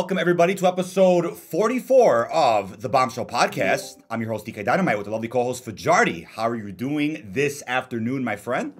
welcome 0.00 0.16
everybody 0.16 0.54
to 0.54 0.66
episode 0.66 1.36
44 1.36 2.32
of 2.32 2.80
the 2.80 2.88
Bombshell 2.88 3.26
Podcast. 3.26 4.00
I'm 4.08 4.22
your 4.22 4.32
host, 4.32 4.46
DK 4.46 4.64
Dynamite, 4.64 4.96
with 4.96 5.04
the 5.04 5.10
lovely 5.10 5.28
co 5.28 5.44
host, 5.44 5.62
Fajardi. 5.62 6.22
How 6.22 6.48
are 6.48 6.56
you 6.56 6.72
doing 6.72 7.22
this 7.22 7.62
afternoon, 7.66 8.24
my 8.24 8.34
friend? 8.34 8.72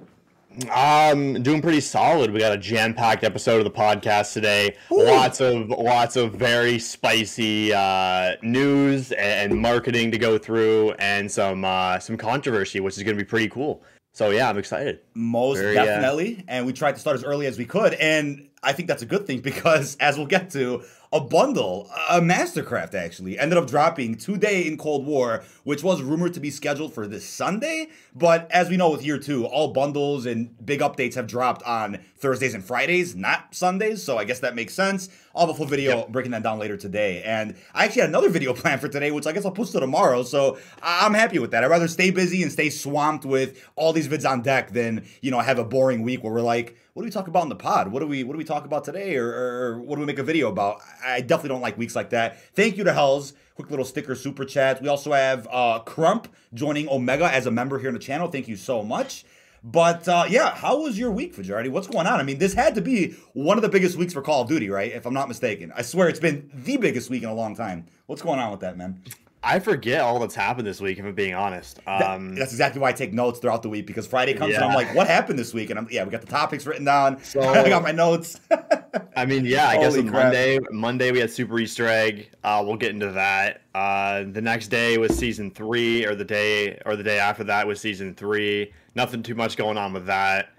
Um, 0.75 1.43
doing 1.43 1.61
pretty 1.61 1.83
solid. 1.83 2.31
We 2.31 2.41
got 2.41 2.55
a 2.55 2.57
jam-packed 2.57 3.23
episode 3.23 3.59
of 3.59 3.65
the 3.65 3.71
podcast 3.71 4.33
today. 4.33 4.79
Ooh. 4.91 5.05
Lots 5.05 5.43
of 5.43 5.69
lots 5.69 6.17
of 6.17 6.33
very 6.33 6.79
spicy 6.79 7.75
uh, 7.75 8.37
news 8.41 9.13
and 9.13 9.61
marketing 9.61 10.13
to 10.13 10.19
go 10.19 10.39
through, 10.39 10.93
and 10.93 11.31
some 11.31 11.67
uh, 11.67 11.99
some 11.99 12.17
controversy, 12.17 12.81
which 12.81 12.97
is 12.97 13.03
going 13.03 13.19
to 13.19 13.23
be 13.23 13.29
pretty 13.29 13.51
cool. 13.51 13.83
So 14.13 14.31
yeah, 14.31 14.49
I'm 14.49 14.57
excited. 14.57 15.01
Most 15.13 15.59
very, 15.59 15.77
uh, 15.77 15.85
definitely, 15.85 16.39
uh, 16.39 16.45
and 16.49 16.67
we 16.67 16.73
tried 16.73 16.95
to 16.95 16.99
start 16.99 17.15
as 17.17 17.25
early 17.25 17.45
as 17.45 17.59
we 17.59 17.67
could, 17.67 17.93
and 17.95 18.49
I 18.63 18.73
think 18.73 18.89
that's 18.89 19.03
a 19.03 19.07
good 19.07 19.27
thing 19.27 19.41
because, 19.43 19.97
as 20.01 20.17
we'll 20.17 20.27
get 20.27 20.51
to, 20.51 20.83
a 21.13 21.21
bundle, 21.21 21.91
a 22.09 22.21
Mastercraft 22.21 22.95
actually, 22.95 23.37
ended 23.37 23.59
up 23.59 23.67
dropping 23.67 24.17
today 24.17 24.65
in 24.67 24.79
Cold 24.79 25.05
War, 25.05 25.43
which 25.65 25.83
was 25.83 26.01
rumored 26.03 26.35
to 26.35 26.41
be 26.41 26.51
scheduled 26.51 26.95
for 26.95 27.09
this 27.09 27.29
Sunday. 27.29 27.89
But 28.15 28.49
as 28.53 28.69
we 28.69 28.77
know 28.77 28.91
with 28.91 29.05
year 29.05 29.19
two, 29.19 29.45
all 29.45 29.73
bundles 29.73 30.25
and 30.25 30.55
big 30.65 30.81
updates 30.81 31.15
have 31.15 31.27
dropped 31.27 31.65
on 31.65 31.99
Thursdays 32.19 32.55
and 32.55 32.65
Fridays, 32.65 33.17
not 33.17 33.53
Sundays. 33.57 34.05
So 34.05 34.19
I 34.19 34.25
guess 34.25 34.39
that 34.41 34.55
makes 34.55 34.73
sense. 34.73 35.09
I'll 35.35 35.47
have 35.47 35.51
a 35.51 35.55
full 35.55 35.67
video 35.67 35.99
yep. 35.99 36.09
breaking 36.11 36.31
that 36.31 36.45
down 36.45 36.61
later 36.61 36.77
today. 36.77 37.25
And 37.25 37.57
I 37.75 37.87
actually 37.87 38.03
had 38.03 38.11
another 38.11 38.29
video 38.29 38.55
planned 38.55 38.81
for 38.81 38.89
today, 38.89 39.11
which 39.11 39.27
I 39.27 39.33
guess 39.33 39.45
I'll 39.45 39.51
post 39.51 39.73
to 39.73 39.81
tomorrow. 39.81 40.23
So 40.23 40.59
I'm 40.81 41.15
happy 41.15 41.41
with 41.41 41.51
that. 41.51 41.65
I'd 41.65 41.71
rather 41.71 41.89
stay 41.89 42.13
busy 42.13 42.45
and 42.45 42.53
stay 42.53 42.71
swamped 42.71 43.25
with 43.25 43.61
all 43.75 43.93
these 43.93 44.07
vids 44.07 44.29
on 44.29 44.43
deck 44.43 44.71
than, 44.71 45.05
you 45.23 45.33
know, 45.33 45.41
have 45.41 45.59
a 45.59 45.65
boring 45.65 46.03
week 46.03 46.23
where 46.23 46.33
we're 46.33 46.41
like, 46.41 46.77
what 46.93 47.03
do 47.03 47.05
we 47.05 47.11
talk 47.11 47.29
about 47.29 47.45
in 47.45 47.49
the 47.49 47.57
pod? 47.57 47.89
What 47.89 48.01
do 48.01 48.07
we 48.07 48.25
what 48.25 48.33
do 48.33 48.39
we 48.39 48.45
talk 48.45 48.65
about 48.65 48.85
today, 48.85 49.17
or, 49.17 49.29
or 49.29 49.79
what 49.81 49.97
do 49.97 50.01
we 50.01 50.07
make 50.07 50.19
a 50.19 50.25
video 50.25 50.49
about? 50.49 50.79
I 51.05 51.21
definitely 51.21 51.51
don't 51.51 51.61
like 51.61 51.79
weeks 51.79 51.95
like 51.95 52.11
that. 52.11 52.41
Thank 52.55 52.77
you 52.77 52.85
to 52.85 52.93
Hells. 52.93 53.33
Quick 53.55 53.71
little 53.71 53.85
sticker 53.85 54.15
super 54.15 54.45
chat. 54.45 54.83
We 54.83 54.89
also 54.89 55.13
have 55.13 55.47
uh, 55.51 55.81
Crump 55.81 56.29
joining 56.55 56.89
Omega 56.89 57.33
as 57.33 57.47
a 57.47 57.51
member 57.51 57.79
here 57.79 57.89
on 57.89 57.95
the 57.95 58.01
channel. 58.01 58.29
Thank 58.29 58.49
you 58.49 58.57
so 58.57 58.83
much. 58.83 59.25
But 59.63 60.09
uh, 60.09 60.25
yeah, 60.29 60.55
how 60.55 60.81
was 60.83 60.99
your 60.99 61.11
week, 61.11 61.35
Fajardi? 61.35 61.69
What's 61.69 61.87
going 61.87 62.07
on? 62.07 62.19
I 62.19 62.23
mean, 62.23 62.39
this 62.39 62.55
had 62.55 62.75
to 62.77 62.81
be 62.81 63.15
one 63.35 63.59
of 63.59 63.63
the 63.63 63.69
biggest 63.69 63.97
weeks 63.97 64.15
for 64.15 64.23
Call 64.23 64.43
of 64.43 64.49
Duty, 64.49 64.71
right? 64.71 64.91
If 64.91 65.05
I'm 65.07 65.15
not 65.15 65.29
mistaken. 65.29 65.73
I 65.77 65.83
swear 65.83 66.09
it's 66.09 66.21
been 66.21 66.51
the 66.53 66.79
biggest 66.79 67.11
week 67.11 67.23
in 67.23 67.29
a 67.29 67.35
long 67.35 67.55
time. 67.55 67.87
What's 68.07 68.23
going 68.23 68.41
on 68.41 68.51
with 68.51 68.61
that, 68.61 68.79
man? 68.79 69.03
I 69.43 69.59
forget 69.59 70.03
all 70.03 70.19
that's 70.19 70.35
happened 70.35 70.67
this 70.67 70.83
week, 70.83 70.99
if 70.99 71.05
I'm 71.05 71.15
being 71.15 71.35
honest. 71.35 71.79
Um, 71.87 72.31
that, 72.31 72.41
that's 72.41 72.53
exactly 72.53 72.81
why 72.81 72.91
I 72.91 72.93
take 72.93 73.15
notes 73.15 73.39
throughout 73.39 73.63
the 73.63 73.71
week 73.71 73.87
because 73.87 74.07
Friday 74.07 74.35
comes 74.35 74.53
yeah. 74.53 74.57
and 74.57 74.65
I'm 74.67 74.75
like, 74.75 74.95
what 74.95 75.07
happened 75.07 75.39
this 75.39 75.55
week? 75.55 75.71
And 75.71 75.79
I'm 75.79 75.89
yeah, 75.91 76.05
we 76.05 76.11
got 76.11 76.21
the 76.21 76.27
topics 76.27 76.67
written 76.67 76.85
down. 76.85 77.19
So 77.31 77.41
I 77.41 77.69
got 77.69 77.85
my 77.85 77.93
notes. 77.93 78.41
I 79.17 79.25
mean, 79.25 79.45
yeah, 79.45 79.69
I 79.69 79.77
guess 79.77 79.97
on 79.97 80.11
Monday, 80.11 80.59
Monday 80.73 81.13
we 81.13 81.21
had 81.21 81.31
Super 81.31 81.59
Easter 81.61 81.87
Egg. 81.87 82.31
Uh, 82.43 82.63
we'll 82.67 82.77
get 82.77 82.91
into 82.91 83.13
that. 83.13 83.63
Uh, 83.73 84.25
the 84.33 84.41
next 84.41 84.69
day 84.69 84.99
was 84.99 85.17
season 85.17 85.51
three, 85.53 86.05
or 86.05 86.17
the 86.17 86.25
day, 86.25 86.81
or 86.87 86.97
the 86.97 87.05
day 87.05 87.21
after 87.21 87.45
that 87.45 87.67
was 87.69 87.81
season 87.81 88.15
three. 88.15 88.73
Nothing 88.97 89.23
too 89.23 89.37
much 89.37 89.57
going 89.57 89.79
on 89.79 89.93
with 89.93 90.07
that. 90.07 90.51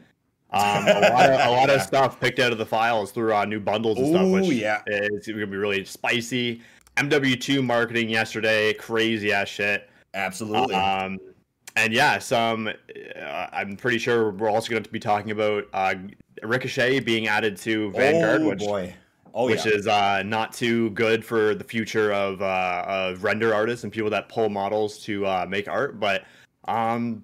Um, 0.53 0.85
a 0.87 1.09
lot 1.09 1.29
of 1.29 1.39
a 1.39 1.51
lot 1.51 1.69
of 1.69 1.81
stuff 1.87 2.19
picked 2.19 2.39
out 2.39 2.51
of 2.51 2.57
the 2.57 2.65
files 2.65 3.11
through 3.11 3.33
uh, 3.33 3.45
new 3.45 3.59
bundles 3.59 3.97
and 3.97 4.07
Ooh, 4.07 4.11
stuff, 4.11 4.31
which 4.31 4.57
yeah. 4.57 4.81
is 4.87 5.27
going 5.27 5.39
to 5.39 5.47
be 5.47 5.57
really 5.57 5.83
spicy. 5.83 6.61
MW2 6.97 7.63
marketing 7.63 8.09
yesterday, 8.09 8.73
crazy 8.73 9.31
ass 9.31 9.47
shit. 9.47 9.89
Absolutely. 10.13 10.75
Um, 10.75 11.19
and 11.75 11.93
yeah, 11.93 12.19
some. 12.19 12.67
Uh, 12.67 13.47
I'm 13.51 13.77
pretty 13.77 13.97
sure 13.97 14.31
we're 14.31 14.49
also 14.49 14.69
going 14.69 14.83
to 14.83 14.89
be 14.89 14.99
talking 14.99 15.31
about 15.31 15.65
uh, 15.73 15.95
Ricochet 16.43 16.99
being 16.99 17.27
added 17.27 17.55
to 17.57 17.91
Vanguard, 17.91 18.41
oh, 18.41 18.49
which 18.49 18.59
boy. 18.59 18.93
Oh, 19.33 19.45
which 19.45 19.65
yeah. 19.65 19.73
is 19.73 19.87
uh, 19.87 20.23
not 20.23 20.51
too 20.51 20.89
good 20.89 21.23
for 21.23 21.55
the 21.55 21.63
future 21.63 22.11
of, 22.11 22.41
uh, 22.41 22.83
of 22.85 23.23
render 23.23 23.53
artists 23.53 23.85
and 23.85 23.93
people 23.93 24.09
that 24.09 24.27
pull 24.27 24.49
models 24.49 24.99
to 25.05 25.25
uh, 25.25 25.45
make 25.47 25.69
art. 25.69 26.01
But 26.01 26.25
um, 26.65 27.23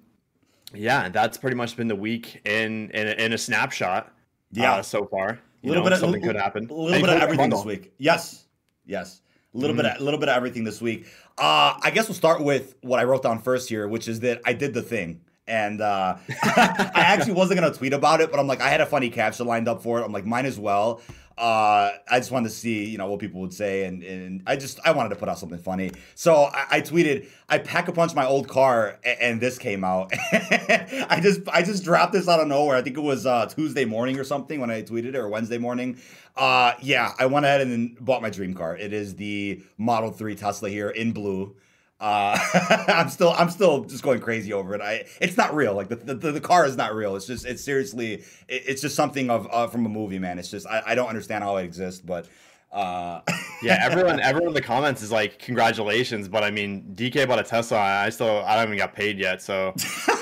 yeah, 0.72 1.10
that's 1.10 1.36
pretty 1.36 1.56
much 1.56 1.76
been 1.76 1.88
the 1.88 1.96
week 1.96 2.40
in 2.46 2.90
in, 2.90 3.08
in 3.08 3.32
a 3.34 3.38
snapshot. 3.38 4.12
Yeah, 4.52 4.76
uh, 4.76 4.82
so 4.82 5.04
far. 5.06 5.28
A 5.28 5.66
little 5.66 5.82
know, 5.82 5.90
bit 5.90 5.92
of 5.92 5.98
something 5.98 6.22
could 6.22 6.36
happen. 6.36 6.68
A 6.70 6.72
little 6.72 7.00
bit 7.00 7.16
of 7.16 7.22
everything 7.22 7.50
this 7.50 7.64
week. 7.64 7.92
Yes, 7.98 8.46
yes. 8.86 9.20
A 9.54 9.58
little 9.58 9.74
mm-hmm. 9.74 9.82
bit, 9.86 10.00
a 10.00 10.04
little 10.04 10.20
bit 10.20 10.28
of 10.28 10.36
everything 10.36 10.64
this 10.64 10.80
week. 10.80 11.06
Uh, 11.38 11.78
I 11.80 11.90
guess 11.90 12.08
we'll 12.08 12.14
start 12.14 12.42
with 12.42 12.74
what 12.82 13.00
I 13.00 13.04
wrote 13.04 13.22
down 13.22 13.40
first 13.40 13.68
here, 13.68 13.88
which 13.88 14.08
is 14.08 14.20
that 14.20 14.40
I 14.44 14.52
did 14.52 14.74
the 14.74 14.82
thing, 14.82 15.20
and 15.46 15.80
uh, 15.80 16.16
I 16.42 16.90
actually 16.94 17.32
wasn't 17.32 17.60
gonna 17.60 17.72
tweet 17.72 17.92
about 17.92 18.20
it, 18.20 18.30
but 18.30 18.38
I'm 18.38 18.46
like, 18.46 18.60
I 18.60 18.68
had 18.68 18.80
a 18.80 18.86
funny 18.86 19.08
caption 19.08 19.46
lined 19.46 19.68
up 19.68 19.82
for 19.82 20.00
it. 20.00 20.04
I'm 20.04 20.12
like, 20.12 20.26
mine 20.26 20.46
as 20.46 20.58
well 20.58 21.00
uh, 21.38 21.92
I 22.10 22.18
just 22.18 22.30
wanted 22.30 22.48
to 22.48 22.54
see, 22.54 22.84
you 22.84 22.98
know, 22.98 23.06
what 23.06 23.20
people 23.20 23.40
would 23.40 23.54
say, 23.54 23.84
and, 23.84 24.02
and 24.02 24.42
I 24.46 24.56
just 24.56 24.80
I 24.84 24.92
wanted 24.92 25.10
to 25.10 25.16
put 25.16 25.28
out 25.28 25.38
something 25.38 25.58
funny. 25.58 25.92
So 26.14 26.34
I, 26.34 26.66
I 26.70 26.80
tweeted, 26.80 27.28
I 27.48 27.58
pack 27.58 27.88
a 27.88 27.92
punch 27.92 28.14
my 28.14 28.26
old 28.26 28.48
car, 28.48 28.98
and, 29.04 29.20
and 29.20 29.40
this 29.40 29.58
came 29.58 29.84
out. 29.84 30.12
I 30.32 31.20
just 31.22 31.42
I 31.48 31.62
just 31.62 31.84
dropped 31.84 32.12
this 32.12 32.28
out 32.28 32.40
of 32.40 32.48
nowhere. 32.48 32.76
I 32.76 32.82
think 32.82 32.96
it 32.96 33.02
was 33.02 33.24
uh, 33.24 33.46
Tuesday 33.46 33.84
morning 33.84 34.18
or 34.18 34.24
something 34.24 34.60
when 34.60 34.70
I 34.70 34.82
tweeted 34.82 35.06
it, 35.06 35.16
or 35.16 35.28
Wednesday 35.28 35.58
morning. 35.58 35.98
Uh, 36.36 36.74
yeah, 36.80 37.12
I 37.18 37.26
went 37.26 37.46
ahead 37.46 37.60
and 37.60 37.96
bought 38.04 38.20
my 38.22 38.30
dream 38.30 38.54
car. 38.54 38.76
It 38.76 38.92
is 38.92 39.14
the 39.14 39.62
Model 39.76 40.10
Three 40.10 40.34
Tesla 40.34 40.68
here 40.68 40.90
in 40.90 41.12
blue. 41.12 41.54
Uh, 42.00 42.38
I'm 42.88 43.08
still 43.08 43.34
I'm 43.36 43.50
still 43.50 43.84
just 43.84 44.02
going 44.02 44.20
crazy 44.20 44.52
over 44.52 44.74
it. 44.74 44.80
I 44.80 45.06
it's 45.20 45.36
not 45.36 45.54
real. 45.54 45.74
Like 45.74 45.88
the 45.88 45.96
the, 45.96 46.32
the 46.32 46.40
car 46.40 46.64
is 46.64 46.76
not 46.76 46.94
real. 46.94 47.16
It's 47.16 47.26
just 47.26 47.44
it's 47.44 47.62
seriously 47.62 48.14
it, 48.48 48.62
it's 48.66 48.82
just 48.82 48.94
something 48.94 49.30
of 49.30 49.48
uh, 49.50 49.66
from 49.66 49.84
a 49.84 49.88
movie, 49.88 50.18
man. 50.18 50.38
It's 50.38 50.50
just 50.50 50.66
I, 50.66 50.82
I 50.86 50.94
don't 50.94 51.08
understand 51.08 51.42
how 51.42 51.56
it 51.56 51.64
exists, 51.64 52.00
but 52.00 52.28
uh 52.70 53.20
yeah 53.62 53.78
everyone 53.80 54.20
everyone 54.20 54.48
in 54.48 54.54
the 54.54 54.60
comments 54.60 55.00
is 55.02 55.10
like 55.10 55.38
congratulations 55.38 56.28
but 56.28 56.44
i 56.44 56.50
mean 56.50 56.84
dk 56.94 57.26
bought 57.26 57.38
a 57.38 57.42
tesla 57.42 57.78
i 57.78 58.10
still 58.10 58.44
i 58.44 58.58
haven't 58.58 58.74
even 58.74 58.78
got 58.78 58.94
paid 58.94 59.18
yet 59.18 59.40
so 59.40 59.74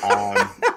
um 0.05 0.49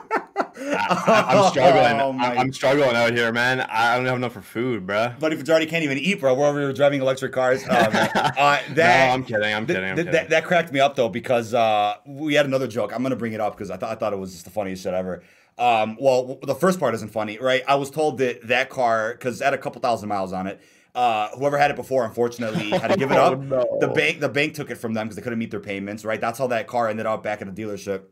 I, 0.60 1.36
am 1.36 1.50
struggling. 1.52 2.00
Oh 2.00 2.14
I'm 2.20 2.54
struggling 2.54 2.96
out 2.96 3.14
here, 3.14 3.32
man. 3.32 3.62
I 3.62 3.96
don't 3.96 4.06
have 4.06 4.16
enough 4.16 4.34
for 4.34 4.42
food, 4.42 4.86
bro. 4.86 5.14
Buddy 5.20 5.36
Fajardi 5.36 5.66
can't 5.66 5.84
even 5.84 5.98
eat, 5.98 6.20
bro. 6.20 6.34
We're 6.34 6.48
over 6.48 6.60
here 6.60 6.74
driving 6.74 7.02
electric 7.02 7.32
cars. 7.32 7.64
Oh, 7.70 7.76
uh, 7.76 7.90
that, 7.92 8.70
no, 8.76 9.14
I'm 9.14 9.24
kidding. 9.24 9.54
I'm 9.54 9.66
kidding. 9.66 9.84
I'm 9.84 9.96
th- 9.96 9.98
kidding. 9.98 10.12
That, 10.12 10.30
that, 10.30 10.46
cracked 10.46 10.72
me 10.72 10.80
up 10.80 10.96
though 10.96 11.10
because 11.10 11.54
uh, 11.54 11.96
we 12.06 12.34
had 12.34 12.46
another 12.46 12.68
joke. 12.68 12.92
I'm 12.94 13.04
gonna 13.04 13.16
bring 13.16 13.34
it 13.34 13.42
up 13.42 13.54
because 13.54 13.70
I 13.70 13.78
thought 13.78 13.92
I 13.92 13.96
thought 13.96 14.14
it 14.14 14.20
was 14.20 14.32
just 14.32 14.46
the 14.46 14.52
funniest 14.52 14.84
shit 14.84 14.94
ever. 14.94 15.24
Um, 15.58 15.98
well, 16.00 16.40
the 16.42 16.56
first 16.56 16.80
part 16.80 16.96
isn't 16.96 17.12
funny, 17.12 17.38
right? 17.38 17.64
I 17.68 17.76
was 17.76 17.92
told 17.92 18.18
that 18.20 18.48
that 18.48 18.70
car, 18.70 19.12
because 19.12 19.42
it 19.42 19.44
had 19.44 19.54
a 19.54 19.58
couple 19.58 19.82
thousand 19.82 20.08
miles 20.08 20.32
on 20.32 20.48
it, 20.48 20.62
uh, 20.96 21.30
whoever 21.38 21.58
had 21.58 21.70
it 21.70 21.76
before, 21.76 22.06
unfortunately, 22.06 22.70
had 22.80 22.88
to 22.92 22.98
give 22.98 23.12
it 23.12 23.18
up. 23.18 23.34
oh, 23.34 23.42
no. 23.42 23.78
The 23.82 23.90
bank, 23.90 24.22
the 24.22 24.30
bank 24.30 24.54
took 24.54 24.72
it 24.72 24.76
from 24.76 24.94
them 24.94 25.08
because 25.08 25.18
they 25.18 25.22
couldn't 25.22 25.38
meet 25.38 25.52
their 25.52 25.60
payments. 25.60 26.06
Right, 26.06 26.20
that's 26.20 26.40
how 26.40 26.48
that 26.48 26.68
car 26.68 26.88
ended 26.88 27.06
up 27.06 27.24
back 27.24 27.42
at 27.42 27.54
the 27.54 27.62
dealership. 27.62 28.04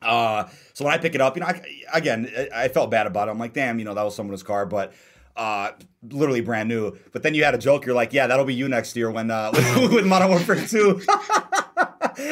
Uh, 0.00 0.48
so 0.74 0.84
when 0.84 0.94
I 0.94 0.98
pick 0.98 1.14
it 1.14 1.20
up, 1.20 1.36
you 1.36 1.40
know, 1.40 1.46
I, 1.46 1.60
again, 1.92 2.30
I 2.54 2.68
felt 2.68 2.90
bad 2.90 3.06
about 3.06 3.28
it. 3.28 3.32
I'm 3.32 3.38
like, 3.38 3.52
damn, 3.52 3.78
you 3.78 3.84
know, 3.84 3.94
that 3.94 4.02
was 4.02 4.14
someone's 4.14 4.42
car, 4.42 4.66
but 4.66 4.92
uh, 5.38 5.72
literally 6.10 6.40
brand 6.40 6.68
new. 6.68 6.96
But 7.12 7.22
then 7.22 7.34
you 7.34 7.44
had 7.44 7.54
a 7.54 7.58
joke. 7.58 7.86
You're 7.86 7.94
like, 7.94 8.12
yeah, 8.12 8.26
that'll 8.26 8.44
be 8.44 8.54
you 8.54 8.68
next 8.68 8.96
year 8.96 9.10
when 9.10 9.30
uh, 9.30 9.52
with, 9.76 9.92
with 9.92 10.06
Modern 10.06 10.28
Warfare 10.30 10.66
2. 10.66 11.00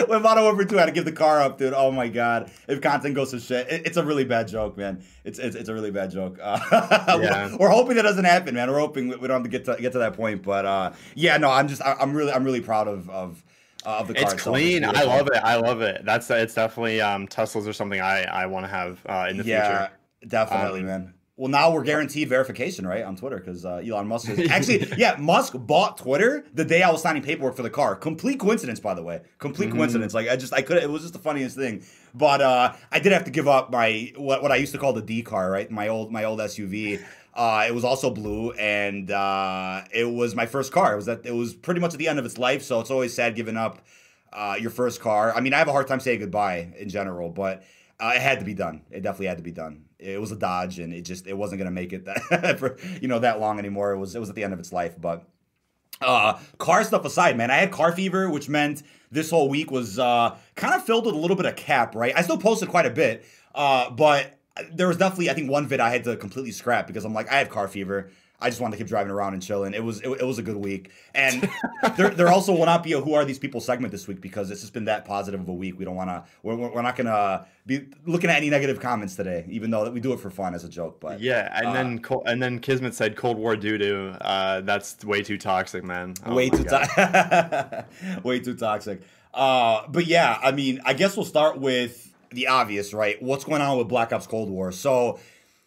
when 0.08 0.22
Modern 0.22 0.44
Warfare 0.44 0.64
2 0.64 0.76
had 0.76 0.86
to 0.86 0.92
give 0.92 1.04
the 1.04 1.12
car 1.12 1.40
up, 1.40 1.56
dude. 1.58 1.72
Oh 1.72 1.90
my 1.90 2.08
god, 2.08 2.50
if 2.68 2.80
content 2.80 3.14
goes 3.14 3.30
to 3.30 3.40
shit, 3.40 3.68
it, 3.68 3.86
it's 3.86 3.96
a 3.96 4.04
really 4.04 4.24
bad 4.24 4.48
joke, 4.48 4.76
man. 4.76 5.02
It's 5.24 5.38
it's, 5.38 5.54
it's 5.54 5.68
a 5.68 5.74
really 5.74 5.90
bad 5.90 6.10
joke. 6.10 6.38
Uh, 6.76 7.18
yeah. 7.22 7.48
we're, 7.50 7.58
we're, 7.58 7.68
hoping 7.68 7.96
that 7.96 8.02
doesn't 8.02 8.24
happen, 8.24 8.54
man. 8.54 8.70
We're 8.70 8.80
hoping 8.80 9.08
we 9.08 9.28
don't 9.28 9.30
have 9.30 9.42
to 9.44 9.48
get 9.48 9.64
to 9.66 9.76
get 9.80 9.92
to 9.92 9.98
that 9.98 10.14
point. 10.14 10.42
But 10.42 10.64
uh, 10.66 10.92
yeah, 11.14 11.36
no, 11.36 11.50
I'm 11.50 11.68
just 11.68 11.80
I, 11.82 11.96
am 12.00 12.12
really 12.12 12.32
I'm 12.32 12.44
really 12.44 12.60
proud 12.60 12.88
of 12.88 13.08
of 13.08 13.44
of 13.86 14.08
the 14.08 14.14
car. 14.14 14.34
It's 14.34 14.42
clean. 14.42 14.84
I 14.84 15.02
love 15.02 15.28
it. 15.28 15.40
I 15.42 15.56
love 15.56 15.80
it. 15.80 16.04
That's 16.04 16.30
it's 16.30 16.54
definitely 16.54 17.00
um, 17.00 17.28
Teslas 17.28 17.66
are 17.66 17.72
something 17.72 18.00
I 18.00 18.24
I 18.24 18.46
want 18.46 18.64
to 18.64 18.70
have 18.70 19.04
uh, 19.06 19.26
in 19.30 19.36
the 19.36 19.44
yeah, 19.44 19.66
future. 19.66 19.92
Yeah, 20.22 20.28
definitely, 20.28 20.80
um, 20.80 20.86
man. 20.86 21.14
Well, 21.38 21.50
now 21.50 21.70
we're 21.70 21.82
guaranteed 21.82 22.30
verification, 22.30 22.86
right, 22.86 23.04
on 23.04 23.14
Twitter 23.14 23.36
because 23.36 23.66
uh, 23.66 23.82
Elon 23.86 24.06
Musk 24.08 24.30
is 24.30 24.50
actually, 24.50 24.90
yeah, 24.96 25.16
Musk 25.18 25.52
bought 25.54 25.98
Twitter 25.98 26.46
the 26.54 26.64
day 26.64 26.82
I 26.82 26.90
was 26.90 27.02
signing 27.02 27.22
paperwork 27.22 27.56
for 27.56 27.62
the 27.62 27.68
car. 27.68 27.94
Complete 27.94 28.40
coincidence, 28.40 28.80
by 28.80 28.94
the 28.94 29.02
way. 29.02 29.20
Complete 29.38 29.68
mm-hmm. 29.68 29.76
coincidence. 29.76 30.14
Like 30.14 30.28
I 30.28 30.36
just, 30.36 30.54
I 30.54 30.62
could, 30.62 30.78
it 30.78 30.88
was 30.88 31.02
just 31.02 31.12
the 31.12 31.18
funniest 31.18 31.54
thing. 31.54 31.84
But 32.16 32.40
uh, 32.40 32.72
I 32.90 32.98
did 32.98 33.12
have 33.12 33.24
to 33.24 33.30
give 33.30 33.46
up 33.46 33.70
my 33.70 34.12
what, 34.16 34.42
what 34.42 34.50
I 34.50 34.56
used 34.56 34.72
to 34.72 34.78
call 34.78 34.94
the 34.94 35.02
D 35.02 35.22
car, 35.22 35.50
right? 35.50 35.70
My 35.70 35.88
old, 35.88 36.10
my 36.10 36.24
old 36.24 36.40
SUV. 36.40 37.04
Uh, 37.34 37.66
it 37.68 37.74
was 37.74 37.84
also 37.84 38.08
blue, 38.08 38.52
and 38.52 39.10
uh, 39.10 39.82
it 39.92 40.10
was 40.10 40.34
my 40.34 40.46
first 40.46 40.72
car. 40.72 40.94
It 40.94 40.96
was 40.96 41.06
that 41.06 41.26
it 41.26 41.34
was 41.34 41.52
pretty 41.52 41.80
much 41.80 41.92
at 41.92 41.98
the 41.98 42.08
end 42.08 42.18
of 42.18 42.24
its 42.24 42.38
life, 42.38 42.62
so 42.62 42.80
it's 42.80 42.90
always 42.90 43.12
sad 43.12 43.34
giving 43.34 43.58
up 43.58 43.84
uh, 44.32 44.56
your 44.58 44.70
first 44.70 45.00
car. 45.00 45.34
I 45.36 45.40
mean, 45.40 45.52
I 45.52 45.58
have 45.58 45.68
a 45.68 45.72
hard 45.72 45.86
time 45.86 46.00
saying 46.00 46.20
goodbye 46.20 46.72
in 46.78 46.88
general, 46.88 47.28
but 47.28 47.62
uh, 48.00 48.12
it 48.14 48.22
had 48.22 48.38
to 48.38 48.46
be 48.46 48.54
done. 48.54 48.80
It 48.90 49.02
definitely 49.02 49.26
had 49.26 49.36
to 49.36 49.42
be 49.42 49.52
done. 49.52 49.84
It 49.98 50.18
was 50.18 50.32
a 50.32 50.36
Dodge, 50.36 50.78
and 50.78 50.94
it 50.94 51.02
just 51.02 51.26
it 51.26 51.36
wasn't 51.36 51.58
gonna 51.58 51.70
make 51.70 51.92
it 51.92 52.06
that 52.06 52.58
for 52.58 52.78
you 53.02 53.08
know 53.08 53.18
that 53.18 53.38
long 53.38 53.58
anymore. 53.58 53.92
It 53.92 53.98
was 53.98 54.14
it 54.16 54.18
was 54.18 54.30
at 54.30 54.34
the 54.34 54.44
end 54.44 54.54
of 54.54 54.58
its 54.58 54.72
life, 54.72 54.94
but. 54.98 55.28
Uh, 56.02 56.38
car 56.58 56.84
stuff 56.84 57.06
aside, 57.06 57.38
man, 57.38 57.50
I 57.50 57.56
had 57.56 57.70
car 57.70 57.90
fever, 57.90 58.28
which 58.28 58.50
meant 58.50 58.82
this 59.10 59.30
whole 59.30 59.48
week 59.48 59.70
was 59.70 59.98
uh, 59.98 60.36
kind 60.54 60.74
of 60.74 60.84
filled 60.84 61.06
with 61.06 61.14
a 61.14 61.18
little 61.18 61.36
bit 61.36 61.46
of 61.46 61.56
cap, 61.56 61.94
right? 61.94 62.12
I 62.16 62.22
still 62.22 62.38
posted 62.38 62.68
quite 62.68 62.86
a 62.86 62.90
bit, 62.90 63.24
uh, 63.54 63.90
but 63.90 64.38
there 64.72 64.88
was 64.88 64.96
definitely, 64.96 65.30
I 65.30 65.34
think, 65.34 65.50
one 65.50 65.66
vid 65.66 65.80
I 65.80 65.90
had 65.90 66.04
to 66.04 66.16
completely 66.16 66.52
scrap 66.52 66.86
because 66.86 67.04
I'm 67.04 67.14
like, 67.14 67.30
I 67.30 67.38
have 67.38 67.50
car 67.50 67.68
fever. 67.68 68.10
I 68.38 68.50
just 68.50 68.60
wanted 68.60 68.76
to 68.76 68.78
keep 68.78 68.88
driving 68.88 69.10
around 69.10 69.32
and 69.32 69.42
chilling. 69.42 69.72
It 69.72 69.82
was 69.82 70.00
it, 70.00 70.08
it 70.08 70.24
was 70.24 70.38
a 70.38 70.42
good 70.42 70.56
week, 70.56 70.90
and 71.14 71.48
there 71.96 72.10
there 72.10 72.28
also 72.28 72.52
will 72.52 72.66
not 72.66 72.82
be 72.82 72.92
a 72.92 73.00
"Who 73.00 73.14
Are 73.14 73.24
These 73.24 73.38
People" 73.38 73.60
segment 73.60 73.92
this 73.92 74.06
week 74.06 74.20
because 74.20 74.50
it's 74.50 74.60
just 74.60 74.74
been 74.74 74.84
that 74.84 75.06
positive 75.06 75.40
of 75.40 75.48
a 75.48 75.54
week. 75.54 75.78
We 75.78 75.84
don't 75.86 75.96
want 75.96 76.10
to. 76.10 76.24
We're, 76.42 76.54
we're 76.56 76.82
not 76.82 76.96
gonna 76.96 77.46
be 77.64 77.86
looking 78.04 78.28
at 78.28 78.36
any 78.36 78.50
negative 78.50 78.78
comments 78.78 79.16
today, 79.16 79.46
even 79.48 79.70
though 79.70 79.90
we 79.90 80.00
do 80.00 80.12
it 80.12 80.20
for 80.20 80.28
fun 80.28 80.54
as 80.54 80.64
a 80.64 80.68
joke. 80.68 81.00
But 81.00 81.20
yeah, 81.20 81.50
and 81.54 81.66
uh, 81.68 81.72
then 81.72 82.04
and 82.26 82.42
then 82.42 82.58
Kismet 82.58 82.94
said 82.94 83.16
Cold 83.16 83.38
War 83.38 83.56
doo 83.56 83.78
doo. 83.78 84.14
Uh, 84.20 84.60
that's 84.60 85.02
way 85.02 85.22
too 85.22 85.38
toxic, 85.38 85.82
man. 85.82 86.14
Oh 86.26 86.34
way 86.34 86.50
too 86.50 86.64
toxic. 86.64 87.86
way 88.24 88.40
too 88.40 88.54
toxic. 88.54 89.00
Uh, 89.32 89.86
but 89.88 90.06
yeah, 90.06 90.38
I 90.42 90.52
mean, 90.52 90.80
I 90.84 90.92
guess 90.92 91.16
we'll 91.16 91.26
start 91.26 91.58
with 91.58 92.12
the 92.30 92.48
obvious, 92.48 92.92
right? 92.92 93.20
What's 93.22 93.44
going 93.44 93.62
on 93.62 93.78
with 93.78 93.88
Black 93.88 94.12
Ops 94.12 94.26
Cold 94.26 94.50
War? 94.50 94.72
So 94.72 95.20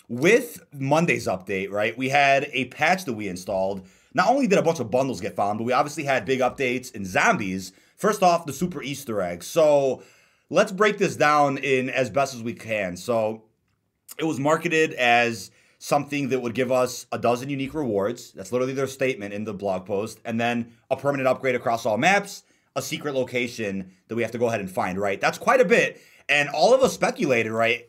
with 0.09 0.65
Monday's 0.73 1.27
update, 1.27 1.71
right, 1.71 1.97
we 1.97 2.09
had 2.09 2.49
a 2.51 2.65
patch 2.65 3.05
that 3.05 3.13
we 3.13 3.27
installed. 3.27 3.85
Not 4.13 4.27
only 4.27 4.47
did 4.47 4.57
a 4.57 4.63
bunch 4.63 4.79
of 4.79 4.91
bundles 4.91 5.21
get 5.21 5.35
found, 5.35 5.59
but 5.59 5.65
we 5.65 5.71
obviously 5.71 6.03
had 6.03 6.25
big 6.25 6.39
updates 6.39 6.93
in 6.93 7.05
zombies. 7.05 7.71
First 7.95 8.23
off, 8.23 8.45
the 8.45 8.53
super 8.53 8.81
Easter 8.81 9.21
egg. 9.21 9.43
So 9.43 10.01
let's 10.49 10.71
break 10.71 10.97
this 10.97 11.15
down 11.15 11.59
in 11.59 11.89
as 11.89 12.09
best 12.09 12.33
as 12.33 12.41
we 12.41 12.53
can. 12.53 12.97
So 12.97 13.43
it 14.17 14.23
was 14.23 14.39
marketed 14.39 14.93
as 14.93 15.51
something 15.77 16.29
that 16.29 16.41
would 16.41 16.55
give 16.55 16.71
us 16.71 17.05
a 17.11 17.19
dozen 17.19 17.49
unique 17.49 17.75
rewards. 17.75 18.31
That's 18.31 18.51
literally 18.51 18.73
their 18.73 18.87
statement 18.87 19.33
in 19.33 19.43
the 19.43 19.53
blog 19.53 19.85
post. 19.85 20.19
And 20.25 20.41
then 20.41 20.73
a 20.89 20.97
permanent 20.97 21.27
upgrade 21.27 21.55
across 21.55 21.85
all 21.85 21.97
maps, 21.97 22.43
a 22.75 22.81
secret 22.81 23.13
location 23.13 23.91
that 24.07 24.15
we 24.15 24.23
have 24.23 24.31
to 24.31 24.39
go 24.39 24.47
ahead 24.47 24.59
and 24.59 24.71
find, 24.71 24.99
right? 24.99 25.21
That's 25.21 25.37
quite 25.37 25.61
a 25.61 25.65
bit. 25.65 26.01
And 26.27 26.49
all 26.49 26.73
of 26.73 26.81
us 26.81 26.93
speculated, 26.93 27.51
right? 27.51 27.85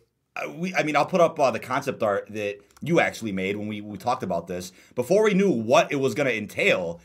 We, 0.49 0.75
I 0.75 0.83
mean, 0.83 0.97
I'll 0.97 1.07
put 1.07 1.21
up 1.21 1.39
uh, 1.39 1.51
the 1.51 1.59
concept 1.59 2.03
art 2.03 2.29
that 2.31 2.61
you 2.83 3.01
actually 3.01 3.33
made 3.33 3.57
when 3.57 3.69
we, 3.69 3.81
we 3.81 3.99
talked 3.99 4.23
about 4.23 4.47
this. 4.47 4.73
Before 4.95 5.23
we 5.25 5.35
knew 5.35 5.51
what 5.51 5.93
it 5.93 5.97
was 5.97 6.15
going 6.15 6.29
to 6.29 6.37
entail, 6.37 7.01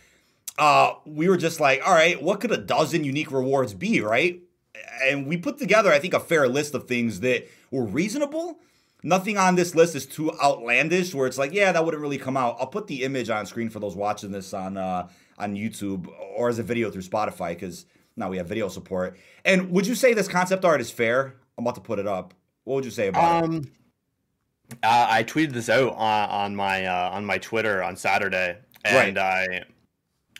uh, 0.58 0.94
we 1.06 1.28
were 1.28 1.38
just 1.38 1.60
like, 1.60 1.82
all 1.86 1.94
right, 1.94 2.22
what 2.22 2.40
could 2.40 2.52
a 2.52 2.58
dozen 2.58 3.04
unique 3.04 3.32
rewards 3.32 3.74
be, 3.74 4.02
right? 4.02 4.40
And 5.04 5.28
we 5.28 5.38
put 5.38 5.58
together, 5.58 5.92
I 5.92 6.00
think, 6.00 6.14
a 6.14 6.20
fair 6.20 6.48
list 6.48 6.74
of 6.74 6.88
things 6.88 7.20
that 7.22 7.48
were 7.72 7.86
reasonable. 7.86 8.60
Nothing 9.04 9.38
on 9.38 9.56
this 9.56 9.76
list 9.76 9.96
is 9.96 10.06
too 10.06 10.32
outlandish 10.42 11.14
where 11.14 11.28
it's 11.28 11.38
like, 11.38 11.54
yeah, 11.54 11.72
that 11.72 11.86
wouldn't 11.86 12.02
really 12.02 12.18
come 12.18 12.38
out. 12.38 12.58
I'll 12.60 12.68
put 12.68 12.88
the 12.88 13.04
image 13.04 13.30
on 13.30 13.46
screen 13.46 13.70
for 13.70 13.80
those 13.80 13.96
watching 13.96 14.32
this 14.32 14.54
on 14.54 14.78
uh, 14.78 15.08
on 15.38 15.56
YouTube 15.56 16.08
or 16.36 16.50
as 16.50 16.60
a 16.60 16.64
video 16.64 16.90
through 16.90 17.04
Spotify 17.04 17.50
because 17.50 17.86
now 18.16 18.30
we 18.30 18.38
have 18.38 18.48
video 18.48 18.68
support. 18.68 19.18
And 19.44 19.70
would 19.72 19.86
you 19.86 19.96
say 19.96 20.14
this 20.14 20.28
concept 20.28 20.66
art 20.66 20.82
is 20.82 20.90
fair? 20.90 21.36
I'm 21.58 21.64
about 21.64 21.76
to 21.76 21.82
put 21.82 22.00
it 22.00 22.08
up. 22.08 22.34
What 22.66 22.76
would 22.76 22.86
you 22.86 22.92
say 22.92 23.08
about 23.08 23.44
um, 23.44 23.56
it? 23.56 24.78
Uh, 24.84 25.08
I 25.10 25.24
tweeted 25.24 25.54
this 25.54 25.70
out 25.70 25.94
on, 25.94 26.30
on 26.30 26.56
my 26.56 26.86
uh, 26.86 27.12
on 27.12 27.26
my 27.26 27.38
Twitter 27.38 27.84
on 27.84 27.96
Saturday, 27.96 28.58
and 28.84 29.16
right. 29.16 29.18
I 29.18 29.64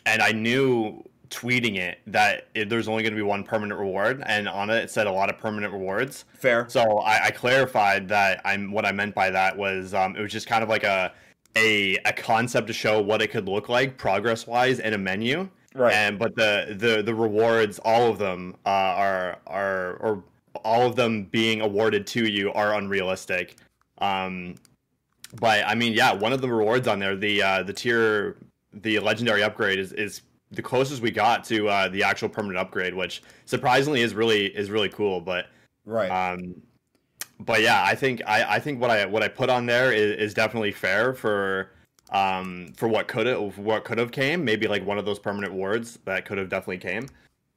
and 0.04 0.20
I 0.20 0.32
knew 0.32 1.02
tweeting 1.30 1.76
it 1.76 1.98
that 2.06 2.48
it, 2.54 2.68
there's 2.68 2.88
only 2.88 3.02
going 3.02 3.12
to 3.12 3.16
be 3.16 3.22
one 3.22 3.44
permanent 3.44 3.78
reward, 3.78 4.22
and 4.26 4.48
on 4.48 4.70
it 4.70 4.84
it 4.84 4.90
said 4.90 5.06
a 5.06 5.12
lot 5.12 5.30
of 5.30 5.38
permanent 5.38 5.72
rewards. 5.72 6.24
Fair. 6.34 6.66
So 6.68 6.98
I, 6.98 7.26
I 7.26 7.30
clarified 7.30 8.08
that 8.08 8.40
I'm 8.44 8.72
what 8.72 8.84
I 8.84 8.92
meant 8.92 9.14
by 9.14 9.30
that 9.30 9.56
was 9.56 9.94
um, 9.94 10.16
it 10.16 10.20
was 10.20 10.32
just 10.32 10.46
kind 10.46 10.62
of 10.62 10.68
like 10.68 10.84
a 10.84 11.12
a 11.56 11.96
a 12.04 12.12
concept 12.12 12.66
to 12.66 12.72
show 12.72 13.00
what 13.00 13.22
it 13.22 13.28
could 13.28 13.48
look 13.48 13.68
like 13.68 13.96
progress 13.96 14.46
wise 14.46 14.80
in 14.80 14.94
a 14.94 14.98
menu. 14.98 15.48
Right. 15.74 15.94
And 15.94 16.18
but 16.18 16.34
the 16.34 16.74
the 16.78 17.02
the 17.02 17.14
rewards, 17.14 17.78
all 17.84 18.10
of 18.10 18.18
them 18.18 18.56
uh, 18.64 18.68
are 18.68 19.38
are 19.46 19.96
or 19.96 20.24
all 20.66 20.86
of 20.86 20.96
them 20.96 21.24
being 21.24 21.60
awarded 21.60 22.06
to 22.08 22.26
you 22.26 22.52
are 22.52 22.74
unrealistic. 22.74 23.56
Um, 23.98 24.56
but 25.40 25.64
I 25.66 25.74
mean, 25.74 25.92
yeah, 25.92 26.12
one 26.12 26.32
of 26.32 26.40
the 26.40 26.48
rewards 26.48 26.88
on 26.88 26.98
there, 26.98 27.16
the 27.16 27.42
uh, 27.42 27.62
the 27.62 27.72
tier, 27.72 28.36
the 28.72 28.98
legendary 28.98 29.42
upgrade 29.42 29.78
is 29.78 29.92
is 29.92 30.22
the 30.50 30.62
closest 30.62 31.02
we 31.02 31.10
got 31.10 31.44
to 31.44 31.68
uh, 31.68 31.88
the 31.88 32.02
actual 32.02 32.28
permanent 32.28 32.58
upgrade, 32.58 32.94
which 32.94 33.22
surprisingly 33.44 34.02
is 34.02 34.14
really 34.14 34.46
is 34.46 34.70
really 34.70 34.88
cool. 34.88 35.20
But 35.20 35.46
right, 35.84 36.08
um, 36.08 36.54
but 37.40 37.62
yeah, 37.62 37.84
I 37.84 37.94
think 37.94 38.22
I, 38.26 38.56
I 38.56 38.58
think 38.58 38.80
what 38.80 38.90
I 38.90 39.06
what 39.06 39.22
I 39.22 39.28
put 39.28 39.48
on 39.48 39.66
there 39.66 39.92
is, 39.92 40.16
is 40.16 40.34
definitely 40.34 40.72
fair 40.72 41.14
for 41.14 41.70
um 42.10 42.72
for 42.76 42.88
what 42.88 43.08
could 43.08 43.26
have 43.26 43.58
what 43.58 43.84
could 43.84 43.98
have 43.98 44.10
came. 44.10 44.44
Maybe 44.44 44.66
like 44.66 44.84
one 44.84 44.98
of 44.98 45.04
those 45.04 45.18
permanent 45.18 45.52
wards 45.52 45.98
that 46.04 46.24
could 46.24 46.38
have 46.38 46.48
definitely 46.48 46.78
came. 46.78 47.08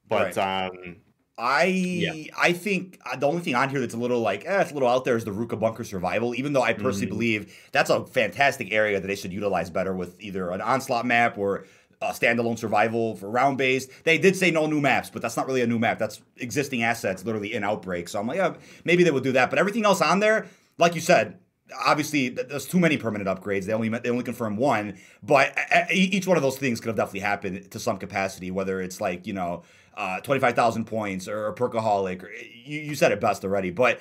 But 0.08 0.36
right. 0.36 0.68
um 0.68 0.96
I 1.40 1.64
yeah. 1.64 2.34
I 2.38 2.52
think 2.52 3.00
uh, 3.06 3.16
the 3.16 3.26
only 3.26 3.40
thing 3.40 3.54
on 3.54 3.70
here 3.70 3.80
that's 3.80 3.94
a 3.94 3.98
little 3.98 4.20
like 4.20 4.44
eh, 4.44 4.60
it's 4.60 4.72
a 4.72 4.74
little 4.74 4.88
out 4.88 5.06
there 5.06 5.16
is 5.16 5.24
the 5.24 5.30
Ruka 5.30 5.58
Bunker 5.58 5.84
Survival. 5.84 6.34
Even 6.34 6.52
though 6.52 6.62
I 6.62 6.74
personally 6.74 7.06
mm 7.06 7.10
believe 7.10 7.68
that's 7.72 7.90
a 7.90 8.04
fantastic 8.04 8.72
area 8.72 9.00
that 9.00 9.06
they 9.06 9.16
should 9.16 9.32
utilize 9.32 9.70
better 9.70 9.94
with 9.94 10.20
either 10.20 10.50
an 10.50 10.60
onslaught 10.60 11.06
map 11.06 11.38
or 11.38 11.64
a 12.02 12.12
standalone 12.12 12.58
survival 12.58 13.16
for 13.16 13.30
round 13.30 13.58
based. 13.58 13.90
They 14.04 14.18
did 14.18 14.36
say 14.36 14.50
no 14.50 14.66
new 14.66 14.80
maps, 14.80 15.10
but 15.10 15.22
that's 15.22 15.36
not 15.36 15.46
really 15.46 15.62
a 15.62 15.66
new 15.66 15.78
map. 15.78 15.98
That's 15.98 16.22
existing 16.36 16.82
assets 16.82 17.24
literally 17.24 17.52
in 17.52 17.64
Outbreak. 17.64 18.08
So 18.08 18.20
I'm 18.20 18.26
like, 18.26 18.36
yeah, 18.36 18.54
maybe 18.84 19.02
they 19.02 19.10
would 19.10 19.24
do 19.24 19.32
that. 19.32 19.50
But 19.50 19.58
everything 19.58 19.84
else 19.84 20.00
on 20.00 20.20
there, 20.20 20.46
like 20.78 20.94
you 20.94 21.00
said, 21.00 21.38
obviously 21.84 22.30
there's 22.30 22.66
too 22.66 22.78
many 22.78 22.96
permanent 22.96 23.28
upgrades. 23.28 23.64
They 23.64 23.72
only 23.72 23.88
they 23.88 24.10
only 24.10 24.24
confirmed 24.24 24.58
one, 24.58 24.98
but 25.22 25.56
each 25.92 26.26
one 26.26 26.36
of 26.36 26.42
those 26.42 26.58
things 26.58 26.80
could 26.80 26.88
have 26.88 26.96
definitely 26.96 27.20
happened 27.20 27.70
to 27.70 27.78
some 27.78 27.98
capacity. 27.98 28.50
Whether 28.50 28.80
it's 28.80 29.00
like 29.00 29.26
you 29.26 29.32
know 29.32 29.62
uh, 29.96 30.20
25,000 30.20 30.84
points 30.84 31.28
or 31.28 31.48
a 31.48 31.54
perkaholic. 31.54 32.22
Or, 32.22 32.30
you, 32.32 32.80
you 32.80 32.94
said 32.94 33.12
it 33.12 33.20
best 33.20 33.44
already, 33.44 33.70
but 33.70 34.00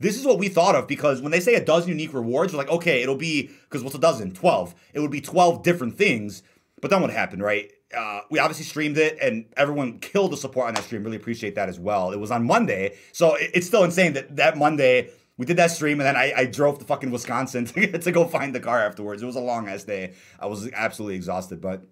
this 0.00 0.18
is 0.18 0.24
what 0.24 0.38
we 0.38 0.48
thought 0.48 0.74
of 0.74 0.88
because 0.88 1.20
when 1.20 1.30
they 1.30 1.40
say 1.40 1.54
a 1.54 1.64
dozen 1.64 1.90
unique 1.90 2.14
rewards, 2.14 2.52
we're 2.52 2.58
like, 2.58 2.70
okay, 2.70 3.02
it'll 3.02 3.16
be 3.16 3.50
because 3.64 3.82
what's 3.82 3.94
a 3.94 4.00
dozen? 4.00 4.32
12. 4.32 4.74
It 4.94 5.00
would 5.00 5.10
be 5.10 5.20
12 5.20 5.62
different 5.62 5.96
things. 5.96 6.42
But 6.80 6.90
then 6.90 7.02
what 7.02 7.10
happened, 7.10 7.42
right? 7.42 7.70
Uh, 7.94 8.20
we 8.30 8.38
obviously 8.38 8.64
streamed 8.64 8.96
it 8.96 9.18
and 9.20 9.44
everyone 9.56 9.98
killed 9.98 10.32
the 10.32 10.36
support 10.36 10.68
on 10.68 10.74
that 10.74 10.84
stream. 10.84 11.04
Really 11.04 11.18
appreciate 11.18 11.54
that 11.56 11.68
as 11.68 11.78
well. 11.78 12.12
It 12.12 12.18
was 12.18 12.30
on 12.30 12.46
Monday. 12.46 12.96
So 13.12 13.34
it, 13.34 13.50
it's 13.52 13.66
still 13.66 13.84
insane 13.84 14.14
that 14.14 14.36
that 14.36 14.56
Monday 14.56 15.10
we 15.36 15.44
did 15.44 15.56
that 15.58 15.70
stream 15.70 16.00
and 16.00 16.06
then 16.06 16.16
I, 16.16 16.32
I 16.36 16.44
drove 16.46 16.78
to 16.78 16.84
fucking 16.84 17.10
Wisconsin 17.10 17.64
to, 17.66 17.98
to 17.98 18.12
go 18.12 18.26
find 18.26 18.54
the 18.54 18.60
car 18.60 18.78
afterwards. 18.78 19.22
It 19.22 19.26
was 19.26 19.36
a 19.36 19.40
long 19.40 19.68
ass 19.68 19.84
day. 19.84 20.14
I 20.38 20.46
was 20.46 20.70
absolutely 20.72 21.16
exhausted, 21.16 21.60
but 21.60 21.82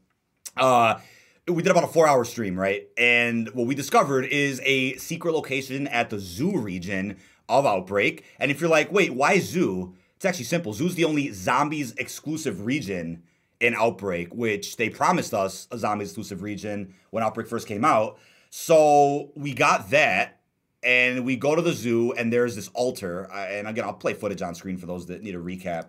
uh, 0.56 1.00
we 1.48 1.62
did 1.62 1.70
about 1.70 1.84
a 1.84 1.88
four 1.88 2.06
hour 2.06 2.24
stream, 2.24 2.58
right? 2.58 2.88
And 2.96 3.48
what 3.54 3.66
we 3.66 3.74
discovered 3.74 4.26
is 4.26 4.60
a 4.64 4.96
secret 4.96 5.32
location 5.32 5.86
at 5.88 6.10
the 6.10 6.18
zoo 6.18 6.58
region 6.58 7.16
of 7.48 7.66
Outbreak. 7.66 8.24
And 8.38 8.50
if 8.50 8.60
you're 8.60 8.70
like, 8.70 8.92
wait, 8.92 9.14
why 9.14 9.38
zoo? 9.38 9.94
It's 10.16 10.24
actually 10.24 10.44
simple. 10.44 10.72
Zoo's 10.72 10.94
the 10.94 11.04
only 11.04 11.30
zombies 11.32 11.92
exclusive 11.92 12.66
region 12.66 13.22
in 13.60 13.74
Outbreak, 13.74 14.34
which 14.34 14.76
they 14.76 14.88
promised 14.88 15.34
us 15.34 15.66
a 15.70 15.78
zombies 15.78 16.08
exclusive 16.08 16.42
region 16.42 16.94
when 17.10 17.22
Outbreak 17.22 17.46
first 17.46 17.66
came 17.66 17.84
out. 17.84 18.18
So 18.50 19.30
we 19.34 19.52
got 19.52 19.90
that, 19.90 20.40
and 20.82 21.24
we 21.24 21.36
go 21.36 21.54
to 21.54 21.62
the 21.62 21.72
zoo, 21.72 22.12
and 22.12 22.32
there's 22.32 22.56
this 22.56 22.68
altar. 22.68 23.30
And 23.32 23.66
again, 23.66 23.84
I'll 23.84 23.92
play 23.92 24.14
footage 24.14 24.42
on 24.42 24.54
screen 24.54 24.76
for 24.76 24.86
those 24.86 25.06
that 25.06 25.22
need 25.22 25.34
a 25.34 25.38
recap. 25.38 25.88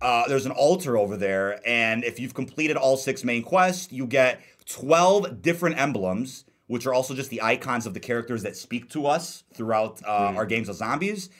Uh, 0.00 0.26
there's 0.26 0.46
an 0.46 0.52
altar 0.52 0.96
over 0.96 1.16
there, 1.16 1.60
and 1.66 2.02
if 2.02 2.18
you've 2.18 2.34
completed 2.34 2.76
all 2.76 2.96
six 2.96 3.24
main 3.24 3.42
quests, 3.42 3.92
you 3.92 4.06
get 4.06 4.40
12 4.66 5.42
different 5.42 5.78
emblems, 5.78 6.44
which 6.66 6.86
are 6.86 6.94
also 6.94 7.14
just 7.14 7.30
the 7.30 7.42
icons 7.42 7.86
of 7.86 7.94
the 7.94 8.00
characters 8.00 8.42
that 8.42 8.56
speak 8.56 8.88
to 8.90 9.06
us 9.06 9.44
throughout 9.54 10.00
uh, 10.04 10.30
mm. 10.30 10.36
our 10.36 10.46
games 10.46 10.68
of 10.68 10.76
zombies. 10.76 11.30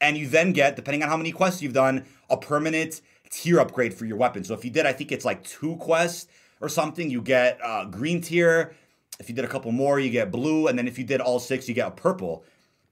And 0.00 0.18
you 0.18 0.26
then 0.26 0.52
get, 0.52 0.76
depending 0.76 1.02
on 1.02 1.08
how 1.08 1.16
many 1.16 1.32
quests 1.32 1.62
you've 1.62 1.72
done, 1.72 2.04
a 2.28 2.36
permanent 2.36 3.00
tier 3.30 3.60
upgrade 3.60 3.94
for 3.94 4.04
your 4.04 4.16
weapon. 4.16 4.44
So 4.44 4.54
if 4.54 4.64
you 4.64 4.70
did, 4.70 4.84
I 4.84 4.92
think 4.92 5.12
it's 5.12 5.24
like 5.24 5.42
two 5.44 5.76
quests 5.76 6.26
or 6.60 6.68
something, 6.68 7.10
you 7.10 7.22
get 7.22 7.58
uh, 7.64 7.86
green 7.86 8.20
tier. 8.20 8.74
If 9.18 9.28
you 9.28 9.34
did 9.34 9.44
a 9.44 9.48
couple 9.48 9.72
more, 9.72 10.00
you 10.00 10.10
get 10.10 10.30
blue. 10.30 10.66
And 10.66 10.78
then 10.78 10.88
if 10.88 10.98
you 10.98 11.04
did 11.04 11.20
all 11.20 11.38
six, 11.38 11.68
you 11.68 11.74
get 11.74 11.88
a 11.88 11.92
purple. 11.92 12.44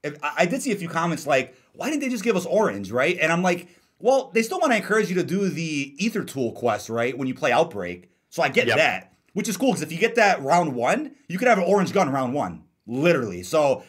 If, 0.03 0.17
I 0.23 0.45
did 0.45 0.61
see 0.61 0.71
a 0.71 0.75
few 0.75 0.89
comments 0.89 1.27
like, 1.27 1.55
why 1.73 1.89
didn't 1.89 2.01
they 2.01 2.09
just 2.09 2.23
give 2.23 2.35
us 2.35 2.45
orange, 2.45 2.91
right? 2.91 3.17
And 3.19 3.31
I'm 3.31 3.43
like, 3.43 3.67
well, 3.99 4.31
they 4.33 4.41
still 4.41 4.59
want 4.59 4.71
to 4.71 4.77
encourage 4.77 5.09
you 5.09 5.15
to 5.15 5.23
do 5.23 5.47
the 5.47 5.95
Aether 5.99 6.23
Tool 6.23 6.53
quest, 6.53 6.89
right? 6.89 7.15
When 7.15 7.27
you 7.27 7.35
play 7.35 7.51
Outbreak. 7.51 8.09
So 8.29 8.41
I 8.41 8.49
get 8.49 8.67
yep. 8.67 8.77
that 8.77 9.10
which 9.33 9.47
is 9.47 9.57
cool 9.57 9.69
because 9.71 9.81
if 9.81 9.91
you 9.91 9.97
get 9.97 10.15
that 10.15 10.41
round 10.41 10.75
one, 10.75 11.15
you 11.27 11.37
could 11.37 11.47
have 11.47 11.57
an 11.57 11.63
orange 11.65 11.93
gun 11.93 12.09
round 12.09 12.33
one, 12.33 12.63
literally. 12.85 13.43
So 13.43 13.83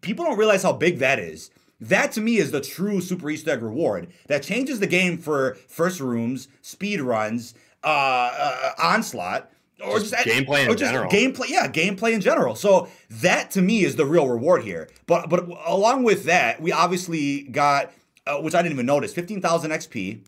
people 0.00 0.24
don't 0.24 0.38
realize 0.38 0.62
how 0.62 0.72
big 0.72 0.98
that 0.98 1.18
is. 1.18 1.50
That 1.80 2.12
to 2.12 2.20
me 2.20 2.36
is 2.36 2.50
the 2.50 2.60
true 2.60 3.00
Super 3.00 3.28
Easter 3.30 3.50
egg 3.50 3.62
reward 3.62 4.08
that 4.28 4.42
changes 4.42 4.80
the 4.80 4.86
game 4.86 5.18
for 5.18 5.54
first 5.68 6.00
rooms, 6.00 6.48
speed 6.62 7.00
runs, 7.00 7.54
uh, 7.82 7.86
uh, 7.86 8.70
onslaught, 8.78 9.50
or 9.84 9.98
just, 9.98 10.12
just 10.12 10.26
gameplay 10.26 10.64
in 10.64 10.70
or 10.70 10.74
just 10.74 10.92
general. 10.92 11.10
Gameplay, 11.10 11.48
yeah, 11.48 11.68
gameplay 11.68 12.12
in 12.12 12.20
general. 12.20 12.54
So 12.54 12.88
that 13.10 13.50
to 13.52 13.62
me 13.62 13.84
is 13.84 13.96
the 13.96 14.06
real 14.06 14.28
reward 14.28 14.62
here. 14.62 14.88
But 15.06 15.28
but 15.28 15.46
along 15.66 16.04
with 16.04 16.24
that, 16.24 16.60
we 16.60 16.72
obviously 16.72 17.42
got, 17.42 17.92
uh, 18.26 18.38
which 18.38 18.54
I 18.54 18.62
didn't 18.62 18.74
even 18.74 18.86
notice, 18.86 19.12
fifteen 19.12 19.42
thousand 19.42 19.72
XP, 19.72 20.24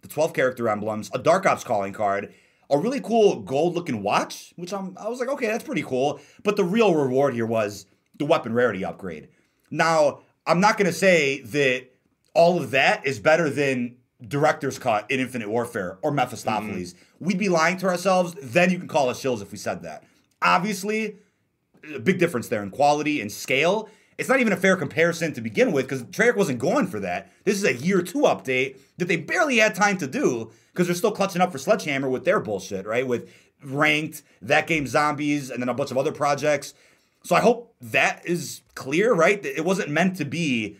the 0.00 0.08
twelve 0.08 0.32
character 0.32 0.68
emblems, 0.68 1.10
a 1.12 1.18
Dark 1.18 1.46
Ops 1.46 1.62
calling 1.62 1.92
card, 1.92 2.32
a 2.74 2.78
really 2.78 3.00
cool 3.00 3.40
gold 3.40 3.74
looking 3.74 4.02
watch, 4.02 4.52
which 4.56 4.72
I'm 4.72 4.96
I 4.98 5.08
was 5.08 5.20
like, 5.20 5.28
okay, 5.28 5.46
that's 5.46 5.64
pretty 5.64 5.82
cool. 5.82 6.20
But 6.42 6.56
the 6.56 6.64
real 6.64 6.94
reward 6.94 7.34
here 7.34 7.46
was 7.46 7.86
the 8.16 8.24
weapon 8.24 8.52
rarity 8.52 8.84
upgrade. 8.84 9.28
Now, 9.70 10.20
I'm 10.46 10.60
not 10.60 10.78
gonna 10.78 10.92
say 10.92 11.40
that 11.42 11.88
all 12.34 12.58
of 12.60 12.72
that 12.72 13.06
is 13.06 13.18
better 13.18 13.48
than 13.48 13.96
director's 14.26 14.78
cut 14.78 15.10
in 15.10 15.20
Infinite 15.20 15.48
Warfare 15.48 15.98
or 16.02 16.10
Mephistopheles, 16.10 16.94
mm-hmm. 16.94 17.24
we'd 17.24 17.38
be 17.38 17.48
lying 17.48 17.76
to 17.78 17.86
ourselves. 17.86 18.34
Then 18.42 18.70
you 18.70 18.78
can 18.78 18.88
call 18.88 19.08
us 19.08 19.22
shills 19.22 19.42
if 19.42 19.52
we 19.52 19.58
said 19.58 19.82
that. 19.82 20.04
Obviously, 20.42 21.16
a 21.94 21.98
big 21.98 22.18
difference 22.18 22.48
there 22.48 22.62
in 22.62 22.70
quality 22.70 23.20
and 23.20 23.30
scale. 23.30 23.88
It's 24.16 24.28
not 24.28 24.40
even 24.40 24.52
a 24.52 24.56
fair 24.56 24.76
comparison 24.76 25.32
to 25.34 25.40
begin 25.40 25.72
with 25.72 25.86
because 25.86 26.04
Treyarch 26.04 26.36
wasn't 26.36 26.60
going 26.60 26.86
for 26.86 27.00
that. 27.00 27.32
This 27.44 27.56
is 27.56 27.64
a 27.64 27.74
year 27.74 28.00
two 28.00 28.22
update 28.22 28.78
that 28.98 29.06
they 29.06 29.16
barely 29.16 29.58
had 29.58 29.74
time 29.74 29.98
to 29.98 30.06
do 30.06 30.52
because 30.74 30.88
they're 30.88 30.96
still 30.96 31.12
clutching 31.12 31.40
up 31.40 31.52
for 31.52 31.58
Sledgehammer 31.58 32.08
with 32.08 32.24
their 32.24 32.40
bullshit, 32.40 32.84
right? 32.84 33.06
With 33.06 33.32
ranked, 33.62 34.22
that 34.42 34.66
game 34.66 34.88
zombies, 34.88 35.50
and 35.50 35.62
then 35.62 35.68
a 35.68 35.74
bunch 35.74 35.92
of 35.92 35.96
other 35.96 36.10
projects. 36.10 36.74
So 37.22 37.36
I 37.36 37.40
hope 37.40 37.74
that 37.80 38.26
is 38.26 38.62
clear, 38.74 39.14
right? 39.14 39.42
It 39.44 39.64
wasn't 39.64 39.90
meant 39.90 40.16
to 40.16 40.24
be 40.24 40.76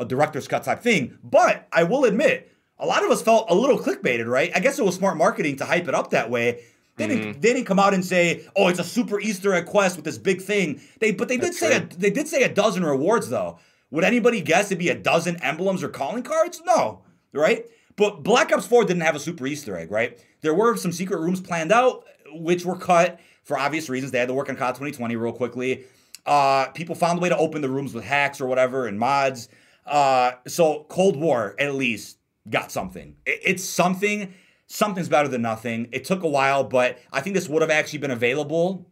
a 0.00 0.04
director's 0.04 0.48
cut 0.48 0.64
type 0.64 0.80
thing. 0.80 1.18
But 1.22 1.68
I 1.72 1.84
will 1.84 2.04
admit, 2.04 2.52
a 2.78 2.86
lot 2.86 3.04
of 3.04 3.10
us 3.10 3.22
felt 3.22 3.48
a 3.48 3.54
little 3.54 3.78
clickbaited, 3.78 4.26
right? 4.26 4.50
I 4.54 4.60
guess 4.60 4.78
it 4.78 4.84
was 4.84 4.96
smart 4.96 5.16
marketing 5.16 5.56
to 5.56 5.64
hype 5.64 5.88
it 5.88 5.94
up 5.94 6.10
that 6.10 6.30
way. 6.30 6.64
They 6.96 7.06
didn't, 7.06 7.22
mm-hmm. 7.22 7.40
they 7.40 7.52
didn't 7.54 7.66
come 7.66 7.78
out 7.78 7.94
and 7.94 8.04
say, 8.04 8.44
"Oh, 8.56 8.66
it's 8.66 8.80
a 8.80 8.84
super 8.84 9.20
Easter 9.20 9.54
egg 9.54 9.66
quest 9.66 9.94
with 9.94 10.04
this 10.04 10.18
big 10.18 10.42
thing." 10.42 10.80
They, 10.98 11.12
but 11.12 11.28
they 11.28 11.36
did 11.36 11.50
That's 11.50 11.60
say 11.60 11.76
a, 11.76 11.80
they 11.80 12.10
did 12.10 12.26
say 12.26 12.42
a 12.42 12.52
dozen 12.52 12.84
rewards 12.84 13.30
though. 13.30 13.60
Would 13.92 14.02
anybody 14.02 14.40
guess 14.40 14.66
it'd 14.66 14.78
be 14.78 14.88
a 14.88 14.96
dozen 14.96 15.36
emblems 15.36 15.84
or 15.84 15.88
calling 15.88 16.24
cards? 16.24 16.60
No, 16.66 17.02
right? 17.32 17.64
But 17.98 18.22
Black 18.22 18.52
Ops 18.52 18.64
4 18.64 18.84
didn't 18.84 19.02
have 19.02 19.16
a 19.16 19.18
super 19.18 19.44
Easter 19.44 19.76
egg, 19.76 19.90
right? 19.90 20.24
There 20.40 20.54
were 20.54 20.76
some 20.76 20.92
secret 20.92 21.18
rooms 21.18 21.40
planned 21.40 21.72
out, 21.72 22.04
which 22.32 22.64
were 22.64 22.76
cut 22.76 23.18
for 23.42 23.58
obvious 23.58 23.88
reasons. 23.88 24.12
They 24.12 24.20
had 24.20 24.28
to 24.28 24.34
work 24.34 24.48
on 24.48 24.54
COD 24.54 24.76
2020 24.76 25.16
real 25.16 25.32
quickly. 25.32 25.84
Uh, 26.24 26.66
people 26.68 26.94
found 26.94 27.18
a 27.18 27.22
way 27.22 27.28
to 27.28 27.36
open 27.36 27.60
the 27.60 27.68
rooms 27.68 27.92
with 27.92 28.04
hacks 28.04 28.40
or 28.40 28.46
whatever 28.46 28.86
and 28.86 29.00
mods. 29.00 29.48
Uh, 29.84 30.32
so 30.46 30.86
Cold 30.88 31.16
War 31.16 31.56
at 31.58 31.74
least 31.74 32.18
got 32.48 32.70
something. 32.70 33.16
It, 33.26 33.40
it's 33.44 33.64
something. 33.64 34.32
Something's 34.68 35.08
better 35.08 35.28
than 35.28 35.42
nothing. 35.42 35.88
It 35.90 36.04
took 36.04 36.22
a 36.22 36.28
while, 36.28 36.62
but 36.62 36.98
I 37.12 37.20
think 37.20 37.34
this 37.34 37.48
would 37.48 37.62
have 37.62 37.70
actually 37.70 37.98
been 37.98 38.12
available 38.12 38.86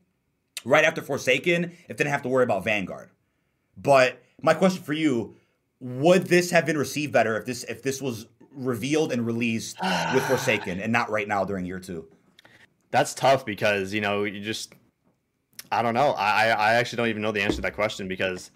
right 0.64 0.84
after 0.84 1.00
Forsaken 1.00 1.64
if 1.64 1.96
they 1.96 2.02
didn't 2.02 2.10
have 2.10 2.22
to 2.22 2.28
worry 2.28 2.44
about 2.44 2.64
Vanguard. 2.64 3.10
But 3.76 4.20
my 4.42 4.54
question 4.54 4.82
for 4.82 4.94
you: 4.94 5.36
Would 5.78 6.26
this 6.26 6.50
have 6.50 6.66
been 6.66 6.78
received 6.78 7.12
better 7.12 7.36
if 7.36 7.44
this 7.44 7.62
if 7.64 7.82
this 7.82 8.02
was 8.02 8.26
revealed 8.56 9.12
and 9.12 9.24
released 9.24 9.76
with 10.14 10.24
Forsaken 10.28 10.80
and 10.80 10.92
not 10.92 11.10
right 11.10 11.28
now 11.28 11.44
during 11.44 11.64
year 11.64 11.78
two? 11.78 12.06
That's 12.90 13.14
tough 13.14 13.44
because 13.44 13.92
you 13.92 14.00
know 14.00 14.24
you 14.24 14.40
just 14.40 14.74
I 15.70 15.82
don't 15.82 15.94
know. 15.94 16.12
I 16.12 16.48
I 16.48 16.74
actually 16.74 16.96
don't 16.96 17.08
even 17.08 17.22
know 17.22 17.32
the 17.32 17.42
answer 17.42 17.56
to 17.56 17.62
that 17.62 17.74
question 17.74 18.08
because 18.08 18.50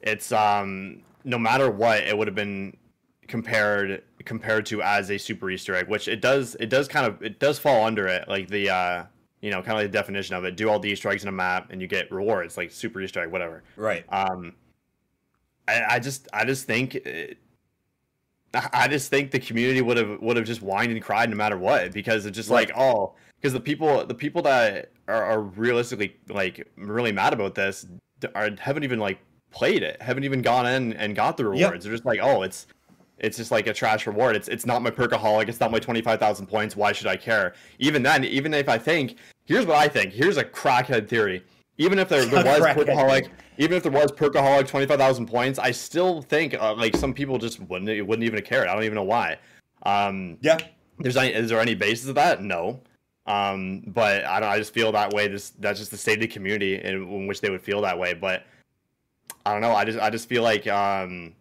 it's 0.00 0.32
um 0.32 1.02
no 1.24 1.38
matter 1.38 1.70
what 1.70 2.02
it 2.02 2.16
would 2.16 2.28
have 2.28 2.34
been 2.34 2.76
compared 3.28 4.02
compared 4.24 4.66
to 4.66 4.82
as 4.82 5.10
a 5.10 5.18
super 5.18 5.50
Easter 5.50 5.74
egg, 5.74 5.88
which 5.88 6.08
it 6.08 6.20
does 6.20 6.56
it 6.60 6.68
does 6.68 6.88
kind 6.88 7.06
of 7.06 7.22
it 7.22 7.38
does 7.38 7.58
fall 7.58 7.84
under 7.84 8.06
it 8.06 8.28
like 8.28 8.48
the 8.48 8.70
uh 8.70 9.04
you 9.40 9.50
know 9.50 9.58
kind 9.58 9.72
of 9.72 9.82
like 9.82 9.92
the 9.92 9.98
definition 9.98 10.34
of 10.34 10.44
it. 10.44 10.56
Do 10.56 10.68
all 10.68 10.78
the 10.78 10.90
Easter 10.90 11.08
eggs 11.10 11.22
in 11.22 11.28
a 11.28 11.32
map 11.32 11.68
and 11.70 11.80
you 11.80 11.86
get 11.86 12.10
rewards 12.10 12.56
like 12.56 12.70
super 12.70 13.00
Easter 13.00 13.20
egg 13.20 13.30
whatever. 13.30 13.64
Right. 13.76 14.04
Um, 14.10 14.54
I, 15.66 15.84
I 15.90 15.98
just 15.98 16.28
I 16.32 16.44
just 16.44 16.66
think. 16.66 16.94
It, 16.94 17.38
I 18.72 18.88
just 18.88 19.10
think 19.10 19.30
the 19.30 19.40
community 19.40 19.80
would 19.82 19.96
have 19.96 20.20
would 20.20 20.36
have 20.36 20.46
just 20.46 20.60
whined 20.60 20.92
and 20.92 21.02
cried 21.02 21.30
no 21.30 21.36
matter 21.36 21.56
what 21.56 21.92
because 21.92 22.26
it's 22.26 22.36
just 22.36 22.50
right. 22.50 22.68
like 22.68 22.78
oh 22.78 23.14
because 23.36 23.52
the 23.52 23.60
people 23.60 24.04
the 24.06 24.14
people 24.14 24.42
that 24.42 24.90
are, 25.08 25.24
are, 25.24 25.40
realistically 25.40 26.16
like 26.28 26.66
really 26.76 27.12
mad 27.12 27.32
about 27.32 27.54
this 27.54 27.86
are 28.34 28.50
haven't 28.58 28.84
even 28.84 28.98
like 28.98 29.18
played 29.50 29.82
it 29.82 30.00
haven't 30.00 30.24
even 30.24 30.42
gone 30.42 30.66
in 30.66 30.92
and 30.94 31.14
got 31.14 31.36
the 31.36 31.44
rewards 31.44 31.60
yep. 31.60 31.80
they're 31.80 31.92
just 31.92 32.04
like 32.04 32.20
oh 32.22 32.42
it's 32.42 32.66
it's 33.18 33.36
just 33.36 33.50
like 33.50 33.66
a 33.66 33.72
trash 33.72 34.06
reward. 34.06 34.36
It's 34.36 34.48
it's 34.48 34.66
not 34.66 34.82
my 34.82 34.90
perkaholic. 34.90 35.48
It's 35.48 35.60
not 35.60 35.70
my 35.70 35.78
twenty 35.78 36.02
five 36.02 36.18
thousand 36.18 36.46
points. 36.46 36.76
Why 36.76 36.92
should 36.92 37.06
I 37.06 37.16
care? 37.16 37.54
Even 37.78 38.02
then, 38.02 38.24
even 38.24 38.52
if 38.52 38.68
I 38.68 38.76
think, 38.76 39.16
here's 39.44 39.66
what 39.66 39.76
I 39.76 39.88
think. 39.88 40.12
Here's 40.12 40.36
a 40.36 40.44
crackhead 40.44 41.08
theory. 41.08 41.44
Even 41.78 41.98
if 41.98 42.08
there, 42.08 42.24
there 42.24 42.44
was 42.60 42.60
perkaholic, 42.60 43.30
even 43.58 43.76
if 43.76 43.82
there 43.82 43.92
was 43.92 44.12
perkaholic 44.12 44.68
twenty 44.68 44.86
five 44.86 44.98
thousand 44.98 45.26
points, 45.26 45.58
I 45.58 45.70
still 45.70 46.22
think 46.22 46.54
uh, 46.54 46.74
like 46.74 46.96
some 46.96 47.14
people 47.14 47.38
just 47.38 47.60
wouldn't 47.60 48.06
wouldn't 48.06 48.24
even 48.24 48.42
care. 48.42 48.68
I 48.68 48.74
don't 48.74 48.84
even 48.84 48.94
know 48.94 49.02
why. 49.02 49.38
Um, 49.84 50.38
yeah. 50.40 50.58
There's 50.98 51.16
any, 51.16 51.32
is 51.32 51.50
there 51.50 51.60
any 51.60 51.74
basis 51.74 52.08
of 52.08 52.14
that? 52.14 52.40
No. 52.40 52.80
Um, 53.26 53.82
but 53.88 54.24
I 54.24 54.38
don't. 54.40 54.48
I 54.48 54.58
just 54.58 54.72
feel 54.72 54.92
that 54.92 55.12
way. 55.12 55.28
This 55.28 55.50
that's 55.50 55.78
just 55.78 55.90
the 55.90 55.96
state 55.96 56.14
of 56.14 56.20
the 56.20 56.28
community 56.28 56.76
in, 56.76 56.94
in 56.94 57.26
which 57.26 57.40
they 57.40 57.50
would 57.50 57.62
feel 57.62 57.80
that 57.82 57.98
way. 57.98 58.14
But 58.14 58.44
I 59.46 59.52
don't 59.52 59.62
know. 59.62 59.74
I 59.74 59.84
just 59.84 59.98
I 59.98 60.10
just 60.10 60.28
feel 60.28 60.42
like 60.42 60.66
um, 60.66 61.34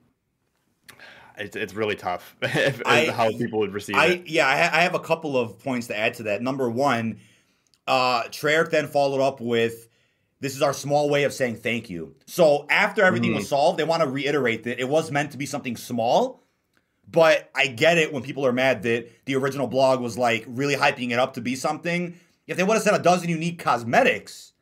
it's, 1.38 1.56
it's 1.56 1.74
really 1.74 1.96
tough 1.96 2.36
if, 2.42 2.82
I, 2.86 3.08
how 3.08 3.30
people 3.32 3.60
would 3.60 3.74
receive 3.74 3.96
I, 3.96 4.06
it. 4.08 4.28
Yeah, 4.28 4.48
I, 4.48 4.80
I, 4.80 4.82
have 4.84 4.96
a 4.96 5.00
couple 5.00 5.38
of 5.38 5.60
points 5.60 5.88
to 5.88 5.98
add 5.98 6.14
to 6.16 6.24
that. 6.24 6.42
Number 6.42 6.70
one, 6.70 7.20
uh, 7.88 8.24
Treyarch 8.24 8.70
then 8.70 8.88
followed 8.88 9.22
up 9.22 9.42
with, 9.42 9.90
"This 10.44 10.56
is 10.56 10.62
our 10.62 10.74
small 10.74 11.10
way 11.10 11.24
of 11.24 11.34
saying 11.34 11.56
thank 11.56 11.90
you." 11.90 12.16
So 12.28 12.68
after 12.70 13.04
everything 13.04 13.32
mm-hmm. 13.32 13.40
was 13.40 13.50
solved, 13.50 13.80
they 13.80 13.84
want 13.84 14.04
to 14.04 14.10
reiterate 14.10 14.64
that 14.66 14.80
it 14.80 14.88
was 14.88 15.10
meant 15.10 15.32
to 15.32 15.38
be 15.38 15.46
something 15.48 15.76
small. 15.76 16.44
But 17.10 17.50
I 17.56 17.68
get 17.68 17.98
it 17.98 18.14
when 18.14 18.24
people 18.24 18.46
are 18.46 18.54
mad 18.54 18.84
that 18.84 19.10
the 19.26 19.36
original 19.36 19.68
blog 19.68 20.00
was 20.00 20.18
like 20.18 20.46
really 20.48 20.76
hyping 20.76 21.12
it 21.12 21.20
up 21.20 21.34
to 21.34 21.42
be 21.42 21.56
something. 21.56 22.20
If 22.48 22.58
they 22.58 22.64
would 22.64 22.74
have 22.74 22.84
said 22.84 22.94
a 22.94 23.04
dozen 23.04 23.30
unique 23.30 23.60
cosmetics, 23.60 24.54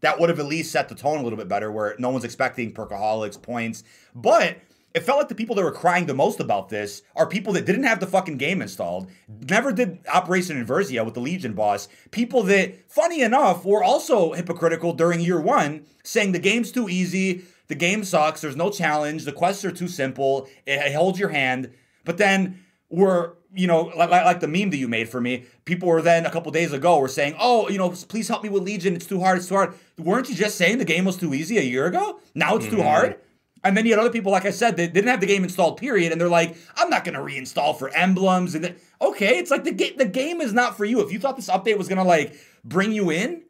that 0.00 0.20
would 0.20 0.28
have 0.28 0.38
at 0.38 0.46
least 0.46 0.72
set 0.72 0.88
the 0.88 0.94
tone 0.94 1.18
a 1.18 1.22
little 1.22 1.38
bit 1.38 1.48
better, 1.48 1.70
where 1.72 1.96
no 1.98 2.10
one's 2.10 2.24
expecting 2.24 2.72
perkaholics 2.72 3.40
points. 3.40 3.82
But 4.14 4.58
it 4.96 5.02
felt 5.02 5.18
like 5.18 5.28
the 5.28 5.34
people 5.34 5.54
that 5.54 5.62
were 5.62 5.72
crying 5.72 6.06
the 6.06 6.14
most 6.14 6.40
about 6.40 6.70
this 6.70 7.02
are 7.14 7.26
people 7.26 7.52
that 7.52 7.66
didn't 7.66 7.82
have 7.82 8.00
the 8.00 8.06
fucking 8.06 8.38
game 8.38 8.62
installed, 8.62 9.10
never 9.28 9.70
did 9.70 9.98
Operation 10.10 10.56
Inversion 10.56 11.04
with 11.04 11.12
the 11.12 11.20
Legion 11.20 11.52
boss, 11.52 11.86
people 12.12 12.42
that, 12.44 12.90
funny 12.90 13.20
enough, 13.20 13.62
were 13.66 13.84
also 13.84 14.32
hypocritical 14.32 14.94
during 14.94 15.20
year 15.20 15.38
one, 15.38 15.84
saying 16.02 16.32
the 16.32 16.38
game's 16.38 16.72
too 16.72 16.88
easy, 16.88 17.42
the 17.68 17.74
game 17.74 18.04
sucks, 18.04 18.40
there's 18.40 18.56
no 18.56 18.70
challenge, 18.70 19.24
the 19.24 19.32
quests 19.32 19.66
are 19.66 19.70
too 19.70 19.86
simple, 19.86 20.48
it 20.66 20.94
holds 20.94 21.18
your 21.18 21.28
hand, 21.28 21.70
but 22.06 22.16
then 22.16 22.64
were 22.88 23.36
you 23.52 23.66
know 23.66 23.92
like, 23.96 24.10
like 24.10 24.40
the 24.40 24.48
meme 24.48 24.70
that 24.70 24.76
you 24.76 24.86
made 24.86 25.08
for 25.08 25.20
me 25.20 25.44
people 25.64 25.88
were 25.88 26.02
then 26.02 26.26
a 26.26 26.30
couple 26.30 26.52
days 26.52 26.72
ago 26.72 26.98
were 26.98 27.08
saying 27.08 27.34
oh 27.40 27.68
you 27.68 27.78
know 27.78 27.90
please 27.90 28.28
help 28.28 28.42
me 28.42 28.48
with 28.48 28.62
legion 28.62 28.94
it's 28.94 29.06
too 29.06 29.18
hard 29.18 29.38
it's 29.38 29.48
too 29.48 29.54
hard. 29.54 29.74
Weren't 29.98 30.28
you 30.28 30.36
just 30.36 30.56
saying 30.56 30.78
the 30.78 30.84
game 30.84 31.04
was 31.04 31.16
too 31.16 31.32
easy 31.32 31.56
a 31.58 31.62
year 31.62 31.86
ago? 31.86 32.20
Now 32.34 32.56
it's 32.56 32.66
mm-hmm. 32.66 32.76
too 32.76 32.82
hard 32.82 33.16
and 33.64 33.76
then 33.76 33.84
you 33.84 33.92
had 33.92 34.00
other 34.00 34.10
people, 34.10 34.32
like 34.32 34.44
I 34.44 34.50
said, 34.50 34.76
they 34.76 34.86
didn't 34.86 35.08
have 35.08 35.20
the 35.20 35.26
game 35.26 35.42
installed, 35.42 35.78
period. 35.78 36.12
And 36.12 36.20
they're 36.20 36.28
like, 36.28 36.56
I'm 36.76 36.90
not 36.90 37.04
going 37.04 37.14
to 37.14 37.20
reinstall 37.20 37.76
for 37.76 37.88
emblems. 37.90 38.54
And 38.54 38.76
okay, 39.00 39.38
it's 39.38 39.50
like 39.50 39.64
the, 39.64 39.72
ga- 39.72 39.96
the 39.96 40.06
game 40.06 40.40
is 40.40 40.52
not 40.52 40.76
for 40.76 40.84
you. 40.84 41.00
If 41.00 41.12
you 41.12 41.18
thought 41.18 41.36
this 41.36 41.48
update 41.48 41.78
was 41.78 41.88
going 41.88 41.98
to 41.98 42.04
like 42.04 42.38
bring 42.64 42.92
you 42.92 43.10
in, 43.10 43.42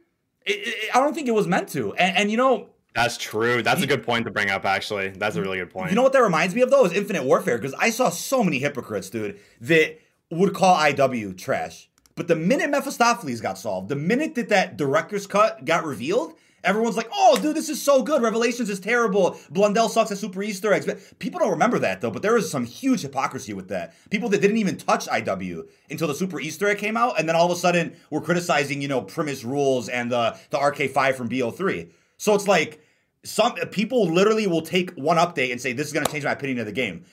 it, 0.44 0.52
it, 0.52 0.96
I 0.96 1.00
don't 1.00 1.14
think 1.14 1.28
it 1.28 1.34
was 1.34 1.46
meant 1.46 1.68
to. 1.70 1.94
And, 1.94 2.16
and 2.16 2.30
you 2.30 2.36
know, 2.36 2.70
that's 2.94 3.18
true. 3.18 3.62
That's 3.62 3.82
a 3.82 3.86
good 3.86 4.04
point 4.04 4.24
to 4.24 4.30
bring 4.30 4.48
up, 4.48 4.64
actually. 4.64 5.10
That's 5.10 5.36
a 5.36 5.40
mm, 5.40 5.42
really 5.42 5.58
good 5.58 5.70
point. 5.70 5.90
You 5.90 5.96
know 5.96 6.02
what 6.02 6.14
that 6.14 6.22
reminds 6.22 6.54
me 6.54 6.62
of, 6.62 6.70
though, 6.70 6.86
is 6.86 6.92
Infinite 6.92 7.24
Warfare, 7.24 7.58
because 7.58 7.74
I 7.78 7.90
saw 7.90 8.08
so 8.08 8.42
many 8.42 8.58
hypocrites, 8.58 9.10
dude, 9.10 9.38
that 9.60 9.98
would 10.30 10.54
call 10.54 10.74
IW 10.78 11.36
trash. 11.36 11.90
But 12.14 12.28
the 12.28 12.36
minute 12.36 12.70
Mephistopheles 12.70 13.42
got 13.42 13.58
solved, 13.58 13.90
the 13.90 13.96
minute 13.96 14.34
that 14.36 14.48
that 14.48 14.78
director's 14.78 15.26
cut 15.26 15.66
got 15.66 15.84
revealed, 15.84 16.38
Everyone's 16.64 16.96
like, 16.96 17.08
oh, 17.12 17.38
dude, 17.40 17.54
this 17.54 17.68
is 17.68 17.80
so 17.80 18.02
good. 18.02 18.22
Revelations 18.22 18.68
is 18.68 18.80
terrible. 18.80 19.38
Blundell 19.50 19.88
sucks 19.88 20.10
at 20.10 20.18
super 20.18 20.42
Easter 20.42 20.72
eggs. 20.72 20.86
But 20.86 21.18
people 21.18 21.38
don't 21.38 21.50
remember 21.50 21.78
that, 21.78 22.00
though. 22.00 22.10
But 22.10 22.22
there 22.22 22.34
was 22.34 22.50
some 22.50 22.64
huge 22.64 23.02
hypocrisy 23.02 23.52
with 23.52 23.68
that. 23.68 23.94
People 24.10 24.28
that 24.30 24.40
didn't 24.40 24.56
even 24.56 24.76
touch 24.76 25.06
IW 25.06 25.68
until 25.90 26.08
the 26.08 26.14
super 26.14 26.40
Easter 26.40 26.68
egg 26.68 26.78
came 26.78 26.96
out. 26.96 27.20
And 27.20 27.28
then 27.28 27.36
all 27.36 27.46
of 27.46 27.52
a 27.52 27.56
sudden, 27.56 27.94
we're 28.10 28.20
criticizing, 28.20 28.82
you 28.82 28.88
know, 28.88 29.02
Primis 29.02 29.44
rules 29.44 29.88
and 29.88 30.12
uh, 30.12 30.34
the 30.50 30.58
RK5 30.58 31.14
from 31.14 31.28
BO3. 31.28 31.90
So 32.16 32.34
it's 32.34 32.48
like, 32.48 32.80
some 33.24 33.54
people 33.70 34.06
literally 34.06 34.46
will 34.46 34.62
take 34.62 34.92
one 34.92 35.16
update 35.16 35.52
and 35.52 35.60
say, 35.60 35.72
this 35.72 35.86
is 35.86 35.92
going 35.92 36.06
to 36.06 36.12
change 36.12 36.24
my 36.24 36.32
opinion 36.32 36.60
of 36.60 36.66
the 36.66 36.72
game. 36.72 37.04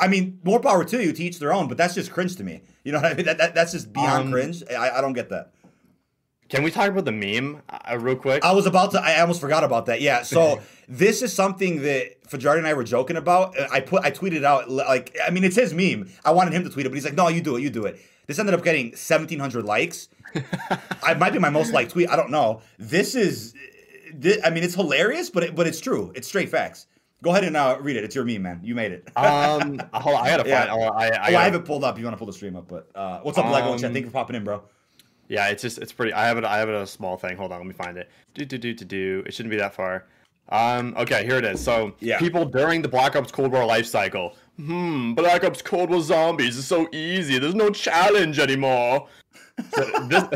I 0.00 0.08
mean, 0.08 0.40
more 0.42 0.60
power 0.60 0.84
to 0.84 1.02
you 1.02 1.12
to 1.12 1.22
each 1.22 1.38
their 1.38 1.52
own, 1.52 1.68
but 1.68 1.76
that's 1.76 1.94
just 1.94 2.10
cringe 2.10 2.36
to 2.36 2.44
me. 2.44 2.62
You 2.82 2.92
know 2.92 2.98
what 2.98 3.12
I 3.12 3.14
mean? 3.14 3.26
That, 3.26 3.38
that 3.38 3.54
that's 3.54 3.72
just 3.72 3.92
beyond 3.92 4.26
um, 4.26 4.32
cringe. 4.32 4.62
I, 4.70 4.90
I 4.90 5.00
don't 5.02 5.12
get 5.12 5.28
that. 5.30 5.52
Can 6.50 6.64
we 6.64 6.72
talk 6.72 6.88
about 6.88 7.04
the 7.04 7.12
meme 7.12 7.62
uh, 7.70 7.96
real 7.96 8.16
quick? 8.16 8.44
I 8.44 8.52
was 8.52 8.66
about 8.66 8.90
to. 8.90 9.00
I 9.00 9.20
almost 9.20 9.40
forgot 9.40 9.62
about 9.62 9.86
that. 9.86 10.00
Yeah. 10.00 10.22
So 10.22 10.60
this 10.88 11.22
is 11.22 11.32
something 11.32 11.82
that 11.82 12.28
Fajardo 12.28 12.58
and 12.58 12.66
I 12.66 12.74
were 12.74 12.82
joking 12.82 13.16
about. 13.16 13.56
Uh, 13.56 13.68
I 13.70 13.80
put. 13.80 14.04
I 14.04 14.10
tweeted 14.10 14.42
out 14.44 14.68
like. 14.68 15.16
I 15.24 15.30
mean, 15.30 15.44
it's 15.44 15.54
his 15.54 15.72
meme. 15.72 16.10
I 16.24 16.32
wanted 16.32 16.52
him 16.52 16.64
to 16.64 16.70
tweet 16.70 16.86
it, 16.86 16.88
but 16.88 16.96
he's 16.96 17.04
like, 17.04 17.14
"No, 17.14 17.28
you 17.28 17.40
do 17.40 17.56
it. 17.56 17.62
You 17.62 17.70
do 17.70 17.84
it." 17.84 18.00
This 18.26 18.40
ended 18.40 18.54
up 18.54 18.64
getting 18.64 18.96
seventeen 18.96 19.38
hundred 19.38 19.64
likes. 19.64 20.08
I 21.02 21.14
might 21.14 21.32
be 21.32 21.38
my 21.38 21.50
most 21.50 21.72
liked 21.72 21.92
tweet. 21.92 22.10
I 22.10 22.16
don't 22.16 22.30
know. 22.30 22.62
This 22.78 23.14
is. 23.14 23.54
This, 24.12 24.38
I 24.44 24.50
mean, 24.50 24.64
it's 24.64 24.74
hilarious, 24.74 25.30
but 25.30 25.44
it, 25.44 25.54
but 25.54 25.68
it's 25.68 25.80
true. 25.80 26.10
It's 26.16 26.26
straight 26.26 26.48
facts. 26.48 26.86
Go 27.22 27.30
ahead 27.30 27.44
and 27.44 27.56
uh, 27.56 27.78
read 27.80 27.96
it. 27.96 28.02
It's 28.02 28.16
your 28.16 28.24
meme, 28.24 28.42
man. 28.42 28.60
You 28.64 28.74
made 28.74 28.90
it. 28.90 29.08
um, 29.16 29.80
hold 29.94 30.16
on, 30.16 30.26
I 30.26 30.30
gotta 30.30 30.42
find. 30.42 30.48
Yeah. 30.48 30.68
Oh, 30.70 30.82
I, 30.82 31.06
I, 31.10 31.32
oh, 31.32 31.36
I, 31.36 31.44
have 31.44 31.54
it 31.54 31.64
pulled 31.64 31.84
up. 31.84 31.96
You 31.96 32.04
want 32.04 32.14
to 32.14 32.18
pull 32.18 32.26
the 32.26 32.32
stream 32.32 32.56
up? 32.56 32.66
But 32.66 32.90
uh, 32.96 33.20
what's 33.20 33.38
up, 33.38 33.44
um, 33.44 33.52
Lego? 33.52 33.78
Thank 33.78 33.94
you 33.94 34.06
for 34.06 34.10
popping 34.10 34.34
in, 34.34 34.42
bro. 34.42 34.64
Yeah, 35.30 35.46
it's 35.48 35.62
just 35.62 35.78
it's 35.78 35.92
pretty. 35.92 36.12
I 36.12 36.26
have 36.26 36.36
it. 36.38 36.44
I 36.44 36.58
have 36.58 36.68
it 36.68 36.74
a 36.74 36.86
small 36.86 37.16
thing. 37.16 37.36
Hold 37.36 37.52
on, 37.52 37.58
let 37.58 37.66
me 37.66 37.72
find 37.72 37.96
it. 37.96 38.10
Do 38.34 38.44
do 38.44 38.58
do 38.58 38.74
do 38.74 38.84
do. 38.84 39.22
It 39.26 39.32
shouldn't 39.32 39.50
be 39.50 39.56
that 39.58 39.72
far. 39.74 40.06
Um, 40.48 40.94
okay, 40.98 41.24
here 41.24 41.36
it 41.38 41.44
is. 41.44 41.62
So, 41.62 41.94
Yeah. 42.00 42.18
people 42.18 42.44
during 42.44 42.82
the 42.82 42.88
Black 42.88 43.14
Ops 43.14 43.30
Cold 43.30 43.52
War 43.52 43.64
life 43.64 43.86
cycle. 43.86 44.34
Hmm, 44.56 45.14
Black 45.14 45.44
Ops 45.44 45.62
Cold 45.62 45.90
War 45.90 46.00
Zombies 46.00 46.56
is 46.56 46.66
so 46.66 46.88
easy. 46.90 47.38
There's 47.38 47.54
no 47.54 47.70
challenge 47.70 48.40
anymore. 48.40 49.06
So 49.74 49.84
this, 50.08 50.24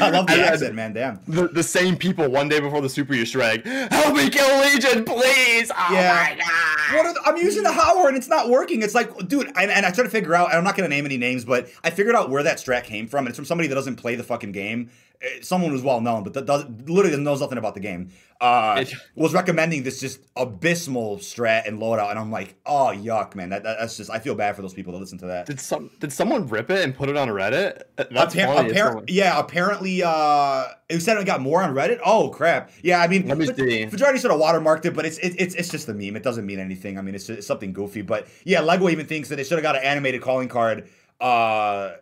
I 0.00 0.10
love 0.10 0.26
the 0.26 0.32
And- 0.34 0.40
accent, 0.42 0.74
man. 0.74 0.92
Damn. 0.92 1.20
the, 1.26 1.48
the 1.48 1.62
same 1.62 1.96
people 1.96 2.28
one 2.30 2.48
day 2.48 2.60
before 2.60 2.80
the 2.80 2.88
Super 2.88 3.14
Easter 3.14 3.40
egg. 3.42 3.64
Help 3.66 4.16
me 4.16 4.28
kill 4.30 4.60
Legion, 4.60 5.04
please! 5.04 5.70
Oh 5.70 5.88
Yeah. 5.92 6.12
my 6.30 6.36
god! 6.38 6.96
What 6.96 7.06
are 7.06 7.14
the, 7.14 7.20
I'm 7.24 7.36
using 7.36 7.62
the 7.62 7.72
Howard 7.72 8.08
and 8.08 8.16
it's 8.16 8.28
not 8.28 8.48
working. 8.48 8.82
It's 8.82 8.94
like, 8.94 9.16
dude, 9.28 9.46
and, 9.56 9.70
and 9.70 9.86
I 9.86 9.90
try 9.90 10.04
to 10.04 10.10
figure 10.10 10.34
out. 10.34 10.52
I'm 10.52 10.64
not 10.64 10.76
going 10.76 10.88
to 10.88 10.94
name 10.94 11.04
any 11.06 11.16
names, 11.16 11.44
but 11.44 11.68
I 11.84 11.90
figured 11.90 12.14
out 12.16 12.30
where 12.30 12.42
that 12.42 12.58
strat 12.58 12.84
came 12.84 13.06
from. 13.06 13.20
And 13.20 13.28
it's 13.28 13.36
from 13.36 13.44
somebody 13.44 13.68
that 13.68 13.74
doesn't 13.76 13.96
play 13.96 14.16
the 14.16 14.24
fucking 14.24 14.52
game. 14.52 14.90
Eh, 15.22 15.40
Someone 15.42 15.70
who's 15.72 15.82
well 15.82 16.00
known, 16.00 16.22
but 16.24 16.32
that 16.34 16.46
does 16.46 16.64
literally 16.86 17.16
knows 17.22 17.40
nothing 17.40 17.58
about 17.58 17.74
the 17.74 17.80
game. 17.80 18.10
Uh, 18.40 18.82
was 19.14 19.34
recommending 19.34 19.82
this 19.82 20.00
just 20.00 20.18
abysmal 20.34 21.18
strat 21.18 21.68
and 21.68 21.78
loadout, 21.78 22.08
and 22.08 22.18
I'm 22.18 22.30
like, 22.30 22.54
oh 22.64 22.90
yuck, 22.94 23.34
man. 23.34 23.50
That, 23.50 23.62
that- 23.64 23.76
that's 23.80 23.98
just. 23.98 24.10
I 24.10 24.18
feel 24.18 24.34
bad 24.34 24.56
for 24.56 24.62
those 24.62 24.72
people 24.72 24.94
that 24.94 24.98
listen 24.98 25.18
to 25.18 25.26
that. 25.26 25.44
Did 25.44 25.60
some 25.60 25.90
did 26.00 26.10
someone 26.10 26.46
rip 26.46 26.70
it 26.70 26.82
and 26.82 26.94
put 26.94 27.10
it 27.10 27.18
on 27.18 27.28
Reddit? 27.28 27.82
That's 27.96 28.34
Appar-. 28.34 28.70
Appar- 28.70 29.04
yeah, 29.08 29.38
apparently, 29.38 30.02
uh, 30.02 30.64
it 30.88 31.00
said 31.00 31.18
it 31.18 31.26
got 31.26 31.42
more 31.42 31.62
on 31.62 31.74
Reddit. 31.74 32.00
Oh 32.02 32.30
crap! 32.30 32.70
Yeah, 32.82 33.00
I 33.00 33.06
mean, 33.08 33.28
Let 33.28 33.36
me 33.36 33.46
see. 33.46 33.84
Fajrati 33.86 34.18
sort 34.18 34.32
of 34.32 34.40
watermarked 34.40 34.86
it, 34.86 34.94
but 34.94 35.04
it's 35.04 35.18
it, 35.18 35.34
it's 35.38 35.54
it's 35.54 35.68
just 35.68 35.86
a 35.90 35.92
meme. 35.92 36.16
It 36.16 36.22
doesn't 36.22 36.46
mean 36.46 36.60
anything. 36.60 36.98
I 36.98 37.02
mean, 37.02 37.14
it's, 37.14 37.28
it's 37.28 37.46
something 37.46 37.74
goofy. 37.74 38.00
But 38.00 38.26
yeah, 38.44 38.60
Lego 38.60 38.88
even 38.88 39.06
thinks 39.06 39.28
that 39.28 39.36
they 39.36 39.44
should 39.44 39.58
have 39.58 39.62
got 39.62 39.76
an 39.76 39.82
animated 39.82 40.22
calling 40.22 40.48
card 40.48 40.88
uh, 41.20 41.92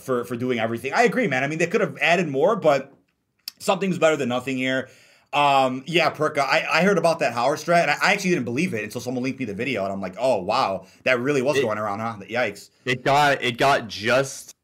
for 0.00 0.24
for 0.24 0.36
doing 0.36 0.58
everything. 0.58 0.92
I 0.92 1.02
agree, 1.02 1.26
man. 1.26 1.44
I 1.44 1.48
mean, 1.48 1.58
they 1.58 1.66
could 1.66 1.80
have 1.80 1.96
added 2.00 2.28
more, 2.28 2.56
but 2.56 2.92
something's 3.58 3.98
better 3.98 4.16
than 4.16 4.28
nothing 4.28 4.56
here. 4.56 4.88
Um, 5.32 5.84
yeah, 5.86 6.08
Perka, 6.10 6.38
I, 6.40 6.66
I 6.72 6.82
heard 6.84 6.96
about 6.96 7.18
that 7.18 7.34
Howard 7.34 7.58
strat, 7.58 7.82
and 7.82 7.90
I, 7.90 7.96
I 8.02 8.12
actually 8.14 8.30
didn't 8.30 8.46
believe 8.46 8.72
it 8.72 8.82
until 8.82 9.02
someone 9.02 9.22
linked 9.22 9.38
me 9.38 9.44
the 9.44 9.52
video, 9.54 9.84
and 9.84 9.92
I'm 9.92 10.00
like, 10.00 10.14
oh 10.18 10.38
wow, 10.42 10.86
that 11.04 11.20
really 11.20 11.42
was 11.42 11.58
It- 11.58 11.62
going 11.62 11.76
around, 11.78 12.00
huh? 12.00 12.16
Yikes! 12.22 12.70
It 12.84 13.04
got 13.04 13.42
it 13.42 13.58
got 13.58 13.88
just. 13.88 14.54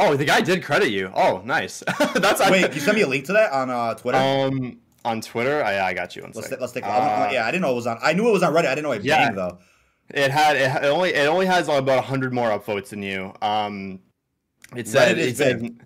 Oh, 0.00 0.16
the 0.16 0.24
guy 0.24 0.40
did 0.40 0.62
credit 0.62 0.90
you. 0.90 1.10
Oh, 1.12 1.42
nice. 1.44 1.80
That's 2.14 2.40
Wait, 2.48 2.66
can 2.66 2.72
you 2.72 2.80
send 2.80 2.94
me 2.96 3.02
a 3.02 3.06
link 3.08 3.24
to 3.24 3.32
that 3.32 3.50
on 3.50 3.68
uh, 3.68 3.94
Twitter? 3.94 4.16
um 4.18 4.78
on 5.04 5.20
Twitter. 5.20 5.62
I, 5.64 5.88
I 5.88 5.92
got 5.92 6.14
you. 6.14 6.22
Let's 6.22 6.48
sec. 6.48 6.60
let's 6.60 6.72
take. 6.72 6.84
A, 6.84 6.88
Uh, 6.88 7.30
yeah, 7.32 7.44
I 7.44 7.50
didn't 7.50 7.62
know 7.62 7.72
it 7.72 7.74
was 7.74 7.86
on. 7.88 7.98
I 8.00 8.12
knew 8.12 8.28
it 8.28 8.32
was 8.32 8.44
on 8.44 8.52
Reddit. 8.54 8.66
I 8.66 8.74
didn't 8.76 8.84
know 8.84 8.92
it 8.92 9.02
Yeah. 9.02 9.24
banged 9.26 9.36
though. 9.38 9.58
It 10.10 10.30
had 10.30 10.56
it, 10.56 10.84
only 10.88 11.14
it 11.14 11.26
only 11.26 11.46
has 11.46 11.68
about 11.68 12.04
hundred 12.04 12.32
more 12.32 12.48
upvotes 12.48 12.88
than 12.88 13.02
you. 13.02 13.32
Um, 13.42 14.00
it 14.76 14.88
said 14.88 15.18
it 15.18 15.36
said 15.36 15.60
big. 15.60 15.84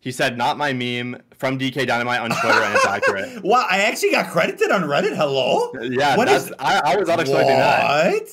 he 0.00 0.12
said 0.12 0.38
not 0.38 0.56
my 0.58 0.72
meme 0.72 1.20
from 1.34 1.58
DK 1.58 1.86
Dynamite 1.86 2.20
on 2.20 2.30
Twitter 2.30 2.60
and 2.62 2.74
it's 2.74 2.86
accurate. 2.86 3.42
Wow, 3.44 3.66
I 3.68 3.82
actually 3.82 4.12
got 4.12 4.30
credited 4.30 4.70
on 4.70 4.82
Reddit. 4.82 5.16
Hello. 5.16 5.72
Yeah, 5.80 6.16
What 6.16 6.28
is- 6.28 6.52
I, 6.58 6.80
I 6.84 6.96
was 6.96 7.08
not 7.08 7.20
expecting 7.20 7.48
that. 7.56 8.12
What? 8.12 8.28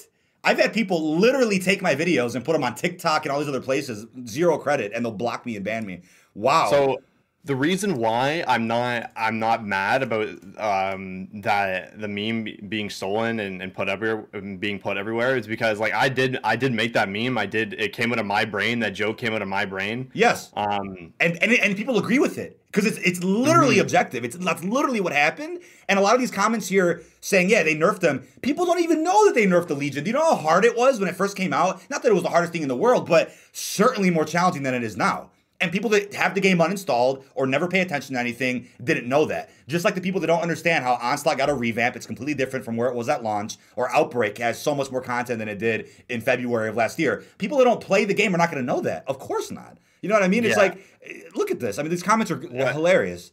I've 0.46 0.60
had 0.60 0.74
people 0.74 1.18
literally 1.18 1.58
take 1.58 1.82
my 1.82 1.96
videos 1.96 2.36
and 2.36 2.44
put 2.44 2.52
them 2.54 2.63
on 2.66 2.75
TikTok 2.75 3.24
and 3.25 3.32
all 3.32 3.40
these 3.40 3.48
other 3.48 3.62
places, 3.62 4.06
zero 4.28 4.58
credit, 4.58 4.92
and 4.94 5.04
they'll 5.06 5.12
block 5.13 5.46
me 5.46 5.56
and 5.56 5.63
ban 5.63 5.86
me. 5.86 6.02
Wow. 6.36 6.70
So 6.70 7.02
the 7.46 7.56
reason 7.56 7.98
why 7.98 8.44
I'm 8.48 8.68
not 8.68 9.12
I'm 9.16 9.38
not 9.38 9.66
mad 9.66 10.02
about 10.04 10.30
um, 10.58 11.28
that 11.42 12.00
the 12.00 12.08
meme 12.08 12.70
being 12.70 12.90
stolen 12.90 13.40
and, 13.40 13.62
and 13.62 13.74
put 13.74 13.90
everywhere 13.90 14.26
being 14.60 14.80
put 14.80 14.98
everywhere 14.98 15.36
is 15.36 15.46
because 15.48 15.80
like 15.80 15.94
I 15.94 16.08
did 16.10 16.40
I 16.44 16.56
did 16.56 16.74
make 16.74 16.94
that 16.94 17.10
meme 17.10 17.38
I 17.38 17.46
did 17.46 17.74
it 17.74 17.92
came 17.94 18.14
out 18.14 18.20
of 18.20 18.26
my 18.26 18.46
brain 18.46 18.80
that 18.80 18.92
joke 18.92 19.18
came 19.18 19.34
out 19.34 19.42
of 19.42 19.48
my 19.50 19.66
brain 19.66 20.10
yes, 20.14 20.52
um 20.56 21.14
and 21.20 21.42
and, 21.44 21.52
and 21.52 21.76
people 21.76 21.98
agree 21.98 22.20
with 22.20 22.38
it 22.38 22.62
because 22.68 22.86
it's 22.86 22.98
it's 23.00 23.24
literally 23.24 23.76
Mm-hmm. 23.76 23.82
objective. 23.82 24.24
It's 24.24 24.38
that's 24.38 24.64
literally 24.64 25.02
what 25.02 25.14
happened. 25.14 25.60
And 25.90 26.00
a 26.00 26.02
lot 26.02 26.16
of 26.16 26.22
these 26.22 26.32
comments 26.32 26.68
here 26.68 27.04
saying, 27.22 27.50
yeah, 27.50 27.64
they 27.64 27.76
nerfed 27.76 28.00
them. 28.00 28.26
People 28.42 28.66
don't 28.66 28.80
even 28.80 29.04
know 29.04 29.25
that 29.25 29.36
they 29.36 29.46
nerfed 29.46 29.68
the 29.68 29.75
Legion. 29.75 30.03
Do 30.03 30.10
you 30.10 30.14
know 30.14 30.24
how 30.24 30.36
hard 30.36 30.66
it 30.66 30.77
was 30.77 31.00
when 31.00 31.10
it 31.10 31.16
first 31.16 31.36
came 31.36 31.53
out? 31.53 31.82
Not 31.90 32.03
that 32.03 32.10
it 32.10 32.14
was 32.14 32.24
the 32.24 32.29
hardest 32.29 32.53
thing 32.53 32.62
in 32.62 32.68
the 32.70 32.75
world, 32.75 33.08
but 33.08 33.32
certainly 33.51 34.10
more 34.10 34.25
challenging 34.25 34.64
than 34.64 34.74
it 34.74 34.84
is 34.84 34.96
now. 34.98 35.29
And 35.64 35.72
people 35.72 35.90
that 35.92 36.14
have 36.14 36.36
the 36.36 36.42
game 36.42 36.58
uninstalled 36.58 37.24
or 37.36 37.48
never 37.48 37.70
pay 37.70 37.80
attention 37.80 38.16
to 38.16 38.20
anything 38.20 38.68
didn't 38.84 39.08
know 39.08 39.24
that. 39.28 39.50
Just 39.66 39.86
like 39.86 39.96
the 39.96 40.02
people 40.02 40.20
that 40.20 40.28
don't 40.28 40.42
understand 40.42 40.84
how 40.84 40.96
Onslaught 40.96 41.38
got 41.38 41.50
a 41.50 41.54
revamp, 41.54 41.96
it's 41.96 42.06
completely 42.06 42.34
different 42.34 42.66
from 42.66 42.76
where 42.76 42.90
it 42.90 42.96
was 42.96 43.08
at 43.08 43.24
launch, 43.24 43.56
or 43.78 43.90
Outbreak 43.96 44.38
has 44.40 44.62
so 44.62 44.76
much 44.76 44.92
more 44.92 45.00
content 45.00 45.40
than 45.40 45.48
it 45.48 45.60
did 45.60 45.88
in 46.10 46.20
February 46.20 46.68
of 46.68 46.76
last 46.76 47.00
year. 47.00 47.24
People 47.38 47.58
that 47.60 47.64
don't 47.64 47.80
play 47.80 48.04
the 48.04 48.14
game 48.14 48.36
are 48.36 48.38
not 48.38 48.52
going 48.52 48.62
to 48.62 48.66
know 48.66 48.82
that. 48.82 49.06
Of 49.08 49.20
course 49.20 49.52
not. 49.52 49.78
You 50.02 50.10
know 50.10 50.16
what 50.16 50.24
I 50.24 50.28
mean? 50.28 50.44
It's 50.44 50.58
like, 50.58 50.86
eh, 51.02 51.22
look 51.34 51.50
at 51.50 51.62
this. 51.62 51.80
I 51.80 51.82
mean, 51.82 51.92
these 51.92 52.04
comments 52.04 52.30
are 52.30 52.40
hilarious. 52.40 53.32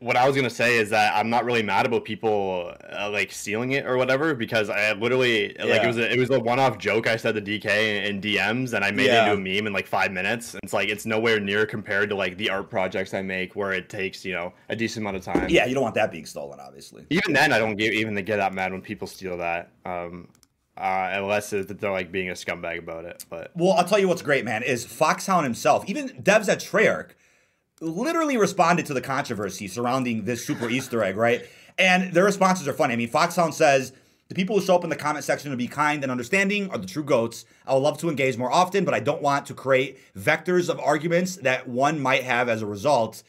What 0.00 0.16
I 0.16 0.26
was 0.26 0.34
gonna 0.34 0.50
say 0.50 0.78
is 0.78 0.90
that 0.90 1.14
I'm 1.14 1.30
not 1.30 1.44
really 1.44 1.62
mad 1.62 1.86
about 1.86 2.04
people 2.04 2.74
uh, 2.90 3.10
like 3.10 3.30
stealing 3.30 3.72
it 3.72 3.86
or 3.86 3.96
whatever 3.96 4.34
because 4.34 4.70
I 4.70 4.92
literally 4.94 5.54
like 5.58 5.82
it 5.82 5.86
was 5.86 5.98
a, 5.98 6.12
it 6.12 6.18
was 6.18 6.30
a 6.30 6.40
one 6.40 6.58
off 6.58 6.78
joke 6.78 7.06
I 7.06 7.16
said 7.16 7.34
to 7.34 7.40
DK 7.42 8.06
in, 8.06 8.20
DMs 8.20 8.72
and 8.72 8.84
I 8.84 8.90
made 8.90 9.06
Yeah. 9.06 9.26
it 9.28 9.32
into 9.32 9.50
a 9.50 9.56
meme 9.56 9.66
in 9.66 9.72
like 9.72 9.86
five 9.86 10.10
minutes. 10.10 10.56
It's 10.62 10.72
like 10.72 10.88
it's 10.88 11.06
nowhere 11.06 11.38
near 11.38 11.66
compared 11.66 12.08
to 12.10 12.16
like 12.16 12.36
the 12.38 12.50
art 12.50 12.70
projects 12.70 13.14
I 13.14 13.22
make 13.22 13.54
where 13.54 13.72
it 13.72 13.88
takes 13.88 14.24
you 14.24 14.32
know 14.32 14.52
a 14.68 14.76
decent 14.76 15.02
amount 15.04 15.16
of 15.18 15.24
time. 15.24 15.48
Yeah, 15.50 15.66
you 15.66 15.74
don't 15.74 15.82
want 15.82 15.94
that 15.96 16.10
being 16.10 16.26
stolen, 16.26 16.58
obviously. 16.60 17.04
Even 17.10 17.32
then, 17.32 17.52
I 17.52 17.58
don't 17.58 17.76
get 17.76 17.92
even 17.92 18.14
get 18.24 18.36
that 18.38 18.54
mad 18.54 18.72
when 18.72 18.80
people 18.80 19.06
steal 19.06 19.36
that. 19.38 19.70
Um, 19.84 20.28
uh, 20.78 21.10
unless 21.12 21.50
they're 21.50 21.90
like 21.90 22.10
being 22.10 22.30
a 22.30 22.32
scumbag 22.32 22.78
about 22.78 23.04
it. 23.04 23.26
But 23.28 23.50
Well, 23.54 23.72
I'll 23.72 23.84
tell 23.84 23.98
you 23.98 24.08
what's 24.08 24.22
great, 24.22 24.46
man, 24.46 24.62
is 24.62 24.86
Foxhound 24.86 25.44
himself, 25.44 25.84
even 25.88 26.08
devs 26.08 26.48
at 26.48 26.58
Treyarch, 26.60 27.10
literally 27.80 28.36
responded 28.36 28.86
to 28.86 28.94
the 28.94 29.00
controversy 29.00 29.66
surrounding 29.66 30.24
this 30.24 30.46
super 30.46 30.68
Easter 30.68 31.02
egg, 31.02 31.16
right? 31.16 31.46
And 31.78 32.12
their 32.12 32.24
responses 32.24 32.68
are 32.68 32.72
funny. 32.72 32.92
I 32.92 32.96
mean, 32.96 33.08
Foxhound 33.08 33.54
says, 33.54 33.92
the 34.28 34.34
people 34.34 34.56
who 34.56 34.64
show 34.64 34.76
up 34.76 34.84
in 34.84 34.90
the 34.90 34.96
comment 34.96 35.24
section 35.24 35.50
to 35.50 35.56
be 35.56 35.66
kind 35.66 36.04
and 36.04 36.12
understanding 36.12 36.70
are 36.70 36.78
the 36.78 36.86
true 36.86 37.02
goats. 37.02 37.44
I 37.66 37.74
would 37.74 37.80
love 37.80 37.98
to 37.98 38.08
engage 38.08 38.36
more 38.36 38.52
often, 38.52 38.84
but 38.84 38.94
I 38.94 39.00
don't 39.00 39.22
want 39.22 39.46
to 39.46 39.54
create 39.54 39.98
vectors 40.16 40.68
of 40.68 40.78
arguments 40.78 41.36
that 41.36 41.66
one 41.66 41.98
might 41.98 42.22
have 42.22 42.48
as 42.48 42.62
a 42.62 42.66
result. 42.66 43.24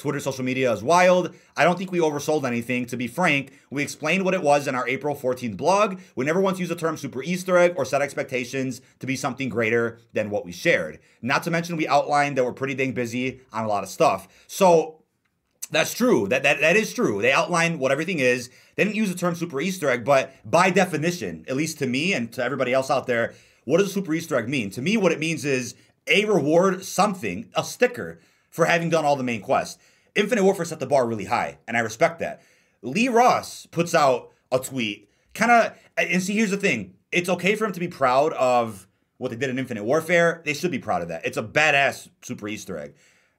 Twitter 0.00 0.18
social 0.18 0.44
media 0.44 0.72
is 0.72 0.82
wild. 0.82 1.34
I 1.56 1.64
don't 1.64 1.76
think 1.76 1.92
we 1.92 1.98
oversold 1.98 2.44
anything. 2.44 2.86
To 2.86 2.96
be 2.96 3.06
frank, 3.06 3.52
we 3.70 3.82
explained 3.82 4.24
what 4.24 4.32
it 4.32 4.42
was 4.42 4.66
in 4.66 4.74
our 4.74 4.88
April 4.88 5.14
14th 5.14 5.58
blog. 5.58 6.00
We 6.16 6.24
never 6.24 6.40
once 6.40 6.58
used 6.58 6.70
the 6.70 6.76
term 6.76 6.96
super 6.96 7.22
Easter 7.22 7.58
egg 7.58 7.74
or 7.76 7.84
set 7.84 8.00
expectations 8.00 8.80
to 9.00 9.06
be 9.06 9.14
something 9.14 9.50
greater 9.50 9.98
than 10.14 10.30
what 10.30 10.46
we 10.46 10.52
shared. 10.52 11.00
Not 11.20 11.42
to 11.42 11.50
mention, 11.50 11.76
we 11.76 11.86
outlined 11.86 12.38
that 12.38 12.44
we're 12.44 12.54
pretty 12.54 12.74
dang 12.74 12.92
busy 12.92 13.42
on 13.52 13.64
a 13.64 13.68
lot 13.68 13.82
of 13.84 13.90
stuff. 13.90 14.26
So 14.46 15.02
that's 15.70 15.92
true. 15.92 16.26
That, 16.28 16.42
that 16.44 16.60
that 16.60 16.76
is 16.76 16.94
true. 16.94 17.20
They 17.20 17.32
outlined 17.32 17.78
what 17.78 17.92
everything 17.92 18.20
is. 18.20 18.48
They 18.76 18.84
didn't 18.84 18.96
use 18.96 19.10
the 19.10 19.18
term 19.18 19.34
super 19.34 19.60
Easter 19.60 19.90
egg, 19.90 20.04
but 20.04 20.34
by 20.50 20.70
definition, 20.70 21.44
at 21.46 21.56
least 21.56 21.78
to 21.80 21.86
me 21.86 22.14
and 22.14 22.32
to 22.32 22.42
everybody 22.42 22.72
else 22.72 22.90
out 22.90 23.06
there, 23.06 23.34
what 23.64 23.78
does 23.78 23.88
a 23.88 23.92
super 23.92 24.14
Easter 24.14 24.36
egg 24.36 24.48
mean? 24.48 24.70
To 24.70 24.82
me, 24.82 24.96
what 24.96 25.12
it 25.12 25.20
means 25.20 25.44
is 25.44 25.74
a 26.06 26.24
reward 26.24 26.84
something, 26.84 27.50
a 27.54 27.62
sticker 27.62 28.18
for 28.50 28.64
having 28.64 28.90
done 28.90 29.04
all 29.04 29.16
the 29.16 29.22
main 29.22 29.40
quests. 29.40 29.78
Infinite 30.14 30.44
Warfare 30.44 30.64
set 30.64 30.80
the 30.80 30.86
bar 30.86 31.06
really 31.06 31.26
high, 31.26 31.58
and 31.66 31.76
I 31.76 31.80
respect 31.80 32.18
that. 32.20 32.42
Lee 32.82 33.08
Ross 33.08 33.66
puts 33.66 33.94
out 33.94 34.30
a 34.50 34.58
tweet, 34.58 35.08
kind 35.34 35.50
of, 35.50 35.78
and 35.96 36.22
see, 36.22 36.34
here's 36.34 36.50
the 36.50 36.56
thing: 36.56 36.94
it's 37.12 37.28
okay 37.28 37.54
for 37.54 37.64
him 37.64 37.72
to 37.72 37.80
be 37.80 37.88
proud 37.88 38.32
of 38.32 38.86
what 39.18 39.30
they 39.30 39.36
did 39.36 39.50
in 39.50 39.58
Infinite 39.58 39.84
Warfare. 39.84 40.42
They 40.44 40.54
should 40.54 40.70
be 40.70 40.78
proud 40.78 41.02
of 41.02 41.08
that. 41.08 41.26
It's 41.26 41.36
a 41.36 41.42
badass 41.42 42.08
super 42.22 42.48
Easter 42.48 42.78
egg. 42.78 42.94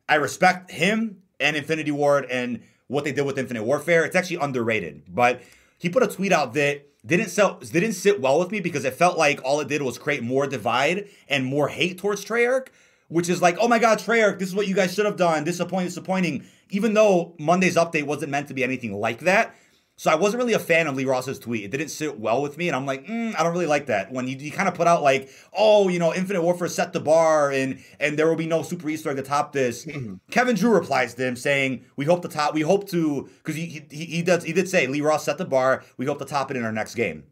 I 0.07 0.15
respect 0.15 0.71
him 0.71 1.23
and 1.39 1.55
Infinity 1.55 1.91
Ward 1.91 2.25
and 2.29 2.62
what 2.88 3.03
they 3.03 3.12
did 3.12 3.25
with 3.25 3.39
Infinite 3.39 3.63
Warfare. 3.63 4.05
It's 4.05 4.15
actually 4.15 4.38
underrated, 4.38 5.03
but 5.07 5.41
he 5.79 5.89
put 5.89 6.03
a 6.03 6.07
tweet 6.07 6.31
out 6.31 6.53
that 6.53 6.86
didn't 7.05 7.29
sell, 7.29 7.60
didn't 7.60 7.93
sit 7.93 8.21
well 8.21 8.38
with 8.38 8.51
me 8.51 8.60
because 8.60 8.86
it 8.86 8.93
felt 8.93 9.17
like 9.17 9.41
all 9.43 9.60
it 9.60 9.67
did 9.67 9.81
was 9.81 9.97
create 9.97 10.21
more 10.21 10.45
divide 10.45 11.10
and 11.27 11.45
more 11.45 11.67
hate 11.67 11.97
towards 11.97 12.23
Treyarch, 12.23 12.67
which 13.07 13.27
is 13.27 13.41
like, 13.41 13.57
oh 13.60 13.67
my 13.67 13.79
God, 13.79 13.97
Treyarch, 13.97 14.38
this 14.38 14.49
is 14.49 14.55
what 14.55 14.67
you 14.67 14.75
guys 14.75 14.93
should 14.93 15.05
have 15.05 15.17
done. 15.17 15.43
Disappointing, 15.43 15.88
disappointing. 15.88 16.45
Even 16.71 16.93
though 16.93 17.36
Monday's 17.38 17.75
update 17.75 18.03
wasn't 18.03 18.31
meant 18.31 18.47
to 18.47 18.53
be 18.53 18.63
anything 18.63 18.93
like 18.99 19.19
that. 19.19 19.55
So 19.97 20.10
I 20.10 20.15
wasn't 20.15 20.41
really 20.41 20.53
a 20.53 20.60
fan 20.60 20.88
of 20.88 20.95
Lee 20.95 21.05
Ross's 21.05 21.38
tweet. 21.38 21.63
It 21.63 21.69
didn't 21.69 21.89
sit 21.89 22.19
well 22.19 22.41
with 22.41 22.57
me, 22.57 22.67
and 22.67 22.75
I'm 22.75 22.88
like, 22.88 23.05
mm, 23.05 23.36
I 23.38 23.43
don't 23.43 23.51
really 23.51 23.67
like 23.67 23.86
that. 23.86 24.12
When 24.12 24.27
you, 24.27 24.36
you 24.36 24.51
kind 24.51 24.67
of 24.67 24.73
put 24.73 24.88
out 24.88 25.03
like, 25.03 25.29
oh, 25.53 25.89
you 25.89 25.99
know, 25.99 26.12
Infinite 26.12 26.41
Warfare 26.41 26.69
set 26.69 26.91
the 26.91 26.99
bar, 26.99 27.51
and 27.51 27.79
and 27.99 28.17
there 28.17 28.27
will 28.27 28.36
be 28.36 28.47
no 28.47 28.63
super 28.63 28.89
Easter 28.89 29.12
egg 29.12 29.17
to 29.17 29.21
top 29.21 29.53
this. 29.53 29.88
Kevin 30.31 30.55
Drew 30.55 30.73
replies 30.73 31.13
to 31.13 31.27
him 31.27 31.36
saying, 31.36 31.86
"We 31.97 32.05
hope 32.05 32.23
to 32.23 32.29
top. 32.29 32.55
We 32.55 32.62
hope 32.62 32.89
to 32.89 33.29
because 33.43 33.55
he, 33.55 33.86
he 33.91 34.05
he 34.05 34.21
does 34.23 34.43
he 34.43 34.53
did 34.53 34.67
say 34.67 34.88
Lee 34.88 35.01
Ross 35.01 35.25
set 35.25 35.38
the 35.38 35.45
bar. 35.45 35.84
We 35.97 36.07
hope 36.07 36.17
to 36.17 36.25
top 36.25 36.49
it 36.49 36.57
in 36.57 36.63
our 36.63 36.71
next 36.71 36.95
game." 36.95 37.25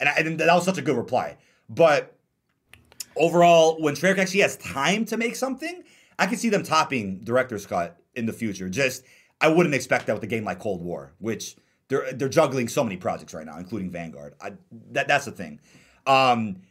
And, 0.00 0.08
I, 0.08 0.14
and 0.14 0.40
that 0.40 0.54
was 0.54 0.64
such 0.64 0.78
a 0.78 0.82
good 0.82 0.96
reply. 0.96 1.36
But 1.68 2.16
overall, 3.16 3.82
when 3.82 3.94
Treyarch 3.94 4.16
actually 4.16 4.40
has 4.40 4.56
time 4.56 5.04
to 5.06 5.18
make 5.18 5.36
something, 5.36 5.82
I 6.18 6.26
can 6.26 6.38
see 6.38 6.48
them 6.48 6.62
topping 6.62 7.20
Director's 7.22 7.66
Cut 7.66 8.00
in 8.16 8.26
the 8.26 8.32
future. 8.32 8.68
Just 8.68 9.04
I 9.40 9.48
wouldn't 9.48 9.74
expect 9.74 10.06
that 10.06 10.14
with 10.14 10.22
a 10.24 10.28
game 10.28 10.44
like 10.44 10.58
Cold 10.58 10.82
War, 10.82 11.12
which 11.18 11.56
they're 11.88 12.12
they're 12.12 12.28
juggling 12.28 12.68
so 12.68 12.82
many 12.84 12.96
projects 12.96 13.34
right 13.34 13.46
now, 13.46 13.58
including 13.58 13.90
Vanguard. 13.90 14.34
I, 14.40 14.52
that 14.92 15.08
that's 15.08 15.24
the 15.24 15.32
thing. 15.32 15.60
Um, 16.06 16.62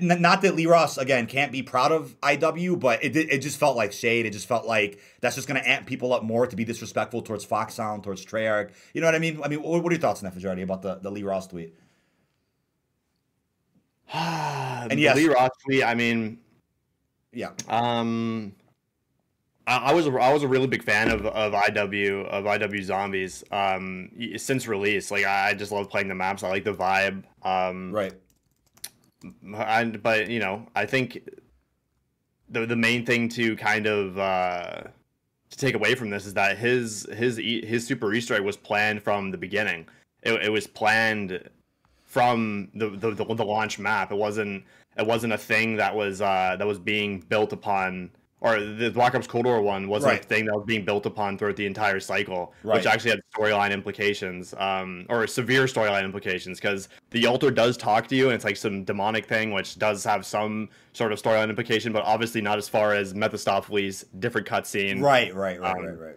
not 0.00 0.42
that 0.42 0.56
Lee 0.56 0.66
Ross 0.66 0.98
again 0.98 1.26
can't 1.26 1.52
be 1.52 1.62
proud 1.62 1.92
of 1.92 2.20
IW, 2.20 2.80
but 2.80 3.04
it 3.04 3.16
it 3.16 3.38
just 3.38 3.58
felt 3.58 3.76
like 3.76 3.92
shade. 3.92 4.26
It 4.26 4.32
just 4.32 4.48
felt 4.48 4.66
like 4.66 5.00
that's 5.20 5.36
just 5.36 5.46
going 5.46 5.60
to 5.60 5.68
amp 5.68 5.86
people 5.86 6.12
up 6.12 6.24
more 6.24 6.46
to 6.46 6.56
be 6.56 6.64
disrespectful 6.64 7.22
towards 7.22 7.44
Foxhound, 7.44 8.02
towards 8.02 8.26
Treyarch. 8.26 8.72
You 8.92 9.00
know 9.00 9.06
what 9.06 9.14
I 9.14 9.20
mean? 9.20 9.40
I 9.42 9.48
mean, 9.48 9.62
what, 9.62 9.82
what 9.82 9.92
are 9.92 9.94
your 9.94 10.00
thoughts 10.00 10.20
on 10.20 10.24
that, 10.24 10.34
Fajardi, 10.34 10.62
about 10.62 10.82
the, 10.82 10.96
the 10.96 11.10
Lee 11.10 11.22
Ross 11.22 11.46
tweet? 11.46 11.74
and 14.12 14.98
yes, 14.98 15.14
Lee 15.14 15.28
Ross 15.28 15.50
tweet. 15.64 15.84
I 15.84 15.94
mean, 15.94 16.38
yeah. 17.32 17.50
Um, 17.68 18.54
I, 19.76 19.92
was 19.92 20.06
a, 20.06 20.12
I 20.12 20.32
was 20.32 20.42
a 20.42 20.48
really 20.48 20.66
big 20.66 20.82
fan 20.82 21.10
of, 21.10 21.26
of 21.26 21.52
IW 21.52 22.26
of 22.26 22.44
IW 22.44 22.82
Zombies. 22.82 23.44
Um, 23.50 24.10
since 24.36 24.66
release, 24.66 25.10
like 25.10 25.24
I, 25.24 25.50
I 25.50 25.54
just 25.54 25.72
love 25.72 25.90
playing 25.90 26.08
the 26.08 26.14
maps. 26.14 26.42
I 26.42 26.48
like 26.48 26.64
the 26.64 26.74
vibe. 26.74 27.24
Um, 27.42 27.92
right 27.92 28.12
and 29.22 30.02
but 30.02 30.28
you 30.28 30.38
know, 30.38 30.66
I 30.74 30.86
think 30.86 31.28
the 32.48 32.66
the 32.66 32.76
main 32.76 33.04
thing 33.04 33.28
to 33.30 33.56
kind 33.56 33.86
of 33.86 34.18
uh, 34.18 34.82
to 35.50 35.56
take 35.58 35.74
away 35.74 35.94
from 35.94 36.10
this 36.10 36.26
is 36.26 36.34
that 36.34 36.58
his 36.58 37.06
his 37.12 37.36
his 37.36 37.86
super 37.86 38.12
Easter 38.12 38.34
egg 38.34 38.42
was 38.42 38.56
planned 38.56 39.02
from 39.02 39.30
the 39.30 39.38
beginning. 39.38 39.86
It, 40.22 40.44
it 40.44 40.48
was 40.50 40.66
planned 40.66 41.48
from 42.04 42.68
the, 42.74 42.90
the 42.90 43.12
the 43.12 43.44
launch 43.44 43.78
map. 43.78 44.12
It 44.12 44.16
wasn't 44.16 44.64
it 44.96 45.06
wasn't 45.06 45.32
a 45.32 45.38
thing 45.38 45.76
that 45.76 45.94
was 45.94 46.20
uh, 46.20 46.56
that 46.58 46.66
was 46.66 46.78
being 46.78 47.20
built 47.20 47.52
upon 47.52 48.10
or 48.40 48.60
the 48.60 48.90
Black 48.90 49.14
Ops 49.14 49.26
Cold 49.26 49.46
War 49.46 49.60
one 49.60 49.88
wasn't 49.88 50.12
right. 50.12 50.24
a 50.24 50.26
thing 50.26 50.44
that 50.44 50.54
was 50.54 50.64
being 50.64 50.84
built 50.84 51.06
upon 51.06 51.36
throughout 51.36 51.56
the 51.56 51.66
entire 51.66 51.98
cycle, 51.98 52.54
right. 52.62 52.76
which 52.76 52.86
actually 52.86 53.10
had 53.10 53.20
storyline 53.36 53.72
implications, 53.72 54.54
um, 54.58 55.06
or 55.08 55.26
severe 55.26 55.64
storyline 55.64 56.04
implications, 56.04 56.60
because 56.60 56.88
the 57.10 57.26
altar 57.26 57.50
does 57.50 57.76
talk 57.76 58.06
to 58.08 58.16
you, 58.16 58.26
and 58.26 58.34
it's 58.34 58.44
like 58.44 58.56
some 58.56 58.84
demonic 58.84 59.26
thing, 59.26 59.52
which 59.52 59.78
does 59.78 60.04
have 60.04 60.24
some 60.24 60.68
sort 60.92 61.12
of 61.12 61.20
storyline 61.20 61.48
implication, 61.48 61.92
but 61.92 62.04
obviously 62.04 62.40
not 62.40 62.58
as 62.58 62.68
far 62.68 62.94
as 62.94 63.14
Mephistopheles' 63.14 64.04
different 64.18 64.46
cutscene. 64.46 65.02
Right, 65.02 65.34
right, 65.34 65.60
right, 65.60 65.76
um, 65.76 65.84
right, 65.84 65.98
right. 65.98 66.16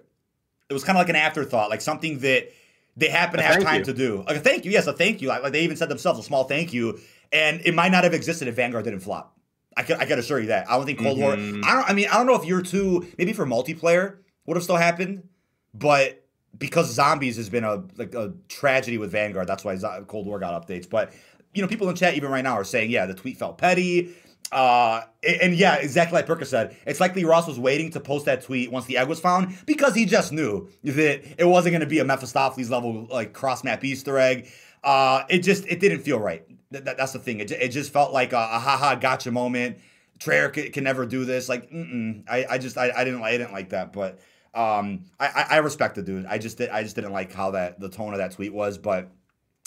It 0.70 0.74
was 0.74 0.84
kind 0.84 0.98
of 0.98 1.02
like 1.02 1.10
an 1.10 1.16
afterthought, 1.16 1.70
like 1.70 1.82
something 1.82 2.20
that 2.20 2.50
they 2.96 3.10
happen 3.10 3.38
to 3.38 3.44
have 3.44 3.64
time 3.64 3.80
you. 3.80 3.86
to 3.86 3.94
do. 3.94 4.24
Like 4.28 4.38
a 4.38 4.40
thank 4.40 4.66
you, 4.66 4.72
yes, 4.72 4.86
a 4.88 4.94
thank 4.94 5.22
you. 5.22 5.28
Like, 5.28 5.44
like 5.44 5.54
they 5.54 5.64
even 5.64 5.76
said 5.76 5.90
themselves, 5.90 6.20
a 6.20 6.24
small 6.24 6.44
thank 6.44 6.72
you, 6.72 7.00
and 7.32 7.62
it 7.66 7.74
might 7.74 7.92
not 7.92 8.04
have 8.04 8.14
existed 8.14 8.48
if 8.48 8.56
Vanguard 8.56 8.86
didn't 8.86 9.00
flop. 9.00 9.38
I 9.78 9.84
can 9.84 10.00
I 10.00 10.06
can 10.06 10.20
assure 10.20 10.40
you 10.40 10.48
that. 10.48 10.70
I 10.70 10.78
don't 10.78 10.86
think 10.86 11.00
Cold 11.00 11.18
mm-hmm. 11.18 11.62
War. 11.62 11.70
I 11.70 11.76
don't. 11.76 11.90
I 11.90 11.94
mean, 11.94 12.08
I 12.10 12.18
don't 12.18 12.26
know 12.26 12.36
if 12.36 12.46
year 12.46 12.62
two, 12.62 13.08
maybe 13.18 13.34
for 13.34 13.46
multiplayer, 13.46 14.18
would 14.46 14.58
have 14.58 14.64
still 14.64 14.78
happened, 14.78 15.28
but 15.74 16.26
because 16.58 16.94
zombies 16.94 17.38
has 17.38 17.50
been 17.50 17.64
a 17.64 17.84
like 17.98 18.14
a 18.14 18.34
tragedy 18.50 18.98
with 18.98 19.12
Vanguard, 19.12 19.48
that's 19.48 19.64
why 19.64 19.78
Cold 20.08 20.28
War 20.28 20.40
got 20.40 20.68
updates. 20.68 20.90
But 20.90 21.14
you 21.54 21.62
know, 21.62 21.68
people 21.68 21.90
in 21.90 21.96
chat 21.96 22.16
even 22.16 22.32
right 22.32 22.44
now 22.44 22.54
are 22.54 22.64
saying, 22.64 22.92
yeah, 22.92 23.06
the 23.06 23.14
tweet 23.14 23.38
felt 23.38 23.58
petty. 23.58 24.14
Uh, 24.52 25.02
and 25.42 25.56
yeah, 25.56 25.76
exactly 25.76 26.16
like 26.16 26.26
Perker 26.26 26.44
said, 26.44 26.76
it's 26.86 27.00
likely 27.00 27.24
Ross 27.24 27.48
was 27.48 27.58
waiting 27.58 27.90
to 27.92 28.02
post 28.02 28.26
that 28.26 28.42
tweet 28.42 28.70
once 28.70 28.86
the 28.86 28.98
egg 28.98 29.08
was 29.08 29.20
found 29.20 29.56
because 29.66 29.96
he 29.96 30.06
just 30.06 30.34
knew 30.34 30.70
that 30.84 31.24
it 31.38 31.46
wasn't 31.46 31.72
going 31.72 31.82
to 31.82 31.88
be 31.88 32.00
a 32.00 32.06
Mephistopheles 32.06 32.70
level 32.70 33.08
like 33.10 33.32
cross 33.32 33.64
map 33.64 33.84
Easter 33.84 34.18
egg. 34.18 34.50
Uh, 34.84 35.24
it 35.30 35.40
just 35.40 35.66
it 35.68 35.80
didn't 35.80 36.02
feel 36.02 36.20
right. 36.20 36.46
Th- 36.72 36.84
that's 36.84 37.14
the 37.14 37.20
thing. 37.20 37.40
It, 37.40 37.52
it 37.52 37.70
just 37.70 37.92
felt 37.92 38.14
like 38.14 38.34
a, 38.34 38.38
a 38.38 38.60
haha 38.60 38.96
gotcha 38.96 39.32
moment. 39.32 39.78
Treyarch 40.20 40.54
can, 40.54 40.72
can 40.72 40.84
never 40.84 41.06
do 41.06 41.26
this. 41.26 41.50
Like, 41.50 41.70
I, 42.30 42.46
I 42.50 42.58
just 42.58 42.78
I, 42.78 42.92
I 42.96 43.04
didn't 43.04 43.22
I 43.24 43.32
didn't 43.32 43.54
like 43.54 43.70
that. 43.70 43.92
But 43.92 44.20
um, 44.54 45.06
I, 45.20 45.46
I 45.50 45.58
respect 45.58 45.96
the 45.96 46.04
dude. 46.04 46.26
I 46.26 46.38
just 46.38 46.58
did, 46.58 46.70
I 46.70 46.84
just 46.84 46.96
didn't 46.96 47.14
like 47.14 47.34
how 47.34 47.52
that 47.52 47.80
the 47.80 47.90
tone 47.90 48.14
of 48.14 48.20
that 48.20 48.32
tweet 48.32 48.54
was. 48.54 48.78
But 48.78 49.10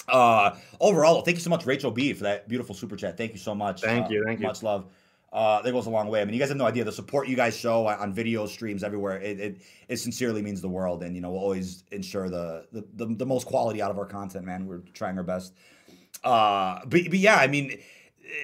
uh, 0.08 0.56
overall, 0.80 1.22
thank 1.22 1.36
you 1.36 1.42
so 1.42 1.50
much, 1.50 1.66
Rachel 1.66 1.90
B, 1.90 2.12
for 2.12 2.24
that 2.24 2.48
beautiful 2.48 2.74
super 2.74 2.96
chat. 2.96 3.16
Thank 3.16 3.32
you 3.32 3.38
so 3.38 3.54
much. 3.54 3.80
Thank 3.80 4.06
uh, 4.06 4.10
you. 4.10 4.24
Thank 4.26 4.40
you. 4.40 4.46
Much 4.46 4.62
love. 4.62 4.86
Uh, 5.32 5.60
that 5.62 5.72
goes 5.72 5.86
a 5.86 5.90
long 5.90 6.08
way. 6.08 6.20
I 6.20 6.24
mean, 6.24 6.34
you 6.34 6.38
guys 6.38 6.50
have 6.50 6.58
no 6.58 6.66
idea 6.66 6.84
the 6.84 6.92
support 6.92 7.26
you 7.26 7.34
guys 7.34 7.56
show 7.56 7.88
on, 7.88 8.12
video 8.12 8.46
streams 8.46 8.84
everywhere. 8.84 9.18
It, 9.18 9.40
it, 9.40 9.62
it 9.88 9.96
sincerely 9.96 10.42
means 10.42 10.60
the 10.60 10.68
world, 10.68 11.02
and 11.02 11.16
you 11.16 11.20
know 11.20 11.30
we'll 11.32 11.40
always 11.40 11.82
ensure 11.90 12.30
the, 12.30 12.66
the 12.70 12.84
the, 12.94 13.06
the 13.16 13.26
most 13.26 13.48
quality 13.48 13.82
out 13.82 13.90
of 13.90 13.98
our 13.98 14.06
content. 14.06 14.44
Man, 14.44 14.66
we're 14.66 14.82
trying 14.92 15.18
our 15.18 15.24
best. 15.24 15.54
Uh, 16.24 16.80
but, 16.87 17.02
but 17.04 17.18
yeah, 17.18 17.37
I 17.37 17.46
mean, 17.46 17.78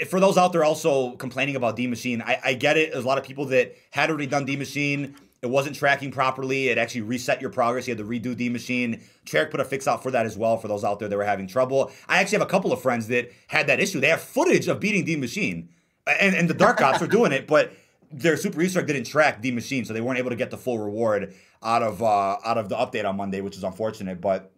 for 0.09 0.21
those 0.21 0.37
out 0.37 0.53
there 0.53 0.63
also 0.63 1.17
complaining 1.17 1.57
about 1.57 1.75
D 1.77 1.87
Machine, 1.87 2.23
I, 2.23 2.39
I 2.45 2.55
get 2.55 2.77
it. 2.77 2.93
There's 2.93 3.05
a 3.05 3.09
lot 3.09 3.19
of 3.19 3.25
people 3.25 3.47
that 3.47 3.75
had 3.91 4.11
already 4.11 4.27
done 4.27 4.45
D 4.45 4.57
Machine. 4.57 5.17
It 5.43 5.49
wasn't 5.49 5.75
tracking 5.75 6.11
properly. 6.11 6.69
It 6.69 6.77
actually 6.77 7.01
reset 7.01 7.41
your 7.41 7.49
progress. 7.49 7.89
You 7.89 7.93
had 7.93 7.99
to 7.99 8.05
redo 8.05 8.37
D 8.37 8.51
Machine. 8.51 9.01
Treyarch 9.25 9.51
put 9.51 9.59
a 9.59 9.65
fix 9.65 9.89
out 9.89 10.03
for 10.03 10.11
that 10.11 10.27
as 10.27 10.37
well 10.37 10.59
for 10.59 10.69
those 10.69 10.85
out 10.85 10.99
there 10.99 11.09
that 11.09 11.17
were 11.17 11.25
having 11.25 11.47
trouble. 11.47 11.91
I 12.07 12.19
actually 12.21 12.39
have 12.39 12.47
a 12.47 12.51
couple 12.51 12.73
of 12.73 12.83
friends 12.83 13.09
that 13.09 13.33
had 13.47 13.67
that 13.69 13.81
issue. 13.81 14.01
They 14.01 14.09
have 14.09 14.21
footage 14.21 14.69
of 14.69 14.79
beating 14.81 15.05
D 15.05 15.17
Machine, 15.17 15.71
and, 16.07 16.37
and 16.37 16.51
the 16.51 16.55
Dark 16.55 16.83
Ops 16.83 17.01
are 17.01 17.07
doing 17.07 17.33
it, 17.33 17.47
but 17.47 17.73
their 18.13 18.37
Super 18.37 18.61
Easter 18.61 18.83
didn't 18.83 19.05
track 19.05 19.41
D 19.41 19.51
Machine, 19.51 19.87
so 19.87 19.95
they 19.95 20.03
weren't 20.03 20.19
able 20.19 20.31
to 20.31 20.37
get 20.37 20.51
the 20.51 20.59
full 20.59 20.79
reward 20.79 21.35
out 21.63 21.83
of 21.83 22.03
uh, 22.03 22.37
out 22.45 22.59
of 22.59 22.69
the 22.69 22.77
update 22.77 23.09
on 23.09 23.17
Monday, 23.17 23.41
which 23.41 23.57
is 23.57 23.65
unfortunate. 23.65 24.21
But 24.21 24.53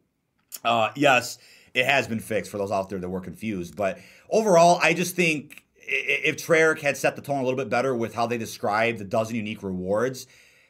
uh, 0.65 0.91
yes, 0.97 1.39
it 1.75 1.87
has 1.87 2.07
been 2.07 2.21
fixed 2.21 2.51
for 2.51 2.59
those 2.59 2.71
out 2.71 2.89
there 2.89 2.99
that 2.99 3.09
were 3.09 3.21
confused. 3.21 3.77
But 3.77 3.99
overall, 4.31 4.79
I 4.83 4.95
just 4.95 5.17
think 5.17 5.65
if 5.77 6.37
Treyarch 6.37 6.81
had 6.81 6.97
set 6.97 7.17
the 7.17 7.23
tone 7.23 7.39
a 7.39 7.43
little 7.43 7.57
bit 7.57 7.69
better 7.69 7.95
with 7.95 8.15
how 8.15 8.27
they 8.27 8.39
described 8.39 8.99
the 8.99 9.05
dozen 9.05 9.37
unique 9.37 9.63
rewards, 9.63 10.27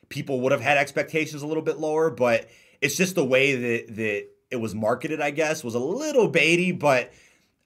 people 0.09 0.41
would 0.41 0.53
have 0.53 0.61
had 0.61 0.79
expectations 0.79 1.43
a 1.43 1.47
little 1.47 1.62
bit 1.62 1.79
lower. 1.79 2.11
But 2.11 2.49
it's 2.81 2.97
just 2.97 3.15
the 3.15 3.25
way 3.25 3.55
that 3.55 3.97
that 3.97 4.29
it 4.51 4.57
was 4.57 4.75
marketed, 4.75 5.21
I 5.21 5.31
guess, 5.31 5.65
was 5.65 5.75
a 5.75 5.79
little 5.79 6.31
baity, 6.31 6.79
but 6.79 7.12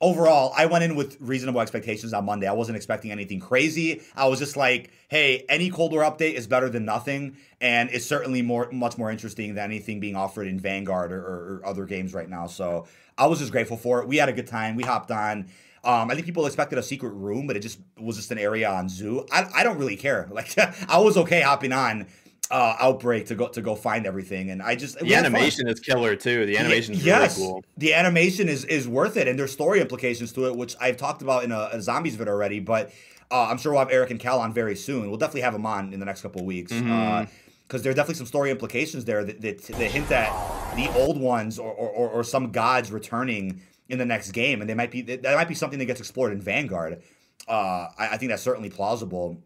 overall, 0.00 0.52
I 0.56 0.66
went 0.66 0.84
in 0.84 0.94
with 0.94 1.16
reasonable 1.20 1.60
expectations 1.60 2.12
on 2.12 2.24
Monday. 2.24 2.46
I 2.46 2.52
wasn't 2.52 2.76
expecting 2.76 3.10
anything 3.10 3.40
crazy. 3.40 4.02
I 4.14 4.28
was 4.28 4.38
just 4.38 4.56
like, 4.56 4.90
hey, 5.08 5.44
any 5.48 5.70
Cold 5.70 5.92
War 5.92 6.02
update 6.02 6.34
is 6.34 6.46
better 6.46 6.68
than 6.68 6.84
nothing, 6.84 7.36
and 7.60 7.90
it's 7.90 8.04
certainly 8.06 8.42
more, 8.42 8.70
much 8.72 8.98
more 8.98 9.10
interesting 9.10 9.54
than 9.54 9.64
anything 9.64 10.00
being 10.00 10.16
offered 10.16 10.46
in 10.46 10.60
Vanguard 10.60 11.12
or, 11.12 11.20
or, 11.20 11.60
or 11.60 11.66
other 11.66 11.84
games 11.86 12.12
right 12.12 12.28
now. 12.28 12.46
So 12.46 12.86
I 13.16 13.26
was 13.26 13.38
just 13.38 13.52
grateful 13.52 13.76
for 13.76 14.02
it. 14.02 14.08
We 14.08 14.18
had 14.18 14.28
a 14.28 14.32
good 14.32 14.46
time. 14.46 14.76
We 14.76 14.82
hopped 14.82 15.10
on. 15.10 15.46
Um, 15.84 16.10
I 16.10 16.14
think 16.14 16.26
people 16.26 16.46
expected 16.46 16.78
a 16.78 16.82
secret 16.82 17.10
room, 17.10 17.46
but 17.46 17.56
it 17.56 17.60
just 17.60 17.78
was 17.96 18.16
just 18.16 18.32
an 18.32 18.38
area 18.38 18.68
on 18.68 18.88
Zoo. 18.88 19.24
I, 19.30 19.46
I 19.54 19.62
don't 19.62 19.78
really 19.78 19.96
care. 19.96 20.28
Like 20.36 20.58
I 20.58 20.98
was 20.98 21.16
okay 21.16 21.40
hopping 21.40 21.72
on 21.72 22.06
uh, 22.50 22.76
outbreak 22.78 23.26
to 23.26 23.34
go 23.34 23.48
to 23.48 23.60
go 23.60 23.74
find 23.74 24.06
everything, 24.06 24.50
and 24.50 24.62
I 24.62 24.76
just 24.76 24.98
the 24.98 25.14
animation 25.14 25.68
is 25.68 25.80
killer 25.80 26.14
too. 26.14 26.46
The 26.46 26.58
animation 26.58 26.94
is 26.94 27.04
yes, 27.04 27.38
really 27.38 27.52
cool. 27.52 27.64
The 27.76 27.94
animation 27.94 28.48
is 28.48 28.64
is 28.64 28.86
worth 28.86 29.16
it, 29.16 29.28
and 29.28 29.38
there's 29.38 29.52
story 29.52 29.80
implications 29.80 30.32
to 30.34 30.46
it, 30.46 30.56
which 30.56 30.76
I've 30.80 30.96
talked 30.96 31.22
about 31.22 31.44
in 31.44 31.52
a, 31.52 31.70
a 31.72 31.82
zombies 31.82 32.14
vid 32.14 32.28
already. 32.28 32.60
But 32.60 32.92
uh, 33.30 33.46
I'm 33.46 33.58
sure 33.58 33.72
we'll 33.72 33.80
have 33.80 33.90
Eric 33.90 34.10
and 34.10 34.20
Cal 34.20 34.40
on 34.40 34.52
very 34.52 34.76
soon. 34.76 35.08
We'll 35.08 35.18
definitely 35.18 35.40
have 35.42 35.52
them 35.52 35.66
on 35.66 35.92
in 35.92 36.00
the 36.00 36.06
next 36.06 36.22
couple 36.22 36.40
of 36.40 36.46
weeks. 36.46 36.72
Mm-hmm. 36.72 36.92
Uh, 36.92 37.26
because 37.66 37.82
there 37.82 37.90
are 37.90 37.94
definitely 37.94 38.14
some 38.14 38.26
story 38.26 38.52
implications 38.52 39.04
there 39.06 39.24
that, 39.24 39.40
that, 39.40 39.60
that 39.60 39.90
hint 39.90 40.08
at 40.12 40.30
the 40.76 40.88
old 41.00 41.20
ones 41.20 41.58
or, 41.58 41.72
or, 41.72 42.08
or, 42.08 42.22
some 42.22 42.52
gods 42.52 42.92
returning 42.92 43.60
in 43.88 43.98
the 43.98 44.04
next 44.04 44.30
game, 44.30 44.60
and 44.60 44.70
they 44.70 44.74
might 44.74 44.92
be 44.92 45.02
that 45.02 45.24
might 45.24 45.48
be 45.48 45.54
something 45.56 45.80
that 45.80 45.86
gets 45.86 45.98
explored 45.98 46.32
in 46.32 46.40
Vanguard. 46.40 47.02
Uh, 47.48 47.88
I, 47.98 48.10
I, 48.12 48.16
think 48.18 48.30
that's 48.30 48.42
certainly 48.42 48.70
plausible. 48.70 49.42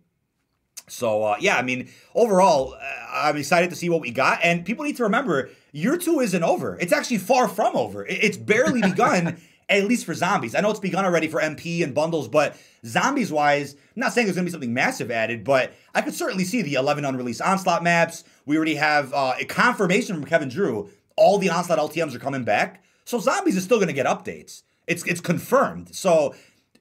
So 0.90 1.22
uh, 1.22 1.36
yeah, 1.40 1.56
I 1.56 1.62
mean, 1.62 1.88
overall, 2.14 2.74
uh, 2.74 3.06
I'm 3.12 3.36
excited 3.36 3.70
to 3.70 3.76
see 3.76 3.88
what 3.88 4.00
we 4.00 4.10
got. 4.10 4.40
And 4.42 4.64
people 4.64 4.84
need 4.84 4.96
to 4.96 5.04
remember, 5.04 5.50
year 5.72 5.96
two 5.96 6.20
isn't 6.20 6.42
over. 6.42 6.78
It's 6.80 6.92
actually 6.92 7.18
far 7.18 7.48
from 7.48 7.76
over. 7.76 8.06
It's 8.06 8.36
barely 8.36 8.82
begun. 8.82 9.40
at 9.70 9.84
least 9.84 10.04
for 10.04 10.14
zombies. 10.14 10.54
I 10.54 10.60
know 10.60 10.70
it's 10.70 10.80
begun 10.80 11.04
already 11.04 11.28
for 11.28 11.40
MP 11.40 11.84
and 11.84 11.94
bundles, 11.94 12.26
but 12.26 12.56
zombies 12.84 13.30
wise, 13.30 13.74
I'm 13.74 14.00
not 14.00 14.12
saying 14.12 14.26
there's 14.26 14.34
gonna 14.34 14.46
be 14.46 14.50
something 14.50 14.74
massive 14.74 15.12
added, 15.12 15.44
but 15.44 15.72
I 15.94 16.02
could 16.02 16.14
certainly 16.14 16.44
see 16.44 16.60
the 16.60 16.74
11 16.74 17.04
unreleased 17.04 17.40
onslaught 17.40 17.84
maps. 17.84 18.24
We 18.46 18.56
already 18.56 18.74
have 18.74 19.14
uh, 19.14 19.34
a 19.38 19.44
confirmation 19.44 20.16
from 20.16 20.24
Kevin 20.24 20.48
Drew. 20.48 20.90
All 21.16 21.38
the 21.38 21.50
onslaught 21.50 21.78
LTMs 21.78 22.14
are 22.16 22.18
coming 22.18 22.42
back, 22.42 22.82
so 23.04 23.20
zombies 23.20 23.56
is 23.56 23.62
still 23.62 23.78
gonna 23.78 23.92
get 23.92 24.06
updates. 24.06 24.62
It's 24.88 25.06
it's 25.06 25.20
confirmed. 25.20 25.94
So 25.94 26.34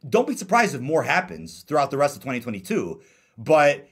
don't 0.08 0.28
be 0.28 0.36
surprised 0.36 0.74
if 0.74 0.82
more 0.82 1.04
happens 1.04 1.62
throughout 1.62 1.92
the 1.92 1.98
rest 1.98 2.16
of 2.16 2.24
2022. 2.24 3.02
But 3.38 3.88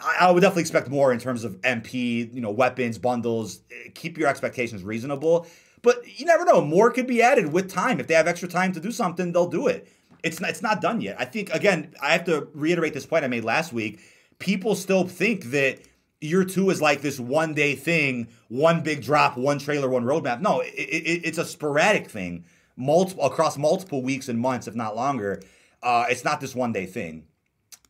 I, 0.00 0.30
would 0.30 0.40
definitely 0.40 0.62
expect 0.62 0.88
more 0.88 1.12
in 1.12 1.18
terms 1.18 1.44
of 1.44 1.60
MP, 1.62 2.32
you 2.32 2.40
know, 2.40 2.50
weapons, 2.50 2.98
bundles. 2.98 3.60
Keep 3.94 4.18
your 4.18 4.28
expectations 4.28 4.82
reasonable. 4.82 5.46
But 5.82 6.18
you 6.18 6.26
never 6.26 6.44
know. 6.44 6.60
More 6.60 6.90
could 6.90 7.06
be 7.06 7.22
added 7.22 7.52
with 7.52 7.70
time. 7.70 8.00
If 8.00 8.06
they 8.06 8.14
have 8.14 8.28
extra 8.28 8.48
time 8.48 8.72
to 8.72 8.80
do 8.80 8.92
something, 8.92 9.32
they'll 9.32 9.48
do 9.48 9.66
it. 9.66 9.88
It's 10.22 10.40
not, 10.40 10.50
it's 10.50 10.62
not 10.62 10.80
done 10.80 11.00
yet. 11.00 11.16
I 11.18 11.24
think 11.24 11.50
again, 11.50 11.94
I 12.00 12.12
have 12.12 12.24
to 12.24 12.48
reiterate 12.54 12.94
this 12.94 13.06
point 13.06 13.24
I 13.24 13.28
made 13.28 13.44
last 13.44 13.72
week. 13.72 14.00
People 14.38 14.74
still 14.76 15.06
think 15.06 15.46
that 15.46 15.80
year 16.20 16.44
two 16.44 16.70
is 16.70 16.80
like 16.80 17.02
this 17.02 17.18
one 17.18 17.54
day 17.54 17.74
thing, 17.74 18.28
one 18.48 18.82
big 18.82 19.02
drop, 19.02 19.36
one 19.36 19.58
trailer, 19.58 19.88
one 19.88 20.04
roadmap. 20.04 20.40
No, 20.40 20.60
it, 20.60 20.72
it, 20.74 21.26
it's 21.26 21.38
a 21.38 21.44
sporadic 21.44 22.08
thing, 22.08 22.44
multiple 22.76 23.24
across 23.24 23.58
multiple 23.58 24.02
weeks 24.02 24.28
and 24.28 24.38
months, 24.38 24.68
if 24.68 24.74
not 24.74 24.94
longer. 24.94 25.42
Uh, 25.82 26.06
it's 26.08 26.24
not 26.24 26.40
this 26.40 26.54
one 26.54 26.72
day 26.72 26.86
thing. 26.86 27.24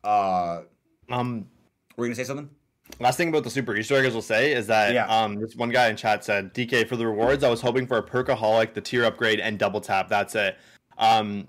Uh, 0.03 0.61
um, 1.09 1.47
were 1.97 2.05
you 2.05 2.09
gonna 2.09 2.15
say 2.15 2.23
something? 2.23 2.49
Last 2.99 3.17
thing 3.17 3.29
about 3.29 3.43
the 3.43 3.49
super 3.49 3.75
Easter 3.75 3.95
eggs 3.95 4.13
will 4.13 4.21
say 4.21 4.51
is 4.51 4.67
that 4.67 4.93
yeah. 4.93 5.07
um, 5.07 5.35
this 5.35 5.55
one 5.55 5.69
guy 5.69 5.87
in 5.87 5.95
chat 5.95 6.23
said, 6.23 6.53
"DK 6.53 6.87
for 6.87 6.95
the 6.95 7.07
rewards, 7.07 7.43
I 7.43 7.49
was 7.49 7.61
hoping 7.61 7.87
for 7.87 7.97
a 7.97 8.03
perkaholic, 8.03 8.73
the 8.73 8.81
tier 8.81 9.05
upgrade, 9.05 9.39
and 9.39 9.57
double 9.57 9.81
tap. 9.81 10.09
That's 10.09 10.35
it." 10.35 10.57
Um, 10.97 11.47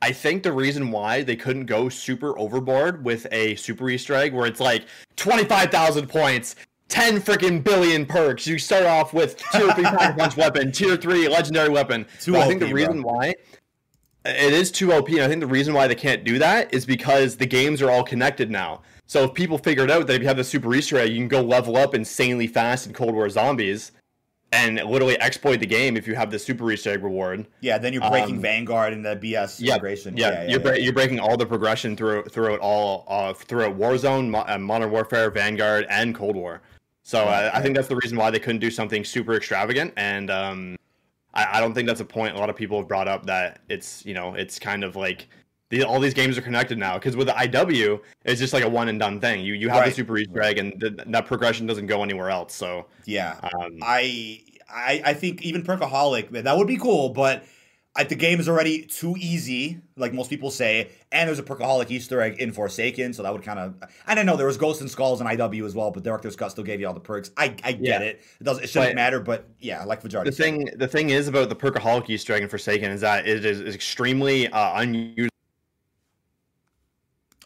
I 0.00 0.10
think 0.10 0.42
the 0.42 0.52
reason 0.52 0.90
why 0.90 1.22
they 1.22 1.36
couldn't 1.36 1.66
go 1.66 1.88
super 1.88 2.36
overboard 2.36 3.04
with 3.04 3.26
a 3.30 3.54
super 3.54 3.88
Easter 3.88 4.14
egg 4.14 4.34
where 4.34 4.46
it's 4.46 4.58
like 4.58 4.86
25,000 5.14 6.08
points, 6.08 6.56
10 6.88 7.20
freaking 7.20 7.62
billion 7.62 8.04
perks. 8.04 8.44
You 8.44 8.58
start 8.58 8.84
off 8.84 9.14
with 9.14 9.36
tier 9.52 9.72
3 9.72 9.84
Pack 9.84 10.18
Punch 10.18 10.36
weapon, 10.36 10.72
tier 10.72 10.96
3 10.96 11.28
legendary 11.28 11.68
weapon. 11.68 12.04
I 12.34 12.48
think 12.48 12.58
the 12.58 12.74
reason 12.74 13.02
bro. 13.02 13.12
why 13.12 13.34
it 14.24 14.52
is 14.52 14.72
too 14.72 14.92
OP, 14.92 15.08
and 15.08 15.20
I 15.20 15.28
think 15.28 15.40
the 15.40 15.46
reason 15.46 15.72
why 15.72 15.86
they 15.86 15.94
can't 15.94 16.24
do 16.24 16.38
that 16.40 16.74
is 16.74 16.84
because 16.84 17.36
the 17.36 17.46
games 17.46 17.80
are 17.80 17.90
all 17.90 18.02
connected 18.02 18.50
now. 18.50 18.82
So 19.12 19.24
if 19.24 19.34
people 19.34 19.58
figured 19.58 19.90
out 19.90 20.06
that 20.06 20.14
if 20.14 20.22
you 20.22 20.28
have 20.28 20.38
the 20.38 20.42
super 20.42 20.74
Easter 20.74 20.96
egg, 20.96 21.10
you 21.10 21.18
can 21.18 21.28
go 21.28 21.42
level 21.42 21.76
up 21.76 21.94
insanely 21.94 22.46
fast 22.46 22.86
in 22.86 22.94
Cold 22.94 23.12
War 23.12 23.28
Zombies 23.28 23.92
and 24.52 24.76
literally 24.76 25.20
exploit 25.20 25.60
the 25.60 25.66
game 25.66 25.98
if 25.98 26.06
you 26.06 26.14
have 26.14 26.30
the 26.30 26.38
super 26.38 26.72
Easter 26.72 26.92
egg 26.92 27.04
reward. 27.04 27.46
Yeah, 27.60 27.76
then 27.76 27.92
you're 27.92 28.08
breaking 28.08 28.36
um, 28.36 28.40
Vanguard 28.40 28.94
and 28.94 29.04
the 29.04 29.14
BS 29.16 29.60
yeah, 29.60 29.74
integration. 29.74 30.16
Yeah, 30.16 30.28
yeah, 30.28 30.42
yeah 30.44 30.48
you're, 30.48 30.66
yeah. 30.66 30.82
you're 30.82 30.92
breaking 30.94 31.20
all 31.20 31.36
the 31.36 31.44
progression 31.44 31.94
through 31.94 32.24
throughout 32.30 32.60
all 32.60 33.04
uh, 33.06 33.34
throughout 33.34 33.78
Warzone, 33.78 34.48
uh, 34.48 34.56
Modern 34.56 34.90
Warfare, 34.90 35.30
Vanguard, 35.30 35.84
and 35.90 36.14
Cold 36.14 36.34
War. 36.34 36.62
So 37.02 37.24
uh, 37.24 37.50
I 37.52 37.60
think 37.60 37.76
that's 37.76 37.88
the 37.88 37.96
reason 37.96 38.16
why 38.16 38.30
they 38.30 38.40
couldn't 38.40 38.60
do 38.60 38.70
something 38.70 39.04
super 39.04 39.34
extravagant, 39.34 39.92
and 39.98 40.30
um, 40.30 40.76
I, 41.34 41.58
I 41.58 41.60
don't 41.60 41.74
think 41.74 41.86
that's 41.86 42.00
a 42.00 42.06
point 42.06 42.34
a 42.34 42.38
lot 42.38 42.48
of 42.48 42.56
people 42.56 42.78
have 42.78 42.88
brought 42.88 43.08
up 43.08 43.26
that 43.26 43.60
it's 43.68 44.06
you 44.06 44.14
know 44.14 44.32
it's 44.32 44.58
kind 44.58 44.82
of 44.82 44.96
like 44.96 45.28
the, 45.72 45.82
all 45.84 45.98
these 45.98 46.12
games 46.12 46.36
are 46.36 46.42
connected 46.42 46.76
now 46.76 46.98
because 46.98 47.16
with 47.16 47.28
the 47.28 47.32
IW, 47.32 47.98
it's 48.26 48.38
just 48.38 48.52
like 48.52 48.62
a 48.62 48.68
one 48.68 48.88
and 48.88 49.00
done 49.00 49.18
thing. 49.20 49.42
You 49.42 49.54
you 49.54 49.70
have 49.70 49.80
right. 49.80 49.88
the 49.88 49.94
super 49.94 50.18
Easter 50.18 50.42
egg, 50.42 50.58
and 50.58 50.78
the, 50.78 51.02
that 51.06 51.26
progression 51.26 51.66
doesn't 51.66 51.86
go 51.86 52.02
anywhere 52.02 52.28
else. 52.28 52.54
So 52.54 52.86
yeah, 53.06 53.40
um, 53.42 53.78
I, 53.80 54.42
I 54.70 55.02
I 55.06 55.14
think 55.14 55.40
even 55.42 55.62
Perkaholic 55.62 56.30
that 56.30 56.58
would 56.58 56.66
be 56.66 56.76
cool, 56.76 57.08
but 57.08 57.44
I, 57.96 58.04
the 58.04 58.14
game 58.14 58.38
is 58.38 58.50
already 58.50 58.84
too 58.84 59.16
easy, 59.18 59.80
like 59.96 60.12
most 60.12 60.28
people 60.28 60.50
say, 60.50 60.90
and 61.10 61.26
there's 61.26 61.38
a 61.38 61.42
Perkaholic 61.42 61.90
Easter 61.90 62.20
egg 62.20 62.38
in 62.38 62.52
Forsaken, 62.52 63.14
so 63.14 63.22
that 63.22 63.32
would 63.32 63.42
kind 63.42 63.58
of. 63.58 63.74
I 64.06 64.14
don't 64.14 64.26
know. 64.26 64.36
There 64.36 64.46
was 64.46 64.58
Ghosts 64.58 64.82
and 64.82 64.90
Skulls 64.90 65.22
in 65.22 65.26
IW 65.26 65.64
as 65.64 65.74
well, 65.74 65.90
but 65.90 66.02
Director's 66.02 66.36
Cut 66.36 66.50
still 66.50 66.64
gave 66.64 66.80
you 66.80 66.86
all 66.86 66.94
the 66.94 67.00
perks. 67.00 67.30
I, 67.38 67.54
I 67.64 67.72
get 67.72 67.80
yeah. 67.80 67.98
it. 68.00 68.22
It 68.40 68.44
does. 68.44 68.58
It 68.58 68.68
shouldn't 68.68 68.90
but 68.90 68.96
matter, 68.96 69.20
but 69.20 69.48
yeah, 69.58 69.84
like 69.84 70.02
Fajardo. 70.02 70.30
The 70.30 70.36
thing, 70.36 70.68
the 70.76 70.88
thing 70.88 71.08
is 71.08 71.28
about 71.28 71.48
the 71.48 71.56
Perkaholic 71.56 72.10
Easter 72.10 72.34
egg 72.34 72.42
in 72.42 72.50
Forsaken 72.50 72.90
is 72.90 73.00
that 73.00 73.26
it 73.26 73.46
is, 73.46 73.60
is 73.60 73.74
extremely 73.74 74.48
uh, 74.48 74.80
unused 74.80 75.31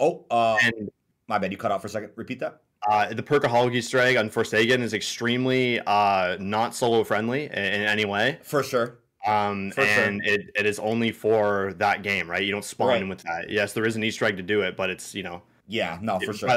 Oh, 0.01 0.25
uh, 0.31 0.59
and 0.63 0.91
my 1.29 1.39
bad. 1.39 1.53
You 1.53 1.59
cut 1.59 1.73
out 1.73 1.81
for 1.81 1.87
a 1.87 1.91
second. 1.91 2.11
Repeat 2.17 2.41
that. 2.41 2.63
Uh, 2.89 3.13
the 3.13 3.23
Perkaholic 3.23 3.75
Easter 3.75 3.99
egg 3.99 4.17
on 4.17 4.31
Forsaken 4.31 4.81
is 4.81 4.95
extremely 4.95 5.81
uh, 5.81 6.37
not 6.39 6.75
solo 6.75 7.03
friendly 7.03 7.47
in, 7.47 7.53
in, 7.53 7.83
any 7.83 8.05
way. 8.05 8.39
For 8.43 8.63
sure. 8.63 8.99
Um, 9.27 9.73
for 9.73 9.81
and 9.81 10.23
sure. 10.25 10.35
It, 10.35 10.51
it 10.55 10.67
is 10.67 10.79
only 10.79 11.11
for 11.11 11.73
that 11.79 12.03
game, 12.03 12.31
right? 12.31 12.45
You 12.45 12.53
don't 12.53 12.65
spawn 12.65 12.89
right. 12.89 13.03
in 13.03 13.09
with 13.09 13.23
that. 13.23 13.51
Yes, 13.51 13.73
there 13.73 13.87
is 13.87 13.97
an 13.97 14.05
Easter 14.05 14.25
egg 14.25 14.37
to 14.37 14.43
do 14.43 14.61
it, 14.61 14.77
but 14.77 14.91
it's 14.91 15.15
you 15.15 15.23
know. 15.23 15.43
Yeah, 15.69 15.99
no, 16.01 16.21
for 16.21 16.33
sure 16.33 16.49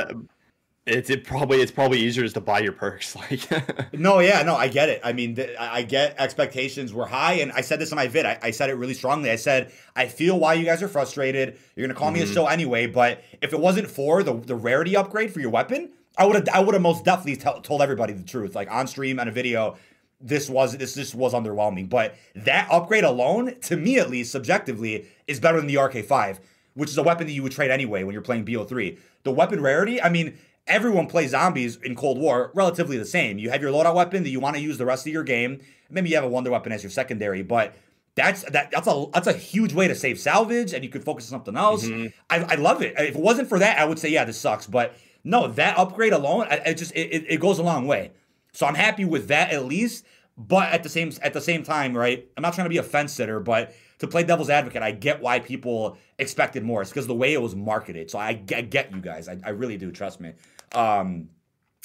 it's 0.90 1.10
it 1.10 1.24
probably 1.24 1.62
it's 1.62 1.72
probably 1.72 2.00
easier 2.00 2.24
just 2.24 2.36
to 2.36 2.42
buy 2.42 2.60
your 2.60 2.72
perks 2.72 3.16
like. 3.32 3.94
No 3.94 4.20
yeah 4.20 4.42
no 4.44 4.56
i 4.56 4.68
get 4.68 4.90
it. 4.90 5.02
I 5.04 5.14
mean 5.14 5.36
th- 5.36 5.56
i 5.60 5.82
get 5.84 6.16
expectations 6.18 6.94
were 6.94 7.06
high 7.06 7.34
and 7.34 7.52
i 7.52 7.62
said 7.62 7.80
this 7.80 7.92
in 7.92 7.96
my 7.96 8.08
vid 8.08 8.26
I, 8.26 8.40
I, 8.42 8.52
said 8.52 8.70
it 8.70 8.76
really 8.76 8.94
strongly. 8.94 9.30
I 9.32 9.36
said 9.36 9.72
i 9.96 10.08
feel 10.08 10.40
why 10.40 10.56
you 10.56 10.66
guys 10.66 10.82
are 10.84 10.88
frustrated. 10.88 11.58
You're 11.76 11.88
gonna 11.88 11.98
call 11.98 12.08
mm-hmm. 12.08 12.16
me 12.16 12.22
a 12.22 12.26
mm-hmm. 12.26 12.34
show 12.34 12.48
anyway 12.48 12.88
but 12.88 13.24
if 13.42 13.54
it 13.54 13.60
wasn't 13.60 13.90
for 13.90 14.24
the, 14.24 14.34
the 14.34 14.56
rarity 14.56 14.96
upgrade 14.96 15.34
for 15.34 15.40
your 15.40 15.52
weapon 15.52 15.92
i 16.18 16.26
would 16.26 16.36
have 16.36 16.50
i 16.50 16.60
would 16.60 16.74
have 16.74 16.82
most 16.82 17.06
definitely 17.06 17.36
t- 17.36 17.62
told 17.62 17.82
everybody 17.82 18.14
the 18.14 18.24
truth 18.24 18.56
like 18.56 18.70
on 18.72 18.88
stream 18.88 19.20
and 19.20 19.30
a 19.30 19.32
video 19.32 19.78
this 20.22 20.50
was 20.50 20.78
this 20.78 20.96
just 20.96 21.16
was 21.16 21.34
underwhelming. 21.34 21.90
But 21.90 22.16
that 22.36 22.68
upgrade 22.70 23.04
alone 23.04 23.56
to 23.62 23.78
me 23.78 24.00
at 24.00 24.10
least 24.10 24.32
subjectively 24.32 25.08
is 25.28 25.40
better 25.40 25.58
than 25.58 25.68
the 25.68 25.76
rk5 25.76 26.40
which 26.76 26.90
is 26.90 26.98
a 26.98 27.04
weapon 27.04 27.28
that 27.28 27.34
you 27.34 27.44
would 27.44 27.52
trade 27.52 27.72
anyway 27.72 28.04
when 28.04 28.14
you're 28.14 28.22
playing 28.22 28.46
bo3 28.46 28.98
the 29.24 29.32
weapon 29.32 29.62
rarity 29.62 30.02
i 30.02 30.10
mean 30.10 30.38
everyone 30.70 31.08
plays 31.08 31.32
zombies 31.32 31.78
in 31.84 31.96
Cold 31.96 32.18
War 32.18 32.52
relatively 32.54 32.98
the 32.98 33.06
same. 33.06 33.38
You 33.40 33.50
have 33.50 33.62
your 33.62 33.72
loadout 33.72 33.96
weapon 33.96 34.24
that 34.24 34.30
you 34.30 34.40
want 34.40 34.56
to 34.56 34.62
use 34.62 34.78
the 34.78 34.86
rest 34.86 35.06
of 35.06 35.12
your 35.12 35.24
game. 35.24 35.60
Maybe 35.90 36.10
you 36.10 36.16
have 36.16 36.24
a 36.24 36.30
wonder 36.30 36.52
weapon 36.52 36.72
as 36.72 36.84
your 36.84 36.92
secondary, 36.92 37.42
but 37.42 37.76
that's 38.16 38.44
that 38.52 38.72
that's 38.72 38.88
a 38.88 39.06
that's 39.14 39.28
a 39.28 39.34
huge 39.34 39.74
way 39.74 39.88
to 39.88 39.96
save 39.96 40.20
salvage, 40.20 40.74
and 40.74 40.84
you 40.84 40.90
could 40.90 41.04
focus 41.04 41.26
on 41.26 41.40
something 41.40 41.58
else. 41.58 41.86
Mm-hmm. 41.86 42.08
I, 42.30 42.54
I 42.54 42.56
love 42.56 42.82
it. 42.82 42.94
If 42.98 43.16
it 43.16 43.22
wasn't 43.22 43.50
for 43.50 43.60
that, 43.60 43.80
I 43.80 43.86
would 43.86 44.00
say 44.00 44.10
yeah, 44.10 44.24
this 44.24 44.40
sucks. 44.40 44.68
But 44.68 44.96
no, 45.24 45.48
that 45.48 45.78
upgrade 45.78 46.14
alone, 46.14 46.48
it 46.50 46.76
just 46.76 46.92
it, 46.96 47.26
it 47.28 47.40
goes 47.40 47.60
a 47.60 47.64
long 47.64 47.88
way. 47.88 48.12
So 48.54 48.66
I'm 48.66 48.76
happy 48.76 49.06
with 49.06 49.28
that 49.28 49.52
at 49.52 49.66
least. 49.66 50.06
But 50.38 50.70
at 50.72 50.84
the 50.84 50.90
same 50.90 51.12
at 51.22 51.34
the 51.34 51.42
same 51.42 51.64
time, 51.64 51.98
right? 51.98 52.28
I'm 52.38 52.42
not 52.42 52.54
trying 52.54 52.66
to 52.66 52.70
be 52.70 52.78
a 52.78 52.84
fence 52.84 53.12
sitter, 53.12 53.40
but 53.40 53.74
to 54.00 54.08
play 54.08 54.24
devil's 54.24 54.50
advocate, 54.50 54.82
I 54.82 54.92
get 54.92 55.22
why 55.22 55.40
people 55.40 55.98
expected 56.18 56.64
more. 56.64 56.82
It's 56.82 56.92
because 56.92 57.08
the 57.08 57.16
way 57.16 57.34
it 57.34 57.42
was 57.42 57.56
marketed. 57.56 58.10
So 58.10 58.18
I, 58.18 58.30
I 58.30 58.62
get 58.62 58.92
you 58.94 59.02
guys. 59.02 59.28
I, 59.28 59.38
I 59.44 59.50
really 59.50 59.78
do. 59.78 59.92
Trust 59.92 60.22
me. 60.22 60.34
Um, 60.74 61.30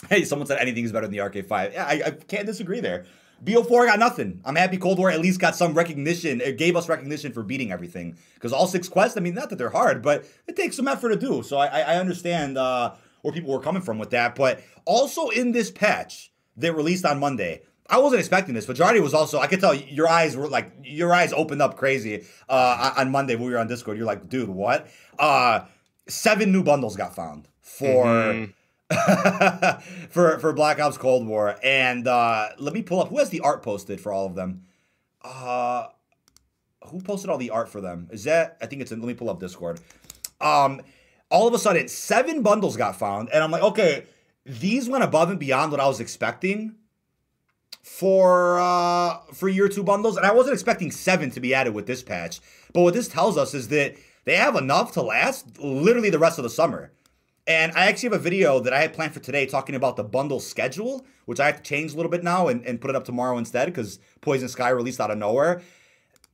hey, 0.08 0.24
someone 0.24 0.46
said 0.46 0.58
anything 0.58 0.84
is 0.84 0.92
better 0.92 1.06
than 1.06 1.12
the 1.12 1.18
RK5. 1.18 1.72
Yeah, 1.72 1.84
I, 1.84 2.02
I 2.06 2.10
can't 2.10 2.46
disagree 2.46 2.80
there. 2.80 3.06
BO4 3.44 3.86
got 3.86 3.98
nothing. 3.98 4.40
I'm 4.44 4.56
happy 4.56 4.78
Cold 4.78 4.98
War 4.98 5.10
at 5.10 5.20
least 5.20 5.40
got 5.40 5.56
some 5.56 5.74
recognition. 5.74 6.40
It 6.40 6.56
gave 6.56 6.76
us 6.76 6.88
recognition 6.88 7.32
for 7.32 7.42
beating 7.42 7.72
everything. 7.72 8.16
Because 8.34 8.52
all 8.52 8.66
six 8.66 8.88
quests, 8.88 9.16
I 9.16 9.20
mean, 9.20 9.34
not 9.34 9.50
that 9.50 9.56
they're 9.56 9.70
hard, 9.70 10.02
but 10.02 10.24
it 10.46 10.56
takes 10.56 10.76
some 10.76 10.88
effort 10.88 11.10
to 11.10 11.16
do. 11.16 11.42
So 11.42 11.58
I, 11.58 11.80
I 11.80 11.96
understand 11.96 12.56
uh, 12.56 12.94
where 13.22 13.32
people 13.32 13.52
were 13.52 13.60
coming 13.60 13.82
from 13.82 13.98
with 13.98 14.10
that. 14.10 14.34
But 14.34 14.62
also 14.84 15.28
in 15.28 15.52
this 15.52 15.70
patch 15.70 16.32
that 16.56 16.72
released 16.74 17.04
on 17.04 17.20
Monday, 17.20 17.62
I 17.90 17.98
wasn't 17.98 18.20
expecting 18.20 18.54
this. 18.54 18.64
Fajardi 18.64 19.00
was 19.00 19.12
also, 19.12 19.40
I 19.40 19.46
could 19.46 19.60
tell 19.60 19.74
your 19.74 20.08
eyes 20.08 20.36
were 20.36 20.48
like, 20.48 20.72
your 20.82 21.12
eyes 21.12 21.32
opened 21.34 21.60
up 21.60 21.76
crazy 21.76 22.24
uh, 22.48 22.94
on 22.96 23.10
Monday 23.10 23.34
when 23.34 23.46
we 23.46 23.52
were 23.52 23.58
on 23.58 23.66
Discord. 23.66 23.98
You're 23.98 24.06
like, 24.06 24.28
dude, 24.28 24.48
what? 24.48 24.88
Uh, 25.18 25.66
seven 26.08 26.50
new 26.50 26.62
bundles 26.62 26.96
got 26.96 27.14
found 27.14 27.48
for. 27.60 28.06
Mm-hmm 28.06 28.52
for 30.10 30.38
for 30.38 30.52
Black 30.52 30.78
Ops 30.80 30.98
Cold 30.98 31.26
War. 31.26 31.56
And 31.62 32.06
uh, 32.06 32.48
let 32.58 32.74
me 32.74 32.82
pull 32.82 33.00
up 33.00 33.08
who 33.08 33.18
has 33.18 33.30
the 33.30 33.40
art 33.40 33.62
posted 33.62 34.00
for 34.00 34.12
all 34.12 34.26
of 34.26 34.34
them. 34.34 34.64
Uh, 35.22 35.86
who 36.88 37.00
posted 37.00 37.30
all 37.30 37.38
the 37.38 37.50
art 37.50 37.68
for 37.68 37.80
them? 37.80 38.08
Is 38.12 38.24
that 38.24 38.58
I 38.60 38.66
think 38.66 38.82
it's 38.82 38.92
in, 38.92 39.00
let 39.00 39.08
me 39.08 39.14
pull 39.14 39.30
up 39.30 39.40
Discord. 39.40 39.80
Um, 40.40 40.82
all 41.30 41.48
of 41.48 41.54
a 41.54 41.58
sudden, 41.58 41.88
seven 41.88 42.42
bundles 42.42 42.76
got 42.76 42.96
found, 42.96 43.30
and 43.32 43.42
I'm 43.42 43.50
like, 43.50 43.62
okay, 43.62 44.04
these 44.44 44.88
went 44.88 45.04
above 45.04 45.30
and 45.30 45.38
beyond 45.38 45.72
what 45.72 45.80
I 45.80 45.86
was 45.86 46.00
expecting 46.00 46.76
for 47.82 48.58
uh 48.58 49.18
for 49.32 49.48
year 49.48 49.68
two 49.68 49.82
bundles, 49.82 50.16
and 50.16 50.26
I 50.26 50.32
wasn't 50.32 50.54
expecting 50.54 50.90
seven 50.90 51.30
to 51.30 51.40
be 51.40 51.54
added 51.54 51.74
with 51.74 51.86
this 51.86 52.02
patch. 52.02 52.40
But 52.72 52.82
what 52.82 52.94
this 52.94 53.08
tells 53.08 53.36
us 53.36 53.54
is 53.54 53.68
that 53.68 53.94
they 54.24 54.36
have 54.36 54.56
enough 54.56 54.92
to 54.92 55.02
last 55.02 55.58
literally 55.58 56.10
the 56.10 56.18
rest 56.18 56.38
of 56.38 56.42
the 56.44 56.50
summer. 56.50 56.92
And 57.46 57.72
I 57.72 57.86
actually 57.86 58.08
have 58.10 58.20
a 58.20 58.22
video 58.22 58.58
that 58.60 58.72
I 58.72 58.80
had 58.80 58.94
planned 58.94 59.12
for 59.12 59.20
today 59.20 59.44
talking 59.44 59.74
about 59.74 59.96
the 59.96 60.04
bundle 60.04 60.40
schedule, 60.40 61.04
which 61.26 61.40
I 61.40 61.46
have 61.46 61.56
to 61.56 61.62
change 61.62 61.92
a 61.92 61.96
little 61.96 62.10
bit 62.10 62.24
now 62.24 62.48
and, 62.48 62.64
and 62.64 62.80
put 62.80 62.88
it 62.88 62.96
up 62.96 63.04
tomorrow 63.04 63.36
instead 63.36 63.66
because 63.66 63.98
Poison 64.22 64.48
Sky 64.48 64.70
released 64.70 65.00
out 65.00 65.10
of 65.10 65.18
nowhere. 65.18 65.60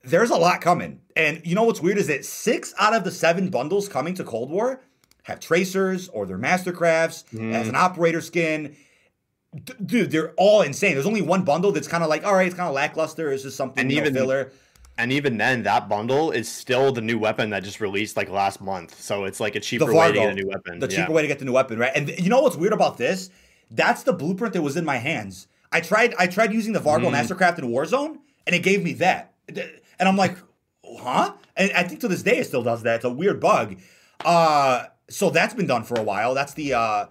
There's 0.05 0.31
a 0.31 0.37
lot 0.37 0.61
coming. 0.61 1.01
And 1.17 1.43
you 1.45 1.55
know 1.55 1.65
what's 1.65 1.81
weird 1.81 1.99
is 1.99 2.07
that 2.07 2.25
six 2.25 2.73
out 2.79 2.95
of 2.95 3.03
the 3.03 3.11
seven 3.11 3.51
bundles 3.51 3.89
coming 3.89 4.15
to 4.15 4.25
Cold 4.25 4.51
War 4.51 4.83
have 5.25 5.41
tracers 5.41 6.09
or 6.09 6.27
they're 6.27 6.39
mastercrafts 6.39 7.25
mm. 7.35 7.53
as 7.53 7.69
an 7.69 7.75
operator 7.75 8.21
skin. 8.21 8.77
D- 9.53 9.75
dude, 9.85 10.11
they're 10.13 10.33
all 10.37 10.63
insane. 10.63 10.95
There's 10.95 11.07
only 11.07 11.23
one 11.23 11.43
bundle 11.45 11.73
that's 11.73 11.89
kind 11.89 12.05
of 12.05 12.09
like, 12.09 12.25
all 12.25 12.35
right, 12.35 12.47
it's 12.47 12.57
kind 12.57 12.69
of 12.69 12.75
lackluster. 12.75 13.33
It's 13.33 13.43
just 13.43 13.57
something 13.57 13.83
and 13.83 13.93
even, 13.93 14.15
filler 14.15 14.53
and 15.01 15.13
even 15.13 15.39
then, 15.39 15.63
that 15.63 15.89
bundle 15.89 16.31
is 16.31 16.47
still 16.47 16.93
the 16.93 17.01
new 17.01 17.19
weapon 17.19 17.49
that 17.51 17.65
just 17.65 17.81
released 17.81 18.17
like 18.19 18.29
last 18.29 18.61
month. 18.61 19.01
So 19.01 19.25
it's 19.25 19.41
like 19.41 19.57
a 19.57 19.61
cheaper 19.61 19.93
way 19.93 20.09
to 20.09 20.13
get 20.13 20.31
a 20.31 20.35
new 20.35 20.47
weapon. 20.47 20.79
The 20.79 20.89
cheaper 20.89 21.09
yeah. 21.09 21.15
way 21.17 21.23
to 21.23 21.29
get 21.29 21.39
the 21.39 21.47
new 21.47 21.53
weapon, 21.53 21.79
right? 21.79 21.93
And 21.95 22.11
you 22.19 22.29
know 22.29 22.43
what's 22.43 22.57
weird 22.57 22.75
about 22.75 22.99
this? 22.99 23.31
That's 23.71 24.03
the 24.03 24.13
blueprint 24.13 24.53
that 24.53 24.63
was 24.63 24.77
in 24.77 24.85
my 24.85 24.99
hands. 24.99 25.49
I 25.73 25.81
tried 25.81 26.15
I 26.19 26.27
tried 26.27 26.53
using 26.53 26.75
the 26.75 26.81
Vargo 26.81 27.11
mm. 27.11 27.13
Mastercraft 27.13 27.59
in 27.59 27.69
Warzone, 27.69 28.19
and 28.47 28.55
it 28.55 28.63
gave 28.63 28.83
me 28.83 28.93
that. 28.95 29.33
And 29.49 30.09
I'm 30.09 30.17
like, 30.17 30.37
huh? 30.85 31.33
And 31.57 31.73
I 31.73 31.85
think 31.85 32.01
to 32.01 32.09
this 32.09 32.23
day 32.23 32.39
it 32.39 32.45
still 32.45 32.63
does 32.63 32.83
that. 32.83 32.97
It's 32.97 33.05
a 33.05 33.11
weird 33.11 33.41
bug. 33.41 33.77
Uh, 34.23 34.85
so 35.09 35.31
that's 35.31 35.55
been 35.55 35.67
done 35.67 35.85
for 35.85 35.99
a 35.99 36.03
while. 36.03 36.35
That's 36.35 36.53
the 36.53 36.75
uh, 36.75 37.07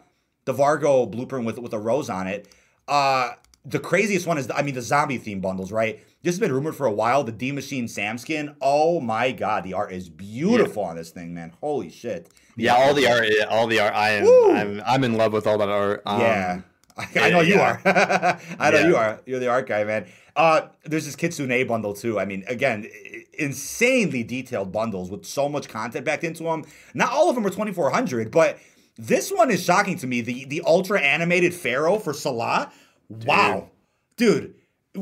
the 0.45 0.53
Vargo 0.53 1.09
blueprint 1.09 1.45
with 1.45 1.57
with 1.57 1.73
a 1.73 1.79
rose 1.79 2.09
on 2.09 2.27
it. 2.27 2.47
Uh, 2.87 3.31
the 3.65 3.79
craziest 3.79 4.27
one 4.27 4.37
is 4.37 4.47
the, 4.47 4.55
I 4.55 4.61
mean 4.61 4.75
the 4.75 4.81
zombie 4.81 5.17
theme 5.17 5.41
bundles, 5.41 5.71
right? 5.71 6.03
This 6.21 6.35
has 6.35 6.39
been 6.39 6.51
rumored 6.51 6.75
for 6.75 6.85
a 6.85 6.91
while. 6.91 7.23
The 7.23 7.31
D 7.31 7.51
Machine 7.51 7.87
Sam 7.87 8.17
skin. 8.17 8.55
Oh 8.61 8.99
my 8.99 9.31
god, 9.31 9.63
the 9.63 9.73
art 9.73 9.93
is 9.93 10.09
beautiful 10.09 10.83
yeah. 10.83 10.89
on 10.89 10.95
this 10.97 11.11
thing, 11.11 11.33
man. 11.33 11.53
Holy 11.61 11.89
shit. 11.89 12.29
The 12.57 12.63
yeah, 12.63 12.75
all 12.75 12.93
the 12.93 13.07
art, 13.07 13.27
all 13.49 13.67
the 13.67 13.79
art. 13.79 13.93
I 13.93 14.11
am, 14.11 14.55
I'm, 14.55 14.83
I'm 14.85 15.03
in 15.05 15.13
love 15.15 15.31
with 15.31 15.47
all 15.47 15.57
that 15.59 15.69
art. 15.69 16.01
Um, 16.05 16.19
yeah. 16.19 16.61
I, 17.15 17.29
know 17.29 17.39
you 17.39 17.55
yeah. 17.55 17.79
are. 17.85 18.39
I 18.59 18.71
know 18.71 18.79
yeah. 18.79 18.87
you 18.87 18.95
are. 18.97 19.21
You're 19.25 19.39
the 19.39 19.47
art 19.47 19.67
guy, 19.67 19.85
man. 19.85 20.07
Uh, 20.35 20.67
there's 20.83 21.05
this 21.05 21.15
Kitsune 21.15 21.65
bundle 21.65 21.93
too. 21.93 22.19
I 22.19 22.25
mean, 22.25 22.43
again, 22.47 22.89
insanely 23.37 24.23
detailed 24.23 24.73
bundles 24.73 25.09
with 25.09 25.25
so 25.25 25.47
much 25.47 25.69
content 25.69 26.05
backed 26.05 26.25
into 26.25 26.43
them. 26.43 26.65
Not 26.93 27.11
all 27.11 27.29
of 27.29 27.35
them 27.35 27.45
are 27.45 27.49
2400, 27.49 28.29
but 28.29 28.59
this 28.97 29.31
one 29.31 29.49
is 29.49 29.63
shocking 29.63 29.97
to 29.99 30.07
me. 30.07 30.19
The 30.19 30.45
the 30.45 30.61
ultra 30.65 30.99
animated 30.99 31.53
Pharaoh 31.53 31.97
for 31.97 32.13
Salah. 32.13 32.71
Wow, 33.09 33.69
dude. 34.17 34.55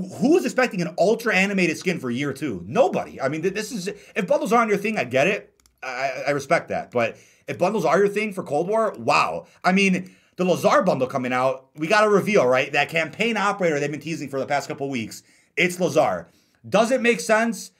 Who 0.04 0.38
is 0.38 0.46
expecting 0.46 0.82
an 0.82 0.94
ultra 0.98 1.36
animated 1.36 1.78
skin 1.78 2.00
for 2.00 2.10
year 2.10 2.34
two? 2.34 2.64
Nobody. 2.66 3.22
I 3.22 3.30
mean, 3.30 3.42
this 3.42 3.72
is 3.72 3.88
if 3.88 4.28
bundles 4.28 4.54
aren't 4.54 4.70
your 4.70 4.78
thing, 4.78 4.98
I 4.98 5.04
get 5.04 5.28
it. 5.28 5.54
I, 5.84 6.24
I 6.28 6.32
respect 6.32 6.70
that. 6.70 6.92
But 6.92 7.18
if 7.48 7.58
bundles 7.58 7.86
are 7.86 7.98
your 7.98 8.08
thing 8.08 8.34
for 8.34 8.44
Cold 8.44 8.68
War, 8.68 8.94
wow. 8.98 9.46
I 9.64 9.72
mean, 9.72 10.16
the 10.36 10.46
Lazar 10.46 10.82
bundle 10.84 11.08
coming 11.08 11.34
out, 11.34 11.70
we 11.76 11.88
got 11.88 12.04
a 12.04 12.10
reveal, 12.10 12.46
right? 12.46 12.72
That 12.72 12.90
campaign 12.90 13.38
operator 13.38 13.80
they've 13.80 13.92
been 13.92 14.00
teasing 14.00 14.30
for 14.30 14.40
the 14.40 14.46
past 14.46 14.68
couple 14.68 14.90
weeks, 14.90 15.24
it's 15.56 15.80
Lazar. 15.80 16.28
Does 16.68 16.92
it 16.92 17.02
make 17.02 17.20
sense? 17.20 17.72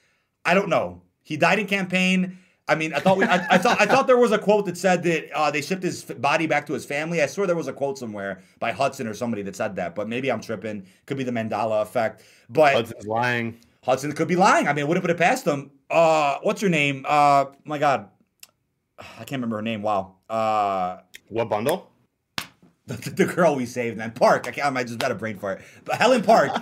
I 0.44 0.54
don't 0.54 0.68
know. 0.68 1.02
He 1.22 1.36
died 1.36 1.58
in 1.58 1.66
campaign. 1.66 2.38
I 2.68 2.74
mean, 2.74 2.92
I 2.92 2.98
thought 2.98 3.16
we, 3.16 3.24
I, 3.24 3.54
I, 3.54 3.58
thought 3.58 3.80
I 3.80 3.86
thought 3.86 4.06
there 4.06 4.18
was 4.18 4.30
a 4.30 4.38
quote 4.38 4.66
that 4.66 4.76
said 4.76 5.02
that 5.04 5.30
uh, 5.32 5.50
they 5.50 5.62
shipped 5.62 5.82
his 5.82 6.04
body 6.04 6.46
back 6.46 6.66
to 6.66 6.74
his 6.74 6.84
family. 6.84 7.22
I 7.22 7.26
swear 7.26 7.46
there 7.46 7.56
was 7.56 7.68
a 7.68 7.72
quote 7.72 7.98
somewhere 7.98 8.42
by 8.58 8.72
Hudson 8.72 9.06
or 9.06 9.14
somebody 9.14 9.42
that 9.42 9.56
said 9.56 9.76
that, 9.76 9.94
but 9.94 10.08
maybe 10.08 10.30
I'm 10.30 10.40
tripping. 10.40 10.86
Could 11.06 11.16
be 11.16 11.24
the 11.24 11.32
Mandela 11.32 11.80
effect. 11.80 12.22
But 12.50 12.74
Hudson's 12.74 13.06
lying. 13.06 13.58
Hudson 13.82 14.12
could 14.12 14.28
be 14.28 14.36
lying. 14.36 14.68
I 14.68 14.74
mean, 14.74 14.84
I 14.84 14.88
wouldn't 14.88 15.02
put 15.02 15.10
it 15.10 15.16
past 15.16 15.46
him. 15.46 15.70
Uh, 15.90 16.38
what's 16.42 16.60
her 16.60 16.68
name? 16.68 17.06
Uh, 17.08 17.46
my 17.64 17.78
God, 17.78 18.10
I 18.98 19.24
can't 19.24 19.32
remember 19.32 19.56
her 19.56 19.62
name. 19.62 19.80
Wow. 19.82 20.16
Uh, 20.28 20.98
what 21.28 21.48
bundle? 21.48 21.90
The, 22.88 22.94
the, 23.10 23.26
girl 23.26 23.54
we 23.54 23.66
saved, 23.66 23.98
man. 23.98 24.12
Park. 24.12 24.48
I, 24.48 24.50
can't, 24.50 24.74
I 24.74 24.82
just 24.82 24.98
got 24.98 25.10
a 25.10 25.14
brain 25.14 25.36
for 25.36 25.52
it. 25.52 25.60
But 25.84 25.96
Helen 25.96 26.22
Park 26.22 26.52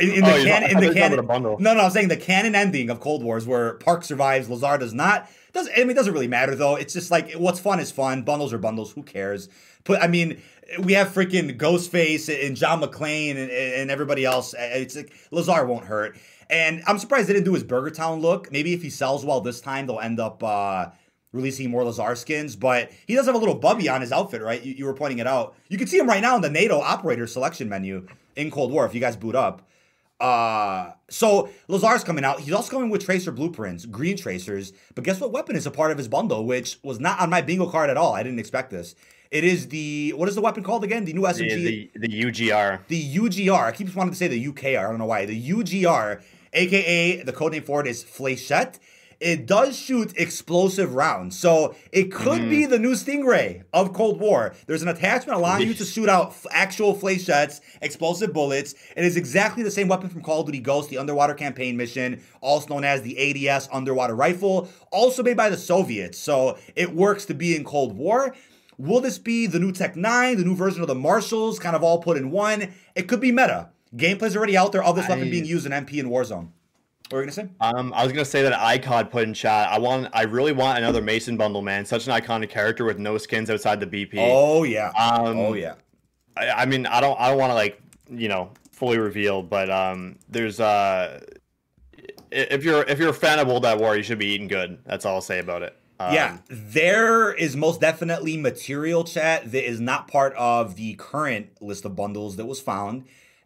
in, 0.00 0.10
in 0.10 0.20
the 0.24 0.34
oh, 0.34 0.44
canon. 0.44 0.70
In 0.72 0.80
the 0.80 0.92
canon. 0.92 1.24
No, 1.24 1.56
no, 1.56 1.78
I'm 1.78 1.90
saying 1.92 2.08
the 2.08 2.16
canon 2.16 2.56
ending 2.56 2.90
of 2.90 2.98
Cold 2.98 3.22
Wars, 3.22 3.46
where 3.46 3.74
Park 3.74 4.02
survives, 4.02 4.50
Lazar 4.50 4.76
does 4.76 4.92
not. 4.92 5.30
Does 5.52 5.68
I 5.74 5.80
mean 5.80 5.90
it 5.90 5.94
doesn't 5.94 6.12
really 6.12 6.28
matter 6.28 6.54
though. 6.54 6.76
It's 6.76 6.92
just 6.92 7.10
like 7.10 7.32
what's 7.32 7.60
fun 7.60 7.80
is 7.80 7.90
fun. 7.90 8.22
Bundles 8.22 8.52
are 8.52 8.58
bundles. 8.58 8.92
Who 8.92 9.02
cares? 9.02 9.48
But 9.84 10.02
I 10.02 10.06
mean, 10.06 10.40
we 10.80 10.92
have 10.92 11.08
freaking 11.08 11.56
Ghostface 11.56 12.46
and 12.46 12.56
John 12.56 12.80
McClane 12.80 13.36
and, 13.36 13.50
and 13.50 13.90
everybody 13.90 14.24
else. 14.24 14.54
It's 14.58 14.96
like 14.96 15.12
Lazar 15.30 15.64
won't 15.64 15.86
hurt. 15.86 16.18
And 16.50 16.82
I'm 16.86 16.98
surprised 16.98 17.28
they 17.28 17.32
didn't 17.32 17.46
do 17.46 17.54
his 17.54 17.64
Burger 17.64 17.90
Town 17.90 18.20
look. 18.20 18.50
Maybe 18.50 18.72
if 18.72 18.82
he 18.82 18.90
sells 18.90 19.24
well 19.24 19.40
this 19.40 19.60
time, 19.60 19.86
they'll 19.86 20.00
end 20.00 20.18
up 20.18 20.42
uh, 20.42 20.88
releasing 21.32 21.70
more 21.70 21.84
Lazar 21.84 22.14
skins. 22.14 22.56
But 22.56 22.90
he 23.06 23.14
does 23.14 23.26
have 23.26 23.34
a 23.34 23.38
little 23.38 23.54
bubby 23.54 23.88
on 23.88 24.00
his 24.00 24.12
outfit, 24.12 24.42
right? 24.42 24.62
You, 24.62 24.74
you 24.74 24.84
were 24.84 24.94
pointing 24.94 25.18
it 25.18 25.26
out. 25.26 25.54
You 25.68 25.78
can 25.78 25.86
see 25.86 25.98
him 25.98 26.06
right 26.06 26.22
now 26.22 26.36
in 26.36 26.42
the 26.42 26.50
NATO 26.50 26.80
operator 26.80 27.26
selection 27.26 27.68
menu 27.68 28.06
in 28.36 28.50
Cold 28.50 28.72
War 28.72 28.86
if 28.86 28.94
you 28.94 29.00
guys 29.00 29.16
boot 29.16 29.34
up. 29.34 29.67
Uh, 30.20 30.92
so 31.08 31.48
Lazar's 31.68 32.02
coming 32.02 32.24
out. 32.24 32.40
He's 32.40 32.52
also 32.52 32.70
coming 32.70 32.90
with 32.90 33.04
tracer 33.04 33.30
blueprints, 33.30 33.86
green 33.86 34.16
tracers. 34.16 34.72
But 34.94 35.04
guess 35.04 35.20
what 35.20 35.32
weapon 35.32 35.56
is 35.56 35.66
a 35.66 35.70
part 35.70 35.92
of 35.92 35.98
his 35.98 36.08
bundle, 36.08 36.44
which 36.44 36.78
was 36.82 36.98
not 36.98 37.20
on 37.20 37.30
my 37.30 37.40
bingo 37.40 37.68
card 37.70 37.90
at 37.90 37.96
all. 37.96 38.14
I 38.14 38.22
didn't 38.22 38.40
expect 38.40 38.70
this. 38.70 38.94
It 39.30 39.44
is 39.44 39.68
the 39.68 40.14
what 40.16 40.28
is 40.28 40.34
the 40.34 40.40
weapon 40.40 40.64
called 40.64 40.84
again? 40.84 41.04
The 41.04 41.12
new 41.12 41.22
SMG. 41.22 41.38
The, 41.38 41.90
the, 41.94 42.08
the 42.08 42.22
UGR. 42.22 42.80
The 42.88 43.16
UGR. 43.16 43.62
I 43.62 43.72
keep 43.72 43.94
wanting 43.94 44.12
to 44.12 44.18
say 44.18 44.28
the 44.28 44.46
UKR. 44.48 44.78
I 44.78 44.88
don't 44.88 44.98
know 44.98 45.06
why. 45.06 45.26
The 45.26 45.50
UGR, 45.50 46.22
aka 46.54 47.22
the 47.22 47.32
codename 47.32 47.64
for 47.64 47.80
it 47.80 47.86
is 47.86 48.02
Fléchette 48.02 48.78
it 49.20 49.46
does 49.46 49.76
shoot 49.76 50.12
explosive 50.16 50.94
rounds. 50.94 51.38
So 51.38 51.74
it 51.92 52.12
could 52.12 52.40
mm-hmm. 52.40 52.50
be 52.50 52.66
the 52.66 52.78
new 52.78 52.92
Stingray 52.92 53.64
of 53.72 53.92
Cold 53.92 54.20
War. 54.20 54.54
There's 54.66 54.82
an 54.82 54.88
attachment 54.88 55.36
allowing 55.36 55.66
you 55.66 55.74
to 55.74 55.84
shoot 55.84 56.08
out 56.08 56.34
actual 56.50 56.94
flechettes, 56.94 57.60
explosive 57.82 58.32
bullets. 58.32 58.74
It 58.96 59.04
is 59.04 59.16
exactly 59.16 59.62
the 59.62 59.70
same 59.70 59.88
weapon 59.88 60.08
from 60.08 60.22
Call 60.22 60.40
of 60.40 60.46
Duty 60.46 60.60
Ghost, 60.60 60.90
the 60.90 60.98
underwater 60.98 61.34
campaign 61.34 61.76
mission, 61.76 62.22
also 62.40 62.68
known 62.68 62.84
as 62.84 63.02
the 63.02 63.48
ADS 63.48 63.68
underwater 63.72 64.14
rifle, 64.14 64.68
also 64.92 65.22
made 65.22 65.36
by 65.36 65.48
the 65.48 65.56
Soviets. 65.56 66.18
So 66.18 66.58
it 66.76 66.94
works 66.94 67.24
to 67.26 67.34
be 67.34 67.56
in 67.56 67.64
Cold 67.64 67.96
War. 67.96 68.34
Will 68.78 69.00
this 69.00 69.18
be 69.18 69.48
the 69.48 69.58
new 69.58 69.72
Tech 69.72 69.96
9, 69.96 70.36
the 70.36 70.44
new 70.44 70.54
version 70.54 70.82
of 70.82 70.86
the 70.86 70.94
Marshals, 70.94 71.58
kind 71.58 71.74
of 71.74 71.82
all 71.82 72.00
put 72.00 72.16
in 72.16 72.30
one? 72.30 72.72
It 72.94 73.08
could 73.08 73.20
be 73.20 73.32
meta. 73.32 73.70
Gameplay's 73.96 74.36
already 74.36 74.56
out 74.56 74.70
there 74.70 74.84
of 74.84 74.94
this 74.94 75.06
I... 75.06 75.10
weapon 75.10 75.30
being 75.30 75.44
used 75.44 75.66
in 75.66 75.72
MP 75.72 75.98
and 75.98 76.08
Warzone. 76.08 76.50
What 77.08 77.16
were 77.16 77.22
you 77.22 77.30
gonna 77.30 77.32
say? 77.32 77.48
Um, 77.60 77.92
I 77.94 78.04
was 78.04 78.12
gonna 78.12 78.24
say 78.24 78.42
that 78.42 78.52
ICOD 78.52 79.10
put 79.10 79.22
in 79.24 79.32
chat. 79.32 79.68
I 79.70 79.78
want, 79.78 80.08
I 80.12 80.24
really 80.24 80.52
want 80.52 80.78
another 80.78 81.00
Mason 81.00 81.36
bundle, 81.36 81.62
man. 81.62 81.84
Such 81.86 82.06
an 82.06 82.12
iconic 82.12 82.50
character 82.50 82.84
with 82.84 82.98
no 82.98 83.16
skins 83.16 83.48
outside 83.48 83.80
the 83.80 83.86
BP. 83.86 84.16
Oh 84.18 84.64
yeah. 84.64 84.88
Um, 84.90 85.38
oh 85.38 85.54
yeah. 85.54 85.74
I, 86.36 86.50
I 86.50 86.66
mean, 86.66 86.86
I 86.86 87.00
don't, 87.00 87.18
I 87.18 87.30
don't 87.30 87.38
want 87.38 87.50
to 87.50 87.54
like, 87.54 87.80
you 88.10 88.28
know, 88.28 88.50
fully 88.72 88.98
reveal, 88.98 89.42
but 89.42 89.70
um, 89.70 90.18
there's 90.28 90.60
uh, 90.60 91.20
if 92.30 92.64
you're 92.64 92.82
if 92.82 92.98
you're 92.98 93.10
a 93.10 93.14
fan 93.14 93.38
of 93.38 93.48
World 93.48 93.64
at 93.66 93.78
War, 93.78 93.96
you 93.96 94.02
should 94.02 94.18
be 94.18 94.26
eating 94.26 94.48
good. 94.48 94.78
That's 94.84 95.04
all 95.04 95.16
I'll 95.16 95.20
say 95.20 95.38
about 95.38 95.62
it. 95.62 95.76
Um, 96.00 96.14
yeah, 96.14 96.38
there 96.48 97.32
is 97.32 97.56
most 97.56 97.80
definitely 97.80 98.36
material 98.36 99.02
chat 99.02 99.50
that 99.50 99.68
is 99.68 99.80
not 99.80 100.06
part 100.06 100.32
of 100.34 100.76
the 100.76 100.94
current 100.94 101.50
list 101.60 101.84
of 101.84 101.96
bundles 101.96 102.36
that 102.36 102.46
was 102.46 102.60
found. 102.60 103.04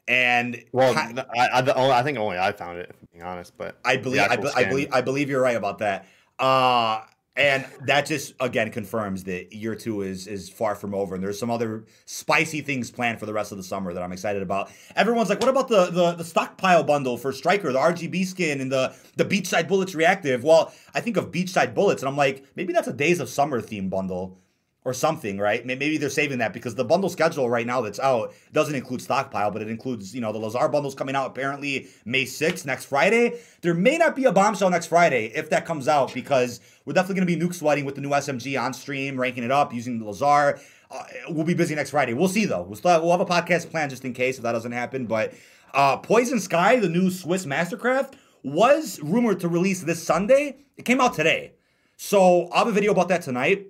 And 0.09 0.65
well, 0.73 0.95
I, 0.97 1.25
I, 1.39 2.01
I, 2.01 2.03
think 2.03 2.19
only 2.19 2.37
I 2.37 2.53
found 2.53 2.79
it, 2.79 2.91
if 2.91 2.97
I'm 3.01 3.09
being 3.13 3.25
honest. 3.25 3.57
But 3.57 3.79
I 3.85 3.97
believe 3.97 4.21
I, 4.21 4.37
I, 4.55 4.65
believe 4.65 4.89
I 4.93 5.01
believe 5.01 5.31
you're 5.31 5.41
right 5.41 5.57
about 5.57 5.79
that. 5.79 6.07
Uh, 6.39 7.03
and 7.35 7.65
that 7.87 8.05
just 8.05 8.35
again 8.41 8.71
confirms 8.71 9.25
that 9.25 9.55
year 9.55 9.75
two 9.75 10.03
is 10.03 10.27
is 10.27 10.51
far 10.51 10.75
from 10.75 10.95
over, 10.95 11.15
and 11.15 11.25
there's 11.25 11.39
some 11.39 11.51
other 11.51 11.87
spicy 12.05 12.61
things 12.61 12.91
planned 12.91 13.19
for 13.19 13.25
the 13.27 13.33
rest 13.33 13.53
of 13.53 13.59
the 13.59 13.65
summer 13.65 13.95
that 13.95 14.03
I'm 14.03 14.13
excited 14.13 14.43
about. 14.43 14.71
Everyone's 14.97 15.31
like, 15.31 15.41
"What 15.41 15.49
about 15.49 15.69
the 15.69 15.87
the, 15.87 16.13
the 16.13 16.25
stockpile 16.25 16.85
bundle 16.85 17.17
for 17.17 17.33
Striker, 17.33 17.73
the 17.73 17.79
RGB 17.79 18.27
skin, 18.27 18.61
and 18.61 18.71
the 18.71 18.95
the 19.17 19.25
Beachside 19.25 19.67
Bullets 19.67 19.95
reactive?" 19.95 20.45
Well, 20.45 20.75
I 20.95 21.01
think 21.01 21.17
of 21.17 21.31
Beachside 21.31 21.75
Bullets, 21.75 22.03
and 22.03 22.09
I'm 22.09 22.19
like, 22.19 22.45
maybe 22.55 22.75
that's 22.75 22.89
a 22.89 22.93
Days 22.93 23.19
of 23.19 23.31
Summer 23.31 23.63
theme 23.63 23.89
bundle 23.89 24.39
or 24.85 24.93
something, 24.93 25.39
right? 25.39 25.65
Maybe 25.65 25.97
they're 25.97 26.11
saving 26.11 26.39
that 26.39 26.53
because 26.53 26.75
the 26.75 26.85
bundle 26.85 27.09
schedule 27.09 27.49
right 27.49 27.67
now 27.67 27.81
that's 27.81 28.01
out 28.01 28.35
doesn't 28.53 28.75
include 28.75 29.01
stockpile, 29.01 29.51
but 29.53 29.63
it 29.63 29.69
includes, 29.69 30.13
you 30.13 30.21
know, 30.21 30.33
the 30.33 30.39
Lazar 30.39 30.69
bundles 30.69 30.95
coming 30.95 31.15
out 31.15 31.29
apparently 31.29 31.87
May 32.05 32.25
6th, 32.25 32.67
next 32.67 32.87
Friday. 32.87 33.39
There 33.61 33.75
may 33.75 33.97
not 33.97 34.17
be 34.17 34.25
a 34.25 34.33
bombshell 34.33 34.71
next 34.71 34.87
Friday 34.87 35.27
if 35.35 35.51
that 35.51 35.65
comes 35.65 35.87
out 35.87 36.13
because 36.13 36.61
we're 36.85 36.95
definitely 36.95 37.25
going 37.25 37.29
to 37.29 37.37
be 37.37 37.47
nuke 37.47 37.55
sweating 37.55 37.85
with 37.85 37.95
the 37.95 38.01
new 38.01 38.11
SMG 38.11 38.61
on 38.61 38.75
stream, 38.75 39.21
ranking 39.21 39.45
it 39.45 39.53
up 39.53 39.73
using 39.73 40.01
the 40.01 40.05
Lazar. 40.05 40.59
Uh, 40.91 41.05
we'll 41.29 41.45
be 41.45 41.55
busy 41.55 41.77
next 41.77 41.91
Friday. 41.91 42.13
We'll 42.13 42.29
see 42.29 42.45
though. 42.45 42.63
We'll, 42.63 42.77
still 42.77 42.91
have, 42.91 43.03
we'll 43.03 43.13
have 43.13 43.21
a 43.21 43.25
podcast 43.25 43.71
plan 43.71 43.89
just 43.89 44.05
in 44.05 44.13
case 44.13 44.37
if 44.39 44.43
that 44.43 44.53
doesn't 44.53 44.73
happen. 44.73 45.07
But 45.07 45.33
uh, 45.75 45.99
Poison 45.99 46.41
Sky, 46.41 46.81
the 46.81 46.89
new 46.89 47.11
Swiss 47.11 47.47
Mastercraft, 47.47 48.15
was 48.43 49.01
rumored 49.01 49.39
to 49.41 49.49
release 49.49 49.83
this 49.83 50.03
Sunday. 50.03 50.57
It 50.77 50.85
came 50.85 51.01
out 51.01 51.15
today. 51.15 51.53
So 51.97 52.49
I'll 52.49 52.65
have 52.65 52.67
a 52.67 52.73
video 52.73 52.91
about 52.91 53.09
that 53.09 53.23
tonight. 53.23 53.69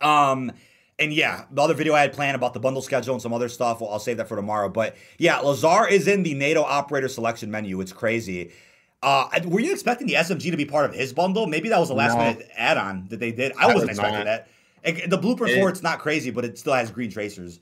Um, 0.00 0.52
and 0.98 1.12
yeah, 1.12 1.44
the 1.50 1.60
other 1.60 1.74
video 1.74 1.94
I 1.94 2.00
had 2.00 2.12
planned 2.12 2.36
about 2.36 2.54
the 2.54 2.60
bundle 2.60 2.82
schedule 2.82 3.14
and 3.14 3.22
some 3.22 3.32
other 3.32 3.48
stuff, 3.48 3.80
well, 3.80 3.90
I'll 3.90 3.98
save 3.98 4.16
that 4.16 4.28
for 4.28 4.36
tomorrow. 4.36 4.68
But 4.68 4.96
yeah, 5.18 5.38
Lazar 5.38 5.86
is 5.88 6.08
in 6.08 6.22
the 6.22 6.34
NATO 6.34 6.62
operator 6.62 7.08
selection 7.08 7.50
menu. 7.50 7.80
It's 7.80 7.92
crazy. 7.92 8.52
Uh, 9.02 9.28
were 9.44 9.60
you 9.60 9.72
expecting 9.72 10.06
the 10.06 10.14
SMG 10.14 10.50
to 10.50 10.56
be 10.56 10.64
part 10.64 10.88
of 10.88 10.94
his 10.94 11.12
bundle? 11.12 11.46
Maybe 11.46 11.68
that 11.68 11.78
was 11.78 11.90
a 11.90 11.94
last 11.94 12.14
no. 12.14 12.24
minute 12.24 12.48
add 12.56 12.78
on 12.78 13.06
that 13.08 13.20
they 13.20 13.30
did. 13.30 13.52
I, 13.58 13.64
I 13.64 13.66
wasn't 13.66 13.90
was 13.90 13.98
expecting 13.98 14.24
not. 14.24 14.46
that. 14.84 15.10
The 15.10 15.18
blueprint 15.18 15.56
it, 15.56 15.60
for 15.60 15.68
it's 15.68 15.82
not 15.82 15.98
crazy, 15.98 16.30
but 16.30 16.44
it 16.44 16.58
still 16.58 16.72
has 16.72 16.90
green 16.90 17.10
tracers. 17.10 17.60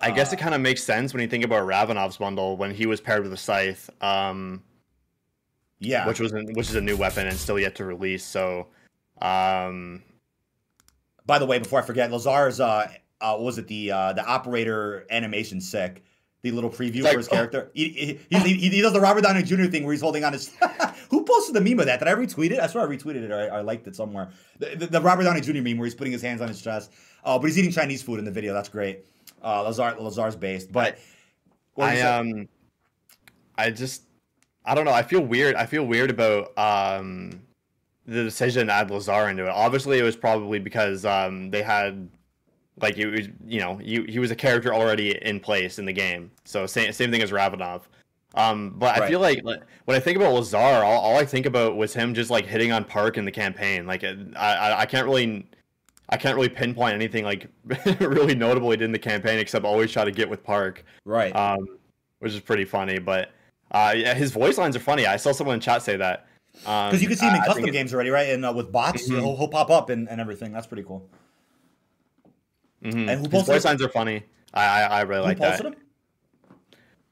I 0.00 0.10
uh, 0.10 0.14
guess 0.14 0.32
it 0.32 0.38
kind 0.38 0.54
of 0.54 0.60
makes 0.60 0.82
sense 0.82 1.12
when 1.12 1.20
you 1.20 1.28
think 1.28 1.44
about 1.44 1.66
Ravenov's 1.66 2.16
bundle 2.16 2.56
when 2.56 2.72
he 2.72 2.86
was 2.86 3.00
paired 3.00 3.22
with 3.22 3.32
a 3.32 3.36
scythe. 3.36 3.90
Um, 4.00 4.62
yeah, 5.80 6.06
which 6.06 6.20
was 6.20 6.32
which 6.32 6.70
is 6.70 6.76
a 6.76 6.80
new 6.80 6.96
weapon 6.96 7.26
and 7.26 7.36
still 7.36 7.58
yet 7.58 7.74
to 7.76 7.84
release. 7.84 8.24
So, 8.24 8.68
um, 9.20 10.02
by 11.26 11.38
the 11.38 11.46
way, 11.46 11.58
before 11.58 11.80
I 11.80 11.82
forget, 11.82 12.10
Lazar's 12.10 12.60
uh, 12.60 12.88
uh 13.20 13.36
was 13.38 13.58
it 13.58 13.68
the 13.68 13.92
uh, 13.92 14.12
the 14.12 14.24
operator 14.24 15.06
animation 15.10 15.60
sick? 15.60 16.02
The 16.42 16.50
little 16.50 16.68
preview 16.68 17.02
like, 17.02 17.12
for 17.12 17.18
his 17.20 17.28
oh. 17.28 17.32
character. 17.32 17.70
He, 17.72 18.18
he, 18.28 18.38
he, 18.38 18.68
he, 18.68 18.82
does 18.82 18.92
the 18.92 19.00
Robert 19.00 19.22
Downey 19.22 19.42
Jr. 19.42 19.64
thing 19.64 19.84
where 19.84 19.94
he's 19.94 20.02
holding 20.02 20.24
on 20.24 20.34
his. 20.34 20.52
Who 21.10 21.24
posted 21.24 21.54
the 21.54 21.60
meme 21.62 21.80
of 21.80 21.86
that? 21.86 22.00
Did 22.00 22.08
I 22.08 22.12
retweet 22.12 22.50
it? 22.50 22.60
I 22.60 22.66
swear 22.66 22.86
I 22.86 22.86
retweeted 22.86 23.22
it 23.22 23.30
or 23.30 23.50
I, 23.50 23.58
I 23.58 23.60
liked 23.62 23.86
it 23.86 23.96
somewhere. 23.96 24.28
The, 24.58 24.76
the, 24.76 24.86
the, 24.88 25.00
Robert 25.00 25.22
Downey 25.22 25.40
Jr. 25.40 25.62
meme 25.62 25.78
where 25.78 25.86
he's 25.86 25.94
putting 25.94 26.12
his 26.12 26.20
hands 26.20 26.42
on 26.42 26.48
his 26.48 26.60
chest. 26.60 26.92
Oh, 27.24 27.38
but 27.38 27.46
he's 27.46 27.58
eating 27.58 27.72
Chinese 27.72 28.02
food 28.02 28.18
in 28.18 28.26
the 28.26 28.30
video. 28.30 28.52
That's 28.52 28.68
great. 28.68 29.06
Uh, 29.42 29.62
Lazar 29.62 29.96
Lazar's 29.98 30.36
based, 30.36 30.70
but 30.70 30.98
I 31.78 32.02
um, 32.02 32.46
I 33.56 33.70
just 33.70 34.02
I 34.64 34.74
don't 34.74 34.84
know. 34.84 34.92
I 34.92 35.02
feel 35.02 35.20
weird. 35.20 35.54
I 35.54 35.66
feel 35.66 35.84
weird 35.84 36.10
about 36.10 36.56
um 36.58 37.42
the 38.06 38.22
decision 38.22 38.66
to 38.66 38.72
add 38.72 38.90
Lazar 38.90 39.28
into 39.28 39.44
it. 39.44 39.50
Obviously, 39.50 39.98
it 39.98 40.02
was 40.02 40.16
probably 40.16 40.58
because 40.58 41.04
um, 41.04 41.50
they 41.50 41.62
had 41.62 42.08
like 42.80 42.98
it 42.98 43.06
was 43.06 43.28
you 43.46 43.60
know 43.60 43.76
he, 43.76 44.04
he 44.04 44.18
was 44.18 44.30
a 44.30 44.36
character 44.36 44.74
already 44.74 45.16
in 45.22 45.40
place 45.40 45.78
in 45.78 45.84
the 45.84 45.92
game. 45.92 46.30
So 46.44 46.66
same 46.66 46.92
same 46.92 47.10
thing 47.10 47.22
as 47.22 47.30
Ravenov. 47.30 47.82
Um, 48.34 48.74
but 48.76 48.98
right. 48.98 49.02
I 49.02 49.08
feel 49.08 49.20
like, 49.20 49.44
when 49.44 49.96
I 49.96 50.00
think 50.00 50.16
about 50.16 50.32
Lazar, 50.32 50.56
all, 50.56 51.00
all, 51.00 51.16
I 51.16 51.24
think 51.24 51.46
about 51.46 51.76
was 51.76 51.94
him 51.94 52.14
just 52.14 52.30
like 52.30 52.44
hitting 52.44 52.72
on 52.72 52.84
Park 52.84 53.16
in 53.16 53.24
the 53.24 53.30
campaign. 53.30 53.86
Like 53.86 54.02
I, 54.02 54.16
I, 54.36 54.80
I 54.80 54.86
can't 54.86 55.06
really, 55.06 55.46
I 56.08 56.16
can't 56.16 56.34
really 56.34 56.48
pinpoint 56.48 56.94
anything 56.94 57.24
like 57.24 57.48
really 58.00 58.34
notable 58.34 58.70
he 58.72 58.76
did 58.76 58.86
in 58.86 58.92
the 58.92 58.98
campaign 58.98 59.38
except 59.38 59.64
always 59.64 59.92
try 59.92 60.04
to 60.04 60.10
get 60.10 60.28
with 60.28 60.42
Park. 60.42 60.84
Right. 61.04 61.34
Um, 61.34 61.78
which 62.18 62.32
is 62.32 62.40
pretty 62.40 62.64
funny. 62.64 62.98
But 62.98 63.30
uh, 63.70 63.94
yeah, 63.96 64.14
his 64.14 64.32
voice 64.32 64.58
lines 64.58 64.74
are 64.74 64.80
funny. 64.80 65.06
I 65.06 65.16
saw 65.16 65.30
someone 65.30 65.54
in 65.54 65.60
chat 65.60 65.82
say 65.82 65.96
that. 65.96 66.26
Because 66.54 66.94
um, 66.94 67.00
you 67.00 67.08
can 67.08 67.16
see 67.16 67.26
him 67.26 67.34
in 67.34 67.40
uh, 67.40 67.44
custom 67.46 67.70
games 67.70 67.92
already, 67.92 68.10
right? 68.10 68.30
And 68.30 68.44
uh, 68.44 68.52
with 68.54 68.70
bots, 68.70 69.04
mm-hmm. 69.04 69.20
he'll, 69.20 69.36
he'll, 69.36 69.48
pop 69.48 69.70
up 69.70 69.90
and, 69.90 70.08
and 70.08 70.20
everything. 70.20 70.52
That's 70.52 70.66
pretty 70.66 70.84
cool. 70.84 71.08
Mm-hmm. 72.82 73.08
And 73.08 73.20
who 73.20 73.28
posted 73.28 73.32
His 73.32 73.46
voice 73.46 73.64
lines 73.64 73.82
are 73.82 73.88
funny. 73.88 74.24
I 74.52 74.64
I, 74.64 74.82
I 74.82 75.00
really 75.02 75.22
who 75.22 75.28
like 75.28 75.38
that. 75.38 75.64
Him? 75.64 75.74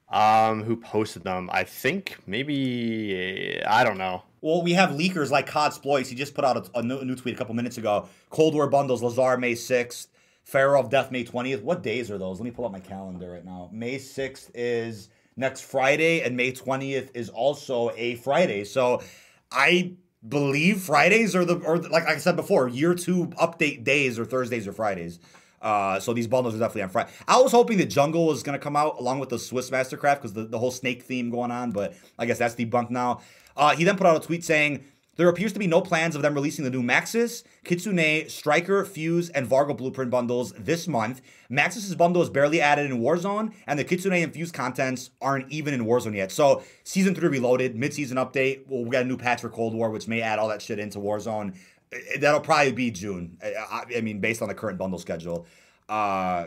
Um, 0.09 0.62
who 0.62 0.76
posted 0.76 1.24
them? 1.24 1.49
I 1.53 1.64
think 1.64 2.18
maybe 2.26 3.61
I 3.66 3.82
don't 3.82 3.99
know. 3.99 4.22
Well, 4.43 4.62
we 4.62 4.72
have 4.72 4.90
leakers 4.90 5.30
like 5.30 5.47
COD 5.47 5.72
Sploits. 5.72 6.09
He 6.09 6.14
just 6.14 6.34
put 6.34 6.45
out 6.45 6.57
a, 6.57 6.78
a, 6.80 6.82
new, 6.82 6.99
a, 6.99 7.05
new, 7.05 7.14
tweet 7.14 7.34
a 7.34 7.38
couple 7.38 7.55
minutes 7.55 7.78
ago. 7.78 8.09
Cold 8.28 8.55
War 8.55 8.68
bundles, 8.68 9.01
Lazar 9.01 9.38
May 9.38 9.53
6th, 9.53 10.09
Pharaoh 10.43 10.80
of 10.80 10.90
Death 10.90 11.12
May 11.12 11.24
20th. 11.24 11.62
What 11.62 11.84
days 11.84 12.11
are 12.11 12.18
those? 12.18 12.40
Let 12.40 12.45
me 12.45 12.51
pull 12.51 12.66
up 12.66 12.72
my 12.72 12.80
calendar 12.80 13.30
right 13.30 13.45
now. 13.45 13.70
May 13.72 13.99
6th 13.99 14.51
is 14.53 15.11
next 15.36 15.62
Friday, 15.62 16.22
and 16.22 16.36
May 16.36 16.51
20th 16.51 17.11
is 17.14 17.28
also 17.28 17.93
a 17.97 18.16
Friday. 18.16 18.64
So 18.64 19.01
I 19.55 19.94
believe 20.26 20.82
Fridays 20.82 21.34
are 21.34 21.44
the, 21.44 21.57
or 21.57 21.78
like 21.78 22.07
I 22.07 22.16
said 22.18 22.36
before, 22.36 22.68
year 22.68 22.94
two 22.94 23.28
update 23.28 23.84
days 23.84 24.18
or 24.18 24.24
Thursdays 24.24 24.66
or 24.68 24.72
Fridays. 24.72 25.18
Uh, 25.61 26.00
so 26.00 26.12
these 26.12 26.26
bundles 26.26 26.55
are 26.57 26.59
definitely 26.59 26.82
on 26.82 26.88
Friday. 26.88 27.11
I 27.28 27.40
was 27.40 27.53
hoping 27.53 27.78
the 27.78 27.86
Jungle 27.86 28.26
was 28.26 28.42
to 28.42 28.59
come 28.59 28.74
out 28.74 28.98
along 28.98 29.20
with 29.20 29.28
the 29.28 29.38
Swiss 29.38 29.70
Mastercraft 29.70 30.16
because 30.16 30.32
the, 30.32 30.44
the 30.44 30.59
whole 30.59 30.72
snake 30.72 31.05
theme 31.05 31.30
going 31.30 31.53
on, 31.53 31.70
but 31.70 31.94
I 32.18 32.26
guess 32.26 32.38
that's 32.38 32.57
debunked 32.57 32.90
now. 32.90 33.20
Uh, 33.57 33.76
he 33.76 33.84
then 33.84 33.96
put 33.96 34.07
out 34.07 34.16
a 34.16 34.26
tweet 34.26 34.44
saying, 34.44 34.84
there 35.16 35.28
appears 35.28 35.52
to 35.52 35.58
be 35.58 35.66
no 35.66 35.80
plans 35.80 36.16
of 36.16 36.22
them 36.22 36.34
releasing 36.34 36.64
the 36.64 36.70
new 36.70 36.82
Maxis, 36.82 37.42
Kitsune, 37.64 38.28
Striker, 38.30 38.84
Fuse, 38.84 39.28
and 39.30 39.46
Vargo 39.46 39.76
Blueprint 39.76 40.10
bundles 40.10 40.52
this 40.52 40.88
month. 40.88 41.20
Maxis' 41.50 41.96
bundle 41.96 42.22
is 42.22 42.30
barely 42.30 42.60
added 42.60 42.90
in 42.90 43.00
Warzone, 43.00 43.52
and 43.66 43.78
the 43.78 43.84
Kitsune 43.84 44.14
and 44.14 44.32
Fuse 44.32 44.50
contents 44.50 45.10
aren't 45.20 45.50
even 45.52 45.74
in 45.74 45.84
Warzone 45.84 46.16
yet. 46.16 46.32
So, 46.32 46.62
Season 46.84 47.14
3 47.14 47.28
Reloaded, 47.28 47.76
mid-season 47.76 48.16
update, 48.16 48.66
well, 48.66 48.84
we 48.84 48.90
got 48.90 49.02
a 49.02 49.06
new 49.06 49.18
patch 49.18 49.42
for 49.42 49.50
Cold 49.50 49.74
War, 49.74 49.90
which 49.90 50.08
may 50.08 50.22
add 50.22 50.38
all 50.38 50.48
that 50.48 50.62
shit 50.62 50.78
into 50.78 50.98
Warzone. 50.98 51.56
That'll 52.18 52.40
probably 52.40 52.72
be 52.72 52.90
June. 52.90 53.36
I, 53.70 54.00
mean, 54.00 54.18
based 54.18 54.40
on 54.40 54.48
the 54.48 54.54
current 54.54 54.78
bundle 54.78 54.98
schedule. 54.98 55.46
Uh, 55.90 56.46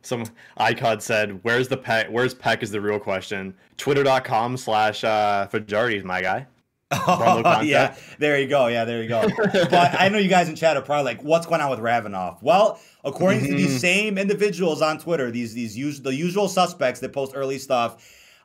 some 0.00 0.24
icon 0.56 1.00
said, 1.00 1.40
"Where's 1.42 1.68
the 1.68 1.76
peck? 1.76 2.06
Where's 2.08 2.32
peck? 2.32 2.62
Is 2.62 2.70
the 2.70 2.80
real 2.80 2.98
question." 2.98 3.54
Twitter.com 3.76 4.56
slash 4.56 5.04
uh, 5.04 5.46
Fajardi 5.48 6.02
my 6.02 6.22
guy. 6.22 6.46
Oh, 6.90 7.60
yeah, 7.60 7.96
there 8.18 8.40
you 8.40 8.48
go. 8.48 8.68
Yeah, 8.68 8.84
there 8.84 9.02
you 9.02 9.08
go. 9.08 9.28
but 9.52 10.00
I 10.00 10.08
know 10.08 10.18
you 10.18 10.28
guys 10.28 10.48
in 10.48 10.56
chat 10.56 10.76
are 10.76 10.82
probably 10.82 11.04
like, 11.04 11.22
"What's 11.22 11.46
going 11.46 11.60
on 11.60 11.70
with 11.70 11.80
Ravenov?" 11.80 12.42
Well, 12.42 12.80
according 13.04 13.40
mm-hmm. 13.40 13.50
to 13.50 13.56
these 13.56 13.68
mm-hmm. 13.68 13.78
same 13.78 14.18
individuals 14.18 14.80
on 14.80 14.98
Twitter, 14.98 15.30
these 15.30 15.52
these 15.52 15.76
us- 15.76 15.98
the 15.98 16.14
usual 16.14 16.48
suspects 16.48 17.00
that 17.00 17.12
post 17.12 17.32
early 17.34 17.58
stuff, 17.58 18.02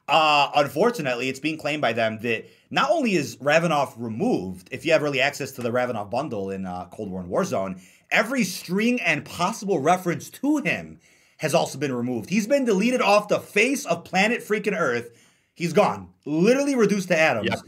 uh, 0.08 0.50
unfortunately, 0.56 1.30
it's 1.30 1.40
being 1.40 1.58
claimed 1.58 1.82
by 1.82 1.94
them 1.94 2.20
that 2.20 2.46
not 2.70 2.92
only 2.92 3.16
is 3.16 3.38
Ravenov 3.38 3.94
removed, 3.98 4.68
if 4.72 4.86
you 4.86 4.92
have 4.92 5.04
early 5.04 5.22
access 5.22 5.52
to 5.54 5.62
the 5.62 5.72
Ravenov 5.72 6.10
bundle 6.10 6.50
in 6.50 6.66
uh, 6.66 6.88
Cold 6.92 7.10
War 7.10 7.22
and 7.22 7.30
Warzone, 7.30 7.82
every 8.12 8.44
string 8.44 9.00
and 9.02 9.24
possible 9.24 9.80
reference 9.80 10.30
to 10.30 10.58
him 10.58 11.00
has 11.38 11.54
also 11.54 11.78
been 11.78 11.94
removed. 11.94 12.30
He's 12.30 12.48
been 12.48 12.66
deleted 12.66 13.02
off 13.02 13.28
the 13.28 13.40
face 13.40 13.86
of 13.86 14.04
planet 14.04 14.42
freaking 14.42 14.78
Earth. 14.78 15.12
He's 15.54 15.74
gone, 15.74 16.10
literally 16.26 16.76
reduced 16.76 17.10
to 17.10 17.18
atoms. 17.18 17.50
Yep. 17.50 17.60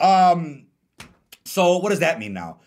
Um, 0.00 0.66
so 1.44 1.78
what 1.78 1.90
does 1.90 2.00
that 2.00 2.18
mean 2.18 2.32
now? 2.32 2.60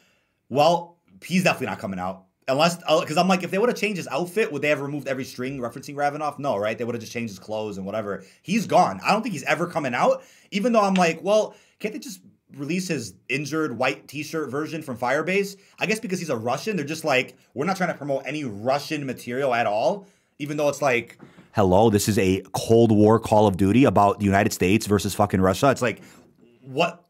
Well, 0.49 0.97
he's 1.23 1.43
definitely 1.43 1.67
not 1.67 1.79
coming 1.79 1.99
out. 1.99 2.25
Unless, 2.47 2.77
because 2.77 3.17
uh, 3.17 3.21
I'm 3.21 3.27
like, 3.27 3.43
if 3.43 3.51
they 3.51 3.59
would 3.59 3.69
have 3.69 3.77
changed 3.77 3.97
his 3.97 4.07
outfit, 4.07 4.51
would 4.51 4.63
they 4.63 4.69
have 4.69 4.81
removed 4.81 5.07
every 5.07 5.23
string 5.23 5.59
referencing 5.59 5.93
Ravenov? 5.93 6.39
No, 6.39 6.57
right? 6.57 6.75
They 6.75 6.83
would 6.83 6.95
have 6.95 7.01
just 7.01 7.13
changed 7.13 7.31
his 7.31 7.37
clothes 7.37 7.77
and 7.77 7.85
whatever. 7.85 8.23
He's 8.41 8.65
gone. 8.65 8.99
I 9.05 9.11
don't 9.11 9.21
think 9.21 9.33
he's 9.33 9.43
ever 9.43 9.67
coming 9.67 9.93
out. 9.93 10.23
Even 10.49 10.73
though 10.73 10.81
I'm 10.81 10.95
like, 10.95 11.21
well, 11.21 11.53
can't 11.79 11.93
they 11.93 11.99
just 11.99 12.21
release 12.57 12.87
his 12.87 13.13
injured 13.27 13.77
white 13.77 14.07
t-shirt 14.07 14.49
version 14.49 14.81
from 14.81 14.97
Firebase? 14.97 15.57
I 15.79 15.85
guess 15.85 15.99
because 15.99 16.17
he's 16.17 16.31
a 16.31 16.37
Russian, 16.37 16.75
they're 16.75 16.85
just 16.85 17.03
like, 17.03 17.37
we're 17.53 17.65
not 17.65 17.77
trying 17.77 17.91
to 17.91 17.97
promote 17.97 18.23
any 18.25 18.43
Russian 18.43 19.05
material 19.05 19.53
at 19.53 19.67
all. 19.67 20.07
Even 20.39 20.57
though 20.57 20.69
it's 20.69 20.81
like, 20.81 21.19
hello, 21.51 21.91
this 21.91 22.07
is 22.07 22.17
a 22.17 22.41
Cold 22.53 22.91
War 22.91 23.19
Call 23.19 23.45
of 23.45 23.57
Duty 23.57 23.83
about 23.83 24.17
the 24.17 24.25
United 24.25 24.53
States 24.53 24.87
versus 24.87 25.13
fucking 25.13 25.41
Russia. 25.41 25.69
It's 25.69 25.83
like, 25.83 26.01
what, 26.61 27.05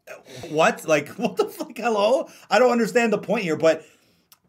what, 0.48 0.86
like, 0.86 1.08
what 1.16 1.36
the 1.36 1.46
fuck? 1.46 1.76
Hello, 1.76 2.28
I 2.50 2.58
don't 2.58 2.72
understand 2.72 3.12
the 3.12 3.18
point 3.18 3.44
here, 3.44 3.56
but 3.56 3.84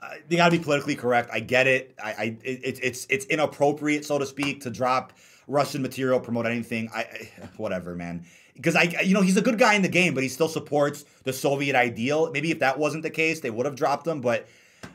uh, 0.01 0.09
they 0.27 0.35
gotta 0.35 0.51
be 0.51 0.63
politically 0.63 0.95
correct. 0.95 1.29
I 1.31 1.39
get 1.39 1.67
it. 1.67 1.95
I, 2.03 2.11
I 2.11 2.23
it, 2.43 2.79
it's 2.81 3.05
it's 3.09 3.25
inappropriate, 3.25 4.03
so 4.05 4.17
to 4.17 4.25
speak, 4.25 4.61
to 4.61 4.69
drop 4.71 5.13
Russian 5.47 5.81
material, 5.81 6.19
promote 6.19 6.45
anything. 6.45 6.89
I, 6.93 7.01
I 7.01 7.29
whatever, 7.57 7.95
man. 7.95 8.25
Because 8.55 8.75
I, 8.75 8.83
you 9.03 9.13
know, 9.13 9.21
he's 9.21 9.37
a 9.37 9.41
good 9.41 9.57
guy 9.57 9.75
in 9.75 9.81
the 9.81 9.89
game, 9.89 10.13
but 10.13 10.23
he 10.23 10.29
still 10.29 10.49
supports 10.49 11.05
the 11.23 11.33
Soviet 11.33 11.75
ideal. 11.75 12.29
Maybe 12.31 12.51
if 12.51 12.59
that 12.59 12.77
wasn't 12.77 13.03
the 13.03 13.09
case, 13.09 13.39
they 13.39 13.49
would 13.49 13.65
have 13.65 13.75
dropped 13.75 14.05
him. 14.05 14.21
But 14.21 14.47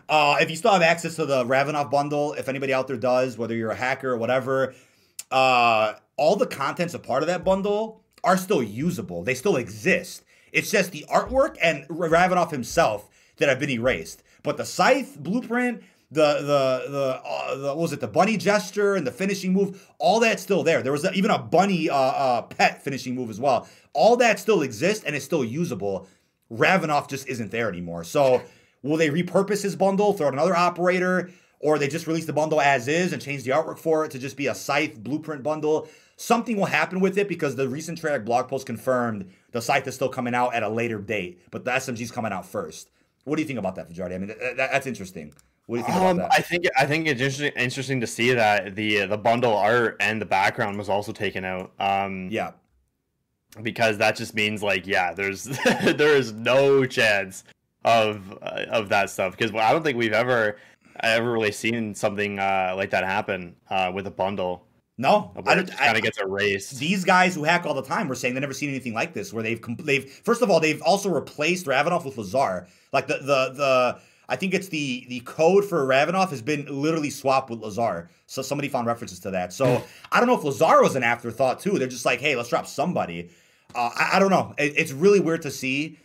uh, 0.08 0.36
if 0.40 0.50
you 0.50 0.56
still 0.56 0.72
have 0.72 0.82
access 0.82 1.16
to 1.16 1.26
the 1.26 1.44
Ravenov 1.44 1.90
bundle, 1.90 2.34
if 2.34 2.48
anybody 2.48 2.72
out 2.72 2.86
there 2.86 2.98
does, 2.98 3.38
whether 3.38 3.54
you're 3.54 3.70
a 3.70 3.76
hacker 3.76 4.12
or 4.12 4.18
whatever, 4.18 4.74
uh, 5.30 5.94
all 6.16 6.36
the 6.36 6.46
contents 6.46 6.94
a 6.94 6.98
part 6.98 7.22
of 7.22 7.28
that 7.28 7.44
bundle 7.44 8.02
are 8.26 8.36
still 8.36 8.62
usable. 8.62 9.22
They 9.22 9.34
still 9.34 9.56
exist. 9.56 10.24
It's 10.52 10.70
just 10.70 10.90
the 10.90 11.06
artwork 11.08 11.56
and 11.62 11.86
Ravenov 11.88 12.50
himself 12.50 13.08
that 13.36 13.48
have 13.48 13.60
been 13.60 13.70
erased. 13.70 14.22
But 14.42 14.56
the 14.56 14.64
scythe 14.64 15.18
blueprint, 15.18 15.82
the 16.10 16.34
the 16.34 16.90
the, 16.90 17.20
uh, 17.24 17.54
the 17.56 17.66
what 17.68 17.78
was 17.78 17.92
it 17.92 18.00
the 18.00 18.08
bunny 18.08 18.36
gesture 18.36 18.96
and 18.96 19.06
the 19.06 19.12
finishing 19.12 19.52
move 19.52 19.88
all 19.98 20.20
that's 20.20 20.40
still 20.40 20.62
there 20.62 20.80
there 20.80 20.92
was 20.92 21.04
a, 21.04 21.12
even 21.14 21.32
a 21.32 21.38
bunny 21.38 21.90
uh, 21.90 21.96
uh, 21.96 22.42
pet 22.42 22.80
finishing 22.80 23.12
move 23.16 23.28
as 23.28 23.40
well 23.40 23.68
all 23.92 24.16
that 24.16 24.38
still 24.38 24.62
exists 24.62 25.04
and 25.04 25.16
it's 25.16 25.24
still 25.24 25.44
usable 25.44 26.06
Ravenov 26.48 27.10
just 27.10 27.26
isn't 27.26 27.50
there 27.50 27.68
anymore 27.68 28.04
so 28.04 28.40
will 28.82 28.96
they 28.96 29.10
repurpose 29.10 29.64
his 29.64 29.74
bundle 29.74 30.12
throw 30.12 30.28
out 30.28 30.32
another 30.32 30.54
operator 30.54 31.28
or 31.58 31.76
they 31.76 31.88
just 31.88 32.06
release 32.06 32.26
the 32.26 32.32
bundle 32.32 32.60
as 32.60 32.86
is 32.86 33.12
and 33.12 33.20
change 33.20 33.42
the 33.42 33.50
artwork 33.50 33.78
for 33.78 34.04
it 34.04 34.12
to 34.12 34.20
just 34.20 34.36
be 34.36 34.46
a 34.46 34.54
scythe 34.54 34.96
blueprint 35.02 35.42
bundle 35.42 35.88
something 36.16 36.56
will 36.56 36.66
happen 36.66 37.00
with 37.00 37.18
it 37.18 37.28
because 37.28 37.56
the 37.56 37.68
recent 37.68 38.00
Treyarch 38.00 38.24
blog 38.24 38.48
post 38.48 38.66
confirmed 38.66 39.30
the 39.52 39.60
scythe 39.60 39.86
is 39.86 39.94
still 39.94 40.08
coming 40.08 40.34
out 40.34 40.54
at 40.54 40.62
a 40.62 40.68
later 40.68 40.98
date 40.98 41.40
but 41.50 41.64
the 41.64 41.70
smg's 41.70 42.10
coming 42.10 42.32
out 42.32 42.46
first 42.46 42.90
what 43.26 43.34
do 43.36 43.42
you 43.42 43.46
think 43.46 43.58
about 43.58 43.74
that 43.74 43.88
Fajardi? 43.88 44.14
I 44.14 44.18
mean, 44.18 44.28
that, 44.28 44.56
that's 44.56 44.86
interesting. 44.86 45.34
What 45.66 45.76
do 45.76 45.80
you 45.80 45.86
think 45.86 45.98
um, 45.98 46.18
about 46.18 46.30
that? 46.30 46.38
I 46.38 46.42
think 46.42 46.64
I 46.78 46.86
think 46.86 47.08
it's 47.08 47.20
interesting 47.20 47.52
interesting 47.56 48.00
to 48.00 48.06
see 48.06 48.32
that 48.32 48.76
the 48.76 49.04
the 49.06 49.18
bundle 49.18 49.52
art 49.52 49.96
and 49.98 50.20
the 50.20 50.26
background 50.26 50.78
was 50.78 50.88
also 50.88 51.12
taken 51.12 51.44
out. 51.44 51.72
Um, 51.80 52.28
yeah, 52.30 52.52
because 53.62 53.98
that 53.98 54.14
just 54.14 54.32
means 54.34 54.62
like 54.62 54.86
yeah, 54.86 55.12
there's 55.12 55.42
there 55.64 56.16
is 56.16 56.32
no 56.32 56.86
chance 56.86 57.42
of 57.84 58.38
uh, 58.42 58.66
of 58.70 58.88
that 58.90 59.10
stuff 59.10 59.36
because 59.36 59.52
I 59.52 59.72
don't 59.72 59.82
think 59.82 59.98
we've 59.98 60.12
ever 60.12 60.56
ever 61.00 61.32
really 61.32 61.50
seen 61.50 61.96
something 61.96 62.38
uh, 62.38 62.74
like 62.76 62.90
that 62.90 63.02
happen 63.02 63.56
uh, 63.70 63.90
with 63.92 64.06
a 64.06 64.10
bundle. 64.12 64.64
No, 64.98 65.32
I 65.44 65.54
don't. 65.54 65.70
Kind 65.70 65.96
of 65.96 66.02
gets 66.02 66.18
erased. 66.18 66.78
These 66.78 67.04
guys 67.04 67.34
who 67.34 67.44
hack 67.44 67.66
all 67.66 67.74
the 67.74 67.82
time 67.82 68.08
were 68.08 68.14
saying 68.14 68.32
they've 68.32 68.40
never 68.40 68.54
seen 68.54 68.70
anything 68.70 68.94
like 68.94 69.12
this. 69.12 69.30
Where 69.30 69.42
they've 69.42 69.60
they've 69.78 70.10
first 70.10 70.40
of 70.40 70.50
all 70.50 70.58
they've 70.58 70.80
also 70.80 71.10
replaced 71.10 71.66
Ravenov 71.66 72.06
with 72.06 72.16
Lazar. 72.16 72.66
Like 72.92 73.06
the 73.06 73.18
the 73.18 73.52
the 73.54 74.00
I 74.28 74.36
think 74.36 74.54
it's 74.54 74.68
the 74.68 75.04
the 75.08 75.20
code 75.20 75.66
for 75.66 75.86
Ravenov 75.86 76.30
has 76.30 76.40
been 76.40 76.66
literally 76.68 77.10
swapped 77.10 77.50
with 77.50 77.60
Lazar. 77.60 78.08
So 78.26 78.40
somebody 78.40 78.68
found 78.68 78.86
references 78.86 79.20
to 79.20 79.30
that. 79.32 79.52
So 79.52 79.84
I 80.12 80.18
don't 80.18 80.28
know 80.28 80.36
if 80.36 80.44
Lazar 80.44 80.82
was 80.82 80.96
an 80.96 81.02
afterthought 81.02 81.60
too. 81.60 81.78
They're 81.78 81.88
just 81.88 82.06
like, 82.06 82.20
hey, 82.20 82.34
let's 82.34 82.48
drop 82.48 82.66
somebody. 82.66 83.30
Uh, 83.74 83.90
I, 83.94 84.10
I, 84.14 84.18
don't 84.18 84.30
know. 84.30 84.54
It, 84.58 84.74
it's 84.76 84.92
really 84.92 85.20
weird 85.20 85.42
to 85.42 85.50
see 85.50 85.98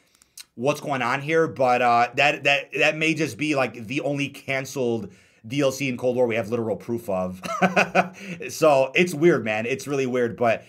what's 0.56 0.82
going 0.82 1.02
on 1.02 1.22
here, 1.22 1.48
but 1.48 1.82
uh, 1.82 2.10
that 2.16 2.44
that 2.44 2.72
that 2.78 2.98
may 2.98 3.14
just 3.14 3.38
be 3.38 3.56
like 3.56 3.88
the 3.88 4.02
only 4.02 4.28
canceled 4.28 5.14
DLC 5.48 5.90
in 5.90 5.98
Cold 5.98 6.16
War 6.16 6.28
we 6.28 6.36
have 6.36 6.50
literal 6.50 6.76
proof 6.76 7.10
of. 7.10 7.42
so 8.50 8.92
it's 8.96 9.14
weird, 9.14 9.44
man. 9.44 9.66
It's 9.66 9.88
really 9.88 10.06
weird, 10.06 10.38
but. 10.38 10.64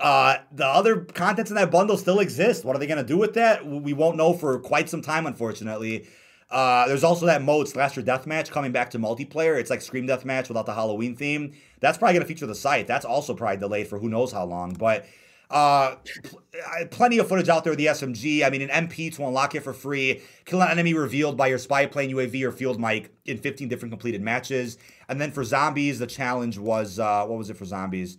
Uh, 0.00 0.38
the 0.50 0.66
other 0.66 1.04
contents 1.04 1.52
in 1.52 1.54
that 1.54 1.70
bundle 1.70 1.96
still 1.96 2.18
exist. 2.18 2.64
What 2.64 2.74
are 2.74 2.80
they 2.80 2.88
going 2.88 2.98
to 2.98 3.06
do 3.06 3.16
with 3.16 3.34
that? 3.34 3.64
We 3.64 3.92
won't 3.92 4.16
know 4.16 4.32
for 4.32 4.58
quite 4.58 4.88
some 4.88 5.02
time, 5.02 5.24
unfortunately. 5.24 6.08
Uh, 6.50 6.86
there's 6.86 7.04
also 7.04 7.26
that 7.26 7.42
mode 7.42 7.68
Slasher 7.68 8.02
Deathmatch 8.02 8.50
coming 8.50 8.72
back 8.72 8.90
to 8.90 8.98
multiplayer. 8.98 9.58
It's 9.58 9.70
like 9.70 9.82
Scream 9.82 10.06
Deathmatch 10.06 10.48
without 10.48 10.66
the 10.66 10.74
Halloween 10.74 11.16
theme. 11.16 11.52
That's 11.80 11.98
probably 11.98 12.14
gonna 12.14 12.26
feature 12.26 12.46
the 12.46 12.54
site. 12.54 12.86
That's 12.86 13.04
also 13.04 13.34
probably 13.34 13.56
delayed 13.56 13.88
for 13.88 13.98
who 13.98 14.08
knows 14.08 14.30
how 14.30 14.44
long. 14.44 14.74
But 14.74 15.06
uh, 15.54 15.94
pl- 16.24 16.42
plenty 16.90 17.18
of 17.18 17.28
footage 17.28 17.48
out 17.48 17.62
there 17.62 17.70
with 17.70 17.78
the 17.78 17.86
SMG. 17.86 18.44
I 18.44 18.50
mean, 18.50 18.68
an 18.68 18.88
MP 18.88 19.14
to 19.14 19.24
unlock 19.24 19.54
it 19.54 19.62
for 19.62 19.72
free. 19.72 20.20
Kill 20.44 20.60
an 20.60 20.68
enemy 20.68 20.94
revealed 20.94 21.36
by 21.36 21.46
your 21.46 21.58
spy 21.58 21.86
plane, 21.86 22.10
UAV, 22.10 22.42
or 22.42 22.50
field 22.50 22.80
mic 22.80 23.14
in 23.24 23.38
15 23.38 23.68
different 23.68 23.92
completed 23.92 24.20
matches. 24.20 24.78
And 25.08 25.20
then 25.20 25.30
for 25.30 25.44
zombies, 25.44 26.00
the 26.00 26.08
challenge 26.08 26.58
was 26.58 26.98
uh, 26.98 27.24
what 27.24 27.38
was 27.38 27.50
it 27.50 27.56
for 27.56 27.64
zombies? 27.64 28.18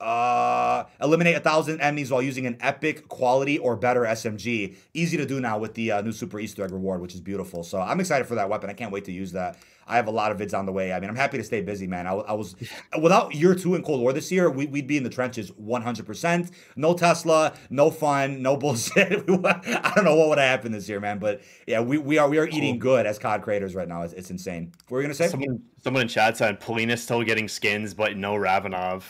Uh, 0.00 0.84
eliminate 1.00 1.34
a 1.34 1.40
thousand 1.40 1.80
enemies 1.80 2.10
while 2.10 2.22
using 2.22 2.46
an 2.46 2.56
epic 2.60 3.08
quality 3.08 3.58
or 3.58 3.74
better 3.74 4.02
SMG. 4.02 4.76
Easy 4.92 5.16
to 5.16 5.26
do 5.26 5.40
now 5.40 5.58
with 5.58 5.74
the 5.74 5.90
uh, 5.90 6.02
new 6.02 6.12
Super 6.12 6.38
Easter 6.38 6.62
egg 6.62 6.70
reward, 6.70 7.00
which 7.00 7.14
is 7.14 7.20
beautiful. 7.20 7.64
So 7.64 7.80
I'm 7.80 7.98
excited 7.98 8.28
for 8.28 8.36
that 8.36 8.48
weapon. 8.48 8.70
I 8.70 8.74
can't 8.74 8.92
wait 8.92 9.06
to 9.06 9.12
use 9.12 9.32
that. 9.32 9.58
I 9.86 9.96
have 9.96 10.06
a 10.06 10.10
lot 10.10 10.32
of 10.32 10.38
vids 10.38 10.56
on 10.56 10.66
the 10.66 10.72
way. 10.72 10.92
I 10.92 11.00
mean, 11.00 11.10
I'm 11.10 11.16
happy 11.16 11.38
to 11.38 11.44
stay 11.44 11.60
busy, 11.60 11.86
man. 11.86 12.06
I, 12.06 12.12
I 12.12 12.32
was 12.32 12.56
without 13.00 13.34
year 13.34 13.54
two 13.54 13.74
in 13.74 13.82
Cold 13.82 14.00
War 14.00 14.12
this 14.12 14.32
year, 14.32 14.50
we, 14.50 14.66
would 14.66 14.86
be 14.86 14.96
in 14.96 15.02
the 15.02 15.10
trenches 15.10 15.50
100%. 15.50 16.50
No 16.76 16.94
Tesla, 16.94 17.54
no 17.70 17.90
fun, 17.90 18.42
no 18.42 18.56
bullshit. 18.64 19.12
I 19.28 19.92
don't 19.94 20.04
know 20.04 20.16
what 20.16 20.28
would 20.30 20.38
happen 20.38 20.72
this 20.72 20.88
year, 20.88 21.00
man. 21.00 21.18
But 21.18 21.42
yeah, 21.66 21.80
we, 21.80 21.98
we 21.98 22.18
are 22.18 22.28
we 22.28 22.38
are 22.38 22.48
eating 22.48 22.78
good 22.78 23.06
as 23.06 23.18
COD 23.18 23.42
creators 23.42 23.74
right 23.74 23.88
now. 23.88 24.02
It's, 24.02 24.14
it's 24.14 24.30
insane. 24.30 24.72
What 24.88 24.96
were 24.96 25.00
you 25.00 25.06
gonna 25.06 25.14
say? 25.14 25.28
Someone, 25.28 25.62
someone 25.82 26.02
in 26.02 26.08
chat 26.08 26.36
said 26.36 26.60
Polina's 26.60 27.02
still 27.02 27.22
getting 27.22 27.48
skins, 27.48 27.94
but 27.94 28.16
no 28.16 28.34
Ravenov. 28.34 29.02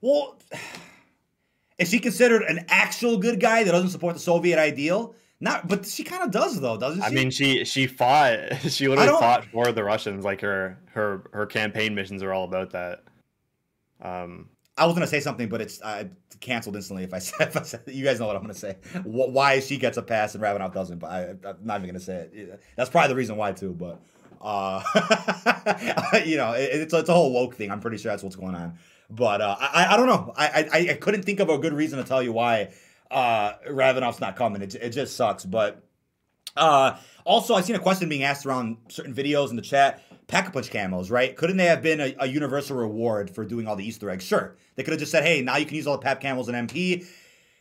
Well, 0.00 0.38
is 1.78 1.90
he 1.90 1.98
considered 1.98 2.42
an 2.42 2.64
actual 2.68 3.18
good 3.18 3.40
guy 3.40 3.64
that 3.64 3.72
doesn't 3.72 3.90
support 3.90 4.14
the 4.14 4.20
Soviet 4.20 4.58
ideal? 4.58 5.14
Not, 5.42 5.68
but 5.68 5.86
she 5.86 6.04
kind 6.04 6.22
of 6.22 6.30
does 6.30 6.60
though, 6.60 6.76
doesn't 6.76 7.00
she? 7.00 7.06
I 7.06 7.10
mean, 7.10 7.30
she 7.30 7.64
she 7.64 7.86
fought. 7.86 8.38
She 8.68 8.88
literally 8.88 9.10
fought 9.10 9.46
for 9.46 9.72
the 9.72 9.82
Russians. 9.82 10.24
Like 10.24 10.42
her 10.42 10.78
her 10.92 11.30
her 11.32 11.46
campaign 11.46 11.94
missions 11.94 12.22
are 12.22 12.32
all 12.32 12.44
about 12.44 12.70
that. 12.70 13.04
Um, 14.02 14.50
I 14.76 14.84
was 14.84 14.94
gonna 14.94 15.06
say 15.06 15.20
something, 15.20 15.48
but 15.48 15.62
it's 15.62 15.80
uh, 15.80 16.04
canceled 16.40 16.76
instantly. 16.76 17.04
If 17.04 17.14
I 17.14 17.18
said, 17.20 17.48
if 17.48 17.56
I 17.56 17.62
said, 17.62 17.82
you 17.86 18.04
guys 18.04 18.20
know 18.20 18.26
what 18.26 18.36
I'm 18.36 18.42
gonna 18.42 18.54
say. 18.54 18.76
Why 19.04 19.60
she 19.60 19.78
gets 19.78 19.96
a 19.96 20.02
pass 20.02 20.34
and 20.34 20.44
Ravenov 20.44 20.74
doesn't, 20.74 20.98
but 20.98 21.10
I, 21.10 21.22
am 21.30 21.56
not 21.62 21.80
even 21.80 21.88
gonna 21.88 22.00
say 22.00 22.28
it. 22.32 22.62
That's 22.76 22.90
probably 22.90 23.08
the 23.08 23.16
reason 23.16 23.36
why 23.36 23.52
too. 23.52 23.72
But 23.72 23.98
uh, 24.42 24.82
you 26.26 26.36
know, 26.36 26.52
it, 26.52 26.70
it's 26.72 26.92
it's 26.92 27.08
a 27.08 27.14
whole 27.14 27.32
woke 27.32 27.54
thing. 27.54 27.70
I'm 27.70 27.80
pretty 27.80 27.96
sure 27.96 28.12
that's 28.12 28.22
what's 28.22 28.36
going 28.36 28.54
on. 28.54 28.78
But 29.08 29.40
uh, 29.40 29.56
I 29.58 29.94
I 29.94 29.96
don't 29.96 30.06
know. 30.06 30.34
I, 30.36 30.68
I 30.70 30.90
I 30.90 30.94
couldn't 30.94 31.22
think 31.22 31.40
of 31.40 31.48
a 31.48 31.56
good 31.56 31.72
reason 31.72 31.98
to 31.98 32.04
tell 32.04 32.22
you 32.22 32.32
why 32.32 32.72
uh, 33.10 33.54
Ravenov's 33.68 34.20
not 34.20 34.36
coming. 34.36 34.62
It, 34.62 34.74
it 34.74 34.90
just 34.90 35.16
sucks. 35.16 35.44
But 35.44 35.82
uh, 36.56 36.96
also, 37.24 37.54
I've 37.54 37.64
seen 37.64 37.76
a 37.76 37.80
question 37.80 38.08
being 38.08 38.22
asked 38.22 38.46
around 38.46 38.78
certain 38.88 39.14
videos 39.14 39.50
in 39.50 39.56
the 39.56 39.62
chat. 39.62 40.02
Pack 40.26 40.48
a 40.48 40.50
punch 40.52 40.70
camos, 40.70 41.10
right? 41.10 41.36
Couldn't 41.36 41.56
they 41.56 41.66
have 41.66 41.82
been 41.82 42.00
a, 42.00 42.14
a, 42.20 42.26
universal 42.26 42.76
reward 42.76 43.30
for 43.30 43.44
doing 43.44 43.66
all 43.66 43.74
the 43.74 43.84
Easter 43.84 44.10
eggs? 44.10 44.24
Sure. 44.24 44.56
They 44.76 44.84
could 44.84 44.92
have 44.92 45.00
just 45.00 45.10
said, 45.10 45.24
hey, 45.24 45.42
now 45.42 45.56
you 45.56 45.66
can 45.66 45.74
use 45.74 45.88
all 45.88 45.96
the 45.96 46.02
Pap 46.02 46.20
camos 46.20 46.46
and 46.48 46.68
MP. 46.68 47.04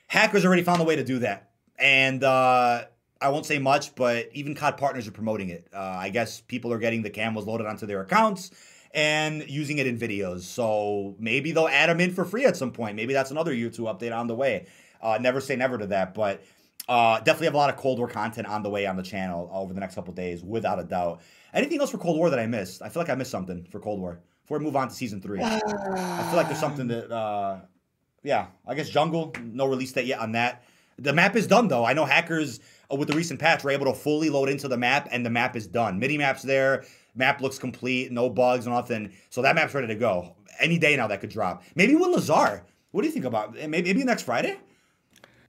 Hackers 0.07 0.45
already 0.45 0.61
found 0.61 0.79
a 0.79 0.83
way 0.83 0.95
to 0.95 1.03
do 1.03 1.19
that. 1.19 1.49
And 1.79 2.23
uh, 2.23 2.83
I 3.19 3.29
won't 3.29 3.47
say 3.47 3.57
much, 3.57 3.95
but 3.95 4.29
even 4.33 4.53
COD 4.53 4.77
partners 4.77 5.07
are 5.07 5.11
promoting 5.11 5.49
it. 5.49 5.67
Uh, 5.73 5.79
I 5.79 6.09
guess 6.09 6.41
people 6.41 6.71
are 6.71 6.77
getting 6.77 7.01
the 7.01 7.09
camos 7.09 7.47
loaded 7.47 7.65
onto 7.65 7.87
their 7.87 8.01
accounts 8.01 8.51
and 8.91 9.47
using 9.49 9.77
it 9.79 9.87
in 9.87 9.97
videos. 9.97 10.41
So 10.41 11.15
maybe 11.19 11.51
they'll 11.51 11.67
add 11.67 11.89
them 11.89 11.99
in 11.99 12.13
for 12.13 12.25
free 12.25 12.45
at 12.45 12.55
some 12.55 12.71
point. 12.71 12.95
Maybe 12.95 13.13
that's 13.13 13.31
another 13.31 13.53
YouTube 13.53 13.85
update 13.85 14.15
on 14.15 14.27
the 14.27 14.35
way. 14.35 14.67
Uh, 15.01 15.17
never 15.19 15.39
say 15.41 15.55
never 15.55 15.77
to 15.77 15.87
that, 15.87 16.13
but 16.13 16.43
uh, 16.87 17.19
definitely 17.19 17.45
have 17.45 17.53
a 17.53 17.57
lot 17.57 17.69
of 17.69 17.77
Cold 17.77 17.99
War 17.99 18.07
content 18.07 18.47
on 18.47 18.63
the 18.63 18.69
way 18.69 18.85
on 18.85 18.97
the 18.97 19.03
channel 19.03 19.49
over 19.53 19.73
the 19.73 19.79
next 19.79 19.95
couple 19.95 20.13
days, 20.13 20.43
without 20.43 20.79
a 20.79 20.83
doubt. 20.83 21.21
Anything 21.53 21.79
else 21.79 21.91
for 21.91 21.97
Cold 21.97 22.17
War 22.17 22.29
that 22.29 22.39
I 22.39 22.47
missed? 22.47 22.81
I 22.81 22.89
feel 22.89 23.01
like 23.01 23.09
I 23.09 23.15
missed 23.15 23.31
something 23.31 23.65
for 23.71 23.79
Cold 23.79 23.99
War. 23.99 24.19
Before 24.43 24.57
we 24.57 24.65
move 24.65 24.75
on 24.75 24.87
to 24.87 24.93
season 24.93 25.21
three, 25.21 25.39
I 25.41 25.59
feel 25.59 26.35
like 26.35 26.47
there's 26.47 26.59
something 26.59 26.87
that, 26.87 27.11
uh, 27.11 27.59
yeah, 28.23 28.47
I 28.67 28.73
guess 28.73 28.89
Jungle, 28.89 29.33
no 29.43 29.67
release 29.67 29.91
date 29.91 30.07
yet 30.07 30.19
on 30.19 30.31
that. 30.31 30.63
The 30.97 31.13
map 31.13 31.35
is 31.35 31.47
done 31.47 31.67
though. 31.67 31.85
I 31.85 31.93
know 31.93 32.05
hackers 32.05 32.59
uh, 32.91 32.95
with 32.95 33.07
the 33.07 33.15
recent 33.15 33.39
patch 33.39 33.63
were 33.63 33.69
able 33.69 33.85
to 33.85 33.93
fully 33.93 34.29
load 34.29 34.49
into 34.49 34.67
the 34.67 34.77
map, 34.77 35.07
and 35.11 35.25
the 35.25 35.29
map 35.29 35.55
is 35.55 35.67
done. 35.67 35.99
Mini 35.99 36.17
map's 36.17 36.41
there. 36.41 36.83
Map 37.15 37.41
looks 37.41 37.59
complete, 37.59 38.11
no 38.11 38.29
bugs, 38.29 38.65
nothing. 38.65 39.13
So 39.29 39.41
that 39.43 39.55
map's 39.55 39.73
ready 39.73 39.87
to 39.87 39.95
go. 39.95 40.35
Any 40.59 40.77
day 40.77 40.95
now 40.95 41.07
that 41.07 41.21
could 41.21 41.29
drop. 41.29 41.63
Maybe 41.75 41.95
with 41.95 42.09
Lazar. 42.09 42.65
What 42.91 43.01
do 43.01 43.07
you 43.07 43.13
think 43.13 43.25
about 43.25 43.53
maybe, 43.53 43.93
maybe 43.93 44.03
next 44.03 44.23
Friday? 44.23 44.57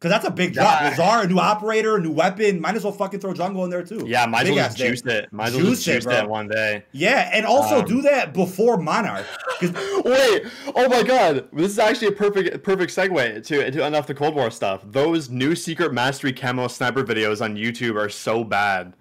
Because 0.01 0.13
that's 0.13 0.25
a 0.25 0.31
big 0.31 0.55
drop. 0.55 0.81
Yeah. 0.81 0.89
Lazar, 0.89 1.27
a 1.27 1.29
new 1.29 1.39
operator, 1.39 1.97
a 1.97 2.01
new 2.01 2.11
weapon. 2.11 2.59
Might 2.59 2.75
as 2.75 2.85
well 2.85 2.93
fucking 2.93 3.21
throw 3.21 3.35
jungle 3.35 3.65
in 3.65 3.71
there 3.71 3.83
too. 3.83 4.03
Yeah, 4.07 4.25
might 4.25 4.47
as 4.47 4.51
well 4.51 4.65
just 4.65 4.79
juice 4.79 5.03
it. 5.05 5.31
Might 5.31 5.49
as 5.49 5.57
well 5.57 5.67
just 5.67 5.85
juice 5.85 6.07
it, 6.07 6.27
one 6.27 6.49
day. 6.49 6.85
Yeah, 6.93 7.29
and 7.35 7.45
also 7.45 7.81
um, 7.81 7.85
do 7.85 8.01
that 8.03 8.33
before 8.33 8.79
Monarch. 8.79 9.27
Wait, 9.61 10.45
oh 10.75 10.89
my 10.89 11.03
god, 11.03 11.49
this 11.53 11.73
is 11.73 11.79
actually 11.79 12.09
a 12.09 12.13
perfect 12.13 12.63
perfect 12.63 12.97
segue 12.97 13.45
to 13.47 13.71
to 13.71 13.85
end 13.85 13.95
off 13.95 14.07
the 14.07 14.15
Cold 14.15 14.35
War 14.35 14.51
stuff. 14.51 14.81
Those 14.87 15.29
new 15.29 15.55
secret 15.55 15.93
mastery 15.93 16.33
camo 16.33 16.69
sniper 16.69 17.05
videos 17.05 17.45
on 17.45 17.55
YouTube 17.55 17.97
are 17.97 18.09
so 18.09 18.43
bad. 18.43 18.95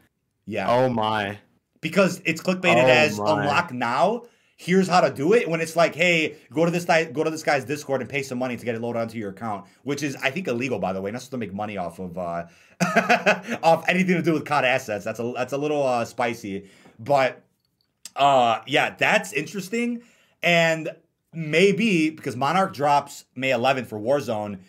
Yeah. 0.47 0.69
Oh 0.69 0.89
my. 0.89 1.39
Because 1.79 2.21
it's 2.25 2.41
clickbaited 2.41 2.83
oh 2.83 2.87
as 2.87 3.17
my. 3.17 3.39
unlock 3.39 3.71
now 3.71 4.23
here's 4.61 4.89
how 4.89 4.99
to 4.99 5.09
do 5.09 5.33
it 5.33 5.47
when 5.47 5.61
it's 5.61 5.75
like 5.75 5.95
hey 5.95 6.35
go 6.51 6.65
to 6.65 6.71
this 6.71 6.83
guy 6.83 7.05
go 7.05 7.23
to 7.23 7.29
this 7.29 7.43
guy's 7.43 7.63
discord 7.63 8.01
and 8.01 8.09
pay 8.09 8.21
some 8.21 8.37
money 8.37 8.57
to 8.57 8.65
get 8.65 8.75
it 8.75 8.81
loaded 8.81 8.99
onto 8.99 9.17
your 9.17 9.29
account 9.29 9.65
which 9.83 10.03
is 10.03 10.17
i 10.17 10.29
think 10.29 10.49
illegal 10.49 10.79
by 10.79 10.91
the 10.91 11.01
way 11.01 11.09
not 11.11 11.21
supposed 11.21 11.31
to 11.31 11.37
make 11.37 11.53
money 11.53 11.77
off 11.77 11.97
of 11.99 12.17
uh 12.17 12.45
off 13.63 13.83
anything 13.89 14.15
to 14.15 14.21
do 14.21 14.33
with 14.33 14.45
cod 14.45 14.63
assets. 14.63 15.03
That's 15.03 15.19
a 15.19 15.33
that's 15.35 15.53
a 15.53 15.57
little 15.57 15.85
uh 15.85 16.05
spicy. 16.05 16.69
But 16.97 17.41
uh 18.15 18.61
yeah 18.67 18.95
that's 18.97 19.33
interesting. 19.33 20.03
And 20.41 20.89
maybe 21.33 22.09
because 22.09 22.35
monarch 22.35 22.73
drops 22.73 23.25
may 23.35 23.49
11th 23.49 23.87
for 23.87 23.99
warzone 23.99 24.59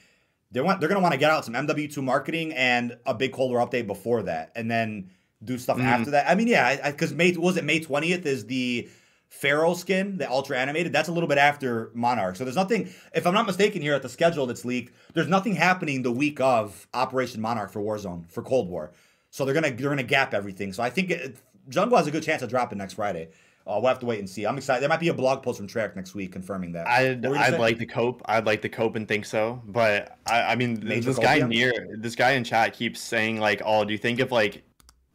they 0.52 0.60
want 0.60 0.80
they're 0.80 0.88
going 0.88 0.98
to 0.98 1.02
want 1.02 1.12
to 1.12 1.18
get 1.18 1.30
out 1.30 1.44
some 1.44 1.54
mw2 1.54 2.02
marketing 2.02 2.52
and 2.52 2.98
a 3.06 3.14
big 3.14 3.32
colder 3.32 3.56
update 3.58 3.86
before 3.86 4.24
that 4.24 4.50
and 4.56 4.70
then 4.70 5.08
do 5.42 5.56
stuff 5.56 5.78
mm. 5.78 5.84
after 5.84 6.10
that. 6.10 6.28
I 6.28 6.34
mean 6.34 6.48
yeah 6.48 6.90
because 6.90 7.14
may 7.14 7.32
was 7.32 7.56
it 7.56 7.64
may 7.64 7.80
20th 7.80 8.26
is 8.26 8.46
the 8.46 8.88
Pharaoh 9.30 9.74
skin, 9.74 10.18
the 10.18 10.28
ultra 10.28 10.58
animated, 10.58 10.92
that's 10.92 11.08
a 11.08 11.12
little 11.12 11.28
bit 11.28 11.38
after 11.38 11.90
Monarch. 11.94 12.34
So 12.34 12.44
there's 12.44 12.56
nothing, 12.56 12.90
if 13.14 13.26
I'm 13.26 13.32
not 13.32 13.46
mistaken 13.46 13.80
here 13.80 13.94
at 13.94 14.02
the 14.02 14.08
schedule 14.08 14.44
that's 14.44 14.64
leaked, 14.64 14.92
there's 15.14 15.28
nothing 15.28 15.54
happening 15.54 16.02
the 16.02 16.10
week 16.10 16.40
of 16.40 16.86
Operation 16.92 17.40
Monarch 17.40 17.70
for 17.70 17.80
Warzone, 17.80 18.28
for 18.28 18.42
Cold 18.42 18.68
War. 18.68 18.92
So 19.30 19.44
they're 19.44 19.54
gonna 19.54 19.70
they're 19.70 19.88
gonna 19.88 20.02
gap 20.02 20.34
everything. 20.34 20.72
So 20.72 20.82
I 20.82 20.90
think 20.90 21.10
it, 21.10 21.36
Jungle 21.68 21.96
has 21.96 22.08
a 22.08 22.10
good 22.10 22.24
chance 22.24 22.42
of 22.42 22.50
dropping 22.50 22.78
next 22.78 22.94
Friday. 22.94 23.28
Uh, 23.64 23.78
we'll 23.80 23.88
have 23.88 24.00
to 24.00 24.06
wait 24.06 24.18
and 24.18 24.28
see. 24.28 24.44
I'm 24.44 24.56
excited. 24.56 24.82
There 24.82 24.88
might 24.88 24.98
be 24.98 25.08
a 25.08 25.14
blog 25.14 25.44
post 25.44 25.58
from 25.58 25.68
Treyarch 25.68 25.94
next 25.94 26.14
week 26.14 26.32
confirming 26.32 26.72
that. 26.72 26.88
I'd, 26.88 27.24
I'd 27.24 27.60
like 27.60 27.78
to 27.78 27.86
cope. 27.86 28.22
I'd 28.24 28.46
like 28.46 28.62
to 28.62 28.68
cope 28.68 28.96
and 28.96 29.06
think 29.06 29.24
so. 29.24 29.62
But 29.64 30.18
I, 30.26 30.42
I 30.42 30.56
mean, 30.56 30.80
Major 30.82 31.12
this 31.12 31.18
guy 31.20 31.38
near 31.38 31.72
this 31.96 32.16
guy 32.16 32.32
in 32.32 32.42
chat 32.42 32.72
keeps 32.72 33.00
saying 33.00 33.38
like, 33.38 33.62
"Oh, 33.64 33.84
do 33.84 33.92
you 33.92 33.98
think 33.98 34.18
if 34.18 34.32
like 34.32 34.64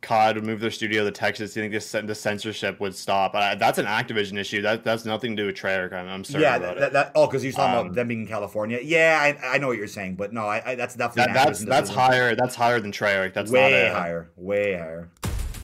COD 0.05 0.35
would 0.35 0.45
move 0.45 0.59
their 0.59 0.71
studio 0.71 1.03
to 1.03 1.11
Texas, 1.11 1.53
do 1.53 1.59
you 1.59 1.63
think 1.63 1.73
this, 1.73 1.91
the 1.91 2.15
censorship 2.15 2.79
would 2.79 2.95
stop? 2.95 3.31
Uh, 3.33 3.55
that's 3.55 3.79
an 3.79 3.85
Activision 3.85 4.37
issue. 4.37 4.61
That 4.61 4.83
that's 4.83 5.03
nothing 5.03 5.35
to 5.35 5.43
do 5.43 5.47
with 5.47 5.55
Treyarch. 5.55 5.93
I'm, 5.93 6.07
I'm 6.07 6.23
sorry 6.23 6.43
yeah, 6.43 6.55
about 6.57 6.77
that, 6.77 6.87
it. 6.87 6.93
That, 6.93 7.11
oh, 7.15 7.25
because 7.25 7.43
you're 7.43 7.53
talking 7.53 7.77
um, 7.77 7.85
about 7.87 7.95
them 7.95 8.07
being 8.07 8.21
in 8.21 8.27
California. 8.27 8.79
Yeah, 8.81 9.17
I, 9.19 9.55
I 9.55 9.57
know 9.57 9.67
what 9.67 9.77
you're 9.77 9.87
saying, 9.87 10.15
but 10.15 10.31
no, 10.31 10.45
I, 10.45 10.71
I 10.71 10.75
that's 10.75 10.95
definitely 10.95 11.33
that, 11.33 11.45
that's 11.45 11.65
that's 11.65 11.89
higher. 11.89 12.35
That's 12.35 12.55
higher 12.55 12.79
than 12.79 12.91
Treyarch. 12.91 13.33
That's 13.33 13.51
way 13.51 13.89
higher, 13.89 14.29
way 14.35 14.73
higher. 14.73 15.09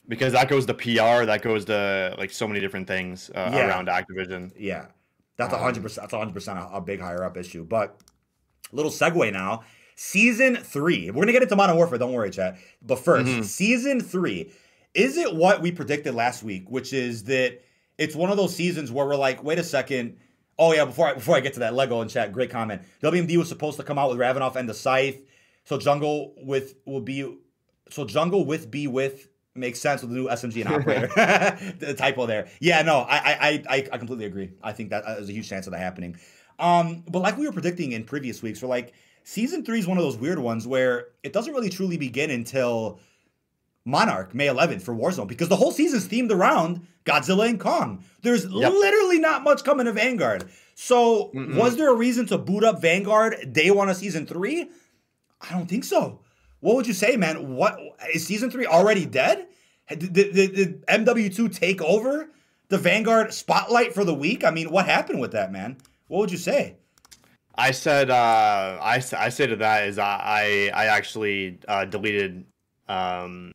Because 0.08 0.32
that 0.32 0.48
goes 0.48 0.66
to 0.66 0.74
PR, 0.74 1.24
that 1.24 1.40
goes 1.42 1.64
to 1.66 2.14
like 2.18 2.32
so 2.32 2.48
many 2.48 2.60
different 2.60 2.88
things 2.88 3.30
uh, 3.34 3.50
yeah. 3.52 3.68
around 3.68 3.86
Activision. 3.86 4.52
Yeah, 4.58 4.86
that's 5.36 5.54
a 5.54 5.58
hundred 5.58 5.78
um, 5.78 5.82
percent. 5.84 6.02
That's 6.02 6.18
hundred 6.18 6.34
percent 6.34 6.58
a 6.72 6.80
big 6.80 7.00
higher 7.00 7.24
up 7.24 7.36
issue. 7.36 7.64
But 7.64 7.96
little 8.72 8.90
segue 8.90 9.32
now 9.32 9.62
Season 10.04 10.56
three. 10.56 11.12
We're 11.12 11.22
gonna 11.22 11.30
get 11.30 11.44
into 11.44 11.54
Modern 11.54 11.76
Warfare. 11.76 11.96
Don't 11.96 12.12
worry, 12.12 12.30
chat. 12.30 12.58
But 12.82 12.98
1st 12.98 13.24
mm-hmm. 13.24 13.42
season 13.42 14.00
three. 14.00 14.50
Is 14.94 15.16
it 15.16 15.32
what 15.32 15.62
we 15.62 15.70
predicted 15.70 16.16
last 16.16 16.42
week, 16.42 16.68
which 16.68 16.92
is 16.92 17.22
that 17.24 17.62
it's 17.98 18.16
one 18.16 18.28
of 18.28 18.36
those 18.36 18.54
seasons 18.54 18.90
where 18.90 19.06
we're 19.06 19.14
like, 19.14 19.44
wait 19.44 19.60
a 19.60 19.64
second. 19.64 20.16
Oh 20.58 20.72
yeah, 20.72 20.86
before 20.86 21.06
I 21.06 21.14
before 21.14 21.36
I 21.36 21.40
get 21.40 21.54
to 21.54 21.60
that 21.60 21.74
Lego 21.74 22.00
in 22.02 22.08
chat, 22.08 22.32
great 22.32 22.50
comment. 22.50 22.82
WMD 23.00 23.36
was 23.36 23.48
supposed 23.48 23.76
to 23.76 23.84
come 23.84 23.96
out 23.96 24.10
with 24.10 24.18
Ravenov 24.18 24.56
and 24.56 24.68
the 24.68 24.74
Scythe. 24.74 25.22
So 25.62 25.78
Jungle 25.78 26.34
with 26.36 26.74
will 26.84 27.00
be 27.00 27.38
so 27.88 28.04
Jungle 28.04 28.44
with 28.44 28.72
be 28.72 28.88
with 28.88 29.28
makes 29.54 29.80
sense 29.80 30.02
with 30.02 30.10
the 30.10 30.16
new 30.16 30.26
SMG 30.26 30.66
and 30.66 30.74
operator. 30.74 31.06
the 31.78 31.94
typo 31.94 32.26
there. 32.26 32.48
Yeah, 32.60 32.82
no, 32.82 33.02
I 33.08 33.18
I 33.18 33.62
I 33.68 33.88
I 33.92 33.98
completely 33.98 34.24
agree. 34.24 34.50
I 34.64 34.72
think 34.72 34.90
that 34.90 35.04
there's 35.06 35.28
a 35.28 35.32
huge 35.32 35.48
chance 35.48 35.68
of 35.68 35.72
that 35.74 35.78
happening. 35.78 36.16
Um, 36.58 37.04
but 37.08 37.20
like 37.20 37.38
we 37.38 37.46
were 37.46 37.52
predicting 37.52 37.92
in 37.92 38.02
previous 38.02 38.42
weeks, 38.42 38.60
we're 38.60 38.68
like 38.68 38.94
season 39.24 39.64
three 39.64 39.78
is 39.78 39.86
one 39.86 39.98
of 39.98 40.04
those 40.04 40.16
weird 40.16 40.38
ones 40.38 40.66
where 40.66 41.08
it 41.22 41.32
doesn't 41.32 41.52
really 41.52 41.70
truly 41.70 41.96
begin 41.96 42.30
until 42.30 43.00
Monarch 43.84 44.34
May 44.34 44.46
11th 44.46 44.82
for 44.82 44.94
Warzone 44.94 45.26
because 45.26 45.48
the 45.48 45.56
whole 45.56 45.72
season's 45.72 46.08
themed 46.08 46.30
around 46.30 46.86
Godzilla 47.04 47.48
and 47.48 47.58
Kong. 47.58 48.04
There's 48.22 48.44
yep. 48.44 48.72
literally 48.72 49.18
not 49.18 49.42
much 49.42 49.64
coming 49.64 49.86
to 49.86 49.92
Vanguard. 49.92 50.48
So 50.74 51.30
Mm-mm. 51.34 51.56
was 51.56 51.76
there 51.76 51.90
a 51.90 51.94
reason 51.94 52.26
to 52.26 52.38
boot 52.38 52.64
up 52.64 52.80
Vanguard 52.80 53.52
day 53.52 53.70
one 53.70 53.88
of 53.88 53.96
season 53.96 54.26
three? 54.26 54.70
I 55.40 55.50
don't 55.50 55.66
think 55.66 55.84
so. 55.84 56.20
What 56.60 56.76
would 56.76 56.86
you 56.86 56.92
say, 56.92 57.16
man? 57.16 57.56
What 57.56 57.78
is 58.14 58.24
season 58.24 58.50
three 58.50 58.66
already 58.66 59.04
dead? 59.04 59.48
Did, 59.88 60.12
did, 60.12 60.32
did 60.32 60.86
MW2 60.86 61.54
take 61.54 61.82
over 61.82 62.30
the 62.68 62.78
Vanguard 62.78 63.34
spotlight 63.34 63.92
for 63.92 64.04
the 64.04 64.14
week? 64.14 64.44
I 64.44 64.52
mean, 64.52 64.70
what 64.70 64.86
happened 64.86 65.20
with 65.20 65.32
that, 65.32 65.50
man? 65.50 65.76
What 66.06 66.20
would 66.20 66.30
you 66.30 66.38
say? 66.38 66.76
I 67.56 67.70
said 67.70 68.10
uh, 68.10 68.78
I, 68.80 69.02
I 69.16 69.28
say 69.28 69.46
to 69.46 69.56
that 69.56 69.86
is 69.86 69.98
I 69.98 70.70
I 70.74 70.86
actually 70.86 71.58
uh, 71.68 71.84
deleted 71.84 72.44
um, 72.88 73.52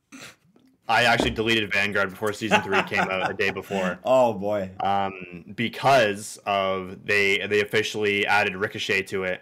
I 0.90 1.04
actually 1.04 1.32
deleted 1.32 1.72
Vanguard 1.72 2.12
before 2.12 2.32
season 2.32 2.62
three 2.62 2.82
came 2.84 3.00
out 3.00 3.30
a 3.30 3.34
day 3.34 3.50
before. 3.50 4.00
Oh 4.06 4.34
boy! 4.34 4.70
Um, 4.80 5.54
because 5.56 6.40
of 6.46 7.06
they 7.06 7.46
they 7.48 7.62
officially 7.62 8.26
added 8.26 8.56
Ricochet 8.56 9.04
to 9.04 9.24
it, 9.24 9.42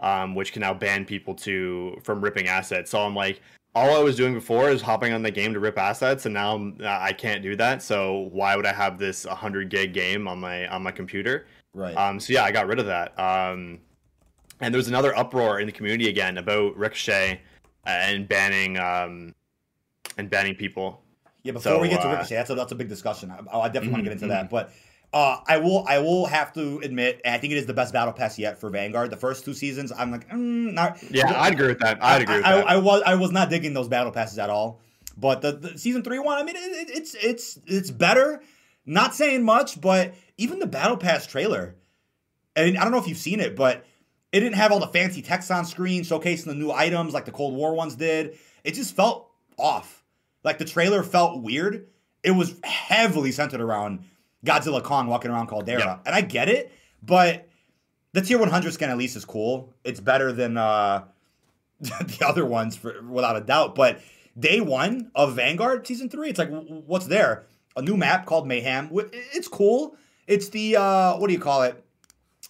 um, 0.00 0.34
which 0.34 0.52
can 0.52 0.60
now 0.60 0.74
ban 0.74 1.04
people 1.04 1.34
to 1.36 1.98
from 2.04 2.22
ripping 2.22 2.46
assets. 2.46 2.90
So 2.90 3.00
I'm 3.00 3.16
like, 3.16 3.40
all 3.74 3.96
I 3.96 4.02
was 4.02 4.16
doing 4.16 4.34
before 4.34 4.70
is 4.70 4.80
hopping 4.80 5.12
on 5.12 5.22
the 5.22 5.30
game 5.30 5.52
to 5.54 5.60
rip 5.60 5.76
assets, 5.76 6.26
and 6.26 6.34
now 6.34 6.72
I 6.84 7.12
can't 7.12 7.42
do 7.42 7.56
that. 7.56 7.82
So 7.82 8.28
why 8.32 8.54
would 8.54 8.66
I 8.66 8.72
have 8.72 8.98
this 8.98 9.26
100 9.26 9.68
gig 9.68 9.92
game 9.92 10.28
on 10.28 10.38
my 10.38 10.68
on 10.68 10.82
my 10.82 10.92
computer? 10.92 11.46
Right. 11.74 11.96
Um. 11.96 12.20
So 12.20 12.32
yeah, 12.32 12.44
I 12.44 12.52
got 12.52 12.68
rid 12.68 12.78
of 12.78 12.86
that. 12.86 13.18
Um, 13.18 13.80
and 14.60 14.74
there 14.74 14.78
was 14.78 14.88
another 14.88 15.16
uproar 15.16 15.60
in 15.60 15.66
the 15.66 15.72
community 15.72 16.08
again 16.08 16.38
about 16.38 16.76
Ricochet 16.76 17.40
and 17.84 18.28
banning 18.28 18.78
um 18.78 19.34
and 20.16 20.30
banning 20.30 20.54
people. 20.54 21.02
Yeah, 21.42 21.52
before 21.52 21.72
so, 21.72 21.80
we 21.80 21.88
get 21.88 22.02
to 22.02 22.08
uh, 22.08 22.12
Ricochet, 22.12 22.36
that's 22.36 22.50
a 22.50 22.54
that's 22.54 22.72
a 22.72 22.76
big 22.76 22.88
discussion. 22.88 23.30
I, 23.30 23.36
I 23.36 23.38
definitely 23.68 23.88
mm-hmm, 23.88 23.92
want 23.92 23.96
to 23.98 24.02
get 24.04 24.12
into 24.12 24.24
mm-hmm. 24.26 24.30
that, 24.30 24.50
but 24.50 24.72
Uh, 25.12 25.38
I 25.46 25.58
will 25.58 25.86
I 25.88 26.00
will 26.00 26.26
have 26.26 26.52
to 26.54 26.80
admit, 26.82 27.22
I 27.24 27.38
think 27.38 27.52
it 27.52 27.56
is 27.56 27.66
the 27.66 27.72
best 27.72 27.92
battle 27.92 28.12
pass 28.12 28.38
yet 28.38 28.58
for 28.58 28.68
Vanguard. 28.70 29.08
The 29.10 29.16
first 29.16 29.44
two 29.44 29.54
seasons, 29.54 29.92
I'm 29.92 30.10
like, 30.10 30.28
mm, 30.28 30.74
not. 30.74 31.00
Yeah, 31.10 31.32
I'd 31.40 31.54
agree 31.54 31.68
with 31.68 31.78
that. 31.78 32.02
I'd 32.02 32.22
agree 32.22 32.38
with 32.38 32.44
I, 32.44 32.56
that. 32.56 32.68
I, 32.68 32.74
I, 32.74 32.76
was 32.76 33.02
I 33.06 33.14
was 33.14 33.30
not 33.30 33.48
digging 33.48 33.72
those 33.72 33.88
battle 33.88 34.10
passes 34.12 34.38
at 34.38 34.50
all. 34.50 34.80
But 35.16 35.40
the, 35.42 35.52
the 35.52 35.78
season 35.78 36.02
three 36.02 36.18
one, 36.18 36.36
I 36.38 36.42
mean, 36.42 36.56
it, 36.56 36.90
it's 36.90 37.14
it's 37.14 37.58
it's 37.66 37.90
better. 37.90 38.42
Not 38.84 39.14
saying 39.14 39.44
much, 39.44 39.80
but 39.80 40.12
even 40.36 40.58
the 40.58 40.66
battle 40.66 40.96
pass 40.96 41.24
trailer, 41.24 41.76
and 42.56 42.76
I 42.76 42.82
don't 42.82 42.90
know 42.90 42.98
if 42.98 43.08
you've 43.08 43.16
seen 43.16 43.40
it, 43.40 43.54
but 43.56 43.86
it 44.32 44.40
didn't 44.40 44.56
have 44.56 44.72
all 44.72 44.80
the 44.80 44.88
fancy 44.88 45.22
text 45.22 45.50
on 45.50 45.64
screen 45.64 46.02
showcasing 46.02 46.46
the 46.46 46.54
new 46.54 46.70
items 46.70 47.14
like 47.14 47.24
the 47.24 47.32
Cold 47.32 47.54
War 47.54 47.74
ones 47.74 47.94
did. 47.94 48.38
It 48.64 48.74
just 48.74 48.94
felt 48.94 49.30
off. 49.58 50.04
Like 50.44 50.58
the 50.58 50.64
trailer 50.64 51.02
felt 51.02 51.42
weird. 51.42 51.88
It 52.22 52.32
was 52.32 52.54
heavily 52.64 53.32
centered 53.32 53.60
around 53.60 54.04
Godzilla 54.44 54.82
Kong 54.82 55.06
walking 55.06 55.30
around 55.30 55.46
Caldera. 55.46 55.80
Yep. 55.80 56.02
And 56.06 56.14
I 56.14 56.20
get 56.20 56.48
it, 56.48 56.72
but 57.02 57.48
the 58.12 58.20
tier 58.20 58.38
100 58.38 58.72
skin 58.72 58.90
at 58.90 58.96
least 58.96 59.16
is 59.16 59.24
cool. 59.24 59.72
It's 59.84 60.00
better 60.00 60.32
than 60.32 60.56
uh, 60.56 61.04
the 61.80 62.24
other 62.26 62.46
ones 62.46 62.76
for 62.76 63.02
without 63.02 63.36
a 63.36 63.40
doubt. 63.40 63.74
But 63.74 64.00
day 64.38 64.60
one 64.60 65.10
of 65.14 65.34
Vanguard 65.34 65.86
season 65.86 66.08
three, 66.08 66.30
it's 66.30 66.38
like, 66.38 66.50
what's 66.50 67.06
there? 67.06 67.46
A 67.76 67.82
new 67.82 67.96
map 67.96 68.26
called 68.26 68.46
Mayhem. 68.46 68.90
It's 68.92 69.48
cool. 69.48 69.96
It's 70.26 70.48
the, 70.48 70.76
uh, 70.76 71.16
what 71.18 71.28
do 71.28 71.32
you 71.32 71.38
call 71.38 71.62
it? 71.62 71.84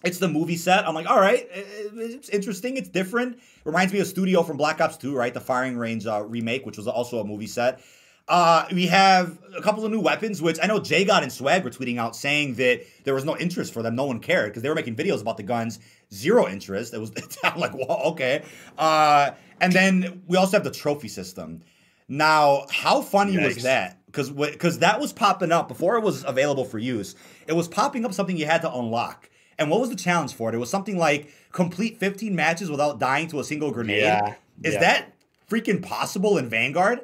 It's 0.03 0.19
the 0.19 0.27
movie 0.27 0.57
set. 0.57 0.87
I'm 0.87 0.93
like, 0.93 1.09
all 1.09 1.19
right, 1.19 1.47
it's 1.51 2.29
interesting. 2.29 2.77
It's 2.77 2.89
different. 2.89 3.39
Reminds 3.65 3.91
me 3.91 3.99
of 3.99 4.07
Studio 4.07 4.43
from 4.43 4.57
Black 4.57 4.79
Ops 4.79 4.97
2, 4.97 5.15
right? 5.15 5.33
The 5.33 5.41
firing 5.41 5.77
range 5.77 6.05
uh, 6.05 6.23
remake, 6.23 6.65
which 6.65 6.77
was 6.77 6.87
also 6.87 7.19
a 7.19 7.23
movie 7.23 7.47
set. 7.47 7.81
Uh, 8.27 8.67
we 8.73 8.87
have 8.87 9.39
a 9.57 9.61
couple 9.61 9.85
of 9.85 9.91
new 9.91 10.01
weapons, 10.01 10.41
which 10.41 10.59
I 10.61 10.67
know 10.67 10.79
JGOD 10.79 11.23
and 11.23 11.31
Swagg 11.31 11.63
were 11.63 11.69
tweeting 11.69 11.97
out 11.97 12.15
saying 12.15 12.55
that 12.55 12.81
there 13.05 13.13
was 13.13 13.23
no 13.23 13.37
interest 13.37 13.73
for 13.73 13.81
them. 13.81 13.95
No 13.95 14.03
one 14.03 14.19
cared 14.19 14.49
because 14.49 14.61
they 14.61 14.69
were 14.69 14.75
making 14.75 14.97
videos 14.97 15.21
about 15.21 15.37
the 15.37 15.43
guns. 15.43 15.79
Zero 16.13 16.47
interest. 16.47 16.93
It 16.93 16.99
was 16.99 17.11
I'm 17.43 17.59
like, 17.59 17.73
well, 17.73 18.01
okay. 18.07 18.43
Uh, 18.77 19.31
and 19.61 19.71
then 19.71 20.23
we 20.27 20.37
also 20.37 20.57
have 20.57 20.63
the 20.65 20.71
trophy 20.71 21.07
system. 21.07 21.63
Now, 22.09 22.65
how 22.69 23.01
funny 23.01 23.33
Yikes. 23.33 23.55
was 23.55 23.63
that? 23.63 24.05
Because 24.05 24.29
because 24.29 24.79
that 24.79 24.99
was 24.99 25.13
popping 25.13 25.51
up 25.51 25.67
before 25.67 25.97
it 25.97 26.03
was 26.03 26.23
available 26.25 26.65
for 26.65 26.79
use. 26.79 27.15
It 27.47 27.53
was 27.53 27.67
popping 27.67 28.05
up 28.05 28.13
something 28.13 28.37
you 28.37 28.45
had 28.45 28.61
to 28.61 28.73
unlock. 28.73 29.29
And 29.59 29.69
what 29.69 29.79
was 29.79 29.89
the 29.89 29.95
challenge 29.95 30.33
for 30.33 30.49
it? 30.49 30.55
It 30.55 30.59
was 30.59 30.69
something 30.69 30.97
like 30.97 31.31
complete 31.51 31.99
15 31.99 32.35
matches 32.35 32.69
without 32.69 32.99
dying 32.99 33.27
to 33.29 33.39
a 33.39 33.43
single 33.43 33.71
grenade. 33.71 34.03
Yeah. 34.03 34.35
Is 34.63 34.75
yeah. 34.75 34.79
that 34.79 35.13
freaking 35.49 35.81
possible 35.81 36.37
in 36.37 36.49
Vanguard? 36.49 37.01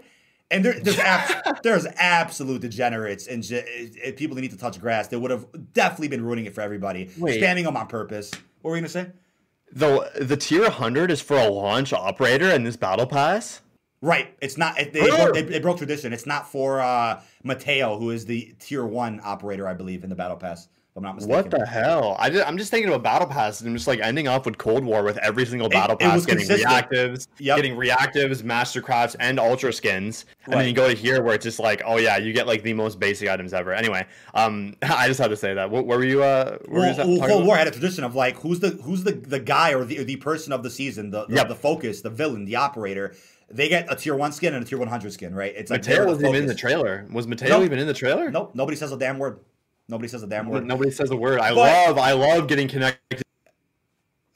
And 0.51 0.63
there, 0.63 0.79
there's 0.79 0.99
ab- 0.99 1.59
there's 1.63 1.87
absolute 1.97 2.61
degenerates 2.61 3.27
and 3.27 3.43
people 4.15 4.35
that 4.35 4.41
need 4.41 4.51
to 4.51 4.57
touch 4.57 4.79
grass 4.79 5.07
They 5.07 5.17
would 5.17 5.31
have 5.31 5.47
definitely 5.73 6.09
been 6.09 6.23
ruining 6.23 6.45
it 6.45 6.53
for 6.53 6.61
everybody, 6.61 7.09
Wait. 7.17 7.41
spamming 7.41 7.63
them 7.63 7.75
on 7.75 7.87
purpose. 7.87 8.31
What 8.61 8.71
were 8.71 8.77
you 8.77 8.81
gonna 8.81 8.89
say? 8.89 9.11
The 9.71 10.11
the 10.21 10.37
tier 10.37 10.61
100 10.61 11.09
is 11.09 11.21
for 11.21 11.37
a 11.37 11.49
launch 11.49 11.91
operator 11.91 12.51
in 12.51 12.63
this 12.63 12.75
battle 12.75 13.07
pass. 13.07 13.61
Right. 14.03 14.35
It's 14.41 14.57
not. 14.57 14.75
They, 14.75 14.89
they, 14.89 15.09
broke, 15.09 15.33
they, 15.33 15.41
they 15.43 15.59
broke 15.59 15.77
tradition. 15.77 16.11
It's 16.11 16.25
not 16.25 16.51
for 16.51 16.81
uh, 16.81 17.21
Mateo, 17.43 17.97
who 17.97 18.11
is 18.11 18.25
the 18.25 18.53
tier 18.59 18.85
one 18.85 19.21
operator, 19.23 19.65
I 19.65 19.73
believe, 19.73 20.03
in 20.03 20.09
the 20.09 20.15
battle 20.15 20.35
pass. 20.35 20.67
I'm 20.95 21.01
not 21.01 21.15
mistaken. 21.15 21.35
What 21.35 21.49
the 21.49 21.65
hell? 21.65 22.15
I 22.19 22.27
am 22.29 22.55
just 22.55 22.69
thinking 22.69 22.87
about 22.87 23.01
battle 23.01 23.27
passes 23.27 23.61
and 23.61 23.69
I'm 23.69 23.75
just 23.75 23.87
like 23.87 23.99
ending 23.99 24.27
off 24.27 24.45
with 24.45 24.59
Cold 24.59 24.85
War 24.85 25.03
with 25.03 25.17
every 25.17 25.43
single 25.45 25.67
battle 25.67 25.95
it, 25.95 26.01
pass 26.01 26.23
it 26.23 26.27
getting 26.27 26.47
consistent. 26.47 26.71
reactives, 26.71 27.27
yep. 27.39 27.55
getting 27.55 27.75
reactives, 27.75 28.43
mastercrafts, 28.43 29.15
and 29.19 29.39
ultra 29.39 29.73
skins. 29.73 30.25
And 30.45 30.53
right. 30.53 30.59
then 30.59 30.69
you 30.69 30.75
go 30.75 30.87
to 30.87 30.93
here 30.93 31.23
where 31.23 31.33
it's 31.33 31.43
just 31.43 31.57
like, 31.57 31.81
oh 31.83 31.97
yeah, 31.97 32.17
you 32.17 32.31
get 32.31 32.45
like 32.45 32.61
the 32.61 32.73
most 32.73 32.99
basic 32.99 33.27
items 33.27 33.53
ever. 33.53 33.73
Anyway, 33.73 34.05
um, 34.35 34.75
I 34.83 35.07
just 35.07 35.19
had 35.19 35.31
to 35.31 35.37
say 35.37 35.55
that. 35.55 35.71
What, 35.71 35.87
where 35.87 35.97
were 35.97 36.05
you? 36.05 36.21
Uh, 36.21 36.59
well, 36.67 36.95
well 36.95 37.27
Cold? 37.27 37.45
War 37.47 37.57
had 37.57 37.67
a 37.67 37.71
tradition 37.71 38.03
of 38.03 38.13
like, 38.13 38.35
who's 38.37 38.59
the 38.59 38.69
who's 38.69 39.03
the 39.03 39.13
the 39.13 39.39
guy 39.39 39.73
or 39.73 39.85
the 39.85 39.99
or 39.99 40.03
the 40.03 40.17
person 40.17 40.53
of 40.53 40.61
the 40.61 40.69
season, 40.69 41.09
the 41.09 41.25
the, 41.25 41.35
yep. 41.35 41.47
the 41.47 41.55
focus, 41.55 42.01
the 42.01 42.11
villain, 42.11 42.45
the 42.45 42.55
operator 42.55 43.15
they 43.49 43.69
get 43.69 43.91
a 43.91 43.95
tier 43.95 44.15
one 44.15 44.31
skin 44.31 44.55
and 44.55 44.65
a 44.65 44.67
tier 44.67 44.79
100 44.79 45.13
skin, 45.13 45.35
right? 45.35 45.53
It's 45.55 45.69
like 45.69 45.81
Mateo 45.81 46.07
was 46.07 46.19
even 46.19 46.35
in 46.35 46.47
the 46.47 46.55
trailer. 46.55 47.05
Was 47.11 47.27
Mateo 47.27 47.49
nope. 47.49 47.65
even 47.65 47.77
in 47.77 47.85
the 47.85 47.93
trailer? 47.93 48.31
Nope. 48.31 48.55
Nobody 48.55 48.75
says 48.75 48.91
a 48.91 48.97
damn 48.97 49.19
word. 49.19 49.39
Nobody 49.93 50.07
says 50.07 50.23
a 50.23 50.27
damn 50.27 50.49
word. 50.49 50.65
Nobody 50.65 50.89
says 50.89 51.11
a 51.11 51.15
word. 51.15 51.39
I 51.39 51.49
but, 51.49 51.57
love, 51.57 51.97
I 51.99 52.13
love 52.13 52.47
getting 52.47 52.67
connected. 52.67 53.21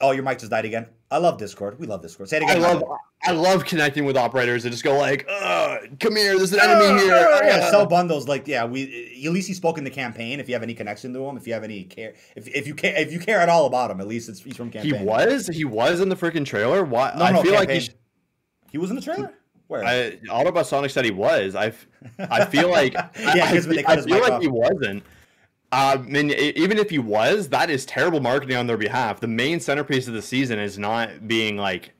Oh, 0.00 0.12
your 0.12 0.22
mic 0.22 0.38
just 0.38 0.52
died 0.52 0.64
again. 0.64 0.86
I 1.10 1.18
love 1.18 1.36
Discord. 1.36 1.80
We 1.80 1.88
love 1.88 2.00
Discord. 2.00 2.28
Say 2.28 2.36
it 2.36 2.44
again. 2.44 2.58
I 2.58 2.60
love, 2.60 2.84
I 3.24 3.32
love 3.32 3.64
connecting 3.64 4.04
with 4.04 4.16
operators 4.16 4.64
and 4.64 4.70
just 4.70 4.84
go 4.84 4.96
like, 4.96 5.26
"Come 5.98 6.14
here, 6.14 6.38
there's 6.38 6.52
an 6.52 6.60
enemy 6.60 6.86
uh, 6.86 6.98
here." 6.98 7.12
Uh, 7.12 7.40
yeah, 7.42 7.70
sell 7.70 7.86
bundles. 7.86 8.28
Like, 8.28 8.46
yeah, 8.46 8.66
we 8.66 9.20
at 9.26 9.32
least 9.32 9.48
he 9.48 9.54
spoke 9.54 9.78
in 9.78 9.82
the 9.82 9.90
campaign. 9.90 10.38
If 10.38 10.48
you 10.48 10.54
have 10.54 10.62
any 10.62 10.74
connection 10.74 11.12
to 11.14 11.26
him, 11.26 11.36
if 11.36 11.44
you 11.48 11.54
have 11.54 11.64
any 11.64 11.82
care, 11.82 12.14
if, 12.36 12.46
if 12.46 12.68
you 12.68 12.76
care, 12.76 12.94
if 12.96 13.12
you 13.12 13.18
care 13.18 13.40
at 13.40 13.48
all 13.48 13.66
about 13.66 13.90
him, 13.90 14.00
at 14.00 14.06
least 14.06 14.28
it's 14.28 14.40
he's 14.40 14.56
from 14.56 14.70
campaign. 14.70 14.94
He 14.94 15.04
was, 15.04 15.48
he 15.48 15.64
was 15.64 15.98
in 15.98 16.08
the 16.08 16.14
freaking 16.14 16.46
trailer. 16.46 16.84
Why? 16.84 17.12
No, 17.18 17.24
I 17.24 17.32
no, 17.32 17.42
feel 17.42 17.54
campaign. 17.54 17.80
like 17.80 17.82
he, 17.82 17.90
he 18.70 18.78
was 18.78 18.90
in 18.90 18.96
the 18.96 19.02
trailer. 19.02 19.34
Where? 19.66 19.84
I, 19.84 20.18
Autobot 20.30 20.66
Sonic 20.66 20.92
said 20.92 21.04
he 21.04 21.10
was. 21.10 21.54
I, 21.54 21.72
I 22.18 22.46
feel 22.46 22.70
like 22.70 22.92
yeah, 22.94 23.10
I, 23.16 23.56
I, 23.86 23.92
I 23.92 24.00
feel 24.00 24.20
like 24.20 24.40
he 24.40 24.48
wasn't. 24.48 25.02
Uh, 25.70 25.98
I 25.98 26.02
mean, 26.02 26.30
even 26.30 26.78
if 26.78 26.90
he 26.90 26.98
was, 26.98 27.50
that 27.50 27.68
is 27.68 27.84
terrible 27.84 28.20
marketing 28.20 28.56
on 28.56 28.66
their 28.66 28.78
behalf. 28.78 29.20
The 29.20 29.28
main 29.28 29.60
centerpiece 29.60 30.08
of 30.08 30.14
the 30.14 30.22
season 30.22 30.58
is 30.58 30.78
not 30.78 31.28
being 31.28 31.56
like 31.56 31.92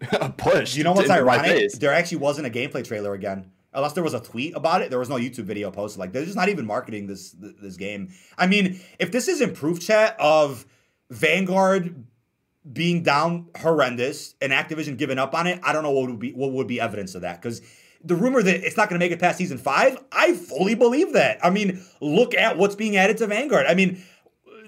a 0.12 0.30
push. 0.30 0.76
You 0.76 0.84
know 0.84 0.92
what's 0.92 1.10
ironic? 1.10 1.72
There 1.72 1.92
actually 1.92 2.18
wasn't 2.18 2.46
a 2.46 2.50
gameplay 2.50 2.86
trailer 2.86 3.14
again. 3.14 3.52
Unless 3.72 3.92
there 3.92 4.02
was 4.02 4.14
a 4.14 4.20
tweet 4.20 4.56
about 4.56 4.82
it, 4.82 4.90
there 4.90 4.98
was 4.98 5.08
no 5.08 5.16
YouTube 5.16 5.44
video 5.44 5.70
posted. 5.70 6.00
Like 6.00 6.12
they're 6.12 6.24
just 6.24 6.36
not 6.36 6.48
even 6.48 6.66
marketing 6.66 7.06
this 7.06 7.36
this 7.38 7.76
game. 7.76 8.12
I 8.36 8.46
mean, 8.46 8.80
if 8.98 9.12
this 9.12 9.28
is 9.28 9.40
improved 9.40 9.82
chat 9.82 10.16
of 10.18 10.66
Vanguard 11.10 12.04
being 12.72 13.02
down 13.02 13.48
horrendous 13.58 14.34
and 14.40 14.52
Activision 14.52 14.96
giving 14.96 15.18
up 15.18 15.34
on 15.34 15.46
it, 15.46 15.60
I 15.62 15.72
don't 15.72 15.82
know 15.82 15.90
what 15.90 16.10
would 16.10 16.18
be 16.18 16.32
what 16.32 16.52
would 16.52 16.66
be 16.66 16.80
evidence 16.80 17.14
of 17.14 17.22
that 17.22 17.40
because 17.40 17.60
the 18.08 18.16
rumor 18.16 18.42
that 18.42 18.66
it's 18.66 18.76
not 18.76 18.88
going 18.88 18.98
to 18.98 19.04
make 19.04 19.12
it 19.12 19.20
past 19.20 19.38
season 19.38 19.58
five, 19.58 19.98
I 20.10 20.34
fully 20.34 20.74
believe 20.74 21.12
that. 21.12 21.38
I 21.44 21.50
mean, 21.50 21.84
look 22.00 22.34
at 22.34 22.56
what's 22.56 22.74
being 22.74 22.96
added 22.96 23.18
to 23.18 23.26
Vanguard. 23.26 23.66
I 23.66 23.74
mean, 23.74 24.02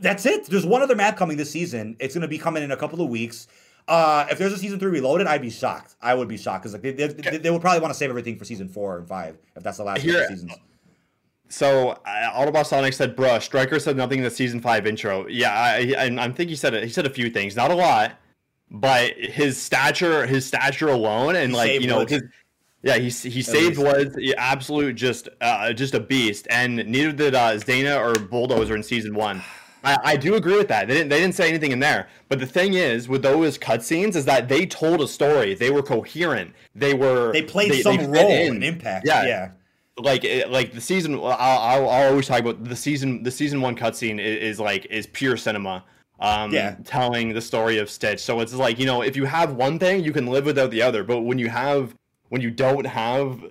that's 0.00 0.26
it. 0.26 0.46
There's 0.46 0.66
one 0.66 0.82
other 0.82 0.94
map 0.94 1.16
coming 1.16 1.36
this 1.36 1.50
season. 1.50 1.96
It's 1.98 2.14
going 2.14 2.22
to 2.22 2.28
be 2.28 2.38
coming 2.38 2.62
in 2.62 2.70
a 2.70 2.76
couple 2.76 3.00
of 3.00 3.08
weeks. 3.08 3.48
Uh, 3.88 4.26
if 4.30 4.38
there's 4.38 4.52
a 4.52 4.58
season 4.58 4.78
three 4.78 4.90
reloaded, 4.90 5.26
I'd 5.26 5.42
be 5.42 5.50
shocked. 5.50 5.96
I 6.00 6.14
would 6.14 6.28
be 6.28 6.36
shocked 6.36 6.62
because 6.62 6.74
like 6.74 6.82
they, 6.82 6.92
they, 6.92 7.38
they, 7.38 7.50
would 7.50 7.60
probably 7.60 7.80
want 7.80 7.92
to 7.92 7.98
save 7.98 8.10
everything 8.10 8.38
for 8.38 8.44
season 8.44 8.68
four 8.68 8.98
and 8.98 9.08
five 9.08 9.38
if 9.56 9.62
that's 9.62 9.78
the 9.78 9.84
last 9.84 10.02
Here, 10.02 10.28
seasons. 10.28 10.52
So 11.48 11.90
uh, 12.06 12.30
Autobot 12.32 12.66
Sonic 12.66 12.92
said, 12.92 13.16
"Bruh, 13.16 13.42
Striker 13.42 13.80
said 13.80 13.96
nothing 13.96 14.18
in 14.18 14.24
the 14.24 14.30
season 14.30 14.60
five 14.60 14.86
intro." 14.86 15.26
Yeah, 15.26 15.52
I, 15.52 15.94
I, 15.98 16.24
I 16.24 16.30
think 16.30 16.50
he 16.50 16.56
said 16.56 16.74
it. 16.74 16.84
He 16.84 16.90
said 16.90 17.06
a 17.06 17.10
few 17.10 17.30
things, 17.30 17.56
not 17.56 17.72
a 17.72 17.74
lot, 17.74 18.12
but 18.70 19.14
his 19.16 19.60
stature, 19.60 20.26
his 20.26 20.46
stature 20.46 20.88
alone, 20.88 21.34
and 21.34 21.50
he 21.50 21.56
like 21.56 21.80
you 21.80 21.88
know, 21.88 22.06
his, 22.06 22.22
yeah, 22.82 22.96
he 22.96 23.10
he 23.10 23.42
saved 23.42 23.78
was 23.78 24.16
absolute 24.38 24.96
just 24.96 25.28
uh, 25.40 25.72
just 25.72 25.94
a 25.94 26.00
beast, 26.00 26.46
and 26.50 26.76
neither 26.76 27.12
did 27.12 27.34
uh, 27.34 27.52
Zayna 27.56 28.00
or 28.00 28.18
Bulldozer 28.18 28.74
in 28.74 28.82
season 28.82 29.14
one. 29.14 29.42
I, 29.82 29.98
I 30.04 30.16
do 30.16 30.34
agree 30.34 30.56
with 30.58 30.68
that. 30.68 30.88
They 30.88 30.94
didn't 30.94 31.08
they 31.08 31.20
didn't 31.20 31.34
say 31.34 31.48
anything 31.48 31.72
in 31.72 31.78
there. 31.78 32.08
But 32.28 32.38
the 32.38 32.46
thing 32.46 32.74
is, 32.74 33.08
with 33.08 33.22
those 33.22 33.58
cutscenes, 33.58 34.14
is 34.14 34.24
that 34.26 34.48
they 34.48 34.66
told 34.66 35.00
a 35.00 35.08
story. 35.08 35.54
They 35.54 35.70
were 35.70 35.82
coherent. 35.82 36.52
They 36.74 36.94
were 36.94 37.32
they 37.32 37.42
played 37.42 37.72
they, 37.72 37.82
some 37.82 37.96
they 37.96 38.06
role 38.06 38.30
in. 38.30 38.56
and 38.56 38.64
impact. 38.64 39.06
Yeah, 39.06 39.26
yeah. 39.26 39.50
Like 39.98 40.24
like 40.48 40.72
the 40.72 40.80
season, 40.80 41.14
I'll, 41.14 41.26
I'll, 41.32 41.88
I'll, 41.88 42.08
always 42.10 42.26
talk 42.26 42.40
about 42.40 42.64
the 42.64 42.76
season. 42.76 43.22
The 43.22 43.30
season 43.30 43.60
one 43.60 43.76
cutscene 43.76 44.18
is, 44.18 44.36
is 44.36 44.60
like 44.60 44.86
is 44.86 45.06
pure 45.06 45.36
cinema. 45.36 45.84
Um, 46.22 46.52
yeah. 46.52 46.76
telling 46.84 47.32
the 47.32 47.40
story 47.40 47.78
of 47.78 47.88
Stitch. 47.88 48.20
So 48.20 48.40
it's 48.40 48.52
like 48.52 48.78
you 48.78 48.84
know, 48.84 49.00
if 49.00 49.16
you 49.16 49.24
have 49.24 49.54
one 49.54 49.78
thing, 49.78 50.04
you 50.04 50.12
can 50.12 50.26
live 50.26 50.44
without 50.44 50.70
the 50.70 50.82
other. 50.82 51.02
But 51.02 51.22
when 51.22 51.38
you 51.38 51.48
have 51.48 51.94
when 52.30 52.40
you 52.40 52.50
don't 52.50 52.86
have 52.86 53.44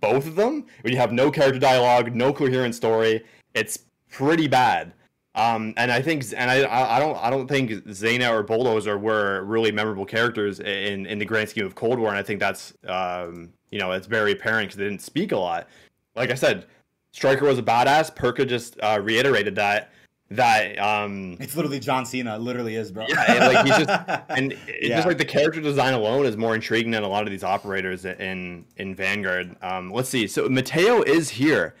both 0.00 0.26
of 0.26 0.34
them, 0.34 0.64
when 0.80 0.92
you 0.92 0.98
have 0.98 1.12
no 1.12 1.30
character 1.30 1.60
dialogue, 1.60 2.14
no 2.14 2.32
coherent 2.32 2.74
story, 2.74 3.22
it's 3.54 3.80
pretty 4.08 4.48
bad. 4.48 4.92
Um, 5.34 5.74
and 5.76 5.92
I 5.92 6.02
think, 6.02 6.24
and 6.36 6.50
I, 6.50 6.96
I 6.96 6.98
don't, 6.98 7.16
I 7.18 7.30
don't 7.30 7.46
think 7.46 7.70
Zayna 7.70 8.32
or 8.32 8.42
Bulldozer 8.42 8.98
were 8.98 9.44
really 9.44 9.70
memorable 9.70 10.04
characters 10.04 10.58
in 10.60 11.06
in 11.06 11.18
the 11.18 11.24
grand 11.24 11.48
scheme 11.48 11.66
of 11.66 11.74
Cold 11.76 11.98
War, 12.00 12.08
and 12.08 12.18
I 12.18 12.22
think 12.22 12.40
that's, 12.40 12.72
um, 12.88 13.52
you 13.70 13.78
know, 13.78 13.92
it's 13.92 14.08
very 14.08 14.32
apparent 14.32 14.68
because 14.68 14.78
they 14.78 14.84
didn't 14.84 15.02
speak 15.02 15.30
a 15.32 15.36
lot. 15.36 15.68
Like 16.16 16.30
I 16.30 16.34
said, 16.34 16.66
Striker 17.12 17.44
was 17.44 17.58
a 17.58 17.62
badass. 17.62 18.14
Perka 18.14 18.44
just 18.44 18.78
uh, 18.80 19.00
reiterated 19.02 19.54
that 19.56 19.92
that 20.30 20.78
um 20.78 21.36
it's 21.40 21.56
literally 21.56 21.80
John 21.80 22.06
Cena. 22.06 22.38
Literally 22.38 22.76
is, 22.76 22.92
bro. 22.92 23.06
Yeah, 23.08 23.24
and 23.28 23.54
like 23.54 23.66
he's 23.66 23.86
just 23.86 24.24
and 24.30 24.52
it's 24.66 24.88
yeah. 24.88 24.96
just 24.96 25.08
like 25.08 25.18
the 25.18 25.24
character 25.24 25.60
design 25.60 25.94
alone 25.94 26.26
is 26.26 26.36
more 26.36 26.54
intriguing 26.54 26.92
than 26.92 27.02
a 27.02 27.08
lot 27.08 27.24
of 27.24 27.30
these 27.30 27.44
operators 27.44 28.04
in 28.04 28.64
in 28.76 28.94
Vanguard. 28.94 29.56
Um, 29.62 29.90
let's 29.92 30.08
see. 30.08 30.26
So 30.26 30.48
Mateo 30.48 31.02
is 31.02 31.28
here. 31.28 31.74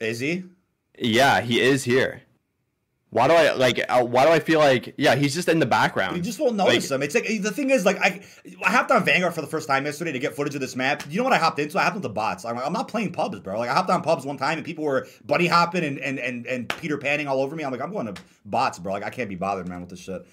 Is 0.00 0.20
he? 0.20 0.44
Yeah, 0.98 1.40
he 1.40 1.60
is 1.60 1.84
here. 1.84 2.22
Why 3.10 3.26
do 3.26 3.34
I 3.34 3.52
like? 3.54 3.80
Uh, 3.88 4.04
why 4.04 4.24
do 4.24 4.30
I 4.30 4.38
feel 4.38 4.60
like 4.60 4.94
yeah, 4.96 5.16
he's 5.16 5.34
just 5.34 5.48
in 5.48 5.58
the 5.58 5.66
background. 5.66 6.16
You 6.16 6.22
just 6.22 6.38
won't 6.38 6.54
notice 6.54 6.90
like, 6.90 6.96
him. 6.96 7.02
It's 7.02 7.14
like 7.16 7.42
the 7.42 7.50
thing 7.50 7.70
is 7.70 7.84
like 7.84 7.98
I 7.98 8.20
I 8.64 8.70
hopped 8.70 8.92
on 8.92 9.04
Vanguard 9.04 9.34
for 9.34 9.40
the 9.40 9.48
first 9.48 9.66
time 9.66 9.84
yesterday 9.84 10.12
to 10.12 10.20
get 10.20 10.36
footage 10.36 10.54
of 10.54 10.60
this 10.60 10.76
map. 10.76 11.02
You 11.10 11.18
know 11.18 11.24
what 11.24 11.32
I 11.32 11.38
hopped 11.38 11.58
into? 11.58 11.76
I 11.76 11.82
hopped 11.82 11.96
into 11.96 12.08
bots. 12.08 12.44
I'm, 12.44 12.54
like, 12.54 12.64
I'm 12.64 12.72
not 12.72 12.86
playing 12.86 13.12
pubs, 13.12 13.40
bro. 13.40 13.58
Like 13.58 13.68
I 13.68 13.74
hopped 13.74 13.90
on 13.90 14.02
pubs 14.02 14.24
one 14.24 14.36
time 14.36 14.58
and 14.58 14.64
people 14.64 14.84
were 14.84 15.08
bunny 15.26 15.48
hopping 15.48 15.82
and 15.82 15.98
and 15.98 16.20
and, 16.20 16.46
and 16.46 16.68
Peter 16.80 16.98
panning 16.98 17.26
all 17.26 17.40
over 17.40 17.56
me. 17.56 17.64
I'm 17.64 17.72
like 17.72 17.80
I'm 17.80 17.92
going 17.92 18.14
to 18.14 18.22
bots, 18.44 18.78
bro. 18.78 18.92
Like 18.92 19.04
I 19.04 19.10
can't 19.10 19.28
be 19.28 19.34
bothered, 19.34 19.66
man, 19.66 19.80
with 19.80 19.90
this 19.90 20.00
shit. 20.00 20.24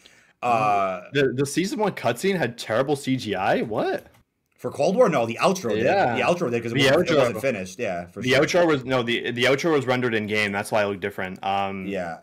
Uh, 0.44 1.02
the 1.14 1.34
the 1.36 1.48
season 1.48 1.80
one 1.80 1.94
cutscene 1.94 2.38
had 2.38 2.60
terrible 2.60 2.96
CGI. 2.96 3.66
What? 3.66 4.06
For 4.56 4.70
Cold 4.70 4.96
War, 4.96 5.10
no, 5.10 5.26
the 5.26 5.40
outro 5.42 5.76
yeah. 5.76 6.16
did. 6.16 6.24
The 6.24 6.28
outro 6.28 6.52
did 6.52 6.64
because 6.64 6.74
it, 6.74 6.80
it, 6.80 7.18
wasn't 7.18 7.42
finished. 7.42 7.80
Yeah, 7.80 8.06
for 8.06 8.22
the 8.22 8.30
sure. 8.30 8.44
outro 8.44 8.68
was 8.68 8.86
no 8.86 9.02
the 9.02 9.32
the 9.32 9.46
outro 9.46 9.72
was 9.72 9.88
rendered 9.88 10.14
in 10.14 10.28
game. 10.28 10.52
That's 10.52 10.72
why 10.72 10.84
it 10.84 10.88
looked 10.88 11.02
different. 11.02 11.44
Um, 11.44 11.88
yeah. 11.88 12.20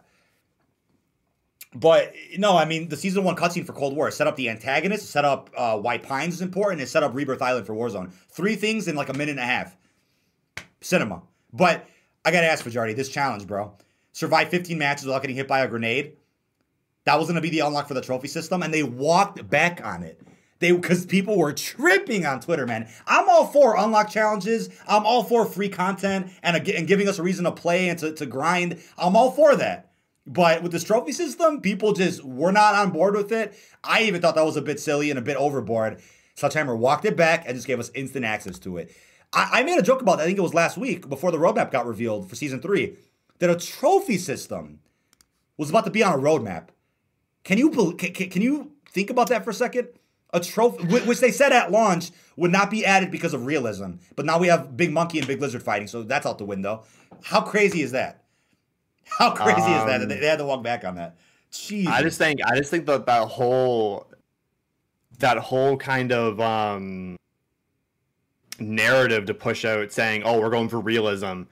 But 1.74 2.14
no, 2.38 2.56
I 2.56 2.64
mean 2.64 2.88
the 2.88 2.96
season 2.96 3.24
one 3.24 3.34
cutscene 3.34 3.66
for 3.66 3.72
Cold 3.72 3.96
War 3.96 4.10
set 4.10 4.26
up 4.26 4.36
the 4.36 4.48
antagonist, 4.48 5.10
set 5.10 5.24
up 5.24 5.50
uh, 5.56 5.76
White 5.76 6.04
Pines 6.04 6.34
is 6.34 6.40
important, 6.40 6.80
and 6.80 6.88
set 6.88 7.02
up 7.02 7.14
Rebirth 7.14 7.42
Island 7.42 7.66
for 7.66 7.74
Warzone. 7.74 8.12
Three 8.30 8.54
things 8.54 8.86
in 8.86 8.94
like 8.94 9.08
a 9.08 9.12
minute 9.12 9.32
and 9.32 9.40
a 9.40 9.44
half. 9.44 9.76
Cinema. 10.80 11.22
But 11.52 11.86
I 12.24 12.30
gotta 12.30 12.46
ask 12.46 12.62
Fajardi, 12.62 12.94
this 12.94 13.08
challenge, 13.08 13.46
bro. 13.46 13.76
Survive 14.12 14.48
15 14.48 14.78
matches 14.78 15.06
without 15.06 15.22
getting 15.22 15.36
hit 15.36 15.48
by 15.48 15.60
a 15.60 15.68
grenade. 15.68 16.16
That 17.04 17.18
was 17.18 17.26
gonna 17.26 17.40
be 17.40 17.50
the 17.50 17.60
unlock 17.60 17.88
for 17.88 17.94
the 17.94 18.00
trophy 18.00 18.28
system, 18.28 18.62
and 18.62 18.72
they 18.72 18.84
walked 18.84 19.48
back 19.50 19.84
on 19.84 20.04
it. 20.04 20.20
They 20.60 20.70
because 20.70 21.04
people 21.04 21.36
were 21.36 21.52
tripping 21.52 22.24
on 22.24 22.40
Twitter, 22.40 22.66
man. 22.66 22.88
I'm 23.06 23.28
all 23.28 23.46
for 23.46 23.76
unlock 23.76 24.10
challenges. 24.10 24.70
I'm 24.86 25.04
all 25.04 25.24
for 25.24 25.44
free 25.44 25.68
content 25.68 26.30
and, 26.42 26.56
and 26.68 26.86
giving 26.86 27.08
us 27.08 27.18
a 27.18 27.22
reason 27.22 27.44
to 27.44 27.52
play 27.52 27.88
and 27.88 27.98
to, 27.98 28.12
to 28.12 28.26
grind. 28.26 28.80
I'm 28.96 29.16
all 29.16 29.32
for 29.32 29.56
that. 29.56 29.90
But 30.26 30.62
with 30.62 30.72
this 30.72 30.84
trophy 30.84 31.12
system, 31.12 31.60
people 31.60 31.92
just 31.92 32.24
were 32.24 32.52
not 32.52 32.74
on 32.74 32.90
board 32.90 33.14
with 33.14 33.30
it. 33.30 33.54
I 33.82 34.02
even 34.04 34.22
thought 34.22 34.34
that 34.36 34.44
was 34.44 34.56
a 34.56 34.62
bit 34.62 34.80
silly 34.80 35.10
and 35.10 35.18
a 35.18 35.22
bit 35.22 35.36
overboard. 35.36 36.00
Sledgehammer 36.34 36.74
walked 36.74 37.04
it 37.04 37.16
back 37.16 37.44
and 37.46 37.54
just 37.54 37.66
gave 37.66 37.78
us 37.78 37.90
instant 37.94 38.24
access 38.24 38.58
to 38.60 38.78
it. 38.78 38.94
I, 39.32 39.60
I 39.60 39.62
made 39.64 39.78
a 39.78 39.82
joke 39.82 40.00
about 40.00 40.16
that. 40.18 40.24
I 40.24 40.26
think 40.26 40.38
it 40.38 40.42
was 40.42 40.54
last 40.54 40.78
week 40.78 41.08
before 41.08 41.30
the 41.30 41.38
roadmap 41.38 41.70
got 41.70 41.86
revealed 41.86 42.28
for 42.28 42.36
season 42.36 42.60
three 42.60 42.96
that 43.38 43.50
a 43.50 43.56
trophy 43.56 44.16
system 44.16 44.80
was 45.56 45.70
about 45.70 45.84
to 45.84 45.90
be 45.90 46.02
on 46.02 46.14
a 46.14 46.22
roadmap. 46.22 46.68
Can 47.44 47.58
you 47.58 47.70
can, 47.98 48.12
can 48.12 48.42
you 48.42 48.72
think 48.90 49.10
about 49.10 49.28
that 49.28 49.44
for 49.44 49.50
a 49.50 49.54
second? 49.54 49.88
A 50.32 50.40
trophy, 50.40 50.84
which 50.86 51.20
they 51.20 51.30
said 51.30 51.52
at 51.52 51.70
launch 51.70 52.10
would 52.36 52.50
not 52.50 52.70
be 52.70 52.84
added 52.84 53.12
because 53.12 53.34
of 53.34 53.46
realism, 53.46 53.92
but 54.16 54.26
now 54.26 54.38
we 54.38 54.48
have 54.48 54.76
Big 54.76 54.90
Monkey 54.90 55.18
and 55.18 55.28
Big 55.28 55.40
Lizard 55.40 55.62
fighting, 55.62 55.86
so 55.86 56.02
that's 56.02 56.26
out 56.26 56.38
the 56.38 56.44
window. 56.44 56.82
How 57.22 57.40
crazy 57.40 57.82
is 57.82 57.92
that? 57.92 58.23
How 59.18 59.32
crazy 59.32 59.60
um, 59.60 59.80
is 59.80 59.86
that? 59.86 60.02
Um, 60.02 60.08
they 60.08 60.26
had 60.26 60.38
to 60.38 60.44
walk 60.44 60.62
back 60.62 60.84
on 60.84 60.96
that. 60.96 61.16
Jeez. 61.52 61.86
I 61.86 62.02
just 62.02 62.18
think 62.18 62.40
I 62.44 62.56
just 62.56 62.70
think 62.70 62.86
that 62.86 63.06
that 63.06 63.28
whole 63.28 64.08
that 65.18 65.38
whole 65.38 65.76
kind 65.76 66.12
of 66.12 66.40
um 66.40 67.16
narrative 68.58 69.26
to 69.26 69.34
push 69.34 69.64
out 69.64 69.92
saying, 69.92 70.22
"Oh, 70.24 70.40
we're 70.40 70.50
going 70.50 70.68
for 70.68 70.80
realism." 70.80 71.42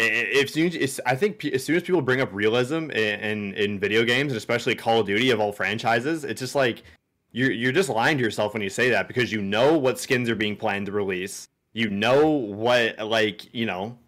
If 0.00 0.50
soon 0.50 0.72
as, 0.76 1.00
I 1.06 1.16
think 1.16 1.44
as 1.44 1.64
soon 1.64 1.74
as 1.74 1.82
people 1.82 2.02
bring 2.02 2.20
up 2.20 2.28
realism 2.32 2.90
in, 2.92 3.20
in, 3.20 3.54
in 3.54 3.80
video 3.80 4.04
games, 4.04 4.30
and 4.30 4.36
especially 4.36 4.76
Call 4.76 5.00
of 5.00 5.06
Duty 5.06 5.30
of 5.30 5.40
all 5.40 5.50
franchises, 5.50 6.22
it's 6.22 6.38
just 6.38 6.54
like 6.54 6.84
you're 7.32 7.50
you're 7.50 7.72
just 7.72 7.88
lying 7.88 8.16
to 8.18 8.22
yourself 8.22 8.52
when 8.52 8.62
you 8.62 8.70
say 8.70 8.90
that 8.90 9.08
because 9.08 9.32
you 9.32 9.42
know 9.42 9.76
what 9.76 9.98
skins 9.98 10.30
are 10.30 10.36
being 10.36 10.56
planned 10.56 10.86
to 10.86 10.92
release. 10.92 11.48
You 11.72 11.90
know 11.90 12.30
what 12.30 12.98
like 12.98 13.52
you 13.52 13.66
know 13.66 13.98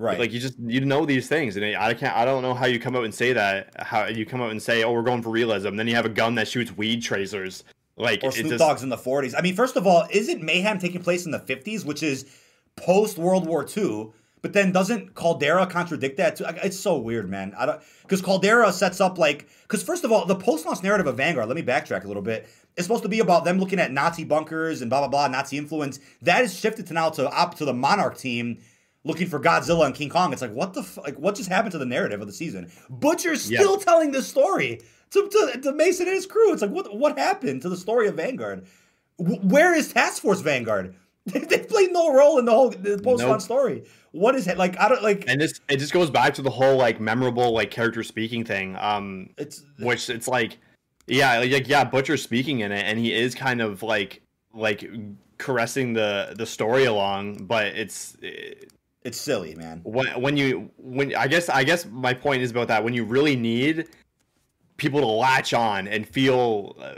Right. 0.00 0.18
Like 0.18 0.32
you 0.32 0.40
just 0.40 0.58
you 0.58 0.80
know 0.80 1.04
these 1.04 1.28
things, 1.28 1.56
and 1.56 1.76
I 1.76 1.92
can't. 1.92 2.16
I 2.16 2.24
don't 2.24 2.40
know 2.40 2.54
how 2.54 2.64
you 2.64 2.80
come 2.80 2.96
out 2.96 3.04
and 3.04 3.14
say 3.14 3.34
that. 3.34 3.74
How 3.78 4.06
you 4.06 4.24
come 4.24 4.40
out 4.40 4.50
and 4.50 4.62
say, 4.62 4.82
"Oh, 4.82 4.92
we're 4.92 5.02
going 5.02 5.20
for 5.20 5.28
realism," 5.28 5.76
then 5.76 5.86
you 5.86 5.94
have 5.94 6.06
a 6.06 6.10
gun 6.10 6.36
that 6.36 6.48
shoots 6.48 6.74
weed 6.74 7.02
tracers. 7.02 7.64
Like 7.98 8.24
or 8.24 8.32
Snoop 8.32 8.48
just... 8.48 8.58
Dogs 8.60 8.82
in 8.82 8.88
the 8.88 8.96
40s. 8.96 9.34
I 9.36 9.42
mean, 9.42 9.54
first 9.54 9.76
of 9.76 9.86
all, 9.86 10.06
isn't 10.10 10.42
mayhem 10.42 10.78
taking 10.78 11.02
place 11.02 11.26
in 11.26 11.32
the 11.32 11.38
50s, 11.38 11.84
which 11.84 12.02
is 12.02 12.24
post 12.76 13.18
World 13.18 13.46
War 13.46 13.66
II? 13.76 14.12
But 14.40 14.54
then 14.54 14.72
doesn't 14.72 15.14
Caldera 15.14 15.66
contradict 15.66 16.16
that? 16.16 16.36
Too? 16.36 16.46
It's 16.64 16.80
so 16.80 16.96
weird, 16.96 17.28
man. 17.28 17.52
I 17.58 17.66
don't 17.66 17.82
because 18.00 18.22
Caldera 18.22 18.72
sets 18.72 19.02
up 19.02 19.18
like 19.18 19.50
because 19.64 19.82
first 19.82 20.04
of 20.04 20.10
all, 20.10 20.24
the 20.24 20.34
post-launch 20.34 20.82
narrative 20.82 21.08
of 21.08 21.18
Vanguard. 21.18 21.46
Let 21.46 21.56
me 21.56 21.62
backtrack 21.62 22.04
a 22.04 22.08
little 22.08 22.22
bit. 22.22 22.48
It's 22.74 22.86
supposed 22.86 23.02
to 23.02 23.10
be 23.10 23.20
about 23.20 23.44
them 23.44 23.58
looking 23.58 23.78
at 23.78 23.92
Nazi 23.92 24.24
bunkers 24.24 24.80
and 24.80 24.88
blah 24.88 25.00
blah 25.00 25.08
blah, 25.08 25.28
Nazi 25.28 25.58
influence. 25.58 26.00
That 26.22 26.42
is 26.42 26.58
shifted 26.58 26.86
to 26.86 26.94
now 26.94 27.10
to 27.10 27.28
up 27.28 27.56
to 27.56 27.66
the 27.66 27.74
Monarch 27.74 28.16
team 28.16 28.60
looking 29.04 29.26
for 29.26 29.40
Godzilla 29.40 29.86
and 29.86 29.94
King 29.94 30.08
Kong. 30.08 30.32
It's 30.32 30.42
like 30.42 30.52
what 30.52 30.74
the 30.74 30.80
f- 30.80 30.98
like 30.98 31.18
what 31.18 31.34
just 31.34 31.48
happened 31.48 31.72
to 31.72 31.78
the 31.78 31.86
narrative 31.86 32.20
of 32.20 32.26
the 32.26 32.32
season? 32.32 32.70
Butcher's 32.88 33.42
still 33.42 33.76
telling 33.76 34.12
this 34.12 34.28
story 34.28 34.80
to, 35.10 35.28
to, 35.28 35.60
to 35.60 35.72
Mason 35.72 36.06
and 36.06 36.14
his 36.14 36.26
crew. 36.26 36.52
It's 36.52 36.62
like 36.62 36.70
what 36.70 36.94
what 36.96 37.18
happened 37.18 37.62
to 37.62 37.68
the 37.68 37.76
story 37.76 38.08
of 38.08 38.14
Vanguard? 38.14 38.66
W- 39.18 39.40
where 39.40 39.74
is 39.74 39.92
Task 39.92 40.22
Force 40.22 40.40
Vanguard? 40.40 40.94
they 41.26 41.58
played 41.58 41.92
no 41.92 42.14
role 42.14 42.38
in 42.38 42.44
the 42.44 42.50
whole 42.50 42.70
the 42.70 42.98
post 43.02 43.22
nope. 43.22 43.40
story. 43.40 43.84
What 44.12 44.34
is 44.34 44.48
it 44.48 44.58
like? 44.58 44.78
I 44.78 44.88
don't 44.88 45.02
like. 45.02 45.24
And 45.28 45.40
this 45.40 45.60
it 45.68 45.76
just 45.76 45.92
goes 45.92 46.10
back 46.10 46.34
to 46.34 46.42
the 46.42 46.50
whole 46.50 46.76
like 46.76 47.00
memorable 47.00 47.52
like 47.52 47.70
character 47.70 48.02
speaking 48.02 48.44
thing. 48.44 48.76
Um, 48.76 49.30
it's 49.36 49.62
which 49.78 50.08
it's 50.08 50.26
like, 50.26 50.58
yeah, 51.06 51.38
like 51.38 51.68
yeah, 51.68 51.84
Butcher 51.84 52.16
speaking 52.16 52.60
in 52.60 52.72
it, 52.72 52.84
and 52.84 52.98
he 52.98 53.12
is 53.12 53.34
kind 53.34 53.60
of 53.60 53.82
like 53.82 54.22
like 54.54 54.90
caressing 55.38 55.92
the 55.92 56.34
the 56.36 56.46
story 56.46 56.84
along, 56.84 57.44
but 57.44 57.66
it's. 57.66 58.16
It, 58.22 58.72
it's 59.02 59.20
silly, 59.20 59.54
man. 59.54 59.80
When 59.84 60.08
when 60.20 60.36
you 60.36 60.70
when 60.76 61.14
I 61.14 61.26
guess 61.26 61.48
I 61.48 61.64
guess 61.64 61.86
my 61.86 62.12
point 62.12 62.42
is 62.42 62.50
about 62.50 62.68
that 62.68 62.84
when 62.84 62.94
you 62.94 63.04
really 63.04 63.36
need 63.36 63.88
people 64.76 65.00
to 65.00 65.06
latch 65.06 65.54
on 65.54 65.88
and 65.88 66.06
feel 66.06 66.76
uh, 66.80 66.94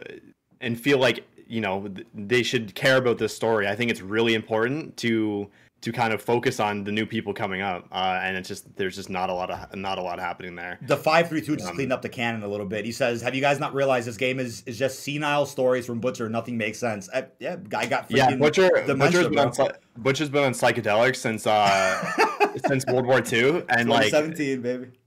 and 0.61 0.79
feel 0.79 0.99
like 0.99 1.25
you 1.47 1.61
know 1.61 1.93
they 2.15 2.43
should 2.43 2.75
care 2.75 2.97
about 2.97 3.19
this 3.19 3.35
story. 3.35 3.69
I 3.69 3.77
think 3.77 3.91
it's 3.91 4.01
really 4.01 4.35
important 4.35 4.97
to 4.99 5.49
to 5.83 5.91
kind 5.91 6.13
of 6.13 6.23
focus 6.23 6.61
on 6.61 6.85
the 6.85 6.93
new 6.93 7.05
people 7.05 7.35
coming 7.35 7.61
up, 7.61 7.87
uh, 7.91 8.21
and 8.23 8.37
it's 8.37 8.49
just 8.49 8.75
there's 8.77 8.95
just 8.95 9.11
not 9.11 9.31
a 9.31 9.35
lot 9.35 9.51
of 9.51 9.75
not 9.75 9.99
a 9.99 10.03
lot 10.03 10.21
happening 10.21 10.55
there. 10.55 10.79
The 10.83 10.97
five 10.97 11.29
three 11.29 11.43
two 11.43 11.57
just 11.57 11.69
um, 11.69 11.75
cleaned 11.75 11.93
up 11.93 12.03
the 12.03 12.09
canon 12.09 12.45
a 12.45 12.49
little 12.49 12.67
bit. 12.67 12.85
He 12.85 12.93
says, 12.93 13.21
"Have 13.21 13.35
you 13.35 13.41
guys 13.41 13.59
not 13.59 13.75
realized 13.75 14.07
this 14.07 14.17
game 14.17 14.39
is 14.39 14.63
is 14.65 14.79
just 14.79 15.01
senile 15.01 15.45
stories 15.45 15.85
from 15.85 15.99
Butcher? 16.01 16.29
Nothing 16.29 16.57
makes 16.57 16.79
sense." 16.79 17.11
I, 17.13 17.27
yeah, 17.41 17.57
guy 17.57 17.87
got 17.87 18.11
yeah. 18.11 18.35
Butcher 18.37 18.71
Butcher's 18.87 19.29
been, 19.29 19.39
on, 19.39 19.53
Butcher's 19.99 20.31
been 20.31 20.45
on 20.45 20.53
psychedelics 20.53 21.17
since 21.17 21.47
uh 21.47 22.57
since 22.67 22.87
World 22.87 23.07
War 23.07 23.21
II, 23.21 23.65
and 23.69 23.91
like 23.91 24.11
seventeen, 24.11 24.63
baby. 24.63 24.87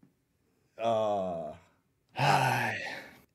Uh, 0.78 1.54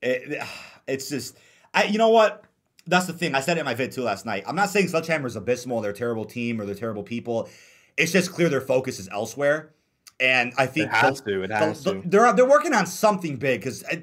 it, 0.01 0.41
it's 0.87 1.09
just, 1.09 1.37
I 1.73 1.85
you 1.85 1.97
know 1.97 2.09
what 2.09 2.45
that's 2.87 3.05
the 3.05 3.13
thing. 3.13 3.35
I 3.35 3.41
said 3.41 3.57
it 3.57 3.61
in 3.61 3.65
my 3.65 3.73
vid 3.73 3.91
too 3.91 4.03
last 4.03 4.25
night. 4.25 4.43
I'm 4.47 4.55
not 4.55 4.69
saying 4.69 4.87
Sledgehammer 4.87 5.27
is 5.27 5.35
abysmal, 5.35 5.81
they're 5.81 5.91
a 5.91 5.95
terrible 5.95 6.25
team 6.25 6.59
or 6.59 6.65
they're 6.65 6.75
terrible 6.75 7.03
people. 7.03 7.49
It's 7.97 8.11
just 8.11 8.31
clear 8.31 8.49
their 8.49 8.61
focus 8.61 8.99
is 8.99 9.09
elsewhere. 9.09 9.73
And 10.19 10.53
I 10.57 10.67
think 10.67 10.87
it 10.87 10.93
has 10.93 11.21
the, 11.21 11.31
to. 11.31 11.43
It 11.43 11.51
has 11.51 11.83
the, 11.83 11.93
to. 11.93 12.01
They're 12.05 12.31
they're 12.33 12.49
working 12.49 12.73
on 12.73 12.85
something 12.85 13.37
big 13.37 13.61
because 13.61 13.83
uh, 13.83 13.95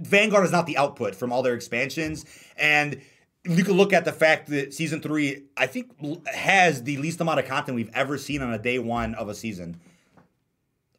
Vanguard 0.00 0.44
is 0.44 0.50
not 0.52 0.66
the 0.66 0.76
output 0.76 1.14
from 1.14 1.32
all 1.32 1.42
their 1.42 1.54
expansions, 1.54 2.24
and 2.56 3.00
you 3.44 3.62
can 3.62 3.74
look 3.74 3.92
at 3.92 4.04
the 4.04 4.12
fact 4.12 4.48
that 4.48 4.74
season 4.74 5.00
three, 5.00 5.44
I 5.56 5.68
think, 5.68 5.92
has 6.26 6.82
the 6.82 6.96
least 6.96 7.20
amount 7.20 7.38
of 7.38 7.46
content 7.46 7.76
we've 7.76 7.90
ever 7.94 8.18
seen 8.18 8.42
on 8.42 8.52
a 8.52 8.58
day 8.58 8.80
one 8.80 9.14
of 9.14 9.28
a 9.28 9.34
season. 9.34 9.80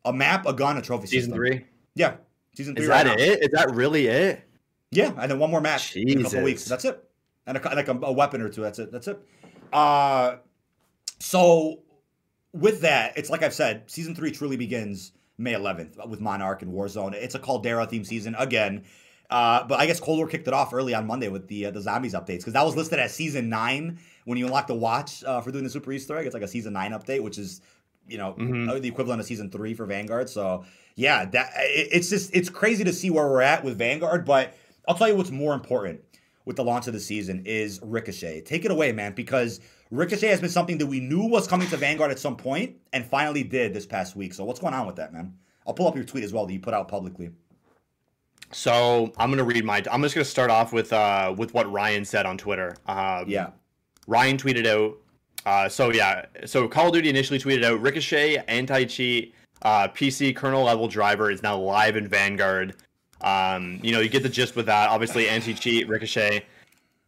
A 0.05 0.14
map, 0.14 0.45
a 0.45 0.53
gun, 0.53 0.78
a 0.78 0.82
trophy 0.82 1.08
season 1.08 1.32
system. 1.32 1.36
three. 1.36 1.66
Yeah, 1.95 2.16
season 2.55 2.74
three. 2.74 2.84
Is 2.84 2.89
that 2.89 3.05
right 3.05 3.20
it? 3.20 3.39
Now. 3.39 3.45
Is 3.45 3.51
that 3.51 3.76
really 3.76 4.08
it? 4.08 4.46
Yeah, 4.91 5.11
and 5.17 5.29
then 5.29 5.39
one 5.39 5.51
more 5.51 5.61
match 5.61 5.93
Jesus. 5.93 6.13
in 6.13 6.19
a 6.19 6.23
couple 6.23 6.43
weeks. 6.43 6.65
That's 6.65 6.85
it, 6.85 7.03
and 7.45 7.57
a, 7.57 7.75
like 7.75 7.88
a, 7.88 7.99
a, 8.03 8.11
weapon 8.11 8.41
or 8.41 8.49
two. 8.49 8.61
That's 8.61 8.79
it. 8.79 8.91
That's 8.91 9.07
it. 9.07 9.19
Uh, 9.73 10.38
so 11.19 11.79
with 12.53 12.81
that, 12.81 13.17
it's 13.17 13.29
like 13.29 13.43
I've 13.43 13.53
said, 13.53 13.89
season 13.89 14.15
three 14.15 14.31
truly 14.31 14.57
begins 14.57 15.11
May 15.38 15.53
11th 15.53 16.07
with 16.07 16.21
Monarch 16.21 16.61
and 16.61 16.73
Warzone. 16.73 17.13
It's 17.13 17.35
a 17.35 17.39
Caldera 17.39 17.85
theme 17.85 18.03
season 18.03 18.35
again. 18.38 18.85
Uh, 19.29 19.65
but 19.65 19.79
I 19.79 19.85
guess 19.85 19.99
Cold 19.99 20.19
War 20.19 20.27
kicked 20.27 20.47
it 20.47 20.53
off 20.53 20.73
early 20.73 20.93
on 20.93 21.05
Monday 21.05 21.27
with 21.27 21.47
the 21.47 21.65
uh, 21.65 21.71
the 21.71 21.81
zombies 21.81 22.13
updates 22.13 22.39
because 22.39 22.53
that 22.53 22.63
was 22.63 22.77
listed 22.77 22.97
as 22.97 23.13
season 23.13 23.49
nine 23.49 23.99
when 24.23 24.38
you 24.38 24.45
unlock 24.45 24.67
the 24.67 24.73
watch 24.73 25.23
uh, 25.25 25.41
for 25.41 25.51
doing 25.51 25.65
the 25.65 25.69
Super 25.69 25.91
Easter 25.91 26.17
egg. 26.17 26.25
It's 26.25 26.33
like 26.33 26.43
a 26.43 26.47
season 26.47 26.71
nine 26.73 26.91
update, 26.91 27.21
which 27.21 27.38
is 27.38 27.61
you 28.07 28.17
know 28.17 28.35
mm-hmm. 28.38 28.69
Uh, 28.69 28.79
the 28.79 28.88
equivalent 28.88 29.19
of 29.19 29.27
season 29.27 29.51
three 29.51 29.73
for 29.73 29.85
Vanguard. 29.85 30.29
So 30.29 30.63
yeah, 30.95 31.25
that 31.25 31.51
it, 31.57 31.89
it's 31.91 32.09
just 32.09 32.33
it's 32.33 32.49
crazy 32.49 32.85
to 32.85 32.93
see 32.93 33.09
where 33.09 33.27
we're 33.27 33.41
at 33.41 33.65
with 33.65 33.77
Vanguard, 33.77 34.23
but 34.23 34.55
I'll 34.88 34.95
tell 34.95 35.07
you 35.07 35.15
what's 35.15 35.31
more 35.31 35.53
important 35.53 36.01
with 36.45 36.55
the 36.55 36.63
launch 36.63 36.88
of 36.88 36.93
the 36.93 36.99
season 36.99 37.43
is 37.45 37.79
Ricochet. 37.83 38.41
Take 38.41 38.63
it 38.63 38.71
away, 38.71 38.93
man, 38.93 39.13
because 39.13 39.59
Ricochet 39.91 40.27
has 40.29 40.39
been 40.39 40.49
something 40.49 40.77
that 40.77 40.85
we 40.85 41.01
knew 41.01 41.27
was 41.27 41.47
coming 41.47 41.67
to 41.69 41.77
Vanguard 41.77 42.09
at 42.09 42.19
some 42.19 42.38
point 42.38 42.77
and 42.93 43.05
finally 43.05 43.43
did 43.43 43.73
this 43.73 43.85
past 43.85 44.15
week. 44.15 44.33
So 44.33 44.45
what's 44.45 44.59
going 44.59 44.73
on 44.73 44.88
with 44.88 44.95
that, 44.95 45.11
man? 45.11 45.33
I'll 45.65 45.73
pull 45.73 45.88
up 45.88 45.95
your 45.95 46.05
tweet 46.05 46.23
as 46.23 46.31
well 46.31 46.45
that 46.45 46.53
you 46.53 46.61
put 46.61 46.73
out 46.73 46.88
publicly. 46.88 47.31
So 48.53 49.11
I'm 49.17 49.29
gonna 49.29 49.43
read 49.43 49.65
my. 49.65 49.83
I'm 49.91 50.01
just 50.01 50.15
gonna 50.15 50.23
start 50.23 50.49
off 50.49 50.71
with 50.71 50.93
uh 50.93 51.35
with 51.38 51.53
what 51.53 51.69
Ryan 51.69 52.05
said 52.05 52.25
on 52.25 52.38
Twitter. 52.38 52.77
Um, 52.85 53.25
yeah. 53.27 53.49
Ryan 54.07 54.38
tweeted 54.38 54.65
out. 54.65 54.97
Uh, 55.45 55.67
so 55.67 55.91
yeah, 55.91 56.25
so 56.45 56.67
Call 56.67 56.88
of 56.88 56.93
Duty 56.93 57.09
initially 57.09 57.39
tweeted 57.39 57.63
out 57.63 57.81
Ricochet, 57.81 58.38
anti 58.47 58.85
cheat, 58.85 59.33
uh, 59.63 59.89
PC 59.89 60.35
kernel 60.35 60.63
level 60.63 60.88
driver 60.88 61.29
is 61.29 61.43
now 61.43 61.57
live 61.57 61.97
in 61.97 62.07
Vanguard. 62.07 62.75
Um, 63.22 63.80
you 63.82 63.91
know, 63.91 63.99
you 63.99 64.09
get 64.09 64.24
the 64.24 64.30
gist 64.30 64.55
with 64.55 64.65
that. 64.68 64.89
Obviously, 64.89 65.28
anti 65.28 65.53
cheat, 65.53 65.88
Ricochet. 65.88 66.45